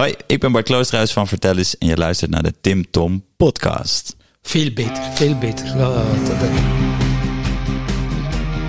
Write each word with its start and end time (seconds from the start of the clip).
Hoi, 0.00 0.14
ik 0.26 0.40
ben 0.40 0.52
Bart 0.52 0.64
Kloosterhuis 0.64 1.12
van 1.12 1.28
Vertel 1.28 1.56
eens 1.56 1.78
en 1.78 1.86
je 1.86 1.96
luistert 1.96 2.30
naar 2.30 2.42
de 2.42 2.54
Tim 2.60 2.90
Tom 2.90 3.24
podcast. 3.36 4.16
Veel 4.42 4.72
beter, 4.72 5.02
veel 5.14 5.38
beter. 5.38 5.76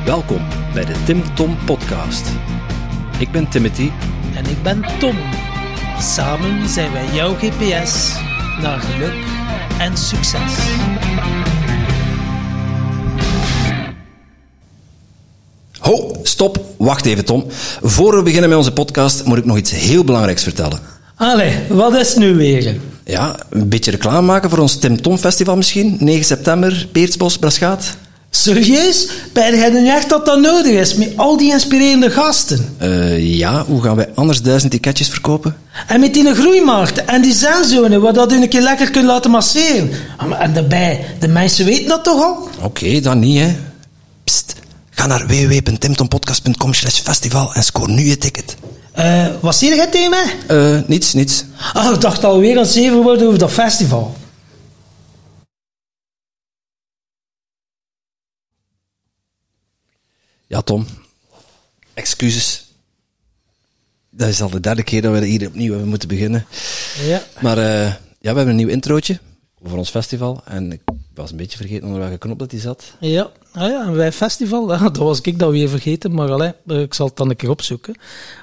Welkom 0.05 0.47
bij 0.73 0.85
de 0.85 1.03
Tim 1.05 1.35
Tom 1.35 1.57
Podcast. 1.65 2.27
Ik 3.19 3.31
ben 3.31 3.49
Timothy 3.49 3.91
En 4.35 4.45
ik 4.45 4.63
ben 4.63 4.85
Tom. 4.99 5.17
Samen 5.99 6.69
zijn 6.69 6.91
wij 6.91 7.13
jouw 7.13 7.33
GPS 7.33 8.15
naar 8.61 8.79
geluk 8.79 9.25
en 9.79 9.97
succes. 9.97 10.57
Ho, 15.79 16.15
stop, 16.23 16.59
wacht 16.77 17.05
even 17.05 17.25
Tom. 17.25 17.45
Voor 17.81 18.15
we 18.15 18.23
beginnen 18.23 18.49
met 18.49 18.57
onze 18.57 18.73
podcast 18.73 19.25
moet 19.25 19.37
ik 19.37 19.45
nog 19.45 19.57
iets 19.57 19.71
heel 19.71 20.03
belangrijks 20.03 20.43
vertellen. 20.43 20.96
Allee, 21.17 21.53
wat 21.69 21.95
is 21.95 22.15
nu 22.15 22.35
weer? 22.35 22.75
Ja, 23.05 23.35
een 23.49 23.69
beetje 23.69 23.91
reclame 23.91 24.21
maken 24.21 24.49
voor 24.49 24.59
ons 24.59 24.77
Tim 24.79 25.01
Tom 25.01 25.17
Festival 25.17 25.55
misschien. 25.55 25.97
9 25.99 26.25
september, 26.25 26.87
Peersbos, 26.91 27.37
Braschaat. 27.37 27.95
Serieus? 28.29 29.07
Ben 29.33 29.55
jij 29.55 29.69
nu 29.69 29.87
echt 29.87 30.09
dat 30.09 30.25
dat 30.25 30.39
nodig 30.39 30.71
is 30.71 30.95
met 30.95 31.13
al 31.15 31.37
die 31.37 31.51
inspirerende 31.51 32.09
gasten? 32.11 32.75
Eh, 32.77 33.37
ja, 33.37 33.65
hoe 33.65 33.81
gaan 33.81 33.95
wij 33.95 34.09
anders 34.15 34.41
duizend 34.41 34.71
ticketjes 34.71 35.09
verkopen? 35.09 35.55
En 35.87 35.99
met 35.99 36.13
die 36.13 36.33
groeimarkt 36.33 37.05
en 37.05 37.21
die 37.21 37.33
zenzone, 37.33 37.99
waar 37.99 38.13
dat 38.13 38.31
u 38.31 38.41
een 38.41 38.49
keer 38.49 38.61
lekker 38.61 38.91
kunt 38.91 39.05
laten 39.05 39.31
masseren. 39.31 39.89
Ah, 40.17 40.41
En 40.41 40.53
daarbij, 40.53 41.05
de 41.19 41.27
mensen 41.27 41.65
weten 41.65 41.87
dat 41.87 42.03
toch 42.03 42.23
al? 42.23 42.49
Oké, 42.61 42.99
dan 42.99 43.19
niet 43.19 43.39
hè. 43.39 43.55
Pst, 44.23 44.55
ga 44.89 45.05
naar 45.07 45.27
www.timtompodcast.com 45.27 46.73
slash 46.73 46.99
festival 46.99 47.53
en 47.53 47.63
scoor 47.63 47.89
nu 47.89 48.05
je 48.05 48.17
ticket. 48.17 48.55
Eh, 48.97 49.27
wat 49.41 49.55
zie 49.55 49.75
jij 49.75 49.87
tegen 49.87 50.09
mij? 50.09 50.35
Eh, 50.47 50.87
niets, 50.87 51.13
niets. 51.13 51.43
Ah, 51.73 51.93
ik 51.93 52.01
dacht 52.01 52.23
alweer 52.23 52.57
aan 52.57 52.65
zeven 52.65 53.01
worden 53.01 53.27
over 53.27 53.39
dat 53.39 53.51
festival. 53.51 54.15
Ja, 60.47 60.61
Tom. 60.61 60.87
Excuses. 61.93 62.73
Dat 64.09 64.27
is 64.27 64.41
al 64.41 64.49
de 64.49 64.59
derde 64.59 64.83
keer 64.83 65.01
dat 65.01 65.19
we 65.19 65.25
hier 65.25 65.47
opnieuw 65.47 65.71
hebben 65.71 65.89
moeten 65.89 66.07
beginnen. 66.07 66.45
Ja. 67.01 67.23
Maar 67.41 67.57
eh, 67.57 67.85
ja, 67.93 67.95
we 68.19 68.27
hebben 68.27 68.47
een 68.47 68.55
nieuw 68.55 68.67
introotje 68.67 69.19
voor 69.63 69.77
ons 69.77 69.89
festival. 69.89 70.41
En 70.45 70.71
ik 70.71 70.81
was 71.13 71.31
een 71.31 71.37
beetje 71.37 71.57
vergeten 71.57 71.85
onder 71.85 71.99
welke 71.99 72.17
knop 72.17 72.39
dat 72.39 72.49
die 72.49 72.59
zat. 72.59 72.83
Ja, 72.99 73.31
ah 73.51 73.69
ja 73.69 73.85
en 73.85 73.95
wij 73.95 74.11
festival, 74.11 74.71
ah, 74.73 74.81
dat 74.81 74.97
was 74.97 75.21
ik 75.21 75.39
dat 75.39 75.51
weer 75.51 75.69
vergeten, 75.69 76.13
maar 76.13 76.31
allee, 76.31 76.53
ik 76.65 76.93
zal 76.93 77.07
het 77.07 77.15
dan 77.15 77.29
een 77.29 77.35
keer 77.35 77.49
opzoeken. 77.49 77.95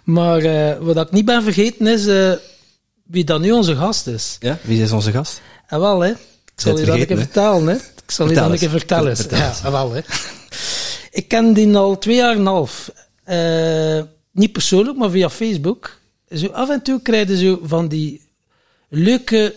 Maar 0.04 0.38
eh, 0.38 0.78
wat 0.78 0.96
ik 0.96 1.10
niet 1.10 1.24
ben 1.24 1.42
vergeten 1.42 1.86
is 1.86 2.06
eh, 2.06 2.32
wie 3.02 3.24
dan 3.24 3.40
nu 3.40 3.52
onze 3.52 3.76
gast 3.76 4.06
is. 4.06 4.36
Ja, 4.40 4.58
wie 4.62 4.82
is 4.82 4.92
onze 4.92 5.10
gast? 5.10 5.40
En 5.66 5.80
wel, 5.80 6.00
hè. 6.00 6.10
Ik 6.10 6.60
zal 6.60 6.78
je 6.78 6.84
dat 6.84 6.98
een 6.98 7.06
keer 7.06 7.16
vertellen, 7.16 7.66
hè. 7.66 7.74
Ik 7.74 8.10
zal 8.10 8.28
je 8.28 8.34
dat 8.34 8.50
een 8.50 8.58
keer 8.58 8.70
vertellen. 8.70 9.16
Vertel 9.16 9.38
Ja, 9.38 9.52
en 9.64 9.72
wel, 9.72 9.92
hè. 9.92 10.00
Ik 11.10 11.28
ken 11.28 11.52
die 11.52 11.76
al 11.76 11.98
twee 11.98 12.16
jaar 12.16 12.32
en 12.32 12.38
een 12.38 12.46
half. 12.46 12.92
Eh, 13.24 14.02
niet 14.32 14.52
persoonlijk, 14.52 14.98
maar 14.98 15.10
via 15.10 15.30
Facebook. 15.30 15.98
Zo 16.28 16.46
af 16.46 16.70
en 16.70 16.82
toe 16.82 17.02
krijgen 17.02 17.36
ze 17.36 17.58
van 17.62 17.88
die 17.88 18.20
leuke 18.88 19.54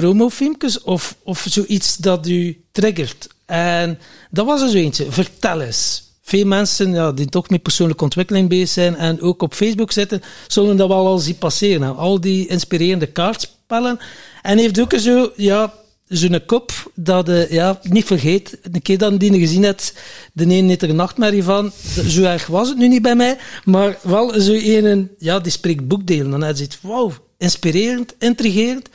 promofilmpjes 0.00 0.82
of, 0.82 1.16
of 1.22 1.46
zoiets 1.48 1.96
dat 1.96 2.28
u 2.28 2.60
triggert. 2.72 3.28
En 3.46 3.98
dat 4.30 4.46
was 4.46 4.62
er 4.62 4.68
zo 4.68 4.76
eentje. 4.76 5.06
Vertel 5.08 5.60
eens. 5.60 6.04
Veel 6.22 6.46
mensen 6.46 6.92
ja, 6.92 7.12
die 7.12 7.28
toch 7.28 7.48
met 7.48 7.62
persoonlijke 7.62 8.04
ontwikkeling 8.04 8.48
bezig 8.48 8.68
zijn 8.68 8.96
en 8.96 9.20
ook 9.20 9.42
op 9.42 9.54
Facebook 9.54 9.92
zitten, 9.92 10.22
zullen 10.46 10.76
dat 10.76 10.88
wel 10.88 11.06
al 11.06 11.18
zien 11.18 11.38
passeren. 11.38 11.82
hè. 11.82 11.88
Al 11.88 12.20
die 12.20 12.46
inspirerende 12.46 13.06
kaartspellen. 13.06 13.98
En 14.42 14.58
heeft 14.58 14.80
ook 14.80 14.92
zo, 14.98 15.32
ja, 15.36 15.72
zo'n 16.08 16.42
kop 16.46 16.72
dat 16.94 17.26
je 17.26 17.46
ja, 17.50 17.80
niet 17.82 18.04
vergeet. 18.04 18.58
Een 18.62 18.82
keer 18.82 18.98
dat 18.98 19.20
die 19.20 19.38
gezien 19.38 19.62
hebt, 19.62 19.94
de 20.32 20.46
ene 20.46 20.68
heeft 20.68 20.82
er 20.82 20.90
een 20.90 20.96
nachtmerrie 20.96 21.42
van. 21.42 21.72
Zo 22.08 22.22
erg 22.22 22.46
was 22.46 22.68
het 22.68 22.78
nu 22.78 22.88
niet 22.88 23.02
bij 23.02 23.16
mij, 23.16 23.38
maar 23.64 23.98
wel 24.02 24.40
zo 24.40 24.52
een, 24.52 25.10
ja, 25.18 25.38
die 25.40 25.52
spreekt 25.52 25.88
boekdelen. 25.88 26.30
Dan 26.30 26.42
had 26.42 26.58
je 26.58 26.68
wauw, 26.80 27.12
inspirerend, 27.38 28.14
intrigerend. 28.18 28.88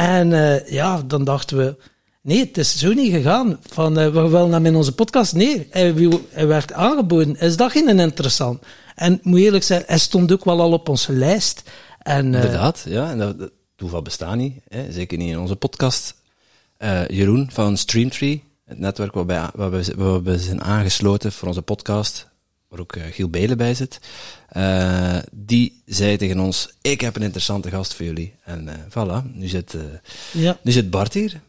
En 0.00 0.32
eh, 0.32 0.68
ja, 0.68 1.02
dan 1.02 1.24
dachten 1.24 1.56
we, 1.56 1.76
nee, 2.22 2.38
het 2.38 2.58
is 2.58 2.78
zo 2.78 2.92
niet 2.92 3.12
gegaan. 3.12 3.58
Van, 3.68 3.98
eh, 3.98 4.04
we 4.04 4.28
willen 4.28 4.52
hem 4.52 4.66
in 4.66 4.76
onze 4.76 4.94
podcast. 4.94 5.34
Nee, 5.34 5.66
hij, 5.70 6.46
werd 6.46 6.72
aangeboden. 6.72 7.36
Is 7.36 7.56
dat 7.56 7.70
geen 7.70 7.98
interessant? 7.98 8.62
En 8.94 9.20
moet 9.22 9.38
eerlijk 9.38 9.64
zijn, 9.64 9.82
hij 9.86 9.98
stond 9.98 10.32
ook 10.32 10.44
wel 10.44 10.60
al 10.60 10.72
op 10.72 10.88
onze 10.88 11.12
lijst. 11.12 11.70
En, 11.98 12.34
eh, 12.34 12.42
Inderdaad, 12.42 12.84
ja. 12.88 13.10
En 13.10 13.18
dat, 13.18 13.50
toeval 13.76 14.02
bestaat 14.02 14.36
niet. 14.36 14.54
Hè. 14.68 14.92
Zeker 14.92 15.18
niet 15.18 15.30
in 15.30 15.38
onze 15.38 15.56
podcast. 15.56 16.14
Jeroen 17.08 17.48
van 17.52 17.76
Streamtree, 17.76 18.44
het 18.64 18.78
netwerk 18.78 19.14
waarbij, 19.14 19.48
waar, 19.54 20.22
we, 20.22 20.38
zijn 20.38 20.62
aangesloten 20.62 21.32
voor 21.32 21.48
onze 21.48 21.62
podcast, 21.62 22.28
waar 22.68 22.80
ook 22.80 22.96
Giel 23.10 23.28
Belen 23.28 23.56
bij 23.56 23.74
zit, 23.74 24.00
eh, 24.50 25.16
die 25.32 25.82
zei 25.86 26.16
tegen 26.16 26.38
ons, 26.40 26.68
ik 26.80 27.00
heb 27.00 27.16
een 27.16 27.22
interessante 27.22 27.70
gast 27.70 27.94
voor 27.94 28.06
jullie. 28.06 28.34
En 28.44 28.68
eh, 28.68 28.74
voilà, 28.88 29.32
nu 29.34 29.46
zit, 29.46 29.74
eh, 29.74 29.80
ja. 30.42 30.58
nu 30.62 30.72
zit 30.72 30.90
Bart 30.90 31.14
hier. 31.14 31.40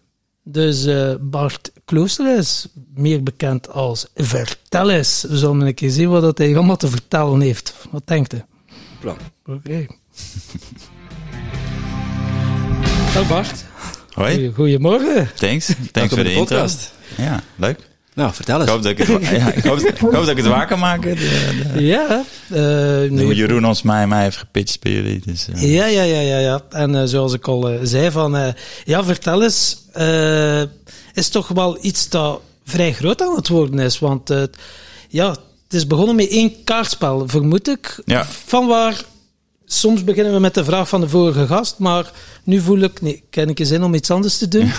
Dus 0.43 0.85
eh, 0.85 1.13
Bart 1.19 1.71
Klooster 1.85 2.37
is 2.37 2.67
meer 2.93 3.23
bekend 3.23 3.69
als 3.69 4.07
Vertel 4.15 4.89
eens. 4.89 5.25
We 5.29 5.37
zullen 5.37 5.61
een 5.61 5.73
keer 5.73 5.89
zien 5.91 6.09
wat 6.09 6.21
dat 6.21 6.37
hij 6.37 6.55
allemaal 6.55 6.77
te 6.77 6.87
vertellen 6.87 7.41
heeft. 7.41 7.75
Wat 7.91 8.07
denkt 8.07 8.33
u? 8.33 8.41
Plan. 8.99 9.17
Oké. 9.45 9.85
Dag 13.13 13.27
Bart. 13.27 13.65
Hoi, 14.13 14.51
Goedemorgen. 14.53 15.29
thanks. 15.35 15.73
Thanks 15.91 16.13
voor 16.13 16.23
de 16.23 16.29
de 16.29 16.33
intro. 16.33 16.43
podcast. 16.43 16.93
Ja, 17.17 17.43
leuk. 17.55 17.89
Nou, 18.13 18.33
vertel 18.33 18.55
Ik 18.55 18.61
eens. 18.61 18.69
hoop 18.71 18.83
dat 18.83 18.91
ik 18.91 18.97
het, 18.97 19.27
ja, 19.41 19.51
ik 19.51 19.63
hoop, 19.63 19.79
ik 19.79 19.97
hoop 19.99 20.11
dat 20.11 20.27
ik 20.27 20.37
het 20.37 20.45
waar 20.45 20.67
kan 20.67 20.79
maken. 20.79 21.15
De, 21.15 21.69
de, 21.73 21.83
Ja, 21.85 22.23
nu- 23.09 23.33
Jeroen 23.33 23.65
ons 23.65 23.81
mij, 23.81 24.07
mij 24.07 24.23
heeft 24.23 24.37
gepitcht 24.37 24.79
bij 24.81 24.91
jullie. 24.91 25.21
Dus, 25.25 25.47
eh, 25.53 25.73
Ja, 25.75 25.85
ja, 25.85 26.01
ja, 26.03 26.19
ja, 26.19 26.37
ja. 26.37 26.61
En 26.69 26.95
eh, 26.95 27.01
zoals 27.05 27.33
ik 27.33 27.47
al 27.47 27.71
zei, 27.83 28.11
van, 28.11 28.53
ja, 28.85 29.03
vertel 29.03 29.43
eens, 29.43 29.77
is 31.13 31.29
toch 31.29 31.47
wel 31.47 31.77
iets 31.81 32.09
dat 32.09 32.41
vrij 32.65 32.93
groot 32.93 33.21
aan 33.21 33.35
het 33.35 33.47
worden 33.47 33.79
is. 33.79 33.99
Want 33.99 34.29
ja, 35.09 35.29
het 35.29 35.39
is 35.79 35.87
begonnen 35.87 36.15
met 36.15 36.29
één 36.29 36.63
kaartspel, 36.63 37.23
vermoed 37.27 37.67
ik. 37.67 38.01
Ja. 38.05 38.25
Van 38.45 38.67
waar, 38.67 39.01
soms 39.65 40.03
beginnen 40.03 40.33
we 40.33 40.39
met 40.39 40.53
de 40.53 40.63
vraag 40.63 40.89
van 40.89 41.01
de 41.01 41.09
vorige 41.09 41.47
gast, 41.47 41.77
maar 41.77 42.11
nu 42.43 42.59
voel 42.59 42.79
ik, 42.79 43.01
nee, 43.01 43.23
ken 43.29 43.49
ik 43.49 43.59
zin 43.61 43.83
om 43.83 43.93
iets 43.93 44.11
anders 44.11 44.37
te 44.37 44.47
doen. 44.47 44.71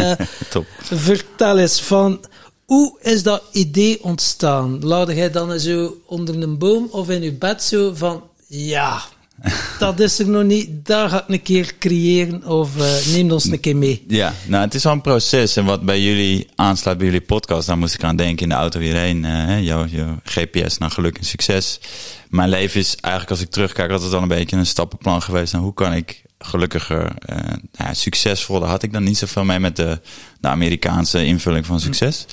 Top. 0.50 0.66
vertel 0.82 1.58
eens 1.58 1.82
van, 1.82 2.20
hoe 2.66 2.98
is 3.00 3.22
dat 3.22 3.42
idee 3.52 4.02
ontstaan? 4.02 4.84
Laat 4.84 5.08
jij 5.08 5.30
dan 5.30 5.60
zo 5.60 5.96
onder 6.06 6.42
een 6.42 6.58
boom 6.58 6.88
of 6.90 7.10
in 7.10 7.22
je 7.22 7.32
bed 7.32 7.62
zo 7.62 7.92
van, 7.94 8.22
ja, 8.46 9.02
dat 9.78 10.00
is 10.00 10.18
er 10.18 10.28
nog 10.28 10.42
niet, 10.42 10.86
daar 10.86 11.08
ga 11.08 11.22
ik 11.22 11.28
een 11.28 11.42
keer 11.42 11.74
creëren 11.78 12.46
of 12.46 12.78
eh, 12.78 13.14
neem 13.14 13.30
ons 13.30 13.44
een 13.44 13.60
keer 13.60 13.76
mee. 13.76 14.04
Ja, 14.08 14.34
nou, 14.46 14.64
het 14.64 14.74
is 14.74 14.86
al 14.86 14.92
een 14.92 15.00
proces. 15.00 15.56
En 15.56 15.64
wat 15.64 15.82
bij 15.82 16.02
jullie 16.02 16.48
aansluit 16.54 16.98
bij 16.98 17.06
jullie 17.06 17.20
podcast, 17.20 17.66
daar 17.66 17.78
moest 17.78 17.94
ik 17.94 18.04
aan 18.04 18.16
denken 18.16 18.42
in 18.42 18.48
de 18.48 18.54
auto 18.54 18.80
hierheen. 18.80 19.24
eh, 19.24 19.30
hè, 19.30 19.56
jouw, 19.56 19.86
jouw 19.86 20.18
GPS 20.24 20.78
naar 20.78 20.90
geluk 20.90 21.18
en 21.18 21.24
succes. 21.24 21.80
Mijn 22.28 22.48
leven 22.48 22.80
is 22.80 22.96
eigenlijk, 23.00 23.30
als 23.30 23.40
ik 23.40 23.50
terugkijk, 23.50 23.90
altijd 23.90 24.12
al 24.12 24.22
een 24.22 24.28
beetje 24.28 24.56
een 24.56 24.66
stappenplan 24.66 25.22
geweest. 25.22 25.52
naar 25.52 25.62
hoe 25.62 25.74
kan 25.74 25.92
ik 25.92 26.22
gelukkiger, 26.46 27.12
eh, 27.26 27.36
nou 27.36 27.60
ja, 27.72 27.94
succesvoller 27.94 28.68
had 28.68 28.82
ik 28.82 28.92
dan 28.92 29.02
niet 29.02 29.18
zoveel 29.18 29.44
mee 29.44 29.58
met 29.58 29.76
de, 29.76 30.00
Amerikaanse 30.40 31.24
invulling 31.24 31.66
van 31.66 31.80
succes. 31.80 32.26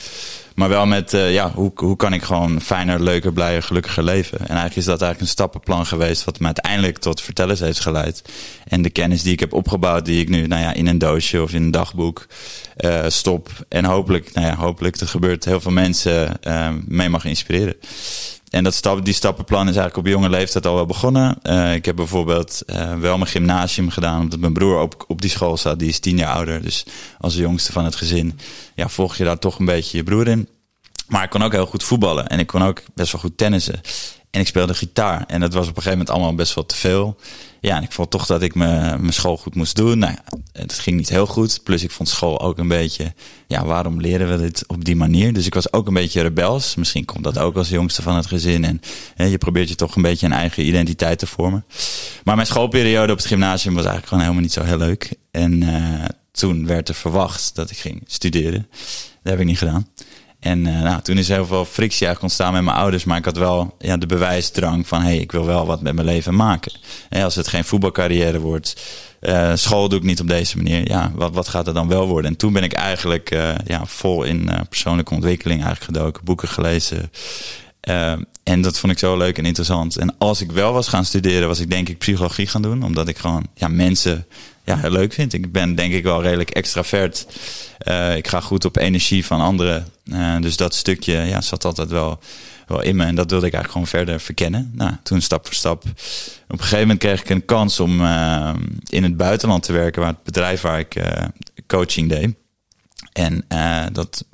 Maar 0.55 0.69
wel 0.69 0.85
met, 0.85 1.13
eh, 1.13 1.33
ja, 1.33 1.51
hoe, 1.51 1.71
hoe 1.75 1.95
kan 1.95 2.13
ik 2.13 2.23
gewoon 2.23 2.61
fijner, 2.61 3.03
leuker, 3.03 3.33
blijer, 3.33 3.63
gelukkiger 3.63 4.03
leven? 4.03 4.39
En 4.39 4.45
eigenlijk 4.45 4.75
is 4.75 4.85
dat 4.85 5.01
eigenlijk 5.01 5.21
een 5.21 5.27
stappenplan 5.27 5.85
geweest, 5.85 6.23
wat 6.23 6.39
me 6.39 6.45
uiteindelijk 6.45 6.97
tot 6.97 7.21
vertellers 7.21 7.59
heeft 7.59 7.79
geleid. 7.79 8.21
En 8.67 8.81
de 8.81 8.89
kennis 8.89 9.23
die 9.23 9.33
ik 9.33 9.39
heb 9.39 9.53
opgebouwd, 9.53 10.05
die 10.05 10.21
ik 10.21 10.29
nu, 10.29 10.47
nou 10.47 10.61
ja, 10.61 10.73
in 10.73 10.87
een 10.87 10.97
doosje 10.97 11.41
of 11.41 11.53
in 11.53 11.63
een 11.63 11.71
dagboek 11.71 12.27
eh, 12.75 13.03
stop. 13.07 13.49
En 13.69 13.85
hopelijk, 13.85 14.33
nou 14.33 14.47
ja, 14.47 14.55
hopelijk, 14.55 14.99
dat 14.99 15.09
gebeurt, 15.09 15.45
heel 15.45 15.61
veel 15.61 15.71
mensen 15.71 16.41
eh, 16.41 16.69
mee 16.85 17.09
mag 17.09 17.25
inspireren. 17.25 17.75
En 18.53 18.63
dat 18.63 18.73
stap, 18.73 19.05
die 19.05 19.13
stappenplan 19.13 19.69
is 19.69 19.75
eigenlijk 19.75 19.97
op 19.97 20.13
jonge 20.13 20.29
leeftijd 20.29 20.65
al 20.65 20.75
wel 20.75 20.85
begonnen. 20.85 21.41
Eh, 21.41 21.73
ik 21.73 21.85
heb 21.85 21.95
bijvoorbeeld 21.95 22.61
eh, 22.65 22.95
wel 22.95 23.17
mijn 23.17 23.29
gymnasium 23.29 23.89
gedaan, 23.89 24.21
omdat 24.21 24.39
mijn 24.39 24.53
broer 24.53 24.81
op, 24.81 25.03
op 25.07 25.21
die 25.21 25.29
school 25.29 25.57
zat. 25.57 25.79
Die 25.79 25.89
is 25.89 25.99
tien 25.99 26.17
jaar 26.17 26.33
ouder, 26.33 26.61
dus 26.61 26.85
als 27.19 27.35
de 27.35 27.41
jongste 27.41 27.71
van 27.71 27.85
het 27.85 27.95
gezin 27.95 28.39
ja, 28.75 28.89
volg 28.89 29.15
je 29.15 29.23
daar 29.23 29.39
toch 29.39 29.59
een 29.59 29.65
beetje 29.65 29.97
je 29.97 30.03
broer 30.03 30.27
in. 30.27 30.49
Maar 31.07 31.23
ik 31.23 31.29
kon 31.29 31.41
ook 31.43 31.51
heel 31.51 31.65
goed 31.65 31.83
voetballen 31.83 32.27
en 32.27 32.39
ik 32.39 32.47
kon 32.47 32.63
ook 32.63 32.81
best 32.93 33.11
wel 33.11 33.21
goed 33.21 33.37
tennissen. 33.37 33.81
En 34.33 34.39
ik 34.39 34.47
speelde 34.47 34.73
gitaar. 34.73 35.23
En 35.27 35.39
dat 35.39 35.53
was 35.53 35.67
op 35.67 35.75
een 35.75 35.81
gegeven 35.81 35.97
moment 35.97 36.09
allemaal 36.09 36.35
best 36.35 36.53
wel 36.53 36.65
te 36.65 36.75
veel. 36.75 37.15
Ja, 37.59 37.77
en 37.77 37.83
ik 37.83 37.91
vond 37.91 38.09
toch 38.09 38.25
dat 38.25 38.41
ik 38.41 38.55
mijn 38.55 39.13
school 39.13 39.37
goed 39.37 39.55
moest 39.55 39.75
doen. 39.75 39.97
Nou 39.97 40.13
ja, 40.13 40.37
het 40.51 40.73
ging 40.73 40.97
niet 40.97 41.09
heel 41.09 41.25
goed. 41.25 41.63
Plus 41.63 41.83
ik 41.83 41.91
vond 41.91 42.09
school 42.09 42.41
ook 42.41 42.57
een 42.57 42.67
beetje... 42.67 43.13
Ja, 43.47 43.65
waarom 43.65 44.01
leren 44.01 44.29
we 44.29 44.37
dit 44.37 44.63
op 44.67 44.85
die 44.85 44.95
manier? 44.95 45.33
Dus 45.33 45.45
ik 45.45 45.53
was 45.53 45.73
ook 45.73 45.87
een 45.87 45.93
beetje 45.93 46.21
rebels. 46.21 46.75
Misschien 46.75 47.05
komt 47.05 47.23
dat 47.23 47.37
ook 47.37 47.55
als 47.55 47.69
jongste 47.69 48.01
van 48.01 48.15
het 48.15 48.25
gezin. 48.25 48.65
En 48.65 48.81
hè, 49.15 49.25
je 49.25 49.37
probeert 49.37 49.69
je 49.69 49.75
toch 49.75 49.95
een 49.95 50.01
beetje 50.01 50.25
een 50.25 50.33
eigen 50.33 50.65
identiteit 50.65 51.19
te 51.19 51.27
vormen. 51.27 51.65
Maar 52.23 52.35
mijn 52.35 52.47
schoolperiode 52.47 53.11
op 53.11 53.17
het 53.17 53.27
gymnasium 53.27 53.73
was 53.73 53.85
eigenlijk 53.85 54.07
gewoon 54.07 54.23
helemaal 54.23 54.43
niet 54.43 54.53
zo 54.53 54.63
heel 54.63 54.77
leuk. 54.77 55.13
En 55.31 55.61
uh, 55.61 56.05
toen 56.31 56.67
werd 56.67 56.89
er 56.89 56.95
verwacht 56.95 57.55
dat 57.55 57.69
ik 57.69 57.77
ging 57.77 58.03
studeren. 58.05 58.67
Dat 59.23 59.31
heb 59.31 59.39
ik 59.39 59.45
niet 59.45 59.57
gedaan. 59.57 59.87
En 60.43 60.65
uh, 60.65 60.81
nou, 60.81 61.01
toen 61.01 61.17
is 61.17 61.27
heel 61.27 61.45
veel 61.45 61.65
frictie 61.65 62.05
eigenlijk 62.05 62.21
ontstaan 62.21 62.53
met 62.53 62.63
mijn 62.63 62.77
ouders. 62.77 63.03
Maar 63.03 63.17
ik 63.17 63.25
had 63.25 63.37
wel 63.37 63.75
ja, 63.79 63.97
de 63.97 64.05
bewijsdrang 64.05 64.87
van... 64.87 65.01
hé, 65.01 65.07
hey, 65.07 65.17
ik 65.17 65.31
wil 65.31 65.45
wel 65.45 65.65
wat 65.65 65.81
met 65.81 65.93
mijn 65.93 66.07
leven 66.07 66.35
maken. 66.35 66.71
En 67.09 67.23
als 67.23 67.35
het 67.35 67.47
geen 67.47 67.63
voetbalcarrière 67.63 68.39
wordt... 68.39 68.81
Uh, 69.21 69.51
school 69.55 69.89
doe 69.89 69.99
ik 69.99 70.05
niet 70.05 70.19
op 70.19 70.27
deze 70.27 70.57
manier. 70.57 70.87
Ja, 70.87 71.11
wat, 71.15 71.33
wat 71.33 71.47
gaat 71.47 71.67
er 71.67 71.73
dan 71.73 71.87
wel 71.87 72.07
worden? 72.07 72.31
En 72.31 72.37
toen 72.37 72.53
ben 72.53 72.63
ik 72.63 72.73
eigenlijk 72.73 73.31
uh, 73.31 73.49
ja, 73.65 73.85
vol 73.85 74.23
in 74.23 74.49
persoonlijke 74.69 75.13
ontwikkeling 75.13 75.63
eigenlijk 75.63 75.97
gedoken. 75.97 76.25
Boeken 76.25 76.47
gelezen. 76.47 77.11
en 78.43 78.61
dat 78.61 78.79
vond 78.79 78.91
ik 78.91 78.99
zo 78.99 79.17
leuk 79.17 79.37
en 79.37 79.45
interessant. 79.45 79.97
En 79.97 80.15
als 80.17 80.41
ik 80.41 80.51
wel 80.51 80.73
was 80.73 80.87
gaan 80.87 81.05
studeren... 81.05 81.47
was 81.47 81.59
ik 81.59 81.69
denk 81.69 81.89
ik 81.89 81.97
psychologie 81.97 82.47
gaan 82.47 82.61
doen. 82.61 82.83
Omdat 82.83 83.07
ik 83.07 83.17
gewoon 83.17 83.45
ja, 83.53 83.67
mensen 83.67 84.25
ja, 84.63 84.77
heel 84.77 84.91
leuk 84.91 85.13
vind. 85.13 85.33
Ik 85.33 85.51
ben 85.51 85.75
denk 85.75 85.93
ik 85.93 86.03
wel 86.03 86.21
redelijk 86.21 86.49
extravert. 86.49 87.27
Ik 88.15 88.27
ga 88.27 88.39
goed 88.39 88.65
op 88.65 88.77
energie 88.77 89.25
van 89.25 89.41
anderen. 89.41 89.87
Uh, 90.05 90.41
dus 90.41 90.57
dat 90.57 90.75
stukje 90.75 91.13
ja, 91.13 91.41
zat 91.41 91.65
altijd 91.65 91.89
wel, 91.89 92.19
wel 92.67 92.81
in 92.81 92.95
me. 92.95 93.05
En 93.05 93.15
dat 93.15 93.29
wilde 93.29 93.47
ik 93.47 93.53
eigenlijk 93.53 93.71
gewoon 93.71 94.03
verder 94.03 94.25
verkennen. 94.25 94.71
Nou, 94.75 94.91
toen 95.03 95.21
stap 95.21 95.45
voor 95.45 95.55
stap. 95.55 95.83
Op 95.83 95.91
een 96.47 96.59
gegeven 96.59 96.79
moment 96.79 96.99
kreeg 96.99 97.21
ik 97.21 97.29
een 97.29 97.45
kans 97.45 97.79
om 97.79 98.01
uh, 98.01 98.53
in 98.89 99.03
het 99.03 99.17
buitenland 99.17 99.63
te 99.63 99.73
werken. 99.73 100.01
Waar 100.01 100.11
het 100.11 100.23
bedrijf 100.23 100.61
waar 100.61 100.79
ik 100.79 101.01
coaching 101.67 102.09
deed. 102.09 102.35
En 103.13 103.45
dat, 103.93 104.25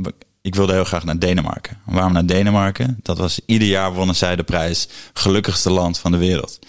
ik 0.41 0.55
wilde 0.55 0.73
heel 0.73 0.83
graag 0.83 1.03
naar 1.03 1.19
Denemarken. 1.19 1.77
Waarom 1.85 2.13
naar 2.13 2.25
Denemarken? 2.25 2.99
Dat 3.01 3.17
was 3.17 3.39
ieder 3.45 3.67
jaar 3.67 3.93
wonnen 3.93 4.15
zij 4.15 4.35
de 4.35 4.43
prijs 4.43 4.87
gelukkigste 5.13 5.69
land 5.69 5.99
van 5.99 6.11
de 6.11 6.17
wereld. 6.17 6.59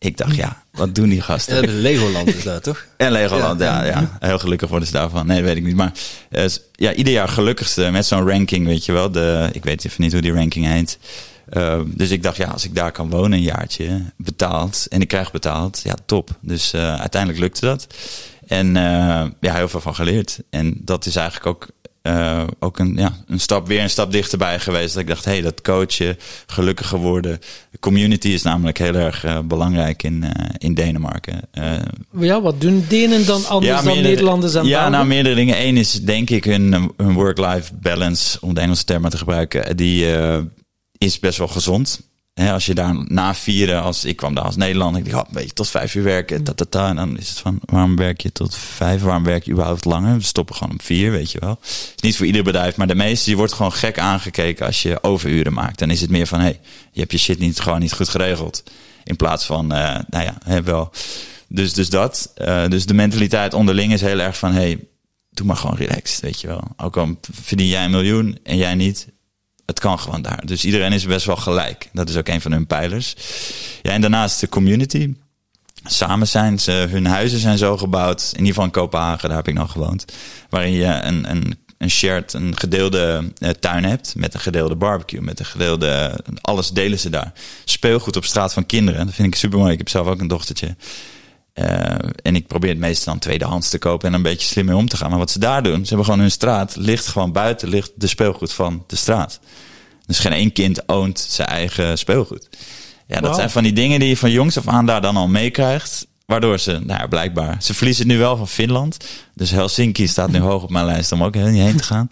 Ik 0.00 0.16
dacht, 0.16 0.36
ja, 0.36 0.62
wat 0.72 0.94
doen 0.94 1.08
die 1.08 1.20
gasten? 1.20 1.62
Ja, 1.62 1.80
Legoland 1.80 2.34
is 2.34 2.42
daar, 2.42 2.60
toch? 2.60 2.86
En 2.96 3.12
Legoland, 3.12 3.60
ja. 3.60 3.84
ja, 3.84 3.90
ja. 3.90 4.16
Heel 4.18 4.38
gelukkig 4.38 4.68
worden 4.68 4.88
ze 4.88 4.94
daarvan. 4.94 5.26
Nee, 5.26 5.42
weet 5.42 5.56
ik 5.56 5.64
niet. 5.64 5.76
Maar 5.76 5.92
uh, 6.30 6.44
ja, 6.72 6.92
ieder 6.92 7.12
jaar 7.12 7.28
gelukkigste 7.28 7.90
met 7.90 8.06
zo'n 8.06 8.28
ranking, 8.28 8.66
weet 8.66 8.84
je 8.84 8.92
wel. 8.92 9.10
De, 9.10 9.48
ik 9.52 9.64
weet 9.64 9.84
even 9.84 10.02
niet 10.02 10.12
hoe 10.12 10.20
die 10.20 10.32
ranking 10.32 10.66
heet. 10.66 10.98
Uh, 11.52 11.80
dus 11.86 12.10
ik 12.10 12.22
dacht, 12.22 12.36
ja, 12.36 12.48
als 12.48 12.64
ik 12.64 12.74
daar 12.74 12.92
kan 12.92 13.10
wonen 13.10 13.32
een 13.32 13.42
jaartje, 13.42 14.02
betaald, 14.16 14.86
en 14.88 15.00
ik 15.00 15.08
krijg 15.08 15.30
betaald, 15.30 15.80
ja, 15.84 15.94
top. 16.06 16.30
Dus 16.40 16.74
uh, 16.74 17.00
uiteindelijk 17.00 17.40
lukte 17.40 17.66
dat. 17.66 17.86
En 18.46 18.74
ja, 19.40 19.54
heel 19.54 19.68
veel 19.68 19.80
van 19.80 19.94
geleerd. 19.94 20.38
En 20.50 20.76
dat 20.80 21.06
is 21.06 21.16
eigenlijk 21.16 21.46
ook 21.46 21.68
uh, 22.08 22.44
ook 22.58 22.78
een, 22.78 22.94
ja, 22.96 23.12
een 23.26 23.40
stap, 23.40 23.66
weer 23.66 23.82
een 23.82 23.90
stap 23.90 24.12
dichterbij 24.12 24.58
geweest. 24.58 24.92
Dat 24.92 25.02
ik 25.02 25.08
dacht, 25.08 25.24
hé, 25.24 25.30
hey, 25.30 25.40
dat 25.40 25.60
coachen, 25.60 26.16
gelukkiger 26.46 26.98
worden. 26.98 27.40
De 27.70 27.78
community 27.78 28.28
is 28.28 28.42
namelijk 28.42 28.78
heel 28.78 28.94
erg 28.94 29.24
uh, 29.24 29.38
belangrijk 29.44 30.02
in, 30.02 30.24
uh, 30.24 30.30
in 30.58 30.74
Denemarken. 30.74 31.40
ja, 32.20 32.40
wat 32.40 32.60
doen 32.60 32.84
Denen 32.88 33.26
dan 33.26 33.46
anders 33.46 33.72
ja, 33.72 33.82
dan 33.82 34.02
Nederlanders 34.02 34.54
en 34.54 34.66
Ja, 34.66 34.88
nou, 34.88 35.06
meerdere 35.06 35.34
dingen. 35.34 35.66
Eén 35.66 35.76
is 35.76 35.92
denk 35.92 36.30
ik 36.30 36.44
hun, 36.44 36.92
hun 36.96 37.12
work-life 37.12 37.74
balance, 37.74 38.38
om 38.40 38.54
de 38.54 38.60
Engelse 38.60 38.84
termen 38.84 39.10
te 39.10 39.18
gebruiken. 39.18 39.76
Die 39.76 40.06
is 40.98 41.18
best 41.18 41.38
wel 41.38 41.48
gezond 41.48 42.07
als 42.46 42.66
je 42.66 42.74
daar 42.74 42.94
na 43.04 43.34
vieren, 43.34 43.82
als 43.82 44.04
ik 44.04 44.16
kwam 44.16 44.34
daar 44.34 44.44
als 44.44 44.56
Nederland, 44.56 44.96
ik 44.96 45.10
dacht, 45.10 45.26
oh, 45.26 45.32
weet 45.32 45.46
je, 45.46 45.52
tot 45.52 45.68
vijf 45.68 45.94
uur 45.94 46.02
werken, 46.02 46.44
ta, 46.44 46.52
ta, 46.52 46.64
ta, 46.64 46.88
en 46.88 46.96
dan 46.96 47.18
is 47.18 47.28
het 47.28 47.38
van, 47.38 47.58
waarom 47.64 47.96
werk 47.96 48.20
je 48.20 48.32
tot 48.32 48.54
vijf? 48.54 49.02
Waarom 49.02 49.24
werk 49.24 49.44
je 49.44 49.50
überhaupt 49.50 49.84
langer? 49.84 50.16
We 50.16 50.22
stoppen 50.22 50.54
gewoon 50.54 50.72
om 50.72 50.80
vier, 50.80 51.10
weet 51.10 51.32
je 51.32 51.40
wel. 51.40 51.58
Is 51.62 52.00
niet 52.00 52.16
voor 52.16 52.26
ieder 52.26 52.42
bedrijf, 52.42 52.76
maar 52.76 52.86
de 52.86 52.94
meeste, 52.94 53.30
je 53.30 53.36
wordt 53.36 53.52
gewoon 53.52 53.72
gek 53.72 53.98
aangekeken 53.98 54.66
als 54.66 54.82
je 54.82 55.02
overuren 55.02 55.52
maakt. 55.52 55.78
Dan 55.78 55.90
is 55.90 56.00
het 56.00 56.10
meer 56.10 56.26
van, 56.26 56.40
hey, 56.40 56.60
je 56.92 57.00
hebt 57.00 57.12
je 57.12 57.18
shit 57.18 57.38
niet, 57.38 57.60
gewoon 57.60 57.80
niet 57.80 57.92
goed 57.92 58.08
geregeld. 58.08 58.62
In 59.04 59.16
plaats 59.16 59.44
van, 59.44 59.64
uh, 59.64 59.98
nou 60.08 60.24
ja, 60.24 60.38
hè, 60.44 60.62
wel. 60.62 60.90
Dus, 61.48 61.72
dus 61.72 61.90
dat. 61.90 62.32
Uh, 62.36 62.68
dus 62.68 62.86
de 62.86 62.94
mentaliteit 62.94 63.54
onderling 63.54 63.92
is 63.92 64.00
heel 64.00 64.18
erg 64.18 64.38
van, 64.38 64.52
hey, 64.52 64.78
doe 65.30 65.46
maar 65.46 65.56
gewoon 65.56 65.76
relaxed, 65.76 66.20
weet 66.20 66.40
je 66.40 66.46
wel. 66.46 66.62
Ook 66.76 66.96
al 66.96 67.18
verdien 67.42 67.68
jij 67.68 67.84
een 67.84 67.90
miljoen 67.90 68.38
en 68.42 68.56
jij 68.56 68.74
niet, 68.74 69.08
het 69.68 69.80
kan 69.80 69.98
gewoon 69.98 70.22
daar. 70.22 70.46
Dus 70.46 70.64
iedereen 70.64 70.92
is 70.92 71.04
best 71.04 71.26
wel 71.26 71.36
gelijk. 71.36 71.88
Dat 71.92 72.08
is 72.08 72.16
ook 72.16 72.28
een 72.28 72.40
van 72.40 72.52
hun 72.52 72.66
pijlers. 72.66 73.14
Ja, 73.82 73.90
en 73.90 74.00
daarnaast 74.00 74.40
de 74.40 74.48
community. 74.48 75.14
Samen 75.84 76.28
zijn 76.28 76.58
ze, 76.58 76.72
hun 76.72 77.06
huizen 77.06 77.38
zijn 77.38 77.58
zo 77.58 77.76
gebouwd. 77.76 78.22
In 78.22 78.38
ieder 78.38 78.46
geval 78.46 78.64
in 78.64 78.70
Kopenhagen, 78.70 79.28
daar 79.28 79.36
heb 79.36 79.48
ik 79.48 79.54
nog 79.54 79.72
gewoond. 79.72 80.04
Waarin 80.48 80.72
je 80.72 80.84
een, 80.84 81.30
een, 81.30 81.58
een 81.78 81.90
shared, 81.90 82.32
een 82.32 82.58
gedeelde 82.58 83.32
uh, 83.38 83.50
tuin 83.50 83.84
hebt. 83.84 84.14
Met 84.16 84.34
een 84.34 84.40
gedeelde 84.40 84.76
barbecue, 84.76 85.20
met 85.20 85.38
een 85.38 85.46
gedeelde. 85.46 86.20
Alles 86.40 86.70
delen 86.70 86.98
ze 86.98 87.10
daar. 87.10 87.32
Speelgoed 87.64 88.16
op 88.16 88.24
straat 88.24 88.52
van 88.52 88.66
kinderen. 88.66 89.06
Dat 89.06 89.14
vind 89.14 89.28
ik 89.28 89.34
super 89.34 89.58
mooi. 89.58 89.72
Ik 89.72 89.78
heb 89.78 89.88
zelf 89.88 90.06
ook 90.06 90.20
een 90.20 90.28
dochtertje. 90.28 90.76
Uh, 91.58 91.94
en 92.22 92.36
ik 92.36 92.46
probeer 92.46 92.70
het 92.70 92.78
meestal 92.78 93.12
dan 93.12 93.22
tweedehands 93.22 93.68
te 93.68 93.78
kopen 93.78 94.08
en 94.08 94.14
een 94.14 94.22
beetje 94.22 94.46
slim 94.46 94.64
mee 94.64 94.76
om 94.76 94.88
te 94.88 94.96
gaan. 94.96 95.10
Maar 95.10 95.18
wat 95.18 95.30
ze 95.30 95.38
daar 95.38 95.62
doen, 95.62 95.80
ze 95.82 95.88
hebben 95.88 96.04
gewoon 96.04 96.20
hun 96.20 96.30
straat, 96.30 96.76
ligt 96.76 97.06
gewoon 97.06 97.32
buiten, 97.32 97.68
ligt 97.68 97.90
de 97.94 98.06
speelgoed 98.06 98.52
van 98.52 98.84
de 98.86 98.96
straat. 98.96 99.40
Dus 100.06 100.18
geen 100.18 100.32
één 100.32 100.52
kind 100.52 100.88
oont 100.88 101.26
zijn 101.28 101.48
eigen 101.48 101.98
speelgoed. 101.98 102.48
Ja, 103.06 103.20
dat 103.20 103.34
zijn 103.34 103.50
van 103.50 103.62
die 103.62 103.72
dingen 103.72 104.00
die 104.00 104.08
je 104.08 104.16
van 104.16 104.30
jongs 104.30 104.58
af 104.58 104.68
aan 104.68 104.86
daar 104.86 105.00
dan 105.00 105.16
al 105.16 105.28
meekrijgt. 105.28 106.06
Waardoor 106.26 106.58
ze, 106.58 106.72
nou 106.72 107.00
ja, 107.00 107.06
blijkbaar, 107.06 107.56
ze 107.62 107.74
verliezen 107.74 108.06
nu 108.06 108.18
wel 108.18 108.36
van 108.36 108.48
Finland. 108.48 108.96
Dus 109.34 109.50
Helsinki 109.50 110.08
staat 110.08 110.30
nu 110.30 110.38
hoog 110.48 110.62
op 110.62 110.70
mijn 110.70 110.84
lijst 110.84 111.12
om 111.12 111.24
ook 111.24 111.34
niet 111.34 111.44
heen 111.44 111.76
te 111.76 111.82
gaan. 111.82 112.06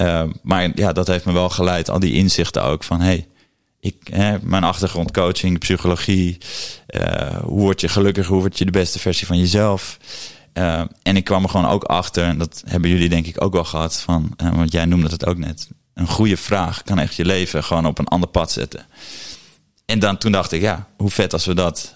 Uh, 0.00 0.22
maar 0.42 0.70
ja, 0.74 0.92
dat 0.92 1.06
heeft 1.06 1.24
me 1.24 1.32
wel 1.32 1.48
geleid, 1.48 1.90
al 1.90 1.98
die 1.98 2.12
inzichten 2.12 2.64
ook 2.64 2.84
van, 2.84 3.00
hey, 3.00 3.26
ik, 3.82 4.08
hè, 4.10 4.38
mijn 4.42 4.64
achtergrond 4.64 5.10
coaching, 5.10 5.58
psychologie. 5.58 6.38
Uh, 6.88 7.36
hoe 7.36 7.60
word 7.60 7.80
je 7.80 7.88
gelukkig? 7.88 8.26
Hoe 8.26 8.40
word 8.40 8.58
je 8.58 8.64
de 8.64 8.70
beste 8.70 8.98
versie 8.98 9.26
van 9.26 9.38
jezelf? 9.38 9.98
Uh, 10.54 10.82
en 11.02 11.16
ik 11.16 11.24
kwam 11.24 11.42
er 11.42 11.48
gewoon 11.48 11.70
ook 11.70 11.84
achter, 11.84 12.24
en 12.24 12.38
dat 12.38 12.62
hebben 12.66 12.90
jullie 12.90 13.08
denk 13.08 13.26
ik 13.26 13.42
ook 13.42 13.52
wel 13.52 13.64
gehad, 13.64 14.00
van, 14.00 14.34
uh, 14.42 14.54
want 14.54 14.72
jij 14.72 14.84
noemde 14.84 15.08
het 15.08 15.26
ook 15.26 15.38
net. 15.38 15.68
Een 15.94 16.06
goede 16.06 16.36
vraag 16.36 16.82
kan 16.82 16.98
echt 16.98 17.14
je 17.14 17.24
leven 17.24 17.64
gewoon 17.64 17.86
op 17.86 17.98
een 17.98 18.08
ander 18.08 18.28
pad 18.28 18.52
zetten. 18.52 18.86
En 19.84 19.98
dan 19.98 20.18
toen 20.18 20.32
dacht 20.32 20.52
ik, 20.52 20.60
ja, 20.60 20.88
hoe 20.96 21.10
vet 21.10 21.32
als 21.32 21.44
we 21.44 21.54
dat 21.54 21.94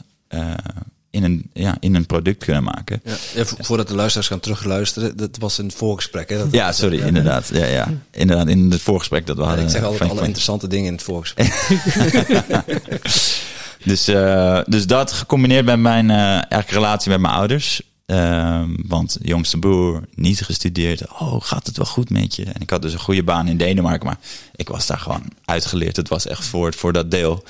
in 1.16 1.24
een, 1.24 1.50
ja, 1.52 1.76
in 1.80 1.94
een 1.94 2.06
product 2.06 2.44
kunnen 2.44 2.62
maken. 2.62 3.02
Ja, 3.34 3.44
voordat 3.44 3.88
de 3.88 3.94
luisteraars 3.94 4.28
gaan 4.28 4.40
terugluisteren, 4.40 5.16
dat 5.16 5.36
was 5.38 5.58
een 5.58 5.72
voorgesprek. 5.72 6.28
Hè? 6.28 6.38
Dat 6.38 6.48
ja, 6.50 6.72
sorry, 6.72 7.00
inderdaad. 7.00 7.50
Ja, 7.52 7.64
ja. 7.64 7.88
Inderdaad, 8.10 8.48
in 8.48 8.70
het 8.70 8.82
voorgesprek 8.82 9.26
dat 9.26 9.36
we 9.36 9.42
hadden. 9.42 9.64
ik 9.64 9.70
zeg 9.70 9.82
altijd 9.82 10.10
alle 10.10 10.20
interessante 10.20 10.66
dingen 10.66 10.86
in 10.86 10.92
het 10.92 11.02
voorgesprek. 11.02 11.46
dus, 13.90 14.08
uh, 14.08 14.60
dus 14.66 14.86
dat 14.86 15.12
gecombineerd 15.12 15.64
met 15.64 15.78
mijn 15.78 16.08
uh, 16.08 16.16
eigenlijk 16.18 16.70
relatie 16.70 17.10
met 17.10 17.20
mijn 17.20 17.34
ouders. 17.34 17.82
Uh, 18.06 18.62
want 18.86 19.18
jongste 19.22 19.58
broer, 19.58 20.02
niet 20.14 20.40
gestudeerd. 20.40 21.08
Oh, 21.20 21.42
gaat 21.42 21.66
het 21.66 21.76
wel 21.76 21.86
goed 21.86 22.10
met 22.10 22.36
je? 22.36 22.44
En 22.44 22.60
ik 22.60 22.70
had 22.70 22.82
dus 22.82 22.92
een 22.92 22.98
goede 22.98 23.22
baan 23.22 23.48
in 23.48 23.56
Denemarken, 23.56 24.06
maar 24.06 24.18
ik 24.56 24.68
was 24.68 24.86
daar 24.86 24.98
gewoon 24.98 25.22
uitgeleerd. 25.44 25.96
Het 25.96 26.08
was 26.08 26.26
echt 26.26 26.44
voor, 26.44 26.74
voor 26.74 26.92
dat 26.92 27.10
deel 27.10 27.44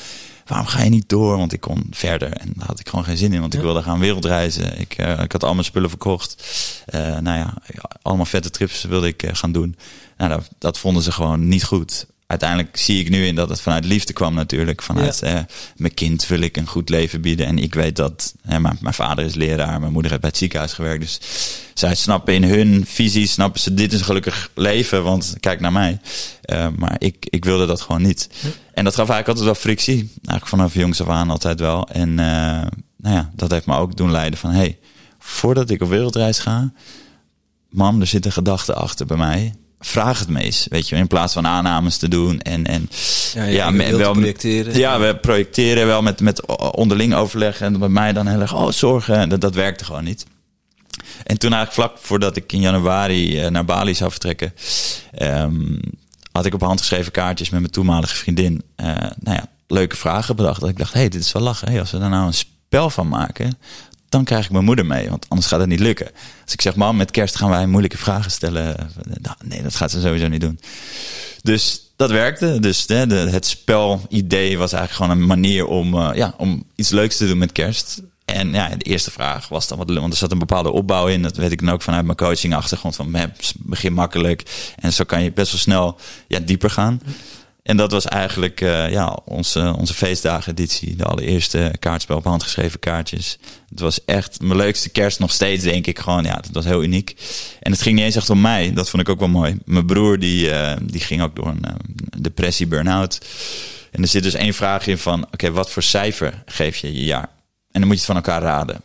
waarom 0.47 0.67
ga 0.67 0.83
je 0.83 0.91
niet 0.91 1.09
door? 1.09 1.37
Want 1.37 1.53
ik 1.53 1.61
kon 1.61 1.87
verder 1.91 2.33
en 2.33 2.53
daar 2.55 2.67
had 2.67 2.81
ik 2.81 2.89
gewoon 2.89 3.05
geen 3.05 3.17
zin 3.17 3.33
in, 3.33 3.41
want 3.41 3.55
ik 3.55 3.61
wilde 3.61 3.83
gaan 3.83 3.99
wereldreizen. 3.99 4.81
Ik, 4.81 4.99
uh, 4.99 5.21
ik 5.23 5.33
had 5.33 5.45
al 5.45 5.53
mijn 5.53 5.65
spullen 5.65 5.89
verkocht. 5.89 6.45
Uh, 6.95 7.19
nou 7.19 7.39
ja, 7.39 7.55
allemaal 8.03 8.25
vette 8.25 8.51
trips 8.51 8.85
wilde 8.85 9.07
ik 9.07 9.23
uh, 9.23 9.31
gaan 9.35 9.53
doen. 9.53 9.77
Nou, 10.17 10.31
dat, 10.31 10.49
dat, 10.59 10.79
vonden 10.79 11.03
ze 11.03 11.13
gewoon 11.13 11.49
niet 11.49 11.65
goed. 11.65 12.07
Uiteindelijk 12.27 12.77
zie 12.77 13.01
ik 13.01 13.11
nu 13.11 13.27
in 13.27 13.35
dat 13.35 13.49
het 13.49 13.61
vanuit 13.61 13.85
liefde 13.85 14.13
kwam 14.13 14.35
natuurlijk. 14.35 14.83
Vanuit 14.83 15.19
ja. 15.19 15.47
mijn 15.77 15.95
kind 15.95 16.27
wil 16.27 16.41
ik 16.41 16.57
een 16.57 16.67
goed 16.67 16.89
leven 16.89 17.21
bieden. 17.21 17.47
En 17.47 17.59
ik 17.59 17.75
weet 17.75 17.97
dat 17.97 18.35
mijn, 18.43 18.79
mijn 18.81 18.95
vader 18.95 19.25
is 19.25 19.35
leraar, 19.35 19.81
mijn 19.81 19.93
moeder 19.93 20.11
heeft 20.11 20.23
bij 20.23 20.31
het 20.31 20.39
ziekenhuis 20.39 20.73
gewerkt. 20.73 21.01
Dus 21.01 21.21
zij 21.75 21.95
snappen 21.95 22.35
in 22.35 22.45
hun 22.45 22.87
visie, 22.87 23.27
snappen 23.27 23.61
ze 23.61 23.75
dit 23.75 23.93
is 23.93 23.99
een 23.99 24.05
gelukkig 24.05 24.51
leven, 24.55 25.03
want 25.03 25.35
kijk 25.41 25.61
naar 25.61 25.73
mij. 25.73 26.01
Uh, 26.53 26.67
maar 26.77 26.95
ik, 26.99 27.27
ik 27.31 27.45
wilde 27.45 27.67
dat 27.67 27.81
gewoon 27.81 28.03
niet. 28.03 28.29
En 28.75 28.85
dat 28.85 28.95
gaf 28.95 29.09
eigenlijk 29.09 29.29
altijd 29.29 29.45
wel 29.45 29.55
frictie. 29.55 29.97
Eigenlijk 29.99 30.47
vanaf 30.47 30.75
jongs 30.75 31.01
af 31.01 31.09
aan 31.09 31.31
altijd 31.31 31.61
wel. 31.61 31.89
En 31.89 32.09
uh, 32.09 32.17
nou 32.97 33.15
ja, 33.15 33.31
dat 33.35 33.51
heeft 33.51 33.67
me 33.67 33.77
ook 33.77 33.97
doen 33.97 34.11
leiden 34.11 34.39
van... 34.39 34.51
hey, 34.51 34.79
voordat 35.19 35.71
ik 35.71 35.83
op 35.83 35.89
wereldreis 35.89 36.39
ga... 36.39 36.73
mam, 37.71 38.01
er 38.01 38.07
zit 38.07 38.25
een 38.25 38.33
gedachte 38.33 38.75
achter 38.75 39.07
bij 39.07 39.17
mij. 39.17 39.55
Vraag 39.87 40.19
het 40.19 40.29
meest, 40.29 40.67
weet 40.69 40.89
je, 40.89 40.97
in 40.97 41.07
plaats 41.07 41.33
van 41.33 41.47
aannames 41.47 41.97
te 41.97 42.09
doen 42.09 42.41
en 42.41 42.67
en 42.67 42.89
ja, 43.35 43.73
wel 43.73 44.13
projecteren. 44.13 44.79
Ja, 44.79 45.01
we 45.01 45.17
projecteren 45.17 45.87
wel 45.87 46.03
met 46.03 46.21
met 46.21 46.47
onderling 46.73 47.15
overleg 47.15 47.61
en 47.61 47.79
bij 47.79 47.89
mij 47.89 48.13
dan 48.13 48.27
heel 48.27 48.41
erg 48.41 48.55
oh 48.55 48.71
zorgen, 48.71 49.29
dat 49.29 49.41
dat 49.41 49.55
werkte 49.55 49.85
gewoon 49.85 50.05
niet. 50.05 50.27
En 51.25 51.39
toen 51.39 51.53
eigenlijk 51.53 51.89
vlak 51.89 52.05
voordat 52.07 52.37
ik 52.37 52.53
in 52.53 52.61
januari 52.61 53.45
uh, 53.45 53.51
naar 53.51 53.65
Bali 53.65 53.95
zou 53.95 54.11
vertrekken, 54.11 54.55
um, 55.23 55.81
had 56.33 56.47
ik 56.47 56.55
op 56.55 56.61
handgeschreven 56.61 57.13
kaartjes 57.13 57.51
met 57.51 57.61
mijn 57.61 57.73
toenmalige 57.73 58.17
vriendin. 58.17 58.63
Uh, 58.77 58.87
nou 58.97 59.37
ja, 59.37 59.49
leuke 59.67 59.97
vragen 59.97 60.37
bedacht. 60.37 60.61
Dat 60.61 60.69
ik 60.69 60.79
dacht, 60.79 60.93
hé, 60.93 61.01
hey, 61.01 61.09
dit 61.09 61.21
is 61.21 61.33
wel 61.33 61.43
lachen. 61.43 61.69
Hey, 61.69 61.81
als 61.81 61.91
we 61.91 61.99
daar 61.99 62.11
nou 62.11 62.27
een 62.27 62.35
spel 62.35 62.91
van 62.91 63.09
maken, 63.09 63.59
dan 64.09 64.25
krijg 64.25 64.45
ik 64.45 64.51
mijn 64.51 64.65
moeder 64.65 64.87
mee. 64.87 65.11
Want 65.11 65.27
anders 65.29 65.49
gaat 65.49 65.61
het 65.61 65.69
niet 65.69 65.81
lukken. 65.81 66.11
Als 66.45 66.53
ik 66.53 66.61
zeg, 66.61 66.75
mam, 66.75 66.97
met 66.97 67.11
kerst 67.11 67.37
gaan 67.37 67.51
wij 67.51 67.67
moeilijke 67.67 67.99
vragen 67.99 68.31
stellen. 68.31 68.91
Nou, 69.21 69.37
nee, 69.45 69.63
dat 69.63 69.75
gaat 69.75 69.91
ze 69.91 70.01
sowieso 70.01 70.29
niet 70.29 70.41
doen. 70.41 70.61
Dus 71.43 71.87
dat 71.97 72.11
werkte. 72.11 72.61
Dus 72.61 72.87
de, 72.87 73.07
de, 73.07 73.15
het 73.15 73.47
spelidee 73.47 74.59
was 74.59 74.73
eigenlijk 74.73 74.93
gewoon 74.93 75.11
een 75.11 75.27
manier 75.27 75.67
om, 75.67 75.95
uh, 75.95 76.11
ja, 76.15 76.35
om 76.37 76.65
iets 76.75 76.91
leuks 76.91 77.17
te 77.17 77.27
doen 77.27 77.39
met 77.39 77.53
kerst. 77.53 78.03
En 78.25 78.53
ja, 78.53 78.69
de 78.69 78.85
eerste 78.85 79.11
vraag 79.11 79.49
was 79.49 79.69
dan 79.69 79.79
want 79.79 80.13
er 80.13 80.19
zat 80.19 80.33
een 80.33 80.39
bepaalde 80.39 80.71
opbouw 80.71 81.07
in. 81.07 81.23
Dat 81.23 81.37
weet 81.37 81.53
ik 81.53 81.61
dan 81.61 81.71
ook 81.71 81.83
vanuit 81.83 82.05
mijn 82.05 82.17
coaching 82.17 82.55
achtergrond 82.55 82.97
van 82.97 83.17
begin 83.59 83.93
makkelijk. 83.93 84.73
En 84.77 84.93
zo 84.93 85.05
kan 85.05 85.23
je 85.23 85.33
best 85.33 85.51
wel 85.51 85.61
snel 85.61 85.99
ja, 86.29 86.39
dieper 86.39 86.71
gaan. 86.71 87.01
En 87.67 87.77
dat 87.77 87.91
was 87.91 88.05
eigenlijk 88.05 88.61
uh, 88.61 88.91
ja, 88.91 89.19
onze, 89.25 89.75
onze 89.79 89.95
feestdagen-editie. 89.95 90.97
De 90.97 91.05
allereerste 91.05 91.75
kaartspel 91.79 92.17
op 92.17 92.25
handgeschreven 92.25 92.79
kaartjes. 92.79 93.39
Het 93.69 93.81
was 93.81 94.05
echt 94.05 94.41
mijn 94.41 94.57
leukste 94.57 94.89
kerst 94.89 95.19
nog 95.19 95.33
steeds, 95.33 95.65
denk 95.65 95.87
ik. 95.87 95.99
Gewoon, 95.99 96.25
ja, 96.25 96.35
dat 96.35 96.51
was 96.53 96.65
heel 96.65 96.83
uniek. 96.83 97.17
En 97.61 97.73
het 97.73 97.83
ging 97.83 97.97
niet 97.97 98.05
eens 98.05 98.17
echt 98.17 98.31
om 98.31 98.41
mij. 98.41 98.73
Dat 98.73 98.91
vond 98.91 99.03
ik 99.03 99.09
ook 99.09 99.19
wel 99.19 99.29
mooi. 99.29 99.59
Mijn 99.65 99.87
broer, 99.87 100.19
die, 100.19 100.49
uh, 100.49 100.73
die 100.83 101.01
ging 101.01 101.23
ook 101.23 101.37
door 101.37 101.47
een 101.47 101.65
uh, 101.65 101.75
depressie, 102.21 102.67
burn-out. 102.67 103.21
En 103.91 104.03
er 104.03 104.09
zit 104.09 104.23
dus 104.23 104.35
één 104.35 104.55
vraag 104.55 104.87
in 104.87 104.99
van... 104.99 105.25
Oké, 105.25 105.51
wat 105.51 105.71
voor 105.71 105.83
cijfer 105.83 106.43
geef 106.47 106.77
je 106.77 106.93
je 106.93 107.05
jaar? 107.05 107.29
En 107.71 107.81
dan 107.81 107.87
moet 107.87 108.01
je 108.01 108.05
het 108.05 108.05
van 108.05 108.17
elkaar 108.17 108.43
raden. 108.43 108.81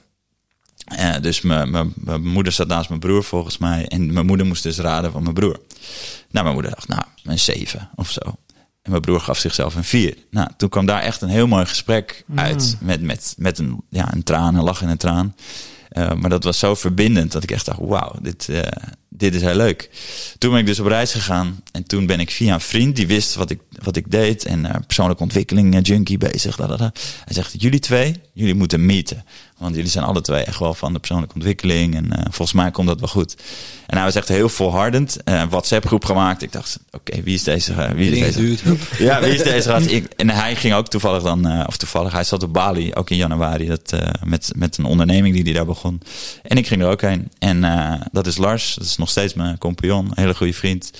Dus 1.21 1.41
mijn 1.41 1.93
moeder 2.21 2.53
zat 2.53 2.67
naast 2.67 2.89
mijn 2.89 3.01
broer 3.01 3.23
volgens 3.23 3.57
mij. 3.57 3.87
En 3.87 4.13
mijn 4.13 4.25
moeder 4.25 4.45
moest 4.45 4.63
dus 4.63 4.77
raden 4.77 5.11
van 5.11 5.23
mijn 5.23 5.33
broer. 5.33 5.59
Nou, 6.29 6.43
mijn 6.43 6.53
moeder 6.53 6.71
dacht, 6.71 6.87
nou, 6.87 7.03
een 7.23 7.39
zeven 7.39 7.89
of 7.95 8.09
zo. 8.09 8.35
En 8.81 8.91
mijn 8.91 9.01
broer 9.01 9.19
gaf 9.19 9.37
zichzelf 9.37 9.75
een 9.75 9.83
vier. 9.83 10.17
Nou, 10.31 10.49
toen 10.57 10.69
kwam 10.69 10.85
daar 10.85 11.01
echt 11.01 11.21
een 11.21 11.29
heel 11.29 11.47
mooi 11.47 11.65
gesprek 11.65 12.23
uit. 12.35 12.77
Mm. 12.79 12.87
Met, 12.87 13.01
met, 13.01 13.35
met 13.37 13.59
een, 13.59 13.81
ja, 13.89 14.13
een 14.13 14.23
traan, 14.23 14.55
een 14.55 14.63
lach 14.63 14.81
en 14.81 14.89
een 14.89 14.97
traan. 14.97 15.35
Uh, 15.91 16.13
maar 16.13 16.29
dat 16.29 16.43
was 16.43 16.59
zo 16.59 16.75
verbindend 16.75 17.31
dat 17.31 17.43
ik 17.43 17.51
echt 17.51 17.65
dacht, 17.65 17.79
wauw, 17.81 18.15
dit, 18.21 18.47
uh, 18.49 18.59
dit 19.09 19.35
is 19.35 19.41
heel 19.41 19.55
leuk. 19.55 19.89
Toen 20.37 20.51
ben 20.51 20.59
ik 20.59 20.65
dus 20.65 20.79
op 20.79 20.85
reis 20.85 21.11
gegaan. 21.11 21.63
En 21.71 21.83
toen 21.83 22.05
ben 22.05 22.19
ik 22.19 22.31
via 22.31 22.53
een 22.53 22.61
vriend, 22.61 22.95
die 22.95 23.07
wist 23.07 23.35
wat 23.35 23.49
ik, 23.49 23.59
wat 23.83 23.95
ik 23.95 24.11
deed. 24.11 24.45
En 24.45 24.59
uh, 24.65 24.75
persoonlijke 24.85 25.23
ontwikkeling, 25.23 25.87
junkie 25.87 26.17
bezig. 26.17 26.57
Hij 26.57 26.91
zegt, 27.25 27.61
jullie 27.61 27.79
twee, 27.79 28.15
jullie 28.33 28.55
moeten 28.55 28.85
meeten. 28.85 29.25
Want 29.61 29.75
jullie 29.75 29.89
zijn 29.89 30.05
alle 30.05 30.21
twee 30.21 30.43
echt 30.43 30.59
wel 30.59 30.73
van 30.73 30.93
de 30.93 30.99
persoonlijke 30.99 31.35
ontwikkeling. 31.35 31.95
En 31.95 32.05
uh, 32.05 32.19
volgens 32.21 32.53
mij 32.53 32.71
komt 32.71 32.87
dat 32.87 32.99
wel 32.99 33.09
goed. 33.09 33.35
En 33.87 33.97
hij 33.97 34.05
was 34.05 34.15
echt 34.15 34.27
heel 34.27 34.49
volhardend. 34.49 35.17
Uh, 35.25 35.43
WhatsApp 35.49 35.85
groep 35.85 36.05
gemaakt. 36.05 36.41
Ik 36.41 36.51
dacht, 36.51 36.79
oké, 36.91 37.11
okay, 37.11 37.23
wie 37.23 37.33
is 37.33 37.43
deze? 37.43 37.71
Uh, 37.71 37.89
wie 37.89 38.11
is 38.11 38.35
deze? 38.35 38.75
Ja, 38.97 39.21
wie 39.21 39.33
is 39.33 39.43
deze 39.43 39.69
gast? 39.69 39.89
Ik, 39.89 40.13
en 40.15 40.29
hij 40.29 40.55
ging 40.55 40.73
ook 40.73 40.87
toevallig 40.87 41.23
dan, 41.23 41.67
of 41.67 41.77
toevallig, 41.77 42.11
hij 42.11 42.23
zat 42.23 42.43
op 42.43 42.53
Bali, 42.53 42.93
ook 42.93 43.09
in 43.09 43.17
januari, 43.17 43.67
dat, 43.67 43.95
met, 44.23 44.51
met 44.55 44.77
een 44.77 44.85
onderneming 44.85 45.35
die 45.35 45.43
hij 45.43 45.53
daar 45.53 45.65
begon. 45.65 46.01
En 46.43 46.57
ik 46.57 46.67
ging 46.67 46.81
er 46.81 46.87
ook 46.87 47.01
heen. 47.01 47.31
En 47.39 47.61
dat 48.11 48.27
is 48.27 48.37
Lars, 48.37 48.75
dat 48.75 48.85
is 48.85 48.97
nog 48.97 49.09
steeds 49.09 49.33
mijn 49.33 49.57
compagnon, 49.57 50.05
een 50.05 50.11
hele 50.15 50.35
goede 50.35 50.53
vriend. 50.53 50.91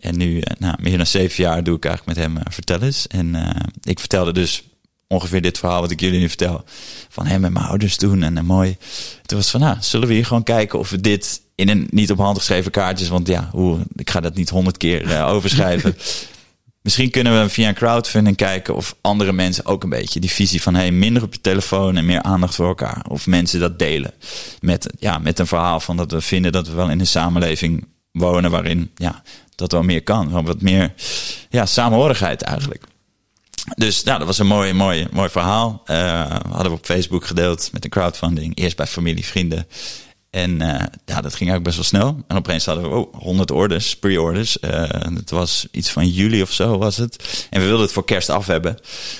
En 0.00 0.16
nu, 0.16 0.42
nou, 0.58 0.74
meer 0.80 0.96
dan 0.96 1.06
zeven 1.06 1.44
jaar 1.44 1.64
doe 1.64 1.76
ik 1.76 1.84
eigenlijk 1.84 2.18
met 2.18 2.26
hem 2.26 2.38
vertel 2.50 2.82
eens. 2.82 3.06
En 3.06 3.56
ik 3.82 3.98
vertelde 3.98 4.32
dus 4.32 4.62
ongeveer 5.14 5.42
dit 5.42 5.58
verhaal 5.58 5.80
wat 5.80 5.90
ik 5.90 6.00
jullie 6.00 6.20
nu 6.20 6.28
vertel. 6.28 6.64
Van 7.08 7.26
hem 7.26 7.44
en 7.44 7.52
mijn 7.52 7.66
ouders 7.66 7.96
toen 7.96 8.22
en, 8.22 8.38
en 8.38 8.44
mooi. 8.44 8.76
Toen 9.26 9.38
was 9.38 9.50
van, 9.50 9.60
nou, 9.60 9.76
zullen 9.80 10.08
we 10.08 10.14
hier 10.14 10.26
gewoon 10.26 10.42
kijken 10.42 10.78
of 10.78 10.90
we 10.90 11.00
dit 11.00 11.42
in 11.54 11.68
een 11.68 11.86
niet 11.90 12.10
op 12.10 12.18
hand 12.18 12.38
geschreven 12.38 12.70
kaartjes, 12.70 13.08
want 13.08 13.28
ja, 13.28 13.48
hoe, 13.52 13.78
ik 13.96 14.10
ga 14.10 14.20
dat 14.20 14.34
niet 14.34 14.50
honderd 14.50 14.76
keer 14.76 15.02
uh, 15.02 15.28
overschrijven. 15.28 15.96
Misschien 16.84 17.10
kunnen 17.10 17.42
we 17.42 17.48
via 17.48 17.68
een 17.68 17.74
crowdfunding 17.74 18.36
kijken 18.36 18.74
of 18.74 18.96
andere 19.00 19.32
mensen 19.32 19.66
ook 19.66 19.82
een 19.82 19.88
beetje 19.88 20.20
die 20.20 20.30
visie 20.30 20.62
van 20.62 20.74
hey, 20.74 20.90
minder 20.90 21.22
op 21.22 21.34
je 21.34 21.40
telefoon 21.40 21.96
en 21.96 22.06
meer 22.06 22.22
aandacht 22.22 22.54
voor 22.54 22.66
elkaar. 22.66 23.04
Of 23.08 23.26
mensen 23.26 23.60
dat 23.60 23.78
delen 23.78 24.12
met, 24.60 24.92
ja, 24.98 25.18
met 25.18 25.38
een 25.38 25.46
verhaal 25.46 25.80
van 25.80 25.96
dat 25.96 26.10
we 26.10 26.20
vinden 26.20 26.52
dat 26.52 26.66
we 26.66 26.74
wel 26.74 26.90
in 26.90 27.00
een 27.00 27.06
samenleving 27.06 27.86
wonen 28.12 28.50
waarin 28.50 28.90
ja, 28.94 29.22
dat 29.54 29.72
wel 29.72 29.82
meer 29.82 30.02
kan. 30.02 30.44
Wat 30.44 30.60
meer 30.60 30.92
ja, 31.48 31.66
samenhorigheid 31.66 32.42
eigenlijk. 32.42 32.84
Dus 33.76 34.02
nou, 34.02 34.18
dat 34.18 34.26
was 34.26 34.38
een 34.38 34.46
mooi, 34.46 34.72
mooi, 34.72 35.06
mooi 35.12 35.28
verhaal. 35.28 35.82
Uh, 35.86 36.30
hadden 36.30 36.70
we 36.70 36.78
op 36.78 36.84
Facebook 36.84 37.26
gedeeld 37.26 37.68
met 37.72 37.84
een 37.84 37.90
crowdfunding. 37.90 38.56
Eerst 38.56 38.76
bij 38.76 38.86
familie, 38.86 39.24
vrienden. 39.24 39.66
En 40.30 40.62
uh, 40.62 40.82
ja, 41.04 41.20
dat 41.20 41.34
ging 41.34 41.54
ook 41.54 41.62
best 41.62 41.76
wel 41.76 41.84
snel. 41.84 42.16
En 42.28 42.36
opeens 42.36 42.64
hadden 42.64 42.90
we 42.90 42.96
oh, 42.96 43.14
100 43.14 43.50
orders, 43.50 43.96
pre-orders. 43.96 44.56
Uh, 44.60 44.82
het 45.14 45.30
was 45.30 45.66
iets 45.70 45.90
van 45.90 46.08
juli 46.08 46.42
of 46.42 46.52
zo 46.52 46.78
was 46.78 46.96
het. 46.96 47.46
En 47.50 47.60
we 47.60 47.66
wilden 47.66 47.84
het 47.84 47.92
voor 47.92 48.04
kerst 48.04 48.30
af 48.30 48.46
hebben. 48.46 48.74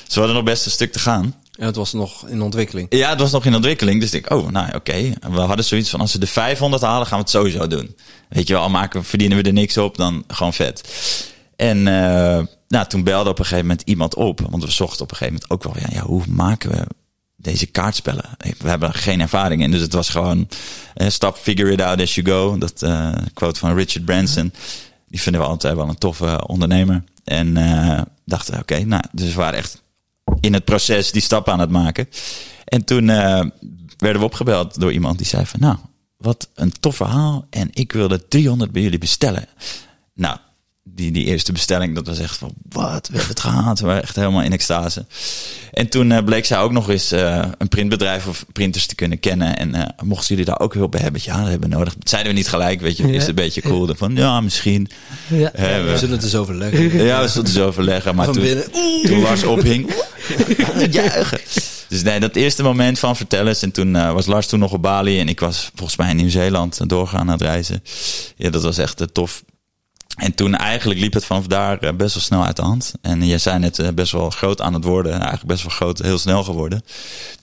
Dus 0.04 0.14
we 0.14 0.18
hadden 0.18 0.34
nog 0.34 0.44
best 0.44 0.64
een 0.64 0.70
stuk 0.70 0.92
te 0.92 0.98
gaan. 0.98 1.34
Ja, 1.50 1.66
het 1.66 1.76
was 1.76 1.92
nog 1.92 2.28
in 2.28 2.42
ontwikkeling. 2.42 2.86
Ja, 2.90 3.10
het 3.10 3.20
was 3.20 3.32
nog 3.32 3.44
in 3.44 3.54
ontwikkeling. 3.54 4.00
Dus 4.00 4.14
ik, 4.14 4.30
oh, 4.32 4.48
nou 4.48 4.66
oké. 4.66 4.76
Okay. 4.76 5.16
We 5.30 5.40
hadden 5.40 5.64
zoiets 5.64 5.90
van, 5.90 6.00
als 6.00 6.12
we 6.12 6.18
de 6.18 6.26
500 6.26 6.82
halen, 6.82 7.06
gaan 7.06 7.18
we 7.18 7.22
het 7.22 7.32
sowieso 7.32 7.66
doen. 7.66 7.96
Weet 8.28 8.46
je 8.46 8.52
wel, 8.54 8.62
al 8.62 8.70
maken, 8.70 9.04
verdienen 9.04 9.36
we 9.36 9.42
er 9.42 9.52
niks 9.52 9.78
op, 9.78 9.96
dan 9.96 10.24
gewoon 10.28 10.54
vet. 10.54 10.88
En 11.56 11.86
uh, 11.86 12.40
nou, 12.74 12.86
toen 12.86 13.02
belde 13.02 13.30
op 13.30 13.38
een 13.38 13.44
gegeven 13.44 13.66
moment 13.66 13.88
iemand 13.88 14.14
op. 14.14 14.40
Want 14.50 14.64
we 14.64 14.70
zochten 14.70 15.02
op 15.02 15.10
een 15.10 15.16
gegeven 15.16 15.40
moment 15.42 15.50
ook 15.50 15.74
wel, 15.74 15.82
ja, 15.82 15.96
ja 15.98 16.06
hoe 16.06 16.22
maken 16.28 16.70
we 16.70 16.86
deze 17.36 17.66
kaartspellen? 17.66 18.24
We 18.58 18.68
hebben 18.68 18.94
geen 18.94 19.20
ervaring 19.20 19.62
in. 19.62 19.70
Dus 19.70 19.80
het 19.80 19.92
was 19.92 20.08
gewoon, 20.08 20.48
uh, 20.96 21.08
stop, 21.08 21.36
figure 21.36 21.72
it 21.72 21.80
out 21.80 22.00
as 22.00 22.14
you 22.14 22.26
go. 22.26 22.58
Dat 22.58 22.82
uh, 22.82 23.12
quote 23.34 23.58
van 23.58 23.74
Richard 23.74 24.04
Branson. 24.04 24.52
Die 25.08 25.20
vinden 25.20 25.40
we 25.40 25.46
altijd 25.46 25.74
wel 25.76 25.88
een 25.88 25.98
toffe 25.98 26.46
ondernemer. 26.46 27.04
En 27.24 27.56
uh, 27.56 28.00
dachten, 28.24 28.58
oké, 28.58 28.84
nou, 28.84 29.02
dus 29.12 29.28
we 29.28 29.34
waren 29.34 29.58
echt 29.58 29.82
in 30.40 30.52
het 30.52 30.64
proces 30.64 31.12
die 31.12 31.22
stap 31.22 31.48
aan 31.48 31.60
het 31.60 31.70
maken. 31.70 32.08
En 32.64 32.84
toen 32.84 33.06
werden 33.96 34.20
we 34.20 34.24
opgebeld 34.24 34.80
door 34.80 34.92
iemand 34.92 35.18
die 35.18 35.26
zei 35.26 35.46
van, 35.46 35.60
nou, 35.60 35.76
wat 36.16 36.48
een 36.54 36.72
tof 36.80 36.96
verhaal. 36.96 37.46
En 37.50 37.70
ik 37.72 37.92
wilde 37.92 38.28
300 38.28 38.72
bij 38.72 38.82
jullie 38.82 38.98
bestellen. 38.98 39.46
Nou, 40.14 40.36
die, 40.84 41.12
die 41.12 41.24
eerste 41.24 41.52
bestelling, 41.52 41.94
dat 41.94 42.06
was 42.06 42.18
echt 42.18 42.36
van, 42.36 42.52
wat, 42.68 43.08
we 43.08 43.12
hebben 43.12 43.28
het 43.28 43.40
gehaald. 43.40 43.80
We 43.80 43.86
waren 43.86 44.02
echt 44.02 44.16
helemaal 44.16 44.42
in 44.42 44.52
extase. 44.52 45.06
En 45.72 45.88
toen 45.88 46.10
uh, 46.10 46.18
bleek 46.24 46.44
zij 46.44 46.58
ook 46.58 46.72
nog 46.72 46.90
eens 46.90 47.12
uh, 47.12 47.44
een 47.58 47.68
printbedrijf 47.68 48.26
of 48.26 48.44
printers 48.52 48.86
te 48.86 48.94
kunnen 48.94 49.20
kennen. 49.20 49.56
En 49.56 49.74
uh, 49.74 49.82
mochten 50.02 50.28
jullie 50.28 50.44
daar 50.44 50.60
ook 50.60 50.74
hulp 50.74 50.90
bij 50.90 51.00
hebben? 51.00 51.20
Ja, 51.24 51.36
dat 51.38 51.48
hebben 51.48 51.70
we 51.70 51.76
nodig. 51.76 51.94
zeiden 52.02 52.32
we 52.32 52.38
niet 52.38 52.48
gelijk, 52.48 52.80
weet 52.80 52.96
je. 52.96 53.06
Ja. 53.06 53.12
Is 53.12 53.18
het 53.18 53.28
een 53.28 53.34
beetje 53.34 53.60
cool. 53.60 53.94
Van, 53.94 54.16
ja, 54.16 54.40
misschien. 54.40 54.88
Ja. 55.28 55.50
we, 55.54 55.82
we 55.90 55.98
zullen 55.98 56.14
het 56.14 56.24
eens 56.24 56.34
overleggen. 56.34 56.82
Ja, 57.04 57.20
we 57.20 57.28
zullen 57.28 57.46
het 57.46 57.56
eens 57.56 57.64
overleggen. 57.64 58.14
Maar 58.14 58.30
toen, 58.30 58.62
toen 59.02 59.20
Lars 59.20 59.42
ophing, 59.44 59.92
juichen. 60.90 61.40
Dus 61.88 62.02
nee, 62.02 62.20
dat 62.20 62.36
eerste 62.36 62.62
moment 62.62 62.98
van 62.98 63.16
vertellen. 63.16 63.56
En 63.60 63.70
toen 63.70 63.92
was 63.92 64.26
Lars 64.26 64.46
toen 64.46 64.58
nog 64.58 64.72
op 64.72 64.82
Bali. 64.82 65.20
En 65.20 65.28
ik 65.28 65.40
was 65.40 65.70
volgens 65.74 65.98
mij 65.98 66.10
in 66.10 66.16
Nieuw-Zeeland 66.16 66.88
doorgaan 66.88 67.20
aan 67.20 67.28
het 67.28 67.42
reizen. 67.42 67.82
Ja, 68.36 68.50
dat 68.50 68.62
was 68.62 68.78
echt 68.78 69.04
tof. 69.12 69.42
En 70.16 70.34
toen 70.34 70.54
eigenlijk 70.54 71.00
liep 71.00 71.12
het 71.12 71.24
vanaf 71.24 71.46
daar 71.46 71.78
eh, 71.78 71.92
best 71.94 72.14
wel 72.14 72.22
snel 72.22 72.44
uit 72.44 72.56
de 72.56 72.62
hand. 72.62 72.94
En 73.00 73.26
je 73.26 73.38
zei 73.38 73.58
net 73.58 73.78
eh, 73.78 73.88
best 73.88 74.12
wel 74.12 74.30
groot 74.30 74.60
aan 74.60 74.74
het 74.74 74.84
worden. 74.84 75.12
Eigenlijk 75.12 75.46
best 75.46 75.62
wel 75.62 75.72
groot, 75.72 75.98
heel 75.98 76.18
snel 76.18 76.44
geworden. 76.44 76.84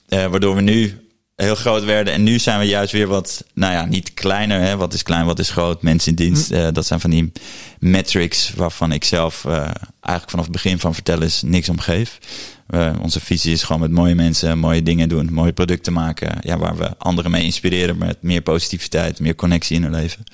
Uh, 0.08 0.26
waardoor 0.26 0.54
we 0.54 0.60
nu 0.60 1.06
heel 1.36 1.54
groot 1.54 1.84
werden. 1.84 2.12
En 2.12 2.22
nu 2.22 2.38
zijn 2.38 2.58
we 2.58 2.64
juist 2.64 2.92
weer 2.92 3.06
wat, 3.06 3.44
nou 3.54 3.72
ja, 3.72 3.84
niet 3.84 4.14
kleiner. 4.14 4.60
Hè? 4.60 4.76
Wat 4.76 4.92
is 4.92 5.02
klein, 5.02 5.24
wat 5.24 5.38
is 5.38 5.50
groot? 5.50 5.82
Mensen 5.82 6.10
in 6.10 6.16
dienst. 6.16 6.52
Uh, 6.52 6.68
dat 6.72 6.86
zijn 6.86 7.00
van 7.00 7.10
die 7.10 7.32
metrics 7.78 8.52
waarvan 8.56 8.92
ik 8.92 9.04
zelf 9.04 9.44
uh, 9.44 9.52
eigenlijk 10.00 10.30
vanaf 10.30 10.44
het 10.44 10.52
begin 10.52 10.78
van 10.78 10.94
vertellen 10.94 11.26
is 11.26 11.42
niks 11.42 11.68
om 11.68 11.78
geef. 11.78 12.18
onze 13.00 13.20
visie 13.20 13.52
is 13.52 13.62
gewoon 13.62 13.80
met 13.80 13.90
mooie 13.90 14.14
mensen 14.14 14.58
mooie 14.58 14.82
dingen 14.82 15.08
doen. 15.08 15.32
Mooie 15.32 15.52
producten 15.52 15.92
maken. 15.92 16.38
Ja, 16.40 16.58
waar 16.58 16.76
we 16.76 16.98
anderen 16.98 17.30
mee 17.30 17.44
inspireren 17.44 17.98
met 17.98 18.16
meer 18.20 18.42
positiviteit, 18.42 19.20
meer 19.20 19.34
connectie 19.34 19.76
in 19.76 19.82
hun 19.82 19.92
leven. 19.92 20.24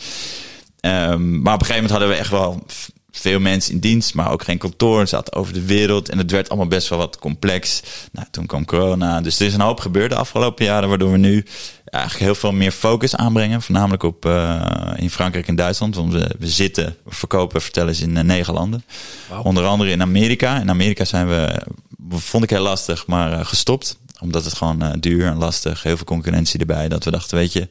Um, 0.81 1.43
maar 1.43 1.55
op 1.55 1.61
een 1.61 1.67
gegeven 1.67 1.75
moment 1.75 1.91
hadden 1.91 2.09
we 2.09 2.15
echt 2.15 2.31
wel 2.31 2.63
veel 3.11 3.41
mensen 3.41 3.73
in 3.73 3.81
dienst, 3.81 4.15
maar 4.15 4.33
ook 4.33 4.45
geen 4.45 4.59
kantoor. 4.59 5.07
zaten 5.07 5.33
over 5.33 5.53
de 5.53 5.65
wereld 5.65 6.09
en 6.09 6.19
het 6.19 6.31
werd 6.31 6.49
allemaal 6.49 6.69
best 6.69 6.89
wel 6.89 6.99
wat 6.99 7.19
complex. 7.19 7.83
Nou, 8.13 8.27
toen 8.31 8.47
kwam 8.47 8.65
corona. 8.65 9.21
Dus 9.21 9.41
er 9.41 9.47
is 9.47 9.55
een 9.55 9.61
hoop 9.61 9.81
gebeurd 9.81 10.11
de 10.11 10.17
afgelopen 10.17 10.65
jaren, 10.65 10.89
waardoor 10.89 11.13
we 11.13 11.19
nu 11.19 11.45
eigenlijk 11.85 12.25
heel 12.25 12.35
veel 12.35 12.53
meer 12.53 12.71
focus 12.71 13.17
aanbrengen. 13.17 13.63
Voornamelijk 13.63 14.03
op 14.03 14.27
uh, 14.27 14.91
in 14.97 15.11
Frankrijk 15.11 15.49
en 15.49 15.57
Duitsland. 15.57 15.95
Want 15.95 16.13
we, 16.13 16.31
we 16.39 16.49
zitten, 16.49 16.97
we 17.05 17.15
verkopen, 17.15 17.63
vertellen 17.63 17.89
eens 17.89 18.01
in 18.01 18.17
uh, 18.17 18.23
negen 18.23 18.55
landen. 18.55 18.85
Wow. 19.29 19.47
Onder 19.47 19.65
andere 19.65 19.91
in 19.91 20.03
Amerika. 20.03 20.61
In 20.61 20.71
Amerika 20.71 21.05
zijn 21.05 21.29
we, 21.29 21.63
vond 22.11 22.45
ik 22.45 22.51
heel 22.51 22.63
lastig, 22.63 23.07
maar 23.07 23.33
uh, 23.33 23.45
gestopt 23.45 23.97
omdat 24.21 24.45
het 24.45 24.55
gewoon 24.55 24.85
uh, 24.85 24.91
duur 25.01 25.27
en 25.27 25.37
lastig, 25.37 25.83
heel 25.83 25.97
veel 25.97 26.05
concurrentie 26.05 26.61
erbij. 26.61 26.89
Dat 26.89 27.05
we 27.05 27.11
dachten, 27.11 27.37
weet 27.37 27.53
je, 27.53 27.69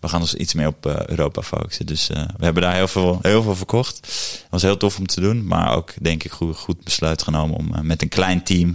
we 0.00 0.08
gaan 0.08 0.20
ons 0.20 0.34
iets 0.34 0.54
meer 0.54 0.66
op 0.66 0.86
uh, 0.86 1.06
Europa 1.06 1.42
focussen. 1.42 1.86
Dus 1.86 2.10
uh, 2.10 2.16
we 2.36 2.44
hebben 2.44 2.62
daar 2.62 2.74
heel 2.74 2.88
veel, 2.88 3.18
heel 3.22 3.42
veel 3.42 3.56
verkocht. 3.56 3.96
Het 3.96 4.46
was 4.50 4.62
heel 4.62 4.76
tof 4.76 4.98
om 4.98 5.06
te 5.06 5.20
doen, 5.20 5.46
maar 5.46 5.74
ook 5.76 5.92
denk 6.00 6.24
ik 6.24 6.30
goed, 6.30 6.56
goed 6.56 6.84
besluit 6.84 7.22
genomen 7.22 7.56
om 7.56 7.74
met 7.82 8.02
een 8.02 8.08
klein 8.08 8.42
team 8.42 8.74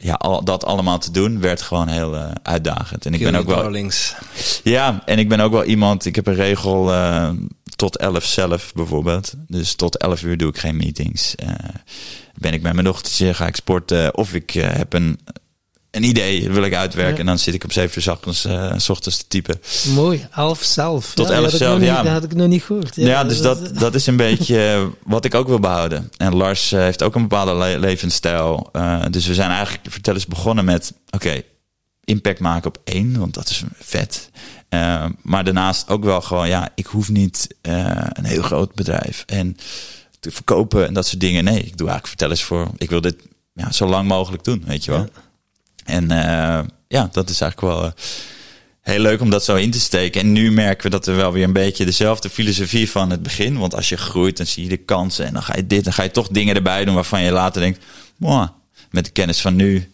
ja, 0.00 0.14
al, 0.14 0.44
dat 0.44 0.64
allemaal 0.64 0.98
te 0.98 1.10
doen, 1.10 1.40
werd 1.40 1.62
gewoon 1.62 1.88
heel 1.88 2.14
uitdagend. 2.42 3.06
En 3.06 3.14
ik 3.14 3.22
ben 3.22 3.34
ook 3.34 3.46
wel. 3.46 3.56
Darlings. 3.56 4.14
Ja, 4.62 5.02
en 5.04 5.18
ik 5.18 5.28
ben 5.28 5.40
ook 5.40 5.52
wel 5.52 5.64
iemand, 5.64 6.04
ik 6.04 6.14
heb 6.14 6.26
een 6.26 6.34
regel 6.34 6.90
tot 7.76 7.96
11 7.96 8.24
zelf 8.24 8.72
bijvoorbeeld. 8.74 9.34
Dus 9.46 9.74
tot 9.74 9.96
11 9.96 10.22
uur 10.22 10.36
doe 10.36 10.48
ik 10.48 10.58
geen 10.58 10.76
meetings. 10.76 11.34
ben 12.34 12.52
ik 12.52 12.62
met 12.62 12.72
mijn 12.72 12.84
dochtertje, 12.84 13.34
ga 13.34 13.46
ik 13.46 13.56
sporten. 13.56 14.16
Of 14.16 14.34
ik 14.34 14.54
eh, 14.54 14.72
heb 14.72 14.92
een, 14.92 15.18
een 15.96 16.02
idee, 16.02 16.50
wil 16.50 16.62
ik 16.62 16.74
uitwerken. 16.74 17.14
Ja. 17.14 17.20
En 17.20 17.26
dan 17.26 17.38
zit 17.38 17.54
ik 17.54 17.64
op 17.64 17.72
zeven 17.72 17.96
uur 17.96 18.02
's 18.02 18.06
ochtends, 18.06 18.44
eh, 18.44 18.72
's 18.78 18.88
ochtends 18.88 19.18
te 19.18 19.24
typen. 19.28 19.60
Mooi, 19.94 20.26
elf 20.34 20.62
zelf. 20.62 21.14
Tot 21.14 21.28
ja, 21.28 21.34
elf 21.34 21.50
zelf, 21.52 21.78
niet- 21.78 21.88
ja. 21.88 22.02
Dat 22.02 22.12
had 22.12 22.24
ik 22.24 22.34
nog 22.34 22.48
niet 22.48 22.62
gehoord. 22.62 22.96
Ja, 22.96 23.24
dus 23.24 23.40
dat, 23.40 23.78
dat 23.78 23.94
is 23.94 24.06
een 24.06 24.16
beetje 24.28 24.68
eh, 24.72 24.84
wat 25.04 25.24
ik 25.24 25.34
ook 25.34 25.46
wil 25.48 25.60
behouden. 25.60 26.10
En 26.16 26.34
Lars 26.36 26.72
eh, 26.72 26.80
heeft 26.80 27.02
ook 27.02 27.14
een 27.14 27.22
bepaalde 27.22 27.54
le- 27.54 27.78
levensstijl. 27.78 28.70
Dus 29.10 29.26
we 29.26 29.34
zijn 29.34 29.50
eigenlijk, 29.50 29.86
vertel 29.90 30.14
eens, 30.14 30.26
begonnen 30.26 30.64
met... 30.64 30.92
Oké, 31.10 31.42
impact 32.04 32.40
maken 32.40 32.68
op 32.68 32.78
één, 32.84 33.18
want 33.18 33.34
dat 33.34 33.48
is 33.48 33.62
vet. 33.78 34.30
Maar 35.22 35.44
daarnaast 35.44 35.88
ook 35.88 36.04
wel 36.04 36.20
gewoon... 36.20 36.48
Ja, 36.48 36.68
ik 36.74 36.86
hoef 36.86 37.08
niet 37.08 37.48
een 37.62 38.24
heel 38.24 38.42
groot 38.42 38.74
bedrijf 38.74 39.22
en 39.26 39.56
te 40.20 40.30
verkopen 40.30 40.86
en 40.86 40.94
dat 40.94 41.06
soort 41.06 41.20
dingen. 41.20 41.44
Nee, 41.44 41.58
ik 41.58 41.76
doe 41.76 41.88
eigenlijk 41.88 42.06
vertel 42.06 42.30
eens 42.30 42.42
voor... 42.42 42.68
Ik 42.76 42.90
wil 42.90 43.00
dit 43.00 43.16
ja, 43.52 43.72
zo 43.72 43.86
lang 43.86 44.08
mogelijk 44.08 44.44
doen, 44.44 44.62
weet 44.66 44.84
je 44.84 44.90
wel. 44.90 45.08
En 45.84 46.10
eh, 46.10 46.64
ja, 46.88 47.08
dat 47.12 47.30
is 47.30 47.40
eigenlijk 47.40 47.74
wel... 47.74 47.84
eh, 47.84 47.92
heel 48.80 48.98
leuk 49.00 49.20
om 49.20 49.30
dat 49.30 49.44
zo 49.44 49.54
in 49.56 49.70
te 49.70 49.80
steken. 49.80 50.20
En 50.20 50.32
nu 50.32 50.52
merken 50.52 50.82
we 50.84 50.90
dat 50.90 51.06
we 51.06 51.12
wel 51.12 51.32
weer 51.32 51.44
een 51.44 51.52
beetje 51.52 51.84
dezelfde 51.84 52.30
filosofie 52.30 52.90
van 52.90 53.10
het 53.10 53.22
begin. 53.22 53.58
Want 53.58 53.74
als 53.74 53.88
je 53.88 53.96
groeit, 53.96 54.36
dan 54.36 54.46
zie 54.46 54.62
je 54.62 54.68
de 54.68 54.76
kansen. 54.76 55.26
En 55.26 55.32
dan 55.32 55.42
ga 55.42 55.56
je 55.56 55.66
dit, 55.66 55.84
dan 55.84 55.92
ga 55.92 56.02
je 56.02 56.10
toch 56.10 56.28
dingen 56.28 56.54
erbij 56.54 56.84
doen 56.84 56.94
waarvan 56.94 57.22
je 57.22 57.30
later 57.30 57.60
denkt... 57.60 57.84
"Mwah, 58.16 58.48
met 58.90 59.04
de 59.04 59.10
kennis 59.10 59.40
van 59.40 59.56
nu 59.56 59.90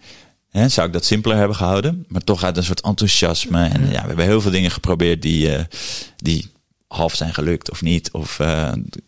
hè, 0.50 0.68
zou 0.68 0.86
ik 0.86 0.92
dat 0.92 1.04
simpeler 1.04 1.36
hebben 1.36 1.56
gehouden. 1.56 2.04
Maar 2.08 2.24
toch 2.24 2.44
uit 2.44 2.56
een 2.56 2.64
soort 2.64 2.80
enthousiasme. 2.80 3.68
En 3.68 3.90
ja, 3.90 4.00
we 4.00 4.06
hebben 4.06 4.24
heel 4.24 4.40
veel 4.40 4.50
dingen 4.50 4.70
geprobeerd 4.70 5.22
die, 5.22 5.54
eh, 5.56 5.64
die 6.16 6.50
half 6.88 7.14
zijn 7.14 7.34
gelukt 7.34 7.70
of 7.70 7.82
niet. 7.82 8.10
Of 8.10 8.38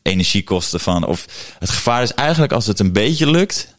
energiekosten 0.02 0.80
van... 0.80 1.06
Of 1.06 1.26
het 1.58 1.70
gevaar 1.70 2.02
is 2.02 2.14
eigenlijk 2.14 2.52
als 2.52 2.66
het 2.66 2.80
een 2.80 2.92
beetje 2.92 3.30
lukt... 3.30 3.74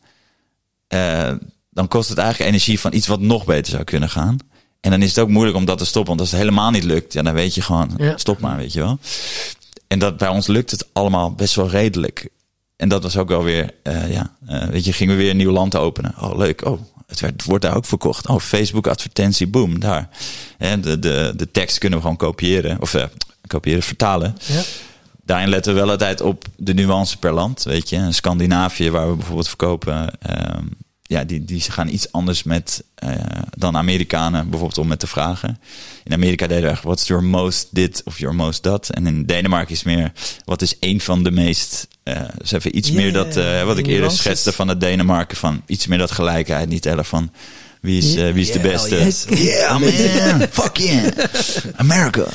dan 1.73 1.87
kost 1.87 2.09
het 2.09 2.17
eigenlijk 2.17 2.49
energie 2.49 2.79
van 2.79 2.93
iets 2.93 3.07
wat 3.07 3.19
nog 3.19 3.45
beter 3.45 3.71
zou 3.71 3.83
kunnen 3.83 4.09
gaan. 4.09 4.37
En 4.81 4.91
dan 4.91 5.01
is 5.01 5.09
het 5.09 5.19
ook 5.19 5.29
moeilijk 5.29 5.57
om 5.57 5.65
dat 5.65 5.77
te 5.77 5.85
stoppen. 5.85 6.09
Want 6.09 6.19
als 6.19 6.31
het 6.31 6.39
helemaal 6.39 6.71
niet 6.71 6.83
lukt, 6.83 7.13
ja, 7.13 7.21
dan 7.21 7.33
weet 7.33 7.55
je 7.55 7.61
gewoon, 7.61 7.93
Ja. 7.97 8.17
stop 8.17 8.39
maar, 8.39 8.57
weet 8.57 8.73
je 8.73 8.79
wel. 8.79 8.99
En 9.87 9.99
dat 9.99 10.17
bij 10.17 10.27
ons 10.27 10.47
lukt 10.47 10.71
het 10.71 10.87
allemaal 10.93 11.31
best 11.33 11.55
wel 11.55 11.69
redelijk. 11.69 12.29
En 12.75 12.89
dat 12.89 13.03
was 13.03 13.17
ook 13.17 13.27
wel 13.27 13.43
weer, 13.43 13.73
eh, 13.83 14.11
ja, 14.11 14.31
eh, 14.47 14.63
weet 14.63 14.85
je, 14.85 14.93
gingen 14.93 15.15
we 15.15 15.21
weer 15.21 15.31
een 15.31 15.37
nieuw 15.37 15.51
land 15.51 15.75
openen. 15.75 16.13
Oh, 16.19 16.37
leuk. 16.37 16.65
Oh, 16.65 16.81
het, 17.07 17.19
werd, 17.19 17.33
het 17.33 17.43
wordt 17.43 17.63
daar 17.63 17.75
ook 17.75 17.85
verkocht. 17.85 18.27
Oh, 18.27 18.39
Facebook 18.39 18.87
advertentie, 18.87 19.47
boom, 19.47 19.79
daar. 19.79 20.09
En 20.57 20.81
de, 20.81 20.99
de, 20.99 21.33
de 21.35 21.51
tekst 21.51 21.77
kunnen 21.77 21.97
we 21.99 22.03
gewoon 22.03 22.19
kopiëren. 22.19 22.81
Of 22.81 22.93
eh, 22.93 23.03
kopiëren, 23.47 23.83
vertalen. 23.83 24.37
Ja. 24.45 24.61
Daarin 25.25 25.49
letten 25.49 25.73
we 25.73 25.79
wel 25.79 25.89
altijd 25.89 26.21
op 26.21 26.45
de 26.57 26.73
nuance 26.73 27.17
per 27.17 27.33
land. 27.33 27.63
Weet 27.63 27.89
je, 27.89 27.95
in 27.95 28.13
Scandinavië, 28.13 28.89
waar 28.91 29.09
we 29.09 29.15
bijvoorbeeld 29.15 29.47
verkopen, 29.47 30.19
ehm, 30.19 30.65
ja, 31.13 31.24
die, 31.24 31.46
die 31.46 31.62
gaan 31.62 31.88
iets 31.88 32.12
anders 32.12 32.43
met 32.43 32.84
eh, 32.96 33.12
dan 33.58 33.77
Amerikanen, 33.77 34.50
bijvoorbeeld 34.50 34.77
om 34.77 34.88
met 34.88 35.00
te 35.00 35.08
vragen. 35.08 35.60
In 36.03 36.13
Amerika 36.13 36.48
deden 36.48 36.63
we 36.63 36.70
echt, 36.70 36.84
what's 36.84 37.08
your 37.08 37.24
most 37.24 37.67
dit 37.72 38.01
of 38.05 38.20
your 38.20 38.36
most 38.36 38.63
dat? 38.63 38.89
En 38.89 39.08
in 39.08 39.25
Denemarken 39.25 39.74
is 39.74 39.84
meer, 39.84 40.12
wat 40.46 40.62
is 40.62 40.79
één 40.79 41.00
van 41.00 41.24
de 41.24 41.32
meest, 41.32 41.88
eh 42.03 42.22
dus 42.38 42.51
even 42.51 42.77
iets 42.77 42.91
meer 42.91 43.13
dat, 43.13 43.38
eh, 43.38 43.63
wat 43.63 43.77
ik 43.77 43.86
eerder 43.86 44.12
schetste 44.12 44.51
van 44.51 44.67
het 44.67 44.79
Denemarken, 44.79 45.38
van 45.38 45.62
iets 45.65 45.88
meer 45.88 45.98
dat 45.98 46.12
gelijkheid, 46.12 46.70
niet 46.70 46.86
erg 46.86 47.08
van 47.08 47.32
wie 47.82 47.98
is, 47.98 48.13
wie 48.13 48.34
is 48.34 48.51
de 48.51 48.60
beste. 48.60 48.96
yes. 48.96 49.25
Yeah, 49.29 49.79
man, 49.79 50.48
fuck 50.62 50.77
yeah, 50.77 51.08
America. 51.75 52.25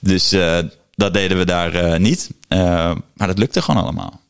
Dus 0.00 0.32
eh, 0.32 0.58
dat 0.94 1.14
deden 1.14 1.38
we 1.38 1.44
daar 1.44 1.74
eh, 1.74 1.98
niet. 1.98 2.30
Maar 3.14 3.26
dat 3.26 3.38
lukte 3.38 3.62
gewoon 3.62 3.82
allemaal. 3.82 4.20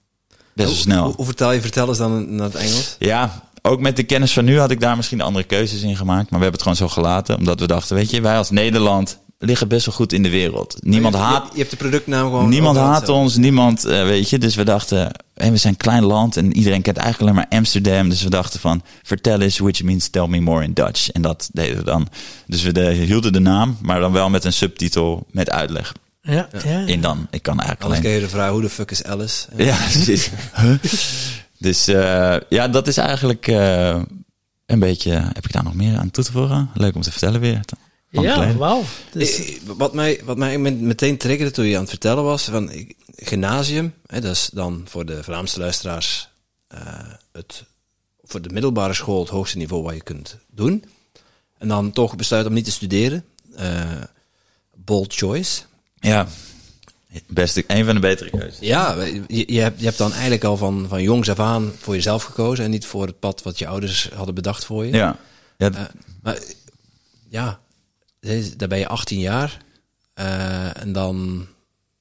Best 0.52 0.68
wel 0.68 0.78
snel. 0.78 1.04
Hoe, 1.04 1.14
hoe 1.14 1.24
vertel 1.24 1.52
je 1.52 1.60
vertel 1.60 1.88
eens 1.88 1.98
dan 1.98 2.34
naar 2.34 2.46
het 2.46 2.54
Engels? 2.54 2.96
Ja, 2.98 3.49
ook 3.70 3.80
met 3.80 3.96
de 3.96 4.02
kennis 4.02 4.32
van 4.32 4.44
nu 4.44 4.58
had 4.58 4.70
ik 4.70 4.80
daar 4.80 4.96
misschien 4.96 5.20
andere 5.20 5.44
keuzes 5.44 5.82
in 5.82 5.96
gemaakt. 5.96 6.30
Maar 6.30 6.38
we 6.38 6.44
hebben 6.44 6.52
het 6.52 6.62
gewoon 6.62 6.76
zo 6.76 6.88
gelaten. 6.88 7.36
Omdat 7.38 7.60
we 7.60 7.66
dachten, 7.66 7.96
weet 7.96 8.10
je, 8.10 8.20
wij 8.20 8.36
als 8.36 8.50
Nederland 8.50 9.18
liggen 9.38 9.68
best 9.68 9.86
wel 9.86 9.94
goed 9.94 10.12
in 10.12 10.22
de 10.22 10.30
wereld. 10.30 10.76
Niemand 10.80 11.14
je, 11.14 11.20
haat, 11.20 11.42
Je, 11.44 11.50
je 11.52 11.58
hebt 11.58 11.70
de 11.70 11.76
productnaam 11.76 12.24
gewoon. 12.24 12.48
niemand 12.48 12.76
haat 12.76 13.08
ons, 13.08 13.36
niemand, 13.36 13.84
eh, 13.84 14.02
weet 14.02 14.30
je. 14.30 14.38
Dus 14.38 14.54
we 14.54 14.64
dachten, 14.64 15.10
hey, 15.34 15.50
we 15.50 15.56
zijn 15.56 15.72
een 15.72 15.78
klein 15.78 16.04
land 16.04 16.36
en 16.36 16.56
iedereen 16.56 16.82
kent 16.82 16.96
eigenlijk 16.96 17.30
alleen 17.32 17.46
maar 17.48 17.58
Amsterdam. 17.58 18.08
Dus 18.08 18.22
we 18.22 18.30
dachten 18.30 18.60
van, 18.60 18.82
vertel 19.02 19.40
eens, 19.40 19.58
which 19.58 19.82
means 19.82 20.08
tell 20.08 20.26
me 20.26 20.40
more 20.40 20.64
in 20.64 20.72
Dutch. 20.72 21.10
En 21.10 21.22
dat 21.22 21.48
deden 21.52 21.76
we 21.76 21.84
dan. 21.84 22.08
Dus 22.46 22.62
we 22.62 22.72
de- 22.72 22.90
hielden 22.92 23.32
de 23.32 23.40
naam, 23.40 23.76
maar 23.82 24.00
dan 24.00 24.12
wel 24.12 24.30
met 24.30 24.44
een 24.44 24.52
subtitel 24.52 25.26
met 25.30 25.50
uitleg. 25.50 25.92
Ja, 26.22 26.48
ja. 26.64 26.78
In 26.86 27.00
dan, 27.00 27.26
ik 27.30 27.42
kan 27.42 27.54
eigenlijk 27.58 27.82
Anders 27.82 28.00
alleen... 28.00 28.14
je 28.14 28.20
de 28.20 28.28
vraag, 28.28 28.50
hoe 28.50 28.60
de 28.60 28.68
fuck 28.70 28.90
is 28.90 29.04
Alice? 29.04 29.46
Ja, 29.56 29.76
precies. 29.90 30.30
Huh? 30.60 30.74
Dus 31.60 31.86
eh, 31.88 32.36
ja, 32.48 32.68
dat 32.68 32.86
is 32.88 32.96
eigenlijk 32.96 33.46
eh, 33.48 34.02
een 34.66 34.78
beetje... 34.78 35.10
Heb 35.10 35.44
ik 35.44 35.52
daar 35.52 35.64
nog 35.64 35.74
meer 35.74 35.98
aan 35.98 36.10
toe 36.10 36.24
te 36.24 36.32
voegen? 36.32 36.70
Leuk 36.74 36.94
om 36.94 37.00
te 37.02 37.10
vertellen 37.10 37.40
weer. 37.40 37.60
Lang 38.10 38.26
ja 38.26 38.56
wauw. 38.56 38.82
Dus, 39.12 39.38
Eh, 39.48 39.56
Wat 39.76 39.94
mij, 39.94 40.20
wat 40.24 40.36
mij 40.36 40.58
met- 40.58 40.80
meteen 40.80 41.16
triggerde 41.18 41.52
toen 41.52 41.64
je 41.64 41.74
aan 41.74 41.80
het 41.80 41.90
vertellen 41.90 42.24
was, 42.24 42.44
van 42.44 42.70
ik- 42.70 42.96
gymnasium, 43.16 43.94
hè, 44.06 44.20
dat 44.20 44.32
is 44.32 44.50
dan 44.52 44.82
voor 44.88 45.06
de 45.06 45.22
Vlaamse 45.22 45.58
luisteraars 45.58 46.28
eh, 46.68 46.80
het, 47.32 47.64
voor 48.22 48.42
de 48.42 48.48
middelbare 48.48 48.94
school 48.94 49.20
het 49.20 49.28
hoogste 49.28 49.56
niveau 49.56 49.82
wat 49.82 49.94
je 49.94 50.02
kunt 50.02 50.36
doen. 50.50 50.84
En 51.58 51.68
dan 51.68 51.92
toch 51.92 52.16
besluit 52.16 52.46
om 52.46 52.52
niet 52.52 52.64
te 52.64 52.70
studeren. 52.70 53.24
Eh, 53.56 53.82
bold 54.74 55.14
choice. 55.14 55.62
Ja, 55.94 56.26
best 57.26 57.62
een 57.66 57.84
van 57.84 57.94
de 57.94 58.00
betere 58.00 58.30
keuzes. 58.30 58.58
Ja, 58.60 59.02
je, 59.28 59.52
je, 59.54 59.60
hebt, 59.60 59.78
je 59.78 59.84
hebt 59.84 59.98
dan 59.98 60.12
eigenlijk 60.12 60.44
al 60.44 60.56
van, 60.56 60.86
van 60.88 61.02
jongs 61.02 61.30
af 61.30 61.38
aan 61.40 61.72
voor 61.78 61.94
jezelf 61.94 62.22
gekozen 62.22 62.64
en 62.64 62.70
niet 62.70 62.86
voor 62.86 63.06
het 63.06 63.18
pad 63.18 63.42
wat 63.42 63.58
je 63.58 63.66
ouders 63.66 64.10
hadden 64.14 64.34
bedacht 64.34 64.64
voor 64.64 64.86
je. 64.86 64.92
Ja, 64.92 65.16
ja 65.56 65.70
Eh, 65.72 65.80
maar 66.22 66.38
ja, 67.28 67.60
dan 68.56 68.68
ben 68.68 68.78
je 68.78 68.88
18 68.88 69.18
jaar 69.18 69.58
eh, 70.14 70.80
en 70.82 70.92
dan, 70.92 71.46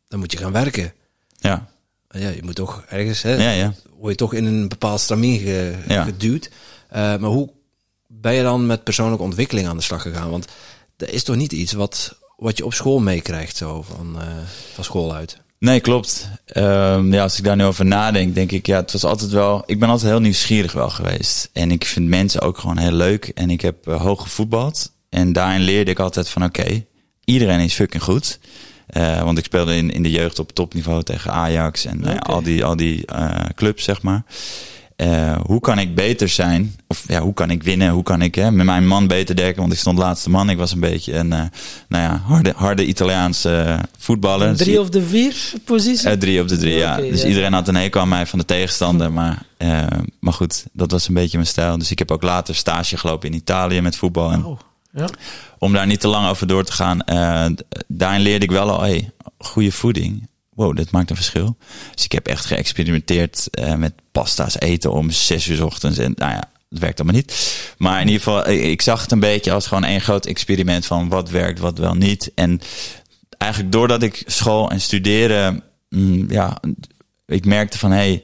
dan 0.08 0.20
moet 0.20 0.32
je 0.32 0.38
gaan 0.38 0.52
werken. 0.52 0.94
ja, 1.40 1.68
Ja, 2.10 2.30
je 2.30 2.44
moet 2.44 2.56
toch 2.56 2.84
ergens, 2.88 3.22
hè, 3.22 3.34
ja, 3.36 3.52
ja. 3.52 3.74
word 3.98 4.12
je 4.12 4.18
toch 4.18 4.34
in 4.34 4.46
een 4.46 4.68
bepaald 4.68 5.00
stramien 5.00 5.40
ge- 5.40 5.76
Ja. 5.88 6.04
geduwd. 6.04 6.50
Eh, 6.90 7.00
maar 7.02 7.20
hoe 7.30 7.50
ben 8.08 8.34
je 8.34 8.44
dan 8.44 8.66
met 8.66 8.84
persoonlijke 8.84 9.24
ontwikkeling 9.24 9.68
aan 9.68 9.78
de 9.78 9.84
slag 9.84 10.02
gegaan? 10.02 10.30
Want 10.30 10.46
dat 10.98 11.10
is 11.10 11.24
toch 11.24 11.36
niet 11.36 11.52
iets 11.52 11.72
wat, 11.74 12.16
wat 12.40 12.58
je 12.58 12.66
op 12.66 12.74
school 12.74 13.00
meekrijgt 13.00 13.58
zo 13.58 13.82
van, 13.82 14.22
eh, 14.22 14.28
van 14.74 14.84
school 14.84 15.14
uit? 15.14 15.42
Nee, 15.60 15.80
klopt. 15.80 16.30
Ehm, 16.46 17.14
ja, 17.14 17.22
als 17.22 17.38
ik 17.38 17.44
daar 17.44 17.56
nu 17.56 17.64
over 17.64 17.86
nadenk, 17.86 18.36
denk 18.36 18.52
ik, 18.52 18.66
ja, 18.66 18.76
het 18.80 18.92
was 18.92 19.04
altijd 19.04 19.32
wel. 19.32 19.64
Ik 19.66 19.80
ben 19.80 19.90
altijd 19.90 20.12
heel 20.12 20.20
nieuwsgierig 20.20 20.72
wel 20.72 20.90
geweest. 20.90 21.50
En 21.54 21.72
ik 21.72 21.86
vind 21.86 22.08
mensen 22.08 22.42
ook 22.42 22.58
gewoon 22.58 22.78
heel 22.78 22.92
leuk. 22.92 23.26
En 23.26 23.50
ik 23.50 23.62
heb 23.62 23.88
eh, 23.88 24.02
hoog 24.02 24.22
gevoetbald. 24.22 24.92
En 25.10 25.34
daarin 25.34 25.62
leerde 25.62 25.92
ik 25.92 26.00
altijd 26.00 26.30
van, 26.30 26.44
oké, 26.44 26.86
iedereen 27.24 27.60
is 27.60 27.74
fucking 27.74 28.04
goed. 28.04 28.40
Eh, 28.88 29.24
want 29.24 29.38
ik 29.38 29.46
speelde 29.46 29.76
in, 29.76 29.92
in 29.92 30.04
de 30.04 30.12
jeugd 30.12 30.40
op 30.40 30.52
topniveau 30.52 31.04
tegen 31.04 31.32
Ajax 31.32 31.86
en 31.86 32.20
al 32.20 32.42
die, 32.42 32.66
al 32.66 32.76
die 32.76 33.06
clubs, 33.56 33.84
zeg 33.84 34.02
maar. 34.02 34.24
Eh, 35.00 35.38
hoe 35.46 35.60
kan 35.60 35.80
ik 35.80 35.96
beter 35.96 36.30
zijn? 36.30 36.76
Of 36.88 37.04
ja, 37.08 37.22
hoe 37.22 37.34
kan 37.34 37.50
ik 37.50 37.64
winnen? 37.64 37.90
Hoe 37.90 38.04
kan 38.04 38.22
ik 38.22 38.36
hè, 38.36 38.52
met 38.52 38.66
mijn 38.66 38.88
man 38.88 39.08
beter 39.08 39.36
dekken? 39.36 39.62
Want 39.62 39.74
ik 39.74 39.80
stond 39.80 39.98
laatste 39.98 40.30
man. 40.30 40.50
Ik 40.50 40.58
was 40.58 40.72
een 40.72 40.80
beetje 40.80 41.14
een 41.14 41.34
eh, 41.34 41.44
nou 41.88 42.04
ja, 42.04 42.22
harde, 42.26 42.54
harde 42.56 42.86
Italiaanse 42.86 43.56
eh, 43.56 43.80
voetballer. 43.98 44.50
Dus 44.50 44.58
drie 44.58 44.80
of 44.80 44.90
de 44.90 45.02
vier 45.02 45.54
positie? 45.66 46.18
drie 46.18 46.42
op 46.42 46.48
de 46.48 46.58
drie, 46.58 46.78
ja. 46.78 46.98
Dus 46.98 47.22
ja. 47.22 47.28
iedereen 47.28 47.54
had 47.54 47.68
een 47.68 47.76
hekel 47.76 48.02
aan 48.02 48.10
mij 48.10 48.26
van 48.26 48.40
de 48.40 48.46
tegenstander. 48.46 49.12
Maar, 49.12 49.42
maar 50.20 50.34
goed, 50.34 50.66
dat 50.72 50.92
was 50.92 51.08
een 51.08 51.14
beetje 51.14 51.38
mijn 51.38 51.50
stijl. 51.50 51.78
Dus 51.78 51.92
ik 51.92 52.00
heb 52.00 52.12
ook 52.12 52.24
later 52.24 52.56
stage 52.56 52.98
gelopen 52.98 53.30
in 53.30 53.36
Italië 53.36 53.82
met 53.82 53.96
voetbal. 53.96 54.32
En 54.32 54.46
Oh, 54.46 54.60
ja. 54.92 55.10
om 55.60 55.74
daar 55.74 55.88
niet 55.88 56.00
te 56.00 56.08
lang 56.08 56.30
over 56.30 56.48
door 56.48 56.64
te 56.64 56.72
gaan, 56.72 57.00
daarin 57.88 58.22
leerde 58.22 58.46
ik 58.46 58.52
wel 58.52 58.70
al, 58.70 58.82
hey, 58.82 59.12
goede 59.38 59.72
voeding. 59.72 60.28
Wow, 60.60 60.76
dit 60.76 60.92
maakt 60.92 61.10
een 61.10 61.16
verschil. 61.16 61.58
Dus 61.96 62.04
ik 62.04 62.12
heb 62.12 62.28
echt 62.28 62.46
geëxperimenteerd 62.46 63.48
eh, 63.50 63.76
met 63.76 63.94
pasta's 64.12 64.60
eten 64.60 64.92
om 64.92 65.12
zes 65.12 65.48
uur 65.48 65.58
's 65.58 65.60
ochtends. 65.60 65.98
En 65.98 66.14
nou 66.16 66.32
ja, 66.32 66.50
het 66.70 66.80
werkt 66.80 67.00
allemaal 67.00 67.20
niet. 67.20 67.58
Maar 67.78 68.02
in 68.02 68.08
ieder 68.08 68.22
geval, 68.22 68.50
ik 68.50 68.82
zag 68.82 69.02
het 69.02 69.12
een 69.12 69.20
beetje 69.20 69.52
als 69.52 69.68
gewoon 69.68 69.84
één 69.84 70.02
groot 70.02 70.26
experiment 70.26 70.86
van 70.86 71.10
wat 71.10 71.30
werkt, 71.30 71.60
wat 71.60 71.78
wel 71.78 71.94
niet. 71.94 72.32
En 72.36 72.62
eigenlijk 73.38 73.72
doordat 73.72 74.04
ik 74.04 74.24
school 74.26 74.72
en 74.72 74.82
studeren, 74.82 75.64
mm, 75.90 76.32
ja, 76.32 76.62
ik 77.26 77.46
merkte 77.46 77.78
van 77.78 77.92
hé, 77.92 77.98
hey, 77.98 78.24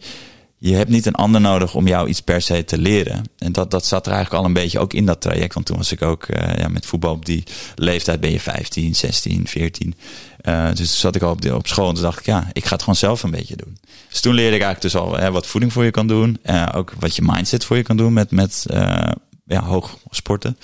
je 0.69 0.75
hebt 0.75 0.89
niet 0.89 1.05
een 1.05 1.15
ander 1.15 1.41
nodig 1.41 1.75
om 1.75 1.87
jou 1.87 2.07
iets 2.07 2.21
per 2.21 2.41
se 2.41 2.65
te 2.65 2.77
leren. 2.77 3.23
En 3.37 3.51
dat, 3.51 3.71
dat 3.71 3.85
zat 3.85 4.05
er 4.05 4.11
eigenlijk 4.11 4.43
al 4.43 4.47
een 4.49 4.55
beetje 4.55 4.79
ook 4.79 4.93
in 4.93 5.05
dat 5.05 5.21
traject. 5.21 5.53
Want 5.53 5.65
toen 5.65 5.77
was 5.77 5.91
ik 5.91 6.01
ook 6.01 6.23
eh, 6.23 6.57
ja, 6.57 6.67
met 6.67 6.85
voetbal 6.85 7.11
op 7.11 7.25
die 7.25 7.43
leeftijd 7.75 8.19
ben 8.19 8.31
je 8.31 8.39
15, 8.39 8.95
16, 8.95 9.47
14. 9.47 9.95
Eh, 10.37 10.73
dus 10.73 10.99
zat 10.99 11.15
ik 11.15 11.21
al 11.21 11.31
op, 11.31 11.41
de, 11.41 11.55
op 11.55 11.67
school 11.67 11.87
en 11.87 11.93
toen 11.93 12.03
dacht 12.03 12.19
ik, 12.19 12.25
ja, 12.25 12.49
ik 12.53 12.65
ga 12.65 12.71
het 12.71 12.79
gewoon 12.79 12.95
zelf 12.95 13.23
een 13.23 13.31
beetje 13.31 13.55
doen. 13.55 13.77
Dus 14.09 14.21
toen 14.21 14.33
leerde 14.33 14.55
ik 14.55 14.61
eigenlijk 14.61 14.93
dus 14.93 15.01
al 15.01 15.17
hè, 15.17 15.31
wat 15.31 15.47
voeding 15.47 15.73
voor 15.73 15.83
je 15.83 15.91
kan 15.91 16.07
doen. 16.07 16.37
eh, 16.41 16.67
ook 16.75 16.93
wat 16.99 17.15
je 17.15 17.21
mindset 17.25 17.65
voor 17.65 17.77
je 17.77 17.83
kan 17.83 17.97
doen 17.97 18.13
met, 18.13 18.31
met 18.31 18.65
eh, 18.69 19.11
ja, 19.45 19.63
hoog 19.63 19.97
sporten. 20.09 20.57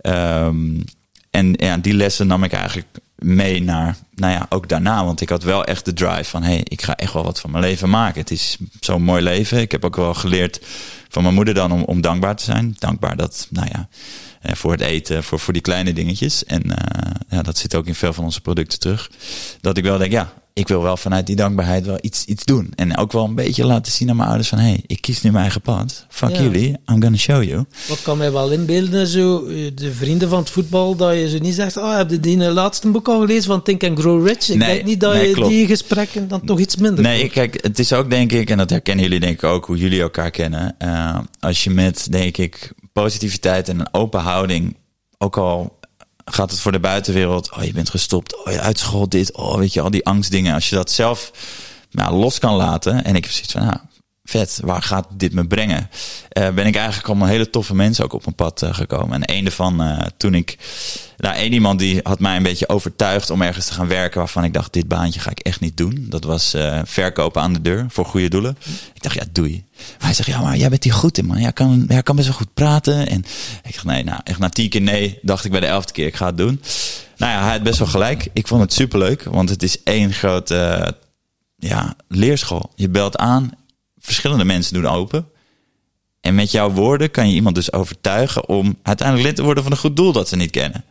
Ehm, 0.00 0.80
en 1.30 1.52
ja, 1.56 1.76
die 1.76 1.94
lessen 1.94 2.26
nam 2.26 2.44
ik 2.44 2.52
eigenlijk 2.52 2.86
mee 3.22 3.62
naar, 3.62 3.96
nou 4.14 4.32
ja, 4.32 4.46
ook 4.48 4.68
daarna. 4.68 5.04
Want 5.04 5.20
ik 5.20 5.28
had 5.28 5.42
wel 5.42 5.64
echt 5.64 5.84
de 5.84 5.92
drive 5.92 6.24
van, 6.24 6.42
hé, 6.42 6.52
hey, 6.52 6.60
ik 6.64 6.82
ga 6.82 6.96
echt 6.96 7.12
wel 7.12 7.24
wat 7.24 7.40
van 7.40 7.50
mijn 7.50 7.64
leven 7.64 7.90
maken. 7.90 8.20
Het 8.20 8.30
is 8.30 8.56
zo'n 8.80 9.02
mooi 9.02 9.22
leven. 9.22 9.60
Ik 9.60 9.72
heb 9.72 9.84
ook 9.84 9.96
wel 9.96 10.14
geleerd 10.14 10.60
van 11.08 11.22
mijn 11.22 11.34
moeder 11.34 11.54
dan 11.54 11.72
om, 11.72 11.82
om 11.82 12.00
dankbaar 12.00 12.36
te 12.36 12.44
zijn. 12.44 12.76
Dankbaar 12.78 13.16
dat, 13.16 13.46
nou 13.50 13.68
ja, 13.72 13.88
eh, 14.42 14.54
voor 14.54 14.72
het 14.72 14.80
eten, 14.80 15.24
voor, 15.24 15.38
voor 15.38 15.52
die 15.52 15.62
kleine 15.62 15.92
dingetjes. 15.92 16.44
En 16.44 16.62
uh, 16.66 16.76
ja, 17.28 17.42
dat 17.42 17.58
zit 17.58 17.74
ook 17.74 17.86
in 17.86 17.94
veel 17.94 18.12
van 18.12 18.24
onze 18.24 18.40
producten 18.40 18.78
terug. 18.78 19.10
Dat 19.60 19.76
ik 19.76 19.84
wel 19.84 19.98
denk, 19.98 20.12
ja, 20.12 20.32
ik 20.54 20.68
wil 20.68 20.82
wel 20.82 20.96
vanuit 20.96 21.26
die 21.26 21.36
dankbaarheid 21.36 21.86
wel 21.86 21.98
iets, 22.00 22.24
iets 22.24 22.44
doen. 22.44 22.72
En 22.74 22.96
ook 22.96 23.12
wel 23.12 23.24
een 23.24 23.34
beetje 23.34 23.66
laten 23.66 23.92
zien 23.92 24.10
aan 24.10 24.16
mijn 24.16 24.28
ouders 24.28 24.48
van... 24.48 24.58
hé, 24.58 24.68
hey, 24.68 24.82
ik 24.86 25.00
kies 25.00 25.22
nu 25.22 25.30
mijn 25.30 25.42
eigen 25.42 25.60
pad. 25.60 26.06
Fuck 26.08 26.30
ja. 26.30 26.42
jullie, 26.42 26.68
I'm 26.68 27.02
gonna 27.02 27.16
show 27.16 27.42
you. 27.42 27.64
Wat 27.88 28.02
kan 28.02 28.18
mij 28.18 28.32
wel 28.32 28.50
inbeelden, 28.50 29.06
zo, 29.06 29.46
de 29.74 29.92
vrienden 29.92 30.28
van 30.28 30.38
het 30.38 30.50
voetbal... 30.50 30.96
dat 30.96 31.14
je 31.14 31.28
zo 31.28 31.38
niet 31.38 31.54
zegt... 31.54 31.76
oh, 31.76 31.96
heb 31.96 32.10
je 32.10 32.20
die 32.20 32.36
laatste 32.36 32.90
boek 32.90 33.08
al 33.08 33.20
gelezen 33.20 33.44
van 33.44 33.62
Think 33.62 33.84
and 33.84 33.98
Grow 33.98 34.26
Rich? 34.26 34.48
Ik 34.48 34.56
nee, 34.56 34.74
denk 34.74 34.84
niet 34.84 35.00
dat 35.00 35.12
nee, 35.12 35.28
je 35.28 35.34
klopt. 35.34 35.50
die 35.50 35.66
gesprekken 35.66 36.28
dan 36.28 36.44
toch 36.44 36.58
iets 36.58 36.76
minder 36.76 37.04
Nee, 37.04 37.18
wordt. 37.18 37.32
kijk, 37.32 37.62
het 37.62 37.78
is 37.78 37.92
ook 37.92 38.10
denk 38.10 38.32
ik... 38.32 38.50
en 38.50 38.58
dat 38.58 38.70
herkennen 38.70 39.04
jullie 39.04 39.20
denk 39.20 39.34
ik 39.34 39.44
ook, 39.44 39.64
hoe 39.66 39.76
jullie 39.76 40.00
elkaar 40.00 40.30
kennen... 40.30 40.74
Uh, 40.84 41.18
als 41.40 41.64
je 41.64 41.70
met, 41.70 42.06
denk 42.10 42.36
ik, 42.36 42.72
positiviteit 42.92 43.68
en 43.68 43.80
een 43.80 43.94
open 43.94 44.20
houding... 44.20 44.76
ook 45.18 45.36
al 45.36 45.80
gaat 46.24 46.50
het 46.50 46.60
voor 46.60 46.72
de 46.72 46.80
buitenwereld. 46.80 47.52
Oh, 47.52 47.62
je 47.62 47.72
bent 47.72 47.90
gestopt. 47.90 48.44
Oh, 48.44 48.52
je 48.52 48.60
uitschot 48.60 49.10
dit. 49.10 49.36
Oh, 49.36 49.56
weet 49.56 49.72
je, 49.72 49.80
al 49.80 49.90
die 49.90 50.06
angstdingen. 50.06 50.54
Als 50.54 50.68
je 50.68 50.76
dat 50.76 50.90
zelf 50.90 51.30
nou, 51.90 52.16
los 52.16 52.38
kan 52.38 52.54
laten. 52.54 53.04
En 53.04 53.16
ik 53.16 53.24
heb 53.24 53.32
zoiets 53.32 53.52
van, 53.52 53.64
nou, 53.64 53.76
vet, 54.24 54.60
waar 54.64 54.82
gaat 54.82 55.06
dit 55.10 55.32
me 55.32 55.46
brengen? 55.46 55.90
Uh, 56.38 56.50
ben 56.50 56.66
ik 56.66 56.76
eigenlijk 56.76 57.08
allemaal 57.08 57.28
hele 57.28 57.50
toffe 57.50 57.74
mensen 57.74 58.04
ook 58.04 58.12
op 58.12 58.24
mijn 58.24 58.36
pad 58.36 58.62
uh, 58.62 58.74
gekomen. 58.74 59.22
En 59.22 59.36
een 59.36 59.46
ervan, 59.46 59.82
uh, 59.82 59.98
toen 60.16 60.34
ik, 60.34 60.58
nou, 61.16 61.36
één 61.36 61.52
iemand 61.52 61.78
die 61.78 62.00
had 62.02 62.20
mij 62.20 62.36
een 62.36 62.42
beetje 62.42 62.68
overtuigd 62.68 63.30
om 63.30 63.42
ergens 63.42 63.66
te 63.66 63.72
gaan 63.72 63.88
werken 63.88 64.18
waarvan 64.18 64.44
ik 64.44 64.52
dacht, 64.52 64.72
dit 64.72 64.88
baantje 64.88 65.20
ga 65.20 65.30
ik 65.30 65.38
echt 65.38 65.60
niet 65.60 65.76
doen. 65.76 66.06
Dat 66.08 66.24
was 66.24 66.56
verkopen 66.84 67.42
aan 67.42 67.52
de 67.52 67.62
deur 67.62 67.86
voor 67.88 68.04
goede 68.04 68.28
doelen. 68.28 68.56
Ik 68.94 69.02
dacht, 69.02 69.14
ja, 69.14 69.24
doei. 69.32 69.64
Maar 69.76 70.06
hij 70.06 70.14
zegt, 70.14 70.28
ja, 70.28 70.40
maar 70.40 70.56
jij 70.56 70.68
bent 70.68 70.84
hier 70.84 70.92
goed 70.92 71.18
in, 71.18 71.26
man. 71.26 71.40
Jij 71.40 71.52
kan, 71.52 71.84
jij 71.88 72.02
kan 72.02 72.16
best 72.16 72.28
wel 72.28 72.36
goed 72.36 72.54
praten. 72.54 73.08
En 73.08 73.24
ik 73.62 73.72
dacht, 73.72 73.84
nee, 73.84 74.04
nou, 74.04 74.20
echt 74.24 74.38
na 74.38 74.48
tien 74.48 74.68
keer 74.68 74.80
nee, 74.80 75.18
dacht 75.22 75.44
ik 75.44 75.50
bij 75.50 75.60
de 75.60 75.66
elfde 75.66 75.92
keer, 75.92 76.06
ik 76.06 76.16
ga 76.16 76.26
het 76.26 76.36
doen. 76.36 76.62
Nou 77.16 77.32
ja, 77.32 77.42
hij 77.42 77.52
had 77.52 77.62
best 77.62 77.78
wel 77.78 77.88
gelijk. 77.88 78.28
Ik 78.32 78.46
vond 78.46 78.62
het 78.62 78.72
superleuk, 78.72 79.22
want 79.22 79.48
het 79.48 79.62
is 79.62 79.82
één 79.82 80.12
grote, 80.12 80.94
ja, 81.56 81.96
leerschool. 82.08 82.72
Je 82.74 82.88
belt 82.88 83.16
aan 83.16 83.50
verschillende 84.02 84.44
mensen 84.44 84.74
doen 84.74 84.86
open. 84.86 85.28
En 86.20 86.34
met 86.34 86.50
jouw 86.50 86.70
woorden 86.70 87.10
kan 87.10 87.28
je 87.28 87.34
iemand 87.34 87.54
dus 87.54 87.72
overtuigen 87.72 88.48
om 88.48 88.78
uiteindelijk 88.82 89.28
lid 89.28 89.36
te 89.36 89.42
worden 89.42 89.62
van 89.62 89.72
een 89.72 89.78
goed 89.78 89.96
doel 89.96 90.12
dat 90.12 90.28
ze 90.28 90.36
niet 90.36 90.50
kennen. 90.50 90.84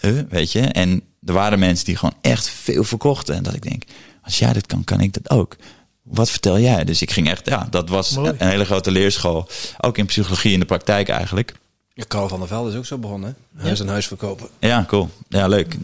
Huh, 0.00 0.20
weet 0.28 0.52
je? 0.52 0.60
En 0.60 1.02
er 1.24 1.32
waren 1.32 1.58
mensen 1.58 1.84
die 1.84 1.96
gewoon 1.96 2.14
echt 2.20 2.48
veel 2.48 2.84
verkochten. 2.84 3.34
En 3.34 3.42
dat 3.42 3.54
ik 3.54 3.62
denk, 3.62 3.82
als 4.22 4.38
jij 4.38 4.52
dit 4.52 4.66
kan, 4.66 4.84
kan 4.84 5.00
ik 5.00 5.12
dat 5.12 5.30
ook. 5.30 5.56
Wat 6.02 6.30
vertel 6.30 6.58
jij? 6.58 6.84
Dus 6.84 7.02
ik 7.02 7.10
ging 7.10 7.28
echt, 7.28 7.46
ja, 7.46 7.66
dat 7.70 7.88
was 7.88 8.10
Mooi. 8.10 8.32
een 8.38 8.48
hele 8.48 8.64
grote 8.64 8.90
leerschool. 8.90 9.48
Ook 9.80 9.98
in 9.98 10.06
psychologie 10.06 10.52
in 10.52 10.60
de 10.60 10.66
praktijk 10.66 11.08
eigenlijk. 11.08 11.54
Ja, 11.92 12.04
Carl 12.08 12.28
van 12.28 12.38
der 12.38 12.48
Velde 12.48 12.70
is 12.70 12.76
ook 12.76 12.86
zo 12.86 12.98
begonnen. 12.98 13.36
Huis 13.56 13.78
ja. 13.78 13.84
en 13.84 13.90
huis 13.90 14.06
verkopen. 14.06 14.48
Ja, 14.58 14.84
cool. 14.88 15.10
Ja, 15.28 15.46
leuk. 15.46 15.76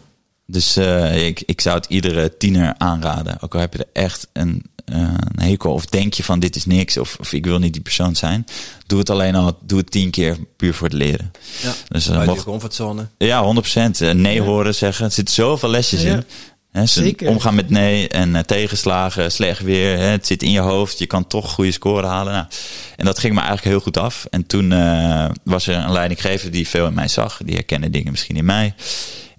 Dus 0.47 0.77
uh, 0.77 1.27
ik, 1.27 1.43
ik 1.47 1.61
zou 1.61 1.77
het 1.77 1.87
iedere 1.87 2.37
tiener 2.37 2.75
aanraden. 2.79 3.41
Ook 3.41 3.55
al 3.55 3.61
heb 3.61 3.73
je 3.73 3.79
er 3.79 4.03
echt 4.03 4.29
een 4.33 4.65
een 4.93 5.43
hekel 5.43 5.73
of 5.73 5.87
denk 5.87 6.15
je 6.15 6.23
van 6.23 6.41
dit 6.41 6.57
is 6.57 6.67
niks 6.67 6.97
of, 6.97 7.17
of, 7.21 7.33
ik 7.33 7.45
wil 7.45 7.59
niet 7.59 7.73
die 7.73 7.83
persoon 7.83 8.17
zijn. 8.17 8.47
Doe 8.87 8.99
het 8.99 9.11
alleen 9.11 9.35
al, 9.35 9.59
doe 9.61 9.79
het 9.79 9.91
tien 9.91 10.11
keer 10.11 10.37
puur 10.57 10.75
voor 10.75 10.87
het 10.89 10.97
leren. 10.97 11.31
Ja, 11.63 11.73
dus, 11.89 12.09
uh, 12.09 12.25
mocht, 12.25 12.39
je 12.39 12.45
comfortzone. 12.45 13.09
Ja, 13.19 13.55
100%. 13.99 14.01
Uh, 14.03 14.11
nee 14.11 14.41
horen 14.41 14.75
zeggen. 14.75 15.05
Er 15.05 15.11
zitten 15.11 15.35
zoveel 15.35 15.69
lesjes 15.69 16.03
ja. 16.03 16.15
in. 16.15 16.25
He, 16.71 16.87
Zeker. 16.87 17.29
Omgaan 17.29 17.55
met 17.55 17.71
nee 17.71 18.09
en 18.09 18.35
uh, 18.35 18.41
tegenslagen, 18.41 19.33
slecht 19.33 19.61
weer. 19.61 19.99
Het 19.99 20.27
zit 20.27 20.43
in 20.43 20.51
je 20.51 20.61
hoofd. 20.61 20.99
Je 20.99 21.07
kan 21.07 21.27
toch 21.27 21.53
goede 21.53 21.73
score 21.73 22.07
halen. 22.07 22.33
Nou, 22.33 22.47
en 22.97 23.05
dat 23.05 23.19
ging 23.19 23.35
me 23.35 23.41
eigenlijk 23.41 23.69
heel 23.69 23.81
goed 23.81 23.97
af. 23.97 24.27
En 24.31 24.47
toen 24.47 24.71
uh, 24.71 25.29
was 25.45 25.67
er 25.67 25.77
een 25.77 25.93
leidinggever 25.93 26.51
die 26.51 26.69
veel 26.69 26.87
in 26.87 26.95
mij 26.95 27.09
zag. 27.09 27.41
Die 27.45 27.55
herkende 27.55 27.91
dingen 27.91 28.11
misschien 28.11 28.37
in 28.37 28.45
mij. 28.45 28.75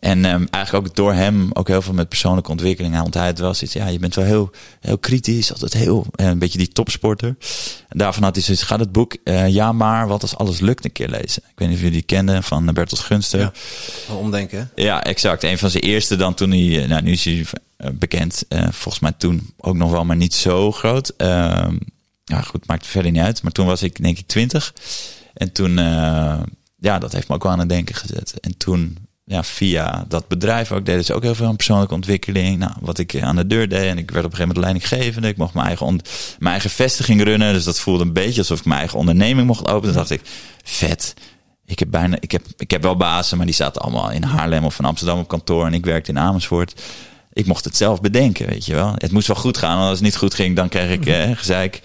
En 0.01 0.25
um, 0.25 0.47
eigenlijk 0.49 0.87
ook 0.87 0.95
door 0.95 1.13
hem 1.13 1.49
ook 1.53 1.67
heel 1.67 1.81
veel 1.81 1.93
met 1.93 2.09
persoonlijke 2.09 2.51
ontwikkeling. 2.51 2.97
Want 2.97 3.13
hij 3.13 3.33
wel 3.33 3.53
zoiets, 3.53 3.73
ja, 3.73 3.87
je 3.87 3.99
bent 3.99 4.15
wel 4.15 4.25
heel, 4.25 4.51
heel 4.79 4.97
kritisch, 4.97 5.51
altijd 5.51 5.73
heel, 5.73 6.05
eh, 6.15 6.25
een 6.25 6.39
beetje 6.39 6.57
die 6.57 6.67
topsporter. 6.67 7.35
En 7.89 7.97
daarvan 7.97 8.23
had 8.23 8.35
hij 8.35 8.43
zoiets, 8.43 8.63
ga 8.63 8.77
het 8.77 8.91
boek 8.91 9.17
uh, 9.23 9.47
Ja 9.47 9.71
maar, 9.71 10.07
wat 10.07 10.21
als 10.21 10.35
alles 10.35 10.59
lukt 10.59 10.85
een 10.85 10.91
keer 10.91 11.09
lezen. 11.09 11.43
Ik 11.43 11.59
weet 11.59 11.67
niet 11.67 11.77
of 11.77 11.83
jullie 11.83 11.91
die 11.91 12.01
kenden, 12.01 12.43
van 12.43 12.65
Bertolt 12.65 13.01
Gunster. 13.01 13.39
Ja, 13.39 13.51
omdenken. 14.13 14.71
Ja, 14.75 15.03
exact. 15.03 15.43
Een 15.43 15.57
van 15.57 15.69
zijn 15.69 15.83
eerste 15.83 16.15
dan 16.15 16.33
toen 16.33 16.51
hij, 16.51 16.87
nou 16.87 17.01
nu 17.01 17.11
is 17.11 17.25
hij 17.25 17.45
bekend, 17.93 18.45
uh, 18.49 18.67
volgens 18.71 18.99
mij 18.99 19.13
toen 19.17 19.53
ook 19.57 19.75
nog 19.75 19.91
wel, 19.91 20.05
maar 20.05 20.15
niet 20.15 20.33
zo 20.33 20.71
groot. 20.71 21.13
Uh, 21.17 21.27
ja 22.23 22.41
goed, 22.41 22.67
maakt 22.67 22.87
verder 22.87 23.11
niet 23.11 23.21
uit. 23.21 23.43
Maar 23.43 23.51
toen 23.51 23.65
was 23.65 23.83
ik 23.83 24.01
denk 24.01 24.17
ik 24.17 24.27
twintig. 24.27 24.73
En 25.33 25.51
toen, 25.51 25.75
ja, 26.77 26.99
dat 26.99 27.11
heeft 27.11 27.27
me 27.27 27.35
ook 27.35 27.43
wel 27.43 27.51
aan 27.51 27.59
het 27.59 27.69
denken 27.69 27.95
gezet. 27.95 28.39
En 28.39 28.57
toen 28.57 29.09
ja, 29.23 29.43
via 29.43 30.05
dat 30.07 30.27
bedrijf 30.27 30.71
ook 30.71 30.85
deden 30.85 31.05
ze 31.05 31.13
ook 31.13 31.23
heel 31.23 31.35
veel 31.35 31.47
aan 31.47 31.55
persoonlijke 31.55 31.93
ontwikkeling. 31.93 32.57
Nou, 32.57 32.71
wat 32.79 32.97
ik 32.97 33.21
aan 33.21 33.35
de 33.35 33.47
deur 33.47 33.69
deed. 33.69 33.83
En 33.83 33.97
ik 33.97 34.11
werd 34.11 34.25
op 34.25 34.31
een 34.31 34.37
gegeven 34.37 34.55
moment 34.55 34.57
leidinggevende. 34.57 35.27
Ik 35.27 35.37
mocht 35.37 35.53
mijn 35.53 35.67
eigen, 35.67 35.87
mijn 36.39 36.51
eigen 36.51 36.69
vestiging 36.69 37.23
runnen. 37.23 37.53
Dus 37.53 37.63
dat 37.63 37.79
voelde 37.79 38.03
een 38.03 38.13
beetje 38.13 38.39
alsof 38.39 38.59
ik 38.59 38.65
mijn 38.65 38.79
eigen 38.79 38.99
onderneming 38.99 39.47
mocht 39.47 39.67
openen. 39.67 39.81
Toen 39.81 39.93
dacht 39.93 40.09
ik, 40.09 40.21
vet. 40.63 41.13
Ik 41.65 41.79
heb 41.79 41.89
bijna, 41.91 42.17
ik 42.19 42.31
heb, 42.31 42.45
ik 42.57 42.71
heb 42.71 42.81
wel 42.81 42.97
bazen, 42.97 43.37
maar 43.37 43.45
die 43.45 43.55
zaten 43.55 43.81
allemaal 43.81 44.11
in 44.11 44.23
Haarlem 44.23 44.65
of 44.65 44.79
in 44.79 44.85
Amsterdam 44.85 45.19
op 45.19 45.27
kantoor. 45.27 45.65
En 45.65 45.73
ik 45.73 45.85
werkte 45.85 46.11
in 46.11 46.19
Amersfoort. 46.19 46.81
Ik 47.33 47.45
mocht 47.45 47.65
het 47.65 47.77
zelf 47.77 48.01
bedenken, 48.01 48.47
weet 48.47 48.65
je 48.65 48.73
wel. 48.73 48.93
Het 48.97 49.11
moest 49.11 49.27
wel 49.27 49.35
goed 49.35 49.57
gaan. 49.57 49.75
Want 49.75 49.89
als 49.89 49.97
het 49.97 50.05
niet 50.07 50.17
goed 50.17 50.33
ging, 50.33 50.55
dan 50.55 50.69
kreeg 50.69 50.91
ik 50.91 51.05
mhm. 51.05 51.09
eh, 51.09 51.37
gezeik. 51.37 51.81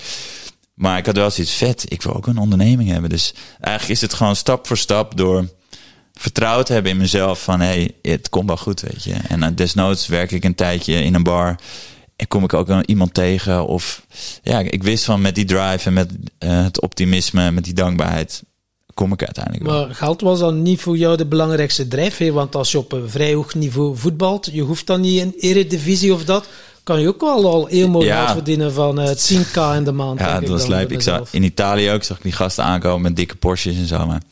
Maar 0.75 0.99
ik 0.99 1.07
had 1.07 1.17
wel 1.17 1.31
zoiets 1.31 1.55
vet. 1.55 1.85
Ik 1.89 2.03
wil 2.03 2.15
ook 2.15 2.27
een 2.27 2.39
onderneming 2.39 2.91
hebben. 2.91 3.11
Dus 3.11 3.35
eigenlijk 3.61 3.95
is 3.95 4.01
het 4.01 4.15
gewoon 4.15 4.37
stap 4.37 4.67
voor 4.67 4.77
stap 4.77 5.17
door 5.17 5.49
vertrouwd 6.19 6.69
hebben 6.69 6.91
in 6.91 6.97
mezelf 6.97 7.43
van 7.43 7.61
hey, 7.61 7.91
het 8.03 8.29
komt 8.29 8.47
wel 8.47 8.57
goed, 8.57 8.81
weet 8.81 9.05
je. 9.05 9.15
En 9.29 9.43
uh, 9.43 9.49
desnoods 9.55 10.07
werk 10.07 10.31
ik 10.31 10.45
een 10.45 10.55
tijdje 10.55 11.03
in 11.03 11.15
een 11.15 11.23
bar 11.23 11.57
en 12.17 12.29
kom 12.29 12.45
ik 12.45 12.55
ook 12.55 12.83
iemand 12.85 13.15
tegen 13.15 13.67
of 13.67 14.07
ja, 14.43 14.59
ik 14.59 14.83
wist 14.83 15.05
van 15.05 15.21
met 15.21 15.35
die 15.35 15.45
drive 15.45 15.87
en 15.87 15.93
met 15.93 16.11
uh, 16.13 16.63
het 16.63 16.81
optimisme, 16.81 17.51
met 17.51 17.65
die 17.65 17.75
dankbaarheid 17.75 18.43
kom 18.95 19.13
ik 19.13 19.25
uiteindelijk 19.25 19.65
Maar 19.65 19.95
geld 19.95 20.21
was 20.21 20.39
dan 20.39 20.63
niet 20.63 20.81
voor 20.81 20.97
jou 20.97 21.17
de 21.17 21.27
belangrijkste 21.27 21.89
drijfveer, 21.89 22.33
want 22.33 22.55
als 22.55 22.73
je 22.73 22.79
op 22.79 22.93
een 22.93 23.11
vrij 23.11 23.35
hoog 23.35 23.55
niveau 23.55 23.97
voetbalt, 23.97 24.49
je 24.53 24.63
hoeft 24.63 24.87
dan 24.87 25.01
niet 25.01 25.21
in 25.21 25.35
eredivisie 25.39 26.15
of 26.15 26.25
dat, 26.25 26.49
kan 26.83 27.01
je 27.01 27.09
ook 27.09 27.21
wel 27.21 27.51
al 27.51 27.67
heel 27.67 27.89
mooi 27.89 28.07
ja. 28.07 28.33
verdienen 28.33 28.73
van 28.73 29.01
uh, 29.01 29.09
10k 29.09 29.77
in 29.77 29.85
de 29.85 29.93
maand. 29.93 30.21
Ja, 30.21 30.41
dat 30.41 30.49
was 30.49 30.67
lijp. 30.67 30.93
Ik 30.93 31.01
zag 31.01 31.33
in 31.33 31.43
Italië 31.43 31.91
ook, 31.91 32.03
zag 32.03 32.17
ik 32.17 32.23
die 32.23 32.33
gasten 32.33 32.65
aankomen 32.65 33.03
met 33.03 33.17
dikke 33.17 33.37
Porsches 33.37 33.77
en 33.77 33.87
zo, 33.87 34.07
maar 34.07 34.23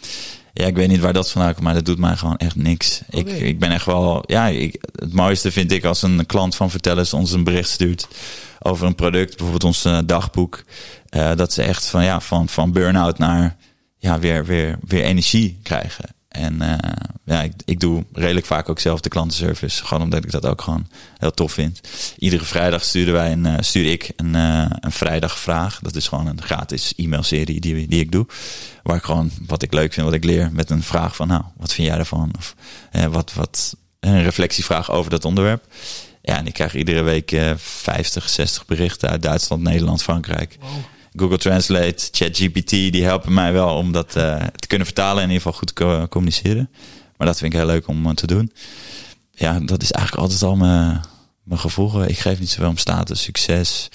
ja, 0.55 0.67
ik 0.67 0.77
weet 0.77 0.89
niet 0.89 1.01
waar 1.01 1.13
dat 1.13 1.31
vandaan 1.31 1.53
komt, 1.53 1.65
maar 1.65 1.75
dat 1.75 1.85
doet 1.85 1.99
mij 1.99 2.17
gewoon 2.17 2.37
echt 2.37 2.57
niks. 2.57 3.03
Ik, 3.11 3.29
ik 3.29 3.59
ben 3.59 3.71
echt 3.71 3.87
wel, 3.87 4.25
ja, 4.27 4.47
ik, 4.47 4.85
het 4.95 5.13
mooiste 5.13 5.53
vind 5.53 5.73
ik 5.73 5.85
als 5.85 6.03
een 6.03 6.27
klant 6.27 6.55
van 6.55 6.71
Vertellers 6.71 7.13
ons 7.13 7.33
een 7.33 7.45
bericht 7.45 7.69
stuurt 7.69 8.09
over 8.59 8.87
een 8.87 8.95
product, 8.95 9.29
bijvoorbeeld 9.29 9.65
ons 9.65 9.87
uh, 9.87 9.99
dagboek. 10.07 10.65
Uh, 11.17 11.35
dat 11.35 11.53
ze 11.53 11.63
echt 11.63 11.87
van, 11.87 12.05
ja, 12.05 12.21
van, 12.21 12.49
van 12.49 12.73
burn-out 12.73 13.19
naar, 13.19 13.57
ja, 13.99 14.19
weer, 14.19 14.45
weer, 14.45 14.79
weer 14.87 15.03
energie 15.03 15.59
krijgen. 15.63 16.05
En 16.35 16.63
uh, 16.63 16.75
ja, 17.25 17.43
ik, 17.43 17.53
ik 17.65 17.81
doe 17.81 18.05
redelijk 18.13 18.47
vaak 18.47 18.69
ook 18.69 18.81
zelf 18.81 19.01
de 19.01 19.09
klantenservice. 19.09 19.85
Gewoon 19.85 20.03
omdat 20.03 20.25
ik 20.25 20.31
dat 20.31 20.47
ook 20.47 20.63
gewoon 20.63 20.87
heel 21.19 21.31
tof 21.31 21.53
vind. 21.53 21.81
Iedere 22.19 22.45
vrijdag 22.45 22.85
sturen 22.85 23.13
wij 23.13 23.33
een, 23.33 23.45
uh, 23.47 23.55
stuur 23.61 23.93
ik 23.93 24.13
een, 24.17 24.35
uh, 24.35 24.67
een 24.81 24.93
vrijdagvraag. 24.93 25.79
Dat 25.83 25.95
is 25.95 26.09
gewoon 26.09 26.27
een 26.27 26.43
gratis 26.43 26.93
e-mailserie 26.97 27.61
die, 27.61 27.89
die 27.89 28.01
ik 28.01 28.13
doe. 28.13 28.27
Waar 28.83 28.97
ik 28.97 29.03
gewoon 29.03 29.31
wat 29.47 29.63
ik 29.63 29.73
leuk 29.73 29.93
vind, 29.93 30.07
wat 30.07 30.15
ik 30.15 30.25
leer. 30.25 30.51
Met 30.53 30.71
een 30.71 30.83
vraag 30.83 31.17
van, 31.17 31.29
nou, 31.29 31.43
wat 31.57 31.73
vind 31.73 31.89
jij 31.89 31.99
ervan? 31.99 32.31
Of 32.39 32.55
wat, 33.11 33.33
wat, 33.35 33.77
een 34.01 34.23
reflectievraag 34.23 34.91
over 34.91 35.11
dat 35.11 35.25
onderwerp. 35.25 35.65
Ja, 36.23 36.37
en 36.37 36.47
ik 36.47 36.53
krijg 36.53 36.75
iedere 36.75 37.03
week 37.03 37.37
50, 37.57 38.29
60 38.29 38.67
berichten 38.67 39.09
uit 39.09 39.23
Duitsland, 39.23 39.63
Nederland, 39.63 40.03
Frankrijk. 40.03 40.59
Google 41.17 41.39
Translate, 41.39 42.09
ChatGPT, 42.11 42.71
die 42.71 43.05
helpen 43.05 43.33
mij 43.33 43.53
wel 43.53 43.77
om 43.77 43.93
dat 43.93 44.17
uh, 44.17 44.37
te 44.57 44.67
kunnen 44.67 44.87
vertalen 44.87 45.23
en 45.23 45.29
in 45.29 45.35
ieder 45.35 45.43
geval 45.43 45.59
goed 45.59 45.75
te 45.75 46.07
communiceren. 46.09 46.71
Maar 47.17 47.27
dat 47.27 47.39
vind 47.39 47.53
ik 47.53 47.59
heel 47.59 47.69
leuk 47.69 47.89
om 47.89 48.07
uh, 48.07 48.13
te 48.13 48.27
doen. 48.27 48.53
Ja, 49.31 49.61
dat 49.61 49.83
is 49.83 49.93
eigenlijk 49.93 50.23
altijd 50.25 50.43
al 50.43 50.57
mijn, 50.57 51.01
mijn 51.43 51.61
gevoel. 51.61 52.05
Ik 52.05 52.19
geef 52.19 52.39
niet 52.39 52.51
zoveel 52.51 52.69
om 52.69 52.77
status, 52.77 53.23
succes. 53.23 53.89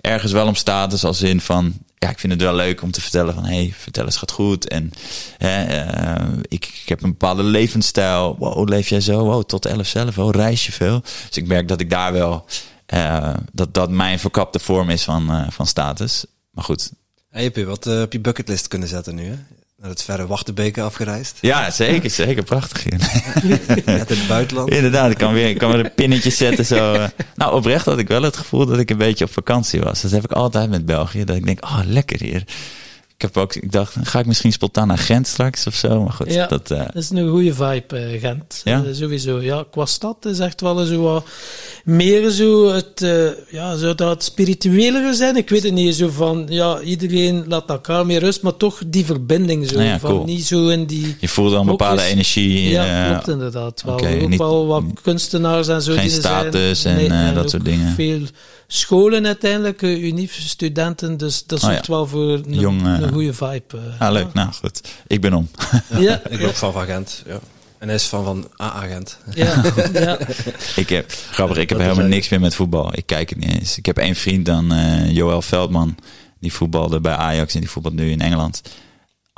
Ergens 0.00 0.32
wel 0.32 0.46
om 0.46 0.54
status 0.54 1.04
als 1.04 1.22
in 1.22 1.40
van, 1.40 1.74
ja, 1.98 2.08
ik 2.08 2.18
vind 2.18 2.32
het 2.32 2.42
wel 2.42 2.54
leuk 2.54 2.82
om 2.82 2.90
te 2.90 3.00
vertellen 3.00 3.34
van, 3.34 3.44
hey, 3.44 3.74
vertel 3.76 4.04
eens 4.04 4.16
gaat 4.16 4.30
goed. 4.30 4.68
En 4.68 4.90
hè, 5.38 5.84
uh, 6.20 6.38
ik, 6.42 6.64
ik, 6.64 6.88
heb 6.88 7.02
een 7.02 7.10
bepaalde 7.10 7.42
levensstijl. 7.42 8.36
Wow, 8.38 8.68
leef 8.68 8.88
jij 8.88 9.00
zo? 9.00 9.24
Wow, 9.24 9.44
tot 9.44 9.66
elf 9.66 9.86
zelf. 9.86 10.18
Oh, 10.18 10.30
reis 10.30 10.66
je 10.66 10.72
veel? 10.72 11.00
Dus 11.00 11.36
ik 11.36 11.46
merk 11.46 11.68
dat 11.68 11.80
ik 11.80 11.90
daar 11.90 12.12
wel, 12.12 12.46
dat 13.52 13.74
dat 13.74 13.90
mijn 13.90 14.18
verkapte 14.18 14.58
vorm 14.58 14.90
is 14.90 15.04
van, 15.04 15.46
van 15.50 15.66
status. 15.66 16.24
Maar 16.56 16.64
goed. 16.64 16.92
En 17.30 17.42
je 17.42 17.64
wat 17.64 17.86
uh, 17.86 18.00
op 18.00 18.12
je 18.12 18.20
bucketlist 18.20 18.68
kunnen 18.68 18.88
zetten 18.88 19.14
nu, 19.14 19.24
hè? 19.24 19.36
naar 19.76 19.90
het 19.90 20.02
verre 20.02 20.26
Wachtenbeke 20.26 20.82
afgereisd. 20.82 21.38
Ja, 21.40 21.70
zeker, 21.70 22.10
zeker. 22.10 22.42
Prachtig 22.42 22.84
hier. 22.84 22.98
Net 23.86 24.10
in 24.10 24.18
het 24.18 24.28
buitenland. 24.28 24.70
Inderdaad, 24.70 25.10
ik 25.10 25.18
kan 25.18 25.32
weer, 25.32 25.48
ik 25.48 25.58
kan 25.58 25.70
weer 25.70 25.84
een 25.84 25.94
pinnetje 25.94 26.30
zetten. 26.30 26.66
Zo. 26.66 26.92
eh. 26.92 27.08
Nou, 27.34 27.54
oprecht 27.54 27.84
had 27.84 27.98
ik 27.98 28.08
wel 28.08 28.22
het 28.22 28.36
gevoel 28.36 28.66
dat 28.66 28.78
ik 28.78 28.90
een 28.90 28.96
beetje 28.96 29.24
op 29.24 29.32
vakantie 29.32 29.80
was. 29.80 30.02
Dat 30.02 30.10
heb 30.10 30.24
ik 30.24 30.32
altijd 30.32 30.70
met 30.70 30.86
België. 30.86 31.24
Dat 31.24 31.36
ik 31.36 31.44
denk, 31.44 31.64
oh, 31.64 31.80
lekker 31.84 32.20
hier. 32.20 32.44
Ik, 33.18 33.22
heb 33.22 33.36
ook, 33.36 33.54
ik 33.54 33.72
dacht, 33.72 33.94
ga 34.02 34.18
ik 34.18 34.26
misschien 34.26 34.52
spontaan 34.52 34.86
naar 34.86 34.98
Gent 34.98 35.26
straks 35.26 35.66
of 35.66 35.74
zo. 35.74 36.02
Maar 36.02 36.12
goed, 36.12 36.32
Ja. 36.32 36.46
dat, 36.46 36.70
eh, 36.70 36.78
Dat 36.78 36.94
is 37.02 37.10
een 37.10 37.28
goede 37.28 37.54
vibe, 37.54 37.96
eh, 37.96 38.20
Gent. 38.20 38.60
Ja? 38.64 38.84
Eh, 38.84 38.94
sowieso. 38.94 39.40
Ja, 39.40 39.64
qua 39.70 39.84
stad 39.86 40.24
is 40.24 40.38
echt 40.38 40.60
wel 40.60 40.84
zo 40.84 41.00
wat 41.02 41.26
meer 41.84 42.30
zo 42.30 42.68
het, 42.72 43.06
ja, 43.50 43.76
zou 43.76 43.94
dat 43.94 44.24
spiritueler 44.24 45.14
zijn? 45.14 45.36
Ik 45.36 45.48
weet 45.48 45.62
het 45.62 45.72
niet. 45.72 45.94
Zo 45.94 46.08
van, 46.08 46.46
ja, 46.48 46.80
iedereen 46.80 47.44
laat 47.48 47.68
elkaar 47.70 48.06
meer 48.06 48.20
rust, 48.20 48.42
maar 48.42 48.56
toch 48.56 48.82
die 48.86 49.04
verbinding 49.04 49.68
zo. 49.68 49.74
Nou 49.74 49.86
ja, 49.86 49.98
van 49.98 50.10
cool. 50.10 50.24
niet 50.24 50.44
zo 50.46 50.68
in 50.68 50.86
die... 50.86 51.16
je 51.20 51.28
voelde 51.28 51.54
al 51.54 51.60
een 51.60 51.66
bepaalde 51.66 52.02
energie. 52.02 52.68
Ja, 52.68 53.08
klopt 53.10 53.28
inderdaad. 53.28 53.82
Wel. 53.82 53.94
oké, 53.94 54.18
ook 54.22 54.28
niet- 54.28 54.38
wel 54.38 54.66
wat 54.66 54.82
kunstenaars 55.02 55.68
en 55.68 55.82
zo. 55.82 55.92
geen 55.92 56.02
die 56.02 56.10
status 56.10 56.80
zijn. 56.80 57.10
en, 57.10 57.28
eh, 57.28 57.34
dat 57.34 57.50
soort 57.50 57.64
dingen. 57.64 57.92
Veel 57.94 58.20
scholen 58.66 59.26
uiteindelijk, 59.26 59.82
uh, 59.82 60.02
unief-studenten. 60.02 61.16
Dus 61.16 61.44
dat 61.46 61.58
Oh 61.58 61.64
ja. 61.64 61.70
zorgt 61.74 61.86
wel 61.88 62.06
voor 62.06 62.32
een, 62.32 62.44
Jong, 62.54 62.86
eh, 62.86 62.98
een 63.00 63.12
goede 63.12 63.32
vibe. 63.34 63.62
eh. 63.98 64.00
Ah, 64.00 64.12
leuk. 64.12 64.32
Nou, 64.34 64.52
goed. 64.52 64.80
Ik 65.06 65.20
ben 65.20 65.34
om. 65.34 65.48
Ja, 65.98 66.20
Ik 66.28 66.38
ben 66.38 66.48
ook 66.48 66.54
van 66.54 66.72
van 66.72 66.84
Gent. 66.84 67.22
Ja. 67.26 67.38
En 67.78 67.86
hij 67.86 67.96
is 67.96 68.04
van 68.06 68.24
van 68.24 68.48
A-agent. 68.62 69.18
ja, 69.34 69.62
ja. 69.92 70.18
Ik 70.76 70.88
heb, 70.88 71.12
grappig, 71.30 71.56
ik 71.56 71.68
heb 71.68 71.78
helemaal 71.78 71.80
eigenlijk- 71.80 72.08
niks 72.08 72.28
meer 72.28 72.40
met 72.40 72.54
voetbal. 72.54 72.96
Ik 72.96 73.06
kijk 73.06 73.28
het 73.30 73.38
niet 73.38 73.50
eens. 73.58 73.76
Ik 73.78 73.86
heb 73.86 73.98
één 73.98 74.14
vriend 74.14 74.46
dan, 74.46 74.72
eh 74.72 75.10
Joël 75.12 75.42
Veldman. 75.42 75.96
Die 76.40 76.52
voetbalde 76.52 77.00
bij 77.00 77.14
Ajax 77.14 77.54
en 77.54 77.60
die 77.60 77.70
voetbalt 77.70 77.94
nu 77.94 78.10
in 78.10 78.20
Engeland. 78.20 78.62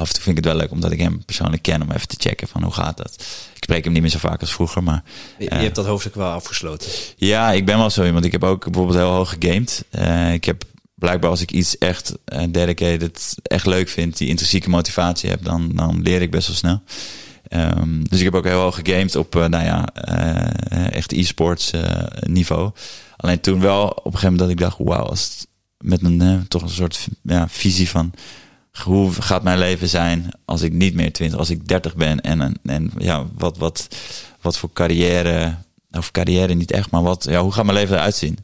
Af 0.00 0.08
en 0.08 0.14
toe 0.14 0.22
vind 0.22 0.38
ik 0.38 0.44
het 0.44 0.52
wel 0.52 0.62
leuk, 0.62 0.70
omdat 0.72 0.92
ik 0.92 0.98
hem 1.00 1.24
persoonlijk 1.24 1.62
ken, 1.62 1.82
om 1.82 1.90
even 1.90 2.08
te 2.08 2.16
checken 2.18 2.48
van 2.48 2.62
hoe 2.62 2.72
gaat 2.72 2.96
dat. 2.96 3.14
Ik 3.54 3.62
spreek 3.64 3.84
hem 3.84 3.92
niet 3.92 4.02
meer 4.02 4.10
zo 4.10 4.18
vaak 4.18 4.40
als 4.40 4.52
vroeger, 4.52 4.82
maar 4.82 5.02
Je, 5.38 5.44
je 5.44 5.50
Ja. 5.50 5.60
hebt 5.60 5.74
dat 5.74 5.86
hoofdstuk 5.86 6.14
wel 6.14 6.30
afgesloten. 6.30 6.90
ja, 7.16 7.52
ik 7.52 7.66
ben 7.66 7.78
wel 7.78 7.90
zo 7.90 8.04
iemand. 8.04 8.24
Ik 8.24 8.32
heb 8.32 8.44
ook 8.44 8.64
bijvoorbeeld 8.64 8.96
heel 8.98 9.10
hoog 9.12 9.36
gegamed. 9.38 9.84
Eh, 9.90 10.32
ik 10.32 10.44
heb 10.44 10.64
blijkbaar 10.94 11.30
als 11.30 11.40
ik 11.40 11.50
iets 11.52 11.78
echt 11.78 12.14
eh, 12.24 12.42
dedicated, 12.50 13.34
echt 13.42 13.66
leuk 13.66 13.88
vind, 13.88 14.16
die 14.16 14.28
intrinsieke 14.28 14.68
motivatie 14.70 15.30
heb, 15.30 15.44
dan, 15.44 15.72
dan 15.74 16.02
leer 16.02 16.22
ik 16.22 16.30
best 16.30 16.46
wel 16.46 16.56
snel. 16.56 16.82
Ehm, 17.48 18.02
dus 18.02 18.18
ik 18.18 18.24
heb 18.24 18.34
ook 18.34 18.44
heel 18.44 18.60
hoog 18.60 18.74
gegamed 18.82 19.16
op, 19.16 19.36
eh, 19.36 19.44
nou 19.46 19.64
ja, 19.64 19.86
eh, 19.94 20.92
echt 20.92 21.12
e-sports 21.12 21.70
eh, 21.70 22.04
niveau. 22.26 22.70
Alleen 23.16 23.40
toen 23.40 23.60
wel 23.60 23.84
op 23.88 23.96
een 24.04 24.12
gegeven 24.18 24.22
moment 24.32 24.38
dat 24.38 24.50
ik 24.50 24.58
dacht, 24.58 24.76
wauw, 24.78 25.04
als 25.04 25.22
het 25.24 25.46
met 25.78 26.02
een 26.02 26.20
eh, 26.20 26.34
toch 26.48 26.62
een 26.62 26.68
soort 26.68 27.08
ja, 27.22 27.48
visie 27.48 27.88
van 27.88 28.12
hoe 28.82 29.12
gaat 29.12 29.42
mijn 29.42 29.58
leven 29.58 29.88
zijn 29.88 30.30
als 30.44 30.62
ik 30.62 30.72
niet 30.72 30.94
meer 30.94 31.12
20, 31.12 31.38
als 31.38 31.50
ik 31.50 31.68
30 31.68 31.96
ben 31.96 32.20
en, 32.20 32.54
en, 32.64 32.90
ja, 32.98 33.26
wat, 33.34 33.58
wat, 33.58 33.88
wat 34.40 34.58
voor 34.58 34.72
carrière, 34.72 35.54
of 35.90 36.10
carrière 36.10 36.54
niet 36.54 36.70
echt, 36.70 36.90
maar 36.90 37.02
wat, 37.02 37.26
ja, 37.30 37.40
hoe 37.40 37.52
gaat 37.52 37.64
mijn 37.64 37.76
leven 37.76 37.96
eruit 37.96 38.16
zien? 38.16 38.38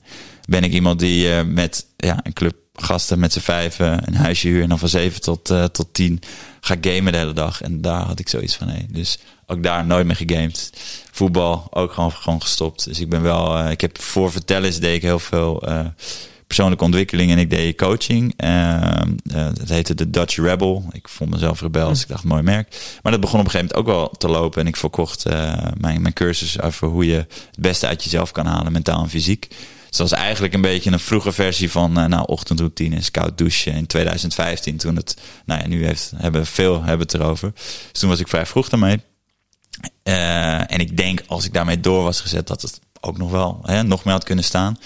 Ben 0.49 0.65
ik 0.65 0.73
iemand 0.73 0.99
die 0.99 1.35
eh, 1.35 1.45
met 1.45 1.87
ja, 1.97 2.21
een 2.23 2.33
club 2.33 2.57
gasten 2.75 3.19
met 3.19 3.33
z'n 3.33 3.41
vijven 3.41 4.07
een 4.09 4.15
huisje 4.15 4.49
huur 4.49 4.63
en 4.63 4.69
dan 4.69 4.79
van 4.79 4.89
zeven 4.89 5.21
tot, 5.21 5.51
eh, 5.51 5.65
tot 5.65 5.95
tien 5.95 6.21
ga 6.61 6.77
gamen 6.81 7.13
de 7.13 7.19
hele 7.19 7.33
dag. 7.33 7.63
En 7.63 7.81
daar 7.81 8.03
had 8.03 8.19
ik 8.19 8.29
zoiets 8.29 8.57
van, 8.57 8.67
nee. 8.67 8.87
Dus 8.89 9.19
ook 9.47 9.63
daar 9.63 9.87
nooit 9.87 10.07
meer 10.07 10.17
gegamed. 10.17 10.73
Voetbal 11.11 11.67
ook 11.71 11.93
gewoon, 11.93 12.13
gewoon 12.13 12.43
gestopt. 12.43 12.85
Dus 12.85 13.01
ik 13.01 13.09
ben 13.09 13.23
wel, 13.23 13.59
eh, 13.59 13.71
ik 13.71 13.81
heb 13.81 14.01
voor 14.01 14.33
Vertellers 14.33 14.79
deed 14.79 14.97
ik 14.97 15.03
heel 15.03 15.19
veel 15.19 15.63
persoonlijke 16.47 16.85
ontwikkeling 16.85 17.31
en 17.31 17.39
ik 17.39 17.51
deed 17.51 17.77
coaching. 17.77 18.35
Ehm, 18.37 19.13
eh, 19.33 19.45
het 19.45 19.69
heette 19.69 19.95
de 19.95 20.11
Dutch 20.11 20.37
Rebel. 20.37 20.85
Ik 20.93 21.09
vond 21.09 21.31
mezelf 21.31 21.61
rebel, 21.61 21.89
dus 21.89 22.03
ik 22.03 22.09
dacht, 22.09 22.25
mooi 22.25 22.43
merk. 22.43 22.99
Maar 23.03 23.13
dat 23.13 23.21
begon 23.21 23.41
op 23.41 23.45
een 23.45 23.51
gegeven 23.51 23.77
moment 23.77 23.93
ook 23.93 23.97
wel 23.97 24.09
te 24.09 24.29
lopen. 24.29 24.61
En 24.61 24.67
ik 24.67 24.77
verkocht 24.77 25.25
eh, 25.25 25.53
mijn, 25.79 26.03
mijn 26.03 26.15
cursus 26.15 26.61
over 26.61 26.89
hoe 26.89 27.07
je 27.07 27.15
het 27.17 27.59
beste 27.59 27.87
uit 27.87 28.05
jezelf 28.05 28.31
kan 28.31 28.47
halen, 28.47 28.73
mentaal 28.73 29.03
en 29.03 29.09
fysiek. 29.09 29.49
Dus 29.89 29.97
dat 30.03 30.11
was 30.11 30.19
eigenlijk 30.19 30.55
een 30.55 30.61
beetje 30.61 30.91
een 30.91 31.01
vroege 31.01 31.33
versie 31.33 31.71
van 31.71 31.99
eh, 31.99 32.05
nou, 32.05 32.27
ochtendroutines, 32.27 33.11
koud 33.11 33.39
douchen 33.39 33.73
in 33.73 33.87
2015. 33.87 34.77
Toen 34.77 34.97
het, 34.97 35.17
nou 35.45 35.61
ja, 35.61 35.67
nu 35.67 35.87
heeft, 35.87 36.13
hebben 36.17 36.47
veel 36.47 36.83
hebben 36.83 37.07
het 37.07 37.15
erover. 37.15 37.53
Dus 37.91 38.01
toen 38.01 38.09
was 38.09 38.21
ik 38.21 38.29
vrij 38.29 38.47
vroeg 38.47 38.69
daarmee. 38.69 39.01
En 40.03 40.79
ik 40.79 40.97
denk 40.97 41.23
als 41.27 41.45
ik 41.45 41.53
daarmee 41.53 41.81
door 41.81 42.03
was 42.03 42.21
gezet, 42.21 42.47
dat 42.47 42.63
het 42.63 42.81
ook 43.01 43.19
nog 43.19 43.31
wel 43.31 43.61
hè, 43.63 43.83
nog 43.83 44.05
meer 44.05 44.15
had 44.15 44.25
kunnen 44.25 44.45
staan. 44.45 44.79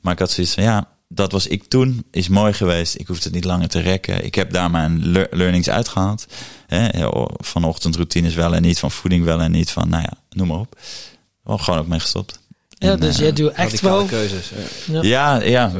Maar 0.00 0.12
ik 0.12 0.18
had 0.18 0.30
zoiets 0.30 0.54
van 0.54 0.62
ja, 0.62 0.88
dat 1.12 1.32
was 1.32 1.46
ik 1.46 1.64
toen, 1.64 2.04
is 2.10 2.28
mooi 2.28 2.52
geweest. 2.52 2.98
Ik 2.98 3.06
hoef 3.06 3.22
het 3.24 3.32
niet 3.32 3.44
langer 3.44 3.68
te 3.68 3.80
rekken. 3.80 4.24
Ik 4.24 4.34
heb 4.34 4.52
daar 4.52 4.70
mijn 4.70 5.06
lear- 5.06 5.28
learnings 5.30 5.68
uitgehaald. 5.68 6.26
Hè, 6.66 7.08
van 7.36 7.64
ochtendroutines 7.64 8.34
wel 8.34 8.54
en 8.54 8.62
niet, 8.62 8.78
van 8.78 8.90
voeding 8.90 9.24
wel 9.24 9.40
en 9.40 9.50
niet, 9.50 9.70
van 9.70 9.88
nou 9.88 10.02
ja, 10.02 10.12
noem 10.30 10.46
maar 10.48 10.58
op. 10.58 10.78
Wel 11.42 11.58
gewoon 11.58 11.80
ook 11.80 11.86
mee 11.86 12.00
gestopt. 12.00 12.38
ja, 12.68 12.90
En, 12.92 13.00
dus 13.00 13.14
eh, 13.14 13.20
jij 13.20 13.32
doet 13.32 13.52
echt 13.52 13.80
wel... 13.80 14.04
keuzes. 14.04 14.50
Ja. 14.86 15.02
Ja. 15.02 15.02
Ja, 15.02 15.42
ja, 15.42 15.72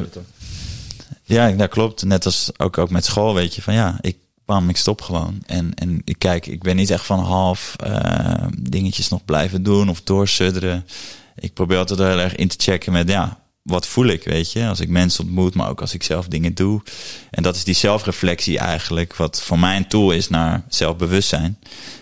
ja, 1.24 1.50
dat 1.52 1.68
klopt. 1.68 2.04
Net 2.04 2.24
als 2.24 2.50
ook, 2.56 2.78
ook 2.78 2.90
met 2.90 3.04
school, 3.04 3.34
weet 3.34 3.54
je, 3.54 3.62
van 3.62 3.74
ja, 3.74 3.98
ik 4.00 4.16
bam, 4.44 4.68
ik 4.68 4.76
stop 4.76 5.00
gewoon. 5.02 5.42
En, 5.46 5.74
en 5.74 6.02
ik 6.04 6.18
kijk, 6.18 6.46
ik 6.46 6.62
ben 6.62 6.76
niet 6.76 6.90
echt 6.90 7.04
van 7.04 7.18
half 7.18 7.74
eh, 7.76 8.46
dingetjes 8.58 9.08
nog 9.08 9.24
blijven 9.24 9.62
doen 9.62 9.88
of 9.88 10.00
doorsudderen. 10.02 10.86
Ik 11.34 11.52
probeer 11.54 11.78
altijd 11.78 11.98
heel 11.98 12.18
erg 12.18 12.34
in 12.36 12.48
te 12.48 12.56
checken 12.58 12.92
met, 12.92 13.08
ja, 13.08 13.38
wat 13.62 13.86
voel 13.86 14.06
ik, 14.06 14.24
weet 14.24 14.52
je? 14.52 14.66
Als 14.66 14.80
ik 14.80 14.88
mensen 14.88 15.24
ontmoet, 15.24 15.54
maar 15.54 15.68
ook 15.68 15.80
als 15.80 15.94
ik 15.94 16.02
zelf 16.02 16.28
dingen 16.28 16.54
doe. 16.54 16.82
En 17.30 17.42
dat 17.42 17.56
is 17.56 17.64
die 17.64 17.74
zelfreflectie 17.74 18.58
eigenlijk, 18.58 19.16
wat 19.16 19.42
voor 19.42 19.58
mij 19.58 19.76
een 19.76 19.88
tool 19.88 20.10
is 20.10 20.28
naar 20.28 20.64
zelfbewustzijn. 20.68 21.58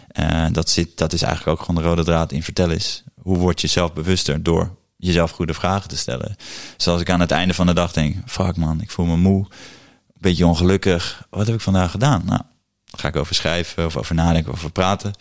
Eh, 0.08 0.46
dat, 0.52 0.70
zit, 0.70 0.98
dat 0.98 1.12
is 1.12 1.22
eigenlijk 1.22 1.58
ook 1.58 1.66
gewoon 1.66 1.82
de 1.82 1.88
rode 1.88 2.04
draad 2.04 2.32
in 2.32 2.42
vertellen 2.42 2.76
is. 2.76 3.02
Hoe 3.22 3.38
word 3.38 3.60
je 3.60 3.66
zelfbewuster 3.66 4.42
door 4.42 4.76
jezelf 4.96 5.30
goede 5.30 5.54
vragen 5.54 5.88
te 5.88 5.96
stellen? 5.96 6.36
Zoals 6.76 7.00
ik 7.00 7.10
aan 7.10 7.20
het 7.20 7.30
einde 7.30 7.54
van 7.54 7.66
de 7.66 7.74
dag 7.74 7.92
denk, 7.92 8.16
fuck 8.26 8.56
man, 8.56 8.80
ik 8.80 8.90
voel 8.90 9.06
me 9.06 9.16
moe, 9.16 9.38
een 9.38 10.20
beetje 10.20 10.46
ongelukkig. 10.46 11.26
Wat 11.30 11.46
heb 11.46 11.54
ik 11.54 11.60
vandaag 11.60 11.90
gedaan? 11.90 12.22
Nou, 12.24 12.40
ga 12.96 13.08
ik 13.08 13.16
over 13.16 13.34
schrijven 13.34 13.86
of 13.86 13.96
over 13.96 14.14
nadenken 14.14 14.52
of 14.52 14.58
over 14.58 14.72
praten. 14.72 15.12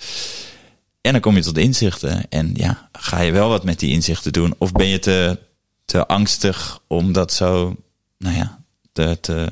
En 1.02 1.12
dan 1.12 1.22
kom 1.22 1.36
je 1.36 1.42
tot 1.42 1.58
inzichten. 1.58 2.30
En 2.30 2.52
ja, 2.54 2.90
ga 2.92 3.22
je 3.22 3.32
wel 3.32 3.50
wat 3.50 3.64
met 3.64 3.80
die 3.80 3.92
inzichten 3.92 4.34
doen? 4.34 4.54
Of 4.58 4.72
ben 4.72 4.88
je 4.88 5.00
te, 5.00 5.40
te 5.88 6.08
angstig 6.08 6.80
om 6.88 7.12
dat 7.12 7.34
zo, 7.34 7.76
nou 8.18 8.36
ja, 8.36 8.60
te, 8.94 9.18
te, 9.22 9.48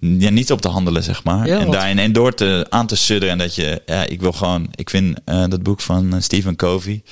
ja, 0.00 0.30
niet 0.30 0.52
op 0.52 0.60
te 0.60 0.68
handelen, 0.68 1.02
zeg 1.02 1.24
maar. 1.24 1.46
Ja, 1.46 1.58
en 1.58 1.70
daarin 1.70 1.98
en 1.98 2.12
door 2.12 2.34
te, 2.34 2.66
aan 2.68 2.86
te 2.86 2.96
sudderen. 2.96 3.32
En 3.32 3.38
dat 3.38 3.54
je, 3.54 3.82
ja, 3.86 4.04
ik 4.04 4.20
wil 4.20 4.32
gewoon, 4.32 4.68
ik 4.74 4.90
vind 4.90 5.18
eh, 5.24 5.44
dat 5.48 5.62
boek 5.62 5.80
van 5.80 6.14
eh, 6.14 6.20
Stephen 6.20 6.56
Covey, 6.56 7.02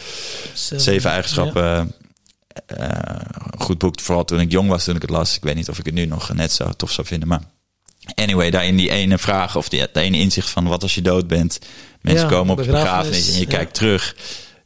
Zeven 0.54 1.10
eigenschappen. 1.10 1.92
eh, 2.66 2.88
goed 3.58 3.78
boek, 3.78 4.00
vooral 4.00 4.24
toen 4.24 4.40
ik 4.40 4.50
jong 4.50 4.68
was, 4.68 4.84
toen 4.84 4.96
ik 4.96 5.02
het 5.02 5.10
las. 5.10 5.36
Ik 5.36 5.42
weet 5.42 5.54
niet 5.54 5.68
of 5.68 5.78
ik 5.78 5.84
het 5.84 5.94
nu 5.94 6.06
nog 6.06 6.32
net 6.32 6.52
zo 6.52 6.70
tof 6.76 6.90
zou 6.92 7.06
vinden. 7.06 7.28
Maar 7.28 7.42
anyway, 8.14 8.50
daarin 8.50 8.76
die 8.76 8.90
ene 8.90 9.18
vraag 9.18 9.56
of 9.56 9.68
die, 9.68 9.80
dat 9.80 9.96
ene 9.96 10.18
inzicht 10.18 10.50
van 10.50 10.64
wat 10.64 10.82
als 10.82 10.94
je 10.94 11.02
dood 11.02 11.26
bent. 11.26 11.58
Mensen 12.00 12.28
Ja, 12.28 12.32
komen 12.32 12.52
op 12.52 12.64
je 12.64 12.70
begrafenis, 12.70 13.00
begrafenis 13.08 13.32
en 13.34 13.40
je 13.40 13.46
kijkt 13.46 13.74
terug. 13.74 14.16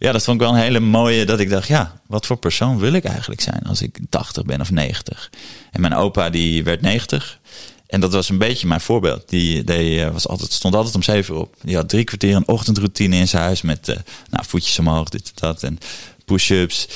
Ja, 0.05 0.13
dat 0.13 0.25
vond 0.25 0.41
ik 0.41 0.47
wel 0.47 0.57
een 0.57 0.63
hele 0.63 0.81
mooie, 0.81 1.25
dat 1.25 1.41
ik 1.41 1.51
dacht, 1.51 1.69
ja, 1.69 2.01
wat 2.07 2.27
voor 2.27 2.37
persoon 2.37 2.79
wil 2.79 2.93
ik 2.93 3.05
eigenlijk 3.05 3.41
zijn 3.41 3.63
als 3.67 3.83
ik 3.83 3.99
80 4.09 4.45
ben 4.45 4.61
of 4.61 4.71
90? 4.71 5.31
En 5.71 5.81
mijn 5.81 5.95
opa 5.95 6.31
die 6.31 6.65
werd 6.65 6.81
90. 6.81 7.39
En 7.87 8.01
dat 8.01 8.13
was 8.13 8.29
een 8.29 8.39
beetje 8.39 8.67
mijn 8.67 8.81
voorbeeld. 8.81 9.29
Die, 9.29 9.65
die 9.65 10.05
eh, 10.05 10.11
was 10.11 10.29
altijd, 10.29 10.53
stond 10.53 10.75
altijd 10.75 10.95
om 10.95 11.03
zeven 11.03 11.35
uur 11.35 11.41
op. 11.41 11.57
Die 11.63 11.77
had 11.77 11.89
drie 11.89 12.05
kwartier 12.05 12.37
een 12.37 12.49
ochtendroutine 12.49 13.17
in 13.17 13.29
zijn 13.29 13.43
huis 13.43 13.63
met 13.63 13.89
eh, 13.89 13.97
nou, 14.31 14.45
voetjes 14.47 14.79
omhoog, 14.79 15.09
dit 15.09 15.27
en 15.27 15.33
dat. 15.35 15.63
En 15.63 15.79
push-ups. 16.25 16.89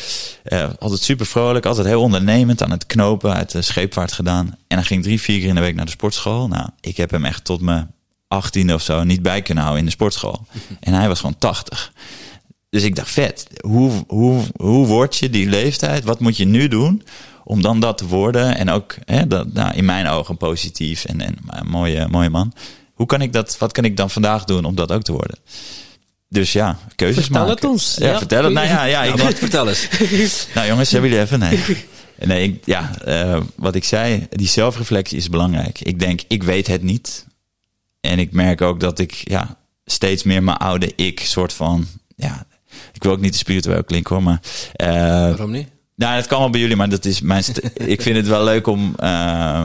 Eh, 0.43 0.69
altijd 0.79 1.01
super 1.01 1.27
vrolijk, 1.27 1.67
altijd 1.67 1.87
heel 1.87 2.03
ondernemend 2.03 2.63
aan 2.63 2.71
het 2.71 2.87
knopen, 2.87 3.35
uit 3.35 3.51
de 3.51 3.63
scheepvaart 3.63 4.13
gedaan. 4.13 4.57
En 4.67 4.77
hij 4.77 4.87
ging 4.87 5.03
drie, 5.03 5.21
vier 5.21 5.39
keer 5.39 5.49
in 5.49 5.55
de 5.55 5.61
week 5.61 5.75
naar 5.75 5.85
de 5.85 5.91
sportschool. 5.91 6.49
Nou, 6.49 6.69
ik 6.81 6.97
heb 6.97 7.11
hem 7.11 7.25
echt 7.25 7.45
tot 7.45 7.61
mijn 7.61 7.91
achttiende 8.29 8.75
of 8.75 8.83
zo 8.83 9.05
niet 9.05 9.23
bij 9.23 9.43
kunnen 9.43 9.63
houden 9.65 9.85
in 9.85 9.89
de 9.89 9.97
sportschool. 9.97 10.47
En 10.81 10.93
hij 10.93 11.09
was 11.09 11.21
gewoon 11.21 11.39
80. 11.39 11.93
Dus 12.71 12.83
ik 12.83 12.97
dacht, 12.97 13.11
vet, 13.11 13.47
hoe, 13.61 14.05
hoe, 14.07 14.43
hoe 14.57 14.87
word 14.87 15.17
je 15.17 15.31
die 15.31 15.49
leeftijd? 15.49 16.05
Wat 16.05 16.21
moet 16.21 16.37
je 16.37 16.45
nu 16.45 16.69
doen 16.69 17.03
om 17.45 17.63
dan 17.63 17.81
dat 17.81 17.99
te 17.99 18.07
worden? 18.07 18.57
En 18.57 18.71
ook 18.71 18.95
hè, 19.05 19.27
dat, 19.27 19.53
nou, 19.53 19.75
in 19.75 19.85
mijn 19.85 20.07
ogen 20.07 20.37
positief 20.37 21.05
en, 21.05 21.21
en 21.21 21.37
een 21.47 21.67
mooie, 21.69 22.09
mooie 22.09 22.31
man. 22.31 22.53
Hoe 22.95 23.07
kan 23.07 23.21
ik 23.23 23.33
dat, 23.33 23.59
wat 23.59 23.73
kan 23.73 23.85
ik 23.85 23.97
dan 23.97 24.11
vandaag 24.11 24.45
doen 24.45 24.65
om 24.65 24.75
dat 24.75 24.93
ook 24.93 25.03
te 25.03 25.13
worden? 25.13 25.39
Dus 26.29 26.53
ja, 26.53 26.79
keuzes 26.97 27.25
Vertel 27.25 27.41
maken. 27.41 27.55
het 27.57 27.65
ons. 27.65 27.97
Ja, 27.99 28.07
Ja. 28.07 28.19
vertel 28.19 28.45
het. 28.45 28.53
Nou 28.53 28.67
ja, 28.67 28.85
ja, 28.85 29.03
Ja, 29.03 29.13
ik, 29.13 29.21
wat, 29.21 29.35
vertel 29.35 29.69
eens. 29.69 29.89
nou 30.55 30.67
jongens, 30.67 30.91
hebben 30.91 31.11
jullie 31.11 31.25
even? 31.25 31.39
Nee. 31.39 31.59
Nee, 32.25 32.43
ik, 32.43 32.63
ja, 32.67 32.91
eh, 33.05 33.41
wat 33.57 33.75
ik 33.75 33.85
zei, 33.85 34.27
die 34.31 34.49
zelfreflectie 34.49 35.17
is 35.19 35.29
belangrijk. 35.29 35.81
Ik 35.81 35.99
denk, 35.99 36.21
ik 36.29 36.43
weet 36.43 36.67
het 36.67 36.83
niet. 36.83 37.27
En 38.01 38.19
ik 38.19 38.33
merk 38.33 38.61
ook 38.61 38.81
dat 38.81 38.99
ik 38.99 39.13
ja, 39.25 39.57
steeds 39.85 40.23
meer 40.23 40.43
mijn 40.43 40.57
oude 40.57 40.93
ik 40.97 41.21
soort 41.21 41.53
van... 41.53 41.87
Ja, 42.17 42.47
ik 42.99 43.05
wil 43.05 43.13
ook 43.13 43.21
niet 43.21 43.33
te 43.33 43.39
spiritueel 43.39 43.85
klinken 43.85 44.15
hoor, 44.15 44.25
maar... 44.25 44.41
eh, 44.73 44.89
Waarom 44.89 45.51
niet? 45.51 45.69
nou, 45.95 46.17
dat 46.17 46.27
kan 46.27 46.39
wel 46.39 46.51
bij 46.51 46.61
jullie, 46.61 46.77
maar 46.77 46.89
dat 46.89 47.05
is 47.05 47.21
mijn 47.21 47.43
ik 47.75 48.03
vind 48.03 48.17
het 48.17 48.27
wel 48.27 48.45
leuk 48.45 48.67
om... 48.67 48.95
eh, 48.97 49.65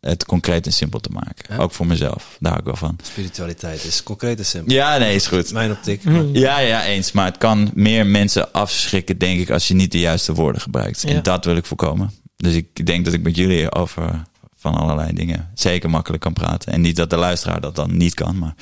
het 0.00 0.24
concreet 0.24 0.66
en 0.66 0.72
simpel 0.72 1.00
te 1.00 1.10
maken. 1.10 1.44
Ja. 1.48 1.56
Ook 1.56 1.72
voor 1.72 1.86
mezelf. 1.86 2.36
Daar 2.40 2.50
hou 2.52 2.58
ik 2.58 2.64
wel 2.66 2.76
van. 2.88 2.96
Spiritualiteit 3.02 3.84
is 3.84 4.02
concreet 4.02 4.38
en 4.38 4.44
simpel. 4.46 4.74
Ja, 4.74 4.96
nee, 4.98 5.14
is 5.14 5.26
goed. 5.26 5.52
Mijn 5.52 5.70
optiek. 5.70 6.02
Ja, 6.32 6.58
ja, 6.58 6.84
eens. 6.84 7.12
Maar 7.12 7.24
het 7.24 7.38
kan 7.38 7.70
meer 7.74 8.06
mensen 8.06 8.52
afschrikken, 8.52 9.18
denk 9.18 9.40
ik, 9.40 9.50
als 9.50 9.68
je 9.68 9.74
niet 9.74 9.92
de 9.92 9.98
juiste 10.00 10.32
woorden 10.34 10.60
gebruikt. 10.60 11.02
Ja. 11.02 11.08
En 11.08 11.22
dat 11.22 11.44
wil 11.44 11.56
ik 11.56 11.64
voorkomen. 11.64 12.10
Dus 12.36 12.54
ik 12.54 12.86
denk 12.86 13.04
dat 13.04 13.14
ik 13.14 13.22
met 13.22 13.36
jullie 13.36 13.72
over 13.72 14.22
van 14.64 14.74
allerlei 14.74 15.12
dingen 15.12 15.50
zeker 15.54 15.90
makkelijk 15.90 16.22
kan 16.22 16.32
praten. 16.32 16.72
En 16.72 16.80
niet 16.80 16.96
dat 16.96 17.10
de 17.10 17.16
luisteraar 17.16 17.60
dat 17.60 17.74
dan 17.74 17.96
niet 17.96 18.14
kan, 18.14 18.38
maar 18.38 18.54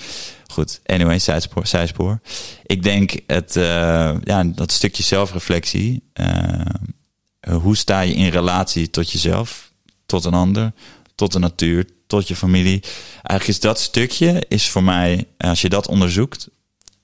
goed. 0.46 0.80
Anyway, 0.86 1.18
zijspoor. 1.18 1.66
zijspoor. 1.66 2.20
Ik 2.66 2.82
denk 2.82 3.12
het, 3.26 3.56
eh, 3.56 4.14
ja, 4.24 4.44
dat 4.44 4.72
stukje 4.72 5.02
zelfreflectie. 5.02 6.02
eh, 6.12 7.56
hoe 7.60 7.76
sta 7.76 8.00
je 8.00 8.14
in 8.14 8.28
relatie 8.28 8.90
tot 8.90 9.10
jezelf, 9.10 9.72
tot 10.06 10.24
een 10.24 10.34
ander, 10.34 10.72
tot 11.14 11.32
de 11.32 11.38
natuur, 11.38 11.86
tot 12.06 12.28
je 12.28 12.36
familie? 12.36 12.82
Eigenlijk 13.22 13.48
is 13.48 13.60
dat 13.60 13.80
stukje, 13.80 14.42
is 14.48 14.68
voor 14.68 14.82
mij, 14.82 15.26
als 15.38 15.60
je 15.60 15.68
dat 15.68 15.88
onderzoekt, 15.88 16.48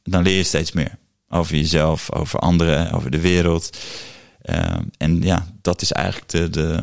dan 0.03 0.23
leer 0.23 0.37
je 0.37 0.43
steeds 0.43 0.73
meer 0.73 0.99
over 1.29 1.57
jezelf, 1.57 2.13
over 2.13 2.39
anderen, 2.39 2.93
over 2.93 3.11
de 3.11 3.21
wereld. 3.21 3.77
Ehm, 4.43 4.83
en 4.97 5.23
ja, 5.23 5.47
dat 5.63 5.83
is 5.83 5.93
eigenlijk 5.93 6.31
de, 6.31 6.51
de, 6.51 6.81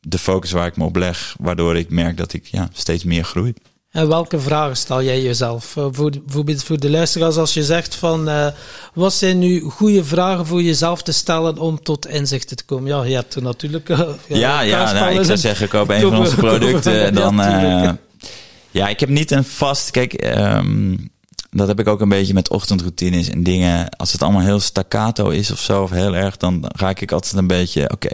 de 0.00 0.18
focus 0.18 0.50
waar 0.50 0.66
ik 0.66 0.76
me 0.76 0.84
op 0.84 0.96
leg, 0.96 1.34
waardoor 1.38 1.76
ik 1.76 1.90
merk 1.90 2.16
dat 2.16 2.32
ik 2.32 2.46
ja, 2.46 2.68
steeds 2.72 3.04
meer 3.04 3.24
groei. 3.24 3.52
En 3.90 4.08
welke 4.08 4.40
vragen 4.40 4.76
stel 4.76 5.02
jij 5.02 5.22
jezelf? 5.22 5.76
Eh, 5.76 5.86
voor, 5.90 6.10
de- 6.10 6.20
bijvoorbeeld 6.20 6.62
voor 6.64 6.80
de 6.80 6.90
luisteraars, 6.90 7.36
als 7.36 7.54
je 7.54 7.64
zegt 7.64 7.94
van 7.94 8.28
eh, 8.28 8.46
wat 8.94 9.12
zijn 9.12 9.38
nu 9.38 9.60
goede 9.60 10.04
vragen 10.04 10.46
voor 10.46 10.62
jezelf 10.62 11.02
te 11.02 11.12
stellen 11.12 11.58
om 11.58 11.82
tot 11.82 12.06
inzichten 12.06 12.56
te 12.56 12.64
komen? 12.64 12.88
Ja, 12.88 13.02
je 13.04 13.14
hebt 13.14 13.34
er 13.34 13.42
natuurlijk. 13.42 13.88
eh, 13.88 14.00
Ja, 14.28 14.60
ja, 14.60 14.92
nou, 14.92 15.08
ik 15.08 15.14
zou 15.16 15.28
en- 15.30 15.38
zeggen, 15.38 15.68
koop 15.68 15.88
een 15.90 16.00
van 16.10 16.16
onze 16.18 16.36
producten. 16.36 17.04
en 17.06 17.14
dan, 17.14 17.36
Ja, 18.70 18.88
ik 18.88 19.00
heb 19.00 19.08
niet 19.08 19.30
een 19.30 19.44
vast. 19.44 19.90
Kijk, 19.90 20.12
ehm, 20.12 20.96
dat 21.50 21.68
heb 21.68 21.80
ik 21.80 21.86
ook 21.88 22.00
een 22.00 22.08
beetje 22.08 22.34
met 22.34 22.50
ochtendroutines 22.50 23.28
en 23.28 23.42
dingen. 23.42 23.88
Als 23.88 24.12
het 24.12 24.22
allemaal 24.22 24.42
heel 24.42 24.60
staccato 24.60 25.28
is 25.28 25.50
of 25.50 25.60
zo, 25.60 25.82
of 25.82 25.90
heel 25.90 26.14
erg, 26.16 26.36
dan 26.36 26.64
raak 26.76 27.00
ik 27.00 27.12
altijd 27.12 27.34
een 27.34 27.46
beetje. 27.46 27.90
Oké. 27.92 28.10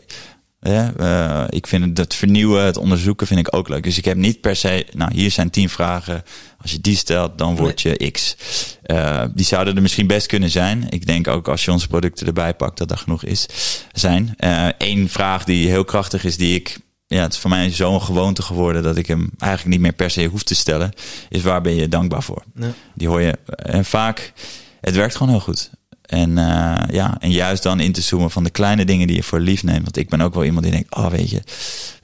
Eh, 0.67 1.45
ik 1.49 1.67
vind 1.67 1.85
het, 1.85 1.99
het 1.99 2.15
vernieuwen, 2.15 2.65
het 2.65 2.77
onderzoeken 2.77 3.27
vind 3.27 3.41
ik 3.41 3.57
ook 3.57 3.69
leuk. 3.69 3.83
Dus 3.83 3.99
ik 3.99 4.05
heb 4.05 4.17
niet 4.17 4.41
per 4.41 4.57
se, 4.57 4.87
nou 4.93 5.15
hier 5.15 5.31
zijn 5.31 5.51
tien 5.51 5.69
vragen. 5.69 6.23
Als 6.63 6.71
je 6.71 6.81
die 6.81 6.97
stelt, 6.97 7.39
dan 7.39 7.57
word 7.57 7.81
je 7.81 8.11
X. 8.11 8.37
Eh, 8.83 9.25
die 9.35 9.45
zouden 9.45 9.77
er 9.77 9.83
misschien 9.83 10.07
best 10.07 10.27
kunnen 10.27 10.51
zijn. 10.51 10.87
Ik 10.89 11.07
denk 11.07 11.29
ook 11.29 11.49
als 11.49 11.65
je 11.65 11.73
onze 11.73 11.89
producten 11.89 12.27
erbij 12.27 12.55
pakt, 12.55 12.79
dat 12.79 12.91
er 12.91 12.99
genoeg 12.99 13.25
is. 13.25 13.47
Zijn. 13.93 14.35
Eén 14.79 15.09
vraag 15.09 15.45
die 15.45 15.69
heel 15.69 15.85
krachtig 15.85 16.25
is, 16.25 16.37
die 16.37 16.55
ik 16.55 16.79
ja, 17.07 17.23
het 17.23 17.33
is 17.33 17.39
voor 17.39 17.51
mij 17.51 17.71
zo'n 17.71 18.03
gewoonte 18.03 18.43
geworden 18.43 18.83
dat 18.83 18.97
ik 18.97 19.07
hem 19.07 19.31
eigenlijk 19.39 19.73
niet 19.73 19.81
meer 19.81 19.93
per 19.93 20.11
se 20.11 20.25
hoef 20.25 20.43
te 20.43 20.55
stellen. 20.55 20.93
Is 21.29 21.43
waar 21.43 21.61
ben 21.61 21.75
je 21.75 21.89
dankbaar 21.89 22.23
voor? 22.23 22.43
Ja. 22.55 22.73
Die 22.95 23.09
hoor 23.09 23.21
je 23.21 23.39
en 23.47 23.85
vaak. 23.85 24.33
Het 24.81 24.95
werkt 24.95 25.17
gewoon 25.17 25.33
heel 25.33 25.43
goed. 25.43 25.71
En 26.07 26.39
eh, 26.39 26.95
ja, 26.95 27.17
en 27.21 27.31
juist 27.31 27.63
dan 27.63 27.81
in 27.81 27.93
te 27.93 28.01
zoomen 28.01 28.31
van 28.31 28.45
de 28.45 28.51
kleine 28.51 28.85
dingen 28.85 29.07
die 29.07 29.17
je 29.17 29.23
voor 29.23 29.41
lief 29.41 29.63
neemt. 29.63 29.83
Want 29.83 29.97
ik 29.97 30.09
ben 30.09 30.21
ook 30.21 30.35
wel 30.35 30.45
iemand 30.45 30.63
die 30.63 30.73
denkt, 30.73 30.95
oh 30.95 31.07
weet 31.07 31.31
je, 31.31 31.43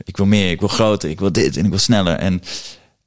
ik 0.05 0.17
wil 0.17 0.27
meer, 0.27 0.51
ik 0.51 0.61
wil 0.61 0.69
groter, 0.69 1.11
ik 1.11 1.19
wil 1.19 1.33
dit 1.33 1.57
en 1.57 1.65
ik 1.65 1.71
wil 1.71 1.79
sneller. 1.79 2.17
En 2.17 2.43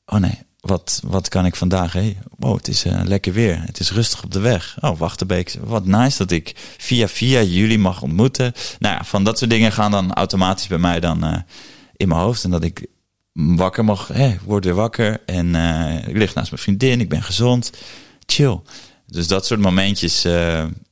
oh 0.06 0.20
nee, 0.20 0.40
wat, 0.60 1.02
wat 1.06 1.30
kan 1.30 1.46
ik 1.46 1.56
vandaag? 1.56 1.94
Hey, 1.94 2.18
wow, 2.38 2.58
het 2.58 2.68
is 2.68 2.86
eh, 2.86 3.02
lekker 3.04 3.34
weer. 3.34 3.62
Het 3.66 3.80
is 3.80 3.92
rustig 3.92 4.24
op 4.24 4.32
de 4.32 4.40
weg. 4.40 4.78
Oh, 4.82 4.98
Wachterbeek, 4.98 5.56
wat 5.64 5.86
nice 5.86 6.18
dat 6.18 6.32
ik 6.32 6.54
via 6.78 7.08
via 7.08 7.42
jullie 7.42 7.80
mag 7.80 8.02
ontmoeten. 8.02 8.54
Nou 8.80 8.96
ja, 8.96 9.04
van 9.04 9.24
dat 9.24 9.38
soort 9.38 9.50
dingen 9.50 9.72
gaan 9.72 9.92
dan 9.92 10.14
automatisch 10.14 10.68
bij 10.68 10.78
mij 10.78 11.00
dan 11.00 11.24
eh, 11.24 11.38
in 11.96 12.08
mijn 12.08 12.22
hoofd. 12.22 12.44
En 12.44 12.52
dat 12.52 12.64
ik 12.64 12.86
wakker 13.34 13.86
mag, 13.86 14.14
ik 14.14 14.40
word 14.46 14.66
weer 14.66 14.74
wakker. 14.74 15.22
En 15.26 15.56
ik 16.08 16.18
lig 16.18 16.34
naast 16.34 16.52
mijn 16.52 16.62
vriendin, 16.62 17.00
ik 17.00 17.10
ben 17.10 17.24
gezond. 17.24 17.72
Chill. 18.26 18.60
Dus 19.08 19.28
dat 19.28 19.46
soort 19.46 19.60
momentjes 19.60 20.26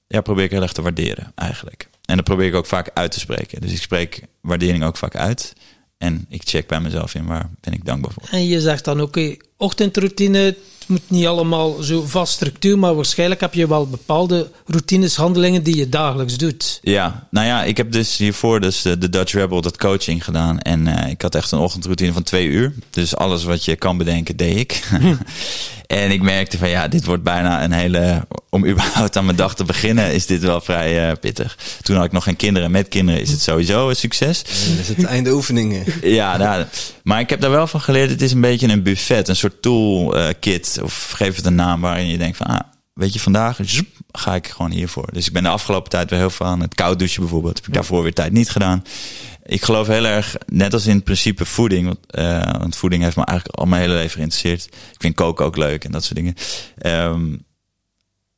ja, 0.07 0.21
probeer 0.21 0.43
ik 0.43 0.51
heel 0.51 0.61
erg 0.61 0.73
te 0.73 0.81
waarderen 0.81 1.31
eigenlijk. 1.35 1.89
En 2.05 2.15
dat 2.15 2.25
probeer 2.25 2.47
ik 2.47 2.55
ook 2.55 2.65
vaak 2.65 2.89
uit 2.93 3.11
te 3.11 3.19
spreken. 3.19 3.61
Dus 3.61 3.71
ik 3.71 3.81
spreek 3.81 4.21
waardering 4.41 4.83
ook 4.83 4.97
vaak 4.97 5.15
uit. 5.15 5.53
En 5.97 6.25
ik 6.29 6.41
check 6.45 6.67
bij 6.67 6.79
mezelf 6.79 7.15
in 7.15 7.25
waar 7.25 7.49
ben 7.59 7.73
ik 7.73 7.85
dankbaar 7.85 8.11
voor. 8.11 8.27
En 8.31 8.45
je 8.45 8.61
zegt 8.61 8.85
dan, 8.85 9.01
oké, 9.01 9.35
ochtendroutine, 9.57 10.57
het 10.87 10.91
moet 10.91 11.19
niet 11.19 11.27
allemaal 11.27 11.81
zo 11.81 12.03
vast 12.05 12.33
structuur, 12.33 12.79
maar 12.79 12.95
waarschijnlijk 12.95 13.41
heb 13.41 13.53
je 13.53 13.67
wel 13.67 13.87
bepaalde 13.87 14.51
routines, 14.65 15.15
handelingen 15.15 15.63
die 15.63 15.77
je 15.77 15.89
dagelijks 15.89 16.37
doet. 16.37 16.79
Ja, 16.81 17.27
nou 17.31 17.47
ja, 17.47 17.63
ik 17.63 17.77
heb 17.77 17.91
dus 17.91 18.17
hiervoor 18.17 18.59
dus 18.59 18.81
de, 18.81 18.97
de 18.97 19.09
Dutch 19.09 19.33
Rebel, 19.33 19.61
dat 19.61 19.77
coaching 19.77 20.23
gedaan. 20.23 20.59
En 20.59 20.87
eh, 20.87 21.09
ik 21.11 21.21
had 21.21 21.35
echt 21.35 21.51
een 21.51 21.59
ochtendroutine 21.59 22.13
van 22.13 22.23
twee 22.23 22.47
uur. 22.47 22.73
Dus 22.89 23.15
alles 23.15 23.43
wat 23.43 23.65
je 23.65 23.75
kan 23.75 23.97
bedenken, 23.97 24.35
deed 24.37 24.57
ik. 24.57 24.83
en 25.87 26.11
ik 26.11 26.21
merkte 26.21 26.57
van 26.57 26.69
ja, 26.69 26.87
dit 26.87 27.05
wordt 27.05 27.23
bijna 27.23 27.63
een 27.63 27.71
hele... 27.71 28.27
Om 28.49 28.65
überhaupt 28.65 29.17
aan 29.17 29.25
mijn 29.25 29.37
dag 29.37 29.55
te 29.55 29.63
beginnen, 29.63 30.13
is 30.13 30.25
dit 30.25 30.41
wel 30.41 30.61
vrij 30.61 31.09
eh, 31.09 31.17
pittig. 31.19 31.57
Toen 31.81 31.95
had 31.95 32.05
ik 32.05 32.11
nog 32.11 32.23
geen 32.23 32.35
kinderen. 32.35 32.71
Met 32.71 32.87
kinderen 32.87 33.21
is 33.21 33.31
het 33.31 33.41
sowieso 33.41 33.89
een 33.89 33.95
succes. 33.95 34.43
Is 34.79 34.87
het 34.87 35.03
einde 35.03 35.31
oefeningen. 35.31 35.83
Ja, 36.01 36.37
nou, 36.37 36.65
maar 37.03 37.19
ik 37.19 37.29
heb 37.29 37.41
daar 37.41 37.51
wel 37.51 37.67
van 37.67 37.81
geleerd. 37.81 38.09
Het 38.09 38.21
is 38.21 38.31
een 38.31 38.41
beetje 38.41 38.67
een 38.67 38.83
buffet, 38.83 39.27
een 39.27 39.35
soort 39.35 39.61
toolkit. 39.61 40.72
Of 40.81 41.11
geef 41.11 41.35
het 41.35 41.45
een 41.45 41.55
naam 41.55 41.81
waarin 41.81 42.07
je 42.07 42.17
denkt 42.17 42.37
van, 42.37 42.47
ah, 42.47 42.59
weet 42.93 43.13
je, 43.13 43.19
vandaag 43.19 43.59
zoep, 43.61 43.87
ga 44.11 44.35
ik 44.35 44.47
gewoon 44.47 44.71
hiervoor. 44.71 45.09
Dus 45.13 45.27
ik 45.27 45.33
ben 45.33 45.43
de 45.43 45.49
afgelopen 45.49 45.89
tijd 45.89 46.09
weer 46.09 46.19
heel 46.19 46.29
veel 46.29 46.45
aan 46.45 46.61
het 46.61 46.75
koud 46.75 46.99
douchen 46.99 47.21
bijvoorbeeld. 47.21 47.57
Heb 47.57 47.67
ik 47.67 47.73
daarvoor 47.73 48.03
weer 48.03 48.13
tijd 48.13 48.31
niet 48.31 48.49
gedaan. 48.49 48.83
Ik 49.43 49.63
geloof 49.63 49.87
heel 49.87 50.05
erg, 50.05 50.35
net 50.45 50.73
als 50.73 50.85
in 50.85 50.95
het 50.95 51.03
principe 51.03 51.45
voeding. 51.45 51.85
Want, 51.85 51.99
eh, 52.07 52.59
want 52.59 52.75
voeding 52.75 53.03
heeft 53.03 53.15
me 53.15 53.25
eigenlijk 53.25 53.59
al 53.59 53.65
mijn 53.65 53.81
hele 53.81 53.93
leven 53.93 54.11
geïnteresseerd. 54.11 54.65
Ik 54.65 55.01
vind 55.01 55.15
koken 55.15 55.45
ook 55.45 55.57
leuk 55.57 55.83
en 55.83 55.91
dat 55.91 56.03
soort 56.03 56.15
dingen. 56.15 56.35
Ehm, 56.77 57.35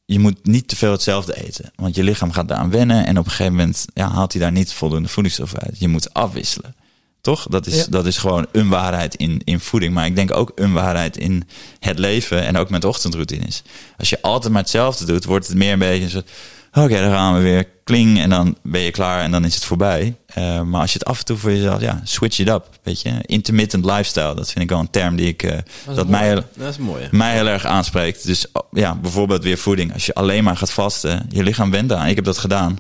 je 0.06 0.20
moet 0.20 0.46
niet 0.46 0.68
te 0.68 0.76
veel 0.76 0.92
hetzelfde 0.92 1.46
eten. 1.46 1.72
Want 1.76 1.96
je 1.96 2.04
lichaam 2.04 2.32
gaat 2.32 2.48
daaraan 2.48 2.70
wennen. 2.70 3.06
En 3.06 3.18
op 3.18 3.26
een 3.26 3.32
gegeven 3.32 3.56
moment 3.56 3.86
ja, 3.94 4.12
haalt 4.12 4.32
hij 4.32 4.42
daar 4.42 4.52
niet 4.52 4.74
voldoende 4.74 5.08
voedingsstoffen 5.08 5.60
uit. 5.60 5.80
Je 5.80 5.88
moet 5.88 6.14
afwisselen. 6.14 6.76
Toch? 7.26 7.48
Dat 7.50 7.68
is, 7.68 7.76
Ja. 7.76 7.86
dat 7.90 8.06
is 8.06 8.18
gewoon 8.18 8.46
een 8.52 8.70
waarheid 8.70 9.16
in, 9.16 9.42
in 9.44 9.60
voeding. 9.60 9.94
Maar 9.94 10.06
ik 10.06 10.16
denk 10.16 10.36
ook 10.36 10.52
een 10.56 10.74
waarheid 10.74 11.18
in 11.18 11.44
het 11.80 12.00
leven. 12.00 12.44
En 12.46 12.58
ook 12.58 12.70
met 12.70 12.86
ochtendroutines. 12.86 13.62
Als 13.98 14.10
je 14.10 14.22
altijd 14.22 14.54
maar 14.54 14.62
hetzelfde 14.62 15.06
doet, 15.06 15.26
wordt 15.26 15.48
het 15.48 15.58
meer 15.58 15.74
een 15.74 15.80
beetje 15.80 16.04
een 16.04 16.10
soort... 16.10 16.30
Oké, 16.74 17.00
dan 17.00 17.12
gaan 17.12 17.34
we 17.36 17.40
weer. 17.42 17.68
Kling. 17.84 18.20
En 18.20 18.30
dan 18.30 18.58
ben 18.64 18.82
je 18.82 18.92
klaar 18.92 19.22
en 19.22 19.32
dan 19.32 19.46
is 19.46 19.56
het 19.56 19.64
voorbij. 19.66 20.16
Eh, 20.26 20.62
maar 20.62 20.82
als 20.82 20.92
je 20.94 20.98
het 21.00 21.08
af 21.08 21.20
en 21.20 21.26
toe 21.26 21.38
voor 21.38 21.52
jezelf... 21.52 21.82
Ja, 21.82 22.02
switch 22.04 22.40
it 22.40 22.50
up. 22.50 22.70
Weet 22.84 23.02
je? 23.02 23.12
Intermittent 23.26 23.86
lifestyle. 23.86 24.36
Dat 24.36 24.52
vind 24.52 24.64
ik 24.64 24.70
wel 24.70 24.80
een 24.80 24.90
term 24.90 25.16
die 25.16 25.28
ik... 25.28 25.44
eh, 25.44 25.58
dat 25.96 26.08
mij 26.08 26.34
Dat 26.36 26.70
is 26.70 26.78
mooi. 26.78 27.08
mij 27.12 27.34
heel 27.34 27.48
erg 27.48 27.66
aanspreekt. 27.66 28.26
Dus 28.26 28.46
oh, 28.52 28.62
ja, 28.72 28.96
bijvoorbeeld 28.96 29.44
weer 29.44 29.58
voeding. 29.58 29.94
Als 29.94 30.06
je 30.06 30.14
alleen 30.14 30.44
maar 30.44 30.58
gaat 30.58 30.72
vasten, 30.72 31.26
je 31.30 31.44
lichaam 31.44 31.72
went 31.72 31.92
aan. 31.92 32.08
Ik 32.08 32.16
heb 32.16 32.26
dat 32.26 32.38
gedaan. 32.38 32.78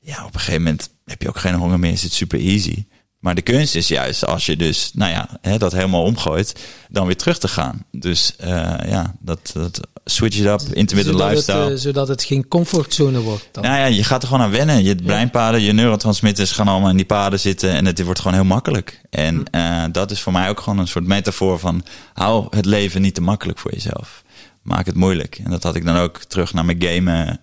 Ja, 0.00 0.24
op 0.24 0.34
een 0.34 0.40
gegeven 0.40 0.62
moment 0.62 0.90
heb 1.04 1.22
je 1.22 1.28
ook 1.28 1.38
geen 1.38 1.54
honger 1.54 1.78
meer. 1.78 1.92
Is 1.92 2.02
het 2.02 2.12
super 2.12 2.38
easy. 2.38 2.84
Maar 3.20 3.34
de 3.34 3.42
kunst 3.42 3.74
is 3.74 3.88
juist 3.88 4.26
als 4.26 4.46
je 4.46 4.56
dus, 4.56 4.90
nou 4.94 5.10
ja, 5.10 5.28
hè, 5.40 5.58
dat 5.58 5.72
helemaal 5.72 6.02
omgooit, 6.02 6.54
dan 6.88 7.06
weer 7.06 7.16
terug 7.16 7.38
te 7.38 7.48
gaan. 7.48 7.84
Dus 7.92 8.36
eh, 8.36 8.50
ja, 8.86 9.14
dat, 9.20 9.50
dat 9.54 9.80
switch 10.04 10.38
it 10.38 10.46
up, 10.46 10.60
intermittent 10.60 11.16
zodat 11.16 11.28
lifestyle. 11.28 11.58
Het, 11.58 11.72
eh, 11.72 11.78
zodat 11.78 12.08
het 12.08 12.22
geen 12.22 12.48
comfortzone 12.48 13.20
wordt. 13.20 13.48
Dan. 13.52 13.62
Nou 13.64 13.76
ja, 13.76 13.84
je 13.84 14.04
gaat 14.04 14.22
er 14.22 14.28
gewoon 14.28 14.44
aan 14.44 14.50
wennen. 14.50 14.84
Je 14.84 14.94
breinpaden, 14.94 15.60
je 15.60 15.72
neurotransmitters 15.72 16.52
gaan 16.52 16.68
allemaal 16.68 16.90
in 16.90 16.96
die 16.96 17.06
paden 17.06 17.40
zitten 17.40 17.70
en 17.70 17.86
het 17.86 18.02
wordt 18.02 18.20
gewoon 18.20 18.36
heel 18.36 18.44
makkelijk. 18.44 19.00
En 19.10 19.44
eh, 19.50 19.84
dat 19.92 20.10
is 20.10 20.20
voor 20.20 20.32
mij 20.32 20.48
ook 20.48 20.60
gewoon 20.60 20.78
een 20.78 20.88
soort 20.88 21.06
metafoor 21.06 21.58
van 21.58 21.84
hou 22.12 22.46
het 22.50 22.64
leven 22.64 23.02
niet 23.02 23.14
te 23.14 23.20
makkelijk 23.20 23.58
voor 23.58 23.72
jezelf. 23.72 24.22
Maak 24.62 24.86
het 24.86 24.94
moeilijk. 24.94 25.40
En 25.44 25.50
dat 25.50 25.62
had 25.62 25.74
ik 25.74 25.84
dan 25.84 25.96
ook 25.96 26.18
terug 26.18 26.52
naar 26.52 26.64
mijn 26.64 26.82
gamen. 26.82 27.38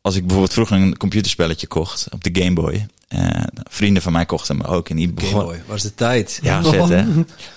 als 0.00 0.14
ik 0.14 0.22
bijvoorbeeld 0.22 0.52
vroeger 0.52 0.76
een 0.76 0.96
computerspelletje 0.96 1.66
kocht 1.66 2.06
op 2.10 2.24
de 2.24 2.42
Game 2.42 2.52
Boy. 2.52 2.86
Eh, 3.08 3.42
vrienden 3.70 4.02
van 4.02 4.12
mij 4.12 4.26
kochten 4.26 4.56
hem 4.58 4.66
ook. 4.66 4.88
En 4.88 4.96
die 4.96 5.12
begon, 5.12 5.30
Gameboy, 5.30 5.62
waar 5.66 5.76
is 5.76 5.82
de 5.82 5.94
tijd? 5.94 6.38
ja, 6.42 6.62
vet 6.72 6.88
hè. 6.88 7.04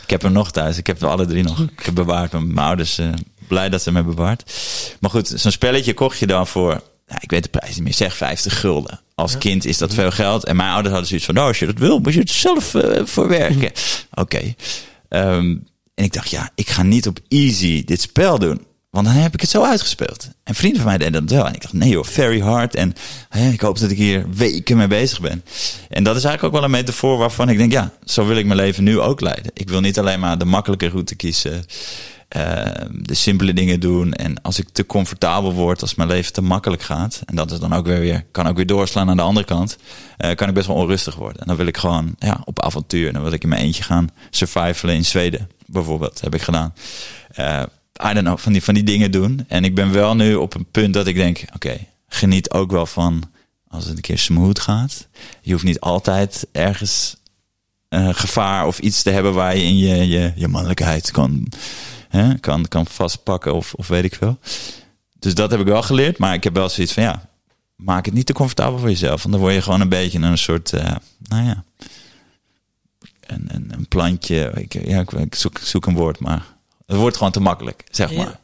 Ik 0.03 0.09
heb 0.09 0.21
hem 0.21 0.31
nog 0.31 0.51
thuis. 0.51 0.77
Ik 0.77 0.87
heb 0.87 1.01
er 1.01 1.07
alle 1.07 1.25
drie 1.25 1.43
nog. 1.43 1.59
Ik 1.59 1.85
heb 1.85 1.95
bewaard. 1.95 2.31
Mijn 2.31 2.57
ouders 2.57 2.97
eh, 2.97 3.09
blij 3.47 3.69
dat 3.69 3.79
ze 3.79 3.85
hem 3.85 3.95
hebben 3.95 4.15
bewaard. 4.15 4.53
Maar 4.99 5.09
goed, 5.09 5.33
zo'n 5.35 5.51
spelletje 5.51 5.93
kocht 5.93 6.19
je 6.19 6.27
dan 6.27 6.47
voor... 6.47 6.81
Ik 7.19 7.31
weet 7.31 7.43
de 7.43 7.49
prijs 7.49 7.75
niet 7.75 7.83
meer. 7.83 7.93
Zeg 7.93 8.15
50 8.15 8.59
gulden. 8.59 8.99
Als 9.15 9.37
kind 9.37 9.65
is 9.65 9.77
dat 9.77 9.93
veel 9.93 10.11
geld. 10.11 10.45
En 10.45 10.55
mijn 10.55 10.69
ouders 10.69 10.89
hadden 10.89 11.07
zoiets 11.07 11.25
van... 11.25 11.35
Nou, 11.35 11.47
als 11.47 11.59
je 11.59 11.65
dat 11.65 11.77
wil, 11.77 11.99
moet 11.99 12.13
je 12.13 12.19
het 12.19 12.29
zelf 12.29 12.73
voor 13.03 13.27
werken. 13.27 13.71
Oké. 14.13 14.53
Ehm, 15.09 15.55
en 15.93 16.03
ik 16.03 16.13
dacht, 16.13 16.29
ja, 16.29 16.49
ik 16.55 16.69
ga 16.69 16.83
niet 16.83 17.07
op 17.07 17.19
easy 17.27 17.83
dit 17.83 18.01
spel 18.01 18.39
doen. 18.39 18.65
Want 18.97 19.09
dan 19.09 19.17
heb 19.17 19.33
ik 19.33 19.41
het 19.41 19.49
zo 19.49 19.63
uitgespeeld. 19.63 20.29
En 20.43 20.55
vrienden 20.55 20.81
van 20.81 20.89
mij 20.89 20.97
deden 20.97 21.25
dat 21.25 21.37
wel. 21.37 21.47
En 21.47 21.53
ik 21.53 21.61
dacht, 21.61 21.73
nee 21.73 21.89
joh, 21.89 22.03
very 22.03 22.39
hard. 22.39 22.75
En 22.75 22.93
ik 23.51 23.61
hoop 23.61 23.79
dat 23.79 23.91
ik 23.91 23.97
hier 23.97 24.25
weken 24.29 24.77
mee 24.77 24.87
bezig 24.87 25.21
ben. 25.21 25.43
En 25.89 26.03
dat 26.03 26.15
is 26.15 26.23
eigenlijk 26.23 26.43
ook 26.43 26.51
wel 26.51 26.63
een 26.63 26.75
metafoor 26.77 27.17
waarvan 27.17 27.49
ik 27.49 27.57
denk, 27.57 27.71
ja, 27.71 27.91
zo 28.03 28.25
wil 28.25 28.37
ik 28.37 28.45
mijn 28.45 28.59
leven 28.59 28.83
nu 28.83 28.99
ook 28.99 29.21
leiden. 29.21 29.51
Ik 29.53 29.69
wil 29.69 29.79
niet 29.79 29.99
alleen 29.99 30.19
maar 30.19 30.37
de 30.37 30.45
makkelijke 30.45 30.87
route 30.89 31.15
kiezen. 31.15 31.65
eh, 32.27 32.65
de 32.91 33.13
simpele 33.13 33.53
dingen 33.53 33.79
doen. 33.79 34.13
En 34.13 34.41
als 34.41 34.59
ik 34.59 34.69
te 34.71 34.85
comfortabel 34.85 35.53
word, 35.53 35.81
als 35.81 35.95
mijn 35.95 36.09
leven 36.09 36.33
te 36.33 36.41
makkelijk 36.41 36.81
gaat, 36.81 37.21
en 37.25 37.35
dat 37.35 37.51
is 37.51 37.59
dan 37.59 37.73
ook 37.73 37.85
weer, 37.85 37.99
weer 37.99 38.25
kan 38.31 38.47
ook 38.47 38.55
weer 38.55 38.65
doorslaan 38.65 39.09
aan 39.09 39.17
de 39.17 39.23
andere 39.23 39.45
kant, 39.45 39.77
eh, 40.17 40.35
kan 40.35 40.47
ik 40.47 40.53
best 40.53 40.67
wel 40.67 40.75
onrustig 40.75 41.15
worden. 41.15 41.41
En 41.41 41.47
dan 41.47 41.55
wil 41.55 41.67
ik 41.67 41.77
gewoon 41.77 42.15
ja, 42.19 42.41
op 42.45 42.61
avontuur. 42.61 43.07
En 43.07 43.13
dan 43.13 43.23
wil 43.23 43.31
ik 43.31 43.43
in 43.43 43.49
mijn 43.49 43.61
eentje 43.61 43.83
gaan 43.83 44.09
survivalen 44.29 44.95
in 44.95 45.05
Zweden, 45.05 45.49
bijvoorbeeld, 45.65 46.21
heb 46.21 46.35
ik 46.35 46.41
gedaan. 46.41 46.73
Eh, 47.27 47.63
I 48.03 48.13
don't 48.13 48.25
know, 48.25 48.37
van 48.37 48.51
die, 48.51 48.63
van 48.63 48.73
die 48.73 48.83
dingen 48.83 49.11
doen. 49.11 49.45
En 49.47 49.63
ik 49.63 49.75
ben 49.75 49.91
wel 49.91 50.15
nu 50.15 50.35
op 50.35 50.53
een 50.53 50.65
punt 50.71 50.93
dat 50.93 51.07
ik 51.07 51.15
denk, 51.15 51.43
oké, 51.55 51.77
geniet 52.07 52.51
ook 52.51 52.71
wel 52.71 52.85
van 52.85 53.23
als 53.67 53.85
het 53.85 53.95
een 53.95 54.01
keer 54.01 54.17
smooth 54.17 54.59
gaat. 54.59 55.07
Je 55.41 55.51
hoeft 55.51 55.63
niet 55.63 55.79
altijd 55.79 56.47
ergens 56.51 57.17
uh, 57.89 58.09
gevaar 58.11 58.67
of 58.67 58.79
iets 58.79 59.03
te 59.03 59.09
hebben 59.09 59.33
waar 59.33 59.55
je 59.55 59.63
in 59.63 59.77
je, 59.77 60.33
je, 60.35 60.47
mannelijkheid 60.47 61.11
kan, 61.11 61.47
hè, 62.09 62.37
kan, 62.37 62.67
kan 62.67 62.85
vastpakken 62.85 63.53
of, 63.53 63.73
of 63.73 63.87
weet 63.87 64.03
ik 64.03 64.15
veel. 64.15 64.39
Dus 65.19 65.33
dat 65.33 65.51
heb 65.51 65.59
ik 65.59 65.65
wel 65.65 65.81
geleerd, 65.81 66.17
maar 66.17 66.33
ik 66.33 66.43
heb 66.43 66.53
wel 66.53 66.69
zoiets 66.69 66.93
van 66.93 67.03
ja, 67.03 67.29
maak 67.75 68.05
het 68.05 68.13
niet 68.13 68.25
te 68.25 68.33
comfortabel 68.33 68.79
voor 68.79 68.89
jezelf. 68.89 69.21
Want 69.21 69.33
dan 69.33 69.43
word 69.43 69.53
je 69.53 69.61
gewoon 69.61 69.81
een 69.81 69.89
beetje 69.89 70.19
een 70.19 70.37
soort, 70.37 70.73
uh, 70.73 70.95
nou 71.27 71.45
ja, 71.45 71.63
een, 73.21 73.45
een, 73.47 73.71
een 73.71 73.87
plantje. 73.87 74.51
Ik, 74.55 74.87
ja, 74.87 75.03
ik 75.17 75.35
zoek, 75.35 75.57
zoek 75.57 75.85
een 75.85 75.95
woord, 75.95 76.19
maar 76.19 76.56
het 76.87 76.97
wordt 76.97 77.17
gewoon 77.17 77.31
te 77.31 77.39
makkelijk, 77.39 77.83
zeg 77.91 78.13
maar. 78.13 78.25
Ja. 78.25 78.39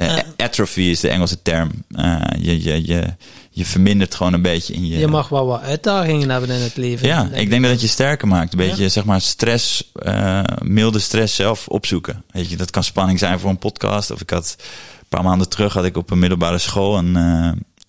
Uh, 0.00 0.18
atrophy 0.36 0.80
is 0.80 1.00
de 1.00 1.08
Engelse 1.08 1.42
term. 1.42 1.70
Uh, 1.90 2.20
je, 2.38 2.62
je, 2.62 2.86
je, 2.86 3.14
je 3.50 3.64
vermindert 3.64 4.14
gewoon 4.14 4.32
een 4.32 4.42
beetje 4.42 4.74
in 4.74 4.86
je... 4.86 4.98
Je 4.98 5.06
mag 5.06 5.28
wel 5.28 5.46
wat 5.46 5.60
uitdagingen 5.60 6.30
hebben 6.30 6.50
in 6.50 6.60
het 6.60 6.76
leven. 6.76 7.06
Ja, 7.06 7.22
denk 7.22 7.34
ik 7.34 7.50
denk 7.50 7.62
dat 7.62 7.70
het 7.70 7.80
je 7.80 7.86
sterker 7.86 8.28
maakt. 8.28 8.52
Een 8.52 8.58
beetje, 8.58 8.82
ja. 8.82 8.88
zeg 8.88 9.04
maar, 9.04 9.20
stress, 9.20 9.92
uh, 10.02 10.42
milde 10.62 10.98
stress 10.98 11.34
zelf 11.34 11.68
opzoeken. 11.68 12.24
Weet 12.30 12.50
je, 12.50 12.56
dat 12.56 12.70
kan 12.70 12.84
spanning 12.84 13.18
zijn 13.18 13.38
voor 13.38 13.50
een 13.50 13.58
podcast. 13.58 14.10
Of 14.10 14.20
ik 14.20 14.30
had, 14.30 14.56
een 15.00 15.06
paar 15.08 15.22
maanden 15.22 15.48
terug 15.48 15.72
had 15.72 15.84
ik 15.84 15.96
op 15.96 16.10
een 16.10 16.18
middelbare 16.18 16.58
school 16.58 16.98
een, 16.98 17.14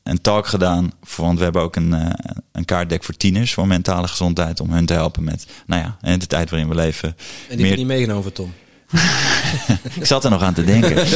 een 0.03 0.22
talk 0.22 0.47
gedaan. 0.47 0.91
Voor, 1.03 1.26
want 1.26 1.38
we 1.38 1.43
hebben 1.43 1.62
ook 1.62 1.76
een, 1.76 1.95
een 2.51 2.66
kaartdek 2.66 3.03
voor 3.03 3.18
tieners, 3.18 3.53
voor 3.53 3.68
mentale 3.68 4.07
gezondheid. 4.07 4.60
Om 4.60 4.72
hun 4.72 4.86
te 4.86 4.93
helpen 4.93 5.24
met, 5.24 5.47
nou 5.66 5.82
ja, 6.01 6.18
de 6.18 6.28
tijd 6.28 6.49
waarin 6.49 6.70
we 6.70 6.76
leven. 6.76 7.10
En 7.10 7.16
die 7.47 7.57
meer... 7.57 7.66
heb 7.66 7.74
je 7.74 7.86
niet 7.86 7.93
meegenomen, 7.93 8.34
Tom? 8.34 8.53
ik 10.00 10.06
zat 10.06 10.24
er 10.24 10.30
nog 10.30 10.42
aan 10.42 10.54
te 10.54 10.64
denken. 10.64 11.08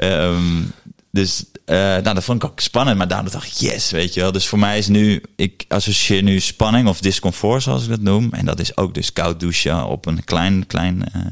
um, 0.00 0.72
dus 1.10 1.44
uh, 1.66 1.76
nou, 1.76 2.14
dat 2.14 2.24
vond 2.24 2.42
ik 2.42 2.50
ook 2.50 2.60
spannend, 2.60 2.98
maar 2.98 3.08
daardoor 3.08 3.32
dacht 3.32 3.46
ik, 3.46 3.52
yes, 3.52 3.90
weet 3.90 4.14
je 4.14 4.20
wel. 4.20 4.32
Dus 4.32 4.46
voor 4.46 4.58
mij 4.58 4.78
is 4.78 4.86
nu, 4.86 5.22
ik 5.36 5.64
associeer 5.68 6.22
nu 6.22 6.40
spanning 6.40 6.88
of 6.88 7.00
discomfort, 7.00 7.62
zoals 7.62 7.82
ik 7.82 7.88
dat 7.88 8.00
noem. 8.00 8.32
En 8.32 8.44
dat 8.44 8.60
is 8.60 8.76
ook 8.76 8.94
dus 8.94 9.12
koud 9.12 9.40
douchen 9.40 9.86
op 9.86 10.06
een 10.06 10.24
klein, 10.24 10.66
klein, 10.66 11.04
uh, 11.16 11.22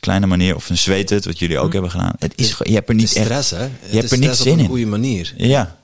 kleine 0.00 0.26
manier. 0.26 0.54
Of 0.54 0.70
een 0.70 0.78
zweethut, 0.78 1.24
wat 1.24 1.38
jullie 1.38 1.58
ook 1.58 1.66
hm. 1.66 1.72
hebben 1.72 1.90
gedaan. 1.90 2.12
Het 2.18 2.32
is, 2.36 2.56
je 2.62 2.72
hebt 2.72 2.88
er 2.88 2.94
niet 2.94 3.08
stress, 3.08 3.52
echt, 3.52 3.60
hè? 3.60 3.68
Je 3.90 3.98
hebt 3.98 4.12
er 4.12 4.18
niet 4.18 4.34
zin 4.34 4.46
in. 4.46 4.52
op 4.52 4.60
een 4.60 4.66
goede 4.66 4.86
manier. 4.86 5.34
Ja, 5.36 5.76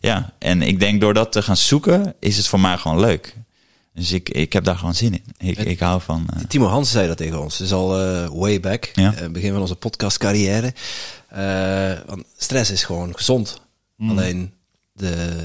ja. 0.00 0.32
En 0.38 0.62
ik 0.62 0.80
denk 0.80 1.00
door 1.00 1.14
dat 1.14 1.32
te 1.32 1.42
gaan 1.42 1.56
zoeken, 1.56 2.14
is 2.20 2.36
het 2.36 2.46
voor 2.46 2.60
mij 2.60 2.76
gewoon 2.76 3.00
leuk. 3.00 3.36
Dus 3.96 4.12
ik, 4.12 4.28
ik 4.28 4.52
heb 4.52 4.64
daar 4.64 4.76
gewoon 4.76 4.94
zin 4.94 5.12
in. 5.12 5.48
Ik, 5.48 5.58
ik 5.58 5.80
hou 5.80 6.00
van. 6.00 6.26
Uh... 6.36 6.44
Timo 6.44 6.66
Hans 6.66 6.90
zei 6.90 7.06
dat 7.06 7.16
tegen 7.16 7.42
ons. 7.42 7.58
Het 7.58 7.66
is 7.66 7.72
al 7.72 8.00
uh, 8.00 8.28
way 8.28 8.60
back. 8.60 8.90
Ja. 8.94 9.22
Uh, 9.22 9.28
begin 9.28 9.52
van 9.52 9.60
onze 9.60 9.76
podcastcarrière. 9.76 10.74
want 12.06 12.24
stress 12.36 12.70
is 12.70 12.84
gewoon 12.84 13.16
gezond. 13.16 13.60
Mm. 13.96 14.10
Alleen 14.10 14.52
de, 14.92 15.36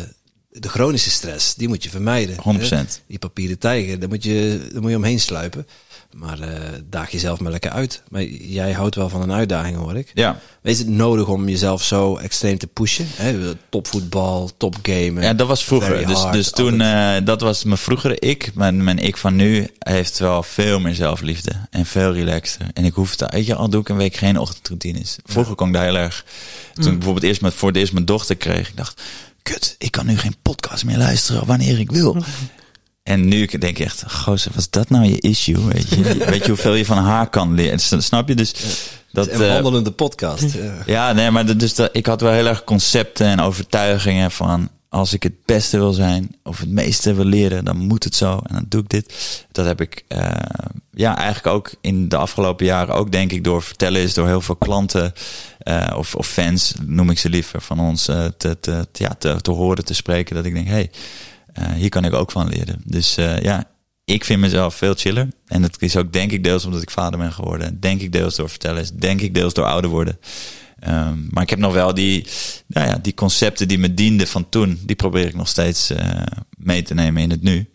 de 0.50 0.70
chronische 0.70 1.10
stress, 1.10 1.56
die 1.56 1.68
moet 1.68 1.84
je 1.84 1.90
vermijden. 1.90 2.36
100%. 2.36 2.40
Hè? 2.70 2.84
Die 3.08 3.20
papieren 3.20 3.58
tijger, 3.58 4.00
daar 4.00 4.10
moet 4.10 4.24
je, 4.24 4.68
daar 4.72 4.82
moet 4.82 4.92
je 4.92 4.98
omheen 4.98 5.20
sluipen. 5.20 5.68
Maar 6.14 6.40
uh, 6.40 6.48
daag 6.90 7.12
jezelf 7.12 7.40
maar 7.40 7.52
lekker 7.52 7.72
uit. 7.72 8.04
Maar 8.10 8.24
jij 8.24 8.72
houdt 8.72 8.96
wel 8.96 9.10
van 9.10 9.22
een 9.22 9.32
uitdaging, 9.32 9.78
hoor 9.78 9.96
ik. 9.96 10.12
Ja. 10.14 10.40
Is 10.64 10.80
het 10.80 10.88
nodig 10.88 11.28
om 11.28 11.50
jezelf 11.50 11.84
zo 11.84 12.18
extreem 12.18 12.58
te 12.58 12.68
pushen? 12.68 13.06
Hè? 13.16 13.56
Topvoetbal, 13.70 14.50
topgamen. 14.58 15.24
Ja, 15.24 15.34
dat 15.34 15.48
was 15.48 15.64
vroeger. 15.64 16.08
Dus, 16.08 16.26
dus 16.32 16.52
toen, 16.52 16.82
uh, 16.82 17.16
dat 17.24 17.42
was 17.42 17.64
mijn 17.64 17.78
vroegere 17.78 18.20
ik. 18.20 18.52
Mijn, 18.54 18.84
mijn 18.84 19.00
ik 19.00 19.18
van 19.18 19.36
nu 19.36 19.68
heeft 19.80 20.20
wel 20.20 20.44
veel 20.44 20.80
meer 20.80 20.96
zelfliefde. 20.96 21.52
En 21.70 21.86
veel 21.86 22.14
relaxter. 22.14 22.66
En 22.74 22.86
ik 22.86 22.94
hoef 22.94 23.16
weet 23.18 23.46
je, 23.46 23.56
al 23.56 23.70
doe 23.70 23.82
ik 23.82 23.90
een 23.90 23.98
week 23.98 24.16
geen 24.16 24.40
ochtendroutines. 24.40 25.18
Vroeger 25.24 25.52
ja. 25.52 25.58
kon 25.58 25.68
ik 25.68 25.74
daar 25.74 25.86
heel 25.86 25.98
erg... 25.98 26.26
Toen 26.74 26.84
mm. 26.84 26.92
ik 26.92 26.96
bijvoorbeeld 26.96 27.26
eerst 27.26 27.42
met, 27.42 27.54
voor 27.54 27.68
het 27.68 27.78
eerst 27.78 27.94
mijn 27.94 28.06
dochter 28.06 28.36
kreeg. 28.36 28.70
Ik 28.70 28.78
dacht, 28.78 29.02
kut, 29.42 29.76
ik 29.78 29.92
kan 29.92 30.06
nu 30.06 30.18
geen 30.18 30.36
podcast 30.42 30.86
meer 30.86 30.98
luisteren 30.98 31.46
wanneer 31.46 31.80
ik 31.80 31.92
wil. 31.92 32.18
En 33.04 33.28
nu 33.28 33.46
denk 33.46 33.78
ik 33.78 33.86
echt, 33.86 34.04
gozer, 34.12 34.52
was 34.56 34.70
dat 34.70 34.90
nou 34.90 35.06
je 35.06 35.20
issue? 35.20 35.66
Weet 35.66 35.90
je, 35.90 36.04
weet 36.32 36.42
je 36.42 36.48
hoeveel 36.48 36.74
je 36.74 36.86
van 36.86 36.98
haar 36.98 37.30
kan 37.30 37.54
leren? 37.54 37.80
Snap 37.80 38.28
je? 38.28 38.36
Dus 38.36 38.54
dat. 39.12 39.28
Een 39.28 39.40
wandelende 39.40 39.90
uh, 39.90 39.96
podcast. 39.96 40.54
Ja. 40.54 40.74
ja, 40.96 41.14
nee, 41.14 41.32
maar 41.32 41.58
dus 41.58 41.76
dat, 41.76 41.90
ik 41.94 42.06
had 42.06 42.22
wel 42.22 42.32
heel 42.32 42.48
erg 42.48 42.64
concepten 42.64 43.28
en 43.28 43.40
overtuigingen 43.40 44.32
van 44.32 44.70
als 44.92 45.14
ik 45.14 45.24
het 45.24 45.46
beste 45.46 45.78
wil 45.78 45.94
zijn 45.94 46.36
of 46.44 46.60
het 46.60 46.70
meeste 46.70 47.14
wil 47.14 47.26
leren, 47.26 47.66
dan 47.66 47.78
moet 47.78 48.04
het 48.04 48.16
zo 48.16 48.40
en 48.48 48.56
dan 48.56 48.66
doe 48.68 48.82
ik 48.82 48.90
dit. 48.90 49.14
Dat 49.52 49.66
heb 49.66 49.82
ik 49.82 50.04
uh, 50.08 50.32
ja 50.92 51.18
eigenlijk 51.18 51.56
ook 51.56 51.74
in 51.82 52.10
de 52.10 52.18
afgelopen 52.18 52.66
jaren 52.66 52.96
ook 52.96 53.12
denk 53.12 53.32
ik 53.32 53.44
door 53.44 53.64
vertellen 53.64 54.02
is 54.02 54.14
door 54.14 54.28
heel 54.28 54.42
veel 54.42 54.56
klanten 54.56 55.14
uh, 55.64 55.94
of, 55.96 56.16
of 56.16 56.28
fans 56.28 56.74
noem 56.86 57.10
ik 57.10 57.20
ze 57.20 57.30
liever 57.30 57.62
van 57.62 57.80
ons 57.80 58.10
uh, 58.10 58.26
te, 58.38 58.60
te, 58.60 58.88
ja, 58.94 59.16
te, 59.20 59.42
te 59.42 59.52
horen 59.52 59.86
te 59.86 59.94
spreken 59.94 60.36
dat 60.36 60.46
ik 60.46 60.54
denk 60.54 60.68
hey 60.68 60.90
hier 61.76 61.90
kan 61.90 62.06
ik 62.06 62.14
ook 62.14 62.32
van 62.32 62.50
leren. 62.50 62.82
Dus 62.86 63.18
uh, 63.18 63.40
ja, 63.40 63.64
ik 64.06 64.26
vind 64.26 64.40
mezelf 64.40 64.76
veel 64.76 64.94
chiller. 64.94 65.28
En 65.46 65.62
dat 65.62 65.82
is 65.82 65.96
ook 65.96 66.14
denk 66.14 66.32
ik 66.32 66.44
deels 66.44 66.66
omdat 66.66 66.82
ik 66.82 66.90
vader 66.90 67.20
ben 67.20 67.34
geworden. 67.34 67.80
Denk 67.80 68.02
ik 68.02 68.12
deels 68.12 68.36
door 68.36 68.50
vertellen. 68.50 69.00
Denk 69.00 69.22
ik 69.22 69.34
deels 69.34 69.54
door 69.54 69.66
ouder 69.66 69.90
worden. 69.90 70.20
Um, 70.88 71.28
maar 71.30 71.44
ik 71.44 71.50
heb 71.50 71.60
nog 71.60 71.74
wel 71.74 71.94
die, 71.94 72.28
nou 72.68 72.88
ja, 72.88 72.98
die 73.02 73.14
concepten 73.14 73.68
die 73.68 73.78
me 73.78 73.94
dienden 73.94 74.28
van 74.28 74.50
toen. 74.50 74.80
Die 74.86 74.96
probeer 74.96 75.28
ik 75.28 75.36
nog 75.36 75.48
steeds 75.48 75.92
uh, 75.92 75.98
mee 76.58 76.82
te 76.82 76.94
nemen 76.94 77.22
in 77.22 77.30
het 77.30 77.42
nu. 77.42 77.70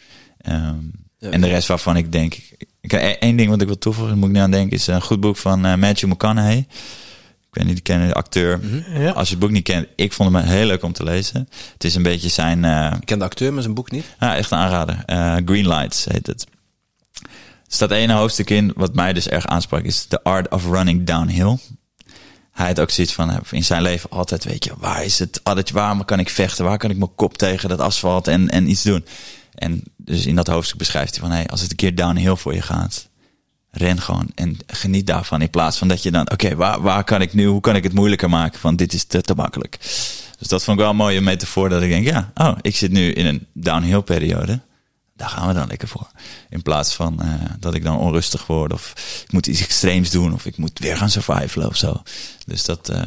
Um, 0.49 0.93
ja, 1.19 1.31
en 1.31 1.41
de 1.41 1.49
rest 1.49 1.69
waarvan 1.69 1.97
ik 1.97 2.13
denk... 2.13 2.39
Ik, 2.81 2.93
één 2.93 3.37
ding 3.37 3.51
wat 3.51 3.61
ik 3.61 3.67
wil 3.67 3.79
toevoegen, 3.79 4.19
moet 4.19 4.29
ik 4.29 4.35
nu 4.35 4.41
aan 4.41 4.51
denken... 4.51 4.77
is 4.77 4.87
een 4.87 5.03
goed 5.03 5.21
boek 5.21 5.37
van 5.37 5.61
Matthew 5.61 6.11
McConaughey 6.11 6.67
weet 7.57 7.65
niet, 7.65 7.75
die 7.75 7.83
kennen 7.83 8.09
de 8.09 8.15
acteur. 8.15 8.59
Mm 8.63 8.85
-hmm. 8.87 9.03
ja. 9.03 9.11
Als 9.11 9.29
je 9.29 9.35
het 9.35 9.43
boek 9.43 9.51
niet 9.51 9.65
kent, 9.65 9.87
ik 9.97 10.13
vond 10.13 10.33
hem 10.33 10.43
heel 10.45 10.67
leuk 10.67 10.83
om 10.83 10.93
te 10.93 11.05
lezen. 11.05 11.49
Het 11.73 11.85
is 11.85 11.95
een 11.95 12.03
beetje 12.03 12.29
zijn... 12.29 12.65
Uh, 12.65 12.93
ik 13.01 13.07
ken 13.07 13.19
de 13.19 13.25
acteur, 13.25 13.53
maar 13.53 13.63
zijn 13.63 13.75
boek 13.75 13.91
niet. 13.91 14.05
Ja, 14.21 14.37
echt 14.37 14.51
een 14.51 14.59
aanrader. 14.59 15.03
Uh, 15.07 15.37
Green 15.45 15.69
Lights 15.69 16.05
heet 16.05 16.27
het. 16.27 16.47
Er 17.23 17.73
staat 17.73 17.91
één 17.91 18.11
hoofdstuk 18.11 18.51
in, 18.51 18.73
wat 18.77 18.95
mij 18.95 19.13
dus 19.13 19.29
erg 19.29 19.47
aansprak, 19.47 19.85
is 19.85 20.05
The 20.05 20.23
Art 20.23 20.49
of 20.51 20.65
Running 20.65 21.07
Downhill. 21.07 21.59
Hij 22.53 22.67
had 22.67 22.81
ook 22.81 22.91
zoiets 22.91 23.13
van 23.13 23.41
in 23.51 23.65
zijn 23.65 23.83
leven 23.83 24.11
altijd, 24.11 24.45
weet 24.45 24.65
je, 24.65 24.73
waar 24.79 25.05
is 25.05 25.19
het 25.19 25.41
addertje, 25.43 25.75
waar 25.75 26.05
kan 26.05 26.19
ik 26.19 26.31
vechten, 26.31 26.65
waar 26.65 26.79
kan 26.79 26.91
ik 26.91 26.97
mijn 26.97 27.15
kop 27.15 27.39
tegen 27.39 27.69
dat 27.69 27.81
asfalt 27.81 28.29
en, 28.29 28.51
en 28.51 28.71
iets 28.71 28.83
doen. 28.83 29.05
En 29.55 29.83
dus 29.97 30.27
in 30.27 30.35
dat 30.35 30.47
hoofdstuk 30.47 30.79
beschrijft 30.79 31.11
hij 31.11 31.29
van, 31.29 31.37
hey, 31.37 31.47
als 31.47 31.61
het 31.61 31.71
een 31.71 31.77
keer 31.77 31.95
downhill 31.95 32.37
voor 32.37 32.55
je 32.55 32.63
gaat, 32.63 33.09
ren 33.77 34.01
gewoon 34.01 34.31
en 34.35 34.59
geniet 34.67 35.07
daarvan. 35.07 35.43
In 35.43 35.51
plaats 35.51 35.79
van 35.79 35.89
dat 35.89 36.03
je 36.03 36.11
dan, 36.11 36.31
oké, 36.31 36.55
waar, 36.55 36.81
waar 36.81 37.05
kan 37.05 37.23
ik 37.23 37.35
nu, 37.35 37.47
hoe 37.47 37.61
kan 37.61 37.77
ik 37.77 37.83
het 37.83 37.93
moeilijker 37.93 38.29
maken? 38.31 38.61
Van 38.61 38.77
dit 38.77 38.93
is 38.93 39.05
te, 39.05 39.21
te 39.21 39.35
makkelijk. 39.35 39.79
Dus 40.39 40.49
dat 40.49 40.65
vond 40.65 40.77
ik 40.77 40.83
wel 40.83 40.93
een 40.93 40.99
mooie 40.99 41.21
metafoor 41.21 41.69
dat 41.69 41.83
ik 41.83 41.89
denk, 41.89 42.07
ja, 42.07 42.31
oh, 42.35 42.57
ik 42.61 42.77
zit 42.77 42.91
nu 42.91 43.13
in 43.13 43.27
een 43.27 43.47
downhill 43.53 44.03
periode. 44.03 44.61
Daar 45.17 45.29
gaan 45.29 45.49
we 45.49 45.55
dan 45.55 45.69
lekker 45.69 45.89
voor. 45.89 46.11
In 46.49 46.63
plaats 46.63 46.95
van 46.95 47.19
uh, 47.23 47.35
dat 47.59 47.75
ik 47.75 47.85
dan 47.85 47.99
onrustig 47.99 48.47
word 48.47 48.73
of 48.73 48.93
ik 49.25 49.33
moet 49.33 49.47
iets 49.47 49.61
extreems 49.61 50.11
doen 50.11 50.33
of 50.33 50.47
ik 50.47 50.57
moet 50.57 50.79
weer 50.79 50.97
gaan 50.97 51.11
survivalen 51.11 51.69
of 51.69 51.77
zo. 51.77 52.03
Dus 52.47 52.65
dat, 52.65 52.91
uh, 52.91 53.03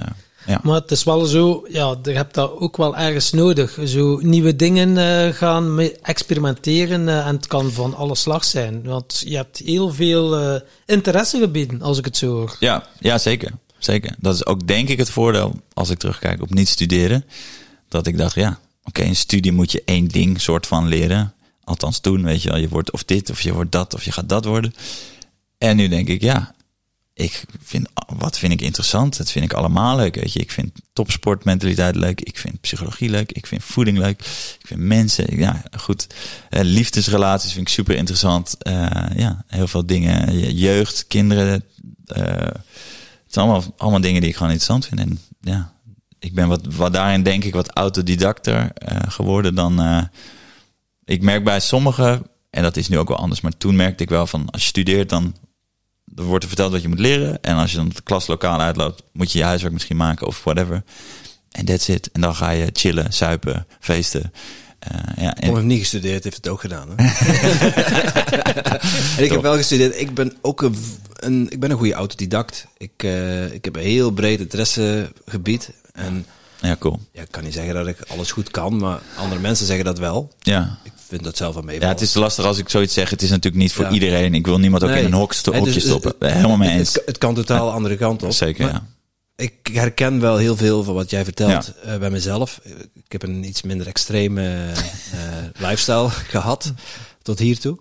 ja. 0.50 0.60
Maar 0.64 0.82
het 0.82 0.92
is 0.92 1.04
wel 1.04 1.26
zo, 1.26 1.66
ja, 1.68 1.96
je 2.04 2.12
hebt 2.12 2.34
dat 2.34 2.52
ook 2.52 2.78
wel 2.78 2.98
ergens 2.98 3.32
nodig. 3.32 3.78
Zo 3.86 4.20
nieuwe 4.22 4.56
dingen 4.56 4.90
uh, 4.90 5.34
gaan 5.34 5.80
experimenteren 6.02 7.08
uh, 7.08 7.28
en 7.28 7.36
het 7.36 7.48
kan 7.48 7.72
van 7.72 7.96
alle 7.96 8.16
slag 8.16 8.44
zijn. 8.44 8.84
Want 8.84 9.24
je 9.26 9.36
hebt 9.36 9.58
heel 9.58 9.94
veel 9.94 10.42
uh, 10.42 10.60
interessegebieden, 10.86 11.82
als 11.82 11.98
ik 11.98 12.06
het 12.06 12.18
zo 12.18 12.28
hoor. 12.28 12.56
Ja, 12.60 12.88
ja 13.00 13.18
zeker. 13.18 13.52
zeker. 13.78 14.16
Dat 14.20 14.36
is 14.36 14.46
ook 14.46 14.68
denk 14.68 14.90
ik 14.90 14.98
het 14.98 15.10
voordeel, 15.10 15.54
als 15.74 15.90
ik 15.90 15.98
terugkijk 15.98 16.42
op 16.42 16.54
niet 16.54 16.70
studeren. 16.70 17.26
Dat 17.88 18.08
ik 18.08 18.18
dacht, 18.18 18.36
ja, 18.36 18.50
oké, 18.50 18.60
okay, 18.84 19.06
in 19.06 19.16
studie 19.16 19.52
moet 19.52 19.72
je 19.72 19.82
één 19.86 20.08
ding 20.08 20.42
soort 20.42 20.68
van 20.68 20.88
leren. 20.88 21.34
Althans 21.64 22.00
toen, 22.00 22.24
weet 22.24 22.42
je 22.42 22.50
wel, 22.50 22.58
je 22.58 22.70
wordt 22.70 22.92
of 22.92 23.04
dit, 23.04 23.30
of 23.30 23.42
je 23.42 23.54
wordt 23.54 23.72
dat, 23.72 23.94
of 23.94 24.04
je 24.04 24.12
gaat 24.12 24.30
dat 24.30 24.46
worden. 24.46 24.74
En 25.58 25.76
nu 25.76 25.88
denk 25.88 26.08
ik, 26.08 26.22
ja, 26.22 26.54
ik 27.20 27.44
vind, 27.64 27.88
wat 28.18 28.38
vind 28.38 28.54
ik 28.54 28.62
interessant? 28.62 29.18
Dat 29.18 29.32
vind 29.32 29.46
ik 29.46 29.54
allemaal 29.54 29.96
leuk. 29.96 30.16
Weet 30.16 30.34
je. 30.34 30.40
Ik 30.40 30.52
vind 30.52 30.72
topsportmentaliteit 30.94 31.96
leuk. 31.96 32.22
Ik 32.22 32.38
vind 32.38 32.62
psychologie 32.62 33.10
leuk. 33.10 33.32
Ik 33.32 33.48
vind 33.48 33.64
voeding 33.64 33.98
leuk. 33.98 34.20
Ik 34.60 34.68
vind 34.68 34.80
mensen, 34.80 35.38
ja, 35.38 35.64
goed. 35.78 36.08
Uh, 36.50 36.62
liefdesrelaties 36.64 37.52
vind 37.54 37.68
ik 37.68 37.74
super 37.74 37.96
interessant. 37.96 38.56
Uh, 38.68 38.86
ja, 39.16 39.44
heel 39.48 39.68
veel 39.68 39.86
dingen. 39.86 40.54
Jeugd, 40.56 41.08
kinderen. 41.08 41.64
Uh, 42.18 42.24
het 42.26 43.34
zijn 43.34 43.46
allemaal, 43.46 43.74
allemaal 43.78 44.02
dingen 44.02 44.22
die 44.22 44.30
ik 44.30 44.36
gewoon 44.36 44.52
interessant 44.52 44.86
vind. 44.86 45.00
En 45.00 45.20
ja, 45.42 45.74
ik 46.20 46.34
ben 46.34 46.48
wat, 46.48 46.62
wat 46.76 46.94
daarin 46.94 47.24
denk 47.24 47.44
ik 47.44 47.54
wat 47.54 47.72
autodidacter 47.72 48.72
geworden 49.08 49.56
dan. 49.56 50.10
ik 51.06 51.22
merk 51.22 51.44
bij 51.44 51.60
sommigen, 51.60 52.22
en 52.50 52.64
dat 52.64 52.78
is 52.78 52.88
nu 52.88 52.98
ook 52.98 53.08
wel 53.08 53.18
anders, 53.18 53.42
maar 53.42 53.58
toen 53.58 53.76
merkte 53.76 54.04
ik 54.04 54.10
wel 54.10 54.28
van 54.28 54.50
als 54.50 54.62
je 54.62 54.68
studeert, 54.68 55.10
dan 55.10 55.36
er 56.16 56.24
wordt 56.24 56.44
er 56.44 56.50
verteld 56.50 56.72
wat 56.72 56.82
je 56.82 56.88
moet 56.88 57.00
leren. 57.00 57.42
En 57.42 57.56
als 57.56 57.72
je 57.72 57.78
dan 57.78 57.88
het 57.88 58.04
klaslokaal 58.04 58.60
uitloopt, 58.60 59.04
moet 59.12 59.32
je 59.32 59.38
je 59.38 59.44
huiswerk 59.44 59.74
misschien 59.74 59.98
maken 59.98 60.28
of 60.28 60.44
whatever. 60.44 60.84
En 61.52 61.66
that's 61.66 61.88
it. 61.88 62.10
En 62.12 62.22
dan 62.22 62.36
ga 62.36 62.50
je 62.50 62.70
chillen, 62.74 63.14
suipen, 63.14 63.68
feesten. 63.80 64.32
Uh, 64.92 65.24
ja, 65.24 65.34
Tom 65.34 65.54
heeft 65.54 65.66
niet 65.66 65.80
gestudeerd, 65.80 66.24
heeft 66.24 66.36
het 66.36 66.48
ook 66.48 66.60
gedaan. 66.60 66.90
Hè? 66.90 66.96
en 69.18 69.24
ik 69.24 69.32
heb 69.32 69.42
wel 69.42 69.56
gestudeerd. 69.56 70.00
Ik 70.00 70.14
ben 70.14 70.34
ook 70.42 70.62
een, 70.62 70.76
een 71.14 71.50
ik 71.50 71.60
ben 71.60 71.72
een 71.72 71.78
goede 71.78 71.94
autodidact. 71.94 72.68
Ik, 72.78 73.04
uh, 73.04 73.54
ik 73.54 73.66
heb 73.66 73.76
een 73.76 73.82
heel 73.82 74.12
breed 74.12 74.40
interessegebied. 74.40 75.72
En 75.94 76.26
ja, 76.62 76.76
cool. 76.80 77.00
Ja, 77.12 77.22
ik 77.22 77.32
kan 77.32 77.44
niet 77.44 77.54
zeggen 77.54 77.74
dat 77.74 77.88
ik 77.88 78.02
alles 78.08 78.32
goed 78.32 78.52
kan, 78.52 78.78
maar 78.78 79.00
andere 79.18 79.42
mensen 79.42 79.66
zeggen 79.66 79.86
dat 79.86 80.00
wel. 80.00 80.34
Ja. 80.40 80.78
Ik 80.84 80.92
vind 81.10 81.24
dat 81.24 81.38
zelf 81.38 81.54
wel 81.54 81.64
mee. 81.64 81.80
Ja, 81.80 81.88
het 81.88 82.02
is 82.02 82.14
lastig 82.14 82.46
als 82.46 82.58
ik 82.58 82.70
zoiets 82.70 82.94
zeg. 82.94 83.10
Het 83.10 83.22
is 83.22 83.30
natuurlijk 83.30 83.64
niet 83.64 83.74
voor 83.74 83.86
ja. 83.86 83.92
iedereen. 83.92 84.34
Ik 84.34 84.46
wil 84.46 84.60
niemand 84.60 84.84
ook 84.84 84.90
Nee. 84.90 85.00
in 85.00 85.06
een 85.06 85.14
hok 85.14 85.34
sto- 85.34 85.52
dus 85.52 85.60
hokje 85.60 85.74
het- 85.74 85.84
stoppen. 85.84 86.34
Helemaal 86.34 86.58
mee 86.58 86.70
eens. 86.78 86.94
Het, 86.94 87.04
het 87.06 87.18
kan 87.18 87.36
totaal 87.36 87.72
andere 87.72 87.96
kant 87.98 88.24
op. 88.24 88.32
Zeker, 88.32 88.64
Maar 88.66 88.74
ja. 88.74 88.88
Ik 89.36 89.70
herken 89.74 90.20
wel 90.20 90.38
heel 90.38 90.56
veel 90.56 90.84
van 90.84 90.94
wat 90.94 91.10
jij 91.10 91.24
vertelt 91.24 91.74
eh, 91.84 91.98
bij 91.98 92.10
mezelf. 92.10 92.60
Ik 93.04 93.12
heb 93.12 93.24
een 93.24 93.44
iets 93.44 93.62
minder 93.62 93.88
extreme 93.88 94.72
eh, 95.12 95.68
lifestyle 95.68 96.10
gehad 96.36 96.74
tot 97.22 97.40
hiertoe. 97.40 97.78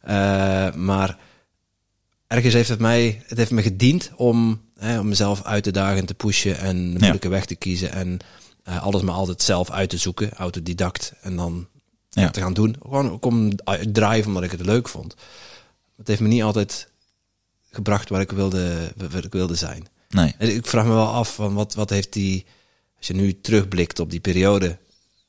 Eh, 0.00 0.72
maar 0.74 1.18
ergens 2.26 2.54
heeft 2.54 2.68
het 2.68 2.78
mij, 2.78 3.22
het 3.26 3.38
heeft 3.38 3.50
me 3.50 3.62
gediend 3.62 4.10
om, 4.16 4.60
hè, 4.78 4.98
om 5.00 5.08
mezelf 5.08 5.42
uit 5.42 5.62
te 5.62 5.70
dagen 5.70 5.98
en 5.98 6.06
te 6.06 6.14
pushen 6.14 6.58
en 6.58 6.92
de 6.92 6.98
moeilijke 6.98 7.28
weg 7.28 7.44
te 7.44 7.54
kiezen 7.56 7.92
en 7.92 8.18
alles 8.64 9.02
maar 9.02 9.14
altijd 9.14 9.42
zelf 9.42 9.70
uit 9.70 9.90
te 9.90 9.96
zoeken, 9.96 10.32
autodidact 10.32 11.12
en 11.22 11.36
dan 11.36 11.66
Ja. 12.14 12.30
te 12.30 12.40
gaan 12.40 12.54
doen. 12.54 12.76
Gewoon 12.82 13.10
ook 13.10 13.24
om 13.24 13.50
uit 13.64 13.94
drive 13.94 14.28
omdat 14.28 14.42
ik 14.42 14.50
het 14.50 14.66
leuk 14.66 14.88
vond. 14.88 15.14
Het 15.96 16.08
heeft 16.08 16.20
me 16.20 16.28
niet 16.28 16.42
altijd 16.42 16.88
gebracht 17.70 18.08
waar 18.08 18.20
ik 18.20 18.30
wilde, 18.30 18.92
waar 19.10 19.24
ik 19.24 19.32
wilde 19.32 19.54
zijn. 19.54 19.86
Nee. 20.08 20.34
En 20.38 20.54
Ik 20.54 20.66
vraag 20.66 20.84
me 20.84 20.92
wel 20.92 21.06
af, 21.06 21.34
van 21.34 21.54
wat, 21.54 21.74
wat 21.74 21.90
heeft 21.90 22.12
die, 22.12 22.46
als 22.98 23.06
je 23.06 23.14
nu 23.14 23.40
terugblikt 23.40 24.00
op 24.00 24.10
die 24.10 24.20
periode, 24.20 24.78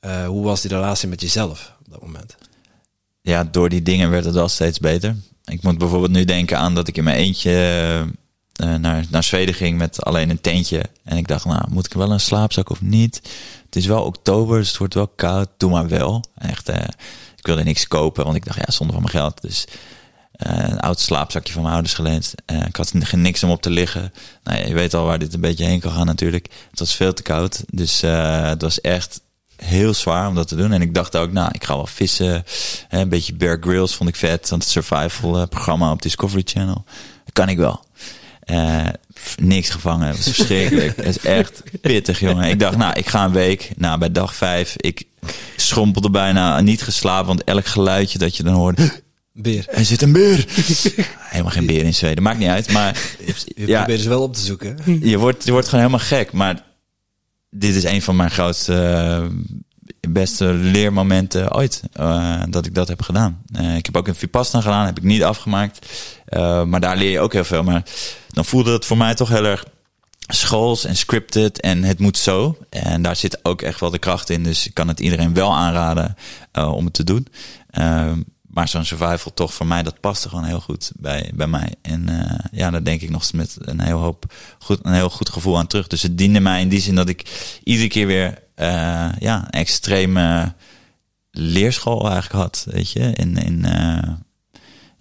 eh, 0.00 0.26
hoe 0.26 0.44
was 0.44 0.60
die 0.60 0.70
relatie 0.70 1.08
met 1.08 1.20
jezelf 1.20 1.76
op 1.80 1.92
dat 1.92 2.02
moment? 2.02 2.36
ja, 3.24 3.44
door 3.44 3.68
die 3.68 3.82
dingen 3.82 4.10
werd 4.10 4.24
het 4.24 4.34
wel 4.34 4.48
steeds 4.48 4.78
beter. 4.78 5.16
Ik 5.44 5.62
moet 5.62 5.78
bijvoorbeeld 5.78 6.12
nu 6.12 6.24
denken 6.24 6.58
aan 6.58 6.74
dat 6.74 6.88
ik 6.88 6.96
in 6.96 7.04
mijn 7.04 7.16
eentje 7.16 7.50
eh, 8.52 8.74
naar, 8.74 9.04
naar 9.10 9.22
Zweden 9.22 9.54
ging 9.54 9.78
met 9.78 10.04
alleen 10.04 10.30
een 10.30 10.40
tentje. 10.40 10.82
En 11.04 11.16
ik 11.16 11.28
dacht, 11.28 11.44
nou, 11.44 11.64
moet 11.70 11.86
ik 11.86 11.92
wel 11.92 12.12
een 12.12 12.20
slaapzak 12.20 12.70
of 12.70 12.80
niet? 12.80 13.20
Het 13.74 13.82
is 13.82 13.88
wel 13.88 14.04
oktober, 14.04 14.58
dus 14.58 14.68
het 14.68 14.76
wordt 14.76 14.94
wel 14.94 15.08
koud. 15.08 15.48
Doe 15.56 15.70
maar 15.70 15.88
wel. 15.88 16.24
Echt, 16.38 16.68
eh, 16.68 16.88
ik 17.36 17.46
wilde 17.46 17.62
niks 17.62 17.88
kopen, 17.88 18.24
want 18.24 18.36
ik 18.36 18.44
dacht, 18.44 18.58
ja, 18.58 18.70
zonder 18.70 18.94
van 18.94 19.04
mijn 19.04 19.16
geld. 19.16 19.40
Dus 19.40 19.64
eh, 20.32 20.68
een 20.68 20.80
oud 20.80 21.00
slaapzakje 21.00 21.52
van 21.52 21.62
mijn 21.62 21.74
ouders 21.74 21.94
geleend. 21.94 22.34
Eh, 22.46 22.66
ik 22.66 22.76
had 22.76 22.92
niks 23.12 23.42
om 23.42 23.50
op 23.50 23.62
te 23.62 23.70
liggen. 23.70 24.12
Nou, 24.42 24.66
je 24.66 24.74
weet 24.74 24.94
al 24.94 25.04
waar 25.04 25.18
dit 25.18 25.34
een 25.34 25.40
beetje 25.40 25.64
heen 25.64 25.80
kan 25.80 25.92
gaan 25.92 26.06
natuurlijk. 26.06 26.48
Het 26.70 26.78
was 26.78 26.94
veel 26.94 27.12
te 27.12 27.22
koud. 27.22 27.64
Dus 27.66 28.00
het 28.00 28.62
was 28.62 28.80
echt 28.80 29.20
heel 29.56 29.94
zwaar 29.94 30.28
om 30.28 30.34
dat 30.34 30.48
te 30.48 30.56
doen. 30.56 30.72
En 30.72 30.82
ik 30.82 30.94
dacht 30.94 31.16
ook, 31.16 31.32
nou, 31.32 31.50
ik 31.52 31.64
ga 31.64 31.76
wel 31.76 31.86
vissen. 31.86 32.44
Hè, 32.88 33.00
een 33.00 33.08
beetje 33.08 33.34
Bear 33.34 33.58
Grylls 33.60 33.94
vond 33.94 34.08
ik 34.08 34.16
vet. 34.16 34.48
Want 34.48 34.62
het 34.62 34.72
survival 34.72 35.48
programma 35.48 35.90
op 35.90 36.02
Discovery 36.02 36.42
Channel. 36.44 36.84
Dat 37.24 37.32
kan 37.32 37.48
ik 37.48 37.56
wel. 37.56 37.84
Eh, 38.44 38.86
pff, 39.12 39.38
niks 39.40 39.68
gevangen. 39.70 40.06
Het 40.06 40.16
was 40.16 40.34
verschrikkelijk. 40.34 40.96
Het 40.96 41.06
is 41.06 41.18
echt 41.18 41.62
pittig, 41.80 42.20
jongen. 42.20 42.48
Ik 42.48 42.58
dacht, 42.58 42.76
nou, 42.76 42.94
ik 42.98 43.08
ga 43.08 43.24
een 43.24 43.32
week. 43.32 43.70
Nou, 43.76 43.98
bij 43.98 44.12
dag 44.12 44.34
vijf, 44.34 44.74
ik 44.76 45.02
schrompelde 45.56 46.10
bijna 46.10 46.60
niet 46.60 46.82
geslapen. 46.82 47.26
Want 47.26 47.44
elk 47.44 47.66
geluidje 47.66 48.18
dat 48.18 48.36
je 48.36 48.42
dan 48.42 48.54
hoorde... 48.54 49.02
Beer. 49.36 49.64
Er 49.68 49.84
zit 49.84 50.02
een 50.02 50.12
beer. 50.12 50.44
Helemaal 51.18 51.52
geen 51.52 51.66
beer 51.66 51.84
in 51.84 51.94
Zweden. 51.94 52.22
Maakt 52.22 52.38
niet 52.38 52.48
uit. 52.48 52.72
Maar 52.72 52.98
Je 53.56 53.66
Ja. 53.66 53.78
probeert 53.78 54.00
ze 54.00 54.08
wel 54.08 54.22
op 54.22 54.34
te 54.34 54.40
zoeken. 54.40 54.78
je 55.00 55.18
wordt, 55.18 55.44
je 55.44 55.50
wordt 55.50 55.68
gewoon 55.68 55.84
helemaal 55.84 56.06
gek. 56.06 56.32
Maar 56.32 56.62
dit 57.50 57.74
is 57.74 57.84
een 57.84 58.02
van 58.02 58.16
mijn 58.16 58.30
grootste, 58.30 58.74
eh, 58.74 59.26
beste 60.08 60.52
leermomenten 60.52 61.54
ooit. 61.54 61.82
eh, 61.92 62.42
dat 62.48 62.66
ik 62.66 62.74
dat 62.74 62.88
heb 62.88 63.02
gedaan. 63.02 63.42
Eh, 63.52 63.76
ik 63.76 63.86
heb 63.86 63.96
ook 63.96 64.08
een 64.08 64.14
Vipassana 64.14 64.62
gedaan. 64.62 64.86
Heb 64.86 64.96
ik 64.96 65.02
niet 65.02 65.22
afgemaakt. 65.22 65.86
Eh, 66.26 66.64
maar 66.64 66.80
daar 66.80 66.96
leer 66.96 67.10
je 67.10 67.20
ook 67.20 67.32
heel 67.32 67.44
veel. 67.44 67.62
Maar 67.62 67.82
dan 68.28 68.44
voelde 68.44 68.72
het 68.72 68.84
voor 68.84 68.96
mij 68.96 69.14
toch 69.14 69.28
heel 69.28 69.44
erg 69.44 69.64
schools 70.18 70.84
en 70.84 70.96
scripted. 70.96 71.60
En 71.60 71.82
het 71.84 71.98
moet 71.98 72.18
zo. 72.18 72.58
En 72.70 73.02
daar 73.02 73.16
zit 73.16 73.38
ook 73.42 73.62
echt 73.62 73.80
wel 73.80 73.90
de 73.90 73.98
kracht 73.98 74.30
in. 74.30 74.42
Dus 74.42 74.66
ik 74.66 74.74
kan 74.74 74.88
het 74.88 75.00
iedereen 75.00 75.34
wel 75.34 75.54
aanraden 75.54 76.16
om 76.52 76.84
het 76.84 76.94
te 76.94 77.04
doen. 77.04 77.26
Maar 78.54 78.68
zo'n 78.68 78.84
survival 78.84 79.34
toch 79.34 79.54
voor 79.54 79.66
mij, 79.66 79.82
dat 79.82 80.00
paste 80.00 80.28
gewoon 80.28 80.44
heel 80.44 80.60
goed 80.60 80.92
bij, 80.96 81.30
bij 81.34 81.46
mij. 81.46 81.74
En 81.82 82.08
eh, 82.08 82.38
ja, 82.52 82.70
daar 82.70 82.84
denk 82.84 83.00
ik 83.00 83.10
nog 83.10 83.32
met 83.32 83.56
een 83.60 83.80
heel, 83.80 83.98
hoop 83.98 84.32
goed, 84.58 84.78
een 84.82 84.92
heel 84.92 85.10
goed 85.10 85.28
gevoel 85.28 85.58
aan 85.58 85.66
terug. 85.66 85.86
Dus 85.86 86.02
het 86.02 86.18
diende 86.18 86.40
mij 86.40 86.60
in 86.60 86.68
die 86.68 86.80
zin 86.80 86.94
dat 86.94 87.08
ik 87.08 87.58
iedere 87.64 87.88
keer 87.88 88.06
weer 88.06 88.38
eh, 88.54 89.08
ja, 89.18 89.44
een 89.44 89.50
extreme 89.50 90.54
leerschool 91.30 92.10
eigenlijk 92.10 92.42
had. 92.42 92.66
Weet 92.70 92.90
je, 92.90 93.00
in, 93.00 93.36
in, 93.36 93.64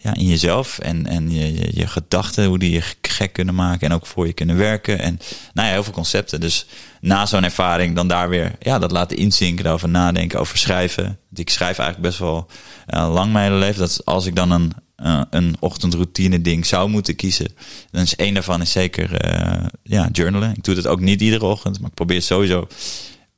ja, 0.03 0.13
in 0.13 0.25
jezelf 0.25 0.79
en, 0.79 1.05
en 1.07 1.31
je, 1.31 1.69
je, 1.79 1.87
gedachten, 1.87 2.45
hoe 2.45 2.59
die 2.59 2.71
je 2.71 2.81
gek 3.01 3.33
kunnen 3.33 3.55
maken 3.55 3.89
en 3.89 3.95
ook 3.95 4.05
voor 4.05 4.27
je 4.27 4.33
kunnen 4.33 4.57
werken. 4.57 4.99
En 4.99 5.19
nou 5.53 5.67
ja, 5.67 5.73
heel 5.73 5.83
veel 5.83 5.93
concepten. 5.93 6.39
Dus 6.39 6.65
na 7.01 7.25
zo'n 7.25 7.43
ervaring 7.43 7.95
dan 7.95 8.07
daar 8.07 8.29
weer 8.29 8.55
ja, 8.59 8.79
dat 8.79 8.91
laten 8.91 9.17
inzinken, 9.17 9.63
daarover 9.63 9.89
nadenken, 9.89 10.39
over 10.39 10.57
schrijven. 10.57 11.19
Ik 11.33 11.49
schrijf 11.49 11.77
eigenlijk 11.77 12.09
best 12.09 12.19
wel 12.19 12.47
eh, 12.85 13.13
lang 13.13 13.31
mijn 13.31 13.45
hele 13.45 13.59
leven. 13.59 13.79
Dat 13.79 14.05
als 14.05 14.25
ik 14.25 14.35
dan 14.35 14.51
een, 14.51 14.71
eh, 14.95 15.21
een 15.29 15.55
ochtendroutine 15.59 16.41
ding 16.41 16.65
zou 16.65 16.89
moeten 16.89 17.15
kiezen, 17.15 17.55
dan 17.91 18.01
is 18.01 18.15
één 18.15 18.33
daarvan 18.33 18.61
is 18.61 18.71
zeker 18.71 19.15
eh, 19.15 19.65
ja, 19.83 20.09
journalen. 20.11 20.53
Ik 20.55 20.63
doe 20.63 20.75
dat 20.75 20.87
ook 20.87 20.99
niet 20.99 21.21
iedere 21.21 21.45
ochtend, 21.45 21.79
maar 21.79 21.89
ik 21.89 21.95
probeer 21.95 22.21
sowieso 22.21 22.67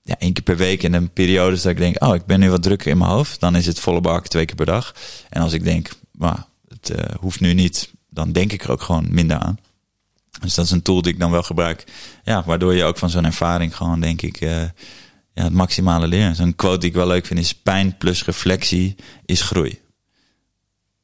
ja, 0.01 0.15
één 0.19 0.33
keer 0.33 0.43
per 0.43 0.57
week 0.57 0.83
in 0.83 0.93
een 0.93 1.09
periode 1.09 1.55
dat 1.55 1.65
ik 1.65 1.77
denk, 1.77 2.03
oh, 2.03 2.15
ik 2.15 2.25
ben 2.25 2.39
nu 2.39 2.49
wat 2.49 2.63
drukker 2.63 2.91
in 2.91 2.97
mijn 2.97 3.09
hoofd. 3.09 3.39
Dan 3.39 3.55
is 3.55 3.65
het 3.65 3.79
volle 3.79 4.01
bak 4.01 4.27
twee 4.27 4.45
keer 4.45 4.55
per 4.55 4.65
dag. 4.65 4.95
En 5.29 5.41
als 5.41 5.53
ik 5.53 5.63
denk, 5.63 5.89
nou, 6.11 6.37
het 6.87 6.99
eh, 6.99 7.15
hoeft 7.19 7.39
nu 7.39 7.53
niet, 7.53 7.91
dan 8.09 8.31
denk 8.31 8.51
ik 8.51 8.63
er 8.63 8.71
ook 8.71 8.81
gewoon 8.81 9.07
minder 9.09 9.37
aan. 9.37 9.59
Dus 10.41 10.53
dat 10.53 10.65
is 10.65 10.71
een 10.71 10.81
tool 10.81 11.01
die 11.01 11.13
ik 11.13 11.19
dan 11.19 11.31
wel 11.31 11.43
gebruik. 11.43 11.83
Ja, 12.23 12.43
waardoor 12.45 12.75
je 12.75 12.83
ook 12.83 12.97
van 12.97 13.09
zo'n 13.09 13.25
ervaring 13.25 13.75
gewoon, 13.75 13.99
denk 13.99 14.21
ik, 14.21 14.41
eh, 14.41 14.61
ja, 15.33 15.43
het 15.43 15.53
maximale 15.53 16.07
leren. 16.07 16.35
Zo'n 16.35 16.55
quote 16.55 16.79
die 16.79 16.89
ik 16.89 16.95
wel 16.95 17.07
leuk 17.07 17.25
vind 17.25 17.39
is, 17.39 17.53
pijn 17.53 17.97
plus 17.97 18.25
reflectie 18.25 18.95
is 19.25 19.41
groei. 19.41 19.79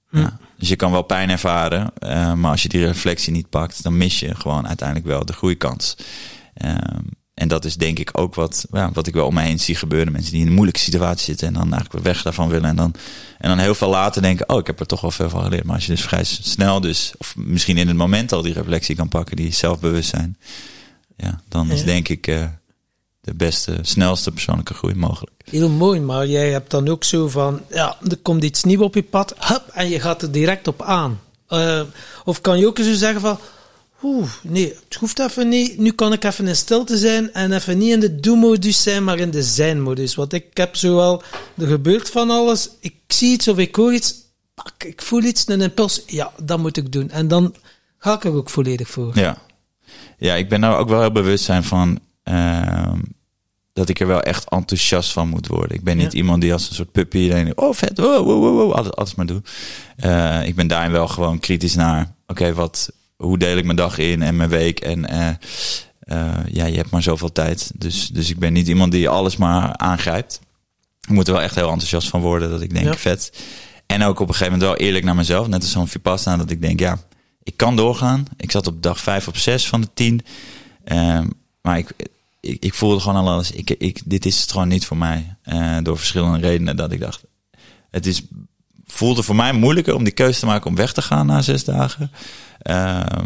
Ja, 0.09 0.37
dus 0.57 0.69
je 0.69 0.75
kan 0.75 0.91
wel 0.91 1.01
pijn 1.01 1.29
ervaren, 1.29 1.91
eh, 1.97 2.33
maar 2.33 2.51
als 2.51 2.61
je 2.61 2.69
die 2.69 2.85
reflectie 2.85 3.33
niet 3.33 3.49
pakt, 3.49 3.83
dan 3.83 3.97
mis 3.97 4.19
je 4.19 4.35
gewoon 4.35 4.67
uiteindelijk 4.67 5.07
wel 5.07 5.25
de 5.25 5.33
groeikans. 5.33 5.95
Ehm, 6.53 7.03
en 7.41 7.47
dat 7.47 7.65
is 7.65 7.75
denk 7.75 7.99
ik 7.99 8.09
ook 8.11 8.35
wat, 8.35 8.65
ja, 8.71 8.89
wat 8.93 9.07
ik 9.07 9.13
wel 9.13 9.25
om 9.25 9.33
me 9.33 9.41
heen 9.41 9.59
zie 9.59 9.75
gebeuren. 9.75 10.11
Mensen 10.11 10.31
die 10.31 10.41
in 10.41 10.47
een 10.47 10.53
moeilijke 10.53 10.79
situatie 10.79 11.25
zitten 11.25 11.47
en 11.47 11.53
dan 11.53 11.73
eigenlijk 11.73 12.05
weg 12.05 12.21
daarvan 12.21 12.49
willen. 12.49 12.69
En 12.69 12.75
dan, 12.75 12.93
en 13.37 13.49
dan 13.49 13.57
heel 13.57 13.75
veel 13.75 13.89
later 13.89 14.21
denken, 14.21 14.49
oh, 14.49 14.59
ik 14.59 14.67
heb 14.67 14.79
er 14.79 14.85
toch 14.85 15.01
wel 15.01 15.11
veel 15.11 15.29
van 15.29 15.43
geleerd. 15.43 15.63
Maar 15.63 15.75
als 15.75 15.85
je 15.85 15.91
dus 15.91 16.01
vrij 16.01 16.23
snel 16.23 16.81
dus, 16.81 17.13
of 17.17 17.35
misschien 17.37 17.77
in 17.77 17.87
het 17.87 17.97
moment 17.97 18.31
al 18.31 18.41
die 18.41 18.53
reflectie 18.53 18.95
kan 18.95 19.07
pakken, 19.07 19.35
die 19.35 19.53
zelfbewustzijn. 19.53 20.37
Ja, 21.17 21.41
dan 21.47 21.71
is 21.71 21.79
Ja. 21.79 21.85
denk 21.85 22.07
ik 22.07 22.27
eh, 22.27 22.43
de 23.21 23.33
beste, 23.33 23.77
snelste 23.81 24.31
persoonlijke 24.31 24.73
groei 24.73 24.95
mogelijk. 24.95 25.33
Heel 25.49 25.69
mooi, 25.69 25.99
maar 25.99 26.27
jij 26.27 26.51
hebt 26.51 26.71
dan 26.71 26.87
ook 26.89 27.03
zo 27.03 27.27
van, 27.27 27.61
ja, 27.69 27.97
er 28.09 28.17
komt 28.17 28.43
iets 28.43 28.63
nieuws 28.63 28.81
op 28.83 28.95
je 28.95 29.03
pad, 29.03 29.35
hup, 29.39 29.63
en 29.73 29.89
je 29.89 29.99
gaat 29.99 30.21
er 30.21 30.31
direct 30.31 30.67
op 30.67 30.81
aan. 30.81 31.19
Eh, 31.47 31.81
of 32.23 32.41
kan 32.41 32.59
je 32.59 32.67
ook 32.67 32.77
zo 32.77 32.93
zeggen 32.93 33.21
van, 33.21 33.39
oeh, 34.03 34.27
nee, 34.43 34.73
het 34.89 34.95
hoeft 34.95 35.19
even 35.19 35.47
niet, 35.49 35.77
nu 35.77 35.91
kan 35.91 36.13
ik 36.13 36.23
even 36.23 36.47
in 36.47 36.55
stilte 36.55 36.97
zijn 36.97 37.33
en 37.33 37.51
even 37.51 37.77
niet 37.77 37.91
in 37.91 37.99
de 37.99 38.19
do-modus 38.19 38.83
zijn, 38.83 39.03
maar 39.03 39.19
in 39.19 39.31
de 39.31 39.43
zijn-modus. 39.43 40.15
Want 40.15 40.33
ik 40.33 40.45
heb 40.53 40.75
zowel, 40.75 41.23
er 41.57 41.67
gebeurt 41.67 42.09
van 42.09 42.29
alles, 42.29 42.69
ik 42.79 42.95
zie 43.07 43.31
iets 43.33 43.47
of 43.47 43.57
ik 43.57 43.75
hoor 43.75 43.93
iets, 43.93 44.15
pak, 44.53 44.83
ik 44.83 45.01
voel 45.01 45.23
iets, 45.23 45.47
een 45.47 45.61
impuls, 45.61 46.01
ja, 46.05 46.31
dat 46.43 46.59
moet 46.59 46.77
ik 46.77 46.91
doen. 46.91 47.09
En 47.09 47.27
dan 47.27 47.55
ga 47.97 48.13
ik 48.13 48.23
er 48.23 48.33
ook 48.33 48.49
volledig 48.49 48.89
voor. 48.89 49.11
Ja. 49.19 49.37
Ja, 50.17 50.35
ik 50.35 50.49
ben 50.49 50.59
nou 50.59 50.77
ook 50.79 50.89
wel 50.89 50.99
heel 51.01 51.11
bewust 51.11 51.43
zijn 51.43 51.63
van 51.63 51.99
ehm, 52.23 52.99
dat 53.73 53.89
ik 53.89 53.99
er 53.99 54.07
wel 54.07 54.21
echt 54.21 54.49
enthousiast 54.49 55.11
van 55.11 55.27
moet 55.29 55.47
worden. 55.47 55.75
Ik 55.77 55.83
ben 55.83 55.97
niet 55.97 56.11
Ja. 56.11 56.17
iemand 56.17 56.41
die 56.41 56.53
als 56.53 56.69
een 56.69 56.75
soort 56.75 56.91
puppy 56.91 57.27
denkt, 57.29 57.55
oh 57.55 57.73
vet, 57.73 57.97
wow, 57.97 58.25
wow, 58.25 58.39
wow, 58.41 58.55
wow, 58.57 58.71
alles, 58.71 58.91
alles 58.91 59.15
maar 59.15 59.25
doe. 59.25 59.41
Eh, 59.95 60.45
ik 60.47 60.55
ben 60.55 60.67
daarin 60.67 60.91
wel 60.91 61.07
gewoon 61.07 61.39
kritisch 61.39 61.75
naar, 61.75 62.13
oké, 62.27 62.53
wat, 62.53 62.91
hoe 63.21 63.37
deel 63.37 63.57
ik 63.57 63.65
mijn 63.65 63.77
dag 63.77 63.97
in 63.97 64.21
en 64.21 64.35
mijn 64.35 64.49
week 64.49 64.79
en 64.79 65.09
eh, 65.09 65.27
eh, 65.99 66.45
ja, 66.51 66.65
je 66.65 66.75
hebt 66.77 66.89
maar 66.89 67.03
zoveel 67.03 67.31
tijd. 67.31 67.71
Dus, 67.75 68.07
dus 68.07 68.29
ik 68.29 68.39
ben 68.39 68.53
niet 68.53 68.67
iemand 68.67 68.91
die 68.91 69.09
alles 69.09 69.37
maar 69.37 69.77
aangrijpt. 69.77 70.39
Ik 71.01 71.09
moet 71.09 71.27
er 71.27 71.33
wel 71.33 71.41
echt 71.41 71.55
heel 71.55 71.69
enthousiast 71.69 72.09
van 72.09 72.21
worden 72.21 72.49
dat 72.49 72.61
ik 72.61 72.73
denk, 72.73 72.85
Ja. 72.85 72.93
vet. 72.97 73.33
En 73.85 74.03
ook 74.03 74.19
op 74.19 74.27
een 74.27 74.33
gegeven 74.33 74.53
moment 74.59 74.69
wel 74.71 74.87
eerlijk 74.87 75.05
naar 75.05 75.15
mezelf. 75.15 75.47
Net 75.47 75.61
als 75.61 75.71
zo'n 75.71 75.87
Vipassana, 75.87 76.37
dat 76.37 76.51
ik 76.51 76.61
denk, 76.61 76.79
ja, 76.79 76.97
ik 77.43 77.57
kan 77.57 77.75
doorgaan. 77.75 78.25
Ik 78.37 78.51
zat 78.51 78.67
op 78.67 78.81
dag 78.83 78.99
vijf 78.99 79.27
op 79.27 79.37
zes 79.37 79.67
van 79.67 79.81
de 79.81 79.89
tien. 79.93 80.21
Ehm, 80.83 81.27
maar 81.61 81.77
ik, 81.77 81.91
ik, 82.39 82.63
ik 82.63 82.73
voelde 82.73 82.99
gewoon 82.99 83.25
al 83.25 83.33
alles. 83.33 83.51
Ik, 83.51 83.69
ik, 83.69 84.01
dit 84.05 84.25
is 84.25 84.41
het 84.41 84.51
gewoon 84.51 84.67
niet 84.67 84.85
voor 84.85 84.97
mij. 84.97 85.35
Eh, 85.43 85.77
door 85.83 85.97
verschillende 85.97 86.47
redenen 86.47 86.75
dat 86.75 86.91
ik 86.91 86.99
dacht. 86.99 87.23
Het 87.91 88.05
is 88.05 88.23
voelde 88.85 89.23
voor 89.23 89.35
mij 89.35 89.53
moeilijker 89.53 89.95
om 89.95 90.03
die 90.03 90.13
keuze 90.13 90.39
te 90.39 90.45
maken 90.45 90.69
om 90.69 90.75
weg 90.75 90.93
te 90.93 91.01
gaan 91.01 91.25
na 91.25 91.41
zes 91.41 91.63
dagen. 91.63 92.11
Ehm, 92.61 93.25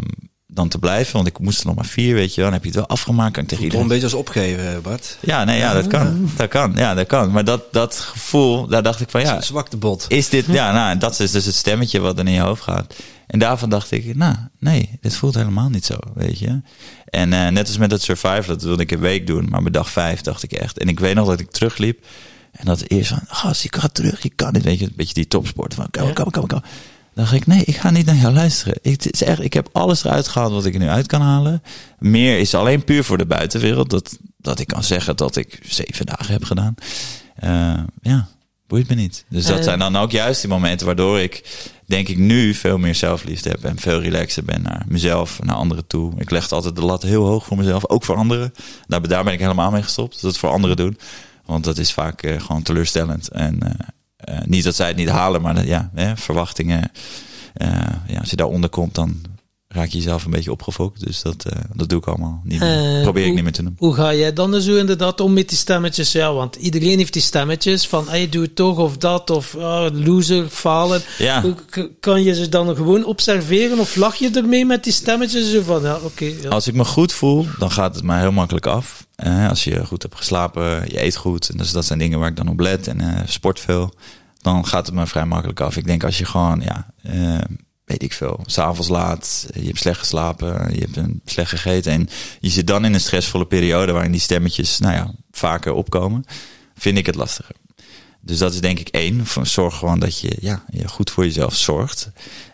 dan 0.56 0.68
te 0.68 0.78
blijven, 0.78 1.12
want 1.12 1.26
ik 1.26 1.38
moest 1.38 1.60
er 1.60 1.66
nog 1.66 1.74
maar 1.74 1.86
vier, 1.86 2.14
weet 2.14 2.34
je 2.34 2.40
wel. 2.40 2.44
Dan 2.44 2.52
heb 2.52 2.62
je 2.62 2.68
het 2.68 2.78
wel 2.78 2.88
afgemaakt. 2.88 3.32
Kan 3.32 3.42
ik 3.42 3.48
tegen 3.48 3.80
een 3.80 3.88
beetje 3.88 4.02
als 4.04 4.14
opgeven, 4.14 4.82
Bart. 4.82 5.18
Ja, 5.20 5.44
nee, 5.44 5.58
ja, 5.58 5.72
dat 5.72 5.86
kan. 5.86 6.30
Dat 6.36 6.48
kan, 6.48 6.72
ja, 6.76 6.94
dat 6.94 7.06
kan. 7.06 7.30
Maar 7.30 7.44
dat, 7.44 7.72
dat 7.72 7.96
gevoel, 7.96 8.66
daar 8.66 8.82
dacht 8.82 9.00
ik 9.00 9.10
van, 9.10 9.20
ja, 9.20 9.40
Zwakte 9.40 9.76
bot. 9.76 10.04
is 10.08 10.28
dit, 10.28 10.46
ja, 10.60 10.72
nou, 10.72 10.98
dat 10.98 11.20
is 11.20 11.30
dus 11.30 11.44
het 11.44 11.54
stemmetje 11.54 12.00
wat 12.00 12.18
er 12.18 12.26
in 12.26 12.32
je 12.32 12.40
hoofd 12.40 12.62
gaat. 12.62 12.94
En 13.26 13.38
daarvan 13.38 13.70
dacht 13.70 13.90
ik, 13.90 14.16
nou, 14.16 14.34
nee, 14.58 14.98
dit 15.00 15.16
voelt 15.16 15.34
helemaal 15.34 15.68
niet 15.68 15.84
zo, 15.84 15.96
weet 16.14 16.38
je. 16.38 16.60
En 17.04 17.32
eh, 17.32 17.48
net 17.48 17.66
als 17.66 17.78
met 17.78 17.90
het 17.90 18.02
survival, 18.02 18.46
dat 18.46 18.62
wilde 18.62 18.82
ik 18.82 18.90
een 18.90 18.98
week 18.98 19.26
doen. 19.26 19.46
Maar 19.50 19.62
bij 19.62 19.70
dag 19.70 19.90
vijf 19.90 20.20
dacht 20.20 20.42
ik 20.42 20.52
echt. 20.52 20.78
En 20.78 20.88
ik 20.88 21.00
weet 21.00 21.14
nog 21.14 21.26
dat 21.26 21.40
ik 21.40 21.50
terugliep. 21.50 22.04
En 22.52 22.64
dat 22.64 22.82
eerst 22.86 23.08
van, 23.08 23.20
gast, 23.26 23.62
je 23.62 23.68
gaat 23.70 23.94
terug, 23.94 24.22
je 24.22 24.30
kan 24.30 24.52
niet. 24.52 24.62
Weet 24.62 24.78
je, 24.78 24.84
een 24.84 24.92
beetje 24.96 25.14
die 25.14 25.28
topsport 25.28 25.74
van, 25.74 25.88
kom, 25.90 26.12
kom, 26.12 26.30
kom, 26.30 26.46
kom. 26.46 26.62
Dacht 27.16 27.32
ik, 27.32 27.46
nee, 27.46 27.64
ik 27.64 27.76
ga 27.76 27.90
niet 27.90 28.06
naar 28.06 28.16
jou 28.16 28.34
luisteren. 28.34 28.78
Ik, 28.82 29.02
het 29.02 29.12
is 29.12 29.22
echt, 29.22 29.40
ik 29.40 29.52
heb 29.52 29.68
alles 29.72 30.04
eruit 30.04 30.28
gehaald 30.28 30.52
wat 30.52 30.64
ik 30.64 30.74
er 30.74 30.80
nu 30.80 30.88
uit 30.88 31.06
kan 31.06 31.20
halen. 31.20 31.62
Meer 31.98 32.38
is 32.38 32.54
alleen 32.54 32.84
puur 32.84 33.04
voor 33.04 33.18
de 33.18 33.26
buitenwereld. 33.26 33.90
Dat, 33.90 34.18
dat 34.38 34.58
ik 34.58 34.66
kan 34.66 34.84
zeggen 34.84 35.16
dat 35.16 35.36
ik 35.36 35.58
zeven 35.62 36.06
dagen 36.06 36.32
heb 36.32 36.44
gedaan. 36.44 36.74
Eh, 37.36 37.78
ja, 38.02 38.28
boeit 38.66 38.88
me 38.88 38.94
niet. 38.94 39.24
Dus 39.28 39.46
dat 39.46 39.58
En- 39.58 39.64
zijn 39.64 39.78
dan 39.78 39.96
ook 39.96 40.10
juist 40.10 40.40
die 40.40 40.50
momenten 40.50 40.86
waardoor 40.86 41.20
ik, 41.20 41.60
denk 41.86 42.08
ik, 42.08 42.18
nu 42.18 42.54
veel 42.54 42.78
meer 42.78 42.94
zelfliefde 42.94 43.48
heb. 43.50 43.64
En 43.64 43.78
veel 43.78 44.00
relaxer 44.00 44.44
ben 44.44 44.62
naar 44.62 44.84
mezelf, 44.88 45.42
naar 45.42 45.56
anderen 45.56 45.86
toe. 45.86 46.12
Ik 46.18 46.30
leg 46.30 46.50
altijd 46.50 46.76
de 46.76 46.84
lat 46.84 47.02
heel 47.02 47.24
hoog 47.24 47.44
voor 47.46 47.56
mezelf, 47.56 47.88
ook 47.88 48.04
voor 48.04 48.16
anderen. 48.16 48.52
Daar, 48.86 49.08
daar 49.08 49.24
ben 49.24 49.32
ik 49.32 49.40
helemaal 49.40 49.70
mee 49.70 49.82
gestopt. 49.82 50.22
Dat 50.22 50.38
voor 50.38 50.50
anderen 50.50 50.76
doen. 50.76 50.98
Want 51.44 51.64
dat 51.64 51.78
is 51.78 51.92
vaak 51.92 52.22
eh, 52.22 52.40
gewoon 52.40 52.62
teleurstellend. 52.62 53.28
En 53.28 53.62
eh, 53.62 53.70
eh, 53.70 53.76
niet 54.44 54.64
dat 54.64 54.74
zij 54.74 54.86
het 54.88 54.96
niet 54.96 55.08
halen, 55.08 55.42
maar 55.42 55.66
ja, 55.66 55.90
hè, 55.94 56.16
verwachtingen. 56.16 56.90
eh, 57.54 57.68
ja, 58.06 58.18
als 58.18 58.30
je 58.30 58.36
daaronder 58.36 58.70
komt, 58.70 58.94
dan 58.94 59.16
raak 59.76 59.88
je 59.88 59.96
jezelf 59.96 60.24
een 60.24 60.30
beetje 60.30 60.50
opgefokt. 60.50 61.04
Dus 61.06 61.22
dat, 61.22 61.44
eh, 61.44 61.60
dat 61.74 61.88
doe 61.88 61.98
ik 61.98 62.06
allemaal 62.06 62.40
niet 62.44 62.60
meer. 62.60 62.96
Eh, 62.96 63.02
Probeer 63.02 63.20
ik 63.22 63.26
hoe- 63.26 63.34
niet 63.34 63.44
meer 63.44 63.52
te 63.52 63.62
doen. 63.62 63.74
Hoe 63.78 63.94
ga 63.94 64.14
jij 64.14 64.32
dan 64.32 64.60
zo 64.60 64.76
inderdaad 64.76 65.20
om 65.20 65.32
met 65.32 65.48
die 65.48 65.58
stemmetjes? 65.58 66.12
Ja, 66.12 66.32
want 66.32 66.56
iedereen 66.56 66.98
heeft 66.98 67.12
die 67.12 67.22
stemmetjes 67.22 67.86
van, 67.88 68.08
hey, 68.08 68.28
doe 68.28 68.42
het 68.42 68.56
toch 68.56 68.78
of 68.78 68.96
dat, 68.96 69.30
of 69.30 69.56
ah, 69.56 69.86
loser, 69.92 70.48
falen. 70.48 71.02
Ja. 71.18 71.44
Kan 72.00 72.22
je 72.22 72.34
ze 72.34 72.48
dan 72.48 72.76
gewoon 72.76 73.04
observeren 73.04 73.78
of 73.78 73.96
lach 73.96 74.14
je 74.14 74.30
ermee 74.30 74.64
met 74.66 74.84
die 74.84 74.92
stemmetjes? 74.92 75.50
Zo 75.50 75.62
van, 75.62 75.82
ja, 75.82 75.98
oké. 76.02 76.24
ja. 76.42 76.48
Als 76.48 76.66
ik 76.66 76.74
me 76.74 76.84
goed 76.84 77.12
voel, 77.12 77.46
dan 77.58 77.70
gaat 77.70 77.94
het 77.94 78.04
mij 78.04 78.20
heel 78.20 78.32
makkelijk 78.32 78.66
af. 78.66 79.06
Als 79.48 79.64
je 79.64 79.86
goed 79.86 80.02
hebt 80.02 80.14
geslapen, 80.16 80.84
je 80.88 81.02
eet 81.02 81.16
goed. 81.16 81.48
En 81.48 81.56
dus 81.56 81.70
dat 81.72 81.84
zijn 81.84 81.98
dingen 81.98 82.18
waar 82.18 82.28
ik 82.28 82.36
dan 82.36 82.48
op 82.48 82.60
let. 82.60 82.88
En 82.88 83.00
eh, 83.00 83.20
sport 83.26 83.60
veel. 83.60 83.94
Dan 84.40 84.66
gaat 84.66 84.86
het 84.86 84.94
me 84.94 85.06
vrij 85.06 85.24
makkelijk 85.26 85.60
af. 85.60 85.76
Ik 85.76 85.86
denk 85.86 86.04
als 86.04 86.18
je 86.18 86.24
gewoon, 86.24 86.60
ja, 86.60 86.86
weet 87.86 88.02
ik 88.02 88.12
veel. 88.12 88.40
S'avonds 88.46 88.88
laat, 88.88 89.46
je 89.54 89.66
hebt 89.66 89.78
slecht 89.78 89.98
geslapen, 89.98 90.74
je 90.74 90.80
hebt 90.80 90.96
een 90.96 91.20
slecht 91.24 91.50
gegeten. 91.50 91.92
En 91.92 92.08
je 92.40 92.48
zit 92.50 92.66
dan 92.66 92.84
in 92.84 92.94
een 92.94 93.00
stressvolle 93.00 93.46
periode 93.46 93.92
waarin 93.92 94.12
die 94.12 94.20
stemmetjes, 94.20 94.78
nou 94.78 94.94
ja, 94.94 95.14
vaker 95.30 95.72
opkomen. 95.72 96.24
Vind 96.76 96.98
ik 96.98 97.06
het 97.06 97.14
lastiger. 97.14 97.54
Dus 98.20 98.38
dat 98.38 98.52
is 98.54 98.60
denk 98.60 98.78
ik 98.78 98.88
één. 98.88 99.26
Van 99.26 99.46
Zorg 99.46 99.76
gewoon 99.76 99.98
dat 99.98 100.20
je, 100.20 100.36
ja, 100.40 100.64
je 100.70 100.88
goed 100.88 101.10
voor 101.10 101.24
jezelf 101.24 101.54
zorgt. 101.54 102.10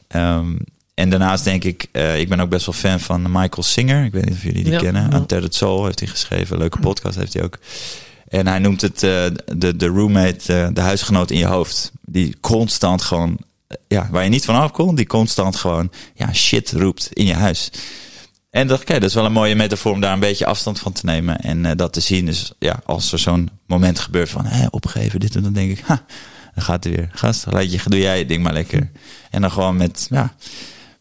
Ehm, 0.08 0.56
en 0.94 1.10
daarnaast 1.10 1.44
denk 1.44 1.64
ik, 1.64 1.86
eh, 1.92 2.20
ik 2.20 2.28
ben 2.28 2.40
ook 2.40 2.48
best 2.50 2.66
wel 2.66 2.74
fan 2.74 3.00
van 3.00 3.22
Michael 3.22 3.62
Singer. 3.62 4.04
Ik 4.04 4.12
weet 4.12 4.24
niet 4.24 4.34
of 4.34 4.42
jullie 4.42 4.62
die 4.64 4.72
Ja, 4.72 4.78
kennen. 4.78 5.02
ja. 5.10 5.16
Untethered 5.16 5.54
Soul 5.54 5.84
heeft 5.84 5.98
hij 5.98 6.08
geschreven. 6.08 6.58
Leuke 6.58 6.78
podcast 6.78 7.16
heeft 7.16 7.32
hij 7.34 7.42
ook. 7.42 7.58
En 8.28 8.46
hij 8.46 8.58
noemt 8.58 8.80
het 8.80 9.02
eh, 9.02 9.24
de, 9.56 9.76
de 9.76 9.86
roommate, 9.86 10.54
eh, 10.60 10.68
de 10.72 10.80
huisgenoot 10.80 11.30
in 11.30 11.38
je 11.38 11.46
hoofd. 11.46 11.92
Die 12.06 12.36
constant 12.40 13.02
gewoon, 13.02 13.38
ja, 13.88 14.08
waar 14.10 14.24
je 14.24 14.30
niet 14.30 14.44
van 14.44 14.54
afkomt. 14.54 14.96
Die 14.96 15.06
constant 15.06 15.56
gewoon, 15.56 15.92
ja, 16.14 16.32
shit 16.32 16.72
roept 16.72 17.12
in 17.12 17.26
je 17.26 17.34
huis. 17.34 17.70
En 18.50 18.66
dacht 18.66 18.80
ik, 18.80 18.88
dat 18.88 19.02
is 19.02 19.14
wel 19.14 19.24
een 19.24 19.32
mooie 19.32 19.54
metafoor 19.54 19.92
om 19.92 20.00
daar 20.00 20.12
een 20.12 20.20
beetje 20.20 20.46
afstand 20.46 20.78
van 20.78 20.92
te 20.92 21.04
nemen. 21.04 21.40
En 21.40 21.66
eh, 21.66 21.76
dat 21.76 21.92
te 21.92 22.00
zien. 22.00 22.26
Dus 22.26 22.52
ja, 22.58 22.80
als 22.84 23.12
er 23.12 23.18
zo'n 23.18 23.50
moment 23.66 23.98
gebeurt 23.98 24.30
van, 24.30 24.46
hé, 24.46 24.66
opgeven, 24.70 25.20
dit 25.20 25.36
en 25.36 25.42
dan 25.42 25.52
denk 25.52 25.70
ik, 25.70 25.84
ha, 25.86 26.04
dan 26.54 26.64
gaat 26.64 26.84
hij 26.84 26.92
weer. 26.92 27.10
Gast, 27.12 27.46
laat 27.46 27.72
je, 27.72 27.80
doe 27.84 28.00
jij 28.00 28.18
je 28.18 28.26
ding 28.26 28.42
maar 28.42 28.52
lekker. 28.52 28.90
En 29.30 29.40
dan 29.40 29.50
gewoon 29.50 29.76
met, 29.76 30.06
ja, 30.10 30.34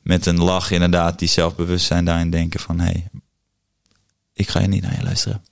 met 0.02 0.26
een 0.26 0.40
lach 0.40 0.72
inderdaad, 0.72 1.20
die 1.20 1.28
zelfbewustzijn 1.28 2.06
daarin 2.06 2.30
denken 2.30 2.60
van, 2.60 2.80
hé, 2.80 2.86
hey, 2.86 3.08
ik 4.34 4.50
ga 4.50 4.60
je 4.60 4.68
niet 4.68 4.82
naar 4.82 4.98
je 4.98 5.04
luisteren. 5.04 5.44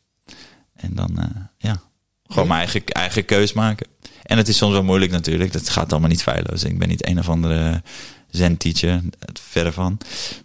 En 0.76 0.96
dan, 0.96 1.20
eh, 1.20 1.42
ja, 1.58 1.82
gewoon 2.28 2.48
mijn 2.48 2.60
eigen, 2.60 2.86
eigen 2.86 3.26
keus 3.26 3.54
maken. 3.54 3.88
En 4.30 4.38
het 4.38 4.48
is 4.48 4.58
soms 4.58 4.74
wel 4.74 4.84
moeilijk 4.84 5.12
natuurlijk. 5.12 5.52
Dat 5.52 5.70
gaat 5.70 5.92
allemaal 5.92 6.10
niet 6.10 6.24
feilloos. 6.24 6.64
Ik 6.64 6.80
ben 6.80 6.88
niet 6.88 7.08
een 7.08 7.20
of 7.20 7.30
andere 7.30 7.82
zen-teacher, 8.30 9.02
verre 9.34 9.72
van. 9.72 9.98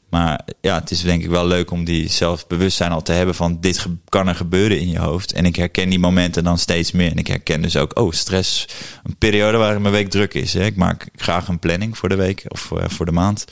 Maar 0.08 0.40
ja, 0.60 0.78
het 0.78 0.90
is 0.90 1.02
denk 1.02 1.22
ik 1.22 1.28
wel 1.28 1.46
leuk 1.46 1.70
om 1.70 1.84
die 1.84 2.08
zelfbewustzijn 2.08 2.92
al 2.92 3.02
te 3.02 3.12
hebben 3.12 3.34
van 3.34 3.60
dit 3.60 3.86
kan 4.08 4.28
er 4.28 4.34
gebeuren 4.34 4.80
in 4.80 4.88
je 4.88 4.98
hoofd. 4.98 5.32
En 5.32 5.44
ik 5.44 5.56
herken 5.56 5.88
die 5.88 5.98
momenten 5.98 6.44
dan 6.44 6.58
steeds 6.58 6.92
meer. 6.92 7.10
En 7.10 7.16
ik 7.16 7.26
herken 7.26 7.62
dus 7.62 7.76
ook, 7.76 7.98
oh, 7.98 8.12
stress, 8.12 8.68
een 9.02 9.16
periode 9.16 9.58
waarin 9.58 9.82
mijn 9.82 9.94
week 9.94 10.10
druk 10.10 10.34
is. 10.34 10.54
Hè. 10.54 10.64
Ik 10.64 10.76
maak 10.76 11.08
graag 11.16 11.48
een 11.48 11.58
planning 11.58 11.98
voor 11.98 12.08
de 12.08 12.14
week 12.14 12.44
of 12.48 12.72
eh, 12.72 12.88
voor 12.88 13.06
de 13.06 13.12
maand. 13.12 13.44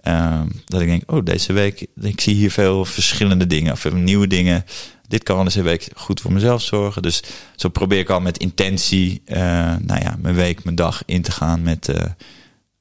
Ehm, 0.00 0.46
dat 0.64 0.80
ik 0.80 0.86
denk, 0.86 1.12
oh, 1.12 1.24
deze 1.24 1.52
week, 1.52 1.86
ik 2.00 2.20
zie 2.20 2.34
hier 2.34 2.50
veel 2.50 2.84
verschillende 2.84 3.46
dingen 3.46 3.72
of 3.72 3.92
nieuwe 3.92 4.26
dingen. 4.26 4.64
Dit 5.08 5.22
kan 5.22 5.36
wel 5.36 5.44
eens 5.44 5.54
een 5.54 5.62
week 5.62 5.88
goed 5.94 6.20
voor 6.20 6.32
mezelf 6.32 6.62
zorgen. 6.62 7.02
Dus 7.02 7.22
zo 7.56 7.68
probeer 7.68 7.98
ik 7.98 8.10
al 8.10 8.20
met 8.20 8.38
intentie, 8.38 9.22
eh, 9.24 9.40
nou 9.80 10.00
ja, 10.00 10.16
mijn 10.20 10.34
week, 10.34 10.64
mijn 10.64 10.76
dag 10.76 11.02
in 11.06 11.22
te 11.22 11.30
gaan 11.30 11.62
met, 11.62 11.88
eh, 11.88 12.04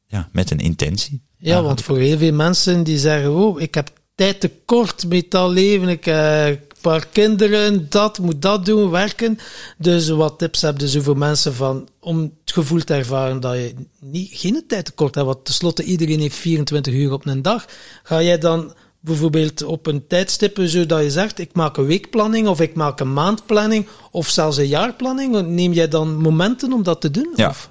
ja, 0.07 0.29
met 0.31 0.51
een 0.51 0.59
intentie. 0.59 1.21
Ja, 1.37 1.61
want 1.61 1.81
voor 1.81 1.97
heel 1.97 2.17
veel 2.17 2.33
mensen 2.33 2.83
die 2.83 2.97
zeggen, 2.97 3.35
oh, 3.35 3.61
ik 3.61 3.75
heb 3.75 3.89
tijd 4.15 4.39
tekort 4.39 5.07
met 5.07 5.31
dat 5.31 5.49
leven, 5.51 5.87
ik 5.87 6.05
heb 6.05 6.61
een 6.61 6.77
paar 6.81 7.07
kinderen, 7.07 7.89
dat, 7.89 8.19
moet 8.19 8.41
dat 8.41 8.65
doen, 8.65 8.89
werken. 8.89 9.39
Dus 9.77 10.09
wat 10.09 10.39
tips 10.39 10.61
heb 10.61 10.79
je 10.79 10.89
zo 10.89 11.01
voor 11.01 11.17
mensen 11.17 11.53
van, 11.53 11.87
om 11.99 12.21
het 12.21 12.53
gevoel 12.53 12.83
te 12.83 12.93
ervaren 12.93 13.39
dat 13.39 13.55
je 13.55 13.73
niet, 13.99 14.29
geen 14.33 14.63
tijd 14.67 14.85
tekort 14.85 15.15
hebt, 15.15 15.27
want 15.27 15.45
tenslotte 15.45 15.83
iedereen 15.83 16.19
heeft 16.19 16.35
24 16.35 16.93
uur 16.93 17.11
op 17.11 17.25
een 17.25 17.41
dag. 17.41 17.65
Ga 18.03 18.21
jij 18.21 18.37
dan 18.37 18.73
bijvoorbeeld 19.05 19.63
op 19.63 19.87
een 19.87 20.07
tijdstip 20.07 20.59
zodat 20.63 21.01
je 21.01 21.11
zegt, 21.11 21.39
ik 21.39 21.53
maak 21.53 21.77
een 21.77 21.85
weekplanning, 21.85 22.47
of 22.47 22.61
ik 22.61 22.75
maak 22.75 22.99
een 22.99 23.13
maandplanning, 23.13 23.87
of 24.11 24.27
zelfs 24.27 24.57
een 24.57 24.67
jaarplanning, 24.67 25.47
neem 25.47 25.73
jij 25.73 25.87
dan 25.87 26.15
momenten 26.15 26.73
om 26.73 26.83
dat 26.83 27.01
te 27.01 27.11
doen? 27.11 27.33
Ja. 27.35 27.49
Of? 27.49 27.69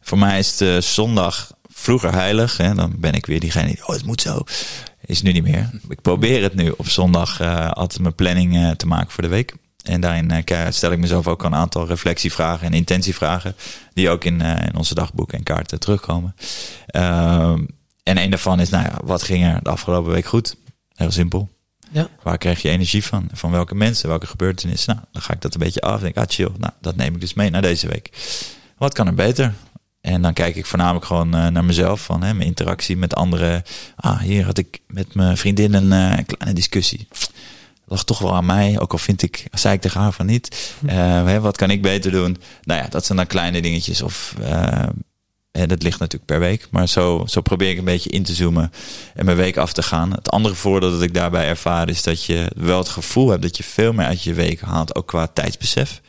Voor 0.00 0.18
mij 0.18 0.38
is 0.38 0.56
de 0.56 0.80
zondag 0.80 1.52
vroeger 1.68 2.12
heilig. 2.12 2.56
Hè? 2.56 2.74
Dan 2.74 2.94
ben 2.98 3.14
ik 3.14 3.26
weer 3.26 3.40
diegene 3.40 3.66
die, 3.66 3.86
oh, 3.86 3.94
het 3.94 4.06
moet 4.06 4.20
zo. 4.20 4.42
Is 5.04 5.22
nu 5.22 5.32
niet 5.32 5.42
meer. 5.42 5.70
Ik 5.88 6.00
probeer 6.00 6.42
het 6.42 6.54
nu 6.54 6.72
op 6.76 6.88
zondag 6.88 7.40
eh, 7.40 7.70
altijd 7.70 8.00
mijn 8.00 8.14
planning 8.14 8.56
eh, 8.56 8.70
te 8.70 8.86
maken 8.86 9.10
voor 9.10 9.22
de 9.22 9.28
week. 9.28 9.54
En 9.82 10.00
daarin 10.00 10.30
eh, 10.30 10.66
stel 10.70 10.92
ik 10.92 10.98
mezelf 10.98 11.26
ook 11.26 11.42
een 11.42 11.54
aantal 11.54 11.86
reflectievragen 11.86 12.66
en 12.66 12.72
intentievragen. 12.72 13.56
Die 13.94 14.10
ook 14.10 14.24
in, 14.24 14.40
eh, 14.40 14.66
in 14.66 14.76
onze 14.76 14.94
dagboeken 14.94 15.38
en 15.38 15.44
kaarten 15.44 15.80
terugkomen. 15.80 16.34
En 18.02 18.18
een 18.18 18.30
daarvan 18.30 18.60
is, 18.60 18.68
nou 18.68 18.84
ja, 18.84 18.98
wat 19.04 19.22
ging 19.22 19.44
er 19.44 19.62
de 19.62 19.70
afgelopen 19.70 20.12
week 20.12 20.26
goed? 20.26 20.56
Heel 20.94 21.10
simpel. 21.10 21.48
Ja. 21.90 22.08
Waar 22.22 22.38
krijg 22.38 22.62
je 22.62 22.68
energie 22.68 23.04
van? 23.04 23.28
Van 23.32 23.50
welke 23.50 23.74
mensen, 23.74 24.08
welke 24.08 24.26
gebeurtenissen? 24.26 24.94
Nou, 24.94 25.06
dan 25.12 25.22
ga 25.22 25.32
ik 25.32 25.40
dat 25.40 25.54
een 25.54 25.60
beetje 25.60 25.80
af. 25.80 26.00
Denk, 26.00 26.16
ah, 26.16 26.24
chill. 26.28 26.50
Nou, 26.58 26.72
dat 26.80 26.96
neem 26.96 27.14
ik 27.14 27.20
dus 27.20 27.34
mee 27.34 27.50
naar 27.50 27.62
deze 27.62 27.88
week. 27.88 28.10
Wat 28.78 28.94
kan 28.94 29.06
er 29.06 29.14
beter? 29.14 29.54
En 30.00 30.22
dan 30.22 30.32
kijk 30.32 30.56
ik 30.56 30.66
voornamelijk 30.66 31.04
gewoon 31.04 31.34
eh, 31.34 31.46
naar 31.46 31.64
mezelf, 31.64 32.00
van 32.00 32.22
hè, 32.22 32.34
mijn 32.34 32.48
interactie 32.48 32.96
met 32.96 33.14
anderen. 33.14 33.62
Ah, 33.96 34.20
hier 34.20 34.44
had 34.44 34.58
ik 34.58 34.80
met 34.86 35.14
mijn 35.14 35.36
vriendin 35.36 35.74
een 35.74 35.92
eh, 35.92 36.24
kleine 36.26 36.54
discussie. 36.54 37.08
Lag 37.84 38.04
toch 38.04 38.18
wel 38.18 38.34
aan 38.34 38.46
mij, 38.46 38.80
ook 38.80 38.92
al 38.92 38.98
vind 38.98 39.22
ik, 39.22 39.46
zei 39.52 39.74
ik 39.74 39.80
tegen 39.80 40.00
haar 40.00 40.12
van 40.12 40.26
niet. 40.26 40.74
Eh, 40.86 40.96
hè, 41.24 41.40
wat 41.40 41.56
kan 41.56 41.70
ik 41.70 41.82
beter 41.82 42.10
doen? 42.10 42.36
Nou 42.62 42.82
ja, 42.82 42.88
dat 42.88 43.04
zijn 43.06 43.18
dan 43.18 43.26
kleine 43.26 43.62
dingetjes. 43.62 44.02
Of 44.02 44.34
hè, 45.52 45.66
dat 45.66 45.82
ligt 45.82 45.98
natuurlijk 45.98 46.30
per 46.30 46.40
week. 46.40 46.66
Maar 46.70 46.88
zo, 46.88 47.24
zo 47.26 47.40
probeer 47.40 47.70
ik 47.70 47.78
een 47.78 47.84
beetje 47.84 48.10
in 48.10 48.22
te 48.22 48.34
zoomen 48.34 48.72
en 49.14 49.24
mijn 49.24 49.36
week 49.36 49.56
af 49.56 49.72
te 49.72 49.82
gaan. 49.82 50.12
Het 50.12 50.30
andere 50.30 50.54
voordeel 50.54 50.90
dat 50.90 51.02
ik 51.02 51.14
daarbij 51.14 51.46
ervaar 51.46 51.88
is 51.88 52.02
dat 52.02 52.24
je 52.24 52.50
wel 52.56 52.78
het 52.78 52.88
gevoel 52.88 53.28
hebt 53.28 53.42
dat 53.42 53.56
je 53.56 53.62
veel 53.62 53.92
meer 53.92 54.06
uit 54.06 54.22
je 54.22 54.34
week 54.34 54.60
haalt, 54.60 54.94
ook 54.94 55.06
qua 55.06 55.26
tijdsbesef. 55.26 56.00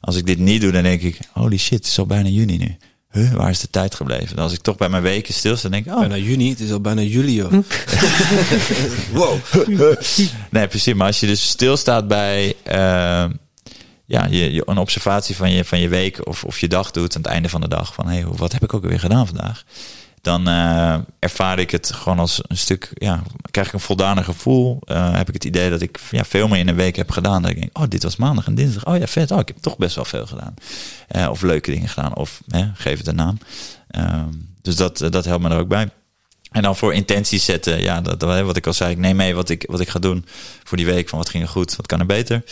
Als 0.00 0.16
ik 0.16 0.26
dit 0.26 0.38
niet 0.38 0.60
doe, 0.60 0.72
dan 0.72 0.82
denk 0.82 1.02
ik, 1.02 1.18
holy 1.32 1.56
shit, 1.56 1.78
het 1.78 1.86
is 1.86 1.98
al 1.98 2.06
bijna 2.06 2.28
juni 2.28 2.58
nu. 2.58 2.76
Huh, 3.10 3.32
waar 3.32 3.50
is 3.50 3.60
de 3.60 3.70
tijd 3.70 3.94
gebleven? 3.94 4.36
En 4.36 4.42
als 4.42 4.52
ik 4.52 4.60
toch 4.60 4.76
bij 4.76 4.88
mijn 4.88 5.02
weken 5.02 5.34
stilsta, 5.34 5.68
denk 5.68 5.86
ik, 5.86 5.92
oh, 5.92 5.98
Bijna 5.98 6.16
juni, 6.16 6.50
het 6.50 6.60
is 6.60 6.72
al 6.72 6.80
bijna 6.80 7.00
juli, 7.00 7.34
joh. 7.34 7.52
wow. 9.12 9.38
Nee, 10.50 10.66
precies. 10.66 10.94
Maar 10.94 11.06
als 11.06 11.20
je 11.20 11.26
dus 11.26 11.48
stilstaat 11.48 12.08
bij 12.08 12.54
eh, 12.62 13.24
ja, 14.06 14.26
je, 14.30 14.52
je, 14.52 14.62
een 14.66 14.78
observatie 14.78 15.36
van 15.36 15.50
je, 15.50 15.64
van 15.64 15.78
je 15.78 15.88
week 15.88 16.26
of, 16.26 16.44
of 16.44 16.58
je 16.58 16.68
dag 16.68 16.90
doet 16.90 17.16
aan 17.16 17.22
het 17.22 17.30
einde 17.30 17.48
van 17.48 17.60
de 17.60 17.68
dag. 17.68 17.94
Van 17.94 18.08
hey, 18.08 18.24
wat 18.26 18.52
heb 18.52 18.62
ik 18.62 18.74
ook 18.74 18.84
weer 18.84 19.00
gedaan 19.00 19.26
vandaag? 19.26 19.64
dan 20.26 20.48
uh, 20.48 20.98
ervaar 21.18 21.58
ik 21.58 21.70
het 21.70 21.92
gewoon 21.92 22.18
als 22.18 22.40
een 22.46 22.56
stuk, 22.56 22.90
ja, 22.94 23.22
krijg 23.50 23.66
ik 23.66 23.72
een 23.72 23.80
voldane 23.80 24.22
gevoel. 24.22 24.78
Uh, 24.86 25.16
heb 25.16 25.28
ik 25.28 25.34
het 25.34 25.44
idee 25.44 25.70
dat 25.70 25.80
ik 25.80 26.00
ja, 26.10 26.24
veel 26.24 26.48
meer 26.48 26.58
in 26.58 26.68
een 26.68 26.74
week 26.74 26.96
heb 26.96 27.10
gedaan. 27.10 27.42
Dat 27.42 27.50
ik 27.50 27.60
denk, 27.60 27.78
oh, 27.78 27.84
dit 27.88 28.02
was 28.02 28.16
maandag 28.16 28.46
en 28.46 28.54
dinsdag. 28.54 28.86
Oh 28.86 28.96
ja, 28.96 29.06
vet. 29.06 29.30
Oh, 29.30 29.38
ik 29.38 29.48
heb 29.48 29.56
toch 29.60 29.76
best 29.76 29.94
wel 29.94 30.04
veel 30.04 30.26
gedaan. 30.26 30.54
Uh, 31.16 31.28
of 31.30 31.42
leuke 31.42 31.70
dingen 31.70 31.88
gedaan. 31.88 32.14
Of 32.14 32.40
geef 32.74 32.98
het 32.98 33.06
een 33.06 33.14
naam. 33.14 33.38
Ehm, 33.90 34.32
dus 34.62 34.76
dat, 34.76 34.98
dat 34.98 35.24
helpt 35.24 35.42
me 35.42 35.50
er 35.50 35.58
ook 35.58 35.68
bij. 35.68 35.88
En 36.50 36.62
dan 36.62 36.76
voor 36.76 36.94
intenties 36.94 37.44
zetten, 37.44 37.82
ja, 37.82 38.00
dat, 38.00 38.22
wat 38.22 38.56
ik 38.56 38.66
al 38.66 38.72
zei, 38.72 38.90
ik 38.90 38.98
neem 38.98 39.16
mee 39.16 39.34
wat 39.34 39.48
ik, 39.48 39.64
wat 39.68 39.80
ik 39.80 39.88
ga 39.88 39.98
doen 39.98 40.24
voor 40.64 40.76
die 40.76 40.86
week. 40.86 41.08
Van 41.08 41.18
wat 41.18 41.28
ging 41.28 41.42
er 41.42 41.48
goed, 41.48 41.76
wat 41.76 41.86
kan 41.86 42.00
er 42.00 42.06
beter. 42.06 42.42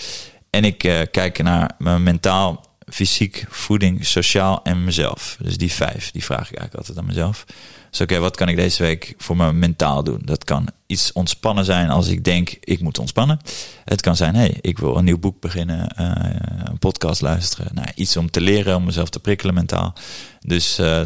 En 0.54 0.64
ik 0.64 1.08
kijk 1.10 1.42
naar 1.42 1.70
mijn 1.78 2.02
mentaal 2.02 2.64
fysiek, 2.86 3.44
voeding, 3.48 4.06
sociaal 4.06 4.62
en 4.62 4.84
mezelf. 4.84 5.36
Dus 5.40 5.56
die 5.56 5.72
vijf, 5.72 6.10
die 6.10 6.24
vraag 6.24 6.50
ik 6.50 6.58
eigenlijk 6.58 6.74
altijd 6.74 6.98
aan 6.98 7.06
mezelf. 7.06 7.44
Dus 7.90 8.00
oké, 8.00 8.18
wat 8.18 8.36
kan 8.36 8.48
ik 8.48 8.56
deze 8.56 8.82
week 8.82 9.14
voor 9.18 9.36
me 9.36 9.52
mentaal 9.52 10.04
doen? 10.04 10.20
Dat 10.24 10.44
kan 10.44 10.68
iets 10.86 11.12
ontspannen 11.12 11.64
zijn 11.64 11.90
als 11.90 12.08
ik 12.08 12.24
denk, 12.24 12.56
ik 12.60 12.80
moet 12.80 12.98
ontspannen. 12.98 13.38
Het 13.84 14.00
kan 14.00 14.16
zijn, 14.16 14.34
hey, 14.34 14.58
ik 14.60 14.78
wil 14.78 14.96
een 14.96 15.04
nieuw 15.04 15.18
boek 15.18 15.40
beginnen, 15.40 15.94
uh, 15.98 16.10
een 16.64 16.78
podcast 16.78 17.20
luisteren. 17.20 17.74
Nou, 17.74 17.88
iets 17.94 18.16
om 18.16 18.30
te 18.30 18.40
leren, 18.40 18.76
om 18.76 18.84
mezelf 18.84 19.08
te 19.08 19.20
prikkelen 19.20 19.54
mentaal. 19.54 19.94
Dus 20.40 20.78
uh, 20.78 21.02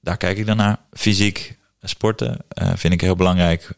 daar 0.00 0.16
kijk 0.16 0.38
ik 0.38 0.46
dan 0.46 0.56
naar. 0.56 0.78
Fysiek, 0.92 1.58
sporten 1.80 2.38
vind 2.74 2.92
ik 2.92 3.00
heel 3.00 3.16
belangrijk. 3.16 3.70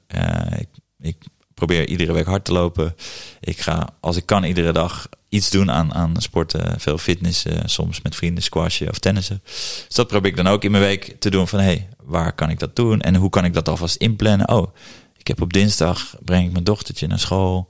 ik 0.98 1.16
probeer 1.58 1.88
iedere 1.88 2.12
week 2.12 2.26
hard 2.26 2.44
te 2.44 2.52
lopen. 2.52 2.94
Ik 3.40 3.60
ga, 3.60 3.88
als 4.00 4.16
ik 4.16 4.26
kan, 4.26 4.44
iedere 4.44 4.72
dag 4.72 5.08
iets 5.28 5.50
doen 5.50 5.70
aan, 5.70 5.94
aan 5.94 6.14
sporten. 6.18 6.80
Veel 6.80 6.98
fitness, 6.98 7.44
soms 7.64 8.02
met 8.02 8.14
vrienden 8.14 8.42
squashen 8.42 8.88
of 8.88 8.98
tennissen. 8.98 9.40
Dus 9.44 9.94
dat 9.94 10.06
probeer 10.06 10.30
ik 10.30 10.36
dan 10.36 10.46
ook 10.46 10.64
in 10.64 10.70
mijn 10.70 10.82
week 10.82 11.16
te 11.18 11.30
doen 11.30 11.48
van... 11.48 11.58
hey, 11.58 11.88
waar 12.02 12.32
kan 12.32 12.50
ik 12.50 12.58
dat 12.58 12.76
doen? 12.76 13.00
En 13.00 13.14
hoe 13.14 13.30
kan 13.30 13.44
ik 13.44 13.54
dat 13.54 13.68
alvast 13.68 13.96
inplannen? 13.96 14.48
Oh, 14.48 14.74
ik 15.16 15.26
heb 15.26 15.42
op 15.42 15.52
dinsdag, 15.52 16.14
breng 16.24 16.46
ik 16.46 16.52
mijn 16.52 16.64
dochtertje 16.64 17.06
naar 17.06 17.18
school... 17.18 17.68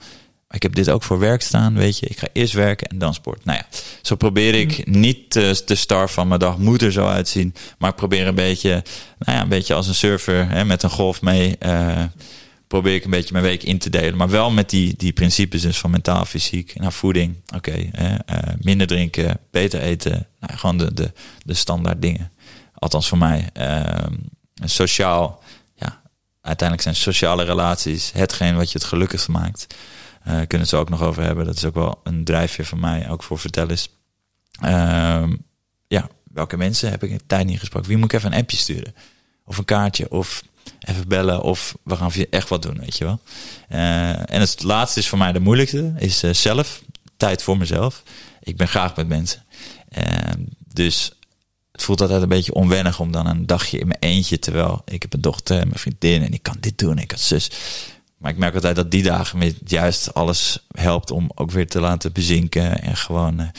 Ik 0.51 0.63
heb 0.63 0.75
dit 0.75 0.91
ook 0.91 1.03
voor 1.03 1.19
werk 1.19 1.43
staan, 1.43 1.75
weet 1.75 1.99
je. 1.99 2.07
Ik 2.07 2.19
ga 2.19 2.27
eerst 2.33 2.53
werken 2.53 2.89
en 2.89 2.99
dan 2.99 3.15
sport. 3.15 3.45
Nou 3.45 3.59
ja, 3.59 3.79
zo 4.03 4.17
probeer 4.17 4.55
ik 4.55 4.87
mm. 4.87 5.01
niet 5.01 5.31
te, 5.31 5.75
star 5.75 6.11
van 6.11 6.29
mijn 6.29 6.41
dag 6.41 6.59
moet 6.59 6.83
er 6.83 6.93
zo 6.93 7.07
uitzien. 7.07 7.55
Maar 7.79 7.91
ik 7.91 7.97
probeer 7.97 8.27
een 8.27 8.35
beetje, 8.35 8.71
nou 9.19 9.37
ja, 9.37 9.43
een 9.43 9.49
beetje 9.49 9.75
als 9.75 9.89
een 9.89 9.95
surfer 9.95 10.51
hè, 10.51 10.65
met 10.65 10.83
een 10.83 10.91
golf 10.91 11.23
mee. 11.23 11.57
Uh, 11.61 12.03
probeer 12.69 12.95
ik 12.95 13.05
een 13.05 13.11
beetje 13.11 13.33
mijn 13.33 13.45
week 13.45 13.63
in 13.63 13.79
te 13.79 13.91
delen. 13.91 14.17
Maar 14.17 14.31
wel 14.31 14.51
met 14.51 14.71
die, 14.71 14.95
die 14.97 15.13
principes 15.13 15.63
dus 15.63 15.79
van 15.79 15.91
mentaal, 15.91 16.25
fysiek, 16.25 16.75
naar 16.79 16.93
voeding. 16.93 17.37
Oké, 17.55 17.91
uh, 18.01 18.15
minder 18.61 18.87
drinken, 18.87 19.39
beter 19.51 19.81
eten. 19.81 20.27
Nou, 20.41 20.57
gewoon 20.57 20.79
de, 20.79 20.95
de, 20.95 21.13
de 21.45 21.55
standaard 21.55 22.03
dingen. 22.03 22.33
Althans 22.75 23.09
voor 23.09 23.19
mij. 23.19 23.51
Uh, 23.57 24.07
sociaal, 24.65 25.43
ja, 25.75 26.03
uiteindelijk 26.41 26.89
zijn 26.89 26.97
sociale 26.97 27.45
relaties 27.45 28.13
hetgeen 28.13 28.57
wat 28.57 28.73
je 28.73 28.79
het 28.79 28.87
gelukkigst 28.87 29.29
maakt. 29.29 29.75
Uh, 30.29 30.41
kunnen 30.47 30.67
zo 30.67 30.81
ook 30.81 30.89
nog 30.89 31.03
over 31.03 31.23
hebben. 31.23 31.45
Dat 31.45 31.57
is 31.57 31.65
ook 31.65 31.75
wel 31.75 32.01
een 32.05 32.25
drijfveer 32.25 32.65
van 32.65 32.81
mij, 32.81 33.11
ook 33.11 33.23
voor 33.23 33.39
vertel 33.39 33.71
is. 33.71 33.89
Ehm, 34.61 35.37
ja, 35.87 36.09
welke 36.33 36.57
mensen 36.57 36.91
heb 36.91 37.03
ik 37.03 37.21
tijd 37.27 37.47
niet 37.47 37.59
gesproken? 37.59 37.89
Wie 37.89 37.97
moet 37.99 38.13
ik 38.13 38.19
even 38.19 38.33
een 38.33 38.39
appje 38.39 38.57
sturen? 38.57 38.95
Of 39.45 39.59
een 39.59 39.65
kaartje? 39.65 40.11
Of 40.11 40.43
even 40.89 41.09
bellen 41.09 41.43
of 41.43 41.77
we 41.83 41.97
gaan 41.97 42.13
echt 42.31 42.49
wat 42.49 42.63
doen, 42.63 42.79
weet 42.79 42.97
je 42.97 43.05
wel. 43.05 43.21
Uh, 43.73 44.09
en 44.11 44.41
het 44.41 44.63
laatste 44.63 45.01
is 45.01 45.09
voor 45.09 45.19
mij 45.19 45.33
de 45.33 45.41
moeilijkste, 45.41 45.93
is 45.99 46.25
uh, 46.25 46.33
zelf, 46.33 46.83
tijd 47.17 47.43
voor 47.43 47.59
mezelf. 47.59 48.03
Ik 48.43 48.57
ben 48.57 48.69
graag 48.69 48.97
met 48.97 49.09
mensen. 49.09 49.45
Uh, 49.99 50.05
dus 50.73 51.13
het 51.73 51.83
voelt 51.83 52.01
altijd 52.01 52.23
een 52.23 52.29
beetje 52.29 52.55
onwennig 52.55 53.01
om 53.01 53.13
dan 53.13 53.27
een 53.27 53.47
dagje 53.47 53.79
in 53.79 53.87
mijn 53.87 54.01
eentje, 54.01 54.39
terwijl 54.39 54.83
ik 54.85 55.03
heb 55.03 55.13
een 55.13 55.21
dochter 55.21 55.59
en 55.59 55.69
mijn 55.69 55.81
vriendin 55.81 56.23
en 56.23 56.33
ik 56.33 56.43
kan 56.43 56.57
dit 56.61 56.79
doen, 56.79 56.99
ik 56.99 57.11
had 57.11 57.21
zus. 57.21 57.51
Maar 58.19 58.31
ik 58.31 58.39
merk 58.39 58.55
altijd 58.55 58.77
dat 58.77 58.91
die 58.91 59.03
dagen 59.03 59.39
met 59.39 59.57
juist 59.65 60.15
alles 60.15 60.67
helpt 60.73 61.11
om 61.11 61.31
ook 61.35 61.51
weer 61.51 61.69
te 61.69 61.81
laten 61.81 62.13
bezinken 62.13 62.83
en 62.83 62.97
gewoon 62.97 63.51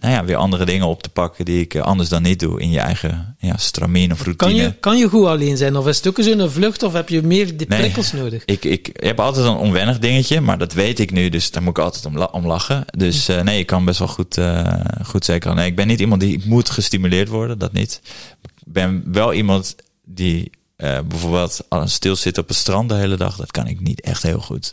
nou 0.00 0.14
ja, 0.14 0.24
weer 0.24 0.36
andere 0.36 0.64
dingen 0.64 0.86
op 0.86 1.02
te 1.02 1.08
pakken 1.08 1.44
die 1.44 1.60
ik 1.60 1.74
eh, 1.74 1.82
anders 1.82 2.08
dan 2.08 2.22
niet 2.22 2.40
doe 2.40 2.60
in 2.60 2.70
je 2.70 2.78
eigen 2.78 3.36
ja, 3.38 3.56
stramien 3.56 4.12
of 4.12 4.22
routine. 4.22 4.50
Kan 4.50 4.62
je, 4.62 4.72
kan 4.72 4.98
je 4.98 5.08
goed 5.08 5.26
alleen 5.26 5.56
zijn? 5.56 5.76
Of 5.76 5.86
is 5.86 5.96
het 5.96 6.06
ook 6.06 6.18
zo'n 6.20 6.50
vlucht 6.50 6.82
of 6.82 6.92
heb 6.92 7.08
je 7.08 7.22
meer 7.22 7.56
die 7.56 7.66
prikkels 7.66 8.12
nodig? 8.12 8.42
Ik, 8.44 8.64
ik 8.64 8.90
heb 8.92 9.20
altijd 9.20 9.46
een 9.46 9.56
onwennig 9.56 9.98
dingetje, 9.98 10.40
maar 10.40 10.58
dat 10.58 10.72
weet 10.72 10.98
ik 10.98 11.10
nu, 11.10 11.28
dus 11.28 11.50
daar 11.50 11.62
moet 11.62 11.78
ik 11.78 11.84
altijd 11.84 12.04
om, 12.04 12.16
om 12.16 12.46
lachen. 12.46 12.84
Dus 12.96 13.28
uh, 13.28 13.40
nee, 13.40 13.58
ik 13.58 13.66
kan 13.66 13.84
best 13.84 13.98
wel 13.98 14.08
goed, 14.08 14.36
uh, 14.36 14.74
goed 15.04 15.24
zeker. 15.24 15.54
Nee, 15.54 15.66
ik 15.66 15.76
ben 15.76 15.86
niet 15.86 16.00
iemand 16.00 16.20
die 16.20 16.42
moet 16.44 16.70
gestimuleerd 16.70 17.28
worden, 17.28 17.58
dat 17.58 17.72
niet. 17.72 18.00
Ik 18.42 18.72
ben 18.72 19.02
wel 19.12 19.32
iemand 19.32 19.76
die 20.04 20.50
uh, 20.76 20.98
bijvoorbeeld 21.08 21.60
stil 21.84 22.16
zit 22.16 22.38
op 22.38 22.48
het 22.48 22.56
strand 22.56 22.88
de 22.88 22.94
hele 22.94 23.16
dag, 23.16 23.36
dat 23.36 23.50
kan 23.50 23.66
ik 23.66 23.80
niet 23.80 24.00
echt 24.00 24.22
heel 24.22 24.40
goed. 24.40 24.70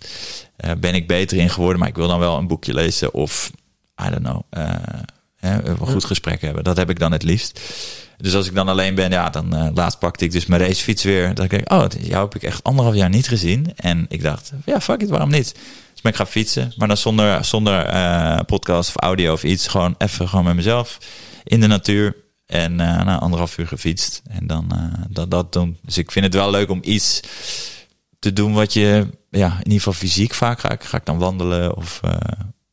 Ben 0.78 0.96
ik 0.96 1.08
beter 1.08 1.38
in 1.38 1.50
geworden, 1.50 1.80
maar 1.80 1.90
ik 1.90 1.96
wil 1.96 2.08
dan 2.08 2.20
wel 2.20 2.38
een 2.38 2.48
boekje 2.48 2.74
lezen 2.74 3.14
of 3.14 3.52
I 4.08 4.10
don't 4.10 4.24
know. 4.24 4.42
Uh, 5.46 5.58
een 5.64 5.78
goed 5.78 6.06
gesprek 6.06 6.42
hebben. 6.42 6.64
Dat 6.64 6.78
heb 6.78 6.90
ik 6.90 7.00
dan 7.00 7.12
het 7.12 7.24
liefst. 7.24 7.62
Dus 8.18 8.36
als 8.36 8.48
ik 8.48 8.56
dan 8.56 8.68
alleen 8.68 8.96
ben, 8.96 9.12
ja, 9.12 9.30
dan 9.30 9.56
uh, 9.56 9.68
laatst 9.74 10.00
pakte 10.00 10.26
ik 10.26 10.32
dus 10.32 10.46
mijn 10.46 10.62
racefiets 10.62 11.04
weer. 11.04 11.36
Dan 11.36 11.48
denk 11.48 11.62
ik, 11.62 11.72
oh, 11.72 11.86
jou 12.00 12.24
heb 12.24 12.36
ik 12.36 12.44
echt 12.44 12.64
anderhalf 12.64 12.96
jaar 12.96 13.10
niet 13.10 13.28
gezien. 13.28 13.74
En 13.76 14.06
ik 14.10 14.22
dacht, 14.22 14.52
ja, 14.66 14.82
fuck 14.82 15.02
it, 15.02 15.10
waarom 15.10 15.30
niet? 15.30 15.56
Dus 15.94 16.02
ben 16.02 16.12
ik 16.12 16.18
ga 16.18 16.26
fietsen, 16.26 16.74
maar 16.78 16.88
dan 16.88 16.98
zonder, 16.98 17.46
zonder 17.46 17.94
uh, 17.94 18.40
podcast 18.46 18.90
of 18.90 18.96
audio 18.96 19.34
of 19.34 19.44
iets. 19.44 19.68
Gewoon 19.68 19.96
even 19.98 20.30
gewoon 20.30 20.46
met 20.46 20.56
mezelf 20.56 20.98
in 21.44 21.60
de 21.60 21.68
natuur. 21.68 22.16
En 22.46 22.72
uh, 22.72 22.78
na 22.78 23.20
anderhalf 23.20 23.58
uur 23.58 23.68
gefietst. 23.68 24.22
En 24.30 24.48
dan 24.48 24.72
dat, 25.10 25.32
dat 25.32 25.54
doen. 25.54 25.78
Dus 25.82 25.98
ik 25.98 26.12
vind 26.12 26.26
het 26.26 26.34
wel 26.34 26.50
leuk 26.50 26.70
om 26.70 26.80
iets 26.84 27.20
te 28.20 28.34
doen 28.34 28.54
wat 28.54 28.74
je, 28.74 29.08
ja, 29.30 29.52
in 29.52 29.58
ieder 29.58 29.78
geval 29.78 29.94
fysiek 29.94 30.34
vaak 30.34 30.60
ga 30.60 30.72
ik, 30.72 30.84
ga 30.84 30.98
ik 30.98 31.06
dan 31.06 31.18
wandelen 31.18 31.76
of 31.76 32.02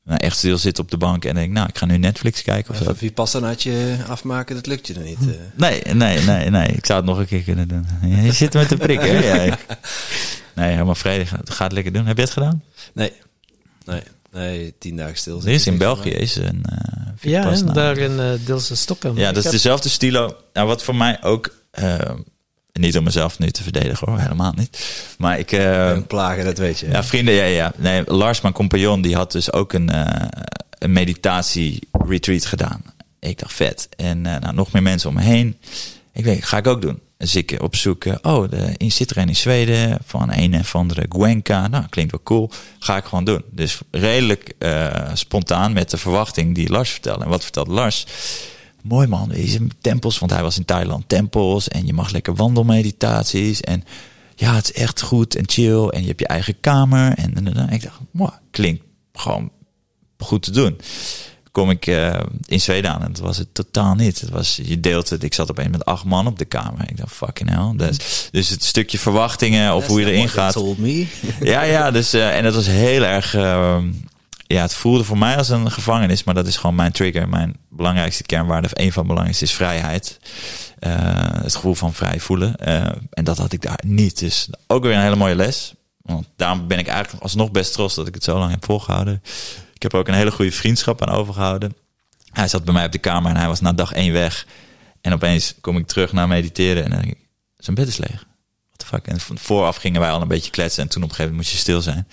nou, 0.04 0.18
echt 0.20 0.36
stil 0.36 0.58
zit 0.58 0.78
op 0.78 0.90
de 0.90 0.96
bank 0.96 1.24
en 1.24 1.34
denk, 1.34 1.52
nou, 1.52 1.68
ik 1.68 1.78
ga 1.78 1.86
nu 1.86 1.96
Netflix 1.96 2.42
kijken 2.42 2.74
of 2.74 2.80
zo. 2.84 2.94
Wie 2.98 3.12
past 3.12 3.32
dan 3.32 3.44
uit 3.44 3.62
je 3.62 3.96
afmaken, 4.08 4.54
dat 4.54 4.66
lukt 4.66 4.86
je 4.86 4.92
dan 4.92 5.02
niet. 5.02 5.18
Uh. 5.20 5.34
Nee, 5.56 5.82
nee, 5.94 6.20
nee, 6.20 6.50
nee. 6.50 6.68
Ik 6.68 6.86
zou 6.86 6.98
het 6.98 7.08
nog 7.08 7.18
een 7.18 7.26
keer 7.26 7.42
kunnen 7.42 7.68
doen. 7.68 7.86
Je 8.24 8.32
zit 8.42 8.52
met 8.52 8.68
de 8.68 8.76
prik, 8.76 9.00
hè? 9.00 9.18
Ja. 9.18 9.58
Nee, 10.54 10.70
helemaal 10.70 10.94
vredig. 10.94 11.34
Ga 11.44 11.64
het 11.64 11.72
lekker 11.72 11.92
doen. 11.92 12.06
Heb 12.06 12.16
je 12.16 12.22
het 12.22 12.32
gedaan? 12.32 12.62
Nee. 12.92 13.12
Nee. 13.84 14.02
Nee, 14.32 14.74
tien 14.78 14.96
dagen 14.96 15.16
stil. 15.16 15.40
Er 15.40 15.48
is 15.48 15.66
in 15.66 15.78
België 15.78 16.10
is 16.10 16.36
een. 16.36 16.64
Uh, 16.72 17.30
ja, 17.32 17.50
en 17.52 17.66
daar 17.66 17.96
in 17.98 18.12
uh, 18.12 18.30
Deelse 18.46 18.76
Stockholm. 18.76 19.18
Ja, 19.18 19.32
dat 19.32 19.44
is 19.44 19.50
dezelfde 19.50 19.88
stilo. 19.88 20.36
Nou, 20.52 20.66
wat 20.66 20.82
voor 20.82 20.96
mij 20.96 21.22
ook 21.22 21.54
uh, 21.78 21.98
niet 22.72 22.98
om 22.98 23.04
mezelf 23.04 23.38
nu 23.38 23.50
te 23.50 23.62
verdedigen 23.62 24.10
hoor, 24.10 24.20
helemaal 24.20 24.52
niet. 24.56 24.86
Maar 25.18 25.38
ik... 25.38 25.52
Uh, 25.52 25.98
plagen, 26.06 26.44
dat 26.44 26.58
weet 26.58 26.78
je. 26.78 26.88
Ja, 26.88 27.04
vrienden, 27.04 27.34
ja, 27.34 27.44
ja. 27.44 27.72
Nee, 27.76 28.02
Lars, 28.06 28.40
mijn 28.40 28.54
compagnon, 28.54 29.02
die 29.02 29.14
had 29.14 29.32
dus 29.32 29.52
ook 29.52 29.72
een, 29.72 29.90
uh, 29.92 30.06
een 30.78 30.92
meditatie-retreat 30.92 32.46
gedaan. 32.46 32.82
Ik 33.20 33.38
dacht, 33.38 33.52
vet. 33.52 33.88
En 33.96 34.18
uh, 34.18 34.36
nou, 34.36 34.54
nog 34.54 34.72
meer 34.72 34.82
mensen 34.82 35.08
om 35.08 35.14
me 35.14 35.22
heen. 35.22 35.56
Ik 36.12 36.24
weet, 36.24 36.44
ga 36.44 36.56
ik 36.56 36.66
ook 36.66 36.82
doen. 36.82 37.00
Dus 37.16 37.34
ik 37.34 37.56
opzoeken, 37.62 38.18
oh, 38.24 38.50
de 38.50 38.74
in 38.76 38.92
er 39.06 39.16
in 39.16 39.36
Zweden 39.36 39.98
van 40.04 40.32
een 40.32 40.54
of 40.54 40.74
andere 40.74 41.06
Gwenka. 41.08 41.68
Nou, 41.68 41.84
klinkt 41.88 42.10
wel 42.10 42.22
cool. 42.22 42.50
Ga 42.78 42.96
ik 42.96 43.04
gewoon 43.04 43.24
doen. 43.24 43.42
Dus 43.50 43.80
redelijk 43.90 44.54
spontaan 45.12 45.72
met 45.72 45.90
de 45.90 45.96
verwachting 45.96 46.54
die 46.54 46.70
Lars 46.70 46.90
vertelde. 46.90 47.24
En 47.24 47.30
wat 47.30 47.42
vertelt 47.42 47.68
Lars? 47.68 48.06
Mooi 48.82 49.06
man, 49.06 49.28
deze 49.28 49.60
tempels, 49.80 50.18
want 50.18 50.32
hij 50.32 50.42
was 50.42 50.58
in 50.58 50.64
Thailand, 50.64 51.08
tempels 51.08 51.68
en 51.68 51.86
je 51.86 51.92
mag 51.92 52.10
lekker 52.10 52.34
wandelmeditaties 52.34 53.60
en 53.60 53.84
ja, 54.34 54.54
het 54.54 54.64
is 54.64 54.82
echt 54.82 55.00
goed 55.00 55.34
en 55.36 55.48
chill 55.48 55.88
en 55.88 56.00
je 56.00 56.06
hebt 56.06 56.20
je 56.20 56.26
eigen 56.26 56.60
kamer 56.60 57.12
en, 57.14 57.34
en, 57.34 57.54
en 57.56 57.68
ik 57.68 57.82
dacht, 57.82 57.98
wow, 58.10 58.30
klinkt 58.50 58.84
gewoon 59.12 59.50
goed 60.18 60.42
te 60.42 60.50
doen. 60.50 60.80
Kom 61.52 61.70
ik 61.70 61.86
uh, 61.86 62.20
in 62.46 62.60
Zweden 62.60 62.90
aan 62.90 63.02
en 63.02 63.12
dat 63.12 63.22
was 63.22 63.36
het 63.36 63.54
totaal 63.54 63.94
niet. 63.94 64.20
Het 64.20 64.30
was, 64.30 64.60
je 64.62 64.80
deelt 64.80 65.10
het, 65.10 65.22
ik 65.22 65.34
zat 65.34 65.50
opeens 65.50 65.70
met 65.70 65.84
acht 65.84 66.04
man 66.04 66.26
op 66.26 66.38
de 66.38 66.44
kamer. 66.44 66.90
Ik 66.90 66.96
dacht, 66.96 67.12
fucking 67.12 67.50
hell. 67.50 67.86
Dus, 67.88 68.28
dus 68.30 68.48
het 68.48 68.64
stukje 68.64 68.98
verwachtingen 68.98 69.74
of 69.74 69.86
hoe 69.86 70.00
je 70.00 70.06
erin 70.06 70.28
gaat. 70.28 70.62
Ja, 71.40 71.62
ja, 71.62 71.90
dus 71.90 72.14
uh, 72.14 72.36
en 72.36 72.42
dat 72.42 72.54
was 72.54 72.66
heel 72.66 73.02
erg, 73.02 73.34
uh, 73.34 73.78
ja, 74.52 74.62
het 74.62 74.74
voelde 74.74 75.04
voor 75.04 75.18
mij 75.18 75.36
als 75.36 75.48
een 75.48 75.70
gevangenis, 75.70 76.24
maar 76.24 76.34
dat 76.34 76.46
is 76.46 76.56
gewoon 76.56 76.74
mijn 76.74 76.92
trigger. 76.92 77.28
Mijn 77.28 77.56
belangrijkste 77.68 78.22
kernwaarde, 78.22 78.66
of 78.66 78.78
een 78.78 78.92
van 78.92 79.02
de 79.02 79.08
belangrijkste, 79.08 79.44
is 79.44 79.52
vrijheid. 79.52 80.18
Uh, 80.80 80.92
het 81.42 81.54
gevoel 81.54 81.74
van 81.74 81.94
vrij 81.94 82.20
voelen. 82.20 82.54
Uh, 82.64 82.86
en 83.10 83.24
dat 83.24 83.38
had 83.38 83.52
ik 83.52 83.62
daar 83.62 83.80
niet. 83.84 84.18
Dus 84.18 84.48
ook 84.66 84.82
weer 84.82 84.94
een 84.94 85.02
hele 85.02 85.16
mooie 85.16 85.34
les. 85.34 85.74
Want 86.02 86.26
daarom 86.36 86.66
ben 86.66 86.78
ik 86.78 86.86
eigenlijk 86.86 87.22
alsnog 87.22 87.50
best 87.50 87.72
trots 87.72 87.94
dat 87.94 88.06
ik 88.06 88.14
het 88.14 88.24
zo 88.24 88.38
lang 88.38 88.50
heb 88.50 88.64
volgehouden. 88.64 89.22
Ik 89.74 89.82
heb 89.82 89.94
ook 89.94 90.08
een 90.08 90.14
hele 90.14 90.30
goede 90.30 90.52
vriendschap 90.52 91.02
aan 91.02 91.14
overgehouden. 91.14 91.74
Hij 92.32 92.48
zat 92.48 92.64
bij 92.64 92.74
mij 92.74 92.84
op 92.84 92.92
de 92.92 92.98
kamer 92.98 93.30
en 93.30 93.36
hij 93.36 93.46
was 93.46 93.60
na 93.60 93.72
dag 93.72 93.92
één 93.92 94.12
weg. 94.12 94.46
En 95.00 95.12
opeens 95.12 95.54
kom 95.60 95.76
ik 95.76 95.86
terug 95.86 96.12
naar 96.12 96.28
mediteren 96.28 96.92
en 96.92 97.08
ik, 97.08 97.16
zijn 97.56 97.76
bed 97.76 97.88
is 97.88 97.96
leeg. 97.96 98.26
What 98.68 98.78
the 98.78 98.86
fuck? 98.86 99.06
En 99.06 99.38
vooraf 99.38 99.76
gingen 99.76 100.00
wij 100.00 100.10
al 100.10 100.20
een 100.20 100.28
beetje 100.28 100.50
kletsen 100.50 100.82
en 100.82 100.88
toen 100.88 101.02
op 101.02 101.08
een 101.08 101.14
gegeven 101.14 101.36
moment 101.36 101.50
moest 101.50 101.64
je 101.64 101.72
stil 101.72 101.82
zijn. 101.82 102.06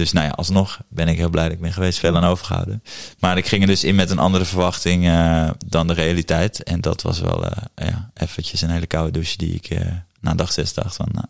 Dus 0.00 0.12
nou 0.12 0.26
ja, 0.26 0.32
alsnog 0.32 0.80
ben 0.88 1.08
ik 1.08 1.16
heel 1.16 1.28
blij 1.28 1.44
dat 1.44 1.52
ik 1.52 1.60
ben 1.60 1.72
geweest, 1.72 1.98
veel 1.98 2.16
aan 2.16 2.24
overgehouden. 2.24 2.82
Maar 3.18 3.36
ik 3.36 3.46
ging 3.46 3.62
er 3.62 3.68
dus 3.68 3.84
in 3.84 3.94
met 3.94 4.10
een 4.10 4.18
andere 4.18 4.44
verwachting 4.44 5.04
uh, 5.04 5.50
dan 5.66 5.86
de 5.86 5.92
realiteit. 5.92 6.62
En 6.62 6.80
dat 6.80 7.02
was 7.02 7.20
wel 7.20 7.44
uh, 7.44 7.50
ja, 7.74 8.10
eventjes 8.14 8.60
een 8.60 8.70
hele 8.70 8.86
koude 8.86 9.10
douche 9.10 9.36
die 9.36 9.54
ik 9.54 9.70
uh, 9.70 9.80
na 10.20 10.34
dag 10.34 10.52
zes 10.52 10.74
dacht 10.74 10.96
van, 10.96 11.08
nou, 11.12 11.26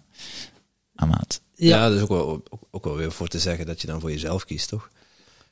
out. 1.12 1.40
Ja, 1.54 1.76
Ja, 1.76 1.88
dat 1.88 1.96
is 1.96 2.02
ook 2.02 2.08
wel, 2.08 2.42
ook, 2.48 2.62
ook 2.70 2.84
wel 2.84 2.96
weer 2.96 3.12
voor 3.12 3.28
te 3.28 3.38
zeggen 3.38 3.66
dat 3.66 3.80
je 3.80 3.86
dan 3.86 4.00
voor 4.00 4.10
jezelf 4.10 4.44
kiest, 4.44 4.68
toch? 4.68 4.88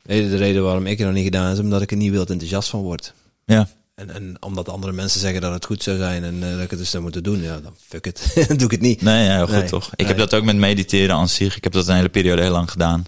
Nee, 0.02 0.28
de 0.28 0.36
reden 0.36 0.62
waarom 0.62 0.86
ik 0.86 0.98
het 0.98 1.06
nog 1.06 1.16
niet 1.16 1.24
gedaan 1.24 1.52
is 1.52 1.58
omdat 1.58 1.82
ik 1.82 1.90
er 1.90 1.96
niet 1.96 2.10
wild 2.10 2.30
enthousiast 2.30 2.68
van 2.68 2.80
word. 2.80 3.14
Ja, 3.44 3.68
En, 3.98 4.14
en 4.14 4.36
omdat 4.40 4.68
andere 4.68 4.92
mensen 4.92 5.20
zeggen 5.20 5.40
dat 5.40 5.52
het 5.52 5.64
goed 5.64 5.82
zou 5.82 5.96
zijn 5.96 6.24
en 6.24 6.42
eh, 6.42 6.50
dat 6.50 6.60
ik 6.60 6.70
het 6.70 6.78
dus 6.78 6.90
zou 6.90 7.02
moeten 7.02 7.22
doen, 7.22 7.42
ja, 7.42 7.60
dan 7.60 7.74
fuck 7.88 8.06
it. 8.06 8.32
dan 8.48 8.56
doe 8.56 8.66
ik 8.66 8.70
het 8.70 8.80
niet. 8.80 9.02
nee, 9.02 9.24
ja, 9.24 9.34
heel 9.36 9.46
goed 9.46 9.54
Nee, 9.54 9.68
toch. 9.68 9.86
Ik 9.90 9.98
nee. 9.98 10.06
heb 10.06 10.16
dat 10.16 10.34
ook 10.34 10.44
met 10.44 10.56
mediteren 10.56 11.14
aan 11.14 11.28
zich. 11.28 11.56
Ik 11.56 11.64
heb 11.64 11.72
dat 11.72 11.88
een 11.88 11.94
hele 11.94 12.08
periode 12.08 12.42
heel 12.42 12.50
lang 12.50 12.70
gedaan. 12.70 13.04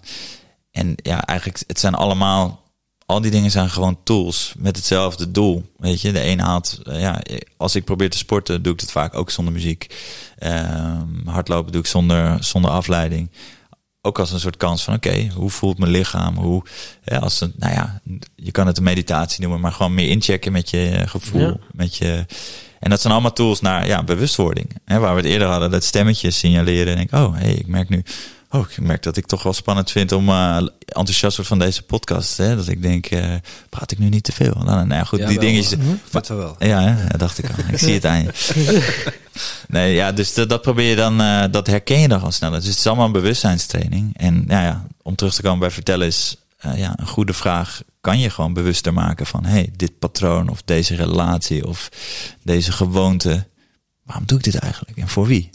En 0.71 0.93
ja, 0.95 1.25
eigenlijk, 1.25 1.63
het 1.67 1.79
zijn 1.79 1.93
allemaal, 1.93 2.63
al 3.05 3.21
die 3.21 3.31
dingen 3.31 3.51
zijn 3.51 3.69
gewoon 3.69 3.97
tools 4.03 4.53
met 4.57 4.75
hetzelfde 4.75 5.31
doel. 5.31 5.71
Weet 5.77 6.01
je, 6.01 6.11
de 6.11 6.25
een 6.25 6.39
haalt, 6.39 6.79
eh, 6.83 6.99
ja, 6.99 7.21
als 7.57 7.75
ik 7.75 7.83
probeer 7.83 8.09
te 8.09 8.17
sporten, 8.17 8.61
doe 8.61 8.73
ik 8.73 8.79
het 8.79 8.91
vaak 8.91 9.15
ook 9.15 9.29
zonder 9.29 9.53
muziek. 9.53 9.95
Ehm, 10.37 11.25
hardlopen 11.25 11.71
doe 11.71 11.81
ik 11.81 11.87
zonder, 11.87 12.43
zonder 12.43 12.71
afleiding. 12.71 13.29
Ook 14.03 14.19
als 14.19 14.31
een 14.31 14.39
soort 14.39 14.57
kans 14.57 14.83
van, 14.83 14.93
oké, 14.93 15.27
hoe 15.35 15.49
voelt 15.49 15.77
mijn 15.77 15.91
lichaam? 15.91 16.35
Hoe, 16.37 16.63
ja, 17.03 17.17
als 17.17 17.41
een, 17.41 17.53
nou 17.57 17.73
ja, 17.73 18.01
je 18.35 18.51
kan 18.51 18.67
het 18.67 18.77
een 18.77 18.83
meditatie 18.83 19.41
noemen, 19.41 19.59
maar 19.59 19.71
gewoon 19.71 19.93
meer 19.93 20.09
inchecken 20.09 20.51
met 20.51 20.69
je 20.69 20.89
eh, 20.89 21.07
gevoel, 21.07 21.41
Ja. 21.41 21.57
met 21.71 21.95
je. 21.95 22.25
En 22.79 22.89
dat 22.89 23.01
zijn 23.01 23.13
allemaal 23.13 23.33
tools 23.33 23.61
naar 23.61 23.87
ja, 23.87 24.03
bewustwording. 24.03 24.81
Hè, 24.85 24.99
waar 24.99 25.15
we 25.15 25.21
het 25.21 25.29
eerder 25.29 25.47
hadden, 25.47 25.71
dat 25.71 25.83
stemmetje 25.83 26.31
signaleren. 26.31 26.87
En 26.87 26.95
denk, 27.07 27.13
oh, 27.13 27.35
hey, 27.35 27.53
ik 27.53 27.67
merk 27.67 27.89
nu, 27.89 28.03
oh, 28.51 28.69
ik 28.69 28.79
merk 28.79 29.03
dat 29.03 29.17
ik 29.17 29.25
toch 29.25 29.43
wel 29.43 29.53
spannend 29.53 29.91
vind 29.91 30.11
om 30.11 30.29
eh, 30.29 30.55
enthousiast 30.85 31.35
word 31.35 31.47
van 31.47 31.59
deze 31.59 31.83
podcast. 31.83 32.37
Hè? 32.37 32.55
Dat 32.55 32.67
ik 32.67 32.81
denk, 32.81 33.05
eh, 33.05 33.35
praat 33.69 33.91
ik 33.91 33.99
nu 33.99 34.09
niet 34.09 34.23
te 34.23 34.31
veel? 34.31 34.53
Nou, 34.53 34.65
nou 34.65 34.93
ja, 34.93 35.03
goed, 35.03 35.19
Ja, 35.19 35.27
die 35.27 35.37
wel, 35.37 35.45
dingetjes. 35.45 35.79
Vet 36.09 36.27
wel 36.27 36.37
wel. 36.37 36.55
Ja, 36.59 36.81
hè? 36.81 37.03
ja, 37.03 37.17
dacht 37.17 37.37
ik 37.37 37.45
al. 37.49 37.63
Ik 37.71 37.79
zie 37.79 37.93
het 37.93 38.05
aan 38.05 38.23
je. 38.23 38.29
Nee, 39.67 39.93
ja, 39.93 40.11
dus 40.11 40.33
dat, 40.33 40.49
dat 40.49 40.61
probeer 40.61 40.89
je 40.89 40.95
dan, 40.95 41.21
eh, 41.21 41.43
dat 41.51 41.67
herken 41.67 41.99
je 41.99 42.07
dan 42.07 42.17
gewoon 42.17 42.33
sneller. 42.33 42.59
Dus 42.59 42.69
het 42.69 42.77
is 42.77 42.87
allemaal 42.87 43.05
een 43.05 43.11
bewustzijnstraining. 43.11 44.17
En 44.17 44.45
ja, 44.47 44.61
ja, 44.63 44.85
om 45.01 45.15
terug 45.15 45.33
te 45.33 45.41
komen 45.41 45.59
bij 45.59 45.71
vertellen 45.71 46.07
is, 46.07 46.35
ja, 46.75 46.93
een 46.95 47.07
goede 47.07 47.33
vraag 47.33 47.81
kan 48.01 48.19
je 48.19 48.29
gewoon 48.29 48.53
bewuster 48.53 48.93
maken 48.93 49.25
van, 49.25 49.45
hey, 49.45 49.69
dit 49.75 49.99
patroon 49.99 50.49
of 50.49 50.61
deze 50.65 50.95
relatie 50.95 51.67
of 51.67 51.89
deze 52.43 52.71
gewoonte, 52.71 53.47
waarom 54.03 54.25
doe 54.25 54.37
ik 54.37 54.43
dit 54.43 54.55
eigenlijk 54.55 54.97
en 54.97 55.07
voor 55.07 55.27
wie? 55.27 55.49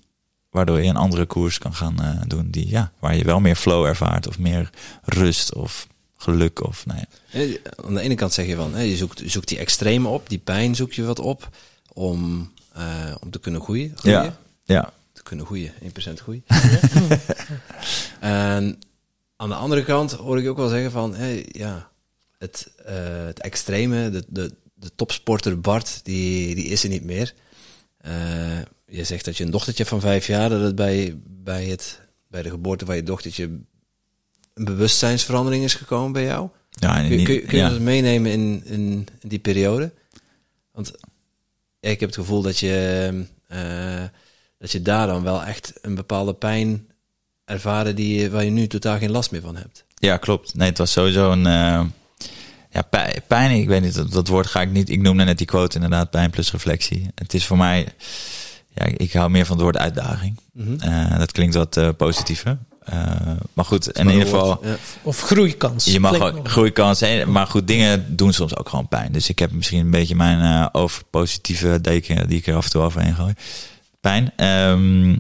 Waardoor 0.57 0.82
je 0.82 0.88
een 0.88 0.96
andere 0.96 1.26
koers 1.26 1.59
kan 1.59 1.74
gaan 1.74 2.00
eh, 2.02 2.20
doen 2.26 2.50
die, 2.50 2.68
ja, 2.68 2.92
waar 2.98 3.16
je 3.16 3.24
wel 3.24 3.40
meer 3.40 3.57
flow 3.57 3.84
ervaart 3.84 4.28
of 4.28 4.38
meer 4.38 4.70
rust 5.04 5.54
of 5.54 5.86
geluk 6.16 6.64
of, 6.64 6.86
nou 6.86 6.98
ja. 6.98 7.57
Aan 7.86 7.94
de 7.94 8.00
ene 8.00 8.14
kant 8.14 8.32
zeg 8.32 8.46
je 8.46 8.57
van, 8.57 8.74
hè, 8.74 8.82
je 8.82 8.96
zoekt, 8.96 9.22
zoekt 9.24 9.48
die 9.48 9.59
extreme 9.59 10.09
op, 10.09 10.28
die 10.28 10.38
pijn 10.38 10.74
zoek 10.74 10.92
je 10.92 11.04
wat 11.04 11.18
op 11.18 11.48
om, 11.92 12.52
eh, 12.72 13.14
om 13.20 13.30
te 13.30 13.38
kunnen 13.38 13.61
groeien. 13.61 13.92
groeien. 13.96 14.22
Ja, 14.22 14.38
ja, 14.64 14.92
Te 15.12 15.22
kunnen 15.22 15.46
groeien, 15.46 15.72
1% 15.82 16.20
groei. 16.20 16.42
en 18.20 18.78
aan 19.36 19.48
de 19.48 19.54
andere 19.54 19.84
kant 19.84 20.12
hoor 20.12 20.38
ik 20.38 20.48
ook 20.48 20.57
wel 20.57 20.68
zeggen 20.68 20.90
van, 20.90 21.14
hé, 21.14 21.44
ja, 21.46 21.88
het, 22.38 22.70
eh, 22.84 23.24
het 23.26 23.40
extreme, 23.40 24.11
de, 24.11 24.24
de, 24.28 24.52
de 24.74 24.90
topsporter 24.94 25.61
Bart, 25.61 26.00
die, 26.02 26.54
die 26.54 26.66
is 26.66 26.82
er 26.82 26.88
niet 26.88 27.04
meer. 27.04 27.34
Je 28.87 29.05
zegt 29.05 29.24
dat 29.24 29.37
je 29.37 29.45
een 29.45 29.51
dochtertje 29.51 29.87
van 29.87 30.01
vijf 30.01 30.26
jaar, 30.26 30.49
dat 30.49 30.61
het 30.61 30.74
bij, 30.74 31.16
bij, 31.26 31.64
het, 31.64 32.01
bij 32.28 32.43
de 32.43 32.51
geboorte 32.51 32.84
van 32.87 32.97
je 32.97 33.03
dochtertje 33.03 33.45
een 34.55 34.64
bewustzijnsverandering 34.64 35.64
is 35.64 35.74
gekomen 35.74 36.12
bij 36.12 36.24
jou. 36.24 36.49
ja, 36.70 36.97
en 36.97 37.03
Kun, 37.03 37.11
je- 37.11 37.16
niet- 37.16 37.26
kun, 37.26 37.34
je- 37.34 37.41
kun 37.41 37.59
je 37.59 37.64
ja. 37.64 37.70
dat 37.70 37.80
meenemen 37.80 38.30
in, 38.32 38.62
in, 38.64 39.09
die 39.22 39.39
periode? 39.39 39.93
Want 40.72 40.93
ja, 41.80 41.89
ik 41.91 42.01
heb 42.01 42.09
het 42.09 42.18
gevoel 42.18 42.43
dat 42.43 42.59
je, 42.59 43.24
eh, 43.49 44.05
dat 44.59 44.72
je 44.72 44.82
daar 44.82 45.07
dan 45.07 45.22
wel 45.22 45.43
echt 45.45 45.72
een 45.82 45.95
bepaalde 45.95 46.34
pijn 46.34 46.89
ervaren 47.45 47.97
die, 47.97 48.20
je- 48.20 48.30
waar 48.30 48.45
je 48.45 48.51
nu 48.51 48.66
totaal 48.66 48.99
geen 48.99 49.11
last 49.11 49.30
meer 49.30 49.41
van 49.41 49.57
hebt. 49.57 49.84
Ja, 49.95 50.16
klopt. 50.16 50.55
Nee, 50.55 50.68
het 50.68 50.78
was 50.78 50.93
sowieso 50.93 51.30
een. 51.32 51.47
eh, 51.47 51.84
ja, 52.70 52.82
pijn, 52.91 53.22
pijn, 53.26 53.51
ik 53.61 53.68
weet 53.68 53.82
niet, 53.82 53.95
dat, 53.95 54.12
dat 54.12 54.28
woord 54.28 54.47
ga 54.47 54.61
ik 54.61 54.70
niet. 54.70 54.89
Ik 54.89 55.01
noemde 55.01 55.24
net 55.24 55.39
die 55.39 55.47
quote 55.47 55.74
inderdaad, 55.74 56.11
pijn 56.11 56.30
plus 56.30 56.53
reflectie. 56.53 57.11
Het 57.14 57.34
is 57.34 57.47
voor 57.47 57.57
mij. 57.57 57.87
Ja, 58.77 58.85
ik 58.97 59.12
hou 59.12 59.31
meer 59.31 59.47
van 59.47 59.57
het 59.57 59.64
woord 59.64 59.79
uitdaging. 59.79 60.39
Eh, 60.79 61.18
dat 61.18 61.33
klinkt 61.33 61.55
wat 61.55 61.77
eh, 61.77 61.89
positiever. 61.97 62.59
Eh, 62.85 62.97
maar 63.53 63.64
goed, 63.64 63.91
in 63.91 64.09
ieder 64.09 64.22
geval. 64.22 64.61
Ja. 64.62 64.77
of 65.03 65.20
groeikans. 65.20 65.85
Je 65.85 66.01
mag 66.01 66.20
ook 66.20 66.49
groeikansen, 66.49 67.33
maar 67.33 67.47
goed, 67.47 67.68
dingen 67.68 68.16
doen 68.16 68.33
soms 68.33 68.57
ook 68.57 68.68
gewoon 68.68 68.89
pijn. 68.89 69.12
Dus 69.12 69.29
ik 69.29 69.39
heb 69.39 69.53
misschien 69.53 69.81
een 69.81 69.91
beetje 69.91 70.14
mijn 70.14 70.68
overpositieve 70.74 71.81
deken 71.81 72.29
die 72.29 72.39
ik 72.39 72.47
er 72.47 72.57
af 72.57 72.64
en 72.64 72.70
toe 72.70 72.83
overheen 72.83 73.14
gooi. 73.14 73.33
Pijn. 74.01 74.33
Ehm 74.37 75.16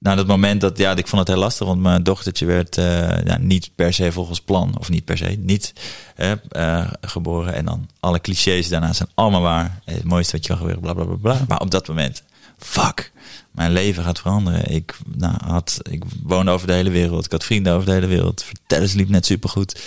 nou, 0.00 0.16
dat 0.16 0.26
moment 0.26 0.60
dat, 0.60 0.78
ja, 0.78 0.96
ik 0.96 1.06
vond 1.06 1.20
het 1.20 1.30
heel 1.30 1.44
lastig, 1.44 1.66
want 1.66 1.80
mijn 1.80 2.02
dochtertje 2.02 2.46
werd 2.46 2.74
ja, 3.24 3.38
niet 3.38 3.70
per 3.74 3.92
se 3.92 4.12
volgens 4.12 4.40
plan, 4.40 4.78
of 4.78 4.88
niet 4.88 5.04
per 5.04 5.16
se, 5.16 5.36
niet 5.38 5.72
geboren. 7.00 7.54
En 7.54 7.64
dan 7.64 7.88
alle 8.00 8.20
clichés 8.20 8.68
daarna 8.68 8.92
zijn 8.92 9.08
allemaal 9.14 9.42
waar. 9.42 9.80
Het 9.84 10.04
mooiste 10.04 10.32
wat 10.32 10.46
je 10.46 10.48
kan 10.48 10.58
gebeuren, 10.58 10.82
bla 10.82 10.92
bla 10.92 11.04
bla 11.04 11.16
bla. 11.16 11.44
Maar 11.48 11.60
op 11.60 11.70
dat 11.70 11.88
moment, 11.88 12.22
fuck, 12.58 13.12
mijn 13.50 13.72
leven 13.72 14.04
gaat 14.04 14.20
veranderen. 14.20 14.74
Ik, 14.74 14.96
nou, 15.16 15.34
had, 15.44 15.78
ik 15.90 16.02
woonde 16.22 16.50
over 16.50 16.66
de 16.66 16.72
hele 16.72 16.90
wereld, 16.90 17.24
ik 17.24 17.32
had 17.32 17.44
vrienden 17.44 17.72
over 17.72 17.86
de 17.86 17.92
hele 17.92 18.06
wereld. 18.06 18.42
Vertellen 18.42 18.96
liep 18.96 19.08
net 19.08 19.26
supergoed. 19.26 19.80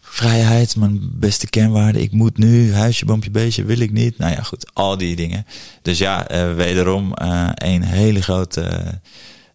Vrijheid, 0.00 0.76
mijn 0.76 1.10
beste 1.12 1.46
kernwaarde. 1.46 2.00
Ik 2.00 2.12
moet 2.12 2.38
nu, 2.38 2.74
huisje, 2.74 3.04
boompje, 3.04 3.30
beestje, 3.30 3.64
wil 3.64 3.78
ik 3.78 3.92
niet. 3.92 4.18
Nou 4.18 4.32
ja, 4.32 4.42
goed, 4.42 4.70
al 4.72 4.96
die 4.96 5.16
dingen. 5.16 5.46
Dus 5.82 5.98
ja, 5.98 6.28
eh, 6.28 6.54
wederom 6.54 7.14
eh, 7.14 7.48
een 7.54 7.82
hele 7.82 8.22
grote 8.22 9.00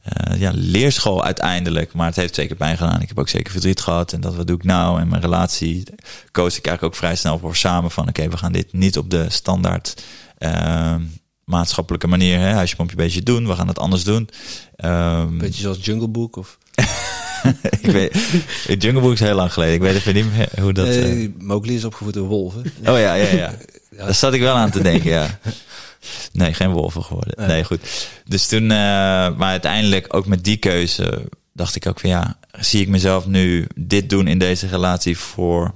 eh, 0.03 0.39
ja, 0.39 0.51
leerschool 0.55 1.23
uiteindelijk. 1.23 1.93
Maar 1.93 2.07
het 2.07 2.15
heeft 2.15 2.35
zeker 2.35 2.55
pijn 2.55 2.77
gedaan. 2.77 3.01
Ik 3.01 3.07
heb 3.07 3.19
ook 3.19 3.29
zeker 3.29 3.51
verdriet 3.51 3.81
gehad. 3.81 4.13
En 4.13 4.21
dat, 4.21 4.35
wat 4.35 4.47
doe 4.47 4.55
ik 4.55 4.63
nou? 4.63 4.99
En 4.99 5.07
mijn 5.07 5.21
relatie 5.21 5.83
koos 6.31 6.57
ik 6.57 6.65
eigenlijk 6.65 6.95
ook 6.95 7.01
vrij 7.01 7.15
snel 7.15 7.39
voor 7.39 7.55
samen. 7.55 7.91
Van 7.91 8.07
oké, 8.07 8.29
we 8.29 8.37
gaan 8.37 8.51
dit 8.51 8.73
niet 8.73 8.97
op 8.97 9.09
de 9.09 9.25
standaard 9.29 10.03
eh, 10.37 10.95
maatschappelijke 11.45 12.07
manier. 12.07 12.39
Hè, 12.39 12.51
huisje, 12.51 12.75
boompje, 12.75 12.95
beestje 12.95 13.23
doen. 13.23 13.47
We 13.47 13.55
gaan 13.55 13.67
het 13.67 13.79
anders 13.79 14.03
doen. 14.03 14.29
Ehm, 14.75 15.37
Beetje 15.37 15.61
zoals 15.61 15.85
Jungle 15.85 16.07
Book 16.07 16.35
of... 16.35 16.57
ik 17.81 17.91
weet, 17.91 18.17
Jungle 18.83 19.01
Book 19.01 19.13
is 19.13 19.19
heel 19.19 19.35
lang 19.35 19.53
geleden. 19.53 19.75
Ik 19.75 19.81
weet 19.81 19.95
even 19.95 20.13
niet 20.13 20.35
meer 20.35 20.49
hoe 20.61 20.73
dat... 20.73 20.85
Nee, 20.85 21.35
Mowgli 21.37 21.75
is 21.75 21.85
opgevoed 21.85 22.13
door 22.13 22.27
wolven. 22.27 22.61
Oh 22.79 22.99
ja, 22.99 23.13
ja, 23.13 23.35
ja. 23.43 23.53
Daar 23.97 24.13
zat 24.13 24.33
ik 24.33 24.41
wel 24.41 24.55
aan 24.55 24.71
te 24.71 24.81
denken, 24.81 25.09
ja. 25.09 25.39
Nee, 26.31 26.53
geen 26.53 26.71
wolven 26.71 27.03
geworden. 27.03 27.47
Nee, 27.47 27.63
goed. 27.63 28.09
Dus 28.25 28.47
toen, 28.47 28.63
eh, 28.63 28.67
maar 29.37 29.49
uiteindelijk 29.49 30.13
ook 30.15 30.25
met 30.25 30.43
die 30.43 30.57
keuze 30.57 31.29
dacht 31.53 31.75
ik 31.75 31.87
ook 31.87 31.99
van 31.99 32.09
ja, 32.09 32.37
zie 32.59 32.81
ik 32.81 32.87
mezelf 32.87 33.25
nu 33.27 33.67
dit 33.75 34.09
doen 34.09 34.27
in 34.27 34.39
deze 34.39 34.67
relatie 34.67 35.17
voor 35.17 35.73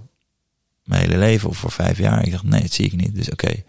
mijn 0.84 1.02
hele 1.02 1.18
leven 1.18 1.50
of 1.50 1.58
voor 1.58 1.72
vijf 1.72 1.98
jaar? 1.98 2.26
Ik 2.26 2.32
dacht 2.32 2.44
nee, 2.44 2.62
dat 2.62 2.72
zie 2.74 2.86
ik 2.86 2.96
niet. 2.96 3.16
Dus 3.16 3.30
oké, 3.30 3.64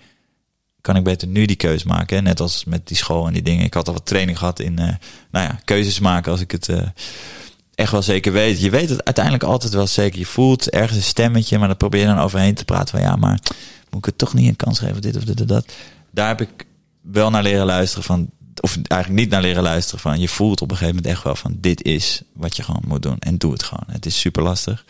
kan 0.89 0.97
ik 0.97 1.05
beter 1.05 1.29
nu 1.29 1.45
die 1.45 1.57
keuze 1.57 1.87
maken? 1.87 2.25
Net 2.25 2.41
als 2.41 2.65
met 2.65 2.89
die 2.89 2.97
school 2.97 3.27
en 3.27 3.33
die 3.33 3.43
dingen. 3.43 3.65
Ik 3.65 3.75
had 3.75 3.89
al 3.89 3.95
wat 3.95 4.07
training 4.07 4.39
gehad 4.39 4.61
in, 4.61 4.79
eh, 4.79 4.95
nou 5.31 5.47
ja, 5.47 5.59
keuzes 5.65 5.99
maken 5.99 6.33
als 6.33 6.41
ik 6.41 6.51
het 6.51 6.69
eh, 6.69 6.83
echt 7.75 7.93
wel 7.93 8.03
zeker 8.03 8.33
weet. 8.33 8.61
Je 8.61 8.71
weet 8.71 8.89
het 8.89 9.05
uiteindelijk 9.05 9.45
altijd 9.45 9.73
wel 9.73 9.87
zeker. 9.87 10.19
Je 10.19 10.27
voelt 10.27 10.71
ergens 10.71 10.97
een 10.97 11.03
stemmetje, 11.03 11.59
maar 11.59 11.69
dan 11.69 11.77
probeer 11.77 12.01
je 12.01 12.07
dan 12.07 12.19
overheen 12.19 12.55
te 12.55 12.65
praten 12.65 12.89
van 12.89 13.01
ja, 13.01 13.17
maar 13.17 13.39
moet 13.91 14.01
ik 14.01 14.05
het 14.05 14.19
toch 14.19 14.35
niet 14.35 14.49
een 14.49 14.57
kans 14.57 14.79
geven, 14.79 15.01
dit 15.01 15.17
of 15.17 15.25
dit 15.25 15.41
of 15.41 15.47
dat. 15.47 15.73
Daar 16.11 16.29
heb 16.29 16.41
ik 16.41 16.67
wel 17.01 17.31
naar 17.31 17.43
leren 17.43 17.67
luisteren 17.67 18.05
van, 18.05 18.31
of 18.61 18.79
eigenlijk 18.87 19.23
niet 19.23 19.31
naar 19.31 19.43
leren 19.43 19.63
luisteren 19.63 20.01
van, 20.01 20.21
je 20.21 20.29
voelt 20.29 20.61
op 20.61 20.71
een 20.71 20.77
gegeven 20.77 20.97
moment 20.97 21.15
echt 21.15 21.25
wel 21.25 21.37
van, 21.37 21.57
dit 21.61 21.83
is 21.83 22.23
wat 22.33 22.57
je 22.57 22.63
gewoon 22.63 22.83
moet 22.87 23.03
doen 23.03 23.19
en 23.19 23.39
doe 23.39 23.53
het 23.53 23.63
gewoon. 23.63 23.85
Het 23.87 24.07
is 24.07 24.21
super 24.21 24.43
lastig. 24.43 24.85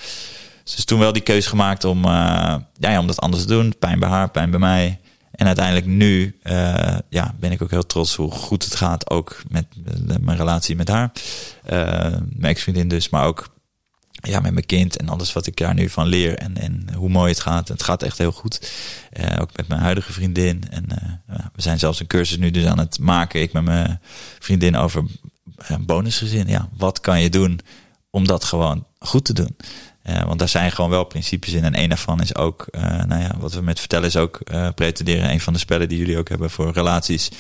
Dus 0.65 0.85
toen 0.85 0.99
wel 0.99 1.13
die 1.13 1.23
keuze 1.23 1.49
gemaakt 1.49 1.85
om, 1.85 2.05
eh, 2.05 2.11
ja, 2.75 2.91
ja, 2.91 2.99
om 2.99 3.07
dat 3.07 3.21
anders 3.21 3.43
te 3.43 3.49
doen. 3.49 3.75
Pijn 3.79 3.99
bij 3.99 4.09
haar, 4.09 4.31
pijn 4.31 4.51
bij 4.51 4.61
mij. 4.61 4.99
En 5.39 5.47
uiteindelijk 5.47 5.87
nu 5.87 6.39
eh, 6.43 6.99
ja, 7.09 7.35
ben 7.41 7.53
ik 7.53 7.63
ook 7.63 7.71
heel 7.71 7.87
trots 7.87 8.15
hoe 8.15 8.31
goed 8.31 8.65
het 8.65 8.75
gaat. 8.75 9.11
Ook 9.11 9.43
met 9.49 9.67
mijn 10.21 10.37
relatie 10.37 10.77
met 10.77 10.89
haar. 10.89 11.13
Eh, 11.65 11.79
mijn 12.11 12.53
ex-vriendin 12.53 12.89
dus, 12.89 13.09
maar 13.09 13.25
ook 13.25 13.49
ja, 14.11 14.41
met 14.41 14.53
mijn 14.53 14.67
kind 14.67 14.97
en 14.97 15.09
alles 15.09 15.33
wat 15.33 15.47
ik 15.47 15.57
daar 15.57 15.75
nu 15.75 15.89
van 15.89 16.07
leer 16.07 16.39
en, 16.39 16.57
en 16.57 16.95
hoe 16.95 17.09
mooi 17.09 17.31
het 17.31 17.41
gaat. 17.41 17.69
Het 17.69 17.83
gaat 17.83 18.03
echt 18.03 18.19
heel 18.19 18.33
goed. 18.33 18.73
Eh, 19.13 19.41
ook 19.41 19.57
met 19.57 19.69
mijn 19.69 19.81
huidige 19.81 20.13
vriendin. 20.13 20.65
En 20.71 20.85
we 21.27 21.63
zijn 21.63 21.79
zelfs 21.79 22.01
een 22.01 22.07
cursus 22.07 22.37
nu 22.37 22.51
dus 22.51 22.65
aan 22.65 22.79
het 22.79 22.99
maken. 22.99 23.41
Ik 23.41 23.53
met 23.53 23.65
mijn 23.65 24.01
vriendin 24.39 24.77
over 24.77 25.05
een 25.57 25.87
bonusgezin. 25.87 26.49
Ja, 26.49 26.69
wat 26.77 27.01
kan 27.01 27.21
je 27.21 27.31
doen 27.31 27.61
om 28.11 28.27
dat 28.27 28.45
gewoon 28.45 28.87
goed 28.99 29.25
te 29.25 29.33
doen? 29.33 29.57
Eh, 30.09 30.25
want 30.25 30.39
daar 30.39 30.49
zijn 30.49 30.73
gewoon 30.73 30.91
wel 30.91 31.05
principes 31.05 31.53
in. 31.53 31.65
En 31.65 31.79
een 31.79 31.89
daarvan 31.89 32.21
is 32.21 32.35
ook, 32.35 32.67
eh, 32.71 32.83
nou 32.83 33.23
ja, 33.23 33.35
wat 33.39 33.53
we 33.53 33.61
met 33.61 33.79
vertellen 33.79 34.07
is 34.07 34.17
ook 34.17 34.41
eh, 34.41 34.69
pretenderen. 34.75 35.31
Een 35.31 35.41
van 35.41 35.53
de 35.53 35.59
spellen 35.59 35.89
die 35.89 35.99
jullie 35.99 36.19
ook 36.19 36.29
hebben 36.29 36.51
voor 36.51 36.73
relaties. 36.73 37.31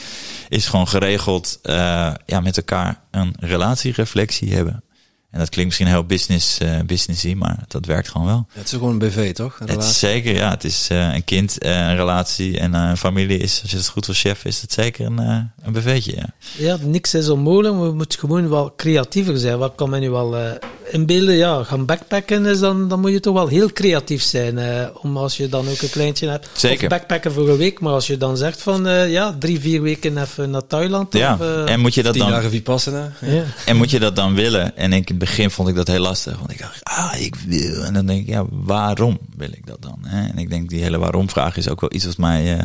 Is 0.48 0.66
gewoon 0.66 0.88
geregeld 0.88 1.58
eh, 1.62 2.12
ja, 2.26 2.40
met 2.40 2.56
elkaar 2.56 3.00
een 3.10 3.34
relatiereflectie 3.38 4.54
hebben. 4.54 4.82
En 5.30 5.38
dat 5.38 5.48
klinkt 5.48 5.68
misschien 5.68 5.94
heel 5.94 6.04
business, 6.04 6.60
uh, 6.60 6.80
businessy, 6.86 7.34
maar 7.34 7.64
dat 7.68 7.86
werkt 7.86 8.08
gewoon 8.08 8.26
wel. 8.26 8.46
het 8.52 8.64
is 8.64 8.72
gewoon 8.72 8.92
een 8.92 8.98
BV, 8.98 9.34
toch? 9.34 9.60
Een 9.60 9.68
het 9.68 9.82
is 9.82 9.98
zeker, 9.98 10.34
ja. 10.34 10.50
Het 10.50 10.64
is 10.64 10.88
uh, 10.92 11.14
een 11.14 11.24
kind, 11.24 11.64
uh, 11.64 11.70
een 11.70 11.96
relatie 11.96 12.58
en 12.58 12.74
een 12.74 12.96
familie 12.96 13.38
is, 13.38 13.60
als 13.62 13.70
je 13.70 13.76
het 13.76 13.88
goed 13.88 14.06
wil 14.06 14.14
chef, 14.14 14.44
is 14.44 14.60
het 14.60 14.72
zeker 14.72 15.06
een, 15.06 15.18
een 15.62 15.72
BV'tje, 15.72 16.16
ja. 16.16 16.26
Ja, 16.56 16.76
niks 16.80 17.14
is 17.14 17.28
onmogelijk, 17.28 17.74
maar 17.74 17.88
we 17.88 17.94
moeten 17.94 18.18
gewoon 18.18 18.48
wel 18.48 18.74
creatiever 18.76 19.38
zijn. 19.38 19.58
Wat 19.58 19.74
kan 19.74 19.90
men 19.90 20.00
nu 20.00 20.10
wel 20.10 20.58
inbeelden? 20.90 21.34
Ja, 21.34 21.62
gaan 21.62 21.84
backpacken 21.84 22.46
is 22.46 22.58
dan, 22.58 22.88
dan 22.88 23.00
moet 23.00 23.10
je 23.10 23.20
toch 23.20 23.34
wel 23.34 23.46
heel 23.46 23.72
creatief 23.72 24.22
zijn. 24.22 24.58
om 25.02 25.16
als 25.16 25.36
je 25.36 25.48
dan 25.48 25.68
ook 25.68 25.82
een 25.82 25.90
kleintje 25.90 26.28
hebt. 26.28 26.48
Zeker. 26.52 26.82
Of 26.82 26.88
backpacken 26.88 27.32
voor 27.32 27.48
een 27.48 27.56
week, 27.56 27.80
maar 27.80 27.92
als 27.92 28.06
je 28.06 28.16
dan 28.16 28.36
zegt 28.36 28.62
van, 28.62 28.84
ja, 29.10 29.36
drie, 29.38 29.60
vier 29.60 29.82
weken 29.82 30.18
even 30.18 30.50
naar 30.50 30.66
Thailand. 30.66 31.12
Ja, 31.12 31.34
of, 31.34 31.64
en 31.64 31.80
moet 31.80 31.94
je 31.94 32.02
dat 32.02 32.14
dan... 32.14 32.30
dagen 32.30 32.50
Vipassana. 32.50 33.12
Ja. 33.20 33.42
En 33.66 33.76
moet 33.76 33.90
je 33.90 33.98
dat 33.98 34.16
dan 34.16 34.34
willen? 34.34 34.76
En 34.76 34.92
in 34.92 35.04
het 35.04 35.18
begin 35.18 35.50
vond 35.50 35.68
ik 35.68 35.74
dat 35.74 35.86
heel 35.86 36.00
lastig. 36.00 36.38
Want 36.38 36.50
ik 36.50 36.58
dacht, 36.58 36.84
ah, 36.84 37.20
ik 37.20 37.34
wil. 37.46 37.84
En 37.84 37.94
dan 37.94 38.06
denk 38.06 38.20
ik, 38.20 38.28
ja, 38.28 38.44
waarom 38.50 39.18
wil 39.36 39.48
ik 39.52 39.66
dat 39.66 39.82
dan? 39.82 39.98
Hè? 40.06 40.28
En 40.28 40.38
ik 40.38 40.50
denk, 40.50 40.68
die 40.68 40.82
hele 40.82 40.98
waarom-vraag 40.98 41.56
is 41.56 41.68
ook 41.68 41.80
wel 41.80 41.94
iets 41.94 42.04
wat 42.04 42.16
mij, 42.16 42.58
uh, 42.58 42.64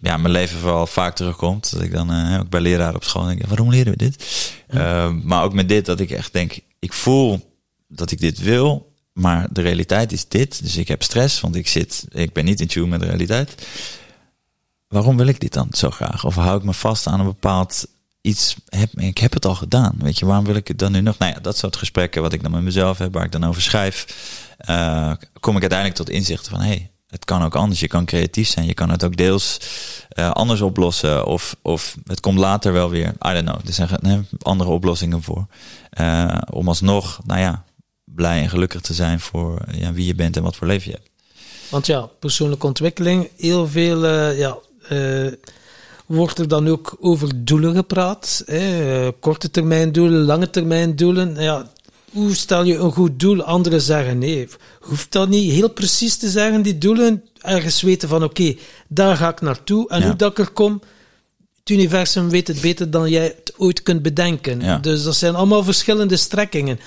ja, 0.00 0.16
mijn 0.16 0.32
leven 0.32 0.58
vooral 0.58 0.86
vaak 0.86 1.14
terugkomt. 1.14 1.72
Dat 1.72 1.82
ik 1.82 1.92
dan 1.92 2.12
uh, 2.12 2.38
ook 2.40 2.48
bij 2.48 2.60
leraar 2.60 2.94
op 2.94 3.04
school 3.04 3.24
denk, 3.24 3.46
waarom 3.46 3.70
leren 3.70 3.92
we 3.92 3.98
dit? 3.98 4.24
Uh, 4.74 5.10
maar 5.22 5.42
ook 5.42 5.52
met 5.52 5.68
dit, 5.68 5.86
dat 5.86 6.00
ik 6.00 6.10
echt 6.10 6.32
denk, 6.32 6.58
ik 6.84 6.92
voel 6.92 7.56
dat 7.88 8.10
ik 8.10 8.20
dit 8.20 8.38
wil. 8.38 8.92
Maar 9.12 9.48
de 9.52 9.60
realiteit 9.60 10.12
is 10.12 10.28
dit. 10.28 10.62
Dus 10.62 10.76
ik 10.76 10.88
heb 10.88 11.02
stress, 11.02 11.40
want 11.40 11.54
ik 11.54 11.68
zit, 11.68 12.06
ik 12.10 12.32
ben 12.32 12.44
niet 12.44 12.60
in 12.60 12.66
tune 12.66 12.86
met 12.86 13.00
de 13.00 13.06
realiteit. 13.06 13.66
Waarom 14.88 15.16
wil 15.16 15.26
ik 15.26 15.40
dit 15.40 15.52
dan 15.52 15.68
zo 15.70 15.90
graag? 15.90 16.24
Of 16.24 16.34
hou 16.34 16.58
ik 16.58 16.64
me 16.64 16.72
vast 16.72 17.06
aan 17.06 17.20
een 17.20 17.26
bepaald 17.26 17.86
iets 18.20 18.56
heb, 18.68 19.00
ik 19.00 19.18
heb 19.18 19.32
het 19.32 19.44
al 19.44 19.54
gedaan. 19.54 19.94
Weet 19.98 20.18
je, 20.18 20.26
waarom 20.26 20.44
wil 20.44 20.54
ik 20.54 20.68
het 20.68 20.78
dan 20.78 20.92
nu 20.92 21.00
nog? 21.00 21.18
Nou 21.18 21.32
ja, 21.32 21.40
dat 21.40 21.58
soort 21.58 21.76
gesprekken 21.76 22.22
wat 22.22 22.32
ik 22.32 22.42
dan 22.42 22.50
met 22.50 22.62
mezelf 22.62 22.98
heb, 22.98 23.12
waar 23.12 23.24
ik 23.24 23.32
dan 23.32 23.44
over 23.44 23.62
schrijf, 23.62 24.06
uh, 24.68 25.12
kom 25.40 25.54
ik 25.54 25.60
uiteindelijk 25.60 25.98
tot 25.98 26.10
inzicht 26.10 26.48
van 26.48 26.60
hé, 26.60 26.66
hey, 26.66 26.90
het 27.14 27.24
kan 27.24 27.42
ook 27.42 27.54
anders. 27.54 27.80
Je 27.80 27.88
kan 27.88 28.04
creatief 28.04 28.48
zijn. 28.48 28.66
Je 28.66 28.74
kan 28.74 28.90
het 28.90 29.04
ook 29.04 29.16
deels 29.16 29.60
uh, 30.18 30.30
anders 30.30 30.60
oplossen. 30.60 31.26
Of, 31.26 31.56
of 31.62 31.96
het 32.04 32.20
komt 32.20 32.38
later 32.38 32.72
wel 32.72 32.90
weer. 32.90 33.08
I 33.08 33.32
don't 33.32 33.44
know. 33.44 33.60
Er 33.66 33.72
zijn 33.72 34.28
andere 34.42 34.70
oplossingen 34.70 35.22
voor. 35.22 35.46
Uh, 36.00 36.38
om 36.50 36.68
alsnog, 36.68 37.20
nou 37.24 37.40
ja, 37.40 37.64
blij 38.04 38.40
en 38.42 38.48
gelukkig 38.48 38.80
te 38.80 38.94
zijn 38.94 39.20
voor 39.20 39.60
ja, 39.72 39.92
wie 39.92 40.06
je 40.06 40.14
bent 40.14 40.36
en 40.36 40.42
wat 40.42 40.56
voor 40.56 40.66
leven 40.66 40.90
je 40.90 40.96
hebt. 40.96 41.10
Want 41.70 41.86
ja, 41.86 42.00
persoonlijke 42.18 42.66
ontwikkeling, 42.66 43.30
heel 43.36 43.68
veel, 43.68 44.06
ja, 44.30 44.58
wordt 46.06 46.38
er 46.38 46.48
dan 46.48 46.68
ook 46.68 46.96
over 47.00 47.44
doelen 47.44 47.74
gepraat. 47.74 48.44
Korte 49.20 49.50
termijn 49.50 49.92
doelen, 49.92 50.22
lange 50.22 50.50
termijn 50.50 50.96
doelen. 50.96 51.34
Ja, 51.42 51.70
hoe 52.14 52.34
stel 52.34 52.64
je 52.64 52.76
een 52.76 52.92
goed 52.92 53.20
doel? 53.20 53.42
Anderen 53.42 53.80
zeggen 53.80 54.18
nee. 54.18 54.48
Hoeft 54.80 55.12
dat 55.12 55.28
niet 55.28 55.52
heel 55.52 55.68
precies 55.70 56.16
te 56.16 56.28
zeggen, 56.28 56.62
die 56.62 56.78
doelen? 56.78 57.22
Ergens 57.40 57.82
weten 57.82 58.08
van 58.08 58.22
oké, 58.24 58.40
okay, 58.42 58.58
daar 58.88 59.16
ga 59.16 59.28
ik 59.28 59.40
naartoe. 59.40 59.88
En 59.88 60.00
Ja. 60.00 60.06
hoe 60.06 60.16
dat 60.16 60.30
ik 60.30 60.38
er 60.38 60.50
kom, 60.50 60.80
het 61.58 61.70
universum 61.70 62.28
weet 62.30 62.48
het 62.48 62.60
beter 62.60 62.90
dan 62.90 63.10
jij 63.10 63.24
het 63.24 63.52
ooit 63.56 63.82
kunt 63.82 64.02
bedenken. 64.02 64.60
Ja. 64.60 64.78
Dus 64.78 65.02
dat 65.02 65.16
zijn 65.16 65.34
allemaal 65.34 65.64
verschillende 65.64 66.16
strekkingen. 66.16 66.80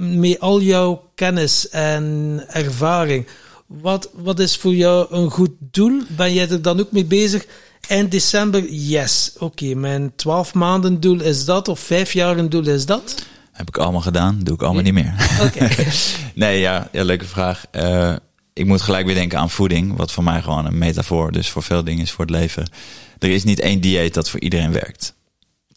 Met 0.00 0.40
al 0.40 0.60
jouw 0.60 1.10
kennis 1.14 1.68
en 1.68 2.44
ervaring. 2.48 3.26
Wat, 3.66 4.10
wat 4.14 4.38
is 4.40 4.56
voor 4.56 4.74
jou 4.74 5.06
een 5.14 5.30
goed 5.30 5.50
doel? 5.58 6.02
Ben 6.16 6.32
jij 6.34 6.48
er 6.50 6.62
dan 6.62 6.80
ook 6.80 6.92
mee 6.92 7.04
bezig? 7.04 7.46
Eind 7.88 8.10
december, 8.10 8.70
yes. 8.70 9.32
Oké, 9.38 9.74
mijn 9.74 10.12
12 10.16 10.54
maanden 10.54 11.00
doel 11.00 11.20
is 11.20 11.44
dat, 11.44 11.68
of 11.68 11.80
vijf 11.80 12.12
jaar 12.12 12.38
een 12.38 12.48
doel 12.48 12.66
is 12.66 12.86
dat. 12.86 13.14
Heb 13.58 13.68
ik 13.68 13.76
allemaal 13.76 14.00
gedaan, 14.00 14.38
doe 14.42 14.54
ik 14.54 14.62
allemaal 14.62 14.82
niet 14.82 14.92
meer. 14.92 15.14
Oké. 15.42 15.68
nee, 16.34 16.60
ja, 16.60 16.88
ja, 16.92 17.04
leuke 17.04 17.24
vraag. 17.24 17.64
Uh, 17.72 18.16
ik 18.52 18.66
moet 18.66 18.82
gelijk 18.82 19.06
weer 19.06 19.14
denken 19.14 19.38
aan 19.38 19.50
voeding, 19.50 19.96
wat 19.96 20.12
voor 20.12 20.24
mij 20.24 20.42
gewoon 20.42 20.66
een 20.66 20.78
metafoor, 20.78 21.32
dus 21.32 21.48
voor 21.48 21.62
veel 21.62 21.84
dingen 21.84 22.02
is 22.02 22.10
voor 22.10 22.24
het 22.24 22.34
leven. 22.34 22.70
Er 23.18 23.30
is 23.30 23.44
niet 23.44 23.60
één 23.60 23.80
dieet 23.80 24.14
dat 24.14 24.30
voor 24.30 24.40
iedereen 24.40 24.72
werkt. 24.72 25.14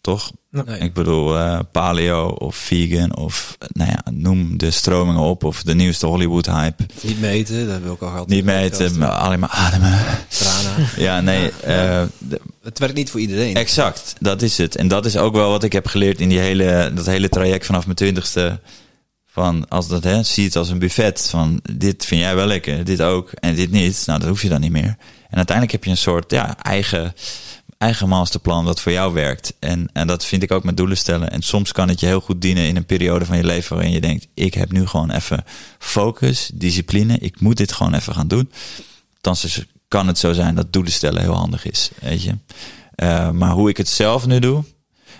Toch? 0.00 0.32
Nee. 0.50 0.78
Ik 0.78 0.92
bedoel, 0.92 1.38
uh, 1.38 1.58
paleo 1.72 2.28
of 2.28 2.56
vegan 2.56 3.16
of 3.16 3.56
nou 3.72 3.90
ja, 3.90 4.12
noem 4.12 4.58
de 4.58 4.70
stromingen 4.70 5.20
op 5.20 5.44
of 5.44 5.62
de 5.62 5.74
nieuwste 5.74 6.06
Hollywood 6.06 6.46
hype. 6.46 6.86
Niet 7.00 7.20
meten, 7.20 7.68
dat 7.68 7.80
we 7.82 7.88
ook 7.88 8.02
al 8.02 8.08
gehad. 8.08 8.28
Niet 8.28 8.44
meten, 8.44 8.98
maar 8.98 9.10
alleen 9.10 9.40
maar 9.40 9.50
ademen. 9.50 9.98
Ja, 10.96 11.20
nee. 11.20 11.50
Uh, 11.66 12.02
de, 12.18 12.40
het 12.62 12.78
werkt 12.78 12.94
niet 12.94 13.10
voor 13.10 13.20
iedereen. 13.20 13.54
Exact, 13.54 14.14
dat 14.20 14.42
is 14.42 14.58
het. 14.58 14.76
En 14.76 14.88
dat 14.88 15.06
is 15.06 15.16
ook 15.16 15.34
wel 15.34 15.50
wat 15.50 15.62
ik 15.62 15.72
heb 15.72 15.86
geleerd 15.86 16.20
in 16.20 16.28
die 16.28 16.38
hele, 16.38 16.90
dat 16.94 17.06
hele 17.06 17.28
traject 17.28 17.66
vanaf 17.66 17.84
mijn 17.84 17.96
twintigste. 17.96 18.60
Van 19.26 19.68
als 19.68 19.88
dat 19.88 20.04
hè, 20.04 20.22
zie 20.22 20.44
het 20.44 20.56
als 20.56 20.68
een 20.68 20.78
buffet. 20.78 21.28
Van 21.30 21.60
dit 21.72 22.04
vind 22.04 22.20
jij 22.20 22.34
wel 22.34 22.46
lekker, 22.46 22.84
dit 22.84 23.02
ook 23.02 23.32
en 23.32 23.54
dit 23.54 23.70
niet. 23.70 24.02
Nou, 24.06 24.18
dat 24.18 24.28
hoef 24.28 24.42
je 24.42 24.48
dan 24.48 24.60
niet 24.60 24.70
meer. 24.70 24.96
En 25.28 25.36
uiteindelijk 25.36 25.72
heb 25.72 25.84
je 25.84 25.90
een 25.90 25.96
soort 25.96 26.30
ja, 26.30 26.56
eigen, 26.62 27.14
eigen 27.78 28.08
masterplan 28.08 28.64
dat 28.64 28.80
voor 28.80 28.92
jou 28.92 29.12
werkt. 29.12 29.54
En, 29.58 29.88
en 29.92 30.06
dat 30.06 30.24
vind 30.24 30.42
ik 30.42 30.52
ook 30.52 30.64
met 30.64 30.76
doelen 30.76 30.96
stellen. 30.96 31.30
En 31.30 31.42
soms 31.42 31.72
kan 31.72 31.88
het 31.88 32.00
je 32.00 32.06
heel 32.06 32.20
goed 32.20 32.40
dienen 32.40 32.64
in 32.64 32.76
een 32.76 32.86
periode 32.86 33.24
van 33.24 33.36
je 33.36 33.44
leven 33.44 33.76
waarin 33.76 33.92
je 33.92 34.00
denkt: 34.00 34.26
ik 34.34 34.54
heb 34.54 34.72
nu 34.72 34.86
gewoon 34.86 35.10
even 35.10 35.44
focus, 35.78 36.50
discipline. 36.54 37.18
Ik 37.18 37.40
moet 37.40 37.56
dit 37.56 37.72
gewoon 37.72 37.94
even 37.94 38.14
gaan 38.14 38.28
doen. 38.28 38.50
Dan 39.20 39.36
kan 39.92 40.06
het 40.06 40.18
zo 40.18 40.32
zijn 40.32 40.54
dat 40.54 40.72
doelen 40.72 40.92
stellen 40.92 41.22
heel 41.22 41.36
handig 41.36 41.70
is. 41.70 41.90
Weet 42.00 42.22
je. 42.22 42.34
Uh, 42.96 43.30
maar 43.30 43.50
hoe 43.50 43.68
ik 43.68 43.76
het 43.76 43.88
zelf 43.88 44.26
nu 44.26 44.38
doe. 44.38 44.64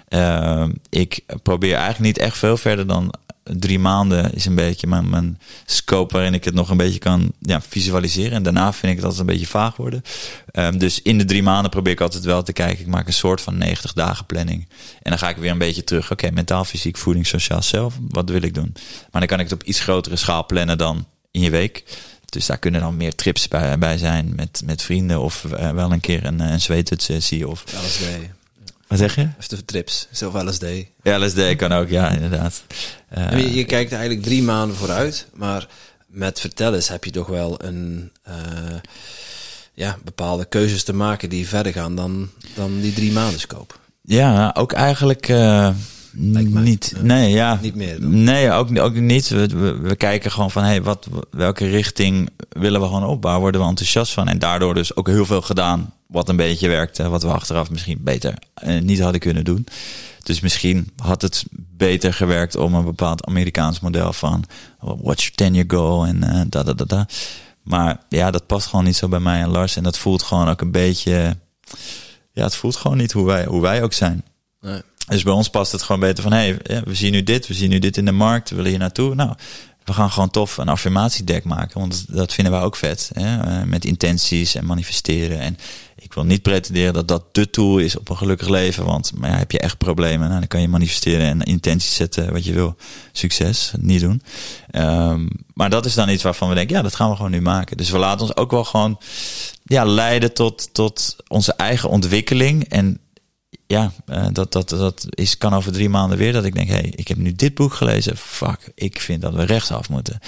Uh, 0.09 0.69
ik 0.89 1.25
probeer 1.43 1.75
eigenlijk 1.75 2.01
niet 2.01 2.19
echt 2.19 2.39
veel 2.39 2.57
verder 2.57 2.87
dan 2.87 3.15
drie 3.43 3.79
maanden 3.79 4.35
is 4.35 4.47
een 4.47 4.55
beetje 4.55 4.87
mijn, 4.87 5.11
mijn 5.11 5.39
scope 5.67 6.13
waarin 6.13 6.35
ik 6.35 6.45
het 6.45 6.55
nog 6.55 6.71
een 6.71 6.77
beetje 6.77 6.99
kan 6.99 7.33
ja, 7.39 7.61
visualiseren. 7.61 8.33
En 8.33 8.43
daarna 8.43 8.73
vind 8.73 8.93
ik 8.93 8.97
het 8.97 9.05
altijd 9.05 9.21
een 9.21 9.33
beetje 9.33 9.47
vaag 9.47 9.77
worden. 9.77 10.03
Um, 10.53 10.79
dus 10.79 11.03
in 11.03 11.19
de 11.19 11.25
drie 11.25 11.43
maanden 11.43 11.71
probeer 11.71 11.93
ik 11.93 12.01
altijd 12.01 12.25
wel 12.25 12.43
te 12.43 12.53
kijken. 12.53 12.81
Ik 12.81 12.91
maak 12.91 13.07
een 13.07 13.13
soort 13.13 13.41
van 13.41 13.59
90 13.59 13.93
dagen 13.93 14.27
planning. 14.27 14.69
En 15.03 15.11
dan 15.11 15.19
ga 15.19 15.29
ik 15.29 15.37
weer 15.37 15.51
een 15.51 15.59
beetje 15.59 15.85
terug. 15.85 16.11
Oké, 16.11 16.31
mentaal, 16.31 16.65
fysiek, 16.65 16.97
voeding, 16.97 17.27
sociaal 17.27 17.63
zelf. 17.63 17.95
Wat 18.09 18.31
wil 18.31 18.43
ik 18.43 18.55
doen? 18.55 18.73
Maar 19.11 19.21
dan 19.21 19.27
kan 19.27 19.41
ik 19.41 19.45
het 19.51 19.61
op 19.61 19.63
iets 19.63 19.81
grotere 19.81 20.17
schaal 20.17 20.47
plannen 20.47 20.79
dan 20.79 21.07
in 21.31 21.41
je 21.41 21.51
week. 21.51 21.85
Dus 22.33 22.47
daar 22.47 22.59
kunnen 22.59 22.81
dan 22.81 22.97
meer 22.97 23.15
trips 23.15 23.49
bij, 23.49 23.79
bij 23.79 23.99
zijn 23.99 24.33
met, 24.37 24.63
met 24.65 24.83
vrienden. 24.83 25.21
Of 25.21 25.45
uh, 25.45 25.71
wel 25.71 25.93
een 25.93 26.01
keer 26.01 26.25
een, 26.25 26.41
een 26.41 26.61
zweethut-sessie. 26.61 27.49
Of... 27.49 27.65
LSD. 27.65 28.05
Wat 28.87 28.99
zeg 28.99 29.15
je? 29.15 29.29
Of 29.39 29.49
de 29.49 29.65
trips, 29.65 30.09
zelf 30.11 30.43
LSD. 30.43 30.67
Ja, 31.03 31.25
LSD 31.25 31.57
kan 31.57 31.73
ook, 31.73 31.89
ja, 31.89 32.11
inderdaad. 32.11 32.63
Uh, 33.19 33.31
je, 33.31 33.55
je, 33.55 33.65
kijkt 33.65 33.93
eigenlijk 33.93 34.23
drie 34.23 34.43
maanden 34.43 34.77
vooruit, 34.77 35.27
maar 35.35 35.69
met 36.07 36.41
vertellers 36.41 36.89
heb 36.89 37.05
je 37.05 37.11
toch 37.11 37.27
wel 37.27 37.65
een 37.65 38.13
uh, 38.29 38.35
ja, 39.75 39.99
bepaalde 40.05 40.45
keuzes 40.45 40.85
te 40.85 40.93
maken 40.93 41.29
die 41.29 41.49
verder 41.49 41.73
gaan 41.73 41.97
dan, 41.97 42.31
dan 42.55 42.81
die 42.81 42.93
drie 42.93 43.13
maanden 43.13 43.41
scope. 43.41 43.75
Ja, 44.03 44.55
ook 44.55 44.73
eigenlijk 44.73 45.29
uh, 45.29 45.69
niet. 46.15 46.95
Nee, 47.03 47.31
ja. 47.31 47.59
Niet 47.63 47.75
meer. 47.75 48.01
Dan. 48.01 48.23
Nee, 48.25 48.51
ook, 48.51 48.79
ook 48.79 48.95
niet. 48.95 49.29
We, 49.29 49.47
we, 49.47 49.79
we, 49.79 49.97
kijken 49.97 50.31
gewoon 50.31 50.51
van, 50.51 50.63
hey, 50.63 50.83
wat, 50.83 51.09
welke 51.31 51.67
richting 51.67 52.29
willen 52.49 52.81
we 52.81 52.87
gewoon 52.87 53.05
opbouwen? 53.05 53.43
Worden 53.43 53.61
we 53.61 53.67
enthousiast 53.67 54.13
van? 54.13 54.29
En 54.29 54.39
daardoor 54.39 54.75
dus 54.75 54.97
ook 54.97 55.07
heel 55.07 55.27
veel 55.27 55.43
gedaan 55.43 55.93
wat 56.07 56.29
een 56.29 56.37
beetje 56.37 56.69
werkte, 56.69 57.09
wat 57.09 57.23
we 57.23 57.29
achteraf 57.29 57.71
misschien 57.71 57.99
beter 58.01 58.35
uh, 58.65 58.81
niet 58.81 59.01
hadden 59.01 59.21
kunnen 59.21 59.45
doen. 59.45 59.67
Dus 60.23 60.41
misschien 60.41 60.91
had 60.97 61.23
het 61.23 61.45
beter 61.51 62.15
gewerkt 62.15 62.57
om 62.57 62.75
een 62.75 62.85
bepaald 62.85 63.27
Amerikaans 63.27 63.81
model 63.81 64.13
van 64.13 64.45
what's 64.79 65.23
your 65.23 65.35
10 65.35 65.55
year 65.55 65.65
goal 65.69 66.07
en 66.07 66.17
uh, 66.25 66.41
da 66.47 66.63
da 66.63 66.73
da 66.73 66.85
da. 66.85 67.07
Maar 67.63 68.01
ja, 68.09 68.31
dat 68.31 68.47
past 68.47 68.67
gewoon 68.67 68.85
niet 68.85 68.97
zo 68.97 69.09
bij 69.09 69.21
mij 69.21 69.41
en 69.41 69.49
Lars. 69.49 69.77
En 69.77 69.83
dat 69.83 69.99
voelt 69.99 70.23
gewoon 70.23 70.49
ook 70.49 70.61
een 70.61 70.71
beetje. 70.71 71.37
Ja, 72.33 72.45
het 72.45 72.57
voelt 72.57 72.77
gewoon 72.77 72.97
niet 72.97 73.13
hoe 73.13 73.27
wij, 73.27 73.45
hoe 73.45 73.61
wij 73.61 73.83
ook 73.83 73.93
zijn. 73.93 74.25
Nee. 74.61 74.83
Dus 75.09 75.23
bij 75.23 75.33
ons 75.33 75.49
past 75.49 75.73
het 75.73 75.83
gewoon 75.83 76.01
beter 76.01 76.23
van: 76.23 76.33
hé, 76.33 76.57
hey, 76.63 76.83
we 76.85 76.95
zien 76.95 77.13
nu 77.13 77.23
dit, 77.23 77.47
we 77.47 77.55
zien 77.55 77.71
nu 77.71 77.79
dit 77.79 77.97
in 77.97 78.05
de 78.05 78.13
markt, 78.13 78.51
we 78.51 78.57
willen 78.57 78.71
hier 78.71 78.81
naartoe. 78.81 79.15
Nou, 79.15 79.35
we 79.85 79.93
gaan 79.93 80.11
gewoon 80.11 80.31
tof 80.31 80.57
een 80.57 80.69
affirmatiedek 80.69 81.45
maken, 81.45 81.81
want 81.81 82.05
dat 82.09 82.33
vinden 82.33 82.53
wij 82.53 82.63
ook 82.63 82.77
vet. 82.77 83.11
Hè? 83.15 83.67
Met 83.67 83.85
intenties 83.85 84.55
en 84.55 84.67
manifesteren. 84.67 85.41
En 85.41 85.59
ik 85.97 86.15
wil 86.15 86.25
niet 86.25 86.43
pretenderen 86.43 86.93
dat 86.93 87.09
dat 87.09 87.35
de 87.35 87.51
tool 87.51 87.79
is 87.79 87.97
op 87.97 88.09
een 88.09 88.17
gelukkig 88.17 88.49
leven, 88.49 88.85
want 88.85 89.13
maar 89.15 89.39
heb 89.39 89.51
je 89.51 89.59
echt 89.59 89.79
problemen, 89.79 90.27
nou, 90.29 90.39
dan 90.39 90.49
kan 90.49 90.61
je 90.61 90.69
manifesteren 90.69 91.27
en 91.27 91.41
intenties 91.41 91.95
zetten 91.95 92.33
wat 92.33 92.45
je 92.45 92.53
wil. 92.53 92.77
Succes, 93.13 93.73
niet 93.79 94.01
doen. 94.01 94.23
Um, 94.73 95.29
maar 95.55 95.71
dat 95.71 95.85
is 95.87 95.95
dan 95.95 96.09
iets 96.09 96.23
waarvan 96.23 96.49
we 96.49 96.55
denken, 96.55 96.77
ja, 96.77 96.83
dat 96.83 96.95
gaan 96.95 97.11
we 97.11 97.17
gewoon 97.17 97.31
nu 97.31 97.41
maken. 97.41 97.77
Dus 97.77 97.91
we 97.91 97.99
laten 97.99 98.21
ons 98.21 98.37
ook 98.37 98.51
wel 98.51 98.65
gewoon 98.65 98.99
ja, 99.65 99.85
leiden 99.85 100.35
tot, 100.35 100.69
tot 100.75 101.17
onze 101.29 101.53
eigen 101.53 101.89
ontwikkeling. 101.89 102.69
En 102.69 102.99
ja, 103.73 103.93
uh, 104.07 104.27
dat, 104.33 104.53
dat, 104.53 104.69
dat 104.69 105.07
is, 105.09 105.39
kan 105.39 105.55
over 105.55 105.73
drie 105.73 105.89
maanden 105.89 106.19
weer 106.19 106.33
dat 106.33 106.45
ik 106.45 106.55
denk, 106.55 106.69
hé, 106.69 106.75
hey, 106.75 106.93
ik 106.97 107.09
heb 107.09 107.17
nu 107.17 107.33
dit 107.33 107.55
boek 107.55 107.75
gelezen. 107.75 108.17
Fuck, 108.17 108.73
ik 108.75 109.01
vind 109.01 109.23
dat 109.23 109.35
we 109.35 109.45
rechtsaf 109.45 109.89
moeten. 109.89 110.19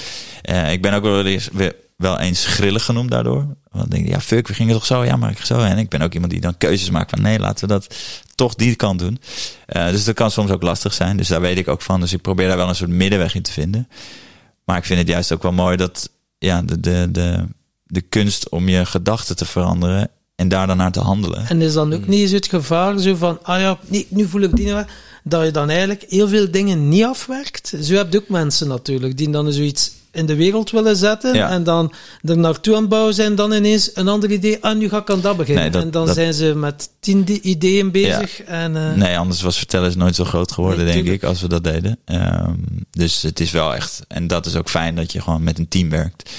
Uh, 0.51 0.73
ik 0.73 0.83
ben 0.83 0.93
ook 0.93 1.03
wel 1.03 1.25
eens, 1.25 1.49
wel 1.97 2.19
eens 2.19 2.47
grillig 2.47 2.85
genoemd 2.85 3.11
daardoor. 3.11 3.57
Want 3.71 3.85
ik 3.85 3.91
denk, 3.91 4.09
ja, 4.09 4.21
fuck, 4.21 4.49
we 4.49 4.55
gingen 4.55 4.75
toch 4.75 4.87
zo? 4.87 5.05
Ja, 5.05 5.17
maar 5.17 5.31
ik 5.31 5.39
zo. 5.39 5.59
En 5.59 5.79
ik 5.79 5.89
ben 5.89 6.03
ook 6.03 6.13
iemand 6.15 6.33
die 6.33 6.41
dan 6.41 6.59
keuzes 6.59 6.91
maakt 6.91 7.11
van, 7.11 7.23
nee, 7.23 7.39
laten 7.39 7.69
we 7.69 7.73
dat 7.73 7.95
toch 8.35 8.55
die 8.55 8.75
kant 8.75 8.99
doen. 8.99 9.19
Uh, 9.69 9.91
dus 9.91 10.05
dat 10.05 10.15
kan 10.15 10.31
soms 10.31 10.51
ook 10.51 10.63
lastig 10.63 10.93
zijn. 10.93 11.17
Dus 11.17 11.29
daar 11.29 11.41
weet 11.41 11.59
ik 11.59 11.69
ook 11.69 11.83
van. 11.83 12.01
Dus 12.01 12.13
ik 12.13 12.23
probeer 12.23 12.49
daar 12.49 12.57
wel 12.57 12.69
een 12.69 12.75
soort 12.75 12.91
middenweg 12.91 13.35
in 13.35 13.43
te 13.43 13.53
vinden. 13.53 13.89
Maar 14.65 14.77
ik 14.77 14.85
vind 14.85 14.99
het 14.99 15.09
juist 15.09 15.33
ook 15.33 15.43
wel 15.43 15.53
mooi 15.53 15.77
dat 15.77 16.11
ja, 16.39 16.63
de, 16.63 16.81
de, 16.81 17.09
de, 17.11 17.49
de 17.85 18.01
kunst 18.01 18.49
om 18.49 18.69
je 18.69 18.87
gedachten 18.87 19.37
te 19.37 19.45
veranderen 19.45 20.11
en 20.37 20.49
daar 20.49 20.67
dan 20.67 20.77
naar 20.77 20.93
te 20.93 21.01
handelen. 21.01 21.47
En 21.49 21.63
is 21.63 21.73
dan 21.73 21.95
ook 21.95 22.07
niet 22.07 22.21
eens 22.21 22.31
het 22.31 22.47
gevaar 22.47 22.99
zo 22.99 23.15
van, 23.15 23.39
ah 23.43 23.61
ja, 23.61 23.79
nee, 23.89 24.07
nu 24.09 24.29
voel 24.29 24.41
ik 24.41 24.57
die 24.57 24.67
nou 24.67 24.87
dat 25.23 25.45
je 25.45 25.51
dan 25.51 25.71
eigenlijk 25.71 26.05
heel 26.09 26.29
veel 26.29 26.51
dingen 26.51 26.89
niet 26.89 27.05
afwerkt. 27.05 27.73
Zo 27.81 27.95
heb 27.95 28.13
je 28.13 28.19
ook 28.19 28.29
mensen 28.29 28.69
natuurlijk, 28.69 29.17
die 29.17 29.31
dan 29.31 29.53
zoiets 29.53 29.93
in 30.15 30.27
de 30.27 30.35
wereld 30.35 30.71
willen 30.71 30.97
zetten 30.97 31.35
en 31.35 31.65
dan 31.65 31.93
er 32.23 32.39
naartoe 32.39 32.77
aan 32.77 32.89
bouwen 32.89 33.15
zijn, 33.15 33.35
dan 33.35 33.53
ineens 33.53 33.91
een 33.95 34.09
ander 34.09 34.31
idee, 34.31 34.59
ah, 34.61 34.77
nu 34.77 34.89
ga 34.89 34.99
ik 34.99 35.11
aan 35.11 35.21
dat 35.21 35.37
beginnen. 35.37 35.75
en 35.75 35.91
dan 35.91 36.09
zijn 36.09 36.35
ze 36.35 36.55
met 36.55 36.89
tien 37.01 37.49
ideeën 37.49 37.91
bezig. 37.91 38.43
En, 38.43 38.75
uh... 38.75 38.95
Nee, 38.95 39.19
anders 39.19 39.43
was 39.43 39.59
vertellen 39.59 39.89
is 39.89 39.95
nooit 39.95 40.15
zo 40.15 40.25
groot 40.25 40.53
geworden, 40.53 40.87
denk 40.87 41.07
ik, 41.07 41.23
als 41.23 41.41
we 41.41 41.49
dat 41.49 41.65
deden. 41.65 41.99
Um, 42.07 42.65
dus 42.91 43.23
het 43.23 43.41
is 43.41 43.51
wel 43.51 43.75
echt, 43.75 44.03
en 44.09 44.27
dat 44.27 44.47
is 44.47 44.57
ook 44.57 44.71
fijn 44.71 44.95
dat 44.95 45.13
je 45.13 45.21
gewoon 45.21 45.43
met 45.43 45.59
een 45.59 45.69
team 45.69 45.91
werkt. 45.91 46.31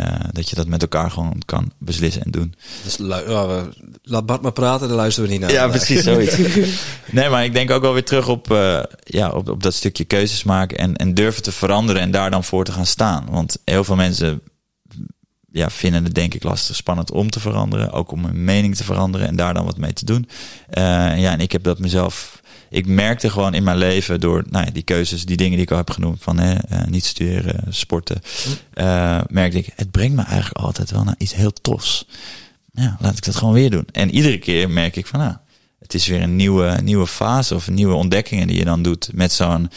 Uh, 0.00 0.06
dat 0.32 0.48
je 0.48 0.56
dat 0.56 0.66
met 0.66 0.82
elkaar 0.82 1.10
gewoon 1.10 1.42
kan 1.44 1.72
beslissen 1.78 2.22
en 2.22 2.30
doen. 2.30 2.54
Dus 2.82 2.98
laat 4.02 4.26
Bart 4.26 4.42
maar 4.42 4.52
praten, 4.52 4.88
dan 4.88 4.96
luisteren 4.96 5.28
we 5.28 5.34
niet 5.34 5.44
naar. 5.44 5.52
Ja, 5.52 5.68
precies, 5.68 6.02
zoiets. 6.02 6.36
nee, 7.10 7.28
maar 7.28 7.44
ik 7.44 7.52
denk 7.52 7.70
ook 7.70 7.82
wel 7.82 7.92
weer 7.92 8.04
terug 8.04 8.28
op, 8.28 8.50
uh, 8.50 8.82
ja, 9.04 9.30
op, 9.30 9.48
op 9.48 9.62
dat 9.62 9.74
stukje 9.74 10.04
keuzes 10.04 10.42
maken 10.42 10.78
en, 10.78 10.96
en 10.96 11.14
durven 11.14 11.42
te 11.42 11.52
veranderen 11.52 12.02
en 12.02 12.10
daar 12.10 12.30
dan 12.30 12.44
voor 12.44 12.64
te 12.64 12.72
gaan 12.72 12.86
staan. 12.86 13.26
Want 13.30 13.58
heel 13.64 13.84
veel 13.84 13.96
mensen 13.96 14.42
ja, 15.52 15.70
vinden 15.70 16.04
het 16.04 16.14
denk 16.14 16.34
ik 16.34 16.42
lastig 16.42 16.76
spannend 16.76 17.10
om 17.10 17.30
te 17.30 17.40
veranderen. 17.40 17.92
Ook 17.92 18.10
om 18.10 18.24
een 18.24 18.44
mening 18.44 18.76
te 18.76 18.84
veranderen 18.84 19.26
en 19.26 19.36
daar 19.36 19.54
dan 19.54 19.64
wat 19.64 19.76
mee 19.76 19.92
te 19.92 20.04
doen. 20.04 20.28
Uh, 20.70 20.84
ja, 21.20 21.32
en 21.32 21.40
ik 21.40 21.52
heb 21.52 21.62
dat 21.62 21.78
mezelf 21.78 22.41
ik 22.72 22.86
merkte 22.86 23.30
gewoon 23.30 23.54
in 23.54 23.62
mijn 23.62 23.76
leven 23.76 24.20
door 24.20 24.44
nou 24.50 24.64
ja, 24.64 24.70
die 24.70 24.82
keuzes, 24.82 25.24
die 25.24 25.36
dingen 25.36 25.52
die 25.52 25.62
ik 25.62 25.70
al 25.70 25.76
heb 25.76 25.90
genoemd, 25.90 26.22
van 26.22 26.38
hè, 26.38 26.52
uh, 26.52 26.84
niet 26.86 27.04
studeren, 27.04 27.74
sporten, 27.74 28.20
uh, 28.74 29.20
merkte 29.28 29.58
ik, 29.58 29.72
het 29.76 29.90
brengt 29.90 30.16
me 30.16 30.22
eigenlijk 30.22 30.64
altijd 30.64 30.90
wel 30.90 31.04
naar 31.04 31.14
iets 31.18 31.34
heel 31.34 31.52
tofs. 31.52 32.06
Ja, 32.72 32.96
laat 33.00 33.16
ik 33.16 33.24
dat 33.24 33.36
gewoon 33.36 33.54
weer 33.54 33.70
doen. 33.70 33.86
En 33.92 34.10
iedere 34.10 34.38
keer 34.38 34.70
merk 34.70 34.96
ik 34.96 35.06
van, 35.06 35.20
nou, 35.20 35.34
het 35.78 35.94
is 35.94 36.06
weer 36.06 36.22
een 36.22 36.36
nieuwe, 36.36 36.78
nieuwe 36.82 37.06
fase 37.06 37.54
of 37.54 37.70
nieuwe 37.70 37.94
ontdekkingen 37.94 38.46
die 38.46 38.56
je 38.56 38.64
dan 38.64 38.82
doet 38.82 39.10
met 39.14 39.32
zo'n 39.32 39.70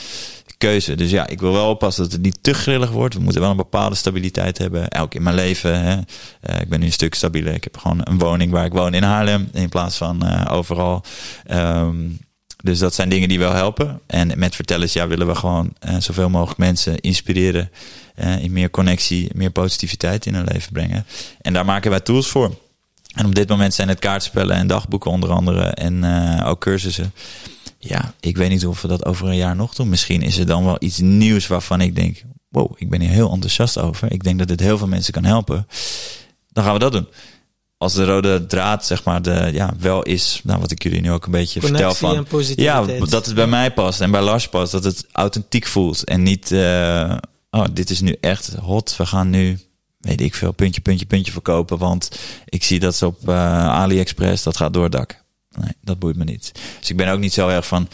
keuze. 0.57 0.95
Dus 0.95 1.09
ja, 1.09 1.27
ik 1.27 1.39
wil 1.39 1.51
wel 1.51 1.69
oppassen 1.69 2.03
dat 2.03 2.11
het 2.11 2.21
niet 2.21 2.37
te 2.41 2.53
grillig 2.53 2.91
wordt. 2.91 3.13
We 3.13 3.21
moeten 3.21 3.41
wel 3.41 3.49
een 3.49 3.57
bepaalde 3.57 3.95
stabiliteit 3.95 4.57
hebben. 4.57 4.89
Elk 4.89 5.15
in 5.15 5.23
mijn 5.23 5.35
leven. 5.35 5.81
Hè. 5.83 5.95
Uh, 5.95 6.61
ik 6.61 6.69
ben 6.69 6.79
nu 6.79 6.85
een 6.85 6.91
stuk 6.91 7.15
stabieler. 7.15 7.53
Ik 7.53 7.63
heb 7.63 7.77
gewoon 7.77 8.01
een 8.03 8.17
woning 8.17 8.51
waar 8.51 8.65
ik 8.65 8.73
woon 8.73 8.93
in 8.93 9.03
Haarlem. 9.03 9.49
In 9.53 9.69
plaats 9.69 9.97
van 9.97 10.25
uh, 10.25 10.45
overal. 10.49 11.03
Um, 11.51 12.19
dus 12.65 12.79
dat 12.79 12.93
zijn 12.93 13.09
dingen 13.09 13.29
die 13.29 13.39
wel 13.39 13.53
helpen. 13.53 14.01
En 14.07 14.31
met 14.39 14.55
vertellers 14.55 14.93
ja, 14.93 15.07
willen 15.07 15.27
we 15.27 15.35
gewoon 15.35 15.73
uh, 15.89 15.95
zoveel 15.99 16.29
mogelijk 16.29 16.59
mensen 16.59 16.99
inspireren. 16.99 17.71
Uh, 18.15 18.43
in 18.43 18.51
meer 18.51 18.69
connectie, 18.69 19.29
meer 19.33 19.51
positiviteit 19.51 20.25
in 20.25 20.33
hun 20.33 20.45
leven 20.51 20.71
brengen. 20.71 21.05
En 21.41 21.53
daar 21.53 21.65
maken 21.65 21.89
wij 21.89 21.99
tools 21.99 22.27
voor. 22.27 22.55
En 23.13 23.25
op 23.25 23.35
dit 23.35 23.49
moment 23.49 23.73
zijn 23.73 23.87
het 23.87 23.99
kaartspellen 23.99 24.55
en 24.55 24.67
dagboeken 24.67 25.11
onder 25.11 25.29
andere. 25.29 25.63
En 25.63 26.03
uh, 26.03 26.47
ook 26.47 26.59
cursussen. 26.59 27.13
Ja, 27.79 28.13
ik 28.19 28.37
weet 28.37 28.49
niet 28.49 28.65
of 28.65 28.81
we 28.81 28.87
dat 28.87 29.05
over 29.05 29.27
een 29.27 29.35
jaar 29.35 29.55
nog 29.55 29.75
doen. 29.75 29.89
Misschien 29.89 30.21
is 30.21 30.37
er 30.37 30.45
dan 30.45 30.65
wel 30.65 30.77
iets 30.79 30.97
nieuws 30.97 31.47
waarvan 31.47 31.81
ik 31.81 31.95
denk... 31.95 32.23
wow, 32.49 32.71
ik 32.75 32.89
ben 32.89 33.01
hier 33.01 33.09
heel 33.09 33.31
enthousiast 33.31 33.77
over. 33.77 34.11
Ik 34.11 34.23
denk 34.23 34.39
dat 34.39 34.47
dit 34.47 34.59
heel 34.59 34.77
veel 34.77 34.87
mensen 34.87 35.13
kan 35.13 35.25
helpen. 35.25 35.67
Dan 36.51 36.63
gaan 36.63 36.73
we 36.73 36.79
dat 36.79 36.91
doen 36.91 37.07
als 37.77 37.93
de 37.93 38.05
rode 38.05 38.45
draad, 38.45 38.85
zeg 38.85 39.03
maar, 39.03 39.21
de, 39.21 39.49
ja, 39.53 39.73
wel 39.79 40.03
is, 40.03 40.41
nou, 40.43 40.59
wat 40.59 40.71
ik 40.71 40.83
jullie 40.83 41.01
nu 41.01 41.11
ook 41.11 41.25
een 41.25 41.31
beetje 41.31 41.59
vertel 41.61 41.93
van. 41.93 42.25
ja, 42.55 42.85
dat 42.85 43.25
het 43.25 43.35
bij 43.35 43.47
mij 43.47 43.73
past 43.73 44.01
en 44.01 44.11
bij 44.11 44.21
Lars 44.21 44.49
past, 44.49 44.71
dat 44.71 44.83
het 44.83 45.05
authentiek 45.11 45.65
voelt 45.65 46.03
en 46.03 46.23
niet, 46.23 46.51
uh, 46.51 47.17
oh, 47.49 47.65
dit 47.71 47.89
is 47.89 48.01
nu 48.01 48.15
echt 48.21 48.53
hot, 48.53 48.95
we 48.97 49.05
gaan 49.05 49.29
nu, 49.29 49.59
weet 49.99 50.21
ik 50.21 50.35
veel, 50.35 50.51
puntje, 50.51 50.81
puntje, 50.81 51.05
puntje 51.05 51.31
verkopen, 51.31 51.77
want 51.77 52.19
ik 52.45 52.63
zie 52.63 52.79
dat 52.79 52.95
ze 52.95 53.05
op 53.05 53.29
uh, 53.29 53.67
AliExpress, 53.67 54.43
dat 54.43 54.57
gaat 54.57 54.73
door 54.73 54.83
het 54.83 54.91
dak. 54.91 55.23
Nee, 55.59 55.73
dat 55.81 55.99
boeit 55.99 56.15
me 56.15 56.23
niet. 56.23 56.51
Dus 56.79 56.89
ik 56.89 56.97
ben 56.97 57.07
ook 57.07 57.19
niet 57.19 57.33
zo 57.33 57.47
erg 57.47 57.67
van, 57.67 57.87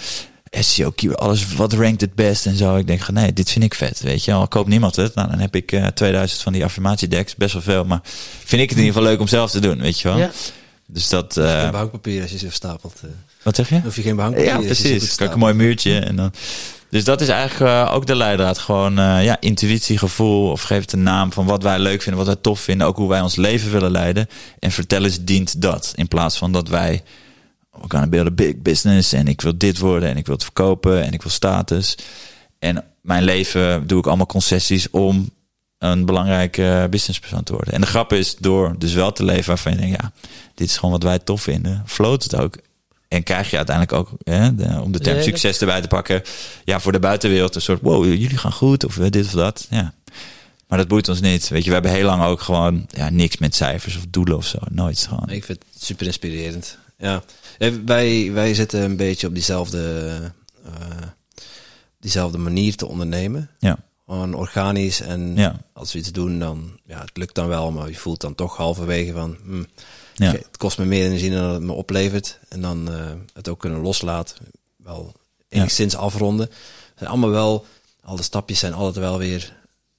SEO, 0.60 0.94
alles 1.16 1.54
wat 1.54 1.74
rankt 1.74 2.02
het 2.02 2.16
best 2.16 2.46
en 2.46 2.56
zo. 2.56 2.76
Ik 2.76 2.88
denk, 2.88 3.10
nee, 3.10 3.34
dit 3.34 3.50
vind 3.52 3.64
ik 3.64 3.74
vet, 3.74 4.02
weet 4.02 4.26
je. 4.26 4.34
Al 4.34 4.48
koopt 4.48 4.70
niemand 4.70 4.96
het, 4.96 5.16
nou, 5.16 5.30
dan 5.30 5.40
heb 5.40 5.56
ik 5.56 5.72
uh, 5.72 5.86
eh, 5.86 5.94
2000 5.94 6.42
van 6.42 6.54
die 6.54 6.64
affirmatiedecks, 6.64 7.36
best 7.36 7.54
wel 7.54 7.62
veel. 7.62 7.86
Maar 7.86 8.00
vind 8.46 8.62
ik 8.62 8.70
het 8.70 8.78
in 8.78 8.84
ieder 8.84 8.94
geval 8.94 9.10
leuk 9.10 9.20
om 9.20 9.28
zelf 9.28 9.52
te 9.52 9.60
doen, 9.60 9.80
weet 9.80 10.00
je 10.00 10.08
wel. 10.08 10.18
Ja. 10.18 10.32
Dus 10.86 11.10
dat... 11.10 11.38
Uh, 11.38 11.62
geen 11.62 11.72
behangpapier 11.72 12.22
als 12.22 12.32
je 12.32 12.38
ze 12.38 12.50
stapelt. 12.50 13.02
Uh. 13.06 13.12
Wat 13.44 13.56
zeg 13.56 13.70
je? 13.70 13.80
Hoef 13.84 13.96
je 13.96 14.02
geen 14.02 14.16
behangpapier 14.16 14.50
Ja, 14.50 14.58
precies. 14.58 15.16
Kijk, 15.16 15.34
een 15.34 15.40
mooi 15.40 15.54
muurtje 15.54 16.00
en 16.00 16.16
dan... 16.16 16.34
Dus 16.90 17.04
dat 17.04 17.22
is 17.22 17.28
eigenlijk 17.28 17.72
uh, 17.72 17.94
ook 17.94 18.06
de 18.06 18.16
leidraad. 18.16 18.58
Gewoon 18.58 19.00
uh, 19.00 19.24
ja, 19.24 19.38
intuïtie, 19.40 19.98
gevoel 19.98 20.52
of 20.52 20.62
geef 20.62 20.82
het 20.82 20.94
een 20.94 21.04
naam 21.04 21.32
van 21.32 21.46
wat 21.46 21.64
wij 21.64 21.80
leuk 21.80 22.02
vinden, 22.02 22.26
wat 22.26 22.34
wij 22.34 22.42
tof 22.42 22.60
vinden. 22.60 22.88
Ook 22.88 22.98
hoe 22.98 23.10
wij 23.10 23.22
ons 23.22 23.36
leven 23.36 23.72
willen 23.72 23.92
leiden. 23.92 24.28
En 24.60 24.72
vertellen 24.72 25.26
dient 25.26 25.62
dat. 25.62 25.94
In 25.96 26.08
plaats 26.08 26.38
van 26.38 26.52
dat 26.52 26.68
wij 26.68 27.04
we 27.72 27.86
gaan 27.88 28.10
build 28.10 28.28
a 28.28 28.32
big 28.32 28.62
business 28.62 29.14
en 29.14 29.28
ik 29.28 29.42
wil 29.42 29.58
dit 29.58 29.80
worden 29.80 30.10
en 30.10 30.18
ik 30.18 30.26
wil 30.26 30.36
het 30.36 30.44
verkopen 30.44 31.04
en 31.04 31.14
ik 31.14 31.22
wil 31.22 31.32
status. 31.32 31.98
En 32.60 32.84
mijn 33.02 33.24
leven 33.24 33.88
doe 33.88 34.00
ik 34.00 34.08
allemaal 34.08 34.26
concessies 34.26 34.90
om 34.90 35.30
een 35.78 36.06
belangrijke 36.06 36.88
businesspersoon 36.90 37.44
te 37.44 37.54
worden. 37.54 37.74
En 37.74 37.82
de 37.82 37.88
grap 37.88 38.14
is, 38.14 38.36
door 38.36 38.76
dus 38.78 38.94
wel 38.94 39.12
te 39.12 39.24
leven 39.24 39.48
waarvan 39.48 39.72
je 39.72 39.78
denkt, 39.78 40.02
ja, 40.02 40.12
dit 40.56 40.68
is 40.68 40.76
gewoon 40.76 40.92
wat 40.92 41.04
wij 41.04 41.20
tof 41.20 41.42
vinden, 41.42 41.84
floot 41.86 42.24
het 42.24 42.36
ook. 42.36 42.58
En 43.08 43.24
krijg 43.24 43.50
je 43.50 43.58
uiteindelijk 43.58 43.98
ook, 43.98 44.10
hè, 44.24 44.56
de, 44.56 44.82
om 44.82 44.92
de 44.92 45.00
term 45.00 45.22
succes 45.22 45.60
erbij 45.60 45.82
te 45.82 45.88
pakken, 45.88 46.22
ja, 46.66 46.80
voor 46.80 46.92
de 46.92 47.00
buitenwereld 47.00 47.56
een 47.56 47.62
soort, 47.62 47.82
wow, 47.82 48.06
jullie 48.06 48.38
gaan 48.38 48.52
goed, 48.52 48.86
of 48.86 48.96
dit 48.96 49.26
of 49.26 49.32
dat. 49.32 49.68
Ja. 49.70 49.94
Maar 50.68 50.78
dat 50.78 50.88
boeit 50.88 51.10
ons 51.10 51.22
niet. 51.22 51.48
Weet 51.48 51.62
je, 51.64 51.68
we 51.68 51.74
hebben 51.74 51.92
heel 51.92 52.06
lang 52.06 52.24
ook 52.24 52.42
gewoon 52.42 52.86
ja, 52.90 53.10
niks 53.10 53.38
met 53.38 53.56
cijfers 53.56 53.98
of 53.98 54.04
doelen 54.10 54.38
of 54.38 54.46
zo. 54.46 54.58
Nooit 54.70 55.08
gewoon. 55.10 55.30
Ik 55.30 55.44
vind 55.44 55.64
het 55.74 55.84
super 55.84 56.06
inspirerend. 56.06 56.78
Ja. 56.98 57.24
Wij, 57.86 58.32
wij 58.32 58.54
zitten 58.54 58.82
een 58.82 58.96
beetje 58.96 59.28
op 59.28 59.34
diezelfde, 59.34 60.10
uh, 60.66 60.72
diezelfde 62.00 62.38
manier 62.38 62.76
te 62.76 62.86
ondernemen. 62.86 63.50
Ja. 63.60 63.78
Gewoon 64.06 64.34
organisch. 64.34 65.02
En 65.02 65.36
ja. 65.36 65.62
als 65.74 65.94
we 65.94 66.00
iets 66.00 66.12
doen, 66.12 66.40
dan 66.40 66.80
ja, 66.86 67.00
het 67.02 67.18
lukt 67.18 67.36
dan 67.36 67.48
wel, 67.48 67.72
maar 67.72 67.90
je 67.90 67.96
voelt 67.96 68.22
dan 68.22 68.36
toch 68.36 68.58
halverwege 68.58 69.12
van. 69.12 69.38
Hm, 69.44 69.64
ja. 70.14 70.32
Het 70.32 70.58
kost 70.58 70.78
me 70.78 70.86
meer 70.86 71.06
energie 71.06 71.32
dan 71.32 71.54
het 71.54 71.62
me 71.62 71.72
oplevert. 71.72 72.40
En 72.50 72.62
dan 72.62 72.92
uh, 72.92 73.12
het 73.34 73.50
ook 73.50 73.60
kunnen 73.60 73.82
loslaten. 73.82 74.38
Wel 74.78 75.14
enigszins 75.50 75.96
afronden. 75.96 76.46
Het 76.46 76.94
zijn 76.96 77.10
allemaal 77.10 77.30
wel, 77.30 77.66
al 78.04 78.16
de 78.16 78.24
stapjes 78.24 78.60
zijn 78.60 78.74
altijd 78.74 78.96
wel 79.06 79.18
weer 79.18 79.54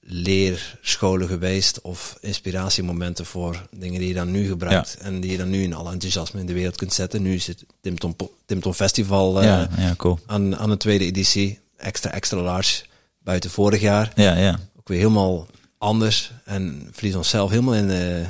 leerscholen 0.05 1.27
geweest 1.27 1.81
of 1.81 2.17
inspiratiemomenten 2.21 3.25
voor 3.25 3.67
dingen 3.71 3.99
die 3.99 4.07
je 4.07 4.13
dan 4.13 4.31
nu 4.31 4.47
gebruikt 4.47 4.97
en 4.97 5.19
die 5.19 5.31
je 5.31 5.37
dan 5.37 5.49
nu 5.49 5.63
in 5.63 5.73
alle 5.73 5.91
enthousiasme 5.91 6.39
in 6.39 6.45
de 6.45 6.53
wereld 6.53 6.75
kunt 6.75 6.93
zetten. 6.93 7.21
Nu 7.21 7.37
zit 7.37 7.65
Tim 7.81 7.97
Tom, 7.97 8.15
Tim 8.45 8.61
Tom 8.61 8.73
Festival 8.73 9.39
uh, 9.39 9.45
ja, 9.45 9.69
ja, 9.77 9.95
cool. 9.97 10.19
aan, 10.25 10.57
aan 10.57 10.69
een 10.69 10.77
tweede 10.77 11.05
editie, 11.05 11.59
extra 11.77 12.11
extra 12.11 12.41
large, 12.41 12.83
buiten 13.19 13.49
vorig 13.49 13.81
jaar. 13.81 14.11
Ja, 14.15 14.37
ja. 14.37 14.59
Ook 14.79 14.87
weer 14.87 14.97
helemaal 14.97 15.47
anders 15.77 16.31
en 16.45 16.89
verlies 16.91 17.15
onszelf 17.15 17.49
helemaal 17.49 17.75
in, 17.75 17.87
de, 17.87 18.25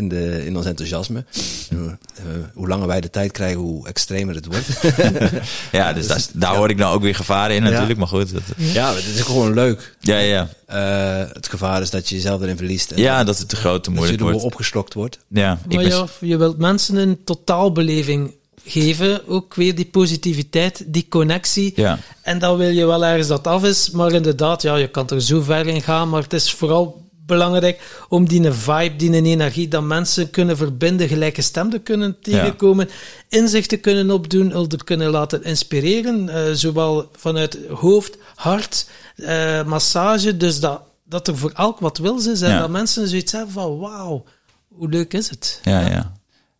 in, 0.00 0.08
de, 0.08 0.46
in 0.46 0.56
ons 0.56 0.66
enthousiasme. 0.66 1.24
Uh, 1.72 1.78
hoe 2.54 2.68
langer 2.68 2.86
wij 2.86 3.00
de 3.00 3.10
tijd 3.10 3.32
krijgen, 3.32 3.60
hoe 3.60 3.88
extremer 3.88 4.34
het 4.34 4.46
wordt. 4.46 4.66
ja, 5.72 5.92
dus 5.92 6.06
daar, 6.06 6.26
daar 6.32 6.56
hoor 6.56 6.70
ik 6.70 6.76
nou 6.76 6.94
ook 6.94 7.02
weer 7.02 7.14
gevaren 7.14 7.56
in 7.56 7.62
natuurlijk, 7.62 7.98
maar 7.98 8.08
goed. 8.08 8.32
Dat, 8.32 8.42
ja, 8.56 8.94
het 8.94 9.04
is 9.04 9.20
gewoon 9.20 9.54
leuk. 9.54 9.96
Ja, 10.00 10.18
ja. 10.18 10.48
Uh, 10.72 11.32
het 11.32 11.48
gevaar 11.48 11.82
is 11.82 11.90
dat 11.90 12.08
je 12.08 12.14
jezelf 12.14 12.42
erin 12.42 12.56
verliest. 12.56 12.90
En 12.90 13.00
ja, 13.02 13.24
dat 13.24 13.38
het 13.38 13.48
te 13.48 13.56
groot, 13.56 13.84
te 13.84 13.90
moeilijk 13.90 14.20
wordt. 14.20 14.34
Dat 14.34 14.42
je 14.42 14.50
opgeslokt 14.50 14.94
wordt. 14.94 15.18
Ja, 15.28 15.58
maar 15.68 15.84
ja, 15.84 16.06
je 16.20 16.36
wilt 16.36 16.58
mensen 16.58 16.96
een 16.96 17.24
totaalbeleving 17.24 18.34
geven. 18.64 19.28
Ook 19.28 19.54
weer 19.54 19.74
die 19.74 19.84
positiviteit, 19.86 20.84
die 20.86 21.06
connectie. 21.08 21.72
Ja. 21.76 21.98
En 22.22 22.38
dan 22.38 22.56
wil 22.56 22.68
je 22.68 22.86
wel 22.86 23.04
ergens 23.04 23.28
dat 23.28 23.46
af 23.46 23.64
is. 23.64 23.90
Maar 23.90 24.12
inderdaad, 24.12 24.62
ja, 24.62 24.76
je 24.76 24.88
kan 24.88 25.08
er 25.08 25.22
zo 25.22 25.40
ver 25.40 25.66
in 25.66 25.82
gaan. 25.82 26.08
Maar 26.08 26.22
het 26.22 26.32
is 26.32 26.52
vooral 26.52 27.09
belangrijk 27.26 28.04
om 28.08 28.28
die 28.28 28.52
vibe, 28.52 28.96
die 28.96 29.12
energie, 29.12 29.68
dat 29.68 29.82
mensen 29.82 30.30
kunnen 30.30 30.56
verbinden, 30.56 31.08
gelijke 31.08 31.42
stemmen 31.42 31.82
kunnen 31.82 32.20
tegenkomen, 32.20 32.88
ja. 32.88 33.38
inzichten 33.38 33.80
kunnen 33.80 34.10
opdoen, 34.10 34.52
elder 34.52 34.84
kunnen 34.84 35.10
laten 35.10 35.44
inspireren, 35.44 36.28
uh, 36.28 36.52
zowel 36.52 37.10
vanuit 37.12 37.58
hoofd, 37.68 38.16
hart, 38.34 38.88
uh, 39.16 39.64
massage, 39.64 40.36
dus 40.36 40.60
dat, 40.60 40.82
dat 41.04 41.28
er 41.28 41.36
voor 41.36 41.52
elk 41.54 41.78
wat 41.78 41.98
wil 41.98 42.18
is 42.18 42.40
en 42.40 42.58
dat 42.58 42.70
mensen 42.70 43.08
zoiets 43.08 43.32
hebben 43.32 43.52
van 43.52 43.78
wauw, 43.78 44.24
hoe 44.68 44.88
leuk 44.88 45.12
is 45.12 45.30
het? 45.30 45.60
Ja, 45.62 45.80
ja. 45.80 46.12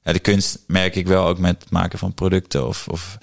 ja. 0.02 0.12
de 0.12 0.18
kunst 0.18 0.58
merk 0.66 0.96
ik 0.96 1.06
wel 1.06 1.26
ook 1.26 1.38
met 1.38 1.62
het 1.62 1.70
maken 1.70 1.98
van 1.98 2.14
producten 2.14 2.66
of, 2.66 2.88
of 2.88 3.18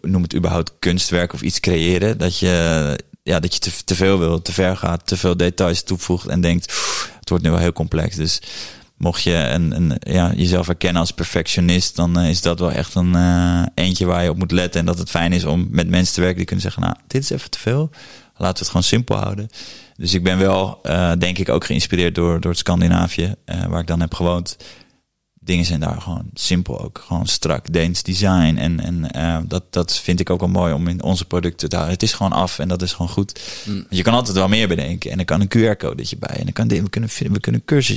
noem 0.00 0.22
het 0.22 0.34
überhaupt 0.34 0.72
kunstwerk 0.78 1.32
of 1.32 1.42
iets 1.42 1.60
creëren, 1.60 2.18
dat 2.18 2.38
je 2.38 2.96
ja, 3.22 3.40
dat 3.40 3.54
je 3.54 3.60
te, 3.60 3.70
te 3.84 3.94
veel 3.94 4.18
wil, 4.18 4.42
te 4.42 4.52
ver 4.52 4.76
gaat, 4.76 5.06
te 5.06 5.16
veel 5.16 5.36
details 5.36 5.82
toevoegt 5.82 6.26
en 6.26 6.40
denkt, 6.40 6.72
het 7.20 7.28
wordt 7.28 7.44
nu 7.44 7.50
wel 7.50 7.58
heel 7.58 7.72
complex. 7.72 8.16
Dus 8.16 8.40
mocht 8.96 9.22
je 9.22 9.34
een, 9.34 9.76
een, 9.76 9.96
ja, 9.98 10.32
jezelf 10.36 10.66
herkennen 10.66 11.00
als 11.00 11.10
perfectionist, 11.10 11.96
dan 11.96 12.18
eh, 12.18 12.28
is 12.28 12.40
dat 12.40 12.58
wel 12.58 12.72
echt 12.72 12.94
een 12.94 13.14
eh, 13.14 13.62
eentje 13.74 14.06
waar 14.06 14.22
je 14.22 14.30
op 14.30 14.38
moet 14.38 14.50
letten. 14.50 14.80
En 14.80 14.86
dat 14.86 14.98
het 14.98 15.10
fijn 15.10 15.32
is 15.32 15.44
om 15.44 15.68
met 15.70 15.88
mensen 15.88 16.14
te 16.14 16.20
werken 16.20 16.36
die 16.36 16.46
kunnen 16.46 16.64
zeggen, 16.64 16.82
nou, 16.82 16.94
dit 17.06 17.22
is 17.22 17.30
even 17.30 17.50
te 17.50 17.58
veel. 17.58 17.90
Laten 18.36 18.54
we 18.54 18.60
het 18.60 18.68
gewoon 18.68 18.82
simpel 18.82 19.16
houden. 19.16 19.48
Dus 19.96 20.14
ik 20.14 20.22
ben 20.22 20.38
wel, 20.38 20.78
eh, 20.82 21.12
denk 21.18 21.38
ik, 21.38 21.48
ook 21.48 21.64
geïnspireerd 21.64 22.14
door, 22.14 22.40
door 22.40 22.50
het 22.50 22.60
Scandinavië, 22.60 23.34
waar 23.68 23.80
ik 23.80 23.86
dan 23.86 24.00
heb 24.00 24.14
gewoond. 24.14 24.56
Dingen 25.44 25.64
zijn 25.64 25.80
daar 25.80 26.00
gewoon 26.00 26.24
simpel 26.34 26.80
ook. 26.80 27.04
Gewoon 27.06 27.26
strak, 27.26 27.72
Deens 27.72 28.02
design. 28.02 28.56
En, 28.56 28.80
en 28.80 29.10
eh, 29.10 29.38
dat, 29.46 29.64
dat 29.70 29.98
vind 29.98 30.20
ik 30.20 30.30
ook 30.30 30.40
wel 30.40 30.48
mooi 30.48 30.72
om 30.72 30.88
in 30.88 31.02
onze 31.02 31.24
producten 31.24 31.68
te 31.68 31.76
houden. 31.76 31.94
Het 31.94 32.04
is 32.04 32.12
gewoon 32.12 32.32
af 32.32 32.58
en 32.58 32.68
dat 32.68 32.82
is 32.82 32.92
gewoon 32.92 33.10
goed. 33.10 33.40
Mm. 33.64 33.86
Je 33.90 34.02
kan 34.02 34.14
altijd 34.14 34.36
wel 34.36 34.48
meer 34.48 34.68
bedenken. 34.68 35.10
En 35.10 35.16
dan 35.16 35.26
kan 35.26 35.40
een 35.40 35.48
QR-codetje 35.48 36.16
bij. 36.16 36.36
En 36.36 36.44
dan 36.44 36.52
kan 36.52 36.68
dit, 36.68 36.82
we 36.82 36.88
kunnen, 36.88 37.10
we 37.32 37.40
kunnen 37.40 37.64
cursus. 37.64 37.96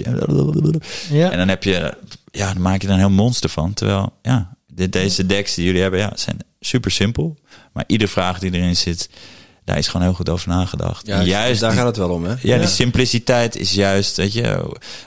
Ja. 1.09 1.31
En 1.31 1.38
dan 1.38 1.47
heb 1.47 1.63
je, 1.63 1.97
ja, 2.31 2.53
dan 2.53 2.61
maak 2.61 2.81
je 2.81 2.88
er 2.88 2.93
een 2.93 2.99
heel 2.99 3.09
monster 3.09 3.49
van. 3.49 3.73
Terwijl, 3.73 4.13
ja, 4.22 4.55
deze 4.89 5.26
decks 5.26 5.55
die 5.55 5.65
jullie 5.65 5.81
hebben, 5.81 5.99
ja, 5.99 6.11
zijn 6.15 6.38
super 6.59 6.91
simpel. 6.91 7.38
Maar 7.73 7.84
iedere 7.88 8.11
vraag 8.11 8.39
die 8.39 8.53
erin 8.53 8.76
zit, 8.76 9.09
daar 9.66 9.78
is 9.78 9.88
gewoon 9.88 10.06
heel 10.06 10.16
goed 10.16 10.30
over 10.30 10.50
nagedacht. 10.50 11.08
Ja, 11.08 11.24
juist 11.24 11.60
daar 11.62 11.70
die- 11.70 11.80
gaat 11.80 11.88
het 11.88 11.98
wel 11.98 12.10
om, 12.10 12.24
hè? 12.24 12.34
ja, 12.42 12.58
die 12.58 12.68
simpliciteit 12.68 13.56
is 13.58 13.72
juist, 13.74 14.18
weet 14.18 14.34
je, 14.34 14.58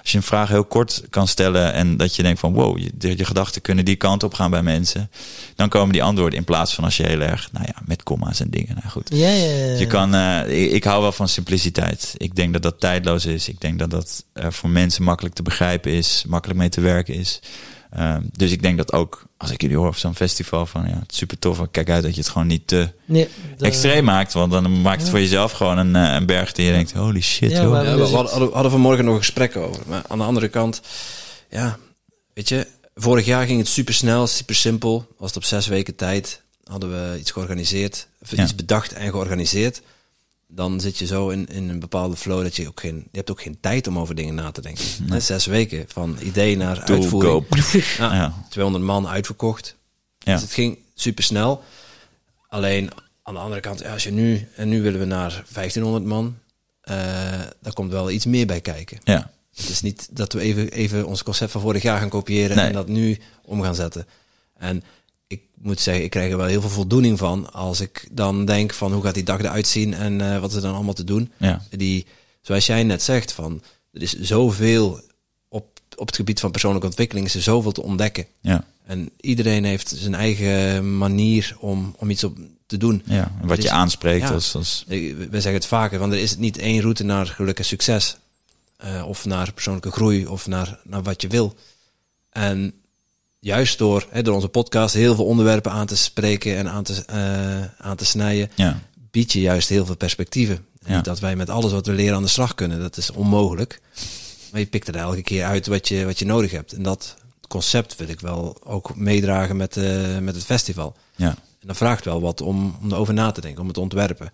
als 0.02 0.10
je 0.10 0.16
een 0.16 0.22
vraag 0.22 0.48
heel 0.48 0.64
kort 0.64 1.02
kan 1.10 1.28
stellen 1.28 1.72
en 1.72 1.96
dat 1.96 2.16
je 2.16 2.22
denkt 2.22 2.40
van 2.40 2.52
wow, 2.52 2.78
je, 2.78 2.90
de- 2.94 3.16
je 3.16 3.24
gedachten 3.24 3.62
kunnen 3.62 3.84
die 3.84 3.96
kant 3.96 4.22
op 4.22 4.34
gaan 4.34 4.50
bij 4.50 4.62
mensen, 4.62 5.10
dan 5.56 5.68
komen 5.68 5.92
die 5.92 6.02
antwoorden 6.02 6.38
in 6.38 6.44
plaats 6.44 6.74
van 6.74 6.84
als 6.84 6.96
je 6.96 7.06
heel 7.06 7.20
erg, 7.20 7.48
nou 7.52 7.64
ja, 7.68 7.74
met 7.84 8.02
comma's 8.02 8.40
en 8.40 8.50
dingen. 8.50 8.74
Nou 8.74 8.88
goed. 8.88 9.08
Ja, 9.12 9.28
ja, 9.28 9.54
ja. 9.66 9.78
Je 9.78 9.86
kan, 9.86 10.14
eh, 10.14 10.62
ik, 10.62 10.70
ik 10.70 10.84
hou 10.84 11.02
wel 11.02 11.12
van 11.12 11.28
simpliciteit. 11.28 12.14
Ik 12.16 12.34
denk 12.36 12.52
dat 12.52 12.62
dat 12.62 12.80
tijdloos 12.80 13.26
is. 13.26 13.48
Ik 13.48 13.60
denk 13.60 13.78
dat 13.78 13.90
dat 13.90 14.24
eh, 14.32 14.46
voor 14.50 14.70
mensen 14.70 15.02
makkelijk 15.02 15.34
te 15.34 15.42
begrijpen 15.42 15.92
is, 15.92 16.24
makkelijk 16.28 16.58
mee 16.58 16.68
te 16.68 16.80
werken 16.80 17.14
is. 17.14 17.40
Ehm, 17.90 18.22
dus 18.36 18.50
ik 18.50 18.62
denk 18.62 18.76
dat 18.76 18.92
ook, 18.92 19.22
als 19.36 19.50
ik 19.50 19.60
jullie 19.60 19.76
hoor 19.76 19.86
op 19.86 19.96
zo'n 19.96 20.14
festival, 20.14 20.66
van 20.66 20.88
ja, 20.88 20.98
het 20.98 21.10
is 21.12 21.16
super 21.16 21.38
tof. 21.38 21.60
Kijk 21.70 21.90
uit 21.90 22.02
dat 22.02 22.14
je 22.14 22.20
het 22.20 22.30
gewoon 22.30 22.46
niet 22.46 22.66
te 22.66 22.88
Nee, 23.04 23.28
de- 23.56 23.64
extreem 23.64 24.04
maakt. 24.04 24.32
Want 24.32 24.52
dan 24.52 24.80
maakt 24.80 24.96
het 24.96 25.04
Ja. 25.04 25.10
voor 25.10 25.20
jezelf 25.20 25.52
gewoon 25.52 25.78
een, 25.78 25.96
eh, 25.96 26.14
een 26.14 26.26
berg 26.26 26.52
die 26.52 26.64
je 26.66 26.72
denkt, 26.72 26.92
holy 26.92 27.20
shit. 27.20 27.50
Ja, 27.50 27.62
joh. 27.62 27.70
maar- 27.70 27.84
Ja, 27.84 27.96
we 27.96 28.02
hadden, 28.04 28.52
hadden, 28.52 28.70
vanmorgen 28.70 29.04
nog 29.04 29.14
een 29.14 29.20
gesprek 29.20 29.56
over. 29.56 29.82
Maar 29.86 30.02
aan 30.08 30.18
de 30.18 30.24
andere 30.24 30.48
kant, 30.48 30.80
ja, 31.50 31.78
weet 32.34 32.48
je, 32.48 32.66
vorig 32.94 33.24
jaar 33.26 33.46
ging 33.46 33.58
het 33.58 33.68
super 33.68 33.94
snel, 33.94 34.26
super 34.26 34.54
simpel. 34.54 35.06
Was 35.18 35.28
het 35.28 35.36
op 35.36 35.44
zes 35.44 35.66
weken 35.66 35.94
tijd, 35.96 36.42
hadden 36.64 36.90
we 36.90 37.18
iets 37.18 37.30
georganiseerd, 37.30 38.06
of 38.22 38.36
Ja. 38.36 38.42
iets 38.42 38.54
bedacht 38.54 38.92
en 38.92 39.10
georganiseerd. 39.10 39.82
Dan 40.50 40.80
zit 40.80 40.98
je 40.98 41.06
zo 41.06 41.28
in, 41.28 41.46
in 41.46 41.68
een 41.68 41.80
bepaalde 41.80 42.16
flow 42.16 42.42
dat 42.42 42.56
je 42.56 42.68
ook 42.68 42.80
geen, 42.80 42.96
je 42.96 43.16
hebt 43.16 43.30
ook 43.30 43.42
geen 43.42 43.60
tijd 43.60 43.86
om 43.86 43.98
over 43.98 44.14
dingen 44.14 44.34
na 44.34 44.50
te 44.50 44.60
denken. 44.60 44.84
Hè, 45.08 45.20
Zes 45.20 45.46
weken 45.46 45.84
van 45.88 46.16
idee 46.22 46.56
naar 46.56 46.84
Doel, 46.86 46.96
uitvoering. 46.96 47.46
Ja, 47.98 48.14
Ja. 48.14 48.34
200 48.50 48.84
man 48.84 49.08
uitverkocht. 49.08 49.76
Ja. 50.18 50.32
Dus 50.32 50.42
het 50.42 50.52
ging 50.52 50.78
super 50.94 51.24
snel. 51.24 51.62
Alleen 52.48 52.90
aan 53.22 53.34
de 53.34 53.40
andere 53.40 53.60
kant, 53.60 53.84
als 53.86 54.04
je 54.04 54.10
nu, 54.10 54.48
en 54.56 54.68
nu 54.68 54.82
willen 54.82 55.00
we 55.00 55.06
naar 55.06 55.30
1500 55.52 56.04
man, 56.04 56.38
eh 56.80 56.94
daar 57.60 57.72
komt 57.72 57.90
wel 57.92 58.10
iets 58.10 58.26
meer 58.26 58.46
bij 58.46 58.60
kijken. 58.60 58.98
Ja, 59.04 59.30
Het 59.54 59.68
is 59.68 59.80
niet 59.80 60.08
dat 60.10 60.32
we 60.32 60.40
even, 60.40 60.70
even 60.72 61.06
ons 61.06 61.22
concept 61.22 61.50
van 61.50 61.60
vorig 61.60 61.82
jaar 61.82 61.98
gaan 62.00 62.08
kopiëren 62.08 62.56
Nee. 62.56 62.66
en 62.66 62.72
dat 62.72 62.88
nu 62.88 63.18
om 63.44 63.62
gaan 63.62 63.74
zetten. 63.74 64.06
En 64.56 64.82
ik 65.28 65.42
moet 65.54 65.80
zeggen, 65.80 66.04
ik 66.04 66.10
krijg 66.10 66.30
er 66.30 66.36
wel 66.36 66.46
heel 66.46 66.60
veel 66.60 66.70
voldoening 66.70 67.18
van 67.18 67.52
als 67.52 67.80
ik 67.80 68.08
dan 68.10 68.44
denk 68.44 68.74
van 68.74 68.92
hoe 68.92 69.02
gaat 69.02 69.14
die 69.14 69.22
dag 69.22 69.38
eruit 69.38 69.66
zien 69.66 69.94
en 69.94 70.20
eh, 70.20 70.40
wat 70.40 70.50
is 70.50 70.56
er 70.56 70.62
dan 70.62 70.74
allemaal 70.74 70.94
te 70.94 71.04
doen. 71.04 71.32
ja, 71.36 71.62
Die, 71.70 72.06
zoals 72.42 72.66
jij 72.66 72.82
net 72.82 73.02
zegt, 73.02 73.32
van 73.32 73.62
er 73.92 74.02
is 74.02 74.20
zoveel 74.20 75.00
op, 75.48 75.80
op 75.96 76.06
het 76.06 76.16
gebied 76.16 76.40
van 76.40 76.50
persoonlijke 76.50 76.86
ontwikkeling, 76.86 77.26
is 77.26 77.34
er 77.34 77.42
zoveel 77.42 77.72
te 77.72 77.82
ontdekken. 77.82 78.26
ja, 78.40 78.64
En 78.84 79.10
iedereen 79.20 79.64
heeft 79.64 79.88
zijn 79.96 80.14
eigen 80.14 80.98
manier 80.98 81.56
om, 81.60 81.94
om 81.98 82.10
iets 82.10 82.24
op 82.24 82.36
te 82.66 82.76
doen. 82.76 83.02
ja. 83.04 83.32
En 83.40 83.48
wat 83.48 83.62
je 83.62 83.70
aanspreekt 83.70 84.28
ja. 84.28 84.34
als, 84.34 84.84
We 84.86 85.26
zeggen 85.30 85.52
het 85.52 85.66
vaker, 85.66 85.98
want 85.98 86.12
er 86.12 86.18
is 86.18 86.36
niet 86.36 86.58
één 86.58 86.80
route 86.80 87.04
naar 87.04 87.26
geluk 87.26 87.58
en 87.58 87.64
succes. 87.64 88.16
Eh, 88.76 89.08
of 89.08 89.24
naar 89.24 89.52
persoonlijke 89.52 89.90
groei, 89.90 90.26
of 90.26 90.46
naar, 90.46 90.78
naar 90.84 91.02
wat 91.02 91.22
je 91.22 91.28
wil. 91.28 91.54
En 92.30 92.74
juist 93.40 93.78
door, 93.78 94.06
hè, 94.10 94.22
door 94.22 94.34
onze 94.34 94.48
podcast 94.48 94.94
heel 94.94 95.14
veel 95.14 95.24
onderwerpen 95.24 95.72
aan 95.72 95.86
te 95.86 95.96
spreken 95.96 96.56
en 96.56 96.68
aan 96.70 96.82
te, 96.84 97.02
eh, 97.06 97.86
aan 97.86 97.96
te 97.96 98.04
snijden, 98.04 98.50
ja, 98.54 98.78
bied 99.10 99.32
je 99.32 99.40
juist 99.40 99.68
heel 99.68 99.86
veel 99.86 99.96
perspectieven. 99.96 100.66
En 100.84 100.94
Ja. 100.94 101.00
dat 101.00 101.20
wij 101.20 101.36
met 101.36 101.50
alles 101.50 101.72
wat 101.72 101.86
we 101.86 101.92
leren 101.92 102.16
aan 102.16 102.22
de 102.22 102.28
slag 102.28 102.54
kunnen, 102.54 102.80
dat 102.80 102.96
is 102.96 103.10
onmogelijk. 103.10 103.80
Maar 104.52 104.60
je 104.60 104.66
pikt 104.66 104.88
er 104.88 104.96
elke 104.96 105.22
keer 105.22 105.44
uit 105.44 105.66
wat 105.66 105.88
je, 105.88 106.04
wat 106.04 106.18
je 106.18 106.24
nodig 106.24 106.50
hebt. 106.50 106.72
En 106.72 106.82
dat 106.82 107.14
concept 107.48 107.96
wil 107.96 108.08
ik 108.08 108.20
wel 108.20 108.56
ook 108.64 108.96
meedragen 108.96 109.56
met, 109.56 109.76
eh, 109.76 110.18
met 110.18 110.34
het 110.34 110.44
festival. 110.44 110.96
ja, 111.16 111.28
En 111.60 111.66
dat 111.66 111.76
vraagt 111.76 112.04
wel 112.04 112.20
wat 112.20 112.40
om, 112.40 112.76
om 112.82 112.92
erover 112.92 113.14
na 113.14 113.30
te 113.30 113.40
denken, 113.40 113.60
om 113.60 113.66
het 113.66 113.74
te 113.74 113.80
ontwerpen. 113.82 114.30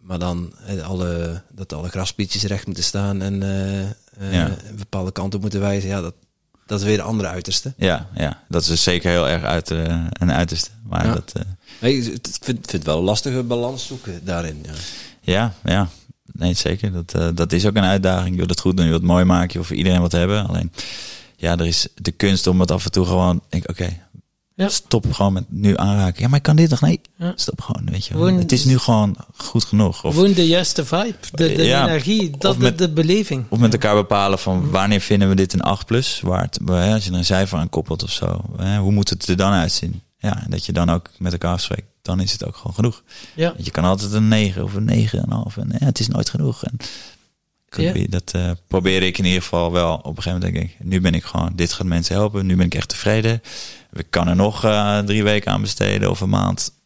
Maar 0.00 0.18
dan 0.18 0.52
alle, 0.84 1.42
dat 1.52 1.72
alle 1.72 1.88
graspietjes 1.88 2.42
recht 2.42 2.66
moeten 2.66 2.84
staan 2.84 3.22
en 3.22 3.42
eh, 3.42 4.32
Ja. 4.32 4.46
een 4.68 4.76
bepaalde 4.76 5.12
kant 5.12 5.34
op 5.34 5.40
moeten 5.40 5.60
wijzen. 5.60 5.88
Ja, 5.88 6.00
dat, 6.00 6.14
dat 6.68 6.78
is 6.80 6.84
weer 6.86 6.96
de 6.96 7.02
andere 7.02 7.28
uiterste. 7.28 7.72
ja, 7.76 8.08
ja. 8.14 8.42
Dat 8.48 8.62
is 8.62 8.68
dus 8.68 8.82
zeker 8.82 9.10
heel 9.10 9.28
erg 9.28 9.42
uit, 9.42 9.70
eh, 9.70 9.78
een 10.12 10.32
uiterste. 10.32 10.70
Maar 10.88 11.06
Ja. 11.06 11.12
dat, 11.14 11.32
eh, 11.36 11.42
Nee, 11.80 11.96
ik 11.96 12.02
vind, 12.04 12.38
vind 12.42 12.72
het 12.72 12.84
wel 12.84 12.98
een 12.98 13.04
lastige 13.04 13.42
balans 13.42 13.86
zoeken 13.86 14.20
daarin. 14.24 14.64
Ja. 14.64 14.72
ja, 15.20 15.54
ja. 15.64 15.88
Nee, 16.32 16.54
zeker. 16.54 16.92
Dat, 16.92 17.14
eh, 17.14 17.28
dat 17.34 17.52
is 17.52 17.66
ook 17.66 17.76
een 17.76 17.82
uitdaging. 17.84 18.30
Je 18.30 18.36
wilt 18.36 18.50
het 18.50 18.60
goed 18.60 18.76
doen, 18.76 18.84
je 18.84 18.90
wilt 18.90 19.02
het 19.02 19.10
mooi 19.10 19.24
maken, 19.24 19.60
je 19.60 19.66
voor 19.66 19.76
iedereen 19.76 20.00
wat 20.00 20.12
hebben. 20.12 20.46
Alleen, 20.46 20.72
ja, 21.36 21.56
er 21.56 21.66
is 21.66 21.88
de 21.94 22.10
kunst 22.12 22.46
om 22.46 22.60
het 22.60 22.70
af 22.70 22.84
en 22.84 22.90
toe 22.90 23.06
gewoon, 23.06 23.42
denk 23.48 23.70
oké, 23.70 23.88
Ja. 24.58 24.68
stop 24.68 25.12
gewoon 25.12 25.32
met 25.32 25.44
nu 25.48 25.76
aanraken. 25.76 26.22
Ja, 26.22 26.28
maar 26.28 26.36
ik 26.38 26.42
kan 26.44 26.56
dit 26.56 26.68
toch? 26.68 26.80
Nee, 26.80 27.00
Ja. 27.16 27.32
stop 27.36 27.60
gewoon, 27.60 27.88
weet 27.90 28.06
je. 28.06 28.12
Gewoon- 28.14 28.38
Het 28.38 28.52
is 28.52 28.64
nu 28.64 28.78
gewoon 28.78 29.16
goed 29.36 29.64
genoeg. 29.64 30.04
Of, 30.04 30.14
Gewoon 30.14 30.32
de 30.32 30.46
juiste 30.46 30.84
vibe, 30.84 31.14
de, 31.32 31.52
de 31.54 31.62
Ja, 31.64 31.86
energie, 31.88 32.30
dat 32.38 32.58
met- 32.58 32.78
de, 32.78 32.90
beleving. 32.90 33.44
of 33.48 33.58
met 33.58 33.72
elkaar 33.72 33.94
bepalen 33.94 34.38
van 34.38 34.70
wanneer 34.70 35.00
vinden 35.00 35.28
we 35.28 35.34
dit 35.34 35.52
een 35.52 35.60
8 35.62 35.86
plus 35.86 36.20
waard. 36.20 36.58
Als 36.66 37.04
je 37.04 37.10
er 37.10 37.16
een 37.16 37.24
cijfer 37.24 37.58
aan 37.58 37.68
koppelt 37.68 38.02
of 38.02 38.10
zo. 38.10 38.44
Hoe 38.80 38.92
moet 38.92 39.08
het 39.10 39.28
er 39.28 39.36
dan 39.36 39.52
uitzien? 39.52 40.02
Ja, 40.18 40.44
en 40.44 40.50
dat 40.50 40.66
je 40.66 40.72
dan 40.72 40.90
ook 40.90 41.10
met 41.18 41.32
elkaar 41.32 41.52
afspreekt. 41.52 41.86
Dan 42.02 42.20
is 42.20 42.32
het 42.32 42.44
ook 42.46 42.56
gewoon 42.56 42.74
genoeg. 42.74 43.02
Ja. 43.34 43.52
Want 43.52 43.64
Je 43.64 43.70
kan 43.70 43.84
altijd 43.84 44.12
een 44.12 44.28
9 44.28 44.62
of 44.64 44.74
een 44.74 44.84
9,5. 44.84 45.56
En 45.56 45.68
ja, 45.78 45.86
het 45.86 46.00
is 46.00 46.08
nooit 46.08 46.30
genoeg. 46.30 46.64
En 46.64 46.76
dat 48.10 48.30
eh, 48.32 48.50
probeer 48.66 49.02
ik 49.02 49.18
in 49.18 49.24
ieder 49.24 49.42
geval 49.42 49.72
wel. 49.72 49.94
Op 49.94 50.16
een 50.16 50.22
gegeven 50.22 50.32
moment 50.40 50.52
denk 50.54 50.70
ik, 50.70 50.86
nu 50.86 51.00
ben 51.00 51.14
ik 51.14 51.24
gewoon, 51.24 51.52
dit 51.56 51.72
gaat 51.72 51.86
mensen 51.86 52.14
helpen. 52.14 52.46
Nu 52.46 52.56
ben 52.56 52.66
ik 52.66 52.74
echt 52.74 52.88
tevreden. 52.88 53.42
Ik 53.92 54.06
kan 54.10 54.28
er 54.28 54.36
nog 54.36 54.64
eh, 54.64 54.98
drie 54.98 55.22
weken 55.24 55.52
aan 55.52 55.60
besteden 55.60 56.10
of 56.10 56.20
een 56.20 56.28
maand. 56.28 56.77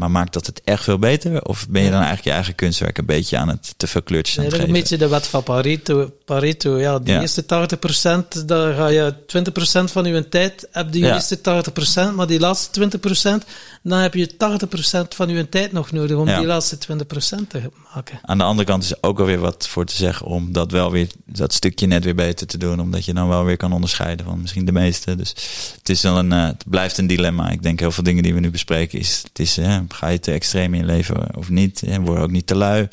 Maar 0.00 0.10
maakt 0.10 0.32
dat 0.32 0.46
het 0.46 0.60
echt 0.64 0.84
veel 0.84 0.98
beter? 0.98 1.42
Of 1.44 1.68
ben 1.68 1.82
je 1.82 1.88
dan 1.90 1.96
eigenlijk 1.98 2.26
je 2.28 2.32
eigen 2.32 2.54
kunstwerk 2.54 2.98
een 2.98 3.06
beetje 3.06 3.36
aan 3.38 3.48
het 3.48 3.74
te 3.76 3.86
veel 3.86 4.02
kleurtjes 4.02 4.38
aan 4.38 4.44
het 4.44 4.58
een 4.58 4.72
beetje 4.72 4.96
de 4.98 5.08
wet 5.08 5.26
van 5.26 5.42
Pareto. 5.42 6.10
Pareto 6.24 6.78
ja, 6.78 6.98
die 6.98 7.14
Ja. 7.14 7.20
eerste 7.20 7.46
80%, 7.46 8.46
daar 8.46 8.74
ga 8.74 8.86
je 8.86 9.14
20% 9.26 9.90
van 9.92 10.04
je 10.04 10.28
tijd, 10.28 10.68
heb 10.72 10.94
je 10.94 10.98
Ja. 11.00 11.14
eerste 11.14 11.40
80%, 11.40 12.14
maar 12.14 12.26
die 12.26 12.40
laatste 12.40 12.70
20%, 12.70 13.44
dan 13.82 13.98
heb 13.98 14.14
je 14.14 14.36
80% 14.36 15.14
van 15.14 15.28
je 15.28 15.48
tijd 15.48 15.72
nog 15.72 15.92
nodig 15.92 16.16
om 16.16 16.28
Ja. 16.28 16.38
die 16.38 16.46
laatste 16.46 16.78
20% 16.78 17.50
te 17.50 17.70
maken. 17.94 18.18
Aan 18.22 18.38
de 18.38 18.44
andere 18.44 18.68
kant 18.68 18.82
is 18.82 18.90
er 18.90 18.98
ook 19.00 19.18
alweer 19.18 19.38
wat 19.38 19.68
voor 19.68 19.84
te 19.84 19.94
zeggen 19.96 20.26
om 20.26 20.52
dat 20.52 20.70
wel 20.70 20.90
weer, 20.90 21.08
dat 21.24 21.52
stukje 21.52 21.86
net 21.86 22.04
weer 22.04 22.14
beter 22.14 22.46
te 22.46 22.58
doen. 22.58 22.80
Omdat 22.80 23.04
je 23.04 23.14
dan 23.14 23.28
wel 23.28 23.44
weer 23.44 23.56
kan 23.56 23.72
onderscheiden 23.72 24.26
van 24.26 24.40
misschien 24.40 24.64
de 24.64 24.72
meeste. 24.72 25.16
Dus 25.16 25.34
het 25.78 25.88
is 25.88 26.02
wel 26.02 26.18
een, 26.18 26.32
eh, 26.32 26.46
het 26.46 26.64
blijft 26.66 26.98
een 26.98 27.06
dilemma. 27.06 27.50
Ik 27.50 27.62
denk 27.62 27.80
heel 27.80 27.92
veel 27.92 28.04
dingen 28.04 28.22
die 28.22 28.34
we 28.34 28.40
nu 28.40 28.50
bespreken 28.50 28.98
is, 28.98 29.22
het 29.28 29.38
is, 29.38 29.56
hè, 29.56 29.80
ga 29.92 30.08
je 30.08 30.18
te 30.20 30.30
extreem 30.32 30.74
in 30.74 30.80
je 30.80 30.86
leven 30.86 31.36
of 31.36 31.48
niet? 31.48 31.80
Hè, 31.86 32.00
word 32.00 32.16
je 32.18 32.22
ook 32.24 32.30
niet 32.30 32.46
te 32.46 32.54
lui? 32.54 32.88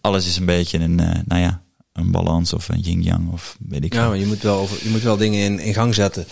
Alles 0.00 0.26
is 0.26 0.36
een 0.36 0.44
beetje 0.44 0.78
een, 0.78 1.00
eh, 1.00 1.20
nou 1.26 1.40
ja, 1.40 1.62
een 1.92 2.10
balans 2.10 2.52
of 2.52 2.68
een 2.68 2.80
yin-yang 2.80 3.32
of 3.32 3.56
weet 3.68 3.84
ik 3.84 3.92
Ja, 3.94 4.08
maar 4.08 4.16
je 4.16 4.26
moet 4.26 4.42
wel, 4.42 4.58
over, 4.58 4.78
je 4.82 4.90
moet 4.90 5.02
wel 5.02 5.16
dingen 5.16 5.44
in, 5.44 5.58
in 5.58 5.74
gang 5.74 5.94
zetten. 5.94 6.26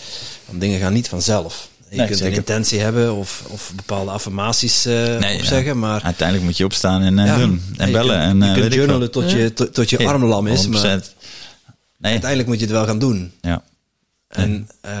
Want 0.45 0.59
dingen 0.61 0.79
gaan 0.79 0.93
niet 0.93 1.09
vanzelf. 1.09 1.69
Je 1.89 1.95
Nee, 1.95 2.05
kunt 2.05 2.17
zeker. 2.17 2.33
een 2.33 2.39
intentie 2.39 2.79
hebben 2.79 3.15
of, 3.15 3.43
of 3.47 3.71
bepaalde 3.75 4.11
affirmaties 4.11 4.83
Nee, 4.83 5.19
ja. 5.19 5.35
opzeggen, 5.35 5.79
maar... 5.79 6.01
Uiteindelijk 6.01 6.47
moet 6.47 6.57
je 6.57 6.65
opstaan 6.65 7.01
en 7.01 7.19
eh, 7.19 7.25
ja, 7.25 7.37
doen. 7.37 7.61
En 7.77 7.87
je 7.87 7.93
bellen. 7.93 8.19
en, 8.19 8.37
je 8.39 8.53
kunt 8.53 8.65
veel. 8.65 8.69
journalen 8.75 9.11
tot 9.11 9.31
je, 9.31 9.53
tot, 9.53 9.73
tot 9.73 9.89
je 9.89 10.07
arm 10.07 10.23
lam 10.23 10.47
is, 10.47 10.67
maar 10.67 10.99
100%. 11.01 11.03
Nee, 11.97 12.11
uiteindelijk 12.11 12.49
moet 12.49 12.59
je 12.59 12.65
het 12.65 12.73
wel 12.73 12.85
gaan 12.85 12.99
doen. 12.99 13.31
ja. 13.41 13.63
En 14.27 14.69
eh, 14.81 14.91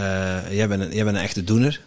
jij, 0.51 0.67
bent 0.67 0.81
een, 0.81 0.93
jij 0.93 1.03
bent 1.03 1.17
een 1.17 1.23
echte 1.23 1.43
doener. 1.43 1.81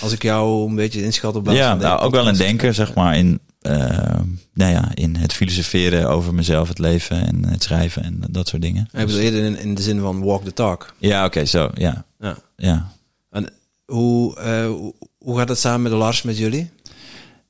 Als 0.00 0.12
ik 0.12 0.22
jou 0.22 0.68
een 0.68 0.74
beetje 0.74 1.02
inschat 1.02 1.36
op 1.36 1.44
basis 1.44 1.60
Ja, 1.60 1.74
nou, 1.74 2.00
ook 2.00 2.12
wel 2.12 2.28
een 2.28 2.36
denker, 2.36 2.74
zeg 2.74 2.94
maar, 2.94 3.16
in, 3.16 3.40
eh, 3.60 4.20
nou 4.54 4.72
ja, 4.72 4.88
in 4.94 5.16
het 5.16 5.32
filosoferen 5.32 6.08
over 6.08 6.34
mezelf, 6.34 6.68
het 6.68 6.78
leven 6.78 7.26
en 7.26 7.48
het 7.48 7.62
schrijven 7.62 8.04
en 8.04 8.22
dat 8.30 8.48
soort 8.48 8.62
dingen. 8.62 8.88
Ik 8.92 9.06
bedoel 9.06 9.20
eerder 9.20 9.44
in, 9.44 9.58
in 9.58 9.74
de 9.74 9.82
zin 9.82 10.00
van 10.00 10.22
walk 10.22 10.44
the 10.44 10.52
talk. 10.52 10.94
Ja, 10.98 11.24
oké, 11.24 11.44
zo, 11.44 11.70
ja. 11.74 12.04
Ja. 12.20 12.36
Ja, 12.56 12.92
En 13.30 13.52
hoe, 13.84 14.38
eh, 14.38 14.70
hoe, 15.18 15.38
gaat 15.38 15.48
het 15.48 15.58
samen 15.58 15.82
met 15.82 15.92
de 15.92 15.98
Lars 15.98 16.22
met 16.22 16.38
jullie? 16.38 16.70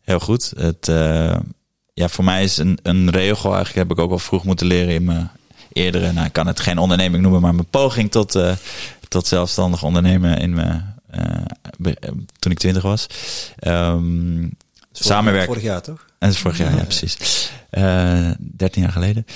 heel 0.00 0.20
goed. 0.20 0.52
Het, 0.56 0.88
eh, 0.88 1.36
ja, 1.94 2.08
voor 2.08 2.24
mij 2.24 2.44
is 2.44 2.56
een, 2.56 2.78
een 2.82 3.10
regel, 3.10 3.54
eigenlijk 3.54 3.88
heb 3.88 3.98
ik 3.98 4.04
ook 4.04 4.10
al 4.10 4.18
vroeg 4.18 4.44
moeten 4.44 4.66
leren 4.66 4.94
in 4.94 5.04
mijn, 5.04 5.30
eerdere, 5.72 6.12
nou 6.12 6.26
ik 6.26 6.32
kan 6.32 6.46
het 6.46 6.60
geen 6.60 6.78
onderneming 6.78 7.22
noemen, 7.22 7.40
maar 7.40 7.54
mijn 7.54 7.70
poging 7.70 8.10
tot, 8.10 8.38
tot 9.08 9.26
zelfstandig 9.26 9.82
ondernemen 9.82 10.38
in 10.38 10.54
mijn, 10.54 10.97
toen 12.38 12.52
ik 12.52 12.58
twintig 12.58 12.82
was. 12.82 13.06
Um, 13.66 14.56
samenwerken. 14.92 15.48
Vorig 15.48 15.62
jaar 15.62 15.82
toch? 15.82 16.06
En 16.18 16.34
vorig 16.34 16.58
jaar, 16.58 16.76
ja, 16.76 16.84
precies. 16.84 17.50
Uh, 17.70 18.30
13 18.38 18.82
jaar 18.82 18.92
geleden. 18.92 19.26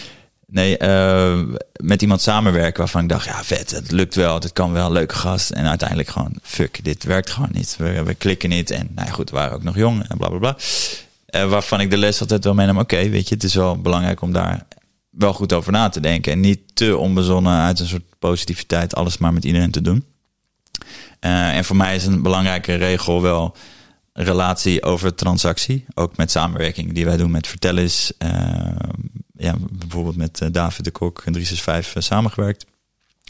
Nee, 0.47 0.79
uh, 0.79 1.43
met 1.73 2.03
iemand 2.03 2.21
samenwerken 2.21 2.79
waarvan 2.79 3.03
ik 3.03 3.09
dacht, 3.09 3.25
ja 3.25 3.45
vet, 3.45 3.71
het 3.71 3.91
lukt 3.91 4.15
wel, 4.15 4.35
het 4.35 4.53
kan 4.53 4.73
wel, 4.73 4.93
leuke 4.93 5.15
gast. 5.15 5.51
En 5.51 5.67
uiteindelijk 5.67 6.09
gewoon, 6.09 6.33
fuck, 6.43 6.85
dit 6.85 7.05
werkt 7.05 7.31
gewoon 7.31 7.49
niet. 7.53 7.77
We, 7.79 8.03
we 8.03 8.15
klikken 8.15 8.49
niet. 8.49 8.71
En 8.71 8.89
nou 8.95 9.07
ja, 9.07 9.13
goed, 9.13 9.31
we 9.31 9.37
waren 9.37 9.55
ook 9.55 9.63
nog 9.63 9.77
jong 9.77 10.09
en 10.09 10.17
bla 10.17 10.29
bla 10.29 10.39
bla. 10.39 10.57
Uh, 11.35 11.51
waarvan 11.51 11.81
ik 11.81 11.91
de 11.91 11.97
les 11.97 12.21
altijd 12.21 12.45
wel 12.45 12.55
meenam, 12.55 12.79
oké, 12.79 12.95
okay, 12.95 13.11
weet 13.11 13.29
je, 13.29 13.35
het 13.35 13.45
is 13.45 13.55
wel 13.55 13.81
belangrijk 13.81 14.21
om 14.21 14.33
daar 14.33 14.67
wel 15.11 15.33
goed 15.33 15.53
over 15.53 15.73
na 15.73 15.89
te 15.89 16.01
denken. 16.01 16.33
En 16.33 16.41
niet 16.41 16.61
te 16.75 16.97
onbezonnen 16.97 17.61
uit 17.61 17.81
een 17.81 17.87
soort 17.87 18.19
positiviteit 18.19 18.95
alles 18.95 19.19
maar 19.19 19.33
met 19.33 19.45
iedereen 19.45 19.71
te 19.71 19.83
doen. 19.83 20.05
Uh, 21.25 21.57
en 21.57 21.65
voor 21.65 21.77
mij 21.77 21.95
is 21.95 22.07
een 22.07 22.23
belangrijke 22.23 22.75
regel 22.75 23.23
wel 23.23 23.57
relatie 24.13 24.83
over 24.83 25.15
transactie. 25.15 25.85
Ook 25.95 26.17
met 26.17 26.31
samenwerking 26.31 26.93
die 26.93 27.05
wij 27.05 27.17
doen 27.17 27.31
met 27.31 27.47
Vertellis. 27.47 28.13
Uh, 28.19 28.31
ja, 29.37 29.55
bijvoorbeeld 29.71 30.17
met 30.17 30.41
uh, 30.41 30.49
David 30.53 30.85
de 30.85 30.91
Kok 30.91 31.23
en 31.25 31.33
365 31.33 31.97
uh, 31.97 32.03
samengewerkt. 32.03 32.67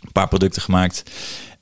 Een 0.01 0.13
paar 0.13 0.29
producten 0.29 0.63
gemaakt. 0.63 1.11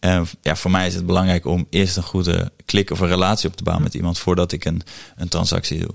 Uh, 0.01 0.21
ja, 0.41 0.57
voor 0.57 0.71
mij 0.71 0.87
is 0.87 0.95
het 0.95 1.07
belangrijk 1.07 1.45
om 1.45 1.67
eerst 1.71 1.97
een 1.97 2.03
goede 2.03 2.53
klik 2.65 2.91
of 2.91 3.01
een 3.01 3.09
relatie 3.09 3.49
op 3.49 3.57
te 3.57 3.63
bouwen 3.63 3.85
met 3.85 3.95
iemand 3.95 4.19
voordat 4.19 4.53
ik 4.53 4.65
een, 4.65 4.83
een 5.17 5.29
transactie 5.29 5.79
doe. 5.79 5.95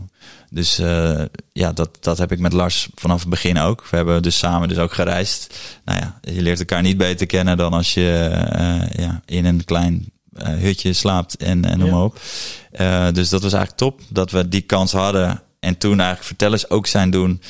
Dus 0.49 0.75
ja, 1.51 1.71
dat, 1.73 1.97
dat 1.99 2.17
heb 2.17 2.31
ik 2.31 2.39
met 2.39 2.53
Lars 2.53 2.89
vanaf 2.95 3.19
het 3.19 3.29
begin 3.29 3.57
ook. 3.57 3.87
We 3.89 3.95
hebben 3.95 4.23
dus 4.23 4.37
samen 4.37 4.67
dus 4.67 4.77
ook 4.77 4.93
gereisd. 4.93 5.57
Nou 5.85 5.99
ja, 5.99 6.19
je 6.21 6.41
leert 6.41 6.59
elkaar 6.59 6.81
niet 6.81 6.97
beter 6.97 7.25
kennen 7.25 7.57
dan 7.57 7.73
als 7.73 7.93
je 7.93 8.31
ja, 8.95 9.21
in 9.25 9.45
een 9.45 9.65
klein 9.65 10.13
hutje 10.43 10.93
slaapt 10.93 11.37
en, 11.37 11.65
en 11.65 11.79
noem 11.79 11.89
maar 11.89 12.03
op. 12.03 12.19
Uh, 12.81 13.07
dus 13.11 13.29
dat 13.29 13.41
was 13.41 13.53
eigenlijk 13.53 13.81
top 13.81 14.01
dat 14.09 14.31
we 14.31 14.47
die 14.47 14.61
kans 14.61 14.91
hadden. 14.91 15.41
En 15.59 15.77
toen 15.77 15.99
eigenlijk 15.99 16.27
vertellers 16.27 16.69
ook 16.69 16.87
zijn 16.87 17.09
doen. 17.09 17.41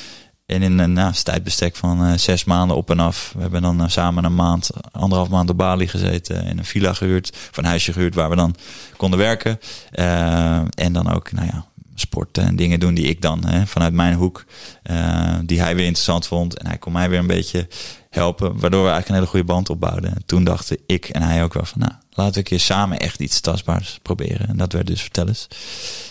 En 0.46 0.62
in 0.62 0.78
een 0.78 0.92
nou, 0.92 1.12
tijdbestek 1.12 1.76
van 1.76 2.06
uh, 2.06 2.12
zes 2.16 2.44
maanden 2.44 2.76
op 2.76 2.90
en 2.90 3.00
af. 3.00 3.32
We 3.34 3.40
hebben 3.40 3.62
dan 3.62 3.82
uh, 3.82 3.88
samen 3.88 4.24
een 4.24 4.34
maand, 4.34 4.70
anderhalf 4.92 5.28
maand 5.28 5.50
op 5.50 5.56
Bali 5.56 5.88
gezeten. 5.88 6.46
In 6.46 6.58
een 6.58 6.64
villa 6.64 6.92
gehuurd, 6.92 7.30
of 7.50 7.56
een 7.56 7.64
huisje 7.64 7.92
gehuurd 7.92 8.14
waar 8.14 8.30
we 8.30 8.36
dan 8.36 8.54
konden 8.96 9.18
werken. 9.18 9.58
Uh, 9.92 10.56
en 10.56 10.92
dan 10.92 11.12
ook, 11.12 11.32
nou 11.32 11.46
ja, 11.46 11.64
sporten 11.94 12.44
en 12.44 12.56
dingen 12.56 12.80
doen 12.80 12.94
die 12.94 13.06
ik 13.06 13.22
dan 13.22 13.46
hè, 13.46 13.66
vanuit 13.66 13.92
mijn 13.92 14.14
hoek, 14.14 14.44
die 15.42 15.60
hij 15.60 15.76
weer 15.76 15.84
interessant 15.84 16.26
vond. 16.26 16.58
En 16.58 16.66
hij 16.66 16.78
kon 16.78 16.92
mij 16.92 17.10
weer 17.10 17.18
een 17.18 17.26
beetje 17.26 17.68
helpen, 18.10 18.60
waardoor 18.60 18.84
we 18.84 18.90
eigenlijk 18.90 19.08
een 19.08 19.14
hele 19.14 19.26
goede 19.26 19.44
band 19.44 19.70
opbouwden. 19.70 20.14
En 20.14 20.22
toen 20.26 20.44
dachten 20.44 20.78
ik 20.86 21.08
en 21.08 21.22
hij 21.22 21.42
ook 21.42 21.54
wel 21.54 21.64
van, 21.64 21.80
nou, 21.80 21.92
laten 22.16 22.32
we 22.32 22.38
een 22.38 22.44
keer 22.44 22.60
samen 22.60 22.98
echt 22.98 23.20
iets 23.20 23.40
tastbaars 23.40 23.98
proberen. 24.02 24.48
En 24.48 24.56
dat 24.56 24.72
werd 24.72 24.86
dus 24.86 25.00
vertellers. 25.00 25.46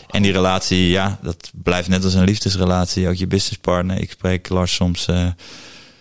En 0.10 0.22
die 0.22 0.32
relatie, 0.32 0.90
ja, 0.90 1.20
dat 1.22 1.52
blijft 1.64 1.88
net 1.88 2.04
als 2.04 2.14
een 2.14 2.24
liefdesrelatie. 2.24 3.08
Ook 3.08 3.16
je 3.16 3.28
businesspartner. 3.28 4.02
Ik 4.02 4.12
spreek 4.12 4.50
Lars 4.50 4.76
soms, 4.76 5.08
uh, 5.08 5.28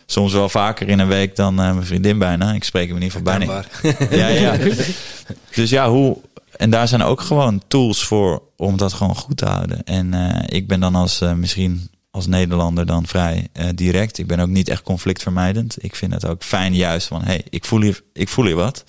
soms 0.06 0.32
wel 0.32 0.48
vaker 0.48 0.89
in 0.89 0.98
een 0.98 1.09
week 1.09 1.36
dan 1.36 1.60
uh, 1.60 1.72
mijn 1.72 1.86
vriendin 1.86 2.18
bijna. 2.18 2.52
Ik 2.52 2.64
spreek 2.64 2.89
hem 2.89 2.97
in 2.97 3.02
ieder 3.02 3.18
geval 3.18 3.39
bijna. 3.39 3.64
Ja, 4.10 4.28
ja. 4.28 4.56
Dus 5.55 5.70
ja, 5.70 5.89
hoe... 5.89 6.18
En 6.56 6.70
daar 6.70 6.89
zijn 6.89 7.02
ook 7.02 7.20
gewoon 7.20 7.62
tools 7.68 8.05
voor 8.05 8.43
om 8.56 8.76
dat 8.76 8.93
gewoon 8.93 9.16
goed 9.16 9.36
te 9.36 9.47
houden. 9.47 9.85
En 9.85 10.14
uh, 10.14 10.39
ik 10.47 10.68
ben 10.68 10.81
dan 10.81 10.94
als 10.94 11.20
misschien 11.36 11.90
als 12.14 12.26
Nederlander 12.26 12.86
dan 12.86 13.06
vrij 13.06 13.48
uh, 13.52 13.68
direct. 13.74 14.18
Ik 14.18 14.26
ben 14.26 14.40
ook 14.40 14.48
niet 14.48 14.68
echt 14.68 14.82
conflictvermijdend. 14.82 15.76
Ik 15.85 15.97
vind 15.97 16.12
het 16.12 16.26
ook 16.26 16.43
fijn 16.43 16.74
juist 16.74 17.06
van, 17.06 17.22
hey, 17.22 17.44
ik 17.51 17.64
voel 17.64 17.81
hier, 17.81 18.02
ik 18.12 18.28
voel 18.28 18.44
hier 18.44 18.55
wat. 18.55 18.85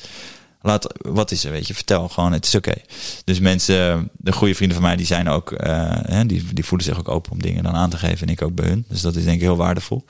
Laat, 0.65 0.93
wat 0.97 1.31
is 1.31 1.43
er, 1.43 1.51
weet 1.51 1.67
je, 1.67 1.73
vertel 1.73 2.09
gewoon, 2.09 2.31
het 2.31 2.45
is 2.45 2.55
oké. 2.55 2.73
Dus 3.23 3.39
mensen, 3.39 4.09
de 4.17 4.31
goede 4.31 4.55
vrienden 4.55 4.77
van 4.77 4.85
mij, 4.85 4.95
die 4.95 5.05
zijn 5.05 5.29
ook, 5.29 5.51
uh, 5.51 6.21
die, 6.25 6.53
die 6.53 6.65
voelen 6.65 6.87
zich 6.87 6.99
ook 6.99 7.09
open 7.09 7.31
om 7.31 7.41
dingen 7.41 7.63
dan 7.63 7.75
aan 7.75 7.89
te 7.89 7.97
geven. 7.97 8.27
En 8.27 8.33
ik 8.33 8.41
ook 8.41 8.55
bij 8.55 8.67
hun. 8.67 8.85
Dus 8.87 9.01
dat 9.01 9.15
is 9.15 9.23
denk 9.23 9.35
ik 9.35 9.41
heel 9.41 9.55
waardevol. 9.55 10.05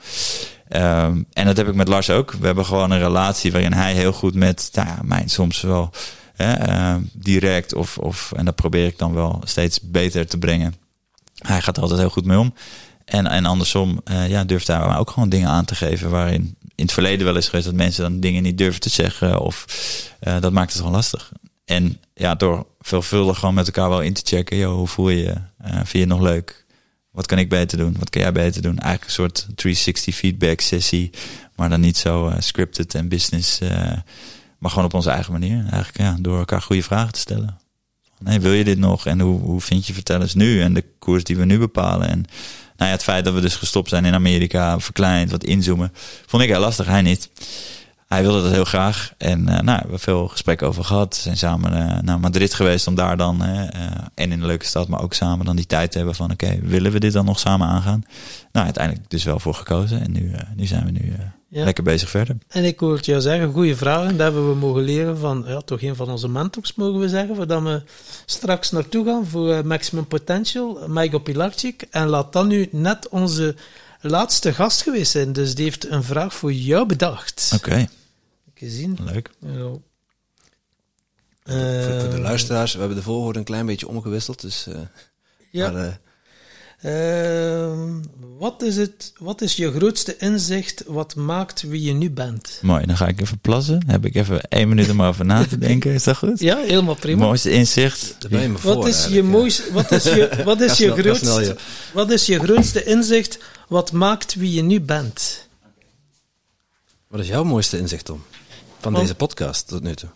Um, 0.68 1.26
en 1.32 1.46
dat 1.46 1.56
heb 1.56 1.68
ik 1.68 1.74
met 1.74 1.88
Lars 1.88 2.10
ook. 2.10 2.32
We 2.32 2.46
hebben 2.46 2.64
gewoon 2.64 2.90
een 2.90 2.98
relatie 2.98 3.52
waarin 3.52 3.72
hij 3.72 3.94
heel 3.94 4.12
goed 4.12 4.34
met, 4.34 4.70
nou 4.72 4.88
ja, 4.88 4.98
mijn 5.02 5.28
soms 5.28 5.60
wel 5.60 5.90
uh, 6.36 6.94
direct 7.12 7.74
of, 7.74 7.98
of, 7.98 8.32
en 8.36 8.44
dat 8.44 8.54
probeer 8.54 8.86
ik 8.86 8.98
dan 8.98 9.14
wel 9.14 9.40
steeds 9.44 9.80
beter 9.80 10.26
te 10.26 10.38
brengen. 10.38 10.74
Hij 11.34 11.62
gaat 11.62 11.76
er 11.76 11.82
altijd 11.82 12.00
heel 12.00 12.10
goed 12.10 12.24
mee 12.24 12.38
om. 12.38 12.54
En, 13.04 13.26
en 13.26 13.44
andersom, 13.44 14.00
uh, 14.04 14.28
ja, 14.28 14.44
durft 14.44 14.66
hij 14.66 14.96
ook 14.96 15.10
gewoon 15.10 15.28
dingen 15.28 15.48
aan 15.48 15.64
te 15.64 15.74
geven 15.74 16.10
waarin 16.10 16.56
in 16.76 16.84
het 16.84 16.92
verleden 16.92 17.26
wel 17.26 17.36
eens 17.36 17.48
geweest 17.48 17.66
dat 17.66 17.74
mensen 17.74 18.02
dan 18.02 18.20
dingen 18.20 18.42
niet 18.42 18.58
durven 18.58 18.80
te 18.80 18.88
zeggen. 18.88 19.40
Of 19.40 19.66
uh, 20.22 20.40
dat 20.40 20.52
maakt 20.52 20.72
het 20.72 20.78
gewoon 20.78 20.94
lastig. 20.94 21.32
En 21.64 22.00
ja, 22.14 22.34
door 22.34 22.66
veelvuldig 22.80 23.38
gewoon 23.38 23.54
met 23.54 23.66
elkaar 23.66 23.88
wel 23.88 24.02
in 24.02 24.12
te 24.12 24.22
checken. 24.24 24.64
Hoe 24.64 24.86
voel 24.86 25.08
je 25.08 25.16
je? 25.16 25.34
Uh, 25.64 25.74
vind 25.74 25.90
je 25.90 25.98
het 25.98 26.08
nog 26.08 26.20
leuk? 26.20 26.64
Wat 27.10 27.26
kan 27.26 27.38
ik 27.38 27.48
beter 27.48 27.78
doen? 27.78 27.96
Wat 27.98 28.10
kan 28.10 28.22
jij 28.22 28.32
beter 28.32 28.62
doen? 28.62 28.78
Eigenlijk 28.78 29.04
een 29.04 29.10
soort 29.10 29.34
360 29.34 30.14
feedback 30.14 30.60
sessie. 30.60 31.10
Maar 31.54 31.68
dan 31.68 31.80
niet 31.80 31.96
zo 31.96 32.28
uh, 32.28 32.34
scripted 32.38 32.94
en 32.94 33.08
business. 33.08 33.58
maar 34.58 34.70
gewoon 34.70 34.84
op 34.84 34.94
onze 34.94 35.10
eigen 35.10 35.32
manier. 35.32 35.58
Eigenlijk 35.58 35.98
ja, 35.98 36.16
door 36.20 36.38
elkaar 36.38 36.62
goede 36.62 36.82
vragen 36.82 37.12
te 37.12 37.20
stellen. 37.20 37.58
Wil 38.18 38.52
je 38.52 38.64
dit 38.64 38.78
nog? 38.78 39.06
En 39.06 39.20
hoe, 39.20 39.40
hoe 39.40 39.60
vind 39.60 39.86
je 39.86 39.92
vertellers 39.92 40.34
nu? 40.34 40.60
En 40.60 40.74
de 40.74 40.84
koers 40.98 41.24
die 41.24 41.36
we 41.36 41.44
nu 41.44 41.58
bepalen. 41.58 42.08
En 42.08 42.24
nou 42.76 42.90
ja, 42.90 42.96
het 42.96 43.02
feit 43.02 43.24
dat 43.24 43.34
we 43.34 43.40
dus 43.40 43.56
gestopt 43.56 43.88
zijn 43.88 44.04
in 44.04 44.14
Amerika, 44.14 44.80
verkleind, 44.80 45.30
wat 45.30 45.44
inzoomen, 45.44 45.92
vond 46.26 46.42
ik 46.42 46.48
heel 46.48 46.60
lastig. 46.60 46.86
Hij 46.86 47.02
niet. 47.02 47.30
Hij 48.06 48.22
wilde 48.22 48.42
dat 48.42 48.52
heel 48.52 48.64
graag. 48.64 49.12
En 49.18 49.48
uh, 49.48 49.58
nou, 49.58 49.82
we 49.88 49.98
veel 49.98 50.28
gesprekken 50.28 50.66
over 50.66 50.84
gehad. 50.84 51.14
We 51.14 51.22
zijn 51.22 51.36
samen 51.36 51.72
uh, 51.72 51.98
naar 52.00 52.20
Madrid 52.20 52.54
geweest 52.54 52.86
om 52.86 52.94
daar 52.94 53.16
dan, 53.16 53.42
uh, 53.42 53.60
en 54.14 54.30
in 54.32 54.32
een 54.32 54.46
leuke 54.46 54.64
stad, 54.64 54.88
maar 54.88 55.02
ook 55.02 55.14
samen 55.14 55.46
dan 55.46 55.56
die 55.56 55.66
tijd 55.66 55.90
te 55.90 55.96
hebben 55.96 56.14
van 56.14 56.30
oké, 56.30 56.58
willen 56.62 56.92
we 56.92 57.00
dit 57.00 57.12
dan 57.12 57.24
nog 57.24 57.38
samen 57.38 57.66
aangaan? 57.66 58.04
Nou, 58.52 58.64
uiteindelijk 58.64 59.10
dus 59.10 59.24
wel 59.24 59.40
voor 59.40 59.54
gekozen. 59.54 60.02
En 60.02 60.12
nu, 60.12 60.34
nu 60.54 60.66
zijn 60.66 60.84
we 60.84 60.90
nu 60.90 61.14
ja. 61.48 61.64
lekker 61.64 61.84
bezig 61.84 62.08
verder. 62.08 62.36
En 62.48 62.64
ik 62.64 62.78
hoorde 62.80 63.02
jou 63.02 63.20
zeggen, 63.20 63.52
goede 63.52 63.76
vragen. 63.76 64.16
Daar 64.16 64.32
hebben 64.32 64.48
we 64.48 64.54
mogen 64.54 64.82
leren 64.82 65.18
van, 65.18 65.44
ja, 65.46 65.60
toch 65.60 65.82
een 65.82 65.96
van 65.96 66.10
onze 66.10 66.28
mentors 66.28 66.74
mogen 66.74 67.00
we 67.00 67.08
zeggen, 67.08 67.36
voordat 67.36 67.62
we 67.62 67.82
straks 68.26 68.70
naartoe 68.70 69.04
gaan 69.04 69.26
voor 69.26 69.66
Maximum 69.66 70.06
Potential, 70.06 70.88
Michael 70.88 71.22
Pilarczyk. 71.22 71.86
En 71.90 72.06
laat 72.06 72.32
dan 72.32 72.46
nu 72.46 72.68
net 72.70 73.08
onze 73.08 73.54
laatste 74.00 74.54
gast 74.54 74.82
geweest 74.82 75.10
zijn. 75.10 75.32
Dus 75.32 75.54
die 75.54 75.64
heeft 75.64 75.90
een 75.90 76.04
vraag 76.04 76.34
voor 76.34 76.52
jou 76.52 76.86
bedacht. 76.86 77.50
Oké. 77.54 77.68
Okay. 77.68 77.88
Gezien. 78.54 78.98
Leuk. 79.04 79.30
Ja. 79.38 79.48
Uh, 81.44 81.84
voor, 81.84 82.00
voor, 82.00 82.10
de 82.10 82.20
luisteraars, 82.20 82.72
we 82.72 82.78
hebben 82.78 82.96
de 82.96 83.02
volgorde 83.02 83.38
een 83.38 83.44
klein 83.44 83.66
beetje 83.66 83.88
omgewisseld. 83.88 84.40
Dus, 84.40 84.66
uh, 84.68 84.74
ja. 85.50 85.70
Maar, 85.70 85.84
uh, 85.84 85.92
wat, 88.38 88.62
is 88.62 88.76
het, 88.76 89.12
wat 89.18 89.40
is 89.40 89.56
je 89.56 89.72
grootste 89.72 90.16
inzicht 90.16 90.84
wat 90.86 91.14
maakt 91.14 91.62
wie 91.62 91.82
je 91.82 91.92
nu 91.92 92.10
bent? 92.10 92.58
Mooi, 92.62 92.86
dan 92.86 92.96
ga 92.96 93.08
ik 93.08 93.20
even 93.20 93.38
plassen. 93.38 93.82
Heb 93.86 94.04
ik 94.04 94.14
even 94.14 94.40
één 94.40 94.68
minuut 94.68 94.90
om 94.90 95.02
over 95.02 95.24
na 95.24 95.46
te 95.46 95.58
denken. 95.58 95.92
Is 95.92 96.04
dat 96.04 96.16
goed? 96.16 96.40
Ja, 96.40 96.56
helemaal 96.56 96.94
prima. 96.94 97.24
Mooiste 97.24 97.50
inzicht. 97.50 98.16
Daar 98.18 98.30
ben 98.30 98.42
je 98.42 98.48
me 98.48 98.58
wat 98.62 98.86
is 98.86 99.06
je 99.06 99.22
mooiste, 99.22 99.72
wat 99.72 99.90
is 99.90 100.04
je, 100.04 100.30
wat 100.44 100.60
is 100.60 100.78
je 100.78 100.92
grootste, 100.92 101.56
wat 101.92 102.10
is 102.10 102.26
je 102.26 102.38
grootste 102.38 102.84
inzicht 102.84 103.38
wat 103.68 103.92
maakt 103.92 104.34
wie 104.34 104.52
je 104.52 104.62
nu 104.62 104.80
bent? 104.80 105.48
Wat 107.08 107.20
is 107.20 107.28
jouw 107.28 107.44
mooiste 107.44 107.78
inzicht, 107.78 108.04
Tom? 108.04 108.24
Van 108.80 108.94
deze 108.94 109.14
podcast 109.14 109.68
tot 109.68 109.82
nu 109.82 109.94
toe? 109.94 110.08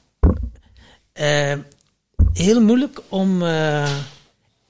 Eh, 1.13 1.59
heel 2.33 2.61
moeilijk 2.63 3.01
om 3.09 3.43
eh, 3.43 3.91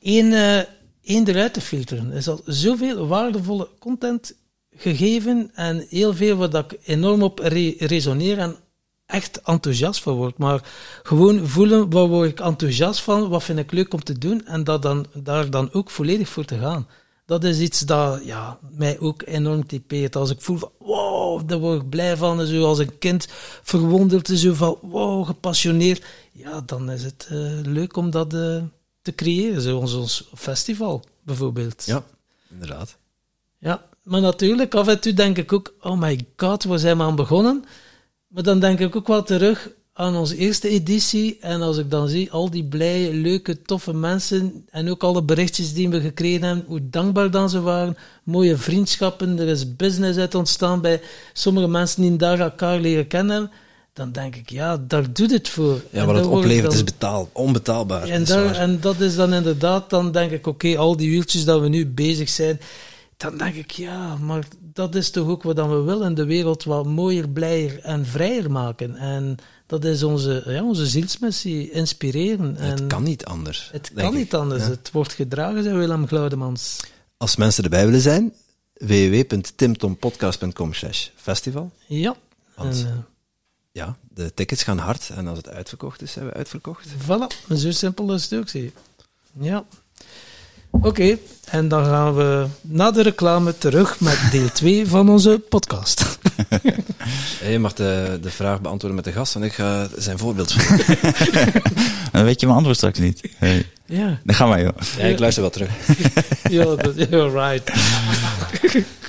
één, 0.00 0.32
eh, 0.32 0.64
één 1.02 1.28
eruit 1.28 1.54
te 1.54 1.60
filteren. 1.60 2.10
Er 2.10 2.16
is 2.16 2.28
al 2.28 2.40
zoveel 2.44 3.06
waardevolle 3.06 3.68
content 3.78 4.34
gegeven 4.76 5.50
en 5.54 5.86
heel 5.88 6.14
veel 6.14 6.36
waar 6.36 6.54
ik 6.54 6.78
enorm 6.84 7.22
op 7.22 7.38
re- 7.38 7.74
resoneer 7.78 8.38
en 8.38 8.56
echt 9.06 9.40
enthousiast 9.44 10.02
van 10.02 10.14
word. 10.14 10.38
Maar 10.38 10.70
gewoon 11.02 11.46
voelen, 11.46 11.90
waar 11.90 12.08
word 12.08 12.30
ik 12.30 12.40
enthousiast 12.40 13.00
van, 13.00 13.28
wat 13.28 13.42
vind 13.44 13.58
ik 13.58 13.72
leuk 13.72 13.92
om 13.92 14.02
te 14.04 14.18
doen 14.18 14.46
en 14.46 14.64
dat 14.64 14.82
dan, 14.82 15.06
daar 15.14 15.50
dan 15.50 15.72
ook 15.72 15.90
volledig 15.90 16.28
voor 16.28 16.44
te 16.44 16.58
gaan. 16.58 16.86
Dat 17.26 17.44
is 17.44 17.58
iets 17.58 17.80
dat 17.80 18.24
ja, 18.24 18.58
mij 18.70 18.98
ook 19.00 19.22
enorm 19.26 19.66
typeert. 19.66 20.16
Als 20.16 20.30
ik 20.30 20.40
voel 20.40 20.56
van, 20.56 20.70
wow, 20.78 21.48
daar 21.48 21.58
word 21.58 21.82
ik 21.82 21.88
blij 21.88 22.16
van. 22.16 22.40
en 22.40 22.46
Zo 22.46 22.64
als 22.64 22.78
een 22.78 22.98
kind 22.98 23.26
verwonderd, 23.62 24.28
zo 24.28 24.52
van, 24.54 24.78
wow, 24.80 25.26
gepassioneerd. 25.26 26.04
Ja, 26.32 26.60
dan 26.66 26.90
is 26.90 27.02
het 27.04 27.26
eh, 27.30 27.36
leuk 27.62 27.96
om 27.96 28.10
dat 28.10 28.34
eh, 28.34 28.62
te 29.02 29.14
creëren. 29.14 29.62
Zoals 29.62 29.94
ons 29.94 30.28
festival, 30.34 31.04
bijvoorbeeld. 31.22 31.84
Ja, 31.86 32.04
inderdaad. 32.50 32.96
Ja, 33.58 33.84
maar 34.02 34.20
natuurlijk, 34.20 34.74
af 34.74 34.88
en 34.88 35.00
toe 35.00 35.12
denk 35.12 35.38
ik 35.38 35.52
ook, 35.52 35.74
oh 35.80 36.00
my 36.00 36.26
god, 36.36 36.64
waar 36.64 36.78
zijn 36.78 36.96
we 36.96 37.02
aan 37.02 37.16
begonnen? 37.16 37.64
Maar 38.28 38.42
dan 38.42 38.60
denk 38.60 38.80
ik 38.80 38.96
ook 38.96 39.06
wel 39.06 39.22
terug, 39.22 39.70
aan 40.00 40.16
onze 40.16 40.36
eerste 40.36 40.68
editie. 40.68 41.38
En 41.40 41.62
als 41.62 41.76
ik 41.76 41.90
dan 41.90 42.08
zie 42.08 42.30
al 42.30 42.50
die 42.50 42.64
blije, 42.64 43.14
leuke, 43.14 43.62
toffe 43.62 43.94
mensen. 43.94 44.66
En 44.70 44.90
ook 44.90 45.02
alle 45.02 45.22
berichtjes 45.22 45.72
die 45.72 45.88
we 45.88 46.00
gekregen 46.00 46.42
hebben. 46.42 46.64
Hoe 46.66 46.90
dankbaar 46.90 47.30
dan 47.30 47.50
ze 47.50 47.60
waren. 47.60 47.96
Mooie 48.24 48.56
vriendschappen. 48.56 49.38
Er 49.38 49.48
is 49.48 49.76
business 49.76 50.18
uit 50.18 50.34
ontstaan 50.34 50.80
bij 50.80 51.00
sommige 51.32 51.68
mensen 51.68 52.02
die 52.02 52.16
daar 52.16 52.40
elkaar 52.40 52.80
leren 52.80 53.06
kennen. 53.06 53.50
Dan 53.92 54.12
denk 54.12 54.36
ik, 54.36 54.50
ja, 54.50 54.76
daar 54.76 55.12
doet 55.12 55.30
het 55.30 55.48
voor. 55.48 55.80
Ja, 55.90 56.04
wat 56.04 56.14
het 56.16 56.26
oplevert 56.26 56.62
dan- 56.66 56.72
is 56.74 56.84
betaal, 56.84 57.28
onbetaalbaar. 57.32 58.02
en, 58.02 58.08
dat 58.08 58.20
is 58.20 58.28
daar, 58.28 58.54
en 58.54 58.80
dat 58.80 59.00
is 59.00 59.14
dan 59.14 59.32
inderdaad, 59.32 59.90
dan 59.90 60.12
denk 60.12 60.30
ik, 60.30 60.46
oké, 60.46 60.76
al 60.78 60.96
die 60.96 61.08
uurtjes 61.08 61.44
dat 61.44 61.60
we 61.60 61.68
nu 61.68 61.86
bezig 61.86 62.28
zijn, 62.28 62.60
dan 63.16 63.36
denk 63.38 63.54
ik, 63.54 63.70
ja, 63.70 64.16
maar 64.16 64.44
dat 64.72 64.94
is 64.94 65.10
toch 65.10 65.28
ook 65.28 65.42
wat 65.42 65.56
dan 65.56 65.70
we 65.70 65.80
willen, 65.82 66.14
de 66.14 66.24
wereld 66.24 66.64
wat 66.64 66.86
mooier, 66.86 67.28
blijer 67.28 67.78
en 67.82 68.06
vrijer 68.06 68.50
maken. 68.50 68.96
En 68.96 69.36
dat 69.66 69.84
is 69.84 70.02
onze, 70.02 70.42
ja, 70.46 70.62
onze 70.64 70.86
zielsmissie, 70.86 71.70
inspireren. 71.70 72.56
Het 72.56 72.80
en 72.80 72.86
kan 72.86 73.02
niet 73.02 73.24
anders. 73.24 73.68
het 73.72 73.90
kan 73.94 74.12
ik. 74.12 74.18
niet 74.18 74.34
anders. 74.34 74.62
Ja. 74.62 74.68
Het 74.70 74.90
wordt 74.92 75.12
gedragen, 75.12 75.62
zei 75.62 75.76
Willem 75.76 76.06
Glaudemans. 76.06 76.76
Als 77.16 77.36
mensen 77.36 77.64
erbij 77.64 77.84
willen 77.84 78.00
zijn, 78.00 78.32
www.timtompodcast.com 78.74 80.72
festival. 81.16 81.70
Ja. 81.86 82.16
Want- 82.56 82.74
En, 82.80 82.86
eh, 82.86 82.92
Ja, 83.72 83.96
de 84.14 84.34
tickets 84.34 84.62
gaan 84.62 84.78
hard 84.78 85.10
en 85.16 85.26
als 85.28 85.36
het 85.38 85.48
uitverkocht 85.48 86.02
is, 86.02 86.12
zijn 86.12 86.26
we 86.26 86.32
uitverkocht. 86.32 86.86
Voilà, 87.04 87.54
zo 87.56 87.70
simpel 87.70 88.14
is 88.14 88.22
het 88.30 88.40
ook, 88.40 88.48
zie 88.48 88.62
je. 88.62 88.72
Ja. 89.46 89.64
Oké, 90.70 91.18
en 91.44 91.68
dan 91.68 91.84
gaan 91.84 92.14
we 92.14 92.46
na 92.60 92.90
de 92.90 93.02
reclame 93.02 93.58
terug 93.58 94.00
met 94.00 94.18
deel 94.30 94.52
2 94.62 94.86
van 94.86 95.08
onze 95.08 95.42
podcast. 95.48 96.18
Je 97.50 97.58
mag 97.58 97.72
de, 97.72 98.18
de 98.22 98.30
vraag 98.30 98.60
beantwoorden 98.60 98.94
met 98.94 99.04
de 99.04 99.12
gast, 99.12 99.32
want 99.32 99.44
ik 99.44 99.52
ga 99.52 99.88
zijn 99.98 100.18
voorbeeld 100.18 100.52
volgen. 100.52 100.98
Dan 102.12 102.24
weet 102.24 102.40
je 102.40 102.46
mijn 102.46 102.56
antwoord 102.58 102.76
straks 102.78 102.98
niet. 102.98 103.20
Hey. 103.36 103.66
Ja, 103.86 104.20
Dan 104.24 104.34
gaan 104.34 104.48
wij, 104.48 104.62
joh. 104.62 104.76
ja, 104.98 105.04
ik 105.04 105.18
luister 105.18 105.42
wel 105.42 105.50
terug. 105.52 105.70
ja, 106.50 106.64
you're 107.08 107.50
right. 107.50 107.72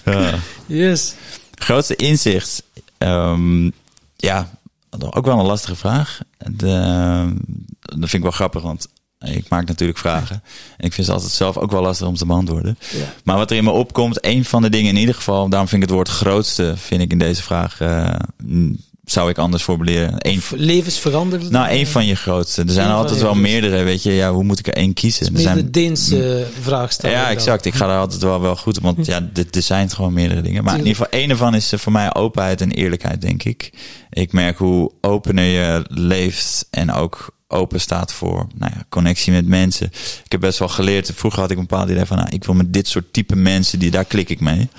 Ja. 0.06 0.40
Yes. 0.66 1.14
Grootste 1.56 1.96
inzicht. 1.96 2.64
Ehm, 2.98 3.70
ja, 4.22 4.50
ook 5.10 5.26
wel 5.26 5.40
een 5.40 5.46
lastige 5.46 5.76
vraag. 5.76 6.20
De, 6.38 7.34
dat 7.82 7.98
vind 8.00 8.14
ik 8.14 8.22
wel 8.22 8.32
grappig, 8.32 8.62
want 8.62 8.88
ik 9.20 9.50
maak 9.50 9.68
natuurlijk 9.68 10.00
vragen. 10.00 10.44
En 10.78 10.86
ik 10.86 10.94
vind 10.94 11.08
ze 11.08 11.14
altijd 11.14 11.32
zelf 11.32 11.58
ook 11.58 11.72
wel 11.72 11.82
lastig 11.82 12.08
om 12.08 12.16
te 12.16 12.26
beantwoorden. 12.26 12.78
Ja. 12.92 13.14
Maar 13.24 13.38
wat 13.38 13.52
er 13.52 13.58
in 13.58 13.64
me 13.64 13.72
opkomt, 13.72 14.26
een 14.26 14.46
van 14.46 14.62
de 14.62 14.70
dingen 14.70 14.90
in 14.90 15.00
ieder 15.00 15.16
geval, 15.16 15.50
daarom 15.50 15.68
vind 15.68 15.84
ik 15.84 15.88
het 15.88 15.98
woord 15.98 16.10
grootste, 16.10 16.74
vind 16.78 17.02
ik 17.02 17.12
in 17.12 17.18
deze 17.18 17.44
vraag, 17.44 17.80
mm, 18.44 18.78
zou 19.04 19.30
ik 19.30 19.38
anders 19.38 19.64
formuleren. 19.64 20.14
Eén 20.18 20.42
Levensveranderend. 20.56 21.52
nou, 21.52 21.68
één 21.68 21.88
van 21.88 22.06
je 22.06 22.16
grootste. 22.16 22.62
Er 22.62 22.70
zijn 22.70 22.88
er 22.88 22.94
altijd 22.94 23.22
wel 23.22 23.36
meerdere, 23.36 23.84
weet 23.84 24.04
je. 24.04 24.12
Ja, 24.12 24.32
hoe 24.32 24.44
moet 24.44 24.60
ik 24.60 24.68
er 24.68 24.74
één 24.74 24.94
kiezen? 24.94 25.36
Er 25.36 25.42
zijn, 25.42 25.56
de 25.56 25.70
Deense 25.70 26.48
vraag 26.62 26.92
stellen. 26.92 27.18
ja, 27.18 27.24
dan. 27.24 27.32
exact. 27.32 27.66
Ik 27.66 27.74
ga 27.74 27.88
daar 27.88 28.00
altijd 28.00 28.22
wel, 28.22 28.42
wel 28.42 28.56
goed 28.56 28.78
op, 28.78 28.84
want 28.84 29.06
ja, 29.06 29.30
dit, 29.34 29.56
er 29.56 29.62
zijn 29.62 29.90
gewoon 29.90 30.14
meerdere 30.14 30.42
dingen. 30.42 30.64
Maar 30.64 30.74
in 30.74 30.86
ieder 30.86 30.96
geval, 30.96 31.20
één 31.20 31.30
ervan 31.30 31.56
is 31.56 31.72
eh, 31.74 31.80
voor 31.80 31.92
mij 31.92 32.14
openheid 32.14 32.62
en 32.62 32.72
eerlijkheid, 32.72 33.22
denk 33.22 33.44
ik. 33.44 33.72
Ik 34.10 34.32
merk 34.32 34.58
hoe 34.58 34.92
opener 35.02 35.46
je 35.46 35.86
leeft 35.88 36.68
en 36.70 36.92
ook 36.92 37.34
open 37.52 37.82
staat 37.82 38.14
voor 38.14 38.48
nou 38.56 38.72
ja, 38.76 38.84
connectie 38.90 39.34
met 39.34 39.48
mensen. 39.48 39.88
Ik 40.24 40.32
heb 40.32 40.40
best 40.40 40.60
wel 40.60 40.68
geleerd. 40.68 41.12
Vroeger 41.16 41.40
had 41.40 41.52
ik 41.52 41.58
een 41.58 41.68
bepaald 41.68 41.90
idee 41.90 42.06
van, 42.06 42.18
nou, 42.18 42.30
ik 42.30 42.44
wil 42.44 42.56
met 42.56 42.74
dit 42.74 42.88
soort 42.88 43.14
type 43.14 43.36
mensen, 43.36 43.80
die, 43.80 43.92
daar 43.92 44.06
klik 44.06 44.30
ik 44.30 44.40
mee. 44.40 44.70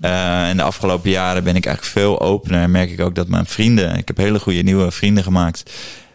Eh, 0.00 0.48
en 0.48 0.56
de 0.56 0.62
afgelopen 0.62 1.10
jaren 1.10 1.44
ben 1.44 1.56
ik 1.56 1.66
eigenlijk 1.66 1.96
veel 1.96 2.20
opener. 2.20 2.60
En 2.60 2.70
merk 2.70 2.90
ik 2.90 3.00
ook 3.00 3.14
dat 3.14 3.28
mijn 3.28 3.46
vrienden, 3.46 3.96
ik 3.96 4.08
heb 4.08 4.16
hele 4.16 4.40
goede 4.40 4.62
nieuwe 4.62 4.90
vrienden 4.90 5.24
gemaakt. 5.24 5.72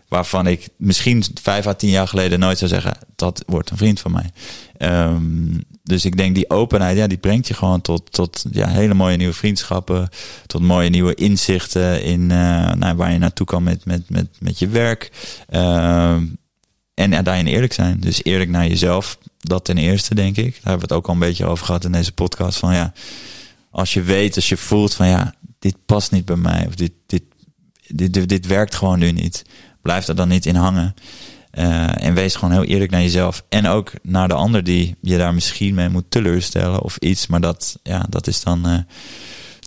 Waarvan 0.07 0.47
ik 0.47 0.67
misschien 0.77 1.23
vijf 1.41 1.67
à 1.67 1.73
tien 1.73 1.89
jaar 1.89 2.07
geleden 2.07 2.39
nooit 2.39 2.57
zou 2.57 2.69
zeggen, 2.69 2.97
dat 3.15 3.43
wordt 3.47 3.69
een 3.69 3.77
vriend 3.77 3.99
van 3.99 4.11
mij. 4.11 4.31
Ehm, 4.77 5.59
dus 5.85 6.05
ik 6.05 6.17
denk 6.17 6.35
die 6.35 6.49
openheid, 6.49 6.97
ja, 6.97 7.07
die 7.07 7.17
brengt 7.17 7.47
je 7.47 7.53
gewoon 7.53 7.81
tot, 7.81 8.11
tot 8.11 8.45
ja, 8.51 8.67
hele 8.67 8.93
mooie 8.93 9.17
nieuwe 9.17 9.33
vriendschappen. 9.33 10.09
Tot 10.47 10.61
mooie 10.61 10.89
nieuwe 10.89 11.13
inzichten 11.13 12.03
in 12.03 12.31
eh, 12.31 12.71
nou, 12.73 12.95
waar 12.95 13.11
je 13.11 13.17
naartoe 13.17 13.45
kan 13.45 13.63
met, 13.63 13.85
met, 13.85 14.09
met, 14.09 14.27
met 14.39 14.59
je 14.59 14.67
werk. 14.67 15.11
Ehm, 15.49 16.25
en 16.93 17.23
daarin 17.23 17.45
eerlijk 17.45 17.73
zijn. 17.73 17.99
Dus 17.99 18.23
eerlijk 18.23 18.49
naar 18.49 18.67
jezelf. 18.67 19.17
Dat 19.39 19.65
ten 19.65 19.77
eerste, 19.77 20.15
denk 20.15 20.37
ik. 20.37 20.53
Daar 20.53 20.53
hebben 20.53 20.87
we 20.87 20.93
het 20.93 21.03
ook 21.03 21.07
al 21.07 21.13
een 21.13 21.19
beetje 21.19 21.45
over 21.45 21.65
gehad 21.65 21.85
in 21.85 21.91
deze 21.91 22.11
podcast. 22.11 22.57
Van 22.57 22.73
ja, 22.73 22.93
als 23.69 23.93
je 23.93 24.01
weet, 24.01 24.35
als 24.35 24.49
je 24.49 24.57
voelt 24.57 24.93
van 24.93 25.07
ja, 25.07 25.33
dit 25.59 25.75
past 25.85 26.11
niet 26.11 26.25
bij 26.25 26.35
mij. 26.35 26.65
Of 26.67 26.75
dit, 26.75 26.91
dit, 27.05 27.23
dit, 27.87 28.13
dit, 28.13 28.29
dit 28.29 28.45
werkt 28.45 28.75
gewoon 28.75 28.99
nu 28.99 29.11
niet. 29.11 29.45
Blijf 29.81 30.07
er 30.07 30.15
dan 30.15 30.27
niet 30.27 30.45
in 30.45 30.55
hangen. 30.55 30.95
Eh, 31.55 32.03
en 32.05 32.13
wees 32.13 32.35
gewoon 32.35 32.53
heel 32.53 32.63
eerlijk 32.63 32.91
naar 32.91 33.01
jezelf. 33.01 33.43
En 33.49 33.67
ook 33.67 33.91
naar 34.01 34.27
de 34.27 34.33
ander 34.33 34.63
die 34.63 34.95
je 35.01 35.17
daar 35.17 35.33
misschien 35.33 35.75
mee 35.75 35.89
moet 35.89 36.03
teleurstellen 36.09 36.81
of 36.81 36.97
iets. 36.97 37.27
Maar 37.27 37.41
dat, 37.41 37.77
ja, 37.83 38.05
dat, 38.09 38.27
is, 38.27 38.43
dan, 38.43 38.67
eh, 38.67 38.77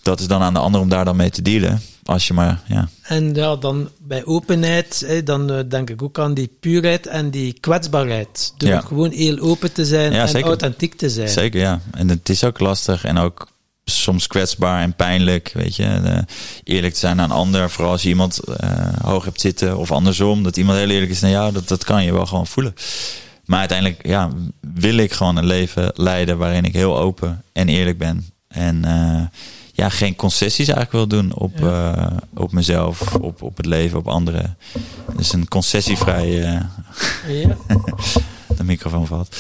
dat 0.03 0.21
is 0.21 0.27
dan 0.27 0.43
aan 0.43 0.53
de 0.55 0.59
ander 0.61 0.81
om 0.81 0.89
daar 0.89 1.05
dan 1.05 1.17
mee 1.17 1.31
te 1.31 1.43
dealen. 1.43 1.81
Als 2.05 2.27
je 2.27 2.35
maar, 2.35 2.61
ja. 2.67 2.89
En 3.03 3.35
ja, 3.35 3.57
dan 3.57 3.89
bij 3.99 4.25
openheid, 4.25 5.05
hè, 5.07 5.23
dan 5.23 5.51
eh, 5.53 5.59
denk 5.69 5.91
ik 5.91 6.03
ook 6.03 6.19
aan 6.19 6.35
die 6.35 6.51
puurheid 6.61 7.07
en 7.07 7.31
die 7.31 7.53
kwetsbaarheid. 7.61 8.55
Door 8.57 8.69
Ja. 8.69 8.81
gewoon 8.81 9.11
heel 9.11 9.39
open 9.39 9.73
te 9.73 9.85
zijn 9.87 10.13
Ja, 10.13 10.21
en 10.23 10.29
zeker. 10.29 10.47
authentiek 10.49 10.95
te 10.95 11.11
zijn. 11.11 11.29
Zeker, 11.29 11.61
ja. 11.61 11.81
En 11.91 12.09
het 12.09 12.29
is 12.29 12.45
ook 12.45 12.61
lastig 12.61 13.05
en 13.05 13.19
ook 13.19 13.49
soms 13.91 14.27
kwetsbaar 14.27 14.83
en 14.83 14.95
pijnlijk, 14.95 15.51
weet 15.55 15.77
je. 15.77 15.85
Eh, 15.85 16.19
eerlijk 16.65 16.93
te 16.93 16.99
zijn 16.99 17.19
een 17.19 17.31
ander, 17.31 17.71
vooral 17.71 17.93
als 17.93 18.03
je 18.03 18.09
iemand 18.09 18.39
eh, 18.39 18.89
hoog 19.03 19.25
hebt 19.25 19.41
zitten 19.41 19.79
of 19.79 19.93
andersom. 19.93 20.43
Dat 20.43 20.57
iemand 20.57 20.79
heel 20.79 20.89
eerlijk 20.89 21.11
is 21.11 21.21
naar 21.21 21.31
jou, 21.31 21.53
dat, 21.53 21.69
dat 21.69 21.85
kan 21.85 22.05
je 22.05 22.13
wel 22.13 22.27
gewoon 22.27 22.47
voelen. 22.47 22.75
Maar 23.45 23.59
uiteindelijk, 23.59 24.07
ja, 24.07 24.31
wil 24.75 24.97
ik 24.97 25.13
gewoon 25.13 25.37
een 25.37 25.47
leven 25.47 25.91
leiden 25.95 26.39
waarin 26.39 26.65
ik 26.65 26.73
heel 26.73 26.99
open 26.99 27.43
en 27.53 27.69
eerlijk 27.69 27.99
ben. 27.99 28.27
En 28.49 28.85
eh, 28.85 29.23
ja, 29.73 29.89
geen 29.89 30.17
concessies 30.17 30.69
eigenlijk 30.69 30.93
wil 30.93 31.21
doen 31.21 31.35
op, 31.35 31.53
op 32.35 32.53
mezelf, 32.53 33.15
op, 33.15 33.43
op 33.43 33.57
het 33.57 33.67
leven, 33.67 33.99
op 33.99 34.09
anderen. 34.09 34.57
Dus 35.17 35.33
een 35.33 35.49
concessievrij, 35.49 36.43
eh, 36.45 36.61
Ja. 37.29 37.57
de 38.57 38.65
microfoon 38.65 39.07
valt. 39.07 39.37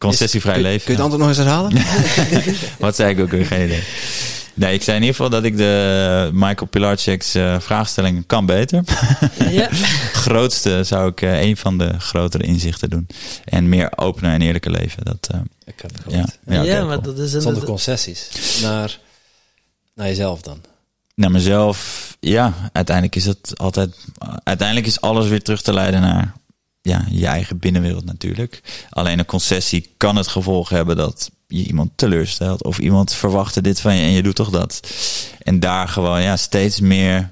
Concessievrij 0.00 0.54
kun, 0.54 0.62
leven. 0.62 0.84
Kun 0.84 0.94
je 0.94 1.02
het 1.02 1.10
antwoord 1.10 1.28
nog 1.28 1.28
eens 1.28 1.46
herhalen? 1.46 1.72
Wat 2.78 2.96
zei 2.96 3.10
ik 3.10 3.20
ook 3.20 3.30
weer? 3.30 3.46
Geen 3.46 3.64
idee. 3.64 3.82
Nee, 4.54 4.74
ik 4.74 4.82
zei 4.82 4.96
in 4.96 5.02
ieder 5.02 5.16
geval 5.16 5.30
dat 5.30 5.44
ik 5.44 5.56
de 5.56 6.30
Michael 6.32 6.66
Pilarczyk's 6.70 7.34
eh 7.34 7.60
vraagstellingen 7.60 8.26
kan 8.26 8.46
beter. 8.46 8.84
ja. 9.50 9.68
Grootste 10.12 10.84
zou 10.84 11.10
ik 11.10 11.22
eh, 11.22 11.42
een 11.42 11.56
van 11.56 11.78
de 11.78 11.98
grotere 11.98 12.44
inzichten 12.44 12.90
doen. 12.90 13.06
En 13.44 13.68
meer 13.68 13.92
opener 13.96 14.32
en 14.32 14.42
eerlijker 14.42 14.70
leven. 14.70 15.04
Dat, 15.04 15.28
eh, 15.30 15.40
Ik 15.64 15.80
heb 15.80 15.90
het 15.92 16.28
ja, 16.46 16.62
ja, 16.62 16.84
maar 16.84 17.00
cool. 17.00 17.14
dat 17.14 17.24
is 17.24 17.30
Zonder 17.30 17.64
concessies. 17.64 18.28
Naar, 18.62 18.98
naar 19.94 20.06
jezelf 20.06 20.40
dan. 20.40 20.60
Naar 21.14 21.30
mezelf, 21.30 22.16
ja, 22.20 22.70
uiteindelijk 22.72 23.16
is 23.16 23.26
het 23.26 23.52
altijd. 23.56 23.96
Uiteindelijk 24.42 24.86
is 24.86 25.00
alles 25.00 25.28
weer 25.28 25.42
terug 25.42 25.62
te 25.62 25.72
leiden 25.72 26.00
naar 26.00 26.34
ja, 26.82 27.04
je 27.10 27.26
eigen 27.26 27.58
binnenwereld 27.58 28.04
natuurlijk. 28.04 28.62
Alleen 28.90 29.18
een 29.18 29.24
concessie 29.24 29.94
kan 29.96 30.16
het 30.16 30.26
gevolg 30.26 30.68
hebben 30.68 30.96
dat 30.96 31.30
je 31.46 31.64
iemand 31.64 31.90
teleurstelt. 31.94 32.64
Of 32.64 32.78
iemand 32.78 33.12
verwachtte 33.12 33.60
dit 33.60 33.80
van 33.80 33.94
je 33.94 34.02
en 34.02 34.10
je 34.10 34.22
doet 34.22 34.34
toch 34.34 34.50
dat. 34.50 34.80
En 35.42 35.60
daar 35.60 35.88
gewoon 35.88 36.22
ja, 36.22 36.36
steeds 36.36 36.80
meer. 36.80 37.30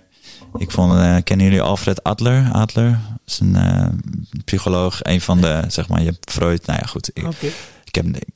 Ik 0.59 0.71
vond, 0.71 0.93
eh, 0.93 1.17
kennen 1.25 1.47
jullie 1.47 1.63
Alfred 1.63 2.03
Adler? 2.03 2.51
Adler 2.53 2.99
is 3.27 3.41
een 3.41 3.57
eh, 3.57 3.87
psycholoog, 4.45 5.01
een 5.03 5.21
van 5.21 5.41
de, 5.41 5.65
zeg 5.69 5.89
maar, 5.89 5.99
je 6.01 6.07
hebt 6.07 6.31
Freud. 6.31 6.67
Nou 6.67 6.79
ja, 6.83 6.87
goed. 6.87 7.11
Ik. 7.13 7.53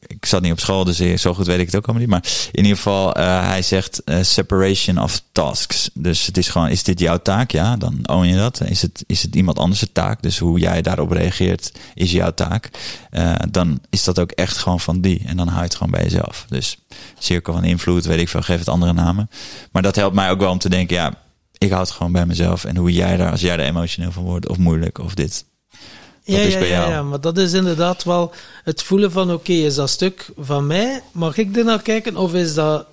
Ik, 0.07 0.27
zat 0.27 0.43
niet 0.43 0.53
op 0.53 0.61
school, 0.61 0.85
dus 0.85 1.01
eh, 1.01 1.17
zo 1.17 1.35
goed 1.35 1.47
weet 1.47 1.59
ik 1.59 1.67
het 1.67 1.77
ook 1.77 1.85
allemaal 1.85 2.03
niet. 2.03 2.11
Maar 2.11 2.49
in 2.53 2.63
ieder 2.63 2.77
geval, 2.77 3.15
eh, 3.15 3.47
hij 3.49 3.63
zegt 3.63 4.05
eh, 4.05 4.23
separation 4.23 4.99
of 4.99 5.23
tasks. 5.33 5.91
Dus 5.95 6.27
het 6.27 6.37
is 6.37 6.49
gewoon, 6.49 6.69
is 6.69 6.83
dit 6.83 7.01
jouw 7.01 7.19
taak? 7.19 7.51
Ja, 7.51 7.77
dan 7.77 8.09
own 8.09 8.27
je 8.27 8.37
dat. 8.37 8.61
Is 8.61 8.83
het, 8.83 9.05
is 9.07 9.23
het 9.23 9.35
iemand 9.35 9.59
anders 9.59 9.85
taak? 9.93 10.23
Dus 10.23 10.39
hoe 10.39 10.59
jij 10.59 10.83
daarop 10.83 11.11
reageert, 11.11 11.73
is 11.95 12.13
jouw 12.13 12.35
taak. 12.35 12.71
Dan 13.51 13.81
is 13.91 14.05
dat 14.05 14.19
ook 14.19 14.31
echt 14.31 14.57
gewoon 14.57 14.81
van 14.81 15.01
die. 15.01 15.23
En 15.27 15.37
dan 15.37 15.47
hou 15.47 15.59
je 15.59 15.65
het 15.65 15.75
gewoon 15.75 15.93
bij 15.93 16.03
jezelf. 16.03 16.45
Dus 16.49 16.79
cirkel 17.19 17.53
van 17.53 17.65
invloed, 17.65 18.05
weet 18.05 18.21
ik 18.21 18.29
veel, 18.29 18.43
geef 18.43 18.59
het 18.59 18.69
andere 18.69 18.93
namen. 18.93 19.31
Maar 19.73 19.83
dat 19.83 19.97
helpt 19.97 20.15
mij 20.15 20.31
ook 20.31 20.41
wel 20.41 20.51
om 20.51 20.59
te 20.59 20.69
denken, 20.69 20.97
ja, 20.97 21.15
ik 21.59 21.71
houd 21.71 21.87
het 21.87 21.97
gewoon 21.97 22.13
bij 22.13 22.27
mezelf. 22.27 22.65
En 22.65 22.77
hoe 22.77 22.93
jij 22.93 23.17
daar, 23.17 23.31
als 23.31 23.41
jij 23.41 23.53
er 23.53 23.61
emotioneel 23.61 24.13
van 24.13 24.23
wordt, 24.23 24.49
of 24.49 24.59
moeilijk, 24.59 24.99
of 24.99 25.15
dit. 25.15 25.45
Dat 26.24 26.35
ja, 26.36 26.40
is 26.43 26.53
ja, 26.53 26.59
bij 26.59 26.69
ja, 26.69 26.74
jou. 26.78 26.90
ja, 26.90 27.03
maar 27.03 27.20
dat 27.20 27.39
is 27.39 27.53
inderdaad 27.53 28.05
wel 28.05 28.32
het 28.65 28.82
voelen 28.82 29.11
van, 29.12 29.32
oké, 29.32 29.53
is 29.53 29.74
dat 29.74 29.90
stuk 29.90 30.31
van 30.39 30.66
mij? 30.66 31.03
Mag 31.12 31.36
ik 31.36 31.57
er 31.57 31.65
naar 31.65 31.82
kijken? 31.82 32.16
Of 32.16 32.35
is 32.35 32.55
dat 32.55 32.86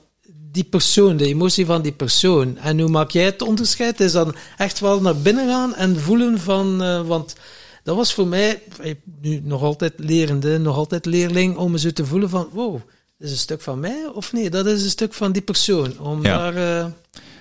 die 0.51 0.63
persoon, 0.63 1.17
de 1.17 1.25
emotie 1.25 1.65
van 1.65 1.81
die 1.81 1.91
persoon? 1.91 2.57
En 2.57 2.79
hoe 2.79 2.89
maak 2.89 3.09
jij 3.11 3.23
het 3.25 3.41
onderscheid? 3.41 3.99
Is 3.99 4.11
dan 4.11 4.35
echt 4.57 4.79
wel 4.79 5.01
naar 5.01 5.15
binnen 5.17 5.47
gaan 5.47 5.75
en 5.75 5.99
voelen 5.99 6.39
van... 6.39 6.83
eh, 6.83 7.01
want 7.01 7.35
dat 7.83 7.95
was 7.95 8.13
voor 8.13 8.27
mij, 8.27 8.61
eh, 8.81 8.95
nu 9.21 9.41
nog 9.43 9.63
altijd 9.63 9.93
lerende, 9.97 10.57
nog 10.57 10.75
altijd 10.75 11.05
leerling, 11.05 11.57
om 11.57 11.71
me 11.71 11.79
zo 11.79 11.91
te 11.91 12.05
voelen 12.05 12.29
van, 12.29 12.47
wow, 12.53 12.73
dat 12.73 13.27
is 13.27 13.31
een 13.31 13.37
stuk 13.37 13.61
van 13.61 13.79
mij? 13.79 14.09
Of 14.13 14.33
nee, 14.33 14.49
dat 14.49 14.65
is 14.65 14.83
een 14.83 14.89
stuk 14.89 15.13
van 15.13 15.31
die 15.31 15.41
persoon. 15.41 15.99
Om 15.99 16.23
Ja. 16.23 16.37
daar... 16.51 16.55
eh, 16.85 16.85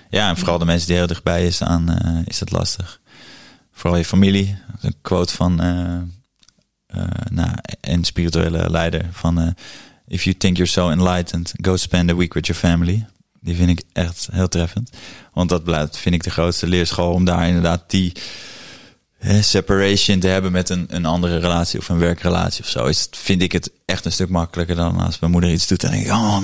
Ja, 0.09 0.29
en 0.29 0.37
vooral 0.37 0.57
de 0.57 0.65
mensen 0.65 0.87
die 0.87 0.97
heel 0.97 1.07
dichtbij 1.07 1.51
staan, 1.51 1.89
eh, 1.89 2.17
is 2.25 2.39
het 2.39 2.51
lastig. 2.51 2.99
Vooral 3.79 3.97
je 3.97 4.05
familie. 4.05 4.57
Een 4.81 4.95
quote 5.01 5.33
van 5.33 5.63
uh, 5.63 6.01
uh, 6.95 7.07
nou, 7.29 7.51
een 7.81 8.03
spirituele 8.03 8.69
leider 8.69 9.07
van... 9.11 9.41
Uh, 9.41 9.47
If 10.11 10.23
you 10.23 10.37
think 10.37 10.57
you're 10.57 10.71
so 10.71 10.89
enlightened, 10.89 11.53
go 11.61 11.75
spend 11.77 12.09
a 12.09 12.15
week 12.15 12.33
with 12.33 12.47
your 12.47 12.61
family. 12.61 13.05
Die 13.41 13.55
vind 13.55 13.69
ik 13.69 13.83
echt 13.93 14.27
heel 14.31 14.47
treffend. 14.47 14.89
Want 15.33 15.49
dat 15.49 15.97
vind 15.97 16.15
ik, 16.15 16.23
de 16.23 16.29
grootste 16.29 16.67
leerschool 16.67 17.13
om 17.13 17.25
daar 17.25 17.47
inderdaad 17.47 17.83
die 17.87 18.11
separation 19.41 20.19
te 20.19 20.27
hebben 20.27 20.51
met 20.51 20.69
een, 20.69 20.85
een 20.89 21.05
andere 21.05 21.37
relatie 21.37 21.79
of 21.79 21.89
een 21.89 21.99
werkrelatie 21.99 22.63
of 22.63 22.69
zo. 22.69 22.85
Is, 22.85 23.07
vind 23.11 23.41
ik 23.41 23.51
het 23.51 23.71
echt 23.85 24.05
een 24.05 24.11
stuk 24.11 24.29
makkelijker 24.29 24.75
dan 24.75 24.99
als 24.99 25.19
mijn 25.19 25.31
moeder 25.31 25.51
iets 25.51 25.67
doet 25.67 25.83
en 25.83 25.91
denk 25.91 26.05
ik, 26.05 26.11
oh, 26.11 26.37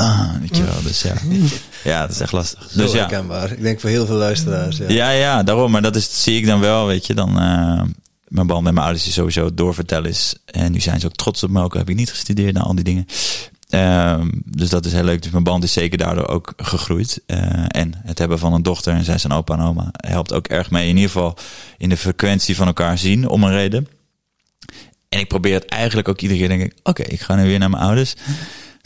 uh, 0.00 0.30
weet 0.40 0.56
je 0.56 0.64
wel. 0.64 0.82
Dus 0.82 1.02
ja, 1.02 1.14
ja, 1.90 2.00
dat 2.00 2.10
is 2.10 2.20
echt 2.20 2.32
lastig. 2.32 2.70
Zo 2.70 2.78
dus 2.78 2.92
ja. 2.92 2.98
herkenbaar. 2.98 3.52
Ik 3.52 3.62
denk 3.62 3.80
voor 3.80 3.90
heel 3.90 4.06
veel 4.06 4.16
luisteraars. 4.16 4.76
Ja, 4.76 4.88
ja, 4.88 5.10
ja 5.10 5.42
daarom. 5.42 5.70
Maar 5.70 5.82
dat 5.82 5.96
is, 5.96 6.22
zie 6.22 6.38
ik 6.38 6.46
dan 6.46 6.60
wel, 6.60 6.86
weet 6.86 7.06
je, 7.06 7.14
dan... 7.14 7.42
Uh, 7.42 7.82
mijn 8.30 8.46
band 8.46 8.62
met 8.62 8.72
mijn 8.72 8.84
ouders 8.84 9.06
is 9.06 9.14
sowieso 9.14 9.54
doorvertellen 9.54 10.10
is. 10.10 10.34
En 10.44 10.72
nu 10.72 10.80
zijn 10.80 11.00
ze 11.00 11.06
ook 11.06 11.16
trots 11.16 11.42
op 11.42 11.50
me. 11.50 11.62
Ook 11.62 11.74
heb 11.74 11.88
ik 11.88 11.96
niet 11.96 12.10
gestudeerd 12.10 12.54
naar 12.54 12.62
al 12.62 12.74
die 12.74 12.84
dingen. 12.84 13.06
Um, 13.74 14.42
dus 14.44 14.68
dat 14.68 14.84
is 14.84 14.92
heel 14.92 15.04
leuk. 15.04 15.22
Dus 15.22 15.32
mijn 15.32 15.44
band 15.44 15.64
is 15.64 15.72
zeker 15.72 15.98
daardoor 15.98 16.28
ook 16.28 16.52
gegroeid. 16.56 17.22
Uh, 17.26 17.64
en 17.68 17.92
het 18.04 18.18
hebben 18.18 18.38
van 18.38 18.52
een 18.52 18.62
dochter 18.62 18.94
en 18.94 19.04
zij 19.04 19.18
zijn 19.18 19.32
opa 19.32 19.54
en 19.54 19.64
oma 19.64 19.88
helpt 19.92 20.32
ook 20.32 20.46
erg 20.46 20.70
mee. 20.70 20.88
In 20.88 20.96
ieder 20.96 21.10
geval 21.10 21.36
in 21.78 21.88
de 21.88 21.96
frequentie 21.96 22.56
van 22.56 22.66
elkaar 22.66 22.98
zien, 22.98 23.28
om 23.28 23.44
een 23.44 23.52
reden. 23.52 23.88
En 25.08 25.18
ik 25.18 25.28
probeer 25.28 25.54
het 25.54 25.64
eigenlijk 25.64 26.08
ook 26.08 26.20
iedere 26.20 26.40
keer 26.40 26.48
denk 26.48 26.62
ik, 26.62 26.78
oké, 26.82 27.02
ik 27.02 27.20
ga 27.20 27.34
nu 27.34 27.44
weer 27.44 27.58
naar 27.58 27.70
mijn 27.70 27.82
ouders. 27.82 28.14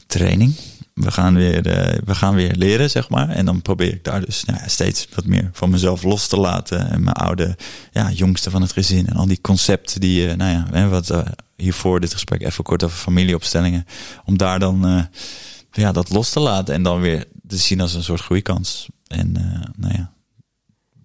Training 0.06 0.54
we 0.94 1.10
gaan 1.10 1.34
weer, 1.34 1.66
uh, 1.66 1.98
we 2.04 2.14
gaan 2.14 2.34
weer 2.34 2.54
leren, 2.54 2.90
zeg 2.90 3.08
maar. 3.08 3.28
En 3.28 3.44
dan 3.44 3.62
probeer 3.62 3.92
ik 3.92 4.04
daar 4.04 4.24
dus 4.24 4.44
nou 4.44 4.58
ja, 4.58 4.68
steeds 4.68 5.08
wat 5.14 5.24
meer 5.24 5.50
van 5.52 5.70
mezelf 5.70 6.02
los 6.02 6.26
te 6.26 6.36
laten. 6.36 6.90
En 6.90 7.02
mijn 7.02 7.16
oude 7.16 7.56
ja, 7.92 8.10
jongste 8.10 8.50
van 8.50 8.62
het 8.62 8.72
gezin. 8.72 9.06
En 9.06 9.16
al 9.16 9.26
die 9.26 9.40
concepten 9.40 10.00
die, 10.00 10.26
uh, 10.26 10.34
nou 10.34 10.50
ja, 10.52 10.66
hè, 10.70 10.88
wat 10.88 11.10
uh, 11.10 11.18
hiervoor 11.56 12.00
dit 12.00 12.12
gesprek 12.12 12.42
even 12.42 12.64
kort 12.64 12.84
over 12.84 12.96
familieopstellingen. 12.96 13.86
Om 14.24 14.38
daar 14.38 14.58
dan 14.58 15.08
ja, 15.70 15.92
dat 15.92 16.10
los 16.10 16.30
te 16.30 16.40
laten 16.40 16.74
en 16.74 16.82
dan 16.82 17.00
weer 17.00 17.24
te 17.48 17.56
zien 17.56 17.80
als 17.80 17.94
een 17.94 18.02
soort 18.02 18.20
groeikans. 18.20 18.88
En 19.06 19.32
nou 19.76 19.94
ja, 19.94 20.12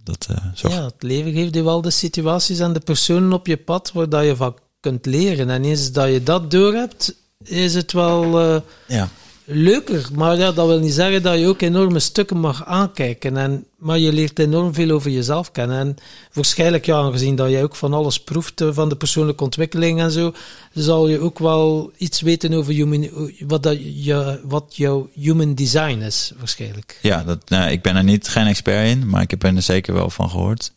dat 0.04 0.28
zorg... 0.54 0.74
Ja, 0.74 0.84
het 0.84 1.04
leven 1.04 1.34
geeft 1.34 1.56
je 1.56 1.64
wel 1.64 1.82
de 1.82 1.90
situaties 1.90 2.60
en 2.60 2.74
de 2.74 2.80
personen 2.80 3.34
op 3.34 3.48
je 3.48 3.58
pad 3.58 3.92
waar 3.92 4.10
dat 4.10 4.26
je 4.26 4.36
van 4.36 4.58
kunt 4.80 5.06
leren. 5.06 5.50
En 5.50 5.64
eens 5.64 5.92
dat 5.92 6.12
je 6.12 6.24
dat 6.24 6.52
door 6.52 6.74
hebt, 6.74 7.16
is 7.44 7.74
het 7.74 7.92
wel... 7.92 8.40
ja 8.88 9.10
leuker. 9.52 10.10
Maar 10.14 10.38
ja, 10.38 10.52
dat 10.52 10.68
wil 10.68 10.80
niet 10.80 10.94
zeggen 10.94 11.22
dat 11.22 11.40
je 11.40 11.48
ook 11.48 11.62
enorme 11.62 12.00
stukken 12.00 12.38
mag 12.38 12.66
aankijken. 12.66 13.38
En, 13.38 13.66
maar 13.78 13.98
je 13.98 14.14
leert 14.14 14.40
enorm 14.40 14.74
veel 14.74 14.90
over 14.90 15.12
jezelf 15.12 15.52
kennen. 15.52 15.80
En 15.80 15.96
waarschijnlijk, 16.34 16.86
ja, 16.86 16.98
aangezien 16.98 17.36
dat 17.36 17.52
je 17.52 17.64
ook 17.64 17.76
van 17.76 17.94
alles 17.94 18.20
proeft, 18.20 18.62
eh, 18.62 18.70
van 18.72 18.90
de 18.90 18.96
persoonlijke 18.96 19.44
ontwikkeling 19.44 20.00
en 20.00 20.12
zo, 20.12 20.34
zal 20.74 21.08
je 21.08 21.20
ook 21.20 21.40
wel 21.40 21.92
iets 21.98 22.22
weten 22.22 22.54
over 22.54 22.74
human, 22.74 23.10
wat, 23.48 23.64
dat 23.64 24.04
je, 24.04 24.40
wat 24.44 24.76
jouw 24.76 25.10
human 25.14 25.56
design 25.56 26.00
is, 26.00 26.32
waarschijnlijk. 26.38 27.00
Ja, 27.02 27.24
dat, 27.24 27.50
nou, 27.50 27.72
ik 27.72 27.82
ben 27.82 27.96
er 27.96 28.04
niet 28.04 28.28
geen 28.28 28.48
expert 28.48 28.88
in, 28.88 29.10
maar 29.10 29.22
ik 29.22 29.30
heb 29.32 29.44
er 29.44 29.62
zeker 29.62 29.94
wel 29.94 30.10
van 30.10 30.30
gehoord. 30.30 30.72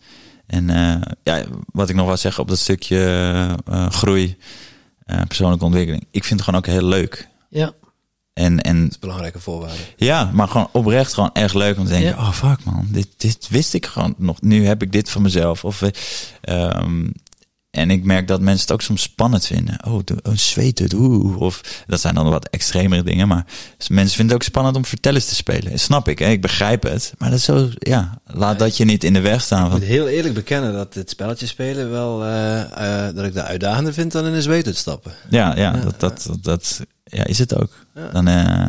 En 0.47 0.69
uh, 0.69 0.95
ja, 1.23 1.45
wat 1.73 1.89
ik 1.89 1.95
nog 1.95 2.07
wel 2.07 2.17
zeggen 2.17 2.43
op 2.43 2.49
dat 2.49 2.59
stukje 2.59 2.99
uh, 3.69 3.91
groei, 3.91 4.37
persoonlijke 5.27 5.65
ontwikkeling. 5.65 6.07
Ik 6.11 6.25
vind 6.25 6.41
het 6.41 6.49
gewoon 6.49 6.61
ook 6.61 6.67
heel 6.67 6.89
leuk. 6.89 7.29
Ja. 7.49 7.73
En, 8.33 8.61
en, 8.61 8.83
dat 8.83 8.91
is 8.91 8.99
belangrijke 8.99 9.41
voorwaarde. 9.41 9.83
Ja, 9.97 10.31
maar 10.33 10.49
gewoon 10.49 10.69
oprecht 10.73 11.15
gewoon 11.15 11.33
echt 11.33 11.55
leuk 11.55 11.79
om 11.79 11.85
te 11.85 11.91
denken, 11.91 12.19
oh 12.19 12.33
fuck 12.33 12.65
man, 12.65 12.87
dit, 12.91 13.09
dit 13.17 13.49
wist 13.49 13.75
ik 13.75 13.87
gewoon 13.87 14.15
nog. 14.19 14.41
Nu 14.41 14.67
heb 14.67 14.83
ik 14.83 14.93
dit 14.93 15.11
van 15.11 15.23
mezelf. 15.23 15.65
Of, 15.65 15.83
um, 16.49 17.13
en 17.73 17.91
ik 17.91 18.05
merk 18.05 18.29
dat 18.29 18.41
mensen 18.41 18.63
het 18.63 18.73
ook 18.73 18.83
soms 18.83 19.03
spannend 19.03 19.47
vinden. 19.47 19.77
Oh, 19.87 20.01
oh 20.23 20.35
zweten, 20.35 20.95
oeh. 20.95 21.41
Of 21.41 21.85
dat 21.87 22.01
zijn 22.01 22.15
dan 22.15 22.31
wat 22.31 22.49
extremere 22.49 23.03
dingen. 23.03 23.29
Maar 23.29 23.45
mensen 23.89 24.17
vinden 24.17 24.35
het 24.35 24.35
ook 24.35 24.43
spannend 24.43 24.77
om 24.77 24.85
vertellers 24.85 25.27
te 25.27 25.35
spelen. 25.35 25.79
Snap 25.79 26.09
ik, 26.09 26.19
hè? 26.19 26.29
ik 26.29 26.41
begrijp 26.41 26.83
het. 26.83 27.15
Maar 27.19 27.31
dat 27.31 27.39
is 27.39 27.45
zo, 27.45 27.69
ja, 27.79 28.19
laat 28.27 28.59
dat 28.59 28.77
je 28.77 28.85
niet 28.85 29.05
in 29.05 29.13
de 29.13 29.21
weg 29.21 29.43
staan. 29.43 29.67
Ik 29.67 29.73
moet 29.73 29.83
heel 29.83 30.09
eerlijk 30.09 30.35
bekennen 30.35 30.73
dat 30.73 30.95
het 30.95 31.11
spelletje 31.11 31.47
spelen 31.47 31.91
wel, 31.91 32.27
uh, 32.27 32.61
uh, 32.79 33.15
dat 33.15 33.25
ik 33.25 33.35
dat 33.35 33.45
uitdagender 33.45 33.93
vind 33.93 34.13
dan 34.13 34.27
in 34.27 34.33
een 34.33 34.43
zweet 34.43 34.77
stappen. 34.77 35.13
Ja, 35.31 35.57
ja, 35.57 35.73
dat, 35.73 36.01
dat, 36.01 36.25
dat, 36.27 36.45
dat 36.45 36.81
ja, 37.13 37.25
is 37.25 37.39
het 37.39 37.57
ook. 37.57 37.73
Dan, 38.13 38.29
uh, 38.29 38.65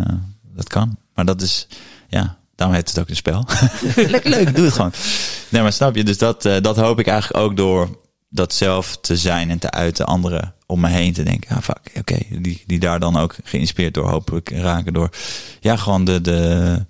dat 0.55 0.67
kan. 0.67 0.97
Maar 1.13 1.25
dat 1.25 1.41
is, 1.41 1.67
ja, 2.07 2.37
daarom 2.55 2.75
heet 2.75 2.89
het 2.89 2.99
ook 2.99 3.09
een 3.09 3.15
spel. 3.15 3.45
Lekker 3.95 4.29
leuk, 4.29 4.55
doe 4.55 4.65
het 4.65 4.73
gewoon. 4.73 4.93
Nee, 5.49 5.61
maar 5.61 5.73
snap 5.73 5.95
je? 5.95 6.03
Dus 6.03 6.17
dat, 6.17 6.45
uh, 6.45 6.55
dat 6.61 6.77
hoop 6.77 6.99
ik 6.99 7.07
eigenlijk 7.07 7.43
ook 7.43 7.57
door 7.57 8.01
dat 8.29 8.53
zelf 8.53 8.97
te 8.97 9.17
zijn 9.17 9.49
en 9.49 9.59
te 9.59 9.71
uiten 9.71 10.05
anderen 10.05 10.53
om 10.65 10.79
me 10.79 10.87
heen 10.87 11.13
te 11.13 11.23
denken. 11.23 11.55
Ja, 11.55 11.61
fuck, 11.61 11.79
oké. 11.87 11.99
Okay. 11.99 12.41
Die, 12.41 12.63
die 12.65 12.79
daar 12.79 12.99
dan 12.99 13.17
ook 13.17 13.35
geïnspireerd 13.43 13.93
door 13.93 14.09
hopelijk 14.09 14.49
raken. 14.49 14.93
Door 14.93 15.09
ja, 15.59 15.75
gewoon 15.75 16.05
de, 16.05 16.21
de, 16.21 16.85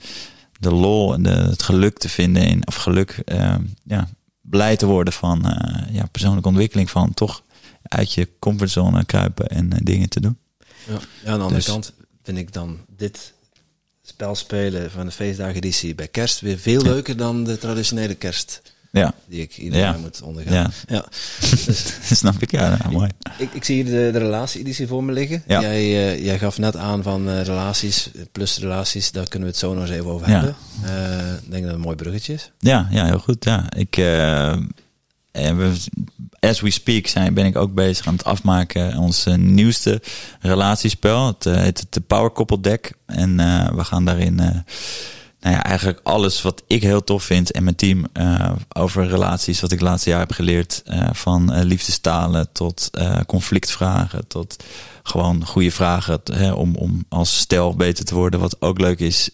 de 0.59 0.71
lol 0.71 1.13
en 1.13 1.23
de, 1.23 1.29
het 1.29 1.63
geluk 1.63 1.97
te 1.97 2.09
vinden 2.09 2.47
in, 2.47 2.67
of 2.67 2.75
geluk, 2.75 3.21
uh, 3.25 3.55
ja, 3.83 4.07
blij 4.41 4.75
te 4.75 4.85
worden 4.85 5.13
van 5.13 5.45
uh, 5.45 5.95
ja, 5.95 6.05
persoonlijke 6.11 6.49
ontwikkeling. 6.49 6.89
Van 6.89 7.13
toch 7.13 7.43
uit 7.83 8.13
je 8.13 8.29
comfortzone 8.39 9.05
kruipen 9.05 9.47
en 9.47 9.69
dingen 9.69 10.09
te 10.09 10.19
doen. 10.19 10.37
Ja, 10.87 10.99
ja 11.23 11.31
aan 11.31 11.37
de 11.37 11.43
andere 11.43 11.53
dus, 11.53 11.65
kant 11.65 11.93
vind 12.23 12.37
ik 12.37 12.53
dan 12.53 12.79
dit 12.95 13.33
spel 14.03 14.35
spelen 14.35 14.91
van 14.91 15.05
de 15.05 15.11
feestdagen 15.11 15.55
editie 15.55 15.95
bij 15.95 16.07
kerst 16.07 16.39
weer 16.39 16.57
veel 16.57 16.81
leuker 16.81 17.17
dan 17.17 17.43
de 17.43 17.57
traditionele 17.57 18.15
kerst. 18.15 18.61
Ja. 18.91 19.13
Die 19.25 19.41
ik 19.41 19.57
ieder 19.57 19.79
jaar 19.79 19.99
moet 19.99 20.21
ondergaan. 20.21 20.53
Ja. 20.53 20.69
ja. 20.87 21.05
Dus, 21.65 22.17
Snap 22.17 22.41
ik, 22.41 22.51
ja. 22.51 22.77
mooi. 22.89 23.09
Ik, 23.37 23.53
ik, 23.53 23.63
zie 23.63 23.75
hier 23.75 23.85
de, 23.85 24.09
de 24.11 24.17
relatie-editie 24.17 24.87
voor 24.87 25.03
me 25.03 25.11
liggen. 25.11 25.43
Ja. 25.47 25.61
Jij, 25.61 25.83
uh, 25.83 26.25
jij 26.25 26.39
gaf 26.39 26.57
net 26.57 26.75
aan 26.75 27.03
van 27.03 27.29
uh, 27.29 27.41
relaties, 27.41 28.09
plus 28.31 28.57
relaties, 28.57 29.11
daar 29.11 29.27
kunnen 29.27 29.47
we 29.47 29.53
het 29.53 29.63
zo 29.63 29.73
nog 29.73 29.83
eens 29.83 29.91
even 29.91 30.11
over 30.11 30.27
hebben. 30.27 30.55
Uh, 30.83 31.33
ik 31.33 31.51
denk 31.51 31.51
dat 31.51 31.63
het 31.63 31.73
een 31.73 31.79
mooi 31.79 31.95
bruggetje 31.95 32.33
is. 32.33 32.51
Ja, 32.59 32.87
ja 32.91 33.05
heel 33.05 33.19
goed. 33.19 33.43
Ja. 33.43 33.71
Ik, 33.71 33.95
as 36.43 36.61
we 36.61 36.69
speak 36.69 37.07
zijn, 37.07 37.33
ben 37.33 37.45
ik 37.45 37.55
ook 37.55 37.73
bezig 37.73 38.07
aan 38.07 38.13
het 38.13 38.23
afmaken 38.23 38.97
ons 38.97 39.25
nieuwste 39.35 40.01
relatiespel. 40.39 41.27
Het 41.27 41.43
heet 41.43 41.79
het 41.79 42.07
Power 42.07 42.31
Couple 42.31 42.59
Deck. 42.59 42.93
En 43.05 43.35
we 43.75 43.83
gaan 43.83 44.05
daarin 44.05 44.35
nou 44.35 45.55
ja, 45.55 45.63
eigenlijk 45.63 45.99
alles 46.03 46.41
wat 46.41 46.63
ik 46.67 46.81
heel 46.81 47.03
tof 47.03 47.23
vind 47.23 47.51
en 47.51 47.63
mijn 47.63 47.75
team 47.75 48.05
over 48.73 49.07
relaties, 49.07 49.61
wat 49.61 49.71
ik 49.71 49.79
het 49.79 49.87
laatste 49.87 50.09
jaar 50.09 50.19
heb 50.19 50.31
geleerd. 50.31 50.83
Van 51.11 51.63
liefdestalen 51.63 52.51
tot 52.51 52.89
conflictvragen, 53.27 54.27
tot 54.27 54.63
gewoon 55.03 55.45
goede 55.45 55.71
vragen 55.71 56.19
hè, 56.33 56.51
om, 56.51 56.75
om 56.75 57.05
als 57.09 57.37
stel 57.37 57.75
beter 57.75 58.05
te 58.05 58.15
worden. 58.15 58.39
Wat 58.39 58.61
ook 58.61 58.79
leuk 58.79 58.99
is, 58.99 59.29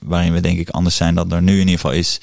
waarin 0.00 0.32
we 0.32 0.40
denk 0.40 0.58
ik 0.58 0.68
anders 0.68 0.96
zijn 0.96 1.14
dan 1.14 1.32
er 1.32 1.42
nu 1.42 1.52
in 1.52 1.58
ieder 1.58 1.74
geval 1.74 1.92
is, 1.92 2.20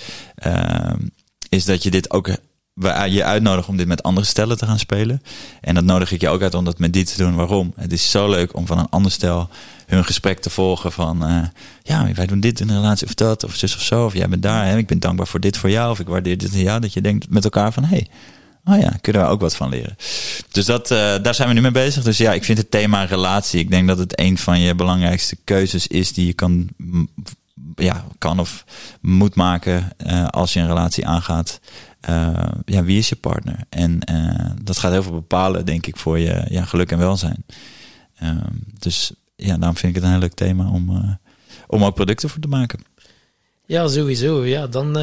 is 1.50 1.66
dat 1.66 1.84
je 1.84 1.92
dit 1.92 2.12
ook 2.12 2.30
we 2.78 3.10
je 3.10 3.24
uitnodigen 3.24 3.70
om 3.70 3.78
dit 3.78 3.88
met 3.88 4.04
andere 4.04 4.26
stellen 4.26 4.58
te 4.58 4.66
gaan 4.66 4.80
spelen. 4.80 5.22
En 5.62 5.76
dat 5.76 5.84
nodig 5.84 6.12
ik 6.12 6.22
je 6.22 6.30
ook 6.30 6.42
uit 6.42 6.54
om 6.54 6.66
dat 6.66 6.80
met 6.80 6.94
die 6.94 7.06
te 7.06 7.18
doen. 7.18 7.36
Waarom? 7.36 7.74
Het 7.76 7.94
is 7.94 8.12
zo 8.12 8.30
leuk 8.30 8.56
om 8.56 8.66
van 8.66 8.78
een 8.78 8.90
ander 8.90 9.12
stel 9.12 9.50
hun 9.86 10.06
gesprek 10.06 10.40
te 10.40 10.50
volgen 10.50 10.92
van... 10.92 11.30
Uh, 11.32 11.44
ja, 11.84 12.14
wij 12.14 12.26
doen 12.26 12.40
dit 12.40 12.60
in 12.60 12.70
een 12.70 12.76
relatie 12.76 13.08
of 13.08 13.14
dat, 13.14 13.44
of 13.44 13.56
zus 13.56 13.76
of 13.76 13.82
zo. 13.82 14.06
Of 14.06 14.14
jij 14.14 14.30
bent 14.30 14.42
daar, 14.42 14.66
hè, 14.66 14.78
ik 14.78 14.88
ben 14.88 15.00
dankbaar 15.00 15.28
voor 15.28 15.40
dit 15.40 15.58
voor 15.58 15.70
jou. 15.70 15.92
Of 15.92 16.00
ik 16.00 16.08
waardeer 16.08 16.38
dit 16.38 16.54
in 16.54 16.62
jou. 16.62 16.80
Dat 16.80 16.94
je 16.94 17.02
denkt 17.02 17.30
met 17.30 17.44
elkaar 17.44 17.74
van... 17.74 17.84
hey, 17.84 18.08
oh 18.66 18.80
ja, 18.80 18.94
kunnen 19.02 19.22
we 19.22 19.28
ook 19.28 19.42
wat 19.42 19.56
van 19.56 19.70
leren. 19.70 19.96
Dus 20.52 20.66
dat, 20.66 20.92
uh, 20.92 20.98
daar 21.22 21.36
zijn 21.36 21.48
we 21.48 21.54
nu 21.54 21.62
mee 21.62 21.72
bezig. 21.72 22.04
Dus 22.04 22.18
ja, 22.18 22.34
ik 22.34 22.44
vind 22.44 22.58
het 22.58 22.72
thema 22.72 23.04
relatie... 23.04 23.60
Ik 23.60 23.72
denk 23.72 23.88
dat 23.88 23.98
het 23.98 24.20
een 24.20 24.38
van 24.38 24.60
je 24.60 24.76
belangrijkste 24.76 25.38
keuzes 25.44 25.88
is... 25.88 26.14
die 26.14 26.26
je 26.26 26.34
kan, 26.34 26.68
ja, 27.76 28.06
kan 28.18 28.40
of 28.40 28.66
moet 29.02 29.36
maken 29.36 29.92
als 30.30 30.54
je 30.54 30.60
een 30.60 30.68
relatie 30.68 31.08
aangaat... 31.08 31.60
Uh, 32.10 32.52
ja, 32.66 32.84
wie 32.84 32.98
is 32.98 33.10
je 33.10 33.16
partner? 33.16 33.60
En 33.70 34.00
uh, 34.12 34.52
dat 34.64 34.78
gaat 34.78 34.92
heel 34.92 35.04
veel 35.04 35.12
bepalen, 35.12 35.66
denk 35.66 35.88
ik, 35.88 35.98
voor 35.98 36.20
je 36.20 36.46
ja, 36.50 36.66
geluk 36.66 36.92
en 36.92 36.98
welzijn. 36.98 37.46
Uh, 38.24 38.38
dus 38.80 39.12
ja, 39.36 39.58
daarom 39.58 39.78
vind 39.78 39.96
ik 39.96 39.96
het 39.96 40.04
een 40.04 40.12
heel 40.12 40.20
leuk 40.20 40.34
thema 40.34 40.72
om, 40.72 40.90
uh, 40.90 41.14
om 41.68 41.84
ook 41.84 41.96
producten 41.96 42.30
voor 42.30 42.42
te 42.42 42.48
maken. 42.48 42.80
Ja, 43.66 43.88
sowieso. 43.88 44.46
Ja, 44.46 44.68
dan 44.68 44.94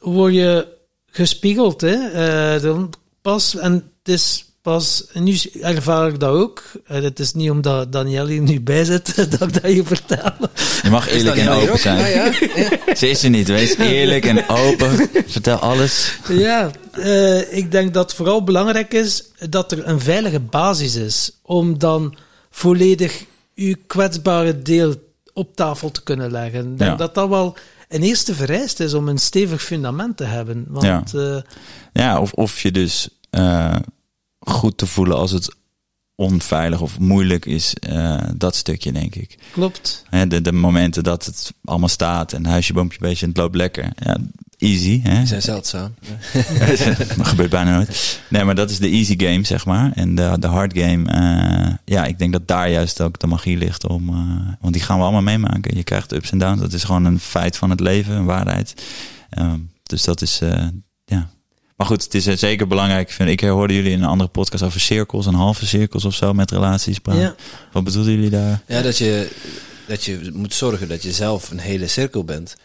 word 0.00 0.34
je 0.34 0.68
gespiegeld. 1.06 1.80
Hè? 1.80 2.60
dan 2.60 2.92
pas, 3.22 3.56
en 3.56 3.72
het 3.72 4.08
is 4.08 4.51
pas, 4.62 5.04
nu 5.12 5.36
ervaar 5.60 6.08
ik 6.08 6.20
dat 6.20 6.30
ook. 6.30 6.62
Het 6.84 7.18
is 7.18 7.32
niet 7.32 7.50
omdat 7.50 7.92
Danielle 7.92 8.30
hier 8.30 8.40
nu 8.40 8.60
bij 8.60 8.84
zit 8.84 9.16
dat 9.38 9.42
ik 9.42 9.62
dat 9.62 9.72
je 9.72 9.84
vertel. 9.84 10.32
Je 10.82 10.90
mag 10.90 11.08
eerlijk 11.08 11.36
en 11.36 11.48
open 11.48 11.78
zijn. 11.78 11.98
Ja, 11.98 12.06
ja. 12.06 12.32
ja. 12.54 12.94
Ze 12.94 13.08
is 13.08 13.22
er 13.22 13.30
niet. 13.30 13.48
Wees 13.48 13.76
eerlijk 13.76 14.24
en 14.24 14.48
open. 14.48 15.10
Vertel 15.26 15.56
alles. 15.56 16.18
Ja, 16.28 16.70
uh, 16.98 17.56
ik 17.56 17.70
denk 17.70 17.94
dat 17.94 18.14
vooral 18.14 18.44
belangrijk 18.44 18.94
is 18.94 19.24
dat 19.48 19.72
er 19.72 19.86
een 19.88 20.00
veilige 20.00 20.40
basis 20.40 20.94
is. 20.94 21.30
Om 21.42 21.78
dan 21.78 22.16
volledig 22.50 23.24
uw 23.54 23.74
kwetsbare 23.86 24.62
deel 24.62 24.94
op 25.32 25.56
tafel 25.56 25.90
te 25.90 26.02
kunnen 26.02 26.30
leggen. 26.30 26.72
Ik 26.72 26.78
denk 26.78 26.98
dat 26.98 27.14
dat 27.14 27.28
wel 27.28 27.56
een 27.88 28.02
eerste 28.02 28.34
vereiste 28.34 28.84
is 28.84 28.94
om 28.94 29.08
een 29.08 29.18
stevig 29.18 29.62
fundament 29.62 30.16
te 30.16 30.24
hebben. 30.24 30.64
Want 30.68 31.10
ja, 31.12 31.42
ja 31.92 32.20
of, 32.20 32.32
of 32.32 32.60
je 32.60 32.70
dus 32.70 33.08
uh, 33.30 33.76
goed 34.44 34.78
te 34.78 34.86
voelen 34.86 35.16
als 35.16 35.30
het 35.30 35.54
onveilig 36.14 36.80
of 36.80 36.98
moeilijk 36.98 37.46
is, 37.46 37.74
uh, 37.88 38.20
dat 38.36 38.56
stukje 38.56 38.92
denk 38.92 39.14
ik. 39.14 39.38
Klopt. 39.52 40.04
de, 40.28 40.40
de 40.40 40.52
momenten 40.52 41.02
dat 41.02 41.24
het 41.24 41.52
allemaal 41.64 41.88
staat 41.88 42.32
en 42.32 42.46
huisje, 42.46 42.72
boompje, 42.72 42.98
beestje 42.98 43.26
en 43.26 43.32
het 43.32 43.40
loopt 43.40 43.56
lekker. 43.56 43.92
Ja, 43.96 44.16
easy. 44.58 45.00
Hè? 45.02 45.16
Die 45.16 45.26
zijn 45.26 45.42
zeldzaam. 45.42 45.94
dat 47.16 47.26
gebeurt 47.26 47.50
bijna 47.50 47.74
nooit. 47.74 48.20
Nee, 48.28 48.44
maar 48.44 48.54
dat 48.54 48.70
is 48.70 48.78
de 48.78 48.88
easy 48.88 49.18
game, 49.18 49.44
zeg 49.44 49.64
maar. 49.64 49.92
En 49.94 50.14
de, 50.14 50.36
de 50.38 50.46
hard 50.46 50.78
game, 50.78 51.12
uh, 51.68 51.74
ja, 51.84 52.04
ik 52.04 52.18
denk 52.18 52.32
dat 52.32 52.48
daar 52.48 52.70
juist 52.70 53.00
ook 53.00 53.18
de 53.18 53.26
magie 53.26 53.56
ligt 53.56 53.86
om. 53.86 54.08
Uh, 54.08 54.52
want 54.60 54.72
die 54.72 54.82
gaan 54.82 54.96
we 54.96 55.02
allemaal 55.02 55.22
meemaken. 55.22 55.76
Je 55.76 55.84
krijgt 55.84 56.12
ups 56.12 56.30
en 56.30 56.38
downs. 56.38 56.60
Dat 56.60 56.72
is 56.72 56.84
gewoon 56.84 57.04
een 57.04 57.20
feit 57.20 57.56
van 57.56 57.70
het 57.70 57.80
leven, 57.80 58.14
een 58.14 58.24
waarheid. 58.24 58.82
Um, 59.38 59.70
dus 59.82 60.04
dat 60.04 60.22
is, 60.22 60.40
uh. 60.42 60.66
Maar 61.82 61.90
goed, 61.90 62.04
het 62.04 62.14
is 62.14 62.24
zeker 62.24 62.66
belangrijk. 62.66 63.10
Vind 63.10 63.28
ik 63.28 63.40
hoorde 63.40 63.74
jullie 63.74 63.92
in 63.92 64.02
een 64.02 64.08
andere 64.08 64.30
podcast 64.30 64.62
over 64.62 64.80
cirkels, 64.80 65.26
een 65.26 65.34
halve 65.34 65.66
cirkels 65.66 66.04
of 66.04 66.14
zo 66.14 66.32
met 66.32 66.50
relaties 66.50 66.98
praten. 66.98 67.22
Ja. 67.22 67.34
Wat 67.72 67.84
bedoelden 67.84 68.12
jullie 68.12 68.30
daar? 68.30 68.62
Ja, 68.66 68.82
dat 68.82 68.98
je, 68.98 69.30
dat 69.86 70.04
je 70.04 70.30
moet 70.32 70.54
zorgen 70.54 70.88
dat 70.88 71.02
je 71.02 71.12
zelf 71.12 71.50
een 71.50 71.58
hele 71.58 71.86
cirkel 71.86 72.24
bent. 72.24 72.56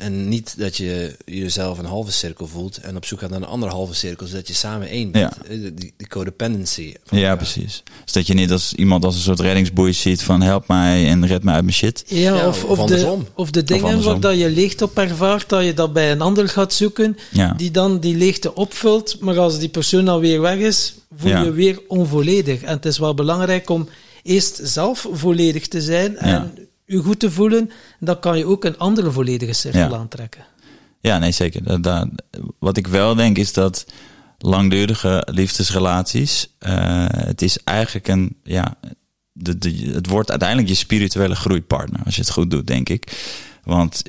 En 0.00 0.28
niet 0.28 0.54
dat 0.58 0.76
je 0.76 1.16
jezelf 1.24 1.78
een 1.78 1.84
halve 1.84 2.12
cirkel 2.12 2.46
voelt 2.46 2.76
en 2.76 2.96
op 2.96 3.04
zoek 3.04 3.18
gaat 3.18 3.30
naar 3.30 3.40
een 3.40 3.46
andere 3.46 3.72
halve 3.72 3.94
cirkel, 3.94 4.26
zodat 4.26 4.48
je 4.48 4.54
samen 4.54 4.88
één 4.88 5.10
bent. 5.10 5.36
Ja. 5.42 5.48
Eh, 5.48 5.60
die, 5.74 5.92
die 5.96 6.08
codependency. 6.08 6.94
Ja, 7.10 7.36
precies. 7.36 7.82
Dus 8.04 8.12
dat 8.12 8.26
je 8.26 8.34
niet 8.34 8.50
als 8.50 8.74
iemand 8.74 9.04
als 9.04 9.14
een 9.14 9.20
soort 9.20 9.40
reddingsboei 9.40 9.92
ziet 9.92 10.22
van 10.22 10.42
help 10.42 10.68
mij 10.68 11.08
en 11.08 11.26
red 11.26 11.42
mij 11.42 11.54
uit 11.54 11.62
mijn 11.62 11.76
shit. 11.76 12.04
Ja, 12.06 12.48
of, 12.48 12.64
of, 12.64 12.86
de, 12.86 13.18
of 13.34 13.50
de 13.50 13.62
dingen 13.62 14.02
waar 14.02 14.20
dat 14.20 14.38
je 14.38 14.50
leegte 14.50 14.84
op 14.84 14.98
ervaart, 14.98 15.48
dat 15.48 15.64
je 15.64 15.74
dat 15.74 15.92
bij 15.92 16.10
een 16.10 16.20
ander 16.20 16.48
gaat 16.48 16.72
zoeken, 16.72 17.16
ja. 17.30 17.54
die 17.56 17.70
dan 17.70 17.98
die 17.98 18.16
leegte 18.16 18.54
opvult. 18.54 19.20
Maar 19.20 19.38
als 19.38 19.58
die 19.58 19.68
persoon 19.68 20.04
dan 20.04 20.20
weer 20.20 20.40
weg 20.40 20.58
is, 20.58 20.94
voel 21.16 21.44
je 21.44 21.52
weer 21.52 21.80
onvolledig. 21.88 22.62
En 22.62 22.74
het 22.76 22.86
is 22.86 22.98
wel 22.98 23.14
belangrijk 23.14 23.70
om 23.70 23.88
eerst 24.22 24.60
zelf 24.62 25.08
volledig 25.12 25.68
te 25.68 25.82
zijn 25.82 26.16
en 26.16 26.52
je 26.90 27.02
goed 27.02 27.18
te 27.18 27.30
voelen, 27.30 27.70
dan 27.98 28.18
kan 28.18 28.38
je 28.38 28.46
ook 28.46 28.64
een 28.64 28.78
andere 28.78 29.10
volledige 29.10 29.52
cirkel 29.52 29.96
aantrekken. 29.96 30.44
Ja, 31.00 31.18
nee, 31.18 31.32
zeker. 31.32 31.82
Dat, 31.82 32.08
wat 32.58 32.76
ik 32.76 32.86
wel 32.86 33.14
denk 33.14 33.38
is 33.38 33.52
dat 33.52 33.86
langdurige 34.38 35.26
liefdesrelaties, 35.30 36.48
uh, 36.66 37.04
het 37.08 37.42
is 37.42 37.58
eigenlijk 37.64 38.08
een, 38.08 38.36
ja, 38.42 38.74
de, 39.32 39.58
de, 39.58 39.90
het 39.92 40.06
wordt 40.06 40.30
uiteindelijk 40.30 40.68
je 40.68 40.74
spirituele 40.74 41.36
groeipartner 41.36 42.00
als 42.04 42.14
je 42.14 42.20
het 42.20 42.30
goed 42.30 42.50
doet, 42.50 42.66
denk 42.66 42.88
ik. 42.88 43.32
Want 43.64 44.02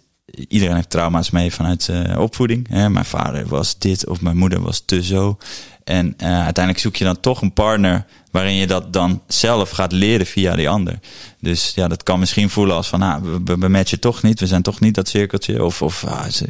iedereen 0.47 0.75
heeft 0.75 0.89
trauma's 0.89 1.29
mee 1.29 1.53
vanuit 1.53 1.83
zijn 1.83 2.17
opvoeding. 2.17 2.67
Hè? 2.67 2.89
Mijn 2.89 3.05
vader 3.05 3.47
was 3.47 3.79
dit 3.79 4.07
of 4.07 4.21
mijn 4.21 4.37
moeder 4.37 4.61
was 4.61 4.79
te 4.85 5.03
zo. 5.03 5.37
En 5.83 6.05
uh, 6.05 6.27
uiteindelijk 6.27 6.79
zoek 6.79 6.95
je 6.95 7.03
dan 7.03 7.19
toch 7.19 7.41
een 7.41 7.53
partner 7.53 8.05
waarin 8.31 8.55
je 8.55 8.67
dat 8.67 8.93
dan 8.93 9.21
zelf 9.27 9.69
gaat 9.69 9.91
leren 9.91 10.25
via 10.25 10.55
die 10.55 10.69
ander. 10.69 10.99
Dus 11.39 11.71
ja, 11.75 11.87
dat 11.87 12.03
kan 12.03 12.19
misschien 12.19 12.49
voelen 12.49 12.75
als 12.75 12.87
van, 12.87 13.01
ah, 13.01 13.23
we, 13.45 13.55
we 13.57 13.67
matchen 13.67 13.99
toch 13.99 14.21
niet, 14.21 14.39
we 14.39 14.47
zijn 14.47 14.61
toch 14.61 14.79
niet 14.79 14.95
dat 14.95 15.07
cirkeltje. 15.07 15.63
Of, 15.63 15.81
of 15.81 16.03
ah, 16.03 16.27
ze, 16.27 16.45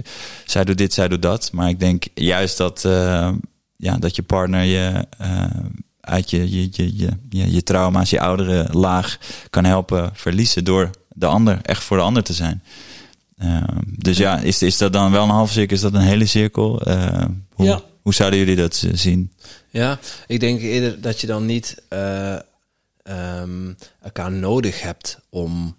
zij 0.45 0.63
doet 0.63 0.77
dit, 0.77 0.93
zij 0.93 1.07
doet 1.07 1.21
dat. 1.21 1.49
Maar 1.51 1.69
ik 1.69 1.79
denk 1.79 2.03
juist 2.13 2.57
dat, 2.57 2.83
uh, 2.85 3.29
ja, 3.75 3.97
dat 3.97 4.15
je 4.15 4.21
partner 4.21 4.63
je 4.63 5.05
uh, 5.21 5.43
uit 6.01 6.29
je, 6.29 6.51
je, 6.51 6.69
je, 6.71 6.97
je, 6.97 7.09
je, 7.29 7.51
je 7.51 7.63
trauma's, 7.63 8.09
je 8.09 8.19
oudere 8.19 8.67
laag 8.71 9.17
kan 9.49 9.65
helpen 9.65 10.09
verliezen 10.13 10.63
door 10.63 10.89
de 11.13 11.25
ander, 11.25 11.59
echt 11.61 11.83
voor 11.83 11.97
de 11.97 12.03
ander 12.03 12.23
te 12.23 12.33
zijn. 12.33 12.63
Uh, 13.43 13.63
dus 13.85 14.17
ja, 14.17 14.39
is, 14.39 14.61
is 14.61 14.77
dat 14.77 14.93
dan 14.93 15.11
wel 15.11 15.23
een 15.23 15.29
half 15.29 15.51
cirkel? 15.51 15.75
Is 15.75 15.81
dat 15.81 15.93
een 15.93 16.01
hele 16.01 16.25
cirkel? 16.25 16.81
hoe, 17.53 17.65
ja. 17.65 17.81
Hoe 18.01 18.13
zouden 18.13 18.39
jullie 18.39 18.55
dat 18.55 18.83
zien? 18.93 19.33
Ja, 19.69 19.99
ik 20.27 20.39
denk 20.39 20.61
eerder 20.61 21.01
dat 21.01 21.21
je 21.21 21.27
dan 21.27 21.45
niet 21.45 21.81
uh, 21.89 22.35
um, 23.03 23.75
elkaar 24.01 24.31
nodig 24.31 24.81
hebt 24.81 25.19
om 25.29 25.75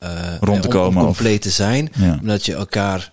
uh, 0.00 0.36
rond 0.40 0.62
te 0.62 0.68
komen. 0.68 1.00
Om 1.00 1.06
compleet 1.06 1.42
te 1.42 1.50
zijn. 1.50 1.88
Ja. 1.96 2.18
Omdat 2.20 2.44
je 2.44 2.54
elkaar 2.54 3.12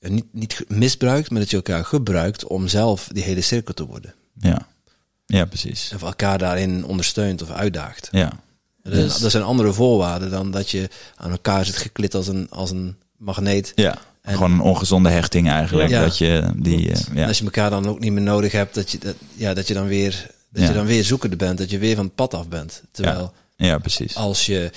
niet, 0.00 0.26
niet 0.32 0.64
misbruikt, 0.68 1.30
maar 1.30 1.40
dat 1.40 1.50
je 1.50 1.56
elkaar 1.56 1.84
gebruikt 1.84 2.46
om 2.46 2.68
zelf 2.68 3.08
die 3.12 3.22
hele 3.22 3.40
cirkel 3.40 3.74
te 3.74 3.86
worden. 3.86 4.14
Ja, 4.40 4.66
ja 5.26 5.44
precies. 5.44 5.92
Of 5.94 6.02
elkaar 6.02 6.38
daarin 6.38 6.84
ondersteunt 6.84 7.42
of 7.42 7.50
uitdaagt. 7.50 8.08
Ja. 8.10 8.32
Dat, 8.82 8.92
dus... 8.92 9.18
dat 9.18 9.30
zijn 9.30 9.42
andere 9.42 9.72
voorwaarden 9.72 10.30
dan 10.30 10.50
dat 10.50 10.70
je 10.70 10.88
aan 11.16 11.30
elkaar 11.30 11.64
zit 11.64 11.76
geklit 11.76 12.14
als 12.14 12.28
een, 12.28 12.50
als 12.50 12.70
een 12.70 12.96
magneet. 13.16 13.72
Ja. 13.74 13.98
En, 14.22 14.34
Gewoon 14.34 14.52
een 14.52 14.60
ongezonde 14.60 15.08
hechting 15.08 15.48
eigenlijk. 15.48 15.88
Ja, 15.88 16.00
dat 16.00 16.18
je 16.18 16.52
die, 16.56 16.88
uh, 16.88 16.96
ja. 17.14 17.26
Als 17.26 17.38
je 17.38 17.44
elkaar 17.44 17.70
dan 17.70 17.86
ook 17.86 18.00
niet 18.00 18.12
meer 18.12 18.22
nodig 18.22 18.52
hebt, 18.52 18.74
dat 18.74 18.90
je, 18.90 18.98
dat, 18.98 19.14
ja, 19.34 19.54
dat 19.54 19.68
je 19.68 19.74
dan 19.74 19.86
weer 19.86 20.30
dat 20.52 20.66
je 20.66 20.72
dan 20.72 20.86
weer 20.86 21.04
zoekende 21.04 21.36
bent, 21.36 21.58
dat 21.58 21.70
je 21.70 21.78
weer 21.78 21.96
van 21.96 22.04
het 22.04 22.14
pad 22.14 22.34
af 22.34 22.48
bent. 22.48 22.82
Terwijl 22.90 23.32
ja, 23.56 23.78
precies. 23.78 24.16
Als 24.16 24.46
je, 24.46 24.70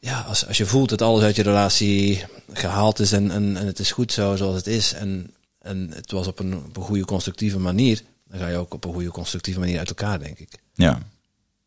ja, 0.00 0.20
als, 0.20 0.46
als 0.46 0.56
je 0.56 0.66
voelt 0.66 0.88
dat 0.88 1.02
alles 1.02 1.22
uit 1.22 1.36
je 1.36 1.42
relatie 1.42 2.24
gehaald 2.52 2.98
is 2.98 3.12
en, 3.12 3.30
en, 3.30 3.56
en 3.56 3.66
het 3.66 3.78
is 3.78 3.92
goed 3.92 4.12
zo 4.12 4.36
zoals 4.36 4.56
het 4.56 4.66
is 4.66 4.92
en, 4.92 5.34
en 5.58 5.90
het 5.94 6.10
was 6.10 6.26
op 6.26 6.38
een, 6.38 6.54
op 6.54 6.76
een 6.76 6.82
goede 6.82 7.04
constructieve 7.04 7.58
manier, 7.58 8.02
dan 8.28 8.38
ga 8.38 8.48
je 8.48 8.56
ook 8.56 8.74
op 8.74 8.84
een 8.84 8.92
goede 8.92 9.10
constructieve 9.10 9.58
manier 9.58 9.78
uit 9.78 9.88
elkaar, 9.88 10.18
denk 10.18 10.38
ik. 10.38 10.50
Ja. 10.74 11.02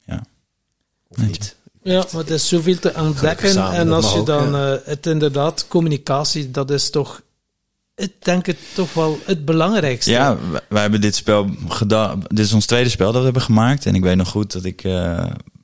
Ja. 0.05 0.23
Of 1.07 1.17
niet? 1.17 1.55
Ja, 1.83 2.05
maar 2.11 2.21
het 2.21 2.29
is 2.29 2.47
zoveel 2.47 2.79
te 2.79 2.93
ontdekken. 2.97 3.73
en 3.73 3.91
als 3.91 4.13
je 4.13 4.23
dan 4.23 4.55
uh, 4.55 4.73
het 4.83 5.05
inderdaad, 5.05 5.65
communicatie, 5.67 6.51
dat 6.51 6.71
is 6.71 6.89
toch 6.89 7.21
ik 7.95 8.13
denk 8.19 8.45
het 8.45 8.57
toch 8.73 8.93
wel 8.93 9.19
het 9.25 9.45
belangrijkste. 9.45 10.11
Ja, 10.11 10.37
wij 10.69 10.81
hebben 10.81 11.01
dit 11.01 11.15
spel 11.15 11.49
gedaan. 11.67 12.23
Dit 12.27 12.45
is 12.45 12.53
ons 12.53 12.65
tweede 12.65 12.89
spel 12.89 13.07
dat 13.07 13.17
we 13.17 13.23
hebben 13.23 13.41
gemaakt. 13.41 13.85
En 13.85 13.95
ik 13.95 14.03
weet 14.03 14.15
nog 14.15 14.27
goed 14.27 14.51
dat 14.51 14.63
ik, 14.63 14.83
uh, 14.83 14.91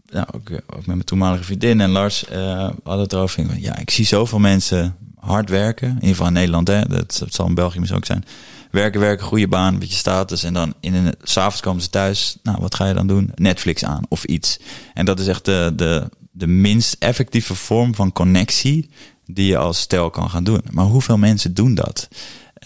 ja, 0.05 0.27
ook, 0.35 0.51
ook, 0.51 0.75
met 0.75 0.85
mijn 0.85 1.03
toenmalige 1.03 1.43
vriendin 1.43 1.81
en 1.81 1.89
Lars 1.89 2.25
uh, 2.31 2.69
hadden 2.83 3.03
het 3.03 3.13
erover. 3.13 3.59
Ja, 3.59 3.77
ik 3.77 3.89
zie 3.89 4.05
zoveel 4.05 4.39
mensen 4.39 4.95
hard 5.19 5.49
werken. 5.49 5.87
In 5.87 5.93
ieder 5.93 6.09
geval 6.09 6.27
in 6.27 6.33
Nederland, 6.33 6.67
hè. 6.67 6.85
Dat, 6.85 7.17
dat 7.19 7.33
zal 7.33 7.47
in 7.47 7.55
België 7.55 7.79
misschien 7.79 7.99
ook 7.99 8.05
zijn. 8.05 8.25
Werken, 8.71 8.99
werken, 8.99 9.25
goede 9.25 9.47
baan, 9.47 9.73
een 9.73 9.79
beetje 9.79 9.95
status. 9.95 10.43
En 10.43 10.53
dan 10.53 10.73
in 10.79 10.93
een, 10.93 11.13
s'avonds 11.21 11.61
komen 11.61 11.81
ze 11.81 11.89
thuis. 11.89 12.37
Nou, 12.43 12.57
wat 12.61 12.75
ga 12.75 12.87
je 12.87 12.93
dan 12.93 13.07
doen? 13.07 13.31
Netflix 13.35 13.85
aan 13.85 14.03
of 14.09 14.23
iets. 14.23 14.59
En 14.93 15.05
dat 15.05 15.19
is 15.19 15.27
echt 15.27 15.45
de, 15.45 15.73
de, 15.75 16.09
de 16.31 16.47
minst 16.47 16.95
effectieve 16.99 17.55
vorm 17.55 17.95
van 17.95 18.11
connectie 18.11 18.89
die 19.25 19.45
je 19.45 19.57
als 19.57 19.79
stel 19.79 20.09
kan 20.09 20.29
gaan 20.29 20.43
doen. 20.43 20.61
Maar 20.71 20.85
hoeveel 20.85 21.17
mensen 21.17 21.53
doen 21.53 21.75
dat? 21.75 22.07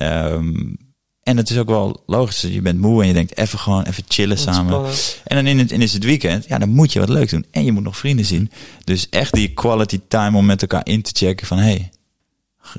Um, 0.01 0.77
en 1.23 1.37
het 1.37 1.49
is 1.49 1.57
ook 1.57 1.67
wel 1.67 2.03
logisch. 2.05 2.41
Je 2.41 2.61
bent 2.61 2.79
moe 2.79 3.01
en 3.01 3.07
je 3.07 3.13
denkt 3.13 3.37
even 3.37 3.59
gewoon 3.59 3.83
even 3.83 4.03
chillen 4.07 4.37
samen. 4.37 4.85
En 5.23 5.35
dan 5.35 5.47
in 5.47 5.59
het, 5.59 5.71
in 5.71 5.81
het 5.81 6.03
weekend, 6.03 6.47
ja, 6.47 6.57
dan 6.57 6.69
moet 6.69 6.93
je 6.93 6.99
wat 6.99 7.09
leuk 7.09 7.29
doen. 7.29 7.45
En 7.51 7.65
je 7.65 7.71
moet 7.71 7.83
nog 7.83 7.97
vrienden 7.97 8.25
zien. 8.25 8.51
Dus 8.83 9.09
echt 9.09 9.33
die 9.33 9.53
quality 9.53 9.99
time 10.07 10.37
om 10.37 10.45
met 10.45 10.61
elkaar 10.61 10.85
in 10.85 11.01
te 11.01 11.11
checken 11.13 11.47
van 11.47 11.57
hey, 11.57 11.91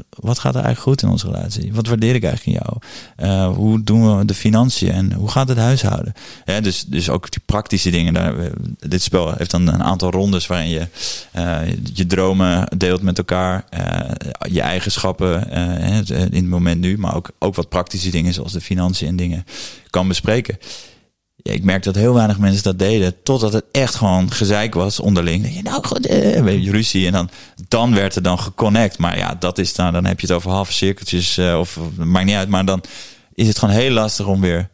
wat 0.08 0.38
gaat 0.38 0.54
er 0.54 0.64
eigenlijk 0.64 0.88
goed 0.88 1.02
in 1.02 1.08
onze 1.08 1.26
relatie? 1.26 1.74
Wat 1.74 1.86
waardeer 1.86 2.14
ik 2.14 2.24
eigenlijk 2.24 2.58
in 2.58 2.62
jou? 2.64 2.78
Uh, 3.30 3.56
hoe 3.56 3.82
doen 3.82 4.18
we 4.18 4.24
de 4.24 4.34
financiën 4.34 4.90
en 4.90 5.12
hoe 5.12 5.30
gaat 5.30 5.48
het 5.48 5.58
huishouden? 5.58 6.12
Ja, 6.44 6.60
dus, 6.60 6.84
dus 6.84 7.10
ook 7.10 7.30
die 7.30 7.42
praktische 7.46 7.90
dingen. 7.90 8.14
Daar, 8.14 8.34
dit 8.78 9.02
spel 9.02 9.34
heeft 9.36 9.50
dan 9.50 9.66
een 9.66 9.82
aantal 9.82 10.10
rondes 10.10 10.46
waarin 10.46 10.68
je 10.68 10.88
uh, 11.36 11.58
je 11.94 12.06
dromen 12.06 12.68
deelt 12.76 13.02
met 13.02 13.18
elkaar, 13.18 13.64
uh, 13.74 14.10
je 14.50 14.60
eigenschappen 14.60 15.50
in 16.30 16.34
het 16.34 16.48
moment 16.48 16.80
nu, 16.80 16.98
maar 16.98 17.14
ook, 17.14 17.30
ook 17.38 17.54
wat 17.54 17.68
praktische 17.68 18.10
dingen 18.10 18.32
zoals 18.32 18.52
de 18.52 18.60
financiën 18.60 19.08
en 19.08 19.16
dingen 19.16 19.44
kan 19.90 20.08
bespreken 20.08 20.58
ik 21.42 21.64
merk 21.64 21.82
dat 21.82 21.94
heel 21.94 22.14
weinig 22.14 22.38
mensen 22.38 22.62
dat 22.62 22.78
deden. 22.78 23.22
Totdat 23.22 23.52
het 23.52 23.64
echt 23.72 23.94
gewoon 23.94 24.30
gezeik 24.30 24.74
was 24.74 25.00
onderling. 25.00 25.54
Je, 25.54 25.62
nou, 25.62 25.84
goed, 25.84 26.06
eh, 26.06 26.70
ruzie. 26.70 27.06
En 27.06 27.12
dan, 27.12 27.30
dan 27.68 27.94
werd 27.94 28.16
er 28.16 28.22
dan 28.22 28.38
geconnect. 28.38 28.98
Maar 28.98 29.18
ja, 29.18 29.36
dat 29.38 29.58
is 29.58 29.74
dan, 29.74 29.92
dan 29.92 30.04
heb 30.04 30.20
je 30.20 30.26
het 30.26 30.36
over 30.36 30.50
halve 30.50 30.72
cirkeltjes. 30.72 31.38
Uh, 31.38 31.58
of 31.58 31.78
maakt 31.96 32.26
niet 32.26 32.34
uit. 32.34 32.48
Maar 32.48 32.64
dan 32.64 32.82
is 33.34 33.48
het 33.48 33.58
gewoon 33.58 33.74
heel 33.74 33.90
lastig 33.90 34.26
om 34.26 34.40
weer. 34.40 34.68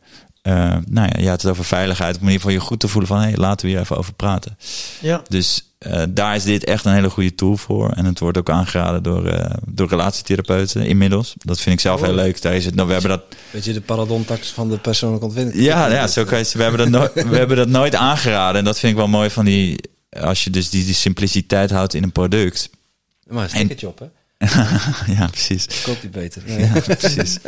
Uh, 0.51 0.77
nou 0.89 1.09
ja, 1.13 1.21
je 1.21 1.29
had 1.29 1.43
het 1.43 1.51
over 1.51 1.65
veiligheid. 1.65 2.15
Om 2.15 2.21
in 2.21 2.27
ieder 2.27 2.41
geval 2.41 2.57
je 2.57 2.67
goed 2.67 2.81
te 2.81 2.89
voelen 2.89 3.09
van 3.09 3.19
hé, 3.21 3.29
hey, 3.29 3.37
laten 3.37 3.67
we 3.67 3.73
hier 3.73 3.81
even 3.81 3.97
over 3.97 4.13
praten. 4.13 4.59
Ja. 5.01 5.23
Dus 5.29 5.75
uh, 5.87 6.03
daar 6.09 6.37
is 6.37 6.45
dit 6.45 6.65
echt 6.65 6.85
een 6.85 6.93
hele 6.93 7.11
goede 7.11 7.35
tool 7.35 7.57
voor. 7.57 7.91
En 7.91 8.05
het 8.05 8.19
wordt 8.19 8.39
ook 8.39 8.51
aangeraden 8.51 9.03
door, 9.03 9.33
uh, 9.33 9.51
door 9.67 9.89
relatietherapeuten 9.89 10.87
inmiddels. 10.87 11.35
Dat 11.39 11.61
vind 11.61 11.75
ik 11.75 11.81
zelf 11.81 12.01
heel 12.01 12.15
leuk. 12.15 12.43
Daar 12.43 12.55
is 12.55 12.65
het, 12.65 12.75
nou, 12.75 12.87
we 12.87 12.93
hebben 12.93 13.11
dat... 13.11 13.23
Weet 13.51 13.65
je, 13.65 13.73
de 13.73 13.81
paradontax 13.81 14.51
van 14.51 14.69
de 14.69 14.79
persoonlijke 14.79 15.25
ontwikkeling. 15.25 15.67
Ja, 15.67 15.87
ja 15.87 16.07
zo 16.07 16.25
kan 16.25 16.39
je, 16.39 16.51
we, 16.53 16.63
hebben 16.63 16.93
dat 16.93 17.15
we 17.15 17.37
hebben 17.37 17.57
dat 17.57 17.69
nooit 17.69 17.95
aangeraden. 17.95 18.59
En 18.59 18.65
dat 18.65 18.79
vind 18.79 18.93
ik 18.93 18.99
wel 18.99 19.09
mooi 19.09 19.31
van 19.31 19.45
die... 19.45 19.81
Als 20.21 20.45
je 20.45 20.51
dus 20.51 20.71
die, 20.71 20.85
die 20.85 20.95
simpliciteit 20.95 21.71
houdt 21.71 21.95
in 21.95 22.03
een 22.03 22.13
product. 22.13 22.71
Maar 23.27 23.43
een 23.43 23.51
stickertje 23.51 23.89
op, 23.89 23.99
hè? 23.99 24.07
ja, 25.19 25.27
precies. 25.27 25.83
Koopt 25.83 26.01
die 26.01 26.11
beter. 26.11 26.61
Ja, 26.61 26.81
precies. 26.81 27.39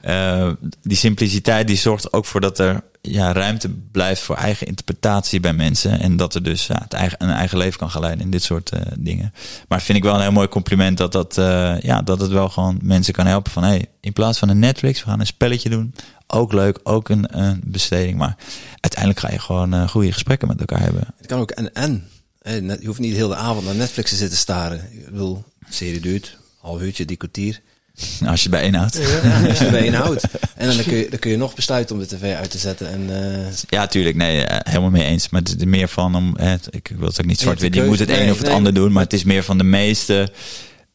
Eh, 0.00 0.50
die 0.82 0.96
simpliciteit 0.96 1.66
die 1.66 1.76
zorgt 1.76 2.12
ook 2.12 2.24
voor 2.24 2.40
dat 2.40 2.58
er 2.58 2.82
ja, 3.00 3.32
ruimte 3.32 3.68
blijft 3.68 4.20
voor 4.20 4.36
eigen 4.36 4.66
interpretatie 4.66 5.40
bij 5.40 5.52
mensen. 5.52 6.00
En 6.00 6.16
dat 6.16 6.34
er 6.34 6.42
dus 6.42 6.66
ja, 6.66 6.80
het 6.82 6.92
eigen, 6.92 7.22
een 7.22 7.30
eigen 7.30 7.58
leven 7.58 7.78
kan 7.78 7.90
gaan 7.90 8.00
leiden 8.00 8.24
in 8.24 8.30
dit 8.30 8.42
soort 8.42 8.70
eh, 8.70 8.80
dingen. 8.98 9.32
Maar 9.68 9.82
vind 9.82 9.98
ik 9.98 10.04
wel 10.04 10.14
een 10.14 10.20
heel 10.20 10.32
mooi 10.32 10.48
compliment 10.48 10.98
dat, 10.98 11.12
dat, 11.12 11.38
eh, 11.38 11.80
ja, 11.80 12.02
dat 12.02 12.20
het 12.20 12.30
wel 12.30 12.48
gewoon 12.48 12.78
mensen 12.82 13.14
kan 13.14 13.26
helpen. 13.26 13.52
Van 13.52 13.62
hey, 13.62 13.86
in 14.00 14.12
plaats 14.12 14.38
van 14.38 14.48
een 14.48 14.58
Netflix, 14.58 15.04
we 15.04 15.10
gaan 15.10 15.20
een 15.20 15.26
spelletje 15.26 15.68
doen. 15.68 15.94
Ook 16.26 16.52
leuk, 16.52 16.78
ook 16.82 17.08
een, 17.08 17.38
een 17.40 17.60
besteding. 17.64 18.18
Maar 18.18 18.36
uiteindelijk 18.80 19.20
ga 19.20 19.30
je 19.30 19.38
gewoon 19.38 19.74
uh, 19.74 19.88
goede 19.88 20.12
gesprekken 20.12 20.48
met 20.48 20.60
elkaar 20.60 20.80
hebben. 20.80 21.06
Het 21.16 21.26
kan 21.26 21.40
ook 21.40 21.50
en-en. 21.50 22.08
Je 22.50 22.86
hoeft 22.86 22.98
niet 22.98 23.10
de 23.10 23.16
hele 23.16 23.34
avond 23.34 23.64
naar 23.64 23.74
Netflix 23.74 24.10
te 24.10 24.16
zitten 24.16 24.38
staren. 24.38 24.88
Ik 24.92 25.04
bedoel, 25.04 25.44
serie 25.68 26.00
duurt, 26.00 26.38
half 26.60 26.80
uurtje, 26.80 27.04
die 27.04 27.16
kwartier. 27.16 27.60
Als 28.26 28.42
je 28.42 28.48
bijeenhoudt. 28.48 28.98
Ja, 29.22 29.48
als 29.48 29.58
je 29.58 29.70
bijeenhoudt. 29.70 30.24
En 30.56 30.76
dan 30.76 30.84
kun, 30.84 30.96
je, 30.96 31.06
dan 31.10 31.18
kun 31.18 31.30
je 31.30 31.36
nog 31.36 31.54
besluiten 31.54 31.96
om 31.96 32.00
de 32.00 32.08
tv 32.08 32.34
uit 32.34 32.50
te 32.50 32.58
zetten. 32.58 32.88
En, 32.88 33.00
uh... 33.10 33.46
Ja, 33.68 33.86
tuurlijk. 33.86 34.16
Nee, 34.16 34.44
helemaal 34.46 34.90
mee 34.90 35.04
eens. 35.04 35.28
Maar 35.28 35.40
het 35.40 35.56
is 35.56 35.64
meer 35.64 35.88
van, 35.88 36.14
om, 36.14 36.34
hè, 36.36 36.54
ik 36.70 36.92
wil 36.98 37.08
het 37.08 37.20
ook 37.20 37.26
niet 37.26 37.40
zwart 37.40 37.60
wit 37.60 37.74
Je 37.74 37.82
moet 37.82 37.98
het 37.98 38.08
nee, 38.08 38.20
een 38.20 38.30
of 38.30 38.36
het 38.36 38.46
nee, 38.46 38.54
ander 38.54 38.74
doen. 38.74 38.92
Maar 38.92 39.02
het 39.02 39.12
is 39.12 39.24
meer 39.24 39.42
van 39.44 39.58
de 39.58 39.64
meeste 39.64 40.32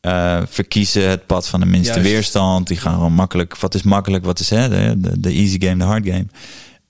uh, 0.02 0.42
verkiezen 0.50 1.10
het 1.10 1.26
pad 1.26 1.48
van 1.48 1.60
de 1.60 1.66
minste 1.66 1.94
Juist. 1.94 2.10
weerstand. 2.10 2.68
Die 2.68 2.78
gaan 2.78 2.94
gewoon 2.94 3.14
makkelijk. 3.14 3.58
Wat 3.58 3.76
is 3.76 3.84
makkelijk? 3.84 4.26
Wat 4.26 4.40
is 4.40 4.50
hè, 4.50 4.70
de, 4.70 4.94
de, 4.98 5.20
de 5.20 5.30
easy 5.30 5.60
game, 5.60 5.78
de 5.78 5.84
hard 5.84 6.06
game? 6.06 6.26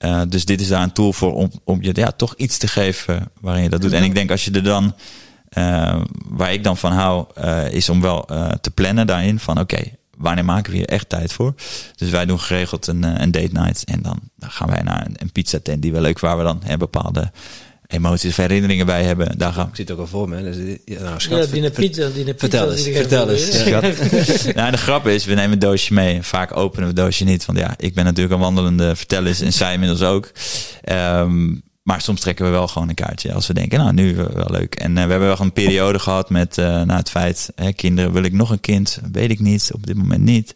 Uh, 0.04 0.22
dus 0.28 0.44
dit 0.44 0.60
is 0.60 0.68
daar 0.68 0.82
een 0.82 0.92
tool 0.92 1.12
voor 1.12 1.34
om, 1.34 1.50
om 1.64 1.82
je 1.82 1.90
ja, 1.94 2.10
toch 2.10 2.34
iets 2.36 2.58
te 2.58 2.68
geven 2.68 3.30
waarin 3.40 3.62
je 3.62 3.68
dat 3.68 3.80
doet. 3.80 3.92
En 3.92 4.02
ik 4.02 4.14
denk 4.14 4.30
als 4.30 4.44
je 4.44 4.50
er 4.50 4.62
dan, 4.62 4.94
uh, 5.58 6.02
waar 6.28 6.52
ik 6.52 6.64
dan 6.64 6.76
van 6.76 6.92
hou, 6.92 7.26
uh, 7.38 7.72
is 7.72 7.88
om 7.88 8.00
wel 8.00 8.24
te 8.60 8.70
plannen 8.74 9.06
daarin 9.06 9.38
van 9.38 9.58
oké, 9.58 9.74
okay, 9.74 9.96
wanneer 10.16 10.44
maken 10.44 10.72
we 10.72 10.78
hier 10.78 10.88
echt 10.88 11.08
tijd 11.08 11.32
voor? 11.32 11.54
Dus 11.96 12.10
wij 12.10 12.26
doen 12.26 12.40
geregeld 12.40 12.86
een, 12.86 13.22
een 13.22 13.30
date 13.30 13.52
night 13.52 13.84
en 13.84 14.02
dan, 14.02 14.20
dan 14.36 14.50
gaan 14.50 14.68
wij 14.68 14.82
naar 14.82 15.06
een, 15.06 15.14
een 15.16 15.32
pizza 15.32 15.58
tent 15.62 15.82
die 15.82 15.92
wel 15.92 16.00
leuk 16.00 16.18
waar 16.18 16.38
we 16.38 16.44
dan 16.44 16.60
hè, 16.64 16.76
bepaalde 16.76 17.30
emoties 17.90 18.30
of 18.30 18.36
herinneringen 18.36 18.86
bij 18.86 19.04
hebben. 19.04 19.38
Daar 19.38 19.52
gaan. 19.52 19.68
Ik 19.68 19.76
zit 19.76 19.90
ook 19.90 19.98
al 19.98 20.06
voor 20.06 20.28
me. 20.28 20.42
Dus, 20.42 20.76
ja, 20.84 21.02
nou, 21.02 21.20
schat, 21.20 21.50
ja, 21.50 21.60
die 21.60 21.70
pizza, 21.70 22.08
die 22.08 22.24
pizza. 22.24 22.34
Vertel 22.36 22.72
eens, 22.72 22.82
vertel 22.82 23.30
eens. 23.30 23.64
Ja. 23.64 23.80
nou, 24.60 24.70
de 24.70 24.76
grap 24.76 25.06
is, 25.06 25.24
we 25.24 25.34
nemen 25.34 25.52
een 25.52 25.58
doosje 25.58 25.94
mee. 25.94 26.22
Vaak 26.22 26.56
openen 26.56 26.82
we 26.82 26.86
het 26.86 26.96
doosje 26.96 27.24
niet. 27.24 27.44
Want 27.44 27.58
ja, 27.58 27.74
ik 27.76 27.94
ben 27.94 28.04
natuurlijk 28.04 28.34
een 28.34 28.40
wandelende 28.40 28.96
verteller 28.96 29.42
en 29.42 29.52
zij 29.52 29.72
inmiddels 29.72 30.02
ook. 30.02 30.30
Um, 30.92 31.62
maar 31.82 32.00
soms 32.00 32.20
trekken 32.20 32.44
we 32.44 32.50
wel 32.50 32.68
gewoon 32.68 32.88
een 32.88 32.94
kaartje 32.94 33.32
als 33.32 33.46
we 33.46 33.54
denken, 33.54 33.78
nou 33.78 33.92
nu 33.92 34.16
wel 34.16 34.50
leuk. 34.50 34.74
En 34.74 34.90
uh, 34.90 35.04
we 35.04 35.10
hebben 35.10 35.28
wel 35.28 35.40
een 35.40 35.52
periode 35.52 35.98
gehad 35.98 36.30
met 36.30 36.58
uh, 36.58 36.82
na 36.82 36.96
het 36.96 37.10
feit, 37.10 37.52
hè, 37.54 37.72
kinderen, 37.72 38.12
wil 38.12 38.22
ik 38.22 38.32
nog 38.32 38.50
een 38.50 38.60
kind? 38.60 39.00
Weet 39.12 39.30
ik 39.30 39.40
niet, 39.40 39.70
op 39.74 39.86
dit 39.86 39.96
moment 39.96 40.22
niet 40.22 40.54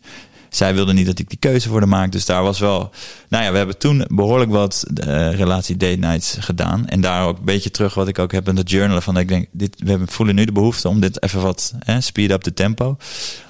zij 0.57 0.75
wilde 0.75 0.93
niet 0.93 1.07
dat 1.07 1.19
ik 1.19 1.29
die 1.29 1.39
keuze 1.39 1.69
voor 1.69 1.81
de 1.81 1.87
maak. 1.87 2.13
Dus 2.13 2.25
daar 2.25 2.43
was 2.43 2.59
wel. 2.59 2.91
Nou 3.29 3.45
ja, 3.45 3.51
we 3.51 3.57
hebben 3.57 3.79
toen 3.79 4.05
behoorlijk 4.09 4.51
wat 4.51 4.85
uh, 4.95 5.35
relatie 5.35 5.77
date 5.77 5.97
nights 5.97 6.37
gedaan. 6.41 6.89
En 6.89 7.01
daar 7.01 7.27
ook 7.27 7.39
een 7.39 7.45
beetje 7.45 7.71
terug 7.71 7.95
wat 7.95 8.09
ik 8.09 8.19
ook 8.19 8.33
heb 8.33 8.49
in 8.49 8.55
de 8.55 8.63
journalen. 8.63 9.03
Van 9.03 9.19
ik 9.19 9.29
denk, 9.29 9.47
dit, 9.53 9.77
we 9.85 10.01
voelen 10.07 10.35
nu 10.35 10.45
de 10.45 10.53
behoefte 10.53 10.89
om 10.89 11.01
dit 11.01 11.23
even 11.23 11.41
wat 11.41 11.75
speed 11.99 12.31
up 12.31 12.45
de 12.45 12.55
tempo. 12.55 12.97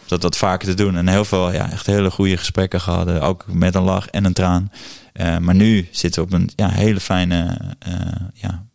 Dat 0.07 0.23
wat 0.23 0.37
vaker 0.37 0.69
te 0.69 0.75
doen. 0.75 0.97
En 0.97 1.09
heel 1.09 1.25
veel, 1.25 1.53
ja, 1.53 1.71
echt 1.71 1.87
hele 1.87 2.11
goede 2.11 2.37
gesprekken 2.37 2.81
gehad. 2.81 3.21
Ook 3.21 3.45
met 3.47 3.75
een 3.75 3.83
lach 3.83 4.09
en 4.09 4.25
een 4.25 4.33
traan. 4.33 4.71
Uh, 5.15 5.39
maar 5.39 5.55
nu 5.55 5.89
zitten 5.91 6.23
we 6.23 6.29
op 6.29 6.41
een 6.41 6.51
ja, 6.57 6.69
hele 6.69 7.01
fijne 7.01 7.59
ja, 8.35 8.67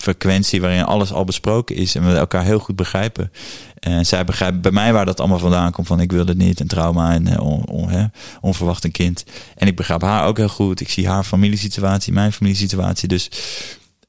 frequentie 0.00 0.60
waarin 0.60 0.84
alles 0.84 1.12
al 1.12 1.24
besproken 1.24 1.76
is 1.76 1.94
en 1.94 2.06
we 2.06 2.16
elkaar 2.16 2.44
heel 2.44 2.58
goed 2.58 2.76
begrijpen. 2.76 3.32
En 3.80 4.06
zij 4.06 4.24
begrijpen 4.24 4.60
bij 4.60 4.70
mij 4.70 4.92
waar 4.92 5.06
dat 5.06 5.20
allemaal 5.20 5.38
vandaan 5.38 5.72
komt. 5.72 5.86
Van 5.86 6.00
ik 6.00 6.12
wil 6.12 6.26
het 6.26 6.36
niet, 6.36 6.60
een 6.60 6.66
trauma 6.66 7.12
en 7.12 7.40
on, 7.40 7.66
on, 7.68 7.90
hè, 7.90 8.04
onverwacht 8.40 8.84
een 8.84 8.90
kind. 8.90 9.24
En 9.56 9.66
ik 9.66 9.76
begrijp 9.76 10.02
haar 10.02 10.26
ook 10.26 10.36
heel 10.36 10.48
goed. 10.48 10.80
Ik 10.80 10.90
zie 10.90 11.08
haar 11.08 11.24
familiesituatie, 11.24 12.12
mijn 12.12 12.32
familiesituatie. 12.32 13.08
Dus 13.08 13.30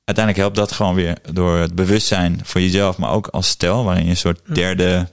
uiteindelijk 0.03 0.37
helpt 0.37 0.55
dat 0.55 0.71
gewoon 0.71 0.95
weer 0.95 1.17
door 1.31 1.57
het 1.57 1.75
bewustzijn 1.75 2.39
voor 2.43 2.61
jezelf, 2.61 2.97
maar 2.97 3.11
ook 3.11 3.27
als 3.27 3.47
stel, 3.47 3.83
waarin 3.83 4.03
je 4.03 4.09
een 4.09 4.17
soort 4.17 4.41
derde, 4.53 5.07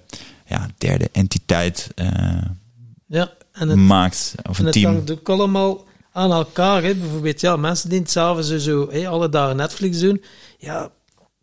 ja, 0.47 0.69
derde 0.78 1.09
entiteit 1.12 1.91
uh, 1.95 2.09
ja, 3.07 3.33
en 3.53 3.69
het, 3.69 3.78
maakt. 3.78 4.35
Of 4.49 4.59
een 4.59 4.66
en 4.66 4.73
team. 4.73 4.95
Het 4.95 5.11
ook 5.11 5.28
allemaal 5.28 5.85
aan 6.12 6.33
elkaar. 6.33 6.83
Hè. 6.83 6.95
Bijvoorbeeld, 6.95 7.41
ja, 7.41 7.57
mensen 7.57 7.89
die 7.89 8.03
s'avonds 8.05 8.49
zo, 8.49 8.59
zo 8.59 8.91
hè, 8.91 9.09
alle 9.09 9.28
dagen 9.28 9.57
Netflix 9.57 9.99
doen. 9.99 10.23
Ja, 10.59 10.91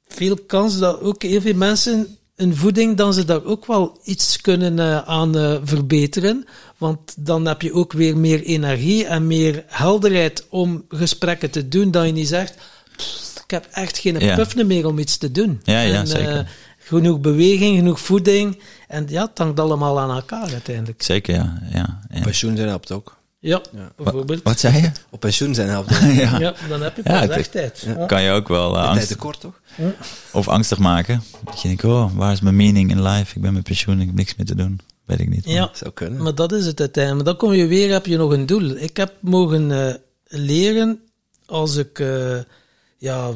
veel 0.08 0.38
kans 0.48 0.80
dat 0.80 1.02
ook 1.02 1.22
heel 1.22 1.42
veel 1.42 1.56
mensen 1.56 2.18
een 2.44 2.56
voeding, 2.56 2.98
dan 2.98 3.14
ze 3.14 3.26
daar 3.26 3.44
ook 3.44 3.66
wel 3.66 4.00
iets 4.04 4.42
kunnen 4.42 4.78
uh, 4.78 4.98
aan 4.98 5.38
uh, 5.38 5.56
verbeteren. 5.64 6.46
Want 6.78 7.26
dan 7.26 7.48
heb 7.48 7.62
je 7.62 7.74
ook 7.74 7.94
weer 7.94 8.18
meer 8.18 8.44
energie 8.44 9.06
en 9.06 9.28
meer 9.28 9.64
helderheid 9.68 10.46
om 10.50 10.86
gesprekken 10.90 11.50
te 11.52 11.68
doen. 11.68 11.92
Dat 11.92 12.06
je 12.06 12.12
niet 12.12 12.28
zegt, 12.28 12.56
ik 13.44 13.52
heb 13.52 13.68
echt 13.72 13.98
geen 13.98 14.20
ja. 14.20 14.36
puff 14.36 14.56
meer 14.56 14.88
om 14.88 15.00
iets 15.00 15.18
te 15.18 15.32
doen. 15.32 15.62
Ja, 15.64 15.82
ja, 15.82 16.00
en, 16.00 16.08
zeker. 16.08 16.36
Uh, 16.36 16.48
genoeg 16.78 17.20
beweging, 17.20 17.78
genoeg 17.78 18.00
voeding. 18.00 18.62
En 18.88 19.06
ja, 19.08 19.26
het 19.26 19.38
hangt 19.38 19.60
allemaal 19.60 20.00
aan 20.00 20.16
elkaar 20.16 20.52
uiteindelijk. 20.52 21.04
Zeker, 21.04 21.34
ja. 21.34 21.62
ja, 21.72 22.00
ja. 22.10 22.22
Pensioen 22.22 22.56
zijn 22.56 22.68
helpt 22.68 22.92
ook. 22.92 23.22
Ja, 23.44 23.62
bijvoorbeeld. 23.96 24.44
Wat, 24.44 24.54
wat, 24.54 24.60
zei 24.60 24.82
je? 24.82 24.92
Op 25.10 25.20
pensioen 25.20 25.56
zijn 25.56 25.70
helpt 25.70 25.90
ja. 26.00 26.40
ja, 26.40 26.54
dan 26.70 26.82
heb 26.82 26.96
je 26.96 27.04
pas 27.04 27.14
ja, 27.14 27.28
echt 27.28 27.52
tijd. 27.52 27.84
Ja. 27.86 28.06
Kan 28.06 28.22
je 28.22 28.32
ook 28.32 28.48
wel 28.48 28.76
uh, 28.76 28.88
angst... 28.88 29.08
tekort, 29.08 29.40
toch? 29.40 29.60
Of 30.32 30.48
angstig 30.48 30.78
maken. 30.78 31.24
Dat 31.46 31.62
je 31.62 31.68
denkt, 31.68 31.84
oh, 31.84 32.16
waar 32.16 32.32
is 32.32 32.42
mijn 32.42 32.56
meaning 32.56 32.92
in 32.92 33.02
life? 33.02 33.36
Ik 33.36 33.42
ben 33.42 33.54
met 33.54 33.64
pensioen, 33.64 34.00
ik 34.00 34.08
heb 34.08 34.16
niks 34.16 34.36
meer 34.36 34.46
te 34.46 34.56
doen. 34.56 34.80
Weet 35.06 35.20
ik 35.20 35.30
niet. 35.30 35.46
Ja, 35.46 35.70
zou 35.74 35.92
kunnen. 35.92 36.24
maar 36.24 36.36
dat 36.36 36.52
is 36.52 36.66
het 36.66 36.80
uiteindelijk. 36.80 37.26
Maar 37.26 37.34
dan 37.34 37.50
kom 37.50 37.58
je 37.58 37.68
weer, 37.68 37.92
heb 37.92 38.06
je 38.06 38.18
nog 38.18 38.32
een 38.32 38.46
doel. 38.46 38.70
Ik 38.78 38.98
heb 38.98 39.14
mogen 39.20 39.70
uh, 39.70 39.94
leren 40.24 41.00
als 41.46 41.76
ik... 41.76 42.00
Uh, 42.00 42.38
ja, 42.98 43.32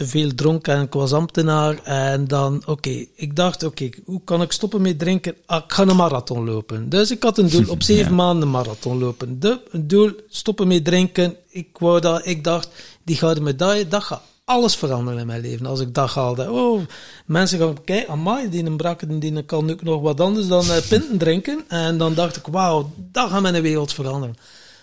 te 0.00 0.06
veel 0.06 0.34
dronken 0.34 0.74
en 0.74 0.82
ik 0.82 0.92
was 0.92 1.12
ambtenaar. 1.12 1.82
En 1.82 2.28
dan, 2.28 2.56
oké, 2.56 2.70
okay, 2.70 3.08
ik 3.14 3.36
dacht, 3.36 3.62
oké, 3.62 3.84
okay, 3.84 4.02
hoe 4.04 4.20
kan 4.24 4.42
ik 4.42 4.52
stoppen 4.52 4.82
met 4.82 4.98
drinken? 4.98 5.34
Ah, 5.46 5.64
ik 5.64 5.72
ga 5.72 5.82
een 5.82 5.96
marathon 5.96 6.44
lopen. 6.44 6.88
Dus 6.88 7.10
ik 7.10 7.22
had 7.22 7.38
een 7.38 7.48
doel, 7.48 7.64
op 7.68 7.82
zeven 7.92 8.10
ja. 8.10 8.14
maanden 8.14 8.42
een 8.42 8.50
marathon 8.50 8.98
lopen. 8.98 9.40
De, 9.40 9.60
een 9.70 9.88
doel, 9.88 10.12
stoppen 10.28 10.68
met 10.68 10.84
drinken. 10.84 11.36
Ik, 11.48 11.68
wou 11.78 12.00
dat, 12.00 12.26
ik 12.26 12.44
dacht, 12.44 12.68
die 13.02 13.16
gouden 13.16 13.42
medaille, 13.42 13.88
dat 13.88 14.02
gaat 14.02 14.22
alles 14.44 14.76
veranderen 14.76 15.20
in 15.20 15.26
mijn 15.26 15.40
leven. 15.40 15.66
Als 15.66 15.80
ik 15.80 15.94
dat 15.94 16.10
haalde, 16.10 16.50
oh, 16.50 16.80
mensen 17.26 17.58
gaan 17.58 17.84
kijken, 17.84 18.12
amai, 18.12 18.48
die 18.48 18.64
een 18.64 18.76
brakke, 18.76 19.18
die 19.18 19.42
kan 19.42 19.70
ook 19.70 19.82
nog 19.82 20.00
wat 20.00 20.20
anders 20.20 20.46
dan 20.46 20.64
uh, 20.64 20.76
pinten 20.88 21.18
drinken. 21.18 21.64
En 21.68 21.98
dan 21.98 22.14
dacht 22.14 22.36
ik, 22.36 22.46
wauw, 22.46 22.90
dat 22.96 23.30
gaat 23.30 23.42
mijn 23.42 23.62
wereld 23.62 23.92
veranderen. 23.92 24.36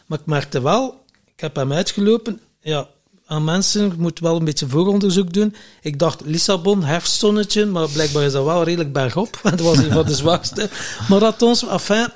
Maar 0.05 0.19
ik 0.19 0.25
merkte 0.25 0.61
wel, 0.61 1.03
ik 1.35 1.39
heb 1.39 1.55
hem 1.55 1.73
uitgelopen, 1.73 2.39
ja, 2.61 2.87
aan 3.27 3.43
mensen. 3.43 3.85
Ik 3.85 3.97
moet 3.97 4.19
wel 4.19 4.35
een 4.35 4.45
beetje 4.45 4.67
vooronderzoek 4.67 5.33
doen. 5.33 5.55
Ik 5.81 5.99
dacht 5.99 6.21
Lissabon, 6.25 6.83
herfstzonnetje, 6.83 7.65
maar 7.65 7.89
blijkbaar 7.89 8.23
is 8.23 8.31
dat 8.31 8.45
wel 8.45 8.63
redelijk 8.63 8.93
bergop. 8.93 9.39
Want 9.43 9.57
dat 9.57 9.65
was 9.67 9.77
een 9.77 9.91
van 9.91 10.05
de 10.05 10.15
zwakste 10.15 10.69
marathons. 11.09 11.67
Enfin, 11.67 12.07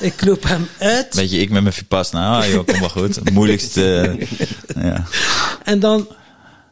ik 0.00 0.24
loop 0.24 0.42
hem 0.42 0.68
uit. 0.78 1.14
Weet 1.14 1.30
je, 1.30 1.38
ik 1.38 1.50
met 1.50 1.62
mijn 1.62 1.74
Vipassana, 1.74 2.38
ah, 2.40 2.50
joh, 2.52 2.66
kom 2.66 2.80
maar 2.80 2.90
goed. 2.90 3.14
Het 3.14 3.30
moeilijkste, 3.30 4.16
uh, 4.76 4.84
ja. 4.84 5.04
En 5.64 5.80
dan 5.80 6.08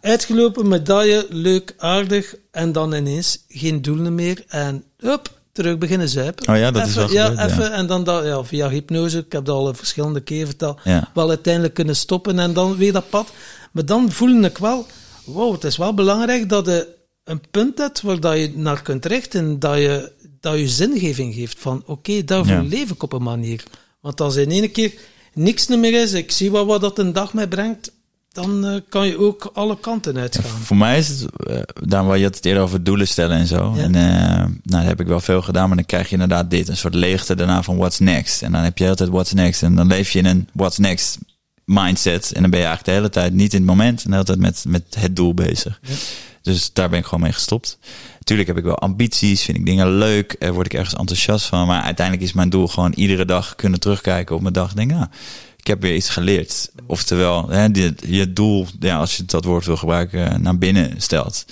uitgelopen, 0.00 0.68
medaille, 0.68 1.26
leuk, 1.30 1.74
aardig. 1.78 2.34
En 2.50 2.72
dan 2.72 2.92
ineens 2.94 3.38
geen 3.48 3.82
doelen 3.82 4.14
meer. 4.14 4.44
En 4.48 4.84
up, 5.00 5.30
terug 5.52 5.78
beginnen 5.78 6.08
zuipen. 6.08 6.48
Oh 6.48 6.56
ja, 6.56 6.70
dat 6.70 6.86
even, 6.86 6.88
is 6.88 6.94
wel 7.12 7.12
Ja, 7.12 7.26
gebeurd, 7.28 7.50
even. 7.50 7.62
ja. 7.64 7.70
En 7.70 7.86
dan 7.86 8.04
dat, 8.04 8.24
ja, 8.24 8.42
via 8.44 8.68
hypnose, 8.68 9.18
ik 9.18 9.32
heb 9.32 9.44
dat 9.44 9.56
al 9.56 9.74
verschillende 9.74 10.20
keer 10.20 10.46
verteld, 10.46 10.80
Ja. 10.84 11.10
wel 11.14 11.28
uiteindelijk 11.28 11.74
kunnen 11.74 11.96
stoppen 11.96 12.38
en 12.38 12.52
dan 12.52 12.76
weer 12.76 12.92
dat 12.92 13.10
pad. 13.10 13.32
Maar 13.74 13.86
dan 13.86 14.12
voelde 14.12 14.48
ik 14.48 14.58
wel, 14.58 14.86
wow, 15.24 15.52
het 15.52 15.64
is 15.64 15.76
wel 15.76 15.94
belangrijk 15.94 16.48
dat 16.48 16.66
je 16.66 16.88
een 17.24 17.40
punt 17.50 17.78
hebt 17.78 18.02
waar 18.02 18.20
dat 18.20 18.36
je 18.36 18.52
naar 18.54 18.82
kunt 18.82 19.06
richten, 19.06 19.58
dat 19.58 19.76
je, 19.76 20.12
dat 20.40 20.58
je 20.58 20.68
zingeving 20.68 21.34
geeft 21.34 21.58
van, 21.58 21.82
oké, 21.86 22.24
daarvoor 22.24 22.54
Ja. 22.54 22.62
leef 22.62 22.90
ik 22.90 23.02
op 23.02 23.12
een 23.12 23.22
manier. 23.22 23.62
Want 24.00 24.20
als 24.20 24.36
in 24.36 24.50
één 24.50 24.70
keer 24.72 24.92
niks 25.32 25.66
meer 25.66 26.02
is, 26.02 26.12
ik 26.12 26.30
zie 26.32 26.50
wel 26.52 26.66
wat 26.66 26.80
dat 26.80 26.98
een 26.98 27.12
dag 27.12 27.32
mij 27.34 27.48
brengt, 27.48 27.92
dan 28.32 28.66
eh, 28.66 28.80
kan 28.88 29.06
je 29.06 29.18
ook 29.18 29.50
alle 29.54 29.78
kanten 29.80 30.16
uitgaan. 30.18 30.44
Voor 30.60 30.76
mij 30.76 30.98
is 30.98 31.08
het, 31.08 31.26
uh, 31.48 31.56
daarom 31.82 32.08
waar 32.08 32.18
je 32.18 32.24
het 32.24 32.44
eerder 32.44 32.62
over 32.62 32.84
doelen 32.84 33.08
stellen 33.08 33.36
en 33.36 33.46
zo. 33.46 33.72
Ja. 33.76 33.82
En 33.82 33.94
uh, 33.94 34.02
nou, 34.02 34.50
dat 34.62 34.82
heb 34.82 35.00
ik 35.00 35.06
wel 35.06 35.20
veel 35.20 35.42
gedaan, 35.42 35.66
maar 35.66 35.76
dan 35.76 35.86
krijg 35.86 36.06
je 36.06 36.12
inderdaad 36.12 36.50
dit, 36.50 36.68
een 36.68 36.76
soort 36.76 36.94
leegte 36.94 37.34
daarna 37.34 37.62
van 37.62 37.76
what's 37.76 37.98
next. 37.98 38.42
En 38.42 38.52
dan 38.52 38.62
heb 38.62 38.78
je 38.78 38.88
altijd 38.88 39.08
what's 39.08 39.32
next 39.32 39.62
en 39.62 39.74
dan 39.74 39.86
leef 39.86 40.10
je 40.10 40.18
in 40.18 40.26
een 40.26 40.48
what's 40.52 40.78
next 40.78 41.18
mindset. 41.64 42.32
En 42.32 42.40
dan 42.40 42.50
ben 42.50 42.60
je 42.60 42.66
eigenlijk 42.66 42.96
de 42.96 43.02
hele 43.02 43.12
tijd 43.12 43.32
niet 43.32 43.52
in 43.52 43.58
het 43.58 43.68
moment 43.68 44.04
en 44.04 44.10
de 44.10 44.16
hele 44.16 44.26
tijd 44.26 44.38
met, 44.38 44.64
met 44.68 44.84
het 44.98 45.16
doel 45.16 45.34
bezig. 45.34 45.80
Ja. 45.82 45.94
Dus 46.42 46.72
daar 46.72 46.88
ben 46.88 46.98
ik 46.98 47.04
gewoon 47.04 47.20
mee 47.20 47.32
gestopt. 47.32 47.78
Natuurlijk 48.18 48.48
heb 48.48 48.58
ik 48.58 48.64
wel 48.64 48.78
ambities, 48.78 49.42
vind 49.42 49.58
ik 49.58 49.66
dingen 49.66 49.96
leuk, 49.98 50.36
er 50.38 50.52
word 50.52 50.66
ik 50.66 50.74
ergens 50.74 50.94
enthousiast 50.94 51.46
van. 51.46 51.66
Maar 51.66 51.82
uiteindelijk 51.82 52.26
is 52.26 52.32
mijn 52.32 52.50
doel 52.50 52.68
gewoon 52.68 52.92
iedere 52.92 53.24
dag 53.24 53.54
kunnen 53.54 53.80
terugkijken 53.80 54.34
op 54.34 54.40
mijn 54.40 54.54
dag. 54.54 54.70
en 54.70 54.76
Denken, 54.76 54.96
nou, 54.96 55.08
ik 55.56 55.66
heb 55.66 55.82
weer 55.82 55.94
iets 55.94 56.08
geleerd. 56.08 56.70
Oftewel, 56.86 57.48
hè, 57.48 57.70
die, 57.70 57.94
je 58.06 58.32
doel, 58.32 58.66
ja, 58.80 58.98
als 58.98 59.16
je 59.16 59.24
dat 59.24 59.44
woord 59.44 59.66
wil 59.66 59.76
gebruiken, 59.76 60.42
naar 60.42 60.58
binnen 60.58 61.02
stelt. 61.02 61.44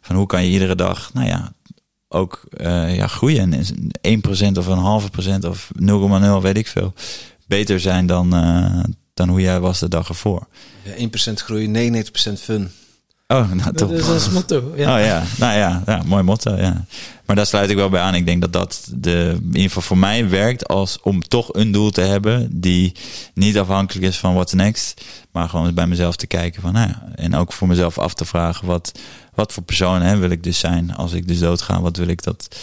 Van 0.00 0.16
hoe 0.16 0.26
kan 0.26 0.44
je 0.44 0.50
iedere 0.50 0.74
dag, 0.74 1.10
nou 1.12 1.26
ja, 1.26 1.52
ook 2.08 2.44
eh, 2.50 2.96
ja, 2.96 3.06
groeien. 3.06 3.52
En 3.52 3.52
is 3.52 3.72
1% 4.52 4.58
of 4.58 4.66
een 4.66 4.78
halve 4.78 5.10
procent 5.10 5.44
of 5.44 5.70
0,0 5.82 6.42
weet 6.42 6.56
ik 6.56 6.66
veel. 6.66 6.92
Beter 7.46 7.80
zijn 7.80 8.06
dan, 8.06 8.34
eh, 8.34 8.80
dan 9.20 9.28
hoe 9.28 9.40
jij 9.40 9.60
was 9.60 9.78
de 9.78 9.88
dag 9.88 10.08
ervoor. 10.08 10.46
Ja, 10.82 11.08
1% 11.30 11.32
groei, 11.34 11.92
99% 12.04 12.40
fun. 12.40 12.70
Oh, 13.26 13.50
nou 13.52 13.72
Dat 13.72 13.90
is 13.90 14.08
ons 14.08 14.30
motto. 14.30 14.72
Ja. 14.76 14.96
Oh 14.98 15.04
ja, 15.04 15.22
nou 15.38 15.58
ja, 15.58 15.82
ja, 15.86 16.02
mooi 16.06 16.22
motto. 16.22 16.56
Ja. 16.56 16.84
Maar 17.26 17.36
daar 17.36 17.46
sluit 17.46 17.70
ik 17.70 17.76
wel 17.76 17.88
bij 17.88 18.00
aan. 18.00 18.14
Ik 18.14 18.26
denk 18.26 18.40
dat 18.40 18.52
dat 18.52 18.88
de, 18.94 19.36
in 19.40 19.46
ieder 19.46 19.62
geval 19.62 19.82
voor 19.82 19.98
mij 19.98 20.28
werkt 20.28 20.68
als 20.68 21.00
om 21.02 21.22
toch 21.22 21.54
een 21.54 21.72
doel 21.72 21.90
te 21.90 22.00
hebben 22.00 22.60
die 22.60 22.92
niet 23.34 23.58
afhankelijk 23.58 24.06
is 24.06 24.18
van 24.18 24.34
what's 24.34 24.52
next, 24.52 25.00
maar 25.32 25.48
gewoon 25.48 25.74
bij 25.74 25.86
mezelf 25.86 26.16
te 26.16 26.26
kijken 26.26 26.62
van, 26.62 26.72
nou 26.72 26.88
ja, 26.88 27.02
en 27.14 27.34
ook 27.34 27.52
voor 27.52 27.68
mezelf 27.68 27.98
af 27.98 28.14
te 28.14 28.24
vragen 28.24 28.66
wat, 28.66 28.98
wat 29.34 29.52
voor 29.52 29.62
persoon 29.62 30.02
hè, 30.02 30.16
wil 30.16 30.30
ik 30.30 30.42
dus 30.42 30.58
zijn 30.58 30.94
als 30.94 31.12
ik 31.12 31.28
dus 31.28 31.38
doodga. 31.38 31.80
Wat 31.80 31.96
wil 31.96 32.08
ik 32.08 32.22
dat, 32.22 32.56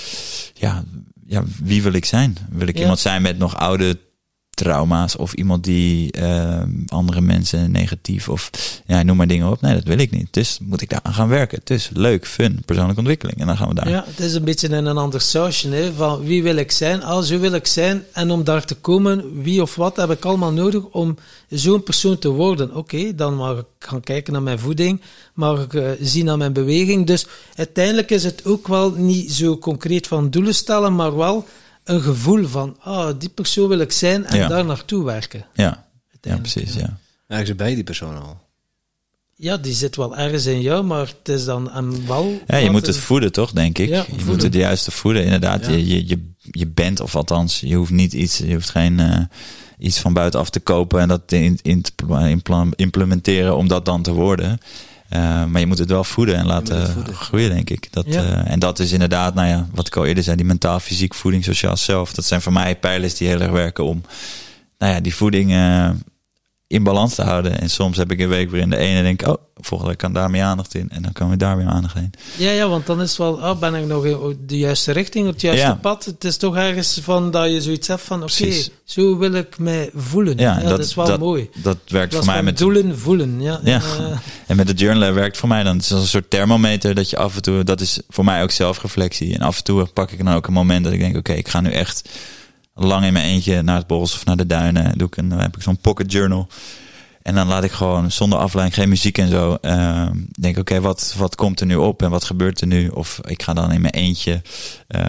ja, 0.54 0.84
ja, 1.28 1.44
wie 1.64 1.82
wil 1.84 1.94
ik 1.94 2.06
zijn? 2.06 2.38
Wil 2.50 2.68
ik 2.68 2.76
Ja. 2.76 2.82
iemand 2.82 3.00
zijn 3.00 3.22
met 3.22 3.38
nog 3.38 3.56
oude 3.56 4.00
trauma's 4.58 5.16
of 5.16 5.34
iemand 5.34 5.64
die 5.64 6.12
eh, 6.12 6.62
andere 6.88 7.22
mensen 7.22 7.72
negatief 7.72 8.30
of 8.30 8.52
ja, 8.86 9.04
noem 9.04 9.18
maar 9.18 9.28
dingen 9.28 9.50
op. 9.50 9.62
Nee, 9.62 9.74
dat 9.74 9.84
wil 9.84 9.98
ik 9.98 10.12
niet. 10.12 10.28
Dus 10.32 10.60
moet 10.62 10.82
ik 10.82 10.90
daar 10.90 11.00
aan 11.04 11.14
gaan 11.14 11.28
werken. 11.28 11.60
Dus 11.64 11.90
leuk, 11.94 12.28
fun, 12.28 12.62
persoonlijke 12.66 13.00
ontwikkeling. 13.00 13.40
En 13.40 13.48
dan 13.48 13.58
gaan 13.58 13.68
we 13.68 13.74
daar. 13.74 13.90
Ja, 13.90 14.04
het 14.08 14.20
is 14.20 14.34
een 14.34 14.44
beetje 14.44 14.68
in 14.68 14.86
een 14.86 14.98
ander 14.98 15.22
sausje, 15.22 15.70
hè, 15.70 15.94
van 15.94 16.24
wie 16.24 16.44
wil 16.44 16.56
ik 16.56 16.72
zijn, 16.72 17.04
ah, 17.04 17.24
zo 17.24 17.40
wil 17.40 17.54
ik 17.54 17.68
zijn, 17.68 18.04
en 18.14 18.32
om 18.32 18.44
daar 18.44 18.66
te 18.66 18.76
komen, 18.76 19.42
wie 19.42 19.62
of 19.62 19.76
wat 19.76 19.96
heb 19.96 20.12
ik 20.12 20.26
allemaal 20.26 20.52
nodig 20.52 20.84
om 20.84 21.18
zo'n 21.50 21.84
persoon 21.84 22.18
te 22.18 22.30
worden. 22.30 22.76
Oké, 22.76 23.16
dan 23.16 23.36
mag 23.36 23.58
ik 23.58 23.66
gaan 23.80 24.02
kijken 24.02 24.34
naar 24.34 24.42
mijn 24.42 24.60
voeding, 24.60 25.02
mag 25.34 25.64
ik 25.64 25.74
eh, 25.74 25.90
zien 26.02 26.26
naar 26.26 26.38
mijn 26.38 26.54
beweging. 26.54 27.06
Dus 27.06 27.28
uiteindelijk 27.56 28.12
is 28.12 28.24
het 28.24 28.46
ook 28.46 28.68
wel 28.68 28.92
niet 28.92 29.32
zo 29.32 29.58
concreet 29.58 30.08
van 30.08 30.30
doelen 30.30 30.56
stellen, 30.56 30.96
maar 30.96 31.16
wel 31.18 31.46
een 31.90 32.02
gevoel 32.02 32.48
van, 32.48 32.78
ah, 32.82 33.14
die 33.20 33.30
persoon 33.30 33.68
wil 33.68 33.80
ik 33.80 33.92
zijn, 33.92 34.26
en 34.26 34.38
Ja. 34.38 34.48
daar 34.48 34.66
naartoe 34.66 35.04
werken. 35.04 35.46
Ja, 35.54 35.88
ja 36.22 36.38
precies. 36.38 36.74
Ja. 36.74 36.98
Eigenlijk 37.28 37.60
is 37.60 37.66
bij 37.66 37.76
die 37.76 37.84
persoon 37.84 38.22
al. 38.22 38.46
Ja, 39.36 39.58
die 39.58 39.74
zit 39.74 39.96
wel 39.96 40.18
ergens 40.18 40.46
in 40.46 40.62
jou, 40.62 40.84
maar 40.84 41.08
het 41.20 41.30
is 41.30 41.46
dan 41.46 41.70
hem 41.72 42.08
wel... 42.08 42.42
Ja, 42.48 42.58
je 42.58 42.70
moet 42.70 42.86
het 42.88 42.98
voeden, 42.98 43.32
toch, 43.32 43.52
denk 43.52 43.78
ik? 43.78 43.90
Ja, 43.90 43.96
je 43.98 44.04
voeden. 44.08 44.26
moet 44.28 44.42
het 44.42 44.54
juiste 44.54 44.92
voeden. 44.92 45.24
Inderdaad, 45.24 45.66
Ja. 45.66 45.72
je, 45.72 45.88
je, 45.88 46.08
je, 46.08 46.32
je 46.38 46.68
bent, 46.68 47.00
of 47.00 47.16
althans, 47.16 47.60
je 47.60 47.76
hoeft 47.76 47.92
niet 47.92 48.14
iets, 48.14 48.38
je 48.38 48.54
hoeft 48.54 48.70
geen 48.70 49.00
eh, 49.00 49.20
iets 49.78 50.00
van 50.00 50.14
buitenaf 50.14 50.50
te 50.50 50.60
kopen 50.60 51.00
en 51.02 51.08
dat 51.08 51.32
in, 51.32 51.60
in 51.62 51.82
te 51.82 51.92
impla- 52.30 52.68
implementeren 52.76 53.56
om 53.58 53.68
dat 53.68 53.86
dan 53.86 54.02
te 54.02 54.12
worden. 54.12 54.60
Eh, 55.10 55.46
maar 55.46 55.60
je 55.60 55.68
moet 55.68 55.78
het 55.78 55.90
wel 55.90 56.04
voeden 56.04 56.36
en 56.36 56.46
laten 56.46 56.92
voeden. 56.92 57.14
groeien, 57.16 57.50
denk 57.50 57.70
ik. 57.70 57.88
Dat, 57.94 58.06
Ja. 58.08 58.24
eh, 58.24 58.52
en 58.52 58.60
dat 58.60 58.80
is 58.80 58.92
inderdaad, 58.92 59.34
nou 59.34 59.48
ja, 59.48 59.68
wat 59.74 59.88
ik 59.88 59.96
al 59.96 60.06
eerder 60.06 60.24
zei, 60.24 60.36
die 60.36 60.46
mentaal, 60.46 60.80
fysiek, 60.80 61.14
voeding, 61.14 61.44
sociaal 61.44 61.78
zelf. 61.78 62.14
Dat 62.14 62.26
zijn 62.26 62.42
voor 62.42 62.54
mij 62.54 62.76
pijlers 62.76 63.16
die 63.16 63.28
heel 63.28 63.42
erg 63.42 63.52
werken 63.52 63.84
om, 63.84 64.02
nou 64.78 64.94
ja, 64.94 65.00
die 65.00 65.16
voeding 65.16 65.52
eh, 65.52 65.90
in 66.68 66.84
balans 66.84 67.16
te 67.16 67.22
houden. 67.22 67.60
En 67.60 67.70
soms 67.70 67.98
heb 67.98 68.12
ik 68.12 68.20
een 68.20 68.30
week 68.30 68.50
waarin 68.50 68.70
de 68.70 68.78
ene 68.78 69.02
denk, 69.02 69.28
oh, 69.28 69.36
volgende 69.56 69.92
week 69.92 70.02
kan 70.02 70.14
daar 70.14 70.30
meer 70.30 70.44
aandacht 70.44 70.76
in. 70.76 70.90
En 70.90 71.02
dan 71.02 71.12
kan 71.12 71.30
we 71.30 71.38
daar 71.38 71.58
weer 71.58 71.66
aandacht 71.66 71.96
in. 71.96 72.12
Ja, 72.38 72.52
ja, 72.52 72.68
want 72.68 72.86
dan 72.86 73.02
is 73.02 73.10
het 73.10 73.18
wel, 73.18 73.42
ah, 73.42 73.60
ben 73.60 73.76
ik 73.76 73.86
nog 73.86 74.06
in 74.06 74.40
de 74.46 74.58
juiste 74.58 74.92
richting, 74.92 75.28
op 75.28 75.34
het 75.34 75.42
juiste 75.42 75.66
Ja. 75.66 75.74
pad. 75.74 76.06
Het 76.06 76.24
is 76.24 76.38
toch 76.38 76.56
ergens 76.56 77.00
van 77.04 77.32
dat 77.32 77.52
je 77.52 77.62
zoiets 77.62 77.88
hebt 77.88 78.02
van, 78.02 78.24
oké, 78.24 78.54
zo 78.84 79.18
wil 79.18 79.34
ik 79.34 79.58
mij 79.60 79.90
voelen. 79.96 80.38
Ja, 80.38 80.60
dat, 80.60 80.80
is 80.80 80.96
wel 80.96 81.06
dat, 81.06 81.20
mooi. 81.20 81.50
Dat 81.56 81.78
werkt 81.88 82.12
Dat 82.12 82.24
voor 82.24 82.34
mij 82.34 82.44
met 82.44 82.58
doelen 82.58 83.00
voelen. 83.00 83.42
Ja, 83.42 83.60
Ja. 83.64 83.82
Eh, 83.82 84.18
En 84.48 84.56
met 84.56 84.68
de 84.68 84.74
journalen 84.74 85.14
werkt 85.14 85.38
voor 85.38 85.50
mij 85.50 85.64
dan. 85.64 85.76
Het 85.76 85.86
is 85.86 85.92
als 85.92 86.02
een 86.02 86.08
soort 86.08 86.30
thermometer 86.30 86.96
dat 86.96 87.10
je 87.10 87.18
af 87.18 87.36
en 87.36 87.42
toe. 87.42 87.64
Dat 87.64 87.82
is 87.82 88.00
voor 88.10 88.24
mij 88.26 88.44
ook 88.44 88.52
zelfreflectie. 88.52 89.34
En 89.34 89.42
af 89.42 89.58
en 89.58 89.64
toe 89.64 89.86
pak 89.86 90.12
ik 90.12 90.24
dan 90.26 90.34
ook 90.34 90.48
een 90.48 90.54
moment 90.54 90.84
dat 90.84 90.94
ik 90.94 91.00
denk: 91.00 91.18
oké, 91.18 91.34
ik 91.34 91.48
ga 91.48 91.62
nu 91.62 91.72
echt 91.72 92.10
lang 92.78 93.06
in 93.06 93.14
mijn 93.14 93.26
eentje 93.26 93.62
naar 93.62 93.78
het 93.78 93.88
bos 93.88 94.14
of 94.16 94.26
naar 94.26 94.38
de 94.38 94.46
duinen. 94.46 94.98
Doe 94.98 95.08
ik 95.08 95.18
een, 95.18 95.30
dan 95.30 95.40
heb 95.40 95.56
ik 95.56 95.62
zo'n 95.62 95.78
pocket 95.78 96.12
journal. 96.12 96.48
En 97.22 97.36
dan 97.36 97.48
laat 97.48 97.64
ik 97.64 97.72
gewoon 97.72 98.12
zonder 98.12 98.40
afleiding, 98.40 98.78
geen 98.80 98.90
muziek 98.90 99.18
en 99.18 99.30
zo. 99.30 99.58
ehm, 99.62 100.16
denk: 100.40 100.58
oké, 100.58 100.82
wat, 100.82 101.14
wat 101.18 101.36
komt 101.36 101.60
er 101.60 101.66
nu 101.66 101.76
op 101.76 102.02
en 102.02 102.10
wat 102.10 102.24
gebeurt 102.24 102.62
er 102.62 102.68
nu? 102.68 102.88
Of 102.88 103.20
ik 103.26 103.44
ga 103.44 103.54
dan 103.54 103.72
in 103.72 103.82
mijn 103.82 103.94
eentje 103.94 104.42
eh, 104.88 105.02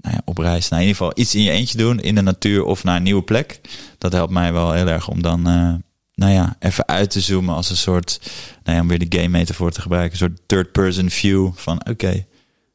nou 0.00 0.14
ja, 0.14 0.20
op 0.24 0.38
reis. 0.38 0.68
Nou, 0.68 0.82
in 0.82 0.88
ieder 0.88 1.02
geval 1.02 1.22
iets 1.22 1.34
in 1.34 1.42
je 1.42 1.50
eentje 1.50 1.78
doen 1.78 2.00
in 2.00 2.14
de 2.14 2.22
natuur 2.22 2.64
of 2.64 2.84
naar 2.84 2.96
een 2.96 3.02
nieuwe 3.02 3.22
plek. 3.22 3.60
Dat 3.98 4.12
helpt 4.12 4.32
mij 4.32 4.52
wel 4.52 4.72
heel 4.72 4.86
erg 4.88 5.08
om 5.08 5.22
dan. 5.22 5.46
eh, 5.46 5.74
nou 6.14 6.32
ja, 6.32 6.56
even 6.58 6.86
uit 6.88 7.10
te 7.10 7.20
zoomen 7.20 7.54
als 7.54 7.70
een 7.70 7.76
soort, 7.76 8.20
nou 8.64 8.76
ja, 8.76 8.82
om 8.82 8.88
weer 8.88 9.08
de 9.08 9.18
game 9.18 9.28
metafoor 9.28 9.70
te 9.70 9.80
gebruiken, 9.80 10.12
een 10.12 10.18
soort 10.28 10.40
third-person 10.48 11.10
view 11.10 11.50
van, 11.54 11.86
oké, 11.90 12.26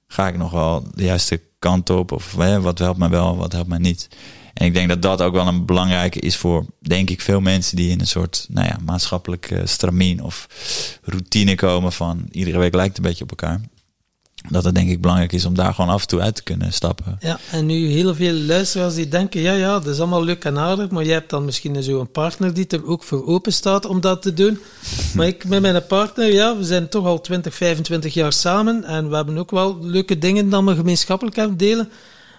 ga 0.08 0.28
ik 0.28 0.38
nog 0.38 0.52
wel 0.52 0.88
de 0.94 1.04
juiste 1.04 1.42
kant 1.64 1.90
op? 1.90 2.12
Of 2.12 2.36
hè, 2.36 2.62
wat 2.62 2.80
helpt 2.80 3.00
mij 3.00 3.10
wel, 3.10 3.38
wat 3.38 3.52
helpt 3.52 3.70
mij 3.70 3.78
niet? 3.78 4.08
En 4.54 4.66
ik 4.66 4.74
denk 4.74 4.90
dat 4.90 5.02
dat 5.02 5.22
ook 5.22 5.34
wel 5.34 5.48
een 5.48 5.66
belangrijke 5.66 6.20
is 6.20 6.38
voor, 6.38 6.66
denk 6.80 7.10
ik, 7.10 7.22
veel 7.22 7.42
mensen 7.42 7.76
die 7.76 7.90
in 7.90 8.00
een 8.00 8.08
soort, 8.08 8.46
nou 8.50 8.68
ja, 8.68 8.78
maatschappelijk 8.86 9.62
stramien 9.64 10.24
of 10.24 10.48
routine 11.04 11.56
komen 11.56 11.92
van, 11.92 12.28
iedere 12.32 12.58
week 12.58 12.74
lijkt 12.76 12.98
een 12.98 13.04
beetje 13.04 13.24
op 13.24 13.30
elkaar. 13.30 13.62
Dat 14.50 14.64
het 14.64 14.76
denk 14.76 14.90
ik 14.90 15.02
belangrijk 15.02 15.34
is 15.34 15.46
om 15.46 15.56
daar 15.56 15.74
gewoon 15.74 15.90
af 15.90 16.02
en 16.02 16.08
toe 16.08 16.22
uit 16.22 16.36
te 16.36 16.44
kunnen 16.44 16.74
stappen. 16.74 17.18
ja, 17.20 17.40
en 17.52 17.66
nu 17.66 17.88
heel 17.88 18.16
veel 18.16 18.34
luisteraars 18.34 18.94
die 18.94 19.08
denken, 19.08 19.42
ja, 19.42 19.54
ja, 19.54 19.74
dat 19.80 19.88
is 19.88 20.00
allemaal 20.00 20.24
leuk 20.24 20.44
en 20.44 20.58
aardig, 20.58 20.90
maar 20.90 21.04
je 21.04 21.12
hebt 21.12 21.30
dan 21.30 21.46
misschien 21.46 21.84
zo 21.84 22.00
een 22.00 22.12
partner 22.12 22.54
die 22.54 22.68
er 22.68 22.86
ook 22.86 23.04
voor 23.04 23.26
open 23.26 23.54
staat 23.54 23.86
om 23.86 24.02
dat 24.02 24.22
te 24.22 24.34
doen. 24.34 24.60
Maar 25.16 25.28
ik 25.28 25.46
met 25.46 25.62
mijn 25.62 25.86
partner, 25.86 26.34
ja, 26.34 26.58
we 26.58 26.64
zijn 26.64 26.90
toch 26.90 27.06
al 27.06 27.22
20, 27.22 27.56
25 27.56 28.14
jaar 28.14 28.34
samen 28.34 28.84
en 28.84 29.10
we 29.10 29.16
hebben 29.16 29.38
ook 29.38 29.52
wel 29.52 29.78
leuke 29.82 30.18
dingen 30.18 30.50
dat 30.50 30.64
we 30.64 30.76
gemeenschappelijk 30.76 31.36
hebben 31.36 31.58
delen. 31.58 31.90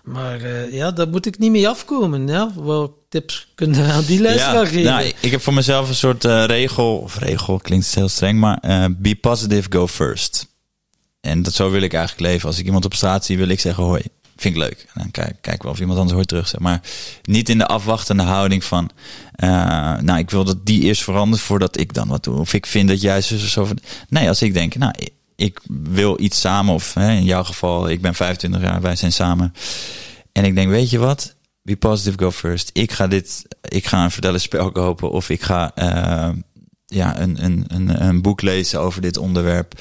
Maar 0.05 0.41
eh, 0.41 0.73
ja, 0.73 0.91
daar 0.91 1.09
moet 1.09 1.27
ik 1.27 1.39
niet 1.39 1.51
mee 1.51 1.69
afkomen. 1.69 2.27
Ja. 2.27 2.51
Wat 2.55 2.91
tips 3.09 3.49
kunnen 3.55 3.87
we 3.87 3.93
aan 3.93 4.05
die 4.05 4.21
luisteraar 4.21 4.67
geven? 4.67 4.93
nou, 4.93 5.13
ik 5.21 5.31
heb 5.31 5.41
voor 5.41 5.55
mezelf 5.55 5.89
een 5.89 5.95
soort 5.95 6.25
eh, 6.25 6.45
regel, 6.45 6.97
of 6.97 7.19
regel 7.19 7.59
klinkt 7.59 7.95
heel 7.95 8.09
streng, 8.09 8.39
maar 8.39 8.59
eh, 8.59 8.85
be 8.97 9.15
positive, 9.15 9.67
go 9.71 9.87
first. 9.87 10.54
En 11.25 11.43
dat 11.43 11.55
zo 11.55 11.71
wil 11.71 11.83
ik 11.83 11.93
eigenlijk 11.93 12.33
leven. 12.33 12.49
Als 12.49 12.59
ik 12.59 12.67
iemand 12.67 12.85
op 12.85 12.95
straat 12.95 13.25
zie, 13.25 13.37
wil 13.37 13.49
ik 13.49 13.61
zeggen 13.61 13.85
hoi. 13.85 14.03
Vind 14.37 14.55
ik 14.55 14.61
leuk. 14.61 14.87
En 14.95 15.01
dan 15.01 15.11
kijk, 15.11 15.37
kijk 15.41 15.63
wel 15.63 15.73
of 15.73 15.81
iemand 15.81 15.99
anders 15.99 16.15
hoi 16.15 16.27
terug. 16.27 16.59
Maar 16.59 16.81
niet 17.23 17.49
in 17.49 17.59
de 17.59 17.67
afwachtende 17.67 18.23
houding 18.23 18.65
van... 18.65 18.91
eh, 19.35 19.49
nou, 19.99 20.19
ik 20.19 20.31
wil 20.31 20.45
dat 20.45 20.67
die 20.67 20.83
eerst 20.83 21.03
verandert 21.03 21.43
voordat 21.43 21.79
ik 21.79 21.95
dan 21.95 22.09
wat 22.09 22.25
doe. 22.25 22.39
Of 22.39 22.53
ik 22.53 22.67
vind 22.67 22.89
dat 22.89 23.01
juist 23.01 23.29
zo, 23.29 23.37
zo. 23.37 23.69
Nee, 24.09 24.29
als 24.29 24.43
ik 24.43 24.55
denk, 24.55 24.75
nou, 24.75 24.95
ik, 25.37 25.61
wil 25.69 26.21
iets 26.21 26.41
samen. 26.41 26.75
Of 26.75 26.95
hè, 26.95 27.13
in 27.13 27.25
jouw 27.25 27.45
geval, 27.45 27.89
ik 27.89 28.01
ben 28.01 28.15
25 28.15 28.61
jaar, 28.61 28.81
wij 28.81 28.97
zijn 28.97 29.13
samen. 29.13 29.55
En 30.33 30.45
ik 30.45 30.55
denk, 30.55 30.69
weet 30.69 30.91
je 30.91 30.99
wat? 30.99 31.35
Be 31.63 31.77
positive, 31.77 32.19
go 32.19 32.31
first. 32.31 32.71
Ik 32.73 32.93
ga 32.93 33.07
dit, 33.07 33.43
ik 33.69 33.87
ga 33.87 34.05
een 34.05 34.11
vertellen 34.11 34.41
spel 34.41 34.73
kopen. 34.73 35.11
Of 35.11 35.31
ik 35.31 35.43
ga 35.43 35.75
eh, 35.75 36.29
ja, 36.87 37.19
een, 37.21 37.45
een, 37.45 37.65
een, 37.69 38.07
een 38.07 38.23
boek 38.23 38.43
lezen 38.43 38.81
over 38.81 39.01
dit 39.01 39.17
onderwerp. 39.17 39.81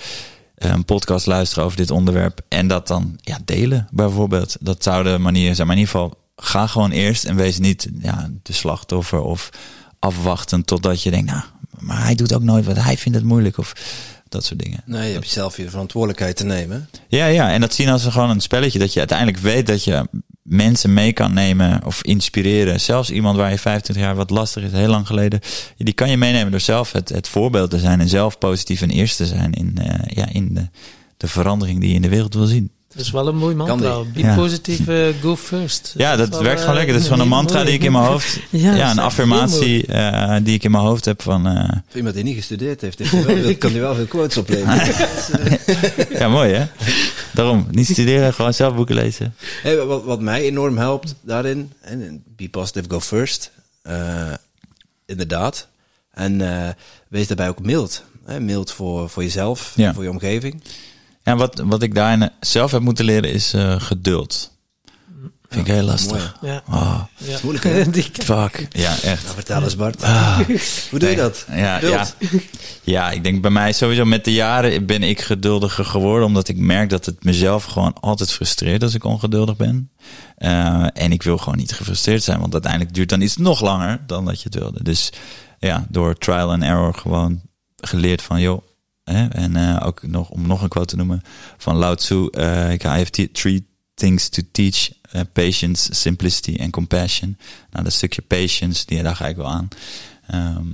Een 0.56 0.86
podcast 0.86 1.26
luisteren 1.26 1.64
over 1.64 1.78
dit 1.78 1.92
onderwerp. 1.92 2.42
En 2.48 2.68
dat 2.68 2.88
dan 2.88 3.18
ja, 3.22 3.40
delen, 3.46 3.88
bijvoorbeeld. 3.92 4.56
Dat 4.60 4.84
zou 4.84 5.04
de 5.04 5.18
manier 5.18 5.56
zijn. 5.56 5.68
Maar 5.68 5.76
in 5.76 5.82
ieder 5.82 5.96
geval, 5.96 6.18
ga 6.36 6.68
gewoon 6.68 6.92
eerst 6.92 7.24
en 7.24 7.36
wees 7.36 7.60
niet 7.60 7.90
ja, 8.02 8.30
de 8.44 8.54
slachtoffer 8.54 9.22
of 9.22 9.50
afwachten 10.00 10.66
totdat 10.66 11.04
je 11.04 11.12
denkt, 11.12 11.32
nou, 11.32 11.44
maar 11.80 12.04
hij 12.04 12.16
doet 12.16 12.34
ook 12.34 12.44
nooit 12.44 12.66
wat. 12.66 12.76
Hij 12.76 12.98
vindt 12.98 13.18
het 13.18 13.28
moeilijk 13.28 13.58
of 13.58 13.74
dat 14.30 14.46
soort 14.46 14.60
dingen. 14.60 14.82
Nee, 14.86 15.08
je 15.08 15.14
hebt 15.14 15.30
zelf 15.30 15.58
je 15.58 15.70
verantwoordelijkheid 15.70 16.36
te 16.36 16.46
nemen. 16.46 16.90
Ja, 17.08 17.26
ja, 17.26 17.52
en 17.52 17.62
dat 17.62 17.74
zien 17.74 17.90
als 17.90 18.04
gewoon 18.04 18.30
een 18.30 18.42
spelletje. 18.42 18.80
Dat 18.80 18.94
je 18.94 19.00
uiteindelijk 19.00 19.38
weet 19.38 19.68
dat 19.68 19.84
je 19.84 20.08
mensen 20.44 20.94
mee 20.94 21.14
kan 21.14 21.34
nemen 21.34 21.82
of 21.86 22.04
inspireren. 22.04 22.80
Zelfs 22.82 23.10
iemand 23.12 23.38
waar 23.38 23.52
je 23.52 23.58
25 23.58 24.04
jaar 24.06 24.16
wat 24.16 24.30
lastig 24.30 24.64
is, 24.64 24.72
heel 24.72 24.88
lang 24.88 25.08
geleden. 25.08 25.40
Die 25.78 25.94
kan 25.94 26.10
je 26.10 26.18
meenemen 26.18 26.52
door 26.52 26.60
zelf 26.60 26.92
het, 26.92 27.10
het 27.10 27.28
voorbeeld 27.28 27.70
te 27.70 27.80
zijn. 27.80 28.00
En 28.02 28.10
zelf 28.10 28.38
positief 28.38 28.82
en 28.82 28.90
eerst 28.90 29.18
te 29.18 29.26
zijn 29.26 29.54
in, 29.54 29.78
eh, 29.82 29.94
ja, 30.08 30.26
in 30.32 30.54
de, 30.54 30.68
de 31.18 31.28
verandering 31.28 31.80
die 31.80 31.90
je 31.90 31.96
in 31.96 32.02
de 32.02 32.10
wereld 32.10 32.34
wil 32.34 32.46
zien. 32.46 32.72
Dat 32.96 33.02
is 33.06 33.12
wel 33.12 33.28
een 33.28 33.36
mooi 33.38 33.56
mantra. 33.56 34.00
Be 34.14 34.20
Ja. 34.20 34.36
positive, 34.36 35.08
eh, 35.08 35.22
go 35.22 35.36
first. 35.36 35.94
Ja, 35.98 36.16
dat 36.16 36.30
werkt 36.42 36.60
gewoon 36.60 36.70
eh, 36.70 36.74
lekker. 36.76 36.94
Dat 36.94 37.02
is 37.02 37.08
gewoon 37.08 37.22
een 37.24 37.32
mantra 37.38 37.56
mooi. 37.56 37.66
die 37.70 37.76
ik 37.80 37.84
in 37.86 37.92
mijn 37.92 38.04
hoofd... 38.06 38.40
Ja, 38.50 38.74
Ja, 38.76 38.92
een 38.92 39.00
affirmatie 39.00 39.86
eh, 39.86 40.36
die 40.44 40.54
ik 40.54 40.64
in 40.64 40.72
mijn 40.72 40.84
hoofd 40.84 41.06
heb 41.06 41.22
van... 41.22 41.48
eh, 41.48 41.70
Voor 41.88 41.96
iemand 41.98 42.16
die 42.16 42.24
niet 42.24 42.36
gestudeerd 42.36 42.82
heeft, 42.82 43.00
heeft 43.00 43.12
wel 43.26 43.56
kan 43.58 43.72
hij 43.72 43.80
wel 43.80 43.96
veel 43.96 44.06
quotes 44.06 44.38
opleveren. 44.38 44.94
ja, 46.20 46.28
mooi 46.30 46.54
hè? 46.54 46.66
Daarom, 47.34 47.68
niet 47.72 47.88
studeren, 47.88 48.34
gewoon 48.34 48.54
zelf 48.54 48.76
boeken 48.76 48.96
lezen. 48.96 49.36
Hey, 49.62 49.78
wat, 49.86 50.04
wat 50.04 50.22
mij 50.22 50.42
enorm 50.42 50.78
helpt 50.78 51.16
daarin, 51.22 51.72
en 51.82 52.24
be 52.36 52.50
positive, 52.50 52.90
go 52.90 53.00
first. 53.00 53.52
eh, 53.82 54.34
inderdaad. 55.06 55.68
En 56.14 56.42
eh, 56.42 56.70
wees 57.08 57.28
daarbij 57.28 57.50
ook 57.50 57.62
mild. 57.62 58.04
Hè? 58.26 58.40
Mild 58.40 58.72
voor, 58.72 59.10
voor 59.10 59.24
jezelf, 59.24 59.74
Ja. 59.76 59.94
voor 59.94 60.04
je 60.04 60.10
omgeving. 60.10 60.64
Ja, 61.24 61.36
wat, 61.36 61.60
wat 61.66 61.82
ik 61.82 61.96
daarin 61.96 62.30
zelf 62.40 62.72
heb 62.72 62.82
moeten 62.82 63.06
leren 63.06 63.30
is 63.32 63.54
eh, 63.54 63.82
geduld. 63.82 64.52
Vind 65.54 65.68
ik 65.68 65.74
heel 65.74 65.84
lastig. 65.84 66.38
Ja. 66.42 66.64
Oh, 66.70 67.00
ja. 67.18 67.38
moeilijk, 67.44 67.66
hè? 67.74 67.84
Fuck. 68.24 68.68
Ja, 68.70 68.92
echt. 69.02 69.24
Nou, 69.24 69.34
vertel 69.36 69.64
eens 69.64 69.76
Bart. 69.76 70.04
Ah. 70.04 70.38
Hoe 70.90 71.00
doe 71.00 71.10
je 71.10 71.16
dat? 71.16 71.46
Ja, 71.52 71.80
ja. 71.82 72.08
ja, 72.84 73.12
ik 73.12 73.24
denk 73.24 73.42
bij 73.42 73.52
mij 73.52 73.74
sowieso 73.74 74.06
met 74.06 74.26
de 74.26 74.34
jaren 74.34 74.86
ben 74.86 75.04
ik 75.04 75.22
geduldiger 75.22 75.86
geworden. 75.86 76.28
Omdat 76.28 76.48
ik 76.48 76.58
merk 76.58 76.90
dat 76.90 77.06
het 77.06 77.24
mezelf 77.24 77.64
gewoon 77.64 77.94
altijd 78.00 78.32
frustreert 78.32 78.84
als 78.84 78.94
ik 78.94 79.04
ongeduldig 79.04 79.56
ben. 79.56 79.92
Eh, 80.38 80.86
en 80.94 81.12
ik 81.12 81.24
wil 81.24 81.38
gewoon 81.38 81.58
niet 81.58 81.74
gefrustreerd 81.74 82.24
zijn. 82.24 82.40
Want 82.40 82.54
uiteindelijk 82.54 82.94
duurt 82.94 83.10
dan 83.10 83.22
iets 83.22 83.38
nog 83.38 83.62
langer 83.62 84.00
dan 84.08 84.26
dat 84.26 84.38
je 84.38 84.44
het 84.44 84.56
wilde. 84.60 84.84
Dus 84.84 85.10
ja, 85.60 85.86
door 85.90 86.18
trial 86.18 86.52
and 86.52 86.64
error 86.64 86.94
gewoon 86.94 87.42
geleerd 87.78 88.22
van 88.22 88.42
joh. 88.42 88.62
Hè, 89.04 89.28
en 89.28 89.56
eh, 89.56 89.86
ook 89.88 90.08
nog, 90.08 90.30
om 90.30 90.48
nog 90.48 90.62
een 90.62 90.70
quote 90.70 90.88
te 90.88 90.96
noemen 90.96 91.22
van 91.58 91.76
Lao 91.76 91.96
Tzu. 91.96 92.28
eh 92.32 92.74
I 92.74 92.88
have 92.88 93.32
three 93.32 93.68
things 93.94 94.30
to 94.30 94.42
teach. 94.52 94.90
Eh, 95.14 95.22
patience, 95.34 95.94
simplicity 95.94 96.56
en 96.56 96.72
compassion. 96.72 97.38
Nou, 97.72 97.84
dat 97.84 97.94
stukje 97.94 98.22
patience, 98.22 98.86
die, 98.86 99.04
daar 99.04 99.16
ga 99.16 99.28
ik 99.28 99.36
wel 99.36 99.50
aan. 99.50 99.68
Ehm, 100.28 100.68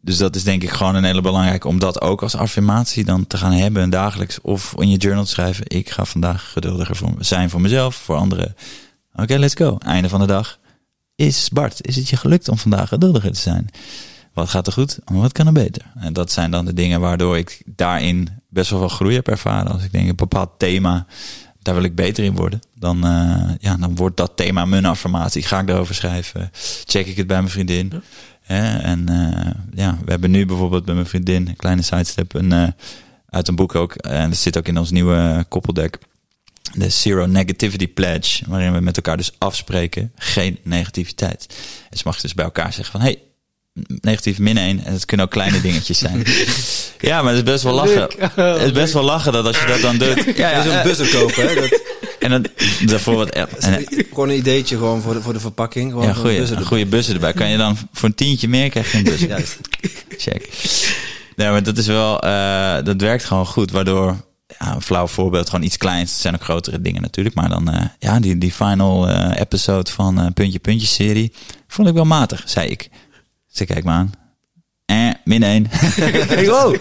dus 0.00 0.16
dat 0.16 0.36
is 0.36 0.42
denk 0.42 0.62
ik 0.62 0.70
gewoon 0.70 0.94
een 0.94 1.04
hele 1.04 1.20
belangrijke 1.20 1.68
om 1.68 1.78
dat 1.78 2.00
ook 2.00 2.22
als 2.22 2.34
affirmatie 2.34 3.04
dan 3.04 3.26
te 3.26 3.36
gaan 3.36 3.52
hebben 3.52 3.90
dagelijks 3.90 4.40
of 4.40 4.74
in 4.78 4.90
je 4.90 4.96
journal 4.96 5.24
te 5.24 5.30
schrijven. 5.30 5.64
Ik 5.68 5.90
ga 5.90 6.04
vandaag 6.04 6.52
geduldiger 6.52 6.96
zijn 7.18 7.50
voor 7.50 7.60
mezelf, 7.60 7.94
voor 7.94 8.16
anderen. 8.16 8.56
Oké, 9.14 9.36
let's 9.36 9.54
go. 9.54 9.78
Einde 9.78 10.08
van 10.08 10.20
de 10.20 10.26
dag. 10.26 10.58
Is 11.14 11.48
Bart, 11.48 11.86
is 11.86 11.96
het 11.96 12.08
je 12.08 12.16
gelukt 12.16 12.48
om 12.48 12.58
vandaag 12.58 12.88
geduldiger 12.88 13.32
te 13.32 13.40
zijn? 13.40 13.68
Wat 14.32 14.48
gaat 14.48 14.66
er 14.66 14.72
goed? 14.72 14.98
en 15.04 15.14
Wat 15.14 15.32
kan 15.32 15.46
er 15.46 15.52
beter? 15.52 15.92
En 15.94 16.12
dat 16.12 16.32
zijn 16.32 16.50
dan 16.50 16.64
de 16.64 16.74
dingen 16.74 17.00
waardoor 17.00 17.38
ik 17.38 17.62
daarin 17.66 18.28
best 18.48 18.70
wel 18.70 18.78
veel 18.78 18.88
groei 18.88 19.14
heb 19.14 19.28
ervaren. 19.28 19.72
Als 19.72 19.84
ik 19.84 19.92
denk 19.92 20.08
een 20.08 20.16
bepaald 20.16 20.58
thema, 20.58 21.06
daar 21.62 21.74
wil 21.74 21.84
ik 21.84 21.94
beter 21.94 22.24
in 22.24 22.34
worden. 22.34 22.60
Dan, 22.74 23.06
eh, 23.06 23.50
ja, 23.58 23.76
dan 23.76 23.96
wordt 23.96 24.16
dat 24.16 24.32
thema 24.36 24.64
mijn 24.64 24.84
affirmatie. 24.84 25.42
Ga 25.42 25.60
ik 25.60 25.66
daarover 25.66 25.94
schrijven? 25.94 26.50
Check 26.84 27.06
ik 27.06 27.16
het 27.16 27.26
bij 27.26 27.38
mijn 27.38 27.50
vriendin? 27.50 28.02
Hè? 28.42 28.78
En 28.78 29.08
eh, 29.08 29.50
ja, 29.74 29.98
we 30.04 30.10
hebben 30.10 30.30
nu 30.30 30.46
bijvoorbeeld 30.46 30.84
bij 30.84 30.94
mijn 30.94 31.06
vriendin, 31.06 31.48
een 31.48 31.56
kleine 31.56 31.82
sidestep, 31.82 32.34
een, 32.34 32.52
eh, 32.52 32.68
uit 33.28 33.48
een 33.48 33.56
boek 33.56 33.74
ook. 33.74 33.94
En 33.94 34.28
dat 34.28 34.38
zit 34.38 34.58
ook 34.58 34.68
in 34.68 34.78
ons 34.78 34.90
nieuwe 34.90 35.44
koppeldek. 35.48 35.98
De 36.72 36.88
Zero 36.88 37.26
Negativity 37.26 37.88
Pledge, 37.88 38.44
waarin 38.48 38.72
we 38.72 38.80
met 38.80 38.96
elkaar 38.96 39.16
dus 39.16 39.32
afspreken, 39.38 40.12
geen 40.16 40.58
negativiteit. 40.62 41.46
En 41.90 41.98
ze 41.98 42.02
mag 42.06 42.20
dus 42.20 42.34
bij 42.34 42.44
elkaar 42.44 42.72
zeggen 42.72 42.92
van, 42.92 43.00
hey, 43.00 43.18
negatief 44.00 44.38
min 44.38 44.58
1. 44.58 44.84
En 44.84 44.92
het 44.92 45.04
kunnen 45.04 45.26
ook 45.26 45.32
kleine 45.32 45.60
dingetjes 45.68 45.98
zijn. 45.98 46.24
ja, 47.00 47.22
maar 47.22 47.34
het 47.34 47.46
is 47.46 47.52
best 47.52 47.62
wel 47.62 47.74
lachen. 47.74 48.08
Leuk. 48.18 48.30
Het 48.34 48.62
is 48.62 48.72
best 48.72 48.92
wel 48.92 49.02
lachen 49.02 49.32
dat 49.32 49.46
als 49.46 49.60
je 49.60 49.66
dat 49.66 49.80
dan 49.80 49.98
doet. 49.98 50.36
Ja, 50.36 50.50
ja, 50.50 50.66
een 50.66 50.82
buzzer 50.82 51.18
kopen, 51.18 51.48
hè? 51.48 51.54
Dat, 51.54 51.80
En 52.18 52.30
dan 52.30 52.46
bijvoorbeeld... 52.86 53.30
En, 53.30 53.48
gewoon 54.08 54.28
een 54.28 54.36
ideetje 54.36 54.76
gewoon 54.76 55.02
voor 55.02 55.14
de, 55.14 55.22
voor 55.22 55.32
de 55.32 55.40
verpakking. 55.40 55.90
Gewoon 55.90 56.04
ja, 56.04 56.10
een 56.10 56.16
goeie, 56.16 56.64
goede 56.64 56.86
bussen 56.86 57.14
erbij. 57.14 57.32
Kan 57.32 57.48
je 57.48 57.56
dan 57.56 57.76
voor 57.92 58.08
een 58.08 58.14
tientje 58.14 58.48
meer 58.48 58.70
krijg 58.70 58.92
je 58.92 58.98
een 58.98 59.04
bus. 59.04 59.20
Juist. 59.20 59.58
Check. 60.16 60.48
Nee, 61.36 61.50
maar 61.50 61.62
dat 61.62 61.78
is 61.78 61.86
wel, 61.86 62.20
eh, 62.20 62.84
dat 62.84 63.00
werkt 63.00 63.24
gewoon 63.24 63.46
goed. 63.46 63.70
Waardoor, 63.70 64.16
ja, 64.58 64.74
een 64.74 64.82
flauw 64.82 65.06
voorbeeld, 65.06 65.50
gewoon 65.50 65.64
iets 65.64 65.76
kleins. 65.76 66.10
Het 66.10 66.20
zijn 66.20 66.34
ook 66.34 66.42
grotere 66.42 66.80
dingen 66.80 67.02
natuurlijk. 67.02 67.34
Maar 67.34 67.48
dan, 67.48 67.70
eh, 67.70 67.84
ja, 67.98 68.20
die, 68.20 68.38
die 68.38 68.52
final 68.52 69.08
eh, 69.08 69.40
episode 69.40 69.90
van 69.90 70.32
Puntje 70.34 70.58
Puntje 70.58 70.86
serie. 70.86 71.32
Vond 71.68 71.88
ik 71.88 71.94
wel 71.94 72.04
matig, 72.04 72.42
zei 72.46 72.68
ik. 72.68 72.90
Ze 73.52 73.64
kijkt 73.64 73.84
me 73.84 73.90
aan. 73.90 74.12
Eh, 74.86 75.08
min 75.24 75.42
één. 75.42 75.70
Wow. 76.52 76.76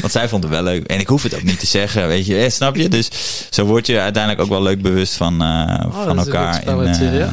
Want 0.00 0.12
zij 0.12 0.28
vond 0.28 0.42
het 0.42 0.52
wel 0.52 0.62
leuk. 0.62 0.86
En 0.86 1.00
ik 1.00 1.06
hoef 1.06 1.22
het 1.22 1.34
ook 1.34 1.42
niet 1.42 1.58
te 1.58 1.66
zeggen, 1.66 2.06
weet 2.06 2.26
je. 2.26 2.38
Eh, 2.38 2.50
snap 2.50 2.76
je? 2.76 2.88
Dus 2.88 3.10
zo 3.50 3.64
word 3.64 3.86
je 3.86 3.98
uiteindelijk 4.00 4.42
ook 4.42 4.48
wel 4.48 4.62
leuk 4.62 4.82
bewust 4.82 5.14
van, 5.14 5.42
eh, 5.42 5.86
Oh, 5.86 6.02
van 6.04 6.08
een 6.08 6.18
elkaar. 6.18 6.54
goed 6.54 6.64
En, 6.64 6.94
spelletje, 6.94 7.08
eh, 7.08 7.32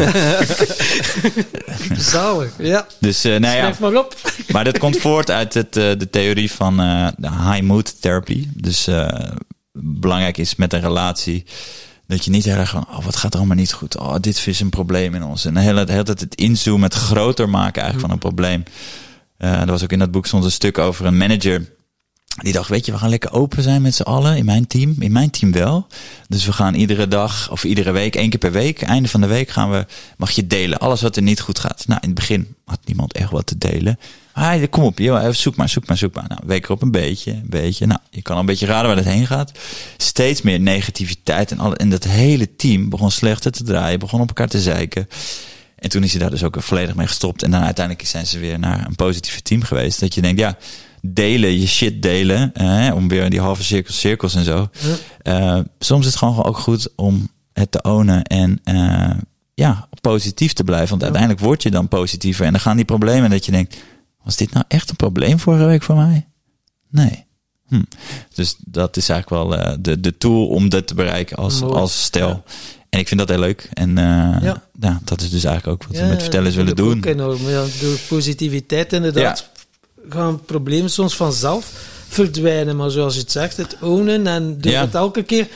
ja. 1.88 1.96
Zalig, 2.12 2.52
ja. 2.58 2.88
Dus, 3.00 3.24
nou 3.24 3.46
ja. 3.46 3.74
Maar 3.80 3.96
op. 3.96 4.16
Maar 4.52 4.64
dat 4.64 4.78
komt 4.78 4.98
voort 4.98 5.32
uit 5.32 5.54
het, 5.54 5.74
de 5.74 6.08
theorie 6.12 6.52
van 6.52 6.78
de 7.18 7.30
high 7.30 7.62
mood 7.62 8.02
therapy. 8.02 8.48
Dus 8.54 8.88
belangrijk 9.72 10.38
is 10.38 10.56
met 10.56 10.74
een 10.74 10.82
relatie 10.82 11.46
dat 12.10 12.26
je 12.26 12.32
niet 12.32 12.46
heel 12.46 12.56
erg 12.56 12.70
van, 12.70 12.88
oh, 12.90 13.06
wat 13.06 13.16
gaat 13.16 13.34
er 13.34 13.40
allemaal 13.40 13.58
niet 13.58 13.74
goed? 13.74 13.98
Oh, 13.98 14.16
dit 14.22 14.48
is 14.48 14.60
een 14.60 14.70
probleem 14.70 15.16
in 15.16 15.24
ons. 15.24 15.46
En 15.46 15.54
de 15.54 15.60
hele, 15.60 15.86
tijd 15.86 16.08
het 16.08 16.36
inzoomen, 16.36 16.84
het 16.84 16.94
groter 16.94 17.50
maken 17.50 17.82
eigenlijk 17.82 18.02
van 18.02 18.12
een 18.12 18.34
probleem. 18.34 18.64
Eh 19.38 19.62
er 19.62 19.66
was 19.66 19.84
ook 19.84 19.92
in 19.92 20.00
dat 20.00 20.12
boek 20.12 20.26
soms 20.26 20.46
een 20.46 20.52
stuk 20.52 20.78
over 20.78 21.06
een 21.06 21.18
manager. 21.18 21.78
Die 22.42 22.54
dacht, 22.54 22.70
weet 22.70 22.86
je, 22.86 22.92
we 22.92 22.98
gaan 22.98 23.10
lekker 23.10 23.32
open 23.32 23.64
zijn 23.64 23.82
met 23.82 23.96
z'n 23.96 24.02
allen 24.02 24.38
in 24.38 24.46
mijn 24.46 24.68
team. 24.68 24.96
In 25.00 25.12
mijn 25.12 25.30
team 25.30 25.52
wel. 25.52 25.88
Dus 26.28 26.46
we 26.46 26.54
gaan 26.54 26.74
iedere 26.74 27.08
dag 27.08 27.52
of 27.52 27.64
iedere 27.64 27.92
week, 27.92 28.16
één 28.16 28.30
keer 28.30 28.40
per 28.40 28.52
week, 28.52 28.82
einde 28.82 29.10
van 29.10 29.22
de 29.22 29.28
week 29.28 29.50
gaan 29.50 29.70
we, 29.72 29.86
mag 30.18 30.32
je 30.32 30.48
delen. 30.48 30.80
Alles 30.80 31.02
wat 31.02 31.16
er 31.16 31.22
niet 31.22 31.42
goed 31.42 31.60
gaat. 31.60 31.84
Nou, 31.88 32.00
in 32.02 32.10
het 32.10 32.18
begin 32.18 32.56
had 32.66 32.80
niemand 32.86 33.14
echt 33.14 33.32
wat 33.32 33.46
te 33.46 33.58
delen. 33.58 34.00
Hij, 34.40 34.68
kom 34.68 34.84
op, 34.84 35.00
joh, 35.00 35.22
even 35.22 35.36
zoek 35.36 35.56
maar, 35.56 35.70
zoek 35.70 35.88
maar, 35.88 35.98
zoek 35.98 36.16
maar. 36.16 36.26
Nou, 36.28 36.42
week 36.46 36.66
erop 36.66 36.82
een 36.82 36.92
beetje, 36.92 37.32
een 37.32 37.50
beetje. 37.50 37.86
Nou, 37.86 38.00
je 38.10 38.22
kan 38.22 38.34
al 38.34 38.40
een 38.40 38.46
beetje 38.46 38.66
raden 38.66 38.88
waar 38.88 38.98
het 38.98 39.06
heen 39.06 39.28
gaat. 39.28 39.52
Steeds 39.98 40.42
meer 40.42 40.60
negativiteit 40.60 41.52
en, 41.52 41.76
en 41.76 41.90
dat 41.90 42.04
hele 42.04 42.56
team 42.56 42.90
begon 42.90 43.12
slechter 43.12 43.52
te 43.52 43.64
draaien, 43.64 44.00
begon 44.00 44.22
op 44.22 44.28
elkaar 44.28 44.48
te 44.48 44.62
zeiken. 44.62 45.08
En 45.76 45.90
toen 45.90 46.04
is 46.04 46.12
hij 46.12 46.20
daar 46.20 46.30
dus 46.30 46.44
ook 46.44 46.64
volledig 46.64 46.96
mee 46.96 47.08
gestopt. 47.08 47.44
En 47.44 47.52
dan 47.52 47.64
uiteindelijk 47.64 48.08
zijn 48.08 48.28
ze 48.28 48.40
weer 48.40 48.60
naar 48.60 48.86
een 48.86 48.96
positieve 48.96 49.42
team 49.42 49.62
geweest. 49.62 50.00
Dat 50.00 50.14
je 50.14 50.22
denkt, 50.22 50.40
ja, 50.40 50.58
delen, 51.02 51.60
je 51.60 51.68
shit 51.68 52.02
delen. 52.02 52.54
om 52.96 53.08
weer 53.08 53.30
die 53.30 53.42
halve 53.42 53.64
cirkels, 53.64 54.00
cirkels 54.00 54.36
en 54.36 54.44
zo. 54.44 54.70
Eh, 55.22 55.60
soms 55.80 56.06
is 56.06 56.12
het 56.12 56.20
gewoon 56.20 56.44
ook 56.44 56.58
goed 56.58 56.90
om 56.96 57.30
het 57.54 57.72
te 57.72 57.82
ownen 57.82 58.24
en 58.24 58.60
eh, 58.64 59.18
ja, 59.54 59.88
positief 60.02 60.54
te 60.54 60.64
blijven. 60.64 60.90
Want 60.90 61.04
uiteindelijk 61.04 61.42
word 61.42 61.64
je 61.64 61.72
dan 61.72 61.88
positiever. 61.88 62.46
En 62.46 62.52
dan 62.52 62.62
gaan 62.62 62.76
die 62.76 62.86
problemen 62.86 63.30
dat 63.30 63.46
je 63.46 63.52
denkt, 63.52 63.78
was 64.24 64.36
dit 64.36 64.54
nou 64.54 64.66
echt 64.68 64.90
een 64.90 64.96
probleem 64.96 65.40
vorige 65.40 65.66
week 65.66 65.84
voor 65.84 65.96
mij? 65.96 66.28
Nee. 66.90 67.26
Hm. 67.68 67.82
Dus 68.34 68.56
dat 68.66 68.98
is 68.98 69.10
eigenlijk 69.10 69.44
wel 69.44 69.58
eh, 69.60 69.78
de, 69.80 70.00
de 70.00 70.18
tool 70.18 70.48
om 70.48 70.70
dat 70.70 70.88
te 70.88 70.94
bereiken 70.94 71.38
als, 71.38 71.62
Mooi. 71.62 71.74
als 71.74 72.04
stel. 72.04 72.28
Ja. 72.28 72.42
En 72.90 73.00
ik 73.00 73.08
vind 73.08 73.20
dat 73.20 73.30
heel 73.30 73.40
leuk. 73.40 73.70
En 73.74 73.98
eh, 73.98 74.04
Ja. 74.42 74.64
ja. 74.80 75.00
dat 75.04 75.22
is 75.22 75.30
dus 75.30 75.44
eigenlijk 75.44 75.84
ook 75.84 75.90
wat 75.90 76.02
we 76.02 76.08
met 76.08 76.22
vertellers 76.22 76.56
willen 76.56 76.76
doen. 76.76 76.98
Ook 76.98 77.06
enorm. 77.06 77.48
Ja, 77.50 77.66
door 77.82 77.98
positiviteit 78.08 78.94
inderdaad 78.94 79.50
gaan 80.10 80.46
problemen 80.46 80.90
soms 80.90 81.16
vanzelf 81.16 81.72
verdwijnen. 82.08 82.76
Maar 82.76 82.90
zoals 82.92 83.14
je 83.14 83.20
het 83.20 83.32
zegt, 83.32 83.58
het 83.58 83.78
ownen 83.82 84.28
en 84.28 84.58
Ja. 84.62 84.82
het 84.82 84.96
elke 84.96 85.24
keer 85.24 85.48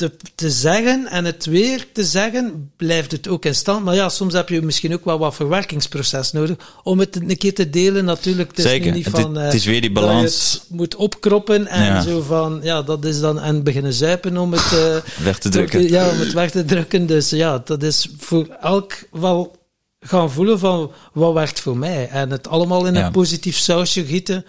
te, 0.00 0.12
te 0.34 0.50
zeggen 0.50 1.06
en 1.06 1.24
het 1.24 1.44
weer 1.44 1.86
te 1.92 2.04
zeggen, 2.04 2.70
blijft 2.76 3.12
het 3.12 3.28
ook 3.28 3.44
in 3.44 3.54
stand. 3.54 3.84
Maar 3.84 3.94
ja, 3.94 4.08
soms 4.08 4.32
heb 4.34 4.48
je 4.48 4.62
misschien 4.62 4.94
ook 4.94 5.04
wel 5.04 5.18
wat 5.18 5.34
verwerkingsproces 5.34 6.32
nodig 6.32 6.56
om 6.82 6.98
het 6.98 7.16
een 7.16 7.36
keer 7.36 7.54
te 7.54 7.70
delen. 7.70 8.04
Natuurlijk, 8.04 8.48
het 8.48 8.58
is 8.58 8.64
nu 8.64 8.70
Zeker. 8.70 8.92
niet 8.92 9.08
van... 9.08 9.38
eh, 9.38 9.44
het 9.44 9.54
is 9.54 9.64
weer 9.64 9.80
die 9.80 9.92
dat 9.92 10.02
je 10.04 10.08
balans 10.08 10.60
moet 10.68 10.94
opkroppen 10.96 11.66
en 11.66 11.84
Ja. 11.84 12.00
zo 12.00 12.20
van, 12.20 12.60
ja, 12.62 12.82
dat 12.82 13.04
is 13.04 13.20
dan, 13.20 13.40
en 13.40 13.62
beginnen 13.62 13.92
zuipen 13.92 14.36
om 14.36 14.52
het, 14.52 14.72
eh, 14.72 14.96
weg 15.24 15.38
te 15.38 15.48
drukken. 15.48 15.88
ja, 15.88 16.08
om 16.10 16.18
het 16.18 16.32
weg 16.32 16.50
te 16.50 16.64
drukken. 16.64 17.06
Dus 17.06 17.30
ja, 17.30 17.62
dat 17.64 17.82
is 17.82 18.08
voor 18.18 18.46
elk 18.60 18.92
wel 19.12 19.56
gaan 20.00 20.30
voelen 20.30 20.58
van 20.58 20.92
wat 21.12 21.32
werkt 21.32 21.60
voor 21.60 21.76
mij. 21.76 22.08
En 22.08 22.30
het 22.30 22.48
allemaal 22.48 22.86
in 22.86 22.94
Ja. 22.94 23.06
een 23.06 23.12
positief 23.12 23.56
sausje 23.56 24.04
gieten. 24.04 24.44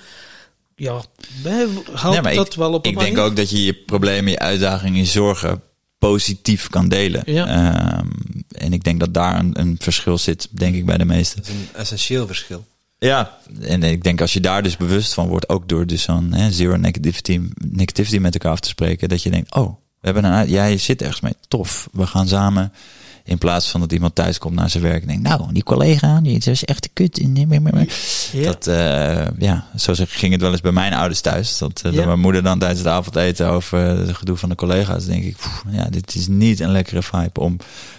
Ja, 0.82 1.02
Ja, 1.44 2.22
maar 2.22 2.34
dat 2.34 2.48
ik, 2.48 2.54
wel 2.54 2.74
op 2.74 2.86
een 2.86 2.92
Ik 2.92 2.98
denk 2.98 3.16
manier. 3.16 3.30
ook 3.30 3.36
dat 3.36 3.50
je 3.50 3.64
je 3.64 3.74
problemen, 3.74 4.32
je 4.32 4.40
uitdagingen, 4.40 5.00
je 5.00 5.06
zorgen 5.06 5.62
positief 5.98 6.68
kan 6.70 6.90
delen. 6.90 7.22
Ja. 7.26 7.48
Ehm, 7.48 8.08
en 8.52 8.74
ik 8.74 8.84
denk 8.84 9.00
dat 9.00 9.14
daar 9.14 9.40
een, 9.40 9.60
een 9.60 9.76
verschil 9.80 10.18
zit, 10.18 10.48
denk 10.52 10.76
ik, 10.76 10.86
bij 10.86 10.98
de 10.98 11.06
meesten. 11.06 11.38
Dat 11.38 11.48
is 11.48 11.54
een 11.54 11.70
essentieel 11.74 12.28
verschil. 12.28 12.66
Ja, 12.98 13.38
en 13.62 13.84
ik 13.84 14.04
denk 14.04 14.22
als 14.22 14.34
je 14.34 14.40
daar 14.40 14.64
dus 14.64 14.78
bewust 14.78 15.14
van 15.14 15.28
wordt, 15.28 15.50
ook 15.50 15.70
door 15.70 15.86
dus 15.86 16.02
zo'n 16.02 16.34
hè, 16.34 16.52
zero 16.52 16.76
negativity, 16.76 17.40
negativity 17.68 18.18
met 18.18 18.34
elkaar 18.34 18.52
af 18.52 18.60
te 18.60 18.70
spreken, 18.70 19.10
dat 19.10 19.24
je 19.24 19.30
denkt, 19.30 19.56
oh, 19.56 19.70
we 20.00 20.10
hebben 20.12 20.24
een, 20.24 20.50
jij 20.50 20.78
zit 20.78 21.02
ergens 21.02 21.22
mee, 21.22 21.34
tof, 21.48 21.90
we 21.92 22.08
gaan 22.08 22.28
samen. 22.28 22.74
In 23.24 23.38
plaats 23.38 23.70
van 23.70 23.80
dat 23.80 23.92
iemand 23.92 24.16
thuis 24.16 24.38
komt 24.38 24.56
naar 24.56 24.70
zijn 24.70 24.84
werk 24.84 25.02
en 25.02 25.08
denkt, 25.08 25.24
nou, 25.24 25.54
die 25.54 25.64
collega, 25.64 26.22
die 26.22 26.38
is 26.38 26.66
echt 26.66 26.84
de 26.84 26.90
kut. 26.94 27.18
Ja. 28.32 28.44
Dat, 28.44 28.68
eh, 28.68 29.28
ja, 29.38 29.66
zo 29.76 29.94
ging 29.98 30.32
het 30.32 30.42
wel 30.42 30.52
eens 30.52 30.62
bij 30.62 30.72
mijn 30.72 30.94
ouders 30.94 31.22
thuis. 31.22 31.58
Dat, 31.58 31.82
eh, 31.84 31.92
Ja. 31.92 31.98
dat 31.98 32.06
mijn 32.06 32.20
moeder 32.20 32.44
dan 32.44 32.60
tijdens 32.60 32.80
het 32.80 32.90
avondeten 32.90 33.48
over 33.50 33.92
eh, 33.92 34.08
het 34.08 34.18
gedoe 34.18 34.38
van 34.38 34.50
de 34.50 34.56
collega's, 34.56 35.06
denk 35.06 35.24
ik, 35.24 35.36
pff, 35.36 35.64
ja, 35.72 35.86
dit 35.90 36.16
is 36.16 36.28
niet 36.28 36.60
een 36.60 36.72
lekkere 36.72 37.04
vibe 37.04 37.40
om, 37.40 37.58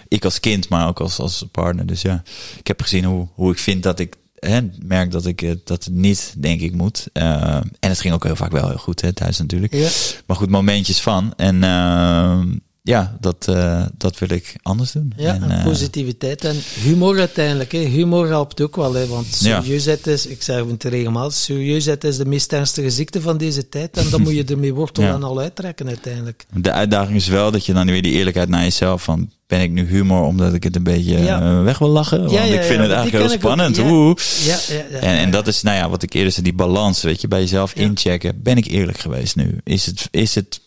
ik 0.09 0.25
als 0.25 0.41
kind, 0.41 0.69
maar 0.69 0.89
ook 0.89 1.01
als, 1.01 1.19
als 1.19 1.45
partner. 1.51 1.87
Dus 1.87 2.03
ja, 2.03 2.23
ik 2.59 2.67
heb 2.67 2.83
gezien 2.83 3.05
hoe, 3.05 3.29
hoe 3.35 3.53
ik 3.53 3.59
vind 3.59 3.83
dat 3.83 3.99
ik 3.99 4.15
hè, 4.39 4.61
merk 4.85 5.11
dat 5.11 5.27
ik 5.27 5.57
dat 5.65 5.85
het 5.85 5.95
niet, 5.95 6.35
denk 6.39 6.61
ik, 6.61 6.75
moet. 6.75 7.07
En 7.13 7.71
het 7.81 8.01
ging 8.01 8.15
ook 8.15 8.25
heel 8.25 8.37
vaak 8.37 8.53
wel 8.53 8.69
heel 8.69 8.79
goed 8.79 9.01
hè, 9.01 9.13
thuis 9.13 9.39
natuurlijk. 9.39 9.75
Ja. 9.75 9.89
Maar 10.27 10.37
goed, 10.37 10.51
momentjes 10.51 11.01
van. 11.01 11.33
En 11.37 11.65
eh, 11.65 12.41
ja, 12.83 13.17
dat, 13.21 13.47
eh, 13.49 13.85
dat 13.97 14.19
wil 14.19 14.31
ik 14.31 14.55
anders 14.63 14.93
doen. 14.93 15.13
Ja, 15.17 15.35
en, 15.35 15.51
eh, 15.51 15.65
positiviteit 15.65 16.45
en 16.45 16.57
humor 16.83 17.19
uiteindelijk. 17.19 17.73
Hè. 17.73 17.79
Humor 17.79 18.29
helpt 18.29 18.61
ook 18.61 18.77
wel, 18.77 18.95
hè, 18.95 19.07
want 19.07 19.27
serieusheid 19.31 20.07
is, 20.07 20.27
ik 20.27 20.43
zeg 20.43 20.65
het 20.67 20.85
regelmatig, 20.85 21.33
serieusheid 21.33 22.05
is 22.05 22.17
de 22.17 22.25
meest 22.27 22.53
ernstige 22.53 22.91
ziekte 22.91 23.21
van 23.21 23.37
deze 23.39 23.69
tijd. 23.69 23.97
En 23.97 24.11
dan 24.11 24.23
moet 24.23 24.35
je 24.35 24.45
ermee 24.55 24.75
wortel 24.75 25.03
Ja. 25.05 25.15
en 25.15 25.23
al 25.23 25.41
uittrekken 25.41 25.87
uiteindelijk. 25.89 26.47
De 26.55 26.73
uitdaging 26.73 27.17
is 27.17 27.29
wel 27.29 27.51
dat 27.51 27.67
je 27.67 27.73
dan 27.73 27.87
weer 27.87 28.03
die 28.03 28.13
eerlijkheid 28.13 28.49
naar 28.49 28.63
jezelf 28.63 29.03
van 29.03 29.31
ben 29.47 29.61
ik 29.61 29.71
nu 29.71 29.87
humor 29.87 30.23
omdat 30.23 30.55
ik 30.55 30.63
het 30.65 30.77
een 30.77 30.83
beetje 30.83 31.19
Ja. 31.19 31.41
eh, 31.41 31.63
weg 31.63 31.79
wil 31.79 31.89
lachen? 31.89 32.19
Want 32.19 32.31
ja, 32.31 32.43
ik 32.43 32.63
vind 32.63 32.81
het 32.81 32.91
eigenlijk 32.91 33.25
heel 33.25 33.29
spannend. 33.39 33.77
Ja. 33.77 33.91
Oeh. 33.91 34.17
Ja, 34.45 34.59
ja, 34.69 34.75
ja. 34.91 34.99
En, 34.99 35.17
en 35.17 35.31
dat 35.31 35.47
is, 35.47 35.63
nou 35.63 35.77
ja, 35.77 35.89
wat 35.89 36.03
ik 36.03 36.13
eerder 36.15 36.33
zei, 36.33 36.45
die 36.45 36.55
balans, 36.55 37.03
weet 37.03 37.21
je, 37.21 37.29
bij 37.29 37.41
jezelf 37.41 37.75
inchecken. 37.75 38.43
Ben 38.43 38.57
ik 38.57 38.67
eerlijk 38.67 38.99
geweest 38.99 39.37
nu? 39.37 39.59
Is 39.65 39.87
het, 39.87 40.09
is 40.11 40.35
het, 40.35 40.61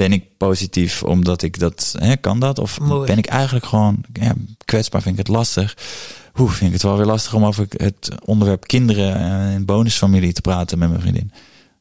ben 0.00 0.12
ik 0.12 0.36
positief 0.36 1.02
omdat 1.02 1.42
ik 1.42 1.58
dat, 1.58 1.94
hè, 1.98 2.16
kan 2.16 2.40
dat? 2.40 2.58
Of 2.58 2.80
Mooi. 2.80 3.06
ben 3.06 3.18
ik 3.18 3.26
eigenlijk 3.26 3.66
gewoon, 3.66 4.04
ja, 4.12 4.32
kwetsbaar 4.64 5.02
vind 5.02 5.18
ik 5.18 5.26
het 5.26 5.36
lastig? 5.36 5.76
Hoe 6.32 6.48
vind 6.48 6.66
ik 6.66 6.72
het 6.72 6.82
wel 6.82 6.96
weer 6.96 7.06
lastig 7.06 7.34
om 7.34 7.44
over 7.44 7.66
het 7.76 8.10
onderwerp 8.24 8.66
kinderen 8.66 9.16
en 9.16 9.64
bonusfamilie 9.64 10.32
te 10.32 10.40
praten 10.40 10.78
met 10.78 10.88
mijn 10.88 11.00
vriendin? 11.00 11.32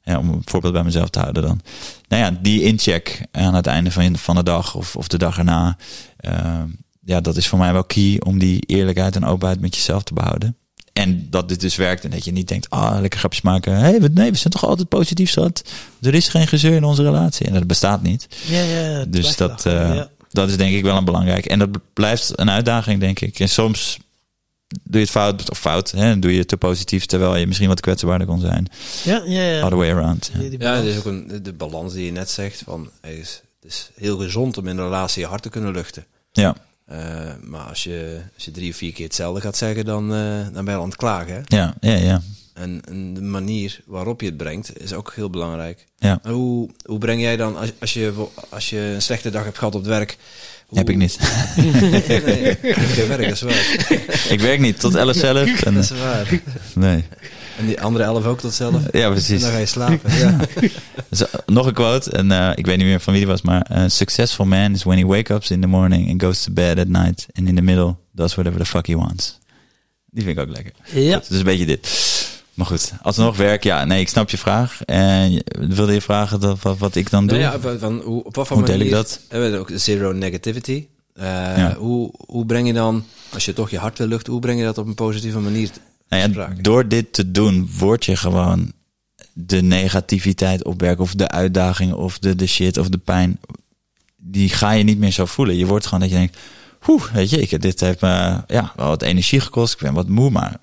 Ja, 0.03 0.17
om 0.17 0.29
een 0.29 0.41
voorbeeld 0.45 0.73
bij 0.73 0.83
mezelf 0.83 1.09
te 1.09 1.19
houden 1.19 1.43
dan. 1.43 1.61
Nou 2.07 2.23
ja, 2.23 2.39
die 2.41 2.61
incheck 2.63 3.25
aan 3.31 3.53
het 3.53 3.67
einde 3.67 3.91
van, 3.91 4.17
van 4.17 4.35
de 4.35 4.43
dag 4.43 4.75
of, 4.75 4.95
of 4.95 5.07
de 5.07 5.17
dag 5.17 5.37
erna. 5.37 5.77
eh, 6.17 6.61
ja, 7.05 7.21
dat 7.21 7.35
is 7.35 7.47
voor 7.47 7.59
mij 7.59 7.73
wel 7.73 7.83
key 7.83 8.19
om 8.25 8.39
die 8.39 8.59
eerlijkheid 8.65 9.15
en 9.15 9.25
openheid 9.25 9.59
met 9.61 9.75
jezelf 9.75 10.03
te 10.03 10.13
behouden. 10.13 10.57
En 10.99 11.27
dat 11.30 11.49
dit 11.49 11.59
dus 11.59 11.76
werkt 11.76 12.03
en 12.03 12.09
dat 12.09 12.26
je 12.26 12.31
niet 12.31 12.47
denkt, 12.47 12.69
ah, 12.69 12.97
lekker 13.01 13.19
grapjes 13.19 13.41
maken. 13.41 13.73
Hé, 13.73 13.80
hey, 13.80 14.09
nee, 14.11 14.31
we 14.31 14.38
zijn 14.38 14.53
toch 14.53 14.65
altijd 14.65 14.88
positief, 14.88 15.30
schat. 15.30 15.63
Er 16.01 16.13
is 16.13 16.27
geen 16.27 16.47
gezeur 16.47 16.76
in 16.76 16.84
onze 16.84 17.03
relatie. 17.03 17.45
En 17.45 17.53
dat 17.53 17.67
bestaat 17.67 18.01
niet. 18.01 18.27
ja, 18.47 18.61
ja, 18.61 19.05
Dus 19.05 19.35
dat, 19.35 19.65
eh, 19.65 19.95
ja. 19.95 20.09
dat 20.30 20.49
is 20.49 20.57
denk 20.57 20.76
ik 20.76 20.84
wel 20.84 20.97
een 20.97 21.05
belangrijk. 21.05 21.45
En 21.45 21.59
dat 21.59 21.69
blijft 21.93 22.31
een 22.35 22.49
uitdaging, 22.49 22.99
denk 22.99 23.19
ik. 23.19 23.39
En 23.39 23.49
soms 23.49 23.97
doe 24.67 24.80
je 24.84 24.99
het 24.99 25.09
fout, 25.09 25.49
of 25.49 25.59
fout, 25.59 25.91
hè, 25.91 26.19
doe 26.19 26.31
je 26.31 26.39
het 26.39 26.47
te 26.47 26.57
positief, 26.57 27.05
terwijl 27.05 27.35
je 27.35 27.47
misschien 27.47 27.67
wat 27.67 27.80
kwetsbaarder 27.80 28.27
kon 28.27 28.39
zijn. 28.39 28.67
Ja, 29.03 29.21
ja, 29.26 29.41
ja. 29.41 29.63
Other 29.63 29.77
way 29.77 29.91
around. 29.91 30.31
Ja. 30.34 30.49
Ja, 30.59 30.76
het 30.76 30.85
is 30.85 30.97
ook 30.97 31.05
een, 31.05 31.39
de 31.43 31.53
balans 31.53 31.93
die 31.93 32.05
je 32.05 32.11
net 32.11 32.30
zegt. 32.30 32.61
Van, 32.65 32.89
het, 33.01 33.17
is, 33.17 33.41
het 33.61 33.71
is 33.71 33.91
heel 33.95 34.17
gezond 34.17 34.57
om 34.57 34.67
in 34.67 34.77
een 34.77 34.84
relatie 34.84 35.21
je 35.21 35.27
hart 35.27 35.41
te 35.41 35.49
kunnen 35.49 35.71
luchten. 35.73 36.05
ja. 36.31 36.55
Eh, 36.90 36.98
maar 37.44 37.61
als 37.66 37.84
je, 37.84 38.20
als 38.36 38.45
je 38.45 38.52
drie 38.52 38.70
of 38.72 38.76
vier 38.78 38.94
keer 38.94 39.06
hetzelfde 39.06 39.41
gaat 39.41 39.57
zeggen, 39.57 39.86
dan, 39.86 40.14
eh, 40.14 40.20
dan 40.53 40.66
ben 40.66 40.74
je 40.74 40.80
aan 40.80 40.86
het 40.88 40.95
klagen. 40.95 41.34
Hè? 41.34 41.57
Ja, 41.57 41.74
ja, 41.82 41.94
ja. 41.95 42.22
En, 42.53 42.82
en 42.90 43.14
de 43.14 43.22
manier 43.22 43.80
waarop 43.86 44.22
je 44.22 44.28
het 44.28 44.38
brengt 44.38 44.82
is 44.82 44.94
ook 44.94 45.14
heel 45.16 45.30
belangrijk. 45.30 45.86
Ja. 45.98 46.20
En 46.24 46.32
Hoe, 46.32 46.70
hoe 46.86 46.98
breng 46.98 47.22
jij 47.22 47.38
dan, 47.38 47.57
als, 47.57 47.72
als, 47.80 47.94
je, 47.94 48.14
als 48.49 48.70
je 48.70 48.78
een 48.80 49.02
slechte 49.02 49.30
dag 49.30 49.44
hebt 49.44 49.57
gehad 49.57 49.76
op 49.76 49.80
het 49.82 49.90
werk... 49.90 50.18
hoe- 50.68 50.78
Heb 50.78 50.90
ik 50.90 50.95
niet. 50.98 51.20
nee, 51.56 52.22
nee, 52.22 52.49
ik 52.49 53.06
werk, 53.07 53.24
dat 53.24 53.32
is 53.32 53.41
waar. 53.41 53.86
ik 54.30 54.40
werk 54.41 54.60
niet 54.60 54.80
tot 54.80 54.95
11 54.95 55.16
zelf. 55.16 55.61
En, 55.61 55.74
Dat 55.74 55.84
is 55.84 55.90
waar. 55.90 56.40
nee. 56.76 57.03
En 57.60 57.65
die 57.65 57.81
andere 57.81 58.03
elf 58.03 58.26
ook 58.26 58.40
tot 58.40 58.53
zelf. 58.53 58.81
Ja, 58.91 59.06
En 59.06 59.11
precies. 59.11 59.41
dan 59.41 59.52
ga 59.52 59.57
je 59.57 59.65
slapen. 59.65 60.18
Ja. 60.18 60.38
Dus, 61.10 61.22
uh, 61.22 61.27
nog 61.45 61.65
een 61.65 61.73
quote, 61.73 62.11
en 62.11 62.31
uh, 62.31 62.52
ik 62.56 62.65
weet 62.65 62.77
niet 62.77 62.86
meer 62.86 62.99
van 62.99 63.14
wie 63.14 63.22
die 63.22 63.31
was, 63.31 63.41
maar 63.41 63.68
a 63.72 63.88
successful 63.90 64.45
man 64.45 64.73
is 64.73 64.84
when 64.84 64.98
he 64.98 65.06
wakes 65.06 65.36
up 65.36 65.44
in 65.44 65.61
the 65.61 65.68
morning 65.68 66.10
and 66.10 66.22
goes 66.23 66.44
to 66.44 66.52
bed 66.53 66.80
at 66.80 66.88
night 66.88 67.26
and 67.34 67.48
in 67.48 67.56
the 67.56 67.61
middle 67.61 67.95
does 68.11 68.34
whatever 68.36 68.60
the 68.60 68.65
fuck 68.65 68.88
he 68.88 68.95
wants. 68.95 69.40
Die 70.06 70.23
vind 70.23 70.38
ik 70.38 70.44
ook 70.48 70.56
lekker. 70.56 70.73
Ja. 70.94 71.18
Goed, 71.18 71.30
dus 71.30 71.38
een 71.38 71.44
beetje 71.44 71.65
dit. 71.65 72.07
Maar 72.53 72.65
goed, 72.65 72.91
alsnog 73.02 73.38
werk, 73.38 73.64
ja, 73.64 73.86
nee, 73.86 73.99
ik 74.02 74.10
snap 74.10 74.30
je 74.30 74.38
vraag. 74.38 74.81
En 74.86 75.31
je- 75.31 75.45
wilde 75.69 75.94
je 75.94 76.02
vragen 76.02 76.40
dat, 76.40 76.61
wat, 76.61 76.77
wat 76.77 76.95
ik 76.95 77.10
dan 77.10 77.27
doe? 77.27 77.38
Nou 77.38 77.52
ja, 77.53 77.60
van, 77.60 77.80
van, 77.80 78.02
hoe, 78.06 78.23
op 78.23 78.36
wat 78.36 78.48
voor 78.48 78.57
Hoe 78.57 78.65
deel 78.65 78.77
manier... 78.77 78.91
ik 78.91 78.98
dat? 78.98 79.19
Hebben 79.30 79.52
we 79.52 79.57
ook 79.57 79.72
zero 79.76 80.11
negativity. 80.11 80.88
Eh, 81.14 81.23
Ja. 81.57 81.76
hoe, 81.77 82.11
hoe 82.27 82.45
breng 82.45 82.68
je 82.68 82.73
dan, 82.73 83.06
als 83.34 83.45
je 83.45 83.53
toch 83.53 83.69
je 83.69 83.77
hart 83.77 83.98
wil 83.98 84.07
luchten, 84.07 84.31
hoe 84.34 84.41
breng 84.41 84.60
je 84.60 84.65
dat 84.65 84.77
op 84.77 84.88
een 84.88 84.95
positieve 84.95 85.40
manier 85.40 85.69
Nou 86.10 86.34
ja, 86.34 86.49
door 86.61 86.88
dit 86.88 87.14
te 87.14 87.31
doen, 87.31 87.69
word 87.77 88.06
je 88.06 88.15
gewoon 88.15 88.72
de 89.34 89.61
negativiteit 89.61 90.64
opwerken 90.64 91.03
of 91.03 91.14
de 91.14 91.27
uitdaging 91.27 91.94
of 91.94 92.19
de, 92.19 92.36
de 92.36 92.48
shit 92.48 92.77
of 92.77 92.90
de 92.90 92.98
pijn. 92.98 93.40
Die 94.18 94.49
ga 94.49 94.72
je 94.72 94.84
niet 94.84 94.99
meer 94.99 95.11
zo 95.11 95.26
voelen. 95.26 95.56
Je 95.56 95.65
wordt 95.65 95.86
gewoon 95.86 95.99
dat 95.99 96.10
je 96.10 96.15
denkt, 96.15 96.38
Oeh, 96.88 97.03
weet 97.11 97.30
je, 97.30 97.41
ik, 97.41 97.61
dit 97.61 97.80
heeft 97.80 98.02
me 98.02 98.44
ja, 98.48 98.73
wel 98.76 98.88
wat 98.88 99.02
energie 99.02 99.40
gekost. 99.40 99.73
Ik 99.73 99.80
ben 99.80 99.94
wat 99.94 100.07
moe, 100.07 100.30
maar 100.30 100.57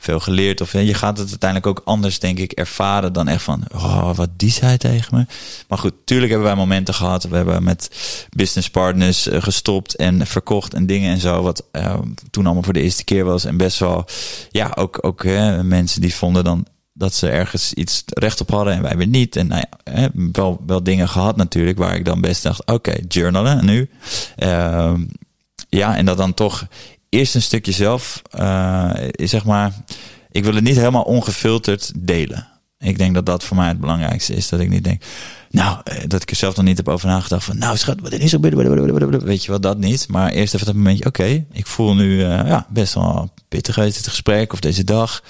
veel 0.00 0.20
geleerd. 0.20 0.60
Of 0.60 0.72
je 0.72 0.94
gaat 0.94 1.18
het 1.18 1.28
uiteindelijk 1.28 1.78
ook 1.78 1.82
anders, 1.84 2.18
denk 2.18 2.38
ik, 2.38 2.52
ervaren 2.52 3.12
dan 3.12 3.28
echt 3.28 3.42
van, 3.42 3.64
oh, 3.74 4.14
wat 4.14 4.30
die 4.36 4.50
zei 4.50 4.76
tegen 4.76 5.16
me. 5.16 5.26
Maar 5.68 5.78
goed, 5.78 5.92
tuurlijk 6.04 6.30
hebben 6.30 6.48
wij 6.48 6.56
momenten 6.56 6.94
gehad. 6.94 7.24
We 7.24 7.36
hebben 7.36 7.62
met 7.62 7.90
business 8.36 8.70
partners 8.70 9.28
eh, 9.28 9.42
gestopt 9.42 9.96
en 9.96 10.26
verkocht 10.26 10.74
en 10.74 10.86
dingen 10.86 11.12
en 11.12 11.20
zo. 11.20 11.42
Wat 11.42 11.64
eh, 11.72 11.98
toen 12.30 12.44
allemaal 12.44 12.62
voor 12.62 12.72
de 12.72 12.82
eerste 12.82 13.04
keer 13.04 13.24
was. 13.24 13.44
En 13.44 13.56
best 13.56 13.78
wel, 13.78 14.04
ja, 14.50 14.72
ook, 14.74 14.98
ook 15.00 15.24
hè, 15.24 15.64
mensen 15.64 16.00
die 16.00 16.14
vonden 16.14 16.44
dan 16.44 16.66
dat 16.92 17.14
ze 17.14 17.28
ergens 17.28 17.72
iets 17.72 18.02
recht 18.06 18.40
op 18.40 18.50
hadden 18.50 18.74
en 18.74 18.82
wij 18.82 18.96
weer 18.96 19.06
niet. 19.06 19.36
En 19.36 19.46
nou 19.46 19.62
ja, 19.70 19.92
hè, 19.92 20.08
wel, 20.32 20.62
wel 20.66 20.82
dingen 20.82 21.08
gehad 21.08 21.36
natuurlijk, 21.36 21.78
waar 21.78 21.94
ik 21.94 22.04
dan 22.04 22.20
best 22.20 22.42
dacht, 22.42 22.66
oké, 22.66 22.94
journalen 23.08 23.64
nu. 23.64 23.90
Ehm, 24.36 25.04
ja, 25.68 25.96
en 25.96 26.04
dat 26.04 26.16
dan 26.16 26.34
toch 26.34 26.66
eerst 27.10 27.34
een 27.34 27.42
stukje 27.42 27.72
zelf, 27.72 28.22
uh, 28.38 28.90
zeg 29.14 29.44
maar, 29.44 29.72
ik 30.30 30.44
wil 30.44 30.54
het 30.54 30.64
niet 30.64 30.76
helemaal 30.76 31.02
ongefilterd 31.02 31.92
delen. 31.96 32.48
Ik 32.78 32.98
denk 32.98 33.14
dat 33.14 33.26
dat 33.26 33.44
voor 33.44 33.56
mij 33.56 33.68
het 33.68 33.80
belangrijkste 33.80 34.34
is. 34.34 34.48
Dat 34.48 34.60
ik 34.60 34.68
niet 34.68 34.84
denk, 34.84 35.02
nou, 35.50 35.78
dat 36.06 36.22
ik 36.22 36.30
er 36.30 36.36
zelf 36.36 36.56
nog 36.56 36.64
niet 36.64 36.76
heb 36.76 36.88
over 36.88 37.08
nagedacht 37.08 37.44
van, 37.44 37.58
nou 37.58 37.76
schat, 37.76 38.00
wat 38.00 38.12
is 38.12 38.32
er, 38.32 38.40
weet 39.20 39.44
je 39.44 39.50
wat, 39.50 39.62
dat 39.62 39.78
niet. 39.78 40.08
Maar 40.08 40.30
eerst 40.30 40.54
even 40.54 40.66
dat 40.66 40.74
momentje, 40.74 41.06
oké, 41.06 41.44
ik 41.52 41.66
voel 41.66 41.94
nu 41.94 42.18
uh, 42.18 42.26
ja, 42.26 42.66
best 42.68 42.94
wel 42.94 43.32
pittig 43.48 43.78
uit 43.78 43.94
dit 43.94 44.08
gesprek 44.08 44.52
of 44.52 44.60
deze 44.60 44.84
dag. 44.84 45.22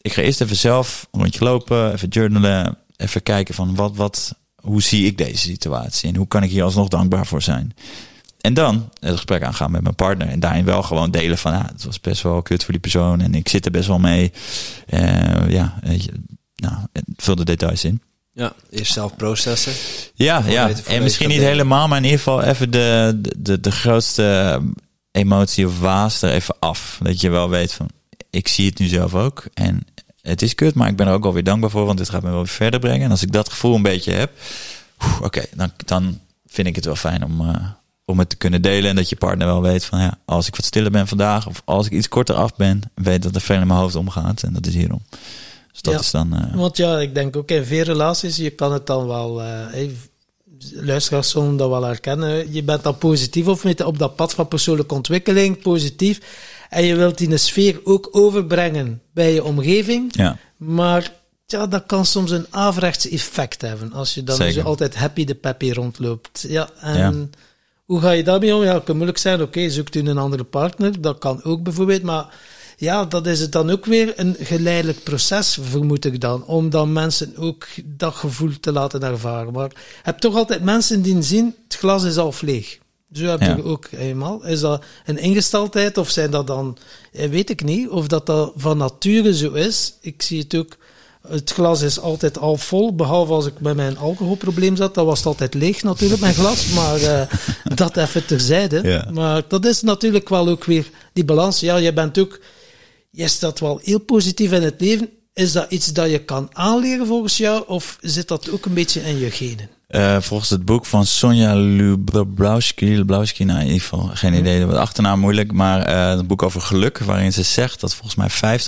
Ik 0.00 0.12
ga 0.12 0.22
eerst 0.22 0.40
even 0.40 0.56
zelf 0.56 1.08
een 1.12 1.20
rondje 1.20 1.44
lopen, 1.44 1.92
even 1.92 2.08
journalen, 2.08 2.76
even 2.96 3.22
kijken 3.22 3.54
van 3.54 3.74
wat, 3.74 3.96
wat, 3.96 4.34
hoe 4.60 4.82
zie 4.82 5.06
ik 5.06 5.18
deze 5.18 5.38
situatie 5.38 6.08
en 6.08 6.16
hoe 6.16 6.28
kan 6.28 6.42
ik 6.42 6.50
hier 6.50 6.62
alsnog 6.62 6.88
dankbaar 6.88 7.26
voor 7.26 7.42
zijn. 7.42 7.74
En 8.38 8.54
dan 8.54 8.90
het 9.00 9.14
gesprek 9.14 9.42
aangaan 9.42 9.70
met 9.70 9.82
mijn 9.82 9.94
partner. 9.94 10.28
En 10.28 10.40
daarin 10.40 10.64
wel 10.64 10.82
gewoon 10.82 11.10
delen 11.10 11.38
van, 11.38 11.52
ja, 11.52 11.68
het 11.72 11.84
was 11.84 12.00
best 12.00 12.22
wel 12.22 12.42
kut 12.42 12.62
voor 12.62 12.72
die 12.72 12.80
persoon. 12.80 13.20
En 13.20 13.34
ik 13.34 13.48
zit 13.48 13.64
er 13.64 13.70
best 13.70 13.88
wel 13.88 13.98
mee. 13.98 14.32
Uh, 14.88 15.50
ja, 15.50 15.80
nou, 16.54 16.74
vul 17.16 17.34
de 17.34 17.44
details 17.44 17.84
in. 17.84 18.02
Ja, 18.32 18.52
eerst 18.70 18.92
zelf 18.92 19.16
processen. 19.16 19.72
Ja, 20.14 20.42
ja. 20.46 20.70
en 20.86 21.02
misschien 21.02 21.28
niet 21.28 21.40
helemaal, 21.40 21.88
maar 21.88 21.98
in 21.98 22.04
ieder 22.04 22.18
geval 22.18 22.42
even 22.42 22.70
de, 22.70 23.20
de, 23.38 23.60
de 23.60 23.70
grootste 23.70 24.60
emotie 25.10 25.66
of 25.66 25.80
waas 25.80 26.22
er 26.22 26.30
even 26.30 26.56
af. 26.58 26.98
Dat 27.02 27.20
je 27.20 27.28
wel 27.28 27.48
weet 27.48 27.72
van, 27.72 27.88
ik 28.30 28.48
zie 28.48 28.66
het 28.66 28.78
nu 28.78 28.86
zelf 28.86 29.14
ook. 29.14 29.44
En 29.54 29.86
het 30.20 30.42
is 30.42 30.54
kut, 30.54 30.74
maar 30.74 30.88
ik 30.88 30.96
ben 30.96 31.06
er 31.06 31.12
ook 31.12 31.24
alweer 31.24 31.44
dankbaar 31.44 31.70
voor, 31.70 31.84
want 31.84 31.98
dit 31.98 32.08
gaat 32.08 32.22
me 32.22 32.28
wel 32.28 32.38
weer 32.38 32.48
verder 32.48 32.80
brengen. 32.80 33.04
En 33.04 33.10
als 33.10 33.22
ik 33.22 33.32
dat 33.32 33.50
gevoel 33.50 33.74
een 33.74 33.82
beetje 33.82 34.12
heb, 34.12 34.30
oké, 34.98 35.24
okay, 35.24 35.46
dan, 35.54 35.72
dan 35.84 36.20
vind 36.46 36.66
ik 36.66 36.74
het 36.74 36.84
wel 36.84 36.96
fijn 36.96 37.24
om... 37.24 37.40
Uh, 37.40 37.54
om 38.08 38.18
het 38.18 38.28
te 38.28 38.36
kunnen 38.36 38.62
delen 38.62 38.90
en 38.90 38.96
dat 38.96 39.08
je 39.08 39.16
partner 39.16 39.46
wel 39.46 39.62
weet 39.62 39.84
van 39.84 40.00
ja, 40.00 40.18
als 40.24 40.46
ik 40.46 40.56
wat 40.56 40.64
stiller 40.64 40.90
ben 40.90 41.08
vandaag 41.08 41.46
of 41.46 41.62
als 41.64 41.86
ik 41.86 41.92
iets 41.92 42.08
korter 42.08 42.34
af 42.34 42.56
ben, 42.56 42.80
weet 42.94 43.22
dat 43.22 43.34
er 43.34 43.40
veel 43.40 43.60
in 43.60 43.66
mijn 43.66 43.80
hoofd 43.80 43.94
omgaat 43.94 44.42
en 44.42 44.52
dat 44.52 44.66
is 44.66 44.74
hierom. 44.74 45.02
Dus 45.72 45.82
dat 45.82 45.92
ja, 45.94 46.00
is 46.00 46.10
dan. 46.10 46.34
Uh... 46.34 46.54
Want 46.54 46.76
ja, 46.76 46.98
ik 46.98 47.14
denk 47.14 47.36
ook 47.36 47.50
in 47.50 47.64
veel 47.64 47.82
relaties, 47.82 48.36
je 48.36 48.50
kan 48.50 48.72
het 48.72 48.86
dan 48.86 49.06
wel, 49.06 49.40
uh, 49.40 49.46
hey, 49.46 49.96
luisteraars 50.72 51.30
zullen 51.30 51.56
dat 51.56 51.68
wel 51.68 51.84
herkennen. 51.84 52.52
Je 52.52 52.62
bent 52.62 52.82
dan 52.82 52.98
positief 52.98 53.46
of 53.46 53.64
met, 53.64 53.80
op 53.84 53.98
dat 53.98 54.16
pad 54.16 54.34
van 54.34 54.48
persoonlijke 54.48 54.94
ontwikkeling, 54.94 55.62
positief. 55.62 56.20
En 56.68 56.84
je 56.84 56.94
wilt 56.94 57.18
die 57.18 57.36
sfeer 57.36 57.80
ook 57.84 58.08
overbrengen 58.12 59.02
bij 59.12 59.32
je 59.32 59.44
omgeving. 59.44 60.16
Ja. 60.16 60.38
Maar 60.56 61.12
ja, 61.46 61.66
dat 61.66 61.86
kan 61.86 62.06
soms 62.06 62.30
een 62.30 62.46
averechts 62.50 63.08
effect 63.08 63.60
hebben. 63.60 63.92
Als 63.92 64.14
je 64.14 64.24
dan 64.24 64.52
zo 64.52 64.60
altijd 64.60 64.96
happy 64.96 65.24
de 65.24 65.34
peppy 65.34 65.70
rondloopt. 65.70 66.44
Ja, 66.48 66.68
en 66.80 66.98
ja. 66.98 67.38
Hoe 67.88 68.00
ga 68.00 68.10
je 68.10 68.24
daarmee 68.24 68.54
om? 68.54 68.62
Ja, 68.62 68.74
het 68.74 68.84
kan 68.84 68.94
moeilijk 68.94 69.18
zijn. 69.18 69.34
Oké, 69.34 69.42
okay, 69.42 69.68
zoekt 69.68 69.94
u 69.94 70.00
een 70.00 70.18
andere 70.18 70.44
partner. 70.44 71.00
Dat 71.00 71.18
kan 71.18 71.42
ook 71.44 71.62
bijvoorbeeld. 71.62 72.02
Maar 72.02 72.34
ja, 72.76 73.04
dat 73.04 73.26
is 73.26 73.40
het 73.40 73.52
dan 73.52 73.70
ook 73.70 73.84
weer 73.84 74.12
een 74.16 74.36
geleidelijk 74.40 75.02
proces, 75.02 75.58
vermoed 75.60 76.04
ik 76.04 76.20
dan. 76.20 76.44
Om 76.44 76.70
dan 76.70 76.92
mensen 76.92 77.36
ook 77.36 77.66
dat 77.84 78.14
gevoel 78.14 78.52
te 78.60 78.72
laten 78.72 79.02
ervaren. 79.02 79.52
Maar 79.52 79.68
je 79.68 79.76
hebt 80.02 80.20
toch 80.20 80.34
altijd 80.34 80.62
mensen 80.62 81.02
die 81.02 81.22
zien, 81.22 81.54
het 81.64 81.76
glas 81.76 82.04
is 82.04 82.16
al 82.16 82.34
leeg. 82.40 82.78
Zo 83.12 83.24
heb 83.24 83.40
je 83.40 83.46
ja. 83.46 83.62
ook 83.62 83.88
eenmaal. 83.90 84.44
Is 84.44 84.60
dat 84.60 84.84
een 85.04 85.18
ingesteldheid 85.18 85.98
of 85.98 86.10
zijn 86.10 86.30
dat 86.30 86.46
dan, 86.46 86.78
weet 87.12 87.50
ik 87.50 87.64
niet, 87.64 87.88
of 87.88 88.08
dat 88.08 88.26
dat 88.26 88.52
van 88.56 88.76
nature 88.76 89.34
zo 89.34 89.52
is. 89.52 89.94
Ik 90.00 90.22
zie 90.22 90.38
het 90.40 90.54
ook, 90.54 90.76
het 91.28 91.50
glas 91.50 91.82
is 91.82 92.00
altijd 92.00 92.38
al 92.38 92.56
vol, 92.56 92.94
behalve 92.94 93.32
als 93.32 93.46
ik 93.46 93.60
met 93.60 93.76
mijn 93.76 93.98
alcoholprobleem 93.98 94.76
zat, 94.76 94.94
dan 94.94 95.06
was 95.06 95.18
het 95.18 95.26
altijd 95.26 95.54
leeg 95.54 95.82
natuurlijk, 95.82 96.20
mijn 96.20 96.34
glas, 96.34 96.66
maar 96.66 97.00
uh, 97.00 97.20
dat 97.74 97.96
even 97.96 98.26
terzijde. 98.26 98.80
Ja. 98.82 99.08
Maar 99.12 99.42
dat 99.48 99.64
is 99.64 99.82
natuurlijk 99.82 100.28
wel 100.28 100.48
ook 100.48 100.64
weer 100.64 100.90
die 101.12 101.24
balans. 101.24 101.60
Ja, 101.60 101.76
je 101.76 101.92
bent 101.92 102.18
ook, 102.18 102.40
je 103.10 103.28
staat 103.28 103.60
wel 103.60 103.80
heel 103.82 104.00
positief 104.00 104.52
in 104.52 104.62
het 104.62 104.80
leven. 104.80 105.08
Is 105.32 105.52
dat 105.52 105.70
iets 105.70 105.92
dat 105.92 106.10
je 106.10 106.18
kan 106.18 106.48
aanleren 106.52 107.06
volgens 107.06 107.36
jou, 107.36 107.64
of 107.66 107.98
zit 108.00 108.28
dat 108.28 108.50
ook 108.50 108.64
een 108.64 108.74
beetje 108.74 109.00
in 109.00 109.18
je 109.18 109.30
genen? 109.30 109.70
Uh, 109.88 110.20
volgens 110.20 110.50
het 110.50 110.64
boek 110.64 110.86
van 110.86 111.06
Sonja 111.06 111.54
Lublowski, 111.54 112.84
nou 113.04 113.60
in 113.60 113.66
ieder 113.66 113.80
geval 113.80 114.10
geen 114.12 114.34
idee, 114.34 114.66
de 114.66 114.78
achternaam 114.78 115.20
moeilijk, 115.20 115.52
maar 115.52 115.88
uh, 115.88 116.18
een 116.18 116.26
boek 116.26 116.42
over 116.42 116.60
geluk, 116.60 116.98
waarin 116.98 117.32
ze 117.32 117.42
zegt 117.42 117.80
dat 117.80 117.94
volgens 117.94 118.14
mij 118.40 118.58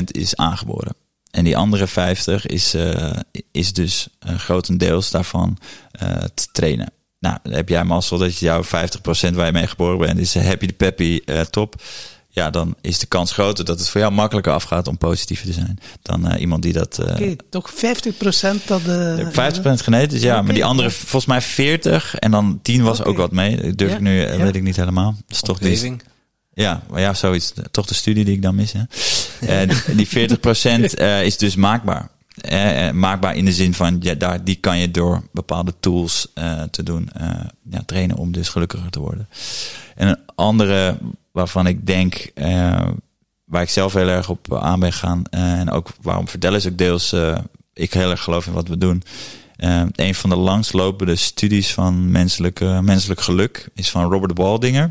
50% 0.00 0.04
is 0.04 0.36
aangeboren. 0.36 0.94
En 1.30 1.44
die 1.44 1.56
andere 1.56 1.86
50 1.86 2.46
is, 2.46 2.74
uh, 2.74 3.10
is 3.52 3.72
dus 3.72 4.08
grotendeels 4.22 5.10
daarvan 5.10 5.58
te 6.34 6.46
trainen. 6.52 6.92
Nou, 7.18 7.38
dan 7.42 7.52
heb 7.52 7.68
jij 7.68 7.84
mazzel 7.84 8.18
dat 8.18 8.38
je 8.38 8.44
jouw 8.44 8.62
50% 8.62 8.66
waar 9.34 9.46
je 9.46 9.52
mee 9.52 9.66
geboren 9.66 9.98
bent, 9.98 10.18
is 10.18 10.34
happy 10.34 10.66
de 10.66 10.72
peppy, 10.72 11.20
top 11.50 11.76
ja, 12.38 12.50
dan 12.50 12.74
is 12.80 12.98
de 12.98 13.06
kans 13.06 13.32
groter 13.32 13.64
dat 13.64 13.78
het 13.78 13.88
voor 13.88 14.00
jou 14.00 14.12
makkelijker 14.12 14.52
afgaat 14.52 14.88
om 14.88 14.98
positief 14.98 15.44
te 15.44 15.52
zijn 15.52 15.78
dan 16.02 16.32
uh, 16.32 16.40
iemand 16.40 16.62
die 16.62 16.72
dat. 16.72 16.98
Uh, 17.00 17.06
Oké, 17.10 17.36
toch 17.50 17.72
50% 17.72 17.76
dat 18.66 18.84
de. 18.84 19.28
50% 19.80 19.82
genetisch, 19.82 20.22
ja, 20.22 20.32
okay. 20.32 20.44
maar 20.44 20.54
die 20.54 20.64
andere 20.64 20.90
volgens 20.90 21.26
mij 21.26 21.40
40 21.40 22.14
en 22.14 22.30
dan 22.30 22.58
10 22.62 22.82
was 22.82 23.00
okay. 23.00 23.12
ook 23.12 23.18
wat 23.18 23.32
mee. 23.32 23.56
Dat 23.56 23.78
durf 23.78 23.90
ja, 23.90 23.96
ik 23.96 24.02
nu, 24.02 24.20
ja. 24.20 24.36
weet 24.36 24.54
ik 24.54 24.62
niet 24.62 24.76
helemaal. 24.76 25.14
Dat 25.26 25.36
is 25.36 25.40
toch 25.40 25.58
die, 25.58 25.96
ja, 26.58 26.82
maar 26.90 27.00
ja, 27.00 27.14
zoiets. 27.14 27.52
Toch 27.70 27.86
de 27.86 27.94
studie 27.94 28.24
die 28.24 28.34
ik 28.34 28.42
dan 28.42 28.54
mis. 28.54 28.72
Hè. 28.72 28.82
uh, 29.64 29.74
die, 29.86 30.06
die 30.06 30.28
40% 30.28 31.24
is 31.24 31.36
dus 31.36 31.56
maakbaar. 31.56 32.08
Eh, 32.38 32.90
maakbaar 32.90 33.36
in 33.36 33.44
de 33.44 33.52
zin 33.52 33.74
van, 33.74 33.96
ja, 34.00 34.14
daar, 34.14 34.44
die 34.44 34.54
kan 34.54 34.78
je 34.78 34.90
door 34.90 35.22
bepaalde 35.32 35.74
tools 35.80 36.32
te 36.70 36.82
doen 36.82 37.10
ja, 37.70 37.82
trainen 37.86 38.16
om 38.16 38.32
dus 38.32 38.48
gelukkiger 38.48 38.90
te 38.90 39.00
worden. 39.00 39.28
En 39.94 40.08
een 40.08 40.18
andere 40.34 40.98
waarvan 41.32 41.66
ik 41.66 41.86
denk, 41.86 42.30
waar 43.44 43.62
ik 43.62 43.68
zelf 43.68 43.92
heel 43.92 44.08
erg 44.08 44.28
op 44.28 44.54
aan 44.54 44.80
ben 44.80 44.92
gaan. 44.92 45.24
En 45.30 45.70
ook 45.70 45.90
waarom 46.02 46.28
vertellen 46.28 46.58
is 46.58 46.66
ook 46.66 46.78
deels, 46.78 47.14
ik 47.74 47.92
heel 47.92 48.10
erg 48.10 48.22
geloof 48.22 48.46
in 48.46 48.52
wat 48.52 48.68
we 48.68 48.78
doen. 48.78 49.02
een 49.94 50.14
van 50.14 50.30
de 50.30 50.36
langslopende 50.36 51.16
studies 51.16 51.74
van 51.74 52.10
menselijk, 52.10 52.60
menselijk 52.60 53.20
geluk 53.20 53.68
is 53.74 53.90
van 53.90 54.10
Robert 54.10 54.38
Waldinger. 54.38 54.90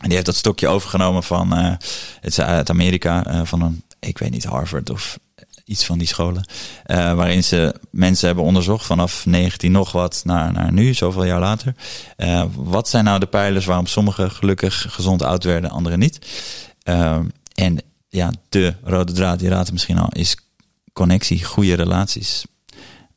En 0.00 0.04
die 0.04 0.12
heeft 0.12 0.26
dat 0.26 0.36
stokje 0.36 0.68
overgenomen 0.68 1.22
van, 1.22 1.52
het 1.52 1.80
is 2.20 2.40
uit 2.40 2.70
Amerika, 2.70 3.44
van 3.44 3.60
een, 3.62 3.82
ik 4.00 4.18
weet 4.18 4.30
niet, 4.30 4.44
Harvard 4.44 4.90
of 4.90 5.18
iets 5.66 5.84
van 5.84 5.98
die 5.98 6.06
scholen. 6.06 6.44
Uh, 6.86 7.14
waarin 7.14 7.44
ze 7.44 7.74
mensen 7.90 8.26
hebben 8.26 8.44
onderzocht 8.44 8.86
vanaf 8.86 9.26
19 9.26 9.72
nog 9.72 9.92
wat 9.92 10.22
naar, 10.24 10.52
naar 10.52 10.72
nu, 10.72 10.94
zoveel 10.94 11.24
jaar 11.24 11.40
later. 11.40 11.74
Wat 12.54 12.88
zijn 12.88 13.04
nou 13.04 13.18
de 13.18 13.26
pijlers 13.26 13.64
waarom 13.64 13.86
sommigen 13.86 14.30
gelukkig 14.30 14.86
gezond 14.88 15.22
oud 15.22 15.44
werden, 15.44 15.70
anderen 15.70 15.98
niet? 15.98 16.18
Uh, 16.84 17.18
en 17.54 17.82
ja, 18.08 18.32
de 18.48 18.74
rode 18.82 19.12
draad, 19.12 19.38
die 19.38 19.48
raadt 19.48 19.72
misschien 19.72 19.98
al, 19.98 20.08
is 20.12 20.36
connectie, 20.92 21.44
goede 21.44 21.74
relaties. 21.74 22.44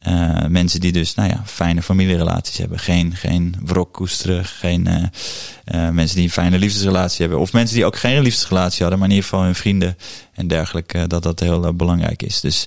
Uh, 0.08 0.46
mensen 0.46 0.80
die 0.80 0.92
dus, 0.92 1.16
nou 1.16 1.30
ja, 1.30 1.44
fijne 1.46 1.82
familierelaties 1.82 2.58
hebben. 2.58 2.80
Geen, 2.80 3.16
geen 3.16 3.56
wrok 3.64 3.94
koesteren. 3.94 4.46
Geen 4.46 4.88
uh, 4.88 4.96
uh, 4.96 5.90
mensen 5.90 6.16
die 6.16 6.26
een 6.26 6.32
fijne 6.32 6.58
liefdesrelatie 6.58 7.22
hebben. 7.22 7.40
Of 7.40 7.54
mensen 7.54 7.76
die 7.76 7.86
ook 7.86 7.96
geen 7.96 8.22
liefdesrelatie 8.22 8.82
hadden, 8.82 9.00
maar 9.00 9.10
in 9.10 9.16
ieder 9.16 9.30
geval 9.30 9.46
hun 9.46 9.56
vrienden 9.56 9.98
en 10.34 10.48
dergelijke. 10.48 11.08
dat 11.08 11.24
dat 11.24 11.40
heel 11.40 11.74
belangrijk 11.74 12.24
is. 12.24 12.40
Dus 12.40 12.66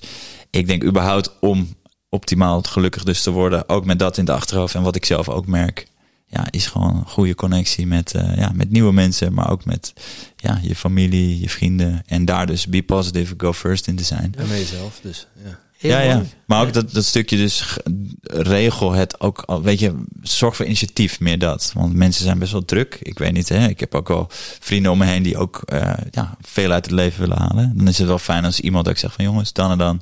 ik 0.49 0.67
denk 0.67 0.83
überhaupt 0.83 1.39
om 1.39 1.75
optimaal 2.09 2.61
gelukkig 2.61 3.03
dus 3.03 3.23
te 3.23 3.31
worden. 3.31 3.69
Ook 3.69 3.85
met 3.85 3.99
dat 3.99 4.17
in 4.17 4.25
de 4.25 4.33
achterhoofd. 4.33 4.75
En 4.75 4.81
wat 4.81 4.95
ik 4.95 5.05
zelf 5.05 5.29
ook 5.29 5.47
merk. 5.47 5.87
Ja, 6.27 6.47
is 6.49 6.67
gewoon 6.67 6.95
een 6.95 7.09
goede 7.09 7.35
connectie 7.35 7.87
met, 7.87 8.13
ja, 8.35 8.51
met 8.53 8.71
nieuwe 8.71 8.93
mensen. 8.93 9.33
Maar 9.33 9.49
ook 9.49 9.65
met 9.65 9.93
ja, 10.35 10.59
je 10.61 10.75
familie, 10.75 11.39
je 11.39 11.49
vrienden. 11.49 12.03
En 12.05 12.25
daar 12.25 12.45
dus 12.45 12.67
be 12.67 12.83
positive, 12.83 13.33
go 13.37 13.53
first 13.53 13.87
in 13.87 13.95
te 13.95 14.03
zijn. 14.03 14.33
En 14.37 14.47
jezelf 14.47 14.99
dus, 15.03 15.27
ja 15.43 15.59
ja, 15.89 15.99
ja, 15.99 16.23
maar 16.45 16.61
ook 16.61 16.73
dat, 16.73 16.91
dat 16.91 17.05
stukje 17.05 17.37
dus 17.37 17.77
regel 18.23 18.91
het 18.91 19.19
ook, 19.19 19.59
weet 19.61 19.79
je, 19.79 20.03
zorg 20.21 20.55
voor 20.55 20.65
initiatief, 20.65 21.19
meer 21.19 21.39
dat. 21.39 21.71
Want 21.75 21.93
mensen 21.93 22.23
zijn 22.23 22.39
best 22.39 22.51
wel 22.51 22.65
druk. 22.65 22.97
Ik 23.01 23.17
weet 23.17 23.33
niet, 23.33 23.49
hè. 23.49 23.67
Ik 23.67 23.79
heb 23.79 23.95
ook 23.95 24.07
wel 24.07 24.27
vrienden 24.59 24.91
om 24.91 24.97
me 24.97 25.05
heen 25.05 25.23
die 25.23 25.37
ook 25.37 25.61
uh, 25.73 25.93
ja, 26.11 26.37
veel 26.41 26.71
uit 26.71 26.85
het 26.85 26.93
leven 26.93 27.19
willen 27.19 27.37
halen. 27.37 27.77
Dan 27.77 27.87
is 27.87 27.97
het 27.97 28.07
wel 28.07 28.19
fijn 28.19 28.45
als 28.45 28.59
iemand 28.59 28.89
ook 28.89 28.97
zegt 28.97 29.15
van 29.15 29.25
jongens, 29.25 29.53
dan 29.53 29.71
en 29.71 29.77
dan 29.77 30.01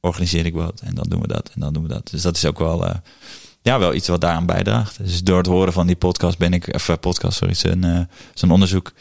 organiseer 0.00 0.46
ik 0.46 0.54
wat. 0.54 0.80
En 0.80 0.94
dan 0.94 1.06
doen 1.08 1.20
we 1.20 1.28
dat 1.28 1.50
en 1.54 1.60
dan 1.60 1.72
doen 1.72 1.82
we 1.82 1.88
dat. 1.88 2.10
Dus 2.10 2.22
dat 2.22 2.36
is 2.36 2.44
ook 2.44 2.58
wel, 2.58 2.84
uh, 2.84 2.94
ja, 3.62 3.78
wel 3.78 3.94
iets 3.94 4.08
wat 4.08 4.20
daaraan 4.20 4.46
bijdraagt. 4.46 4.98
Dus 4.98 5.22
door 5.22 5.38
het 5.38 5.46
horen 5.46 5.72
van 5.72 5.86
die 5.86 5.96
podcast 5.96 6.38
ben 6.38 6.52
ik, 6.52 6.74
of 6.74 7.00
podcast, 7.00 7.36
sorry, 7.36 7.54
zijn, 7.54 7.84
uh, 7.84 8.00
zijn 8.34 8.50
onderzoek, 8.50 8.92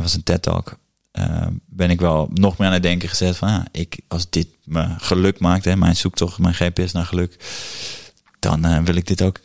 was 0.00 0.14
een 0.14 0.22
TED-talk 0.22 0.78
uh, 1.18 1.46
ben 1.66 1.90
ik 1.90 2.00
wel 2.00 2.28
nog 2.32 2.58
meer 2.58 2.66
aan 2.66 2.74
het 2.74 2.82
denken 2.82 3.08
gezet 3.08 3.36
van, 3.36 3.48
ja, 3.48 3.66
ik, 3.70 4.00
als 4.08 4.30
dit 4.30 4.48
me 4.64 4.94
geluk 4.98 5.38
maakt, 5.38 5.64
hè, 5.64 5.76
mijn 5.76 5.96
zoektocht, 5.96 6.38
mijn 6.38 6.54
GPS 6.54 6.92
naar 6.92 7.06
geluk, 7.06 7.36
dan 8.38 8.66
uh, 8.66 8.78
wil 8.78 8.94
ik 8.94 9.06
dit 9.06 9.22
ook 9.22 9.40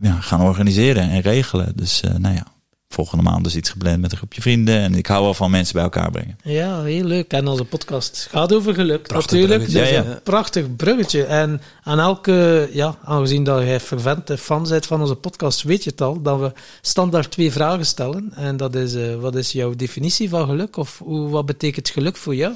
ja, 0.00 0.20
gaan 0.20 0.40
organiseren 0.40 1.10
en 1.10 1.20
regelen. 1.20 1.76
Dus 1.76 2.02
uh, 2.02 2.14
nou 2.14 2.34
ja, 2.34 2.46
volgende 2.94 3.24
maand 3.24 3.44
dus 3.44 3.56
iets 3.56 3.70
gepland 3.70 4.00
met 4.00 4.12
een 4.12 4.16
groepje 4.16 4.40
vrienden. 4.40 4.78
En 4.78 4.94
ik 4.94 5.06
hou 5.06 5.22
wel 5.22 5.34
van 5.34 5.50
mensen 5.50 5.74
bij 5.74 5.82
elkaar 5.82 6.10
brengen. 6.10 6.38
Ja, 6.42 6.82
heel 6.82 7.04
leuk. 7.04 7.32
En 7.32 7.48
onze 7.48 7.64
podcast 7.64 8.26
gaat 8.30 8.52
over 8.52 8.74
geluk 8.74 9.02
prachtig 9.02 9.32
natuurlijk. 9.32 9.64
Dus 9.64 9.72
ja, 9.72 9.84
ja. 9.84 10.20
prachtig 10.22 10.76
bruggetje. 10.76 11.24
En 11.24 11.60
aan 11.82 12.00
elke, 12.00 12.68
ja, 12.72 12.96
aangezien 13.04 13.44
dat 13.44 13.62
jij 13.62 13.80
fervente 13.80 14.38
fan 14.38 14.66
bent 14.68 14.86
van 14.86 15.00
onze 15.00 15.14
podcast, 15.14 15.62
weet 15.62 15.84
je 15.84 15.90
het 15.90 16.00
al, 16.00 16.22
dat 16.22 16.40
we 16.40 16.52
standaard 16.80 17.30
twee 17.30 17.52
vragen 17.52 17.86
stellen. 17.86 18.32
En 18.34 18.56
dat 18.56 18.74
is, 18.74 18.94
uh, 18.94 19.14
wat 19.14 19.34
is 19.34 19.52
jouw 19.52 19.74
definitie 19.74 20.28
van 20.28 20.46
geluk? 20.46 20.76
Of 20.76 20.98
hoe, 20.98 21.28
wat 21.28 21.46
betekent 21.46 21.88
geluk 21.88 22.16
voor 22.16 22.34
jou? 22.34 22.54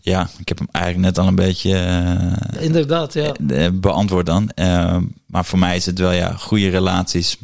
Ja, 0.00 0.28
ik 0.38 0.48
heb 0.48 0.58
hem 0.58 0.68
eigenlijk 0.70 1.04
net 1.04 1.18
al 1.18 1.26
een 1.26 1.34
beetje 1.34 1.70
uh, 1.70 2.62
Inderdaad, 2.62 3.12
ja. 3.12 3.32
beantwoord 3.72 4.26
dan. 4.26 4.50
Uh, 4.54 4.96
maar 5.26 5.44
voor 5.44 5.58
mij 5.58 5.76
is 5.76 5.86
het 5.86 5.98
wel 5.98 6.12
ja, 6.12 6.32
goede 6.32 6.68
relaties 6.68 7.36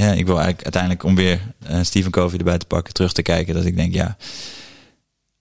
ja, 0.00 0.12
ik 0.12 0.26
wil 0.26 0.34
eigenlijk 0.34 0.62
uiteindelijk 0.62 1.02
om 1.02 1.14
weer 1.14 1.40
uh, 1.70 1.78
Stephen 1.82 2.10
Covey 2.10 2.38
erbij 2.38 2.58
te 2.58 2.66
pakken, 2.66 2.94
terug 2.94 3.12
te 3.12 3.22
kijken. 3.22 3.54
Dat 3.54 3.64
ik 3.64 3.76
denk, 3.76 3.94
ja, 3.94 4.16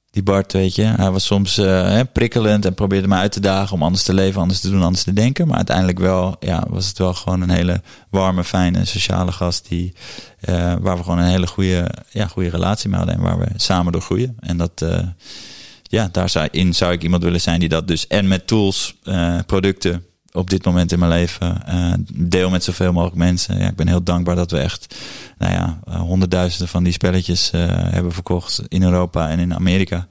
die 0.09 0.23
Bart, 0.23 0.53
weet 0.53 0.75
je, 0.75 0.83
hij 0.83 1.11
was 1.11 1.25
soms 1.25 1.57
uh, 1.57 1.99
prikkelend 2.13 2.65
en 2.65 2.73
probeerde 2.73 3.07
me 3.07 3.15
uit 3.15 3.31
te 3.31 3.39
dagen 3.39 3.73
om 3.73 3.83
anders 3.83 4.03
te 4.03 4.13
leven, 4.13 4.41
anders 4.41 4.59
te 4.59 4.69
doen, 4.69 4.83
anders 4.83 5.03
te 5.03 5.13
denken. 5.13 5.47
Maar 5.47 5.55
uiteindelijk 5.57 5.99
wel, 5.99 6.35
ja, 6.39 6.63
was 6.69 6.87
het 6.87 6.97
wel 6.97 7.13
gewoon 7.13 7.41
een 7.41 7.49
hele 7.49 7.81
warme, 8.09 8.43
fijne, 8.43 8.85
sociale 8.85 9.31
gast 9.31 9.69
die, 9.69 9.93
uh, 10.49 10.75
waar 10.79 10.97
we 10.97 11.03
gewoon 11.03 11.19
een 11.19 11.29
hele 11.29 11.47
goede, 11.47 11.91
ja, 12.09 12.27
goede 12.27 12.49
relatie 12.49 12.89
mee 12.89 12.97
hadden 12.97 13.15
en 13.15 13.21
waar 13.21 13.39
we 13.39 13.47
samen 13.55 13.91
door 13.91 14.01
groeien. 14.01 14.35
En 14.39 14.57
dat, 14.57 14.81
uh, 14.83 14.99
ja, 15.83 16.09
daar 16.11 16.29
zou, 16.29 16.47
ik 16.91 17.03
iemand 17.03 17.23
willen 17.23 17.41
zijn 17.41 17.59
die 17.59 17.69
dat 17.69 17.87
dus 17.87 18.07
en 18.07 18.27
met 18.27 18.47
tools, 18.47 18.95
producten, 19.45 20.05
op 20.33 20.49
dit 20.49 20.65
moment 20.65 20.91
in 20.91 20.99
mijn 20.99 21.11
leven. 21.11 21.61
Uh, 21.69 21.93
deel 22.13 22.49
met 22.49 22.63
zoveel 22.63 22.93
mogelijk 22.93 23.17
mensen. 23.17 23.59
Ja, 23.59 23.67
ik 23.67 23.75
ben 23.75 23.87
heel 23.87 24.03
dankbaar 24.03 24.35
dat 24.35 24.51
we 24.51 24.57
echt 24.57 24.95
nou 25.37 25.53
ja, 25.53 25.79
uh, 25.87 25.99
honderdduizenden 25.99 26.67
van 26.67 26.83
die 26.83 26.93
spelletjes 26.93 27.51
uh, 27.55 27.61
hebben 27.67 28.11
verkocht 28.11 28.61
in 28.67 28.83
Europa 28.83 29.29
en 29.29 29.39
in 29.39 29.53
Amerika. 29.53 30.07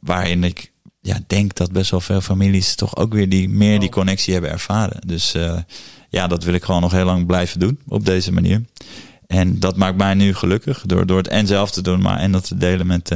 waarin 0.00 0.44
ik 0.44 0.72
ja, 1.00 1.18
denk 1.26 1.54
dat 1.54 1.72
best 1.72 1.90
wel 1.90 2.00
veel 2.00 2.20
families 2.20 2.74
toch 2.74 2.96
ook 2.96 3.12
weer 3.12 3.28
die, 3.28 3.48
meer 3.48 3.80
die 3.80 3.88
connectie 3.88 4.32
hebben 4.32 4.50
ervaren. 4.50 5.00
Dus 5.06 5.34
ja, 6.08 6.26
dat 6.26 6.44
wil 6.44 6.54
ik 6.54 6.64
gewoon 6.64 6.80
nog 6.80 6.92
heel 6.92 7.04
lang 7.04 7.26
blijven 7.26 7.60
doen 7.60 7.78
op 7.88 8.04
deze 8.04 8.32
manier. 8.32 8.62
En 9.26 9.60
dat 9.60 9.76
maakt 9.76 9.96
mij 9.96 10.14
nu 10.14 10.34
gelukkig 10.34 10.82
door, 10.86 11.06
door 11.06 11.16
het 11.16 11.28
en 11.28 11.46
zelf 11.46 11.70
te 11.70 11.82
doen, 11.82 12.00
maar 12.00 12.18
en 12.18 12.32
dat 12.32 12.46
te 12.46 12.56
delen 12.56 12.86
met, 12.86 13.10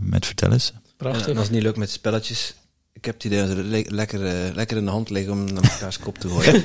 met 0.00 0.26
vertellers. 0.26 0.72
Prachtig. 0.96 1.28
En 1.28 1.36
als 1.36 1.44
het 1.44 1.54
niet 1.54 1.62
lukt 1.62 1.76
met 1.76 1.90
spelletjes, 1.90 2.54
ik 3.02 3.08
heb 3.08 3.14
het 3.14 3.24
idee 3.24 3.46
dat 3.46 3.56
ze 3.56 3.84
lekker, 3.88 4.20
uh, 4.20 4.54
lekker 4.54 4.76
in 4.76 4.84
de 4.84 4.90
hand 4.90 5.10
liggen 5.10 5.32
om 5.32 5.52
naar 5.52 5.62
elkaars 5.62 5.98
kop 5.98 6.18
te 6.18 6.28
gooien. 6.28 6.60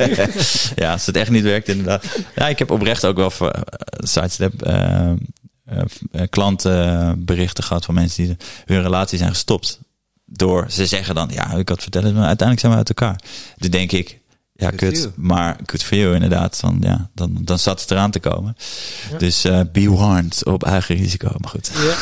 ja, 0.84 0.92
als 0.92 1.06
het 1.06 1.16
echt 1.16 1.30
niet 1.30 1.44
werkt, 1.44 1.68
inderdaad. 1.68 2.06
Ja, 2.36 2.48
ik 2.48 2.60
heb 2.60 2.72
oprecht 2.72 3.06
ook 3.06 3.18
wel 3.18 3.32
voor 3.32 3.56
uh, 3.56 3.62
sidestep 3.98 4.68
uh, 4.68 5.12
klantenberichten 6.30 7.64
gehad 7.64 7.86
van 7.86 7.94
mensen 7.94 8.24
die 8.24 8.38
hun 8.66 8.82
relatie 8.82 9.18
zijn 9.18 9.30
gestopt. 9.30 9.80
Door, 10.26 10.66
ze 10.70 10.86
zeggen 10.86 11.16
dan, 11.16 11.30
ja, 11.34 11.52
ik 11.52 11.70
had 11.70 11.82
vertellen, 11.82 12.14
maar 12.14 12.28
uiteindelijk 12.28 12.60
zijn 12.60 12.72
we 12.72 12.78
uit 12.78 12.90
elkaar. 12.90 13.22
Dan 13.58 13.72
denk 13.72 13.92
ik, 13.92 14.20
ja, 14.58 14.70
kut. 14.70 15.10
Maar 15.16 15.58
kut 15.66 15.84
voor 15.84 15.98
jou 15.98 16.14
inderdaad. 16.14 16.60
Dan, 16.62 16.78
ja, 16.82 17.10
dan, 17.14 17.38
dan 17.42 17.60
zat 17.60 17.82
het 17.82 17.92
eraan 17.92 18.12
te 18.12 18.20
komen. 18.20 18.58
Dus 19.18 19.46
uh, 19.46 19.62
be 19.72 19.90
warned 19.90 20.46
op 20.46 20.64
eigen 20.64 20.96
risico. 20.96 21.32
Maar 21.38 21.50
goed. 21.50 21.72
Ja. 21.74 21.96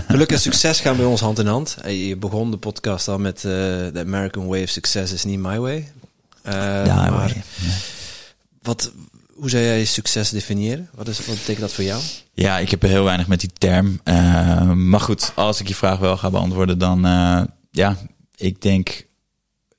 Geluk 0.08 0.32
en 0.32 0.40
succes 0.40 0.80
gaan 0.80 0.96
bij 0.96 1.06
ons 1.06 1.20
hand 1.20 1.38
in 1.38 1.46
hand. 1.46 1.76
Je 1.86 2.16
begon 2.16 2.50
de 2.50 2.56
podcast 2.56 3.08
al 3.08 3.18
met 3.18 3.36
uh, 3.36 3.52
The 3.52 4.02
American 4.06 4.46
Way 4.46 4.62
of 4.62 4.68
Success 4.68 5.12
is 5.12 5.24
niet 5.24 5.38
my 5.38 5.58
way. 5.58 5.92
Uh, 6.46 6.52
ja, 6.86 7.10
maar 7.10 7.28
ja. 7.28 7.42
Wat, 8.62 8.92
hoe 9.34 9.50
zou 9.50 9.62
jij 9.62 9.84
succes 9.84 10.30
definiëren? 10.30 10.88
Wat, 10.94 11.08
is, 11.08 11.26
wat 11.26 11.34
betekent 11.34 11.60
dat 11.60 11.72
voor 11.72 11.84
jou? 11.84 12.02
Ja, 12.34 12.58
ik 12.58 12.70
heb 12.70 12.82
er 12.82 12.88
heel 12.88 13.04
weinig 13.04 13.26
met 13.26 13.40
die 13.40 13.50
term. 13.58 14.00
maar 14.88 15.00
goed, 15.00 15.32
als 15.34 15.60
ik 15.60 15.68
je 15.68 15.74
vraag 15.74 15.98
wel 15.98 16.16
ga 16.16 16.30
beantwoorden, 16.30 16.78
dan 16.78 17.00
ja, 17.70 17.96
ik 18.36 18.62
denk 18.62 19.05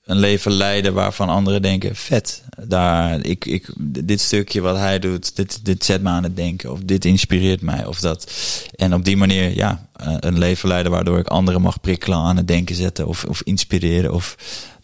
een 0.07 0.17
leven 0.17 0.51
leiden 0.51 0.93
waarvan 0.93 1.29
anderen 1.29 1.61
denken, 1.61 1.95
vet, 1.95 2.43
daar, 2.67 3.25
ik, 3.25 3.45
ik, 3.45 3.69
dit 3.79 4.21
stukje 4.21 4.61
wat 4.61 4.77
hij 4.77 4.99
doet, 4.99 5.35
dit, 5.35 5.65
dit 5.65 5.85
zet 5.85 6.01
me 6.01 6.09
aan 6.09 6.23
het 6.23 6.35
denken, 6.35 6.71
of 6.71 6.79
dit 6.83 7.05
inspireert 7.05 7.61
mij, 7.61 7.85
of 7.85 7.99
dat. 7.99 8.31
En 8.75 8.93
op 8.93 9.05
die 9.05 9.17
manier, 9.17 9.55
ja, 9.55 9.87
een 10.19 10.37
leven 10.37 10.67
leiden 10.67 10.91
waardoor 10.91 11.19
ik 11.19 11.27
anderen 11.27 11.61
mag 11.61 11.81
prikkelen, 11.81 12.17
aan 12.17 12.37
het 12.37 12.47
denken 12.47 12.75
zetten, 12.75 13.07
of, 13.07 13.23
of 13.23 13.41
inspireren, 13.41 14.13
of 14.13 14.35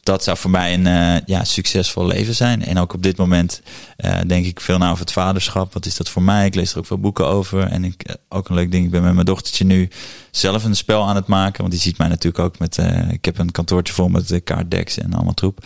dat 0.03 0.23
zou 0.23 0.37
voor 0.37 0.51
mij 0.51 0.73
een 0.73 0.87
eh, 0.87 1.25
ja, 1.25 1.43
succesvol 1.43 2.05
leven 2.05 2.35
zijn. 2.35 2.65
En 2.65 2.77
ook 2.77 2.93
op 2.93 3.03
dit 3.03 3.17
moment 3.17 3.61
uh, 3.97 4.19
denk 4.27 4.45
ik 4.45 4.61
veel 4.61 4.77
na 4.77 4.89
over 4.89 4.99
het 4.99 5.11
vaderschap. 5.11 5.73
Wat 5.73 5.85
is 5.85 5.97
dat 5.97 6.09
voor 6.09 6.21
mij? 6.21 6.45
Ik 6.45 6.55
lees 6.55 6.71
er 6.71 6.77
ook 6.77 6.85
veel 6.85 6.99
boeken 6.99 7.27
over. 7.27 7.67
En 7.67 7.83
ik, 7.83 8.09
uh, 8.09 8.15
ook 8.29 8.49
een 8.49 8.55
leuk 8.55 8.71
ding, 8.71 8.85
ik 8.85 8.91
ben 8.91 9.03
met 9.03 9.13
mijn 9.13 9.25
dochtertje 9.25 9.65
nu 9.65 9.89
zelf 10.31 10.63
een 10.63 10.75
spel 10.75 11.07
aan 11.07 11.15
het 11.15 11.27
maken. 11.27 11.59
Want 11.59 11.71
die 11.71 11.81
ziet 11.81 11.97
mij 11.97 12.07
natuurlijk 12.07 12.43
ook 12.43 12.59
met... 12.59 12.77
ik 13.09 13.25
heb 13.25 13.37
een 13.37 13.51
kantoortje 13.51 13.93
vol 13.93 14.07
met 14.07 14.41
kaartdecks 14.43 14.97
en 14.97 15.13
allemaal 15.13 15.33
troep. 15.33 15.65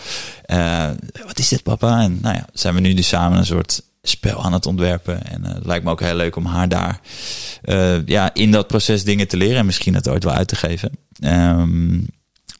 wat 1.26 1.39
is 1.39 1.47
dit 1.47 1.64
papa? 1.64 2.01
En 2.01 2.19
nou 2.22 2.35
ja, 2.35 2.45
zijn 2.53 2.73
we 2.73 2.80
nu 2.80 2.93
dus 2.93 3.07
samen 3.07 3.38
een 3.38 3.45
soort 3.45 3.81
spel 4.01 4.43
aan 4.43 4.53
het 4.53 4.65
ontwerpen. 4.65 5.26
En 5.26 5.43
het 5.43 5.65
lijkt 5.65 5.84
me 5.84 5.91
ook 5.91 6.01
heel 6.01 6.15
leuk 6.15 6.35
om 6.35 6.45
haar 6.45 6.69
daar 6.69 6.99
ja, 8.05 8.34
in 8.34 8.51
dat 8.51 8.68
proces 8.68 9.03
dingen 9.03 9.27
te 9.27 9.38
leren. 9.38 9.57
En 9.57 9.65
misschien 9.65 9.93
het 9.93 10.07
ooit 10.07 10.23
wel 10.23 10.34
uit 10.34 10.47
te 10.47 10.55
geven. 10.55 10.91
Um, 11.19 12.07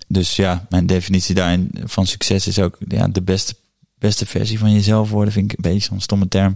dus 0.08 0.36
ja, 0.36 0.66
mijn 0.70 0.86
definitie 0.86 1.36
daarin 1.36 1.72
van 1.84 2.08
succes 2.08 2.48
is 2.48 2.60
ook 2.60 2.78
ja, 2.88 3.08
de 3.08 3.22
beste, 3.22 3.56
beste 4.00 4.26
versie 4.26 4.60
van 4.60 4.74
jezelf 4.74 5.10
worden. 5.10 5.34
Vind 5.34 5.52
ik 5.52 5.58
een 5.58 5.72
beetje 5.72 5.88
zo'n 5.90 6.02
stomme 6.02 6.28
term. 6.28 6.56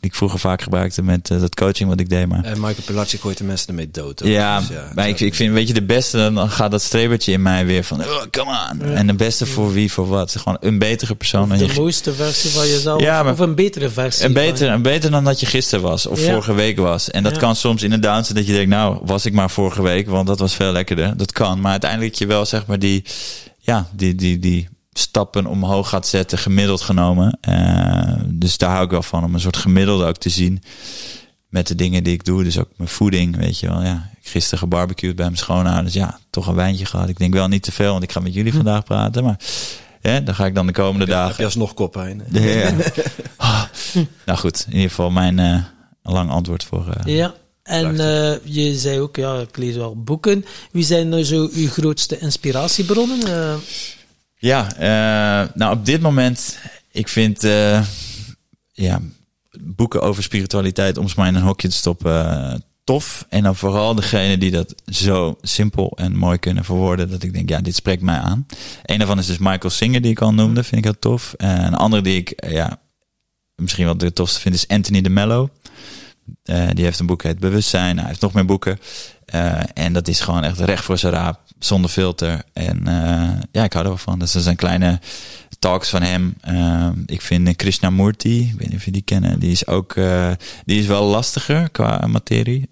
Die 0.00 0.10
ik 0.10 0.14
vroeger 0.14 0.38
vaak 0.38 0.62
gebruikte 0.62 1.02
met 1.02 1.30
uh, 1.30 1.40
dat 1.40 1.54
coaching 1.54 1.88
wat 1.88 2.00
ik 2.00 2.08
deed. 2.08 2.28
Maar... 2.28 2.44
En 2.44 2.60
Michael 2.60 2.82
Pilatschik 2.86 3.20
gooit 3.20 3.38
de 3.38 3.44
mensen 3.44 3.68
ermee 3.68 3.90
dood. 3.90 4.20
Ja, 4.24 4.58
dus 4.58 4.68
ja, 4.68 4.90
maar 4.94 5.08
ik, 5.08 5.20
ik 5.20 5.34
vind, 5.34 5.52
weet 5.52 5.68
je, 5.68 5.74
de 5.74 5.82
beste, 5.82 6.30
dan 6.34 6.50
gaat 6.50 6.70
dat 6.70 6.82
strebertje 6.82 7.32
in 7.32 7.42
mij 7.42 7.66
weer 7.66 7.84
van, 7.84 8.00
oh, 8.00 8.22
come 8.30 8.70
on. 8.72 8.82
En 8.82 9.06
de 9.06 9.14
beste 9.14 9.46
voor 9.46 9.72
wie, 9.72 9.92
voor 9.92 10.06
wat. 10.06 10.36
Gewoon 10.36 10.56
een 10.60 10.78
betere 10.78 11.14
persoon. 11.14 11.52
Of 11.52 11.58
de 11.58 11.66
je... 11.66 11.72
mooiste 11.72 12.14
versie 12.14 12.50
van 12.50 12.68
jezelf. 12.68 13.00
Ja, 13.00 13.22
maar, 13.22 13.32
of 13.32 13.38
een 13.38 13.54
betere 13.54 13.90
versie. 13.90 14.24
Een 14.24 14.32
beter, 14.32 14.70
een 14.70 14.82
beter 14.82 15.10
dan 15.10 15.24
dat 15.24 15.40
je 15.40 15.46
gisteren 15.46 15.84
was. 15.84 16.06
Of 16.06 16.20
ja. 16.20 16.30
vorige 16.30 16.54
week 16.54 16.78
was. 16.78 17.10
En 17.10 17.22
dat 17.22 17.36
kan 17.36 17.56
soms 17.56 17.82
in 17.82 17.92
een 17.92 18.00
down 18.00 18.22
zijn 18.22 18.36
dat 18.36 18.46
je 18.46 18.52
denkt, 18.52 18.70
nou, 18.70 18.98
was 19.02 19.26
ik 19.26 19.32
maar 19.32 19.50
vorige 19.50 19.82
week. 19.82 20.08
Want 20.08 20.26
dat 20.26 20.38
was 20.38 20.54
veel 20.54 20.72
lekkerder. 20.72 21.16
Dat 21.16 21.32
kan. 21.32 21.60
Maar 21.60 21.70
uiteindelijk 21.70 22.14
je 22.14 22.26
wel, 22.26 22.46
zeg 22.46 22.66
maar, 22.66 22.78
die, 22.78 23.04
ja, 23.58 23.88
die, 23.92 24.14
die, 24.14 24.38
die 24.38 24.68
stappen 24.98 25.46
omhoog 25.46 25.88
gaat 25.88 26.06
zetten, 26.06 26.38
gemiddeld 26.38 26.80
genomen. 26.80 27.38
Uh, 27.48 28.12
dus 28.26 28.58
daar 28.58 28.70
hou 28.70 28.84
ik 28.84 28.90
wel 28.90 29.02
van, 29.02 29.24
om 29.24 29.34
een 29.34 29.40
soort 29.40 29.56
gemiddelde 29.56 30.06
ook 30.06 30.16
te 30.16 30.28
zien 30.28 30.62
met 31.48 31.66
de 31.66 31.74
dingen 31.74 32.04
die 32.04 32.12
ik 32.12 32.24
doe. 32.24 32.44
Dus 32.44 32.58
ook 32.58 32.68
mijn 32.76 32.88
voeding, 32.88 33.36
weet 33.36 33.58
je 33.58 33.68
wel. 33.68 33.82
Ja, 33.82 34.10
gisteren 34.22 34.58
gebarbecued 34.58 35.16
bij 35.16 35.24
mijn 35.24 35.36
schoonouders. 35.36 35.94
Ja, 35.94 36.18
toch 36.30 36.46
een 36.46 36.54
wijntje 36.54 36.84
gehad. 36.84 37.08
Ik 37.08 37.18
denk 37.18 37.34
wel 37.34 37.48
niet 37.48 37.62
te 37.62 37.72
veel, 37.72 37.90
want 37.90 38.02
ik 38.02 38.12
ga 38.12 38.20
met 38.20 38.34
jullie 38.34 38.52
vandaag 38.52 38.84
praten. 38.84 39.24
Maar 39.24 39.40
ja, 40.00 40.20
dan 40.20 40.34
ga 40.34 40.46
ik 40.46 40.54
dan 40.54 40.66
de 40.66 40.72
komende 40.72 40.98
heb 40.98 41.08
je, 41.08 41.14
dagen... 41.14 41.28
Heb 41.28 41.38
je 41.38 41.44
alsnog 41.44 41.74
koppijn? 41.74 42.22
Ja, 42.32 42.40
ja. 42.40 42.72
oh, 43.38 43.64
nou 44.26 44.38
goed, 44.38 44.64
in 44.66 44.74
ieder 44.74 44.88
geval 44.88 45.10
mijn 45.10 45.38
uh, 45.38 45.62
lang 46.02 46.30
antwoord 46.30 46.64
voor... 46.64 46.86
Uh, 47.06 47.16
ja. 47.16 47.34
En 47.62 47.94
uh, 47.94 48.36
je 48.44 48.74
zei 48.74 49.00
ook, 49.00 49.16
ja, 49.16 49.40
ik 49.40 49.56
lees 49.56 49.76
wel 49.76 50.02
boeken. 50.02 50.44
Wie 50.70 50.84
zijn 50.84 51.08
nou 51.08 51.24
zo 51.24 51.48
uw 51.52 51.68
grootste 51.68 52.18
inspiratiebronnen? 52.18 53.18
Ja, 54.38 54.68
uh, 54.74 55.48
nou 55.54 55.76
op 55.76 55.86
dit 55.86 56.00
moment, 56.00 56.58
ik 56.90 57.08
vind 57.08 57.42
ja, 58.72 59.00
boeken 59.60 60.02
over 60.02 60.22
spiritualiteit, 60.22 60.96
om 60.96 61.08
ze 61.08 61.14
maar 61.16 61.28
in 61.28 61.34
een 61.34 61.42
hokje 61.42 61.68
te 61.68 61.74
stoppen, 61.74 62.62
tof. 62.84 63.26
En 63.28 63.42
dan 63.42 63.56
vooral 63.56 63.94
degene 63.94 64.38
die 64.38 64.50
dat 64.50 64.74
zo 64.86 65.36
simpel 65.42 65.92
en 65.96 66.16
mooi 66.16 66.38
kunnen 66.38 66.64
verwoorden, 66.64 67.10
dat 67.10 67.22
ik 67.22 67.32
denk, 67.32 67.48
ja, 67.48 67.60
dit 67.60 67.74
spreekt 67.74 68.02
mij 68.02 68.18
aan. 68.18 68.46
Een 68.82 68.98
daarvan 68.98 69.18
is 69.18 69.26
dus 69.26 69.38
Michael 69.38 69.70
Singer, 69.70 70.00
die 70.00 70.10
ik 70.10 70.20
al 70.20 70.34
noemde, 70.34 70.62
vind 70.62 70.76
ik 70.76 70.84
heel 70.84 70.98
tof. 70.98 71.34
En 71.36 71.64
een 71.64 71.74
andere 71.74 72.02
die 72.02 72.16
ik, 72.16 72.44
ja, 72.50 72.80
misschien 73.54 73.86
wat 73.86 74.00
de 74.00 74.12
tofste 74.12 74.40
vind, 74.40 74.54
is 74.54 74.68
Anthony 74.68 75.00
de 75.00 75.10
Mello. 75.10 75.50
Uh, 76.44 76.68
die 76.72 76.84
heeft 76.84 76.98
een 76.98 77.06
boek 77.06 77.22
heet 77.22 77.38
Bewustzijn. 77.38 77.98
Hij 77.98 78.08
heeft 78.08 78.20
nog 78.20 78.32
meer 78.32 78.44
boeken. 78.44 78.78
Uh, 79.34 79.60
en 79.74 79.92
dat 79.92 80.08
is 80.08 80.20
gewoon 80.20 80.44
echt 80.44 80.58
recht 80.58 80.84
voor 80.84 80.98
zijn 80.98 81.12
raap, 81.12 81.40
zonder 81.58 81.90
filter. 81.90 82.42
En 82.52 82.78
uh, 82.88 83.30
ja, 83.52 83.64
ik 83.64 83.72
hou 83.72 83.84
er 83.84 83.90
wel 83.90 83.96
van. 83.96 84.18
Dat 84.18 84.28
zijn 84.28 84.56
kleine 84.56 85.00
talks 85.58 85.88
van 85.88 86.02
hem. 86.02 86.36
ik 87.06 87.22
vind 87.22 87.56
Krishnamurti, 87.56 88.40
ik 88.40 88.58
weet 88.58 88.68
niet 88.68 88.78
of 88.78 88.84
je 88.84 88.90
die 88.90 89.02
kennen, 89.02 89.38
die 89.38 89.50
is 89.50 89.66
ook, 89.66 89.94
die 90.64 90.80
is 90.80 90.86
wel 90.86 91.04
lastiger 91.04 91.70
qua 91.70 92.06
materie. 92.06 92.70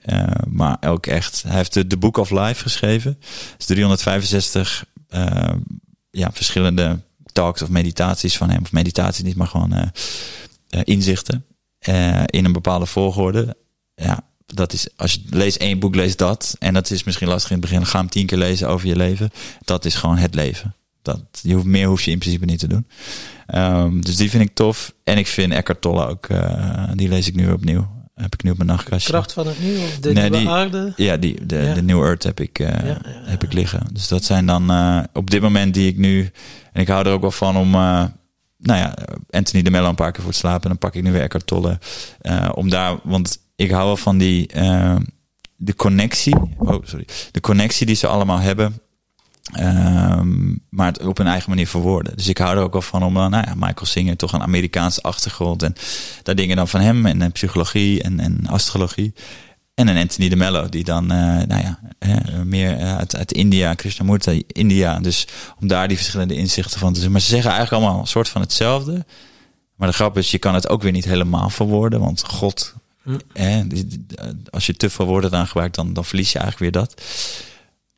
maar 0.49 0.77
ook 0.81 1.07
echt, 1.07 1.43
hij 1.47 1.57
heeft 1.57 1.73
de, 1.73 1.87
de 1.87 1.97
Book 1.97 2.17
of 2.17 2.31
Life 2.31 2.63
geschreven. 2.63 3.19
Is 3.59 3.67
365 3.67 4.85
ja, 6.11 6.31
verschillende 6.33 7.01
talks 7.33 7.63
of 7.63 7.69
meditaties 7.69 8.37
van 8.37 8.51
hem. 8.51 8.63
Of 8.63 8.73
meditaties 8.73 9.25
niet, 9.25 9.37
maar 9.37 9.47
gewoon 9.49 9.91
inzichten. 10.85 11.45
Uh, 11.89 12.23
in 12.27 12.45
een 12.45 12.53
bepaalde 12.53 12.87
volgorde. 12.87 13.57
Ja, 13.95 14.21
dat 14.47 14.73
is, 14.73 14.89
als 14.97 15.13
je 15.13 15.21
leest 15.31 15.57
één 15.57 15.79
boek, 15.79 15.95
lees 15.95 16.17
dat. 16.17 16.57
En 16.59 16.75
dat 16.75 16.91
is 16.91 17.05
misschien 17.05 17.29
lastig 17.29 17.51
in 17.51 17.57
het 17.57 17.71
begin. 17.71 17.87
Ga 17.87 17.99
hem 17.99 18.09
tien 18.09 18.27
keer 18.27 18.39
lezen 18.39 18.69
over 18.69 18.89
je 18.89 18.97
leven. 18.97 19.31
Dat 19.65 19.85
is 19.85 19.95
gewoon 19.95 20.17
het 20.17 20.35
leven. 20.35 20.75
Dat, 21.03 21.21
je 21.43 21.55
hoeft, 21.55 21.67
meer 21.67 21.87
hoef 21.87 22.03
je 22.03 22.11
in 22.11 22.19
principe 22.19 22.45
niet 22.45 22.59
te 22.59 22.69
doen. 22.69 22.87
Um, 23.55 24.05
dus 24.05 24.17
die 24.17 24.31
vind 24.31 24.43
ik 24.43 24.55
tof. 24.55 24.95
En 25.05 25.19
ik 25.19 25.27
vind 25.27 25.53
Eckhart 25.53 25.81
Tolle 25.81 26.07
ook, 26.07 26.29
uh, 26.29 26.91
die 26.95 27.09
lees 27.09 27.29
ik 27.29 27.35
nu 27.35 27.51
opnieuw. 27.51 27.95
Heb 28.15 28.35
ik 28.35 28.43
nu 28.43 28.51
op 28.51 28.57
mijn 28.57 28.69
nachtkastje. 28.69 29.13
Kracht 29.13 29.33
van 29.33 29.47
het 29.47 29.61
nieuw 29.61 29.83
of 29.83 29.99
de 29.99 30.13
nee, 30.13 30.23
nieuwe 30.23 30.39
die, 30.39 30.49
aarde? 30.49 30.93
Ja, 30.97 31.17
die, 31.17 31.47
de, 31.47 31.57
ja. 31.57 31.75
de 31.75 31.83
New 31.83 32.03
Earth 32.03 32.23
heb 32.23 32.41
ik, 32.41 32.59
uh, 32.59 32.69
ja, 32.69 32.85
ja, 32.85 33.01
heb 33.05 33.45
ik 33.45 33.53
liggen. 33.53 33.87
Dus 33.93 34.09
dat 34.09 34.25
zijn 34.25 34.47
dan 34.47 34.71
uh, 34.71 35.03
op 35.13 35.31
dit 35.31 35.41
moment 35.41 35.75
die 35.75 35.89
ik 35.89 35.97
nu... 35.97 36.31
En 36.73 36.81
ik 36.81 36.89
hou 36.89 37.07
er 37.07 37.13
ook 37.13 37.21
wel 37.21 37.31
van 37.31 37.57
om 37.57 37.75
nou 38.57 38.79
ja, 38.79 38.95
Anthony 39.31 39.63
de 39.63 39.71
Mello 39.71 39.89
een 39.89 39.95
paar 39.95 40.13
keer 40.13 40.23
voor 40.23 40.31
het 40.31 40.41
slapen. 40.41 40.63
En 40.63 40.69
dan 40.69 40.79
pak 40.79 40.95
ik 40.95 41.03
nu 41.03 41.13
weer 41.13 41.23
Eckhart. 41.23 41.51
Uh, 41.51 42.49
om 42.55 42.71
daar, 42.71 42.99
want 43.03 43.39
ik 43.57 43.71
hou 43.71 43.87
wel 43.87 43.97
van 43.97 44.19
die, 44.19 44.51
uh, 44.57 44.97
de 45.57 45.75
connectie. 45.75 46.37
Oh, 46.59 46.85
sorry. 46.85 47.07
De 47.31 47.41
connectie 47.41 47.87
die 47.87 47.97
ze 47.97 48.07
allemaal 48.07 48.39
hebben. 48.39 48.81
Um, 49.61 50.65
maar 50.71 50.87
het 50.87 51.07
op 51.07 51.19
een 51.19 51.27
eigen 51.27 51.51
manier 51.51 51.67
verwoorden. 51.67 52.17
Dus 52.17 52.29
ik 52.29 52.39
hou 52.39 52.57
er 52.57 52.63
ook 52.63 52.73
wel 52.73 52.83
van 52.83 53.03
om, 53.03 53.13
nou 53.13 53.31
ja, 53.31 53.55
Michael 53.55 53.87
Singer, 53.87 54.17
toch 54.17 54.33
een 54.33 54.43
Amerikaanse 54.43 55.03
achtergrond. 55.03 55.63
En 55.63 55.75
daar 56.23 56.35
dingen 56.35 56.57
dan 56.57 56.69
van 56.69 56.81
hem 56.81 57.07
en, 57.07 57.23
en 57.23 57.33
psychologie 57.33 58.03
en, 58.03 58.21
en 58.21 58.47
astrologie. 58.47 59.15
En 59.77 59.89
een 59.89 59.97
Anthony 59.97 60.29
de 60.29 60.37
Mello, 60.37 60.69
die 60.69 60.85
dan, 60.85 61.05
uh, 61.05 61.19
nou 61.19 61.63
ja, 61.63 61.79
uh, 61.99 62.43
meer 62.45 62.79
uit, 62.79 63.17
uit 63.17 63.33
India, 63.33 63.75
Krishnamurti, 63.75 64.45
India. 64.47 64.99
Dus 65.01 65.27
om 65.61 65.67
daar 65.67 65.89
die 65.89 65.97
verschillende 65.97 66.35
inzichten 66.35 66.81
van 66.81 66.93
te 66.93 67.01
zien. 67.01 67.13
Maar 67.13 67.21
ze 67.21 67.29
zeggen 67.29 67.51
eigenlijk 67.51 67.83
allemaal 67.83 68.01
een 68.01 68.07
soort 68.07 68.29
van 68.29 68.41
hetzelfde. 68.41 69.05
Maar 69.75 69.89
de 69.89 69.95
grap 69.95 70.19
is, 70.19 70.31
je 70.31 70.39
kan 70.39 70.55
het 70.55 70.69
ook 70.69 70.83
weer 70.83 70.93
niet 70.93 71.05
helemaal 71.05 71.51
verwoorden. 71.51 72.01
Want 72.01 72.25
God, 72.25 72.75
hm. 73.03 73.19
als 74.51 74.67
je 74.67 74.77
te 74.77 74.91
veel 74.91 75.07
woorden 75.07 75.33
aan 75.33 75.47
gebruikt, 75.47 75.75
dan, 75.75 75.93
dan 75.93 76.05
verlies 76.05 76.33
je 76.33 76.39
eigenlijk 76.39 76.73
weer 76.73 76.83
dat. 76.83 77.03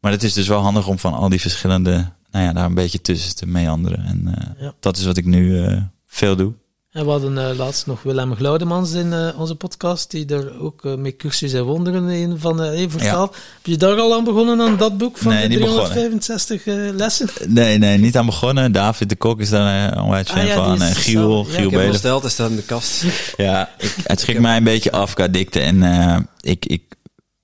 Maar 0.00 0.12
het 0.12 0.22
is 0.22 0.32
dus 0.32 0.48
wel 0.48 0.60
handig 0.60 0.86
om 0.86 0.98
van 0.98 1.14
al 1.14 1.28
die 1.28 1.40
verschillende, 1.40 2.12
nou 2.30 2.44
ja, 2.44 2.52
daar 2.52 2.64
een 2.64 2.74
beetje 2.74 3.00
tussen 3.00 3.36
te 3.36 3.46
meanderen. 3.46 4.04
En 4.04 4.22
uh, 4.26 4.62
ja. 4.64 4.74
dat 4.80 4.96
is 4.96 5.04
wat 5.04 5.16
ik 5.16 5.24
nu 5.24 5.68
veel 6.06 6.36
doe. 6.36 6.52
En 6.88 7.04
we 7.04 7.10
hadden 7.10 7.36
uh, 7.36 7.58
laatst 7.58 7.86
nog 7.86 8.02
Willem 8.02 8.34
Glaudemans 8.34 8.92
in 8.92 9.06
uh, 9.06 9.40
onze 9.40 9.54
podcast, 9.54 10.10
die 10.10 10.26
er 10.26 10.60
ook 10.60 10.84
uh, 10.84 10.94
met 10.94 11.16
cursus 11.16 11.52
en 11.52 11.64
wonderen 11.64 12.08
in 12.08 12.38
van 12.38 12.56
vertaald. 12.88 13.34
Ja. 13.34 13.40
Heb 13.54 13.66
je 13.66 13.76
daar 13.76 13.96
al 13.96 14.14
aan 14.14 14.24
begonnen 14.24 14.60
aan 14.60 14.76
dat 14.76 14.98
boek 14.98 15.18
van 15.18 15.32
nee, 15.32 15.48
de 15.48 15.54
365 15.54 16.62
lessen? 16.94 17.28
Nee, 17.46 17.78
nee, 17.78 17.98
niet 17.98 18.16
aan 18.16 18.26
begonnen. 18.26 18.72
David 18.72 19.08
de 19.08 19.16
Kok 19.16 19.40
is 19.40 19.50
daar 19.50 19.92
een 19.92 20.02
onwijs 20.02 20.28
fan 20.28 20.40
ah, 20.40 20.46
ja, 20.46 20.54
van. 20.54 20.82
En 20.82 20.94
Giel, 20.94 21.44
Giel 21.44 21.62
ja, 21.62 21.68
Belen. 21.68 21.90
besteld, 21.90 22.24
is 22.24 22.36
dat 22.36 22.50
in 22.50 22.56
de 22.56 22.62
kast. 22.62 23.04
ja, 23.36 23.70
ik, 23.78 23.94
het 24.02 24.20
schrikt 24.20 24.40
mij 24.40 24.56
een 24.56 24.64
beetje 24.64 24.92
af 24.92 25.14
qua 25.14 25.28
dikte. 25.28 25.60
En 25.60 26.28
ik, 26.40 26.66
ik 26.66 26.82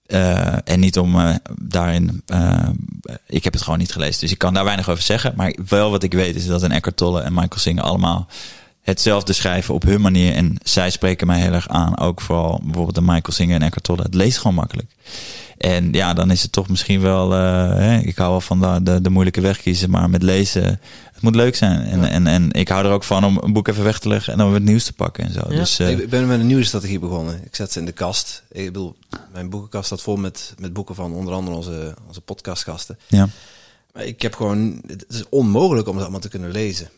uh, 0.06 0.68
en 0.68 0.80
niet 0.80 0.98
om 0.98 1.16
uh, 1.16 1.34
daarin. 1.60 2.22
Uh, 2.26 2.68
ik 3.26 3.44
heb 3.44 3.52
het 3.52 3.62
gewoon 3.62 3.78
niet 3.78 3.92
gelezen, 3.92 4.20
dus 4.20 4.30
ik 4.30 4.38
kan 4.38 4.54
daar 4.54 4.64
weinig 4.64 4.88
over 4.88 5.02
zeggen. 5.02 5.32
Maar 5.36 5.56
wel 5.68 5.90
wat 5.90 6.02
ik 6.02 6.12
weet 6.12 6.36
is 6.36 6.46
dat 6.46 6.62
een 6.62 6.72
Eckhart 6.72 6.96
Tolle 6.96 7.20
en 7.20 7.32
Michael 7.32 7.60
Singer 7.60 7.84
allemaal 7.84 8.28
hetzelfde 8.84 9.32
schrijven 9.32 9.74
op 9.74 9.82
hun 9.82 10.00
manier. 10.00 10.34
En 10.34 10.56
zij 10.62 10.90
spreken 10.90 11.26
mij 11.26 11.40
heel 11.40 11.52
erg 11.52 11.68
aan. 11.68 11.98
Ook 11.98 12.20
vooral 12.20 12.60
bijvoorbeeld 12.62 12.94
de 12.94 13.00
Michael 13.00 13.32
Singer 13.32 13.54
en 13.54 13.62
Eckhart 13.62 13.84
Tolle. 13.84 14.02
Het 14.02 14.14
leest 14.14 14.38
gewoon 14.38 14.54
makkelijk. 14.54 14.88
En 15.58 15.92
ja, 15.92 16.14
dan 16.14 16.30
is 16.30 16.42
het 16.42 16.52
toch 16.52 16.68
misschien 16.68 17.00
wel... 17.00 17.32
Uh, 17.32 17.68
hè, 17.74 17.98
ik 17.98 18.16
hou 18.16 18.30
wel 18.30 18.40
van 18.40 18.60
de, 18.60 18.82
de, 18.82 19.00
de, 19.00 19.10
moeilijke 19.10 19.40
weg 19.40 19.60
kiezen. 19.60 19.90
Maar 19.90 20.10
met 20.10 20.22
lezen, 20.22 20.64
het 21.12 21.22
moet 21.22 21.34
leuk 21.34 21.54
zijn. 21.54 21.86
En, 21.86 22.00
ja. 22.00 22.08
en, 22.08 22.26
en 22.26 22.52
ik 22.52 22.68
hou 22.68 22.84
er 22.84 22.90
ook 22.90 23.04
van 23.04 23.24
om 23.24 23.38
een 23.42 23.52
boek 23.52 23.68
even 23.68 23.84
weg 23.84 23.98
te 23.98 24.08
leggen... 24.08 24.32
en 24.32 24.38
dan 24.38 24.46
weer 24.46 24.56
het 24.56 24.68
nieuws 24.68 24.84
te 24.84 24.92
pakken 24.92 25.24
en 25.24 25.32
zo. 25.32 25.40
Ja. 25.48 25.56
Dus, 25.56 25.80
uh, 25.80 25.90
ik 25.90 26.10
ben 26.10 26.26
met 26.26 26.40
een 26.40 26.46
nieuwe 26.46 26.64
strategie 26.64 26.98
begonnen. 26.98 27.40
Ik 27.44 27.54
zet 27.54 27.72
ze 27.72 27.78
in 27.78 27.84
de 27.84 27.92
kast. 27.92 28.42
Ik 28.52 28.64
bedoel, 28.64 28.96
mijn 29.32 29.50
boekenkast 29.50 29.86
staat 29.86 30.02
vol 30.02 30.16
met, 30.16 30.54
met 30.58 30.72
boeken 30.72 30.94
van 30.94 31.12
onder 31.12 31.34
andere 31.34 31.56
onze, 31.56 31.94
onze 32.06 32.20
podcastgasten. 32.20 32.98
Ja. 33.06 33.28
Maar 33.92 34.04
ik 34.04 34.22
heb 34.22 34.34
gewoon... 34.34 34.82
Het 34.86 35.04
is 35.08 35.24
onmogelijk 35.28 35.88
om 35.88 35.96
ze 35.96 36.02
allemaal 36.02 36.20
te 36.20 36.28
kunnen 36.28 36.50
lezen. 36.50 36.88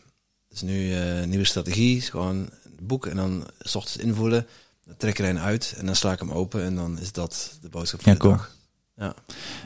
Dus 0.59 0.69
nu 0.69 0.89
uh, 0.89 1.23
nieuwe 1.25 1.45
strategie, 1.45 2.01
gewoon 2.01 2.35
een 2.35 2.49
boek 2.81 3.05
en 3.05 3.15
dan 3.15 3.47
s 3.59 3.75
ochtends 3.75 4.03
invoelen, 4.03 4.47
dan 4.85 4.97
trek 4.97 5.19
er 5.19 5.29
een 5.29 5.39
uit 5.39 5.73
en 5.77 5.85
dan 5.85 5.95
sla 5.95 6.11
ik 6.11 6.19
hem 6.19 6.31
open 6.31 6.63
en 6.63 6.75
dan 6.75 6.99
is 6.99 7.11
dat 7.11 7.57
de 7.61 7.69
boodschap 7.69 8.01
van 8.01 8.11
ja, 8.11 8.17
de 8.17 8.23
cool. 8.23 8.35
dag. 8.35 8.55
Ja. 8.95 9.05
ja. 9.05 9.13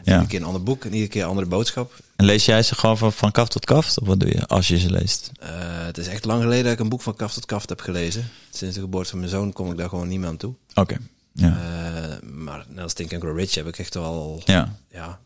Iedere 0.03 0.27
keer 0.27 0.39
een 0.39 0.45
ander 0.45 0.63
boek 0.63 0.85
en 0.85 0.93
iedere 0.93 1.11
keer 1.11 1.21
een 1.21 1.27
andere 1.27 1.47
boodschap. 1.47 1.99
En 2.15 2.25
lees 2.25 2.45
jij 2.45 2.63
ze 2.63 2.75
gewoon 2.75 2.97
van, 2.97 3.13
van 3.13 3.31
kaf 3.31 3.49
tot 3.49 3.65
kaf? 3.65 3.97
Of 3.97 4.07
wat 4.07 4.19
doe 4.19 4.29
je 4.29 4.47
als 4.47 4.67
je 4.67 4.79
ze 4.79 4.89
leest? 4.89 5.31
Uh, 5.43 5.49
het 5.85 5.97
is 5.97 6.07
echt 6.07 6.25
lang 6.25 6.41
geleden 6.41 6.63
dat 6.63 6.73
ik 6.73 6.79
een 6.79 6.89
boek 6.89 7.01
van 7.01 7.15
kaf 7.15 7.33
tot 7.33 7.45
kaf 7.45 7.69
heb 7.69 7.81
gelezen. 7.81 8.29
Sinds 8.49 8.75
de 8.75 8.81
geboorte 8.81 9.09
van 9.09 9.19
mijn 9.19 9.31
zoon 9.31 9.53
kom 9.53 9.71
ik 9.71 9.77
daar 9.77 9.89
gewoon 9.89 10.07
niet 10.07 10.19
meer 10.19 10.29
aan 10.29 10.37
toe. 10.37 10.53
Oké. 10.69 10.79
Okay. 10.79 10.97
Ja. 11.33 11.49
Uh, 11.49 12.29
maar 12.29 12.65
net 12.69 12.83
als 12.83 12.93
Think 12.93 13.13
and 13.13 13.21
Grow 13.21 13.37
Rich 13.37 13.55
heb 13.55 13.67
ik 13.67 13.77
echt 13.77 13.93
wel 13.93 14.41
ja. 14.45 14.77
Ja, 14.89 15.19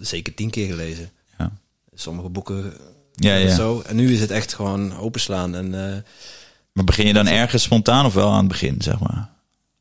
zeker 0.00 0.34
tien 0.34 0.50
keer 0.50 0.66
gelezen. 0.66 1.10
Ja. 1.38 1.52
Sommige 1.94 2.28
boeken 2.28 2.74
Ja, 3.14 3.34
ja. 3.34 3.54
Zo. 3.54 3.82
En 3.86 3.96
nu 3.96 4.12
is 4.12 4.20
het 4.20 4.30
echt 4.30 4.54
gewoon 4.54 4.96
openslaan. 4.96 5.54
En 5.54 5.74
eh, 5.74 5.96
Maar 6.72 6.84
begin 6.84 7.06
je 7.06 7.12
dan 7.12 7.26
ergens 7.26 7.62
spontaan 7.62 8.06
of 8.06 8.14
wel 8.14 8.30
aan 8.30 8.38
het 8.38 8.48
begin, 8.48 8.76
zeg 8.82 9.00
maar? 9.00 9.30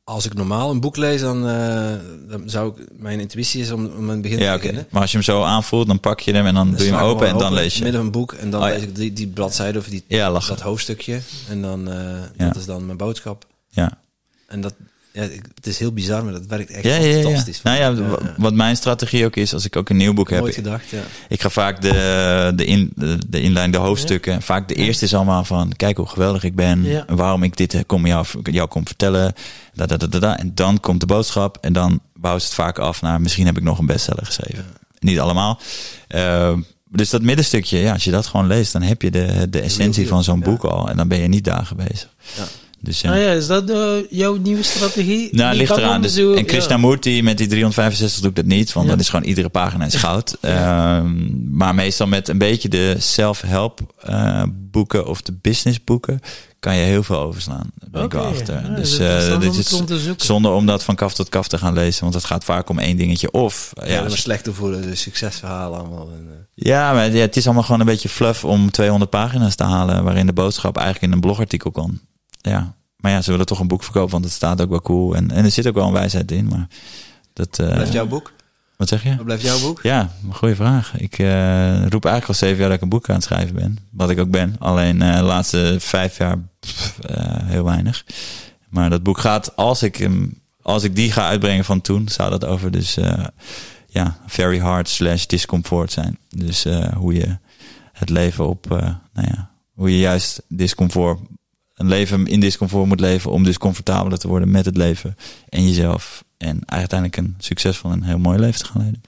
als 0.04 0.26
ik 0.26 0.34
normaal 0.34 0.72
een 0.72 0.80
boek 0.80 0.98
lees, 0.98 1.22
dan, 1.22 1.48
eh, 1.48 1.94
dan 2.30 2.50
zou 2.50 2.72
ik... 2.78 2.88
Mijn 3.00 3.20
intuïtie 3.20 3.62
is 3.62 3.72
om, 3.72 3.86
om 3.86 4.10
het 4.10 4.22
begin 4.22 4.38
Ja, 4.40 4.44
te 4.50 4.52
oké. 4.52 4.60
beginnen. 4.62 4.88
Maar 4.90 5.02
als 5.02 5.12
je 5.12 5.18
hem 5.18 5.26
zo 5.26 5.44
aanvoelt, 5.44 5.88
dan 5.88 6.00
pak 6.00 6.20
je 6.20 6.34
hem 6.34 6.46
en 6.46 6.54
dan 6.54 6.68
Dan 6.68 6.76
doe 6.78 6.86
je 6.86 6.92
hem 6.94 7.02
open 7.02 7.28
en 7.28 7.38
dan 7.38 7.54
lees 7.54 7.76
je. 7.78 7.84
Midden 7.84 8.00
van 8.02 8.06
een 8.06 8.12
boek 8.20 8.34
en 8.34 8.50
dan 8.50 8.62
Oh, 8.62 8.68
ja. 8.68 8.74
lees 8.74 8.84
ik 8.84 8.96
die, 8.96 9.14
die 9.14 9.28
bladzijde 9.28 9.80
of 9.80 9.86
die, 9.88 10.04
dat 10.08 10.60
hoofdstukje. 10.62 11.20
En 11.50 11.62
dan, 11.62 11.90
Ja. 12.38 12.46
dat 12.48 12.56
is 12.56 12.66
dan 12.66 12.86
mijn 12.86 12.98
boodschap. 12.98 13.46
Ja. 13.70 13.92
En 14.48 14.62
dat, 14.62 14.74
ja, 15.14 15.22
het 15.56 15.68
is 15.68 15.80
heel 15.80 15.92
bizar, 15.92 16.24
maar 16.24 16.34
dat 16.34 16.46
werkt 16.46 16.72
echt 16.72 16.84
Ja, 16.84 17.22
fantastisch. 17.22 17.62
Nou 17.62 17.78
ja, 17.78 17.88
Ja, 17.88 17.94
wa- 17.96 18.18
ja. 18.22 18.34
wat 18.38 18.54
mijn 18.54 18.76
strategie 18.76 19.26
ook 19.26 19.36
is, 19.36 19.54
als 19.54 19.66
ik 19.66 19.76
ook 19.76 19.90
een 19.90 19.98
nieuw 19.98 20.14
boek 20.14 20.30
heb, 20.30 20.40
Nooit 20.40 20.54
gedacht, 20.54 20.90
ja. 20.90 21.02
Ik 21.30 21.42
ga 21.42 21.50
vaak 21.50 21.82
de, 21.82 22.52
de, 22.56 22.66
in, 22.66 22.92
de, 22.96 23.42
inleiding, 23.42 23.76
de 23.76 23.82
hoofdstukken. 23.88 24.42
Vaak 24.42 24.68
de 24.68 24.74
eerste 24.76 25.06
is 25.06 25.14
allemaal 25.14 25.44
van, 25.44 25.74
kijk 25.76 25.98
hoe 25.98 26.08
geweldig 26.08 26.44
ik 26.44 26.56
ben. 26.56 27.06
Waarom 27.16 27.44
ik 27.44 27.58
dit 27.58 27.74
eh, 27.74 27.82
kom 27.86 28.06
jou, 28.08 28.26
jou 28.44 28.68
kom 28.68 28.86
vertellen. 28.88 29.34
Da, 29.74 29.86
da, 29.86 29.98
da. 29.98 30.38
En 30.40 30.52
dan 30.56 30.80
komt 30.80 31.00
de 31.00 31.06
boodschap. 31.06 31.58
En 31.62 31.74
dan 31.74 32.00
bouwt 32.16 32.44
het 32.44 32.54
vaak 32.54 32.80
af 32.80 33.02
naar, 33.02 33.22
misschien 33.22 33.46
heb 33.46 33.58
ik 33.58 33.64
nog 33.64 33.80
een 33.80 33.86
bestseller 33.86 34.26
geschreven. 34.26 34.66
Niet 35.00 35.20
allemaal. 35.20 35.60
Eh, 36.08 36.54
dus 36.90 37.10
dat 37.10 37.22
middenstukje, 37.22 37.78
ja, 37.78 37.94
als 37.94 38.04
je 38.04 38.12
dat 38.12 38.26
gewoon 38.28 38.48
leest, 38.48 38.72
dan 38.74 38.82
heb 38.82 39.02
je 39.02 39.12
de, 39.12 39.48
de 39.50 39.60
essentie 39.62 40.08
van 40.08 40.24
zo'n 40.24 40.40
boek 40.40 40.64
al. 40.64 40.90
En 40.90 40.98
dan 40.98 41.08
ben 41.08 41.20
je 41.22 41.28
niet 41.28 41.44
dagen 41.44 41.76
bezig. 41.78 42.10
Ja. 42.38 42.44
Dus 42.84 43.02
ja. 43.02 43.12
Ah 43.12 43.18
ja, 43.22 43.32
is 43.32 43.48
dat 43.48 43.70
eh, 43.70 43.92
jouw 44.10 44.36
nieuwe 44.36 44.64
strategie? 44.64 45.30
Nou, 45.36 45.50
Die 45.50 45.60
ligt 45.60 45.78
eraan. 45.78 46.02
Dus, 46.02 46.14
zo- 46.14 46.34
en 46.34 46.46
Krishnamurti 46.46 47.22
met 47.24 47.38
die 47.38 47.48
365 47.48 48.20
doe 48.22 48.30
ik 48.30 48.36
dat 48.36 48.46
niet, 48.46 48.74
want 48.74 48.86
Ja. 48.86 48.92
dan 48.92 49.02
is 49.02 49.10
gewoon 49.10 49.26
iedere 49.26 49.50
pagina 49.50 49.86
is 49.86 49.96
goud. 50.06 50.38
Ehm, 50.42 51.12
maar 51.58 51.76
meestal 51.76 52.08
met 52.08 52.28
een 52.28 52.38
beetje 52.38 52.70
de 52.70 52.96
self-help 53.00 53.80
eh, 54.00 54.44
boeken 54.50 55.08
of 55.08 55.22
de 55.22 55.34
business 55.42 55.84
boeken 55.84 56.20
kan 56.60 56.76
je 56.76 56.84
heel 56.84 57.04
veel 57.04 57.20
overslaan. 57.20 57.72
Daar 57.80 57.90
ben 57.92 58.04
ik 58.04 58.12
wel 58.12 58.26
achter. 58.26 58.62
ja, 58.64 58.76
dus 58.76 58.98
dat 58.98 59.28
eh, 59.32 59.40
dit 59.40 59.56
is 59.56 59.74
om 59.74 59.86
te 59.86 60.14
zonder 60.18 60.52
om 60.52 60.66
dat 60.66 60.84
van 60.84 60.96
kaf 60.96 61.14
tot 61.14 61.30
kaf 61.30 61.48
te 61.48 61.58
gaan 61.58 61.74
lezen, 61.74 62.02
want 62.04 62.14
het 62.14 62.26
gaat 62.26 62.44
vaak 62.44 62.70
om 62.70 62.80
één 62.80 62.98
dingetje. 62.98 63.32
Of 63.32 63.72
Ja, 63.74 63.86
ja, 63.86 64.02
maar 64.02 64.12
slechter 64.12 64.54
voor 64.54 64.72
de 64.72 64.96
succesverhalen 64.96 65.80
allemaal. 65.80 66.10
En, 66.14 66.48
ja, 66.54 66.94
maar 66.94 67.12
ja, 67.12 67.20
het 67.20 67.38
is 67.38 67.46
allemaal 67.46 67.64
gewoon 67.64 67.80
een 67.80 67.86
beetje 67.86 68.10
fluff 68.10 68.46
om 68.46 68.72
200 68.72 69.12
pagina's 69.12 69.56
te 69.56 69.64
halen, 69.64 70.04
waarin 70.04 70.26
de 70.26 70.34
boodschap 70.34 70.76
eigenlijk 70.78 71.06
in 71.08 71.12
een 71.12 71.20
blogartikel 71.22 71.72
kan. 71.72 72.00
Ja, 72.42 72.76
maar 72.98 73.12
ja, 73.12 73.22
ze 73.22 73.32
willen 73.32 73.46
toch 73.46 73.60
een 73.60 73.68
boek 73.68 73.84
verkopen, 73.84 74.12
want 74.12 74.24
het 74.24 74.34
staat 74.34 74.62
ook 74.62 74.70
wel 74.70 74.82
cool. 74.82 75.16
En, 75.16 75.32
en 75.32 75.46
er 75.46 75.52
zit 75.52 75.68
ook 75.68 75.74
wel 75.74 75.88
een 75.88 75.94
wijsheid 75.94 76.32
in, 76.32 76.48
maar 76.48 76.68
dat... 77.34 77.60
eh, 77.60 77.72
blijft 77.74 77.92
jouw 77.94 78.08
boek? 78.08 78.32
Wat 78.78 78.88
zeg 78.90 79.04
je? 79.04 79.16
Wat 79.16 79.26
blijft 79.26 79.44
jouw 79.44 79.60
boek? 79.60 79.80
Ja, 79.84 80.10
een 80.24 80.36
goede 80.36 80.56
vraag. 80.56 80.98
Ik 80.98 81.20
eh, 81.20 81.88
roep 81.88 82.06
eigenlijk 82.06 82.28
al 82.28 82.34
zeven 82.34 82.58
jaar 82.58 82.68
dat 82.68 82.78
ik 82.78 82.82
een 82.84 82.90
boek 82.90 83.10
aan 83.10 83.16
het 83.16 83.24
schrijven 83.24 83.56
ben. 83.56 83.78
Wat 83.92 84.10
ik 84.10 84.20
ook 84.20 84.30
ben. 84.30 84.56
Alleen 84.60 85.02
eh, 85.02 85.16
de 85.16 85.22
laatste 85.22 85.76
vijf 85.80 86.18
jaar 86.18 86.38
pff, 86.60 86.98
heel 87.44 87.64
weinig. 87.64 88.06
Maar 88.70 88.90
dat 88.90 89.04
boek 89.04 89.18
gaat, 89.18 89.56
als 89.56 89.84
ik, 89.84 89.96
hem, 89.96 90.42
als 90.62 90.84
ik 90.84 90.96
die 90.96 91.12
ga 91.12 91.28
uitbrengen 91.28 91.66
van 91.66 91.82
toen, 91.82 92.10
zou 92.10 92.30
dat 92.30 92.46
over 92.46 92.72
dus 92.72 92.98
ja, 93.88 94.18
very 94.28 94.60
hard 94.60 94.90
slash 94.90 95.26
discomfort 95.26 95.92
zijn. 95.92 96.18
Dus 96.30 96.66
hoe 96.96 97.14
je 97.14 97.38
het 97.94 98.10
leven 98.10 98.48
op, 98.48 98.66
nou 99.14 99.28
ja, 99.28 99.52
hoe 99.74 99.92
je 99.92 100.00
juist 100.00 100.42
discomfort, 100.48 101.20
een 101.82 101.88
leven 101.88 102.26
in 102.28 102.40
discomfort 102.40 102.86
moet 102.86 103.00
leven 103.00 103.32
om 103.32 103.44
dus 103.44 103.58
comfortabeler 103.58 104.18
te 104.18 104.28
worden 104.28 104.52
met 104.52 104.66
het 104.66 104.78
leven 104.78 105.18
en 105.50 105.68
jezelf. 105.68 106.24
En 106.38 106.62
uiteindelijk 106.66 107.18
een 107.18 107.36
succesvol 107.38 107.92
en 107.92 108.04
heel 108.04 108.18
mooi 108.20 108.40
leven 108.40 108.60
te 108.60 108.66
gaan 108.66 108.82
leiden. 108.82 109.02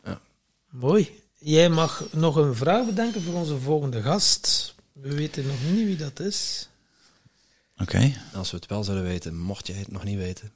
Mooi. 0.70 1.10
Jij 1.40 1.70
mag 1.70 2.04
nog 2.12 2.36
een 2.36 2.56
vraag 2.56 2.86
bedenken 2.86 3.22
voor 3.22 3.34
onze 3.34 3.58
volgende 3.58 4.02
gast. 4.02 4.76
We 4.94 5.16
weten 5.16 5.48
nog 5.48 5.56
niet 5.74 5.86
wie 5.86 5.96
dat 5.96 6.20
is. 6.20 6.70
Oké. 7.78 8.14
Als 8.34 8.52
we 8.52 8.58
het 8.58 8.66
wel 8.66 8.84
zouden 8.84 9.06
weten, 9.06 9.38
mocht 9.38 9.68
je 9.68 9.74
het 9.74 9.92
nog 9.92 10.04
niet 10.04 10.18
weten. 10.18 10.52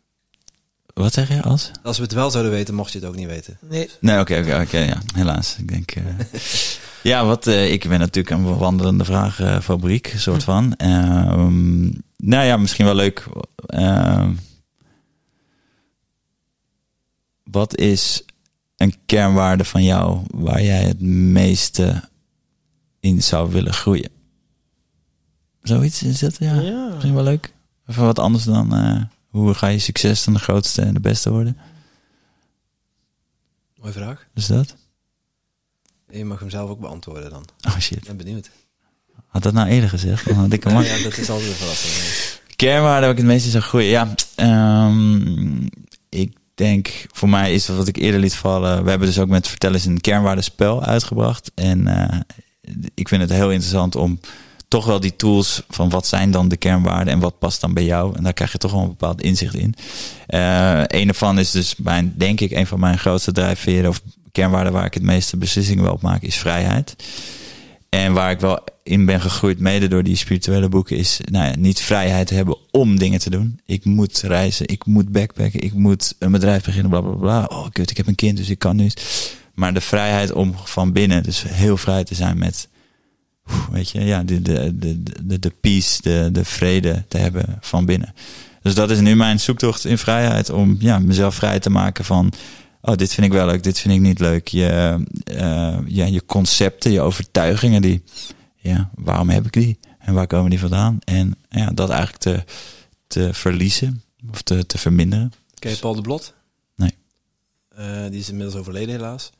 Wat 0.93 1.13
zeg 1.13 1.27
je 1.27 1.41
als? 1.41 1.71
Als 1.83 1.97
we 1.97 2.03
het 2.03 2.13
wel 2.13 2.31
zouden 2.31 2.51
weten, 2.51 2.75
mocht 2.75 2.91
je 2.91 2.99
het 2.99 3.07
ook 3.07 3.15
niet 3.15 3.27
weten. 3.27 3.57
Nee, 3.61 3.89
Nee, 3.99 4.19
oké, 4.19 4.37
oké, 4.39 4.61
oké, 4.61 4.77
ja, 4.77 5.01
helaas. 5.13 5.55
Ik 5.57 5.67
denk, 5.67 5.91
eh, 5.91 6.03
ja, 7.11 7.25
wat, 7.25 7.47
eh, 7.47 7.71
ik 7.71 7.87
ben 7.87 7.99
natuurlijk 7.99 8.35
een 8.35 8.57
wandelende 8.57 9.05
vragenfabriek, 9.05 10.13
soort 10.17 10.43
van. 10.43 10.75
Ehm, 10.77 11.89
nou 12.17 12.45
ja, 12.45 12.57
misschien 12.57 12.85
wel 12.85 12.95
leuk. 12.95 13.27
Ehm, 13.65 14.33
wat 17.43 17.77
is 17.77 18.23
een 18.75 18.93
kernwaarde 19.05 19.65
van 19.65 19.83
jou 19.83 20.23
waar 20.27 20.61
jij 20.61 20.83
het 20.83 21.01
meeste 21.01 22.09
in 22.99 23.23
zou 23.23 23.51
willen 23.51 23.73
groeien? 23.73 24.11
Zoiets 25.61 26.03
is 26.03 26.19
dat, 26.19 26.37
ja. 26.37 26.59
Ja. 26.59 26.87
Misschien 26.89 27.13
wel 27.13 27.23
leuk. 27.23 27.53
Even 27.85 28.03
wat 28.03 28.19
anders 28.19 28.43
dan 28.43 28.73
eh, 28.75 29.03
hoe 29.27 29.53
ga 29.53 29.67
je 29.67 29.79
succes 29.79 30.23
dan 30.23 30.33
de 30.33 30.39
grootste 30.39 30.81
en 30.81 30.93
de 30.93 30.99
beste 30.99 31.31
worden? 31.31 31.57
Mooie 33.75 33.91
vraag. 33.91 34.27
Dus 34.33 34.47
dat? 34.47 34.75
Je 36.09 36.25
mag 36.25 36.39
hem 36.39 36.49
zelf 36.49 36.69
ook 36.69 36.79
beantwoorden 36.79 37.29
dan. 37.29 37.45
Oh 37.67 37.77
shit. 37.79 37.97
Ik 37.97 38.03
ben 38.03 38.17
benieuwd. 38.17 38.49
Had 39.37 39.53
dat 39.53 39.55
nou 39.55 39.67
eerder 39.67 39.89
gezegd? 39.89 40.25
Dan 40.25 40.35
had 40.35 40.53
ik 40.53 40.63
hem 40.63 40.81
Ja, 40.81 41.03
dat 41.03 41.17
is 41.17 41.29
altijd 41.29 41.49
een 41.49 41.55
verrassing. 41.55 41.93
Kernwaarde 42.55 43.01
waar 43.01 43.09
ik 43.09 43.17
het 43.17 43.25
meest 43.25 43.45
in 43.45 43.51
zou 43.51 43.63
groeien. 43.63 43.89
Ja, 43.89 44.13
ehm, 44.35 45.65
ik 46.09 46.35
denk 46.55 47.05
voor 47.11 47.29
mij 47.29 47.53
is 47.53 47.67
wat 47.67 47.87
ik 47.87 47.97
eerder 47.97 48.19
liet 48.19 48.35
vallen. 48.35 48.83
We 48.83 48.89
hebben 48.89 49.07
dus 49.07 49.19
ook 49.19 49.27
met 49.27 49.47
Vertellers 49.47 49.85
een 49.85 50.01
kernwaardespel 50.01 50.83
uitgebracht. 50.83 51.51
En 51.55 51.87
eh, 51.87 52.19
ik 52.93 53.07
vind 53.07 53.21
het 53.21 53.31
heel 53.31 53.51
interessant 53.51 53.95
om 53.95 54.19
toch 54.67 54.85
wel 54.85 54.99
die 54.99 55.15
tools 55.15 55.61
van 55.69 55.89
wat 55.89 56.07
zijn 56.07 56.31
dan 56.31 56.47
de 56.47 56.57
kernwaarden 56.57 57.13
en 57.13 57.19
wat 57.19 57.39
past 57.39 57.61
dan 57.61 57.73
bij 57.73 57.83
jou. 57.83 58.15
En 58.15 58.23
daar 58.23 58.33
krijg 58.33 58.51
je 58.51 58.57
toch 58.57 58.71
wel 58.71 58.81
een 58.81 58.87
bepaald 58.87 59.21
inzicht 59.21 59.55
in. 59.55 59.75
Eh 60.27 60.83
een 60.87 61.07
ervan 61.07 61.39
is 61.39 61.51
dus 61.51 61.75
mijn, 61.75 62.13
denk 62.15 62.39
ik, 62.39 62.51
een 62.51 62.67
van 62.67 62.79
mijn 62.79 62.97
grootste 62.97 63.31
drijfveren 63.31 63.89
of 63.89 64.01
kernwaarden 64.31 64.73
waar 64.73 64.85
ik 64.85 64.93
het 64.93 65.03
meeste 65.03 65.37
beslissingen 65.37 65.83
wel 65.83 65.93
op 65.93 66.01
maak, 66.01 66.21
is 66.21 66.37
vrijheid. 66.37 66.95
En 67.89 68.13
waar 68.13 68.31
ik 68.31 68.39
wel 68.39 68.63
in 68.83 69.05
ben 69.05 69.21
gegroeid, 69.21 69.59
mede 69.59 69.87
door 69.87 70.03
die 70.03 70.15
spirituele 70.15 70.69
boeken, 70.69 70.97
is 70.97 71.19
nou 71.31 71.45
ja, 71.45 71.55
niet 71.55 71.81
vrijheid 71.81 72.29
hebben 72.29 72.57
om 72.71 72.99
dingen 72.99 73.19
te 73.19 73.29
doen. 73.29 73.59
Ik 73.65 73.85
moet 73.85 74.21
reizen, 74.21 74.67
ik 74.67 74.85
moet 74.85 75.11
backpacken, 75.11 75.61
ik 75.61 75.73
moet 75.73 76.15
een 76.19 76.31
bedrijf 76.31 76.63
beginnen, 76.63 76.89
bla 76.89 77.01
bla 77.01 77.11
bla. 77.11 77.45
Oh, 77.45 77.67
kut, 77.71 77.89
ik 77.89 77.97
heb 77.97 78.07
een 78.07 78.15
kind, 78.15 78.37
dus 78.37 78.49
ik 78.49 78.59
kan 78.59 78.75
nu. 78.75 78.89
Maar 79.53 79.73
de 79.73 79.81
vrijheid 79.81 80.31
om 80.31 80.55
van 80.63 80.91
binnen, 80.91 81.23
dus 81.23 81.43
heel 81.47 81.77
vrij 81.77 82.03
te 82.03 82.15
zijn 82.15 82.37
met, 82.37 82.69
weet 83.71 83.89
je, 83.89 84.03
ja, 84.03 84.23
de, 84.23 84.41
de, 84.41 84.77
de, 84.77 85.03
de, 85.23 85.39
de 85.39 85.53
peace, 85.61 86.01
de, 86.01 86.29
de 86.31 86.45
vrede 86.45 87.03
te 87.07 87.17
hebben 87.17 87.57
van 87.61 87.85
binnen. 87.85 88.13
Dus 88.61 88.75
dat 88.75 88.91
is 88.91 88.99
nu 88.99 89.15
mijn 89.15 89.39
zoektocht 89.39 89.85
in 89.85 89.97
vrijheid 89.97 90.49
om 90.49 90.75
ja, 90.79 90.99
mezelf 90.99 91.35
vrij 91.35 91.59
te 91.59 91.69
maken 91.69 92.05
van 92.05 92.33
oh, 92.87 92.95
dit 92.95 93.13
vind 93.13 93.27
ik 93.27 93.33
wel 93.33 93.45
leuk, 93.45 93.63
dit 93.63 93.79
vind 93.79 93.93
ik 93.93 93.99
niet 93.99 94.19
leuk. 94.19 94.47
Je, 94.47 94.97
eh, 95.23 95.77
ja, 95.85 96.05
je 96.05 96.25
concepten, 96.25 96.91
je 96.91 97.01
overtuigingen, 97.01 97.81
die, 97.81 98.03
ja, 98.55 98.89
waarom 98.95 99.29
heb 99.29 99.45
ik 99.45 99.53
die? 99.53 99.79
En 99.99 100.13
waar 100.13 100.27
komen 100.27 100.49
die 100.49 100.59
vandaan? 100.59 100.99
En 101.03 101.35
ja, 101.49 101.71
dat 101.71 101.89
eigenlijk 101.89 102.21
te, 102.21 102.43
te 103.07 103.33
verliezen 103.33 104.03
of 104.31 104.41
te, 104.41 104.65
te 104.65 104.77
verminderen. 104.77 105.33
Ken 105.59 105.71
je 105.71 105.77
Paul 105.77 105.95
de 105.95 106.01
Blot? 106.01 106.33
Nee. 106.75 106.97
Eh, 107.69 108.09
die 108.09 108.19
is 108.19 108.29
inmiddels 108.29 108.55
overleden 108.55 108.95
helaas. 108.95 109.31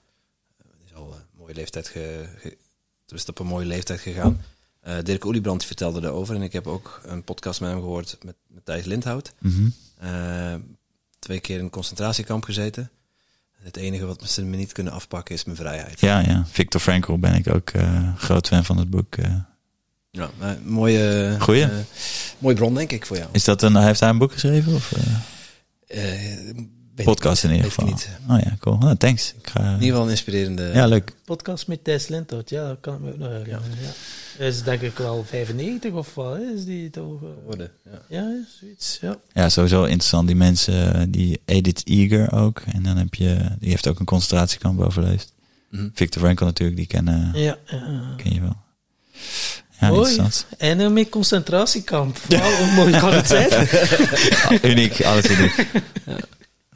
Eh, 0.58 0.66
die 0.78 0.86
is 0.86 0.94
al 0.94 1.14
een 1.14 1.38
mooie 1.38 1.54
leeftijd 1.54 1.88
ge, 1.88 2.30
ge, 2.38 2.58
dus 3.06 3.26
op 3.26 3.40
een 3.40 3.48
mooie 3.48 3.66
leeftijd 3.66 4.00
gegaan. 4.00 4.42
Eh, 4.80 4.98
Dirk 5.04 5.26
Oliebrand 5.26 5.66
vertelde 5.66 6.02
erover 6.02 6.36
en 6.36 6.42
ik 6.42 6.54
heb 6.54 6.68
ook 6.68 7.02
een 7.04 7.24
podcast 7.24 7.62
met 7.62 7.70
hem 7.70 7.80
gehoord 7.80 8.18
met, 8.24 8.36
met 8.48 8.66
Thijs 8.66 8.86
Lindhout. 8.86 9.34
Mhm. 9.40 9.70
Twee 11.20 11.40
keer 11.40 11.58
in 11.58 11.64
een 11.64 11.70
concentratiekamp 11.70 12.44
gezeten. 12.44 12.90
Het 13.64 13.78
enige 13.78 14.06
wat 14.06 14.30
ze 14.30 14.44
me 14.44 14.56
niet 14.58 14.72
kunnen 14.72 14.94
afpakken 14.94 15.36
is 15.36 15.44
mijn 15.44 15.58
vrijheid. 15.58 16.00
Ja, 16.00 16.20
ja. 16.20 16.46
Victor 16.52 16.82
Frankl 16.82 17.18
ben 17.18 17.34
ik 17.36 17.54
ook 17.54 17.70
eh, 17.70 18.16
groot 18.18 18.48
fan 18.48 18.66
van 18.66 18.78
het 18.78 18.90
boek. 18.90 19.16
eh. 19.16 19.36
Ja, 20.12 20.30
mooie, 20.64 21.36
Goeie. 21.40 21.64
eh, 21.64 21.70
mooie 22.38 22.56
bron 22.56 22.74
denk 22.74 22.92
ik 22.92 23.06
voor 23.06 23.18
jou. 23.18 23.30
Is 23.32 23.44
dat 23.44 23.62
een, 23.62 23.76
heeft 23.76 24.00
hij 24.00 24.10
een 24.10 24.18
boek 24.18 24.32
geschreven? 24.32 24.74
Of, 24.76 24.92
podcast 27.06 27.44
in 27.44 27.50
ieder 27.52 27.64
weet 27.64 27.74
ik 27.78 27.80
geval. 27.80 27.94
niet. 27.94 28.10
Oh 28.30 28.40
ja, 28.52 28.58
cool. 28.60 28.78
Nou, 28.78 28.96
thanks. 28.98 29.34
Ik 29.42 29.50
ga, 29.50 29.60
In 29.60 29.72
ieder 29.74 29.88
geval 29.88 30.04
een 30.04 30.10
inspirerende... 30.10 30.72
ja, 30.74 30.86
leuk. 30.86 31.14
podcast 31.26 31.68
met 31.68 31.84
Thijs 31.84 32.08
Lindhout. 32.08 32.50
Ja, 32.50 32.68
dat 32.68 32.78
kan 32.82 32.94
ik 32.96 33.00
me 33.02 33.12
ook 33.12 33.18
nog 33.18 33.28
herinneren. 33.28 33.62
Ja. 33.82 33.90
Hij 34.38 34.48
is 34.48 34.64
denk 34.64 34.82
ik 34.82 34.98
wel 34.98 35.26
95 35.30 35.92
of 35.92 36.14
wat 36.16 36.36
hè? 36.38 36.44
is 36.56 36.66
die 36.66 36.90
toch? 36.90 37.22
eh, 37.22 37.28
worden. 37.46 37.72
Ja. 37.92 38.00
Ja, 38.10 38.32
zoiets. 38.60 38.98
Ja. 39.02 39.18
Ja, 39.34 39.50
sowieso 39.50 39.84
interessant. 39.84 40.28
Die 40.28 40.36
mensen, 40.36 41.12
die 41.12 41.40
Edith 41.46 41.82
Eager 41.86 42.32
ook. 42.34 42.62
En 42.74 42.84
dan 42.84 42.98
heb 42.98 43.14
je, 43.16 43.38
die 43.60 43.70
heeft 43.70 43.88
ook 43.88 44.00
een 44.00 44.06
concentratiekamp 44.06 44.80
overleefd. 44.82 45.34
Mhm. 45.72 45.88
Victor 45.94 46.22
Frankl 46.22 46.44
natuurlijk, 46.44 46.78
die 46.78 46.88
kennen, 46.88 47.32
Ja, 47.34 47.58
ja. 47.66 48.14
ken 48.18 48.34
je 48.34 48.42
wel. 48.42 48.56
Ja, 49.80 49.88
Mooi. 49.90 50.10
interessant. 50.10 50.46
En 50.58 50.80
een 50.80 50.94
met 50.94 51.10
concentratiekamp. 51.10 52.18
Wauw, 52.28 52.56
hoe 52.58 52.72
mooi 52.76 53.00
kan 53.00 53.14
het 53.14 53.28
zijn? 53.28 53.68
uniek, 54.72 55.02
alles 55.06 55.30
uniek. 55.30 55.56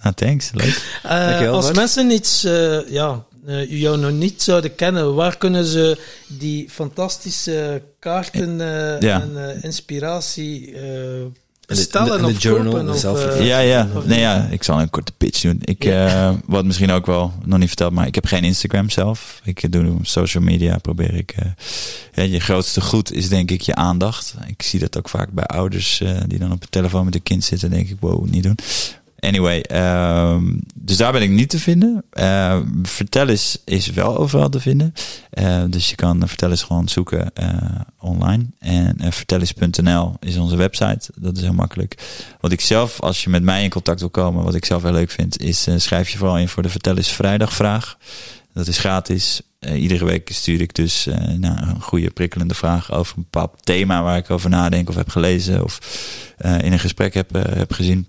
Nou, 0.02 0.16
thanks. 0.16 0.50
Leuk. 0.54 1.00
Eh, 1.04 1.10
Dankjewel, 1.28 1.54
als 1.54 1.64
Bart. 1.66 1.76
mensen 1.78 2.12
iets, 2.12 2.44
eh, 2.44 2.90
ja, 2.90 3.24
eh, 3.46 3.72
jou 3.82 3.98
nog 3.98 4.12
niet 4.12 4.42
zouden 4.42 4.76
kennen, 4.76 5.16
waar 5.16 5.38
kunnen 5.38 5.66
ze 5.66 5.98
die 6.28 6.70
fantastische 6.70 7.82
kaarten 8.00 8.62
eh, 8.62 9.00
Ja. 9.00 9.22
en 9.22 9.50
eh, 9.56 9.64
inspiratie 9.64 10.76
eh 10.76 10.82
in 10.82 11.78
de- 11.78 11.84
bestellen 11.84 12.20
in 12.20 12.26
de 12.26 12.32
of 12.32 12.42
journal, 12.42 12.72
kopen? 12.72 12.86
de 12.86 12.92
Of, 12.92 13.00
zelfreflectie. 13.00 13.46
Ja, 13.46 13.60
ja. 13.60 13.88
Nee, 14.06 14.20
ja. 14.20 14.48
Ik 14.52 14.64
zal 14.64 14.82
een 14.82 14.90
korte 14.90 15.12
pitch 15.18 15.42
doen. 15.42 15.60
Ik, 15.62 15.86
eh, 15.86 16.32
wat 16.46 16.66
misschien 16.66 16.92
ook 16.92 17.06
wel 17.06 17.34
nog 17.46 17.60
niet 17.60 17.68
verteld, 17.68 17.92
maar 17.92 18.08
ik 18.08 18.16
heb 18.16 18.26
geen 18.26 18.44
Instagram 18.44 18.90
zelf. 18.90 19.42
Ik 19.44 19.72
doe 19.72 19.98
social 20.02 20.44
media, 20.44 20.78
probeer 20.78 21.14
ik. 21.16 21.36
ja, 22.14 22.24
je 22.24 22.40
grootste 22.40 22.82
goed 22.82 23.12
is 23.12 23.30
denk 23.30 23.52
ik 23.52 23.62
je 23.62 23.76
aandacht. 23.76 24.34
Ik 24.48 24.62
zie 24.62 24.80
dat 24.80 24.98
ook 24.98 25.10
vaak 25.10 25.30
bij 25.32 25.46
ouders 25.46 26.02
eh, 26.02 26.18
die 26.28 26.40
dan 26.40 26.52
op 26.52 26.62
de 26.62 26.68
telefoon 26.70 27.06
met 27.06 27.16
een 27.16 27.24
kind 27.24 27.44
zitten. 27.44 27.70
denk 27.70 27.90
ik, 27.90 27.98
wow, 28.00 28.26
niet 28.26 28.44
doen. 28.44 28.58
Anyway, 29.22 29.62
ehm, 29.62 30.44
dus 30.76 30.98
daar 30.98 31.12
ben 31.12 31.22
ik 31.22 31.30
niet 31.30 31.50
te 31.50 31.60
vinden. 31.60 32.04
Eh, 32.10 32.60
vertel 32.84 33.28
is, 33.28 33.58
is 33.66 33.88
wel 33.88 34.18
overal 34.18 34.50
te 34.50 34.60
vinden. 34.60 34.94
Eh, 35.30 35.64
dus 35.70 35.90
je 35.90 35.96
kan 35.96 36.28
vertel 36.28 36.50
eens 36.50 36.64
gewoon 36.64 36.90
zoeken 36.90 37.34
eh, 37.34 37.82
online. 38.00 38.46
En 38.60 38.98
uh, 39.02 39.12
vertellis.nl 39.12 40.16
is 40.20 40.38
onze 40.38 40.56
website. 40.56 41.12
Dat 41.16 41.38
is 41.38 41.44
heel 41.44 41.54
makkelijk. 41.54 41.96
Wat 42.40 42.52
ik 42.52 42.62
zelf, 42.62 43.00
als 43.00 43.24
je 43.24 43.30
met 43.30 43.44
mij 43.44 43.64
in 43.64 43.70
contact 43.70 44.00
wil 44.00 44.10
komen, 44.10 44.44
wat 44.44 44.56
ik 44.56 44.66
zelf 44.66 44.84
heel 44.84 44.92
leuk 44.92 45.12
vind, 45.12 45.42
is 45.42 45.68
eh, 45.68 45.74
schrijf 45.78 46.10
je 46.10 46.18
vooral 46.18 46.38
in 46.38 46.48
voor 46.48 46.64
de 46.64 46.70
Vertel 46.70 46.98
eens 46.98 47.12
Vrijdagvraag. 47.12 47.98
Dat 48.54 48.68
is 48.68 48.78
gratis. 48.78 49.42
Uh, 49.60 49.82
iedere 49.82 50.06
week 50.06 50.30
stuur 50.32 50.62
ik 50.62 50.76
dus 50.76 51.08
uh, 51.08 51.16
nou, 51.16 51.62
een 51.62 51.82
goede 51.82 52.10
prikkelende 52.10 52.54
vraag 52.54 52.92
over 52.92 53.18
een 53.18 53.24
bepaald 53.32 53.52
thema 53.64 54.04
waar 54.04 54.18
ik 54.18 54.30
over 54.30 54.50
nadenk 54.50 54.90
of 54.90 54.96
heb 54.96 55.10
gelezen 55.10 55.64
of 55.64 55.80
uh, 56.46 56.60
in 56.60 56.72
een 56.72 56.80
gesprek 56.80 57.14
heb, 57.14 57.36
uh, 57.36 57.42
heb 57.44 57.74
gezien. 57.74 58.08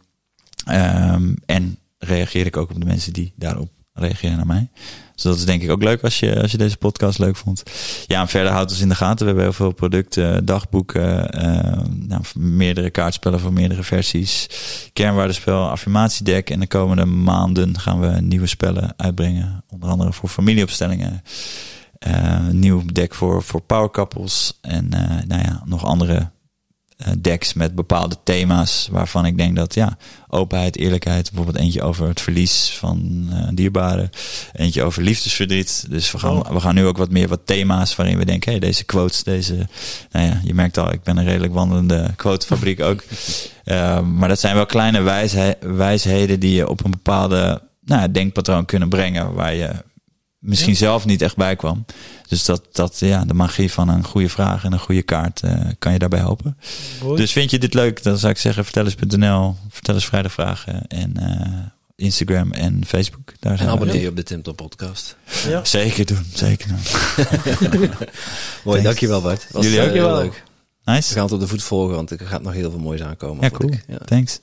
Um, 0.71 1.37
en 1.47 1.79
reageer 1.99 2.47
ik 2.47 2.57
ook 2.57 2.71
op 2.71 2.81
de 2.81 2.87
mensen 2.87 3.13
die 3.13 3.33
daarop 3.37 3.71
reageren 3.93 4.37
naar 4.37 4.47
mij. 4.47 4.71
Dus 5.15 5.23
dat 5.23 5.37
is 5.37 5.45
denk 5.45 5.63
ik 5.63 5.71
ook 5.71 5.83
leuk 5.83 6.03
als 6.03 6.21
je, 6.21 6.43
als 6.43 6.51
je 6.51 6.59
deze 6.59 6.77
podcast 6.77 7.19
leuk 7.19 7.37
vond. 7.37 7.63
Ja, 8.07 8.21
en 8.21 8.29
verder 8.29 8.53
houdt 8.53 8.71
ons 8.71 8.81
in 8.81 8.89
de 8.89 8.95
gaten. 8.95 9.19
We 9.19 9.25
hebben 9.25 9.45
heel 9.45 9.53
veel 9.53 9.73
producten, 9.73 10.45
dagboeken, 10.45 11.37
uh, 11.45 11.85
nou, 11.91 12.23
meerdere 12.35 12.91
kaartspellen 12.91 13.41
voor 13.41 13.53
meerdere 13.53 13.83
versies. 13.83 14.49
Kernwaardespel, 14.93 15.69
affirmatiedek. 15.69 16.51
En 16.51 16.61
de 16.61 16.67
komende 16.67 17.05
maanden 17.05 17.79
gaan 17.79 18.01
we 18.01 18.21
nieuwe 18.21 18.47
spellen 18.47 18.95
uitbrengen. 18.97 19.65
Onder 19.69 19.89
andere 19.89 20.13
voor 20.13 20.29
familieopstellingen. 20.29 21.23
Uh, 22.07 22.49
nieuw 22.49 22.83
deck 22.93 23.15
voor, 23.15 23.43
voor 23.43 23.61
power 23.61 23.91
couples. 23.91 24.59
En 24.61 24.91
uh, 24.95 25.01
nou 25.27 25.43
ja, 25.43 25.63
nog 25.65 25.85
andere 25.85 26.31
decks 27.19 27.53
met 27.53 27.75
bepaalde 27.75 28.17
thema's 28.25 28.89
waarvan 28.91 29.27
ik 29.27 29.37
denk 29.37 29.57
dat 29.57 29.75
ja, 29.75 29.97
openheid, 30.29 30.77
eerlijkheid, 30.77 31.33
bijvoorbeeld 31.33 31.65
eentje 31.65 31.83
over 31.83 32.09
het 32.09 32.21
verlies 32.21 32.77
van 32.79 33.29
uh, 33.33 33.49
dierbaren, 33.53 34.11
eentje 34.53 34.83
over 34.83 35.03
liefdesverdriet. 35.03 35.87
Dus 35.89 36.13
we 36.13 36.19
gaan, 36.19 36.43
we 36.43 36.61
gaan 36.61 36.75
nu 36.75 36.87
ook 36.87 36.97
wat 36.97 37.11
meer 37.11 37.29
wat 37.29 37.47
thema's 37.47 37.97
waarin 37.97 38.19
we 38.19 38.25
denken, 38.25 38.53
hé, 38.53 38.59
hey, 38.59 38.69
deze 38.69 38.85
quotes, 38.85 39.23
deze, 39.23 39.69
nou 40.11 40.27
ja, 40.27 40.41
je 40.45 40.55
merkt 40.55 40.79
al, 40.79 40.93
ik 40.93 41.03
ben 41.03 41.17
een 41.17 41.25
redelijk 41.25 41.53
wandelende 41.53 42.11
quotefabriek 42.17 42.81
ook. 42.81 43.05
Uh, 43.65 44.01
maar 44.19 44.29
dat 44.29 44.41
zijn 44.41 44.55
wel 44.55 44.67
kleine 44.67 45.01
wijshe 45.01 45.57
wijsheden 45.61 46.41
die 46.41 46.55
je 46.55 46.69
op 46.69 46.85
een 46.85 46.91
bepaalde 46.91 47.63
nou, 47.85 48.11
denkpatroon 48.11 48.65
kunnen 48.65 48.89
brengen 48.89 49.35
waar 49.35 49.55
je 49.55 49.71
misschien 50.43 50.73
ja. 50.73 50.79
zelf 50.79 51.05
niet 51.05 51.23
echt 51.23 51.37
bij 51.37 51.57
kwam. 51.57 51.85
Dus 52.29 52.45
dat, 52.45 52.63
dat 52.73 52.99
ja, 52.99 53.25
de 53.25 53.35
magie 53.35 53.73
van 53.73 53.89
een 53.89 54.05
goede 54.05 54.29
vraag 54.29 54.65
en 54.65 54.73
een 54.73 54.79
goede 54.79 55.03
kaart 55.03 55.43
uh, 55.45 55.61
kan 55.79 55.93
je 55.93 55.99
daarbij 55.99 56.19
helpen. 56.19 56.59
Dus 57.17 57.33
vind 57.33 57.51
je 57.51 57.59
dit 57.59 57.75
leuk, 57.75 58.03
dan 58.03 58.19
zou 58.19 58.33
ik 58.33 58.39
zeggen 58.39 58.65
vertel 58.65 58.85
eens.nl, 58.85 59.55
vertel 59.69 59.95
eens 59.95 60.07
vrijdag 60.07 60.33
vragen 60.33 60.87
en 60.87 61.15
uh, 61.21 61.59
Instagram 61.97 62.53
en 62.53 62.85
Facebook. 62.87 63.33
Daar 63.41 63.61
en 63.61 63.69
abonneer 63.69 64.01
je 64.01 64.09
op 64.09 64.17
de 64.17 64.23
Tim 64.23 64.43
Top 64.43 64.57
podcast. 64.57 65.17
Ja. 65.49 65.65
Zeker 65.65 66.07
doen, 66.07 66.27
zeker 66.35 66.69
doen. 66.69 67.91
Mooi, 68.65 68.83
dankjewel 68.83 69.21
Bart. 69.21 69.47
Was 69.51 69.65
Jullie 69.65 69.81
ook 69.81 69.93
heel 69.93 70.15
leuk. 70.15 70.43
Nice. 70.85 71.09
We 71.09 71.15
gaan 71.15 71.25
het 71.25 71.33
op 71.33 71.41
de 71.41 71.47
voet 71.47 71.63
volgen, 71.63 71.95
want 71.95 72.11
er 72.11 72.27
gaat 72.27 72.43
nog 72.43 72.53
heel 72.53 72.71
veel 72.71 72.81
moois 72.81 73.03
aankomen. 73.03 73.43
Ja, 73.43 73.51
cool. 73.51 73.73
Ik. 73.73 73.85
Ja. 73.87 73.99
Thanks. 73.99 74.41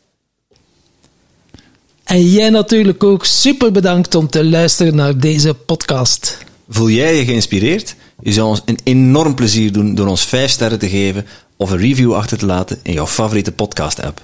En 2.09 2.29
jij 2.29 2.49
natuurlijk 2.49 3.03
ook 3.03 3.25
super 3.25 3.71
bedankt 3.71 4.15
om 4.15 4.29
te 4.29 4.45
luisteren 4.45 4.95
naar 4.95 5.17
deze 5.17 5.53
podcast. 5.53 6.37
Voel 6.69 6.89
jij 6.89 7.15
je 7.15 7.25
geïnspireerd? 7.25 7.95
Je 8.21 8.31
zou 8.31 8.47
ons 8.47 8.61
een 8.65 8.79
enorm 8.83 9.35
plezier 9.35 9.71
doen 9.71 9.95
door 9.95 10.07
ons 10.07 10.25
5 10.25 10.51
sterren 10.51 10.79
te 10.79 10.89
geven 10.89 11.25
of 11.57 11.71
een 11.71 11.77
review 11.77 12.13
achter 12.13 12.37
te 12.37 12.45
laten 12.45 12.79
in 12.83 12.93
jouw 12.93 13.07
favoriete 13.07 13.51
podcast-app. 13.51 14.21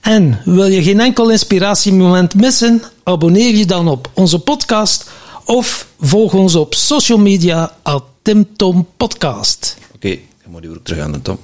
En 0.00 0.40
wil 0.44 0.66
je 0.66 0.82
geen 0.82 1.00
enkel 1.00 1.30
inspiratiemoment 1.30 2.34
missen? 2.34 2.82
Abonneer 3.02 3.56
je 3.56 3.66
dan 3.66 3.88
op 3.88 4.10
onze 4.14 4.38
podcast 4.38 5.10
of 5.44 5.86
volg 6.00 6.34
ons 6.34 6.54
op 6.54 6.74
social 6.74 7.18
media 7.18 7.72
at 7.82 8.04
Tim 8.22 8.46
Tom 8.56 8.86
Podcast. 8.96 9.76
Oké, 9.94 9.94
okay, 9.94 10.22
dan 10.42 10.52
moet 10.52 10.62
je 10.62 10.68
ook 10.70 10.84
terug 10.84 11.02
aan 11.02 11.12
de 11.12 11.22
Tom. 11.22 11.38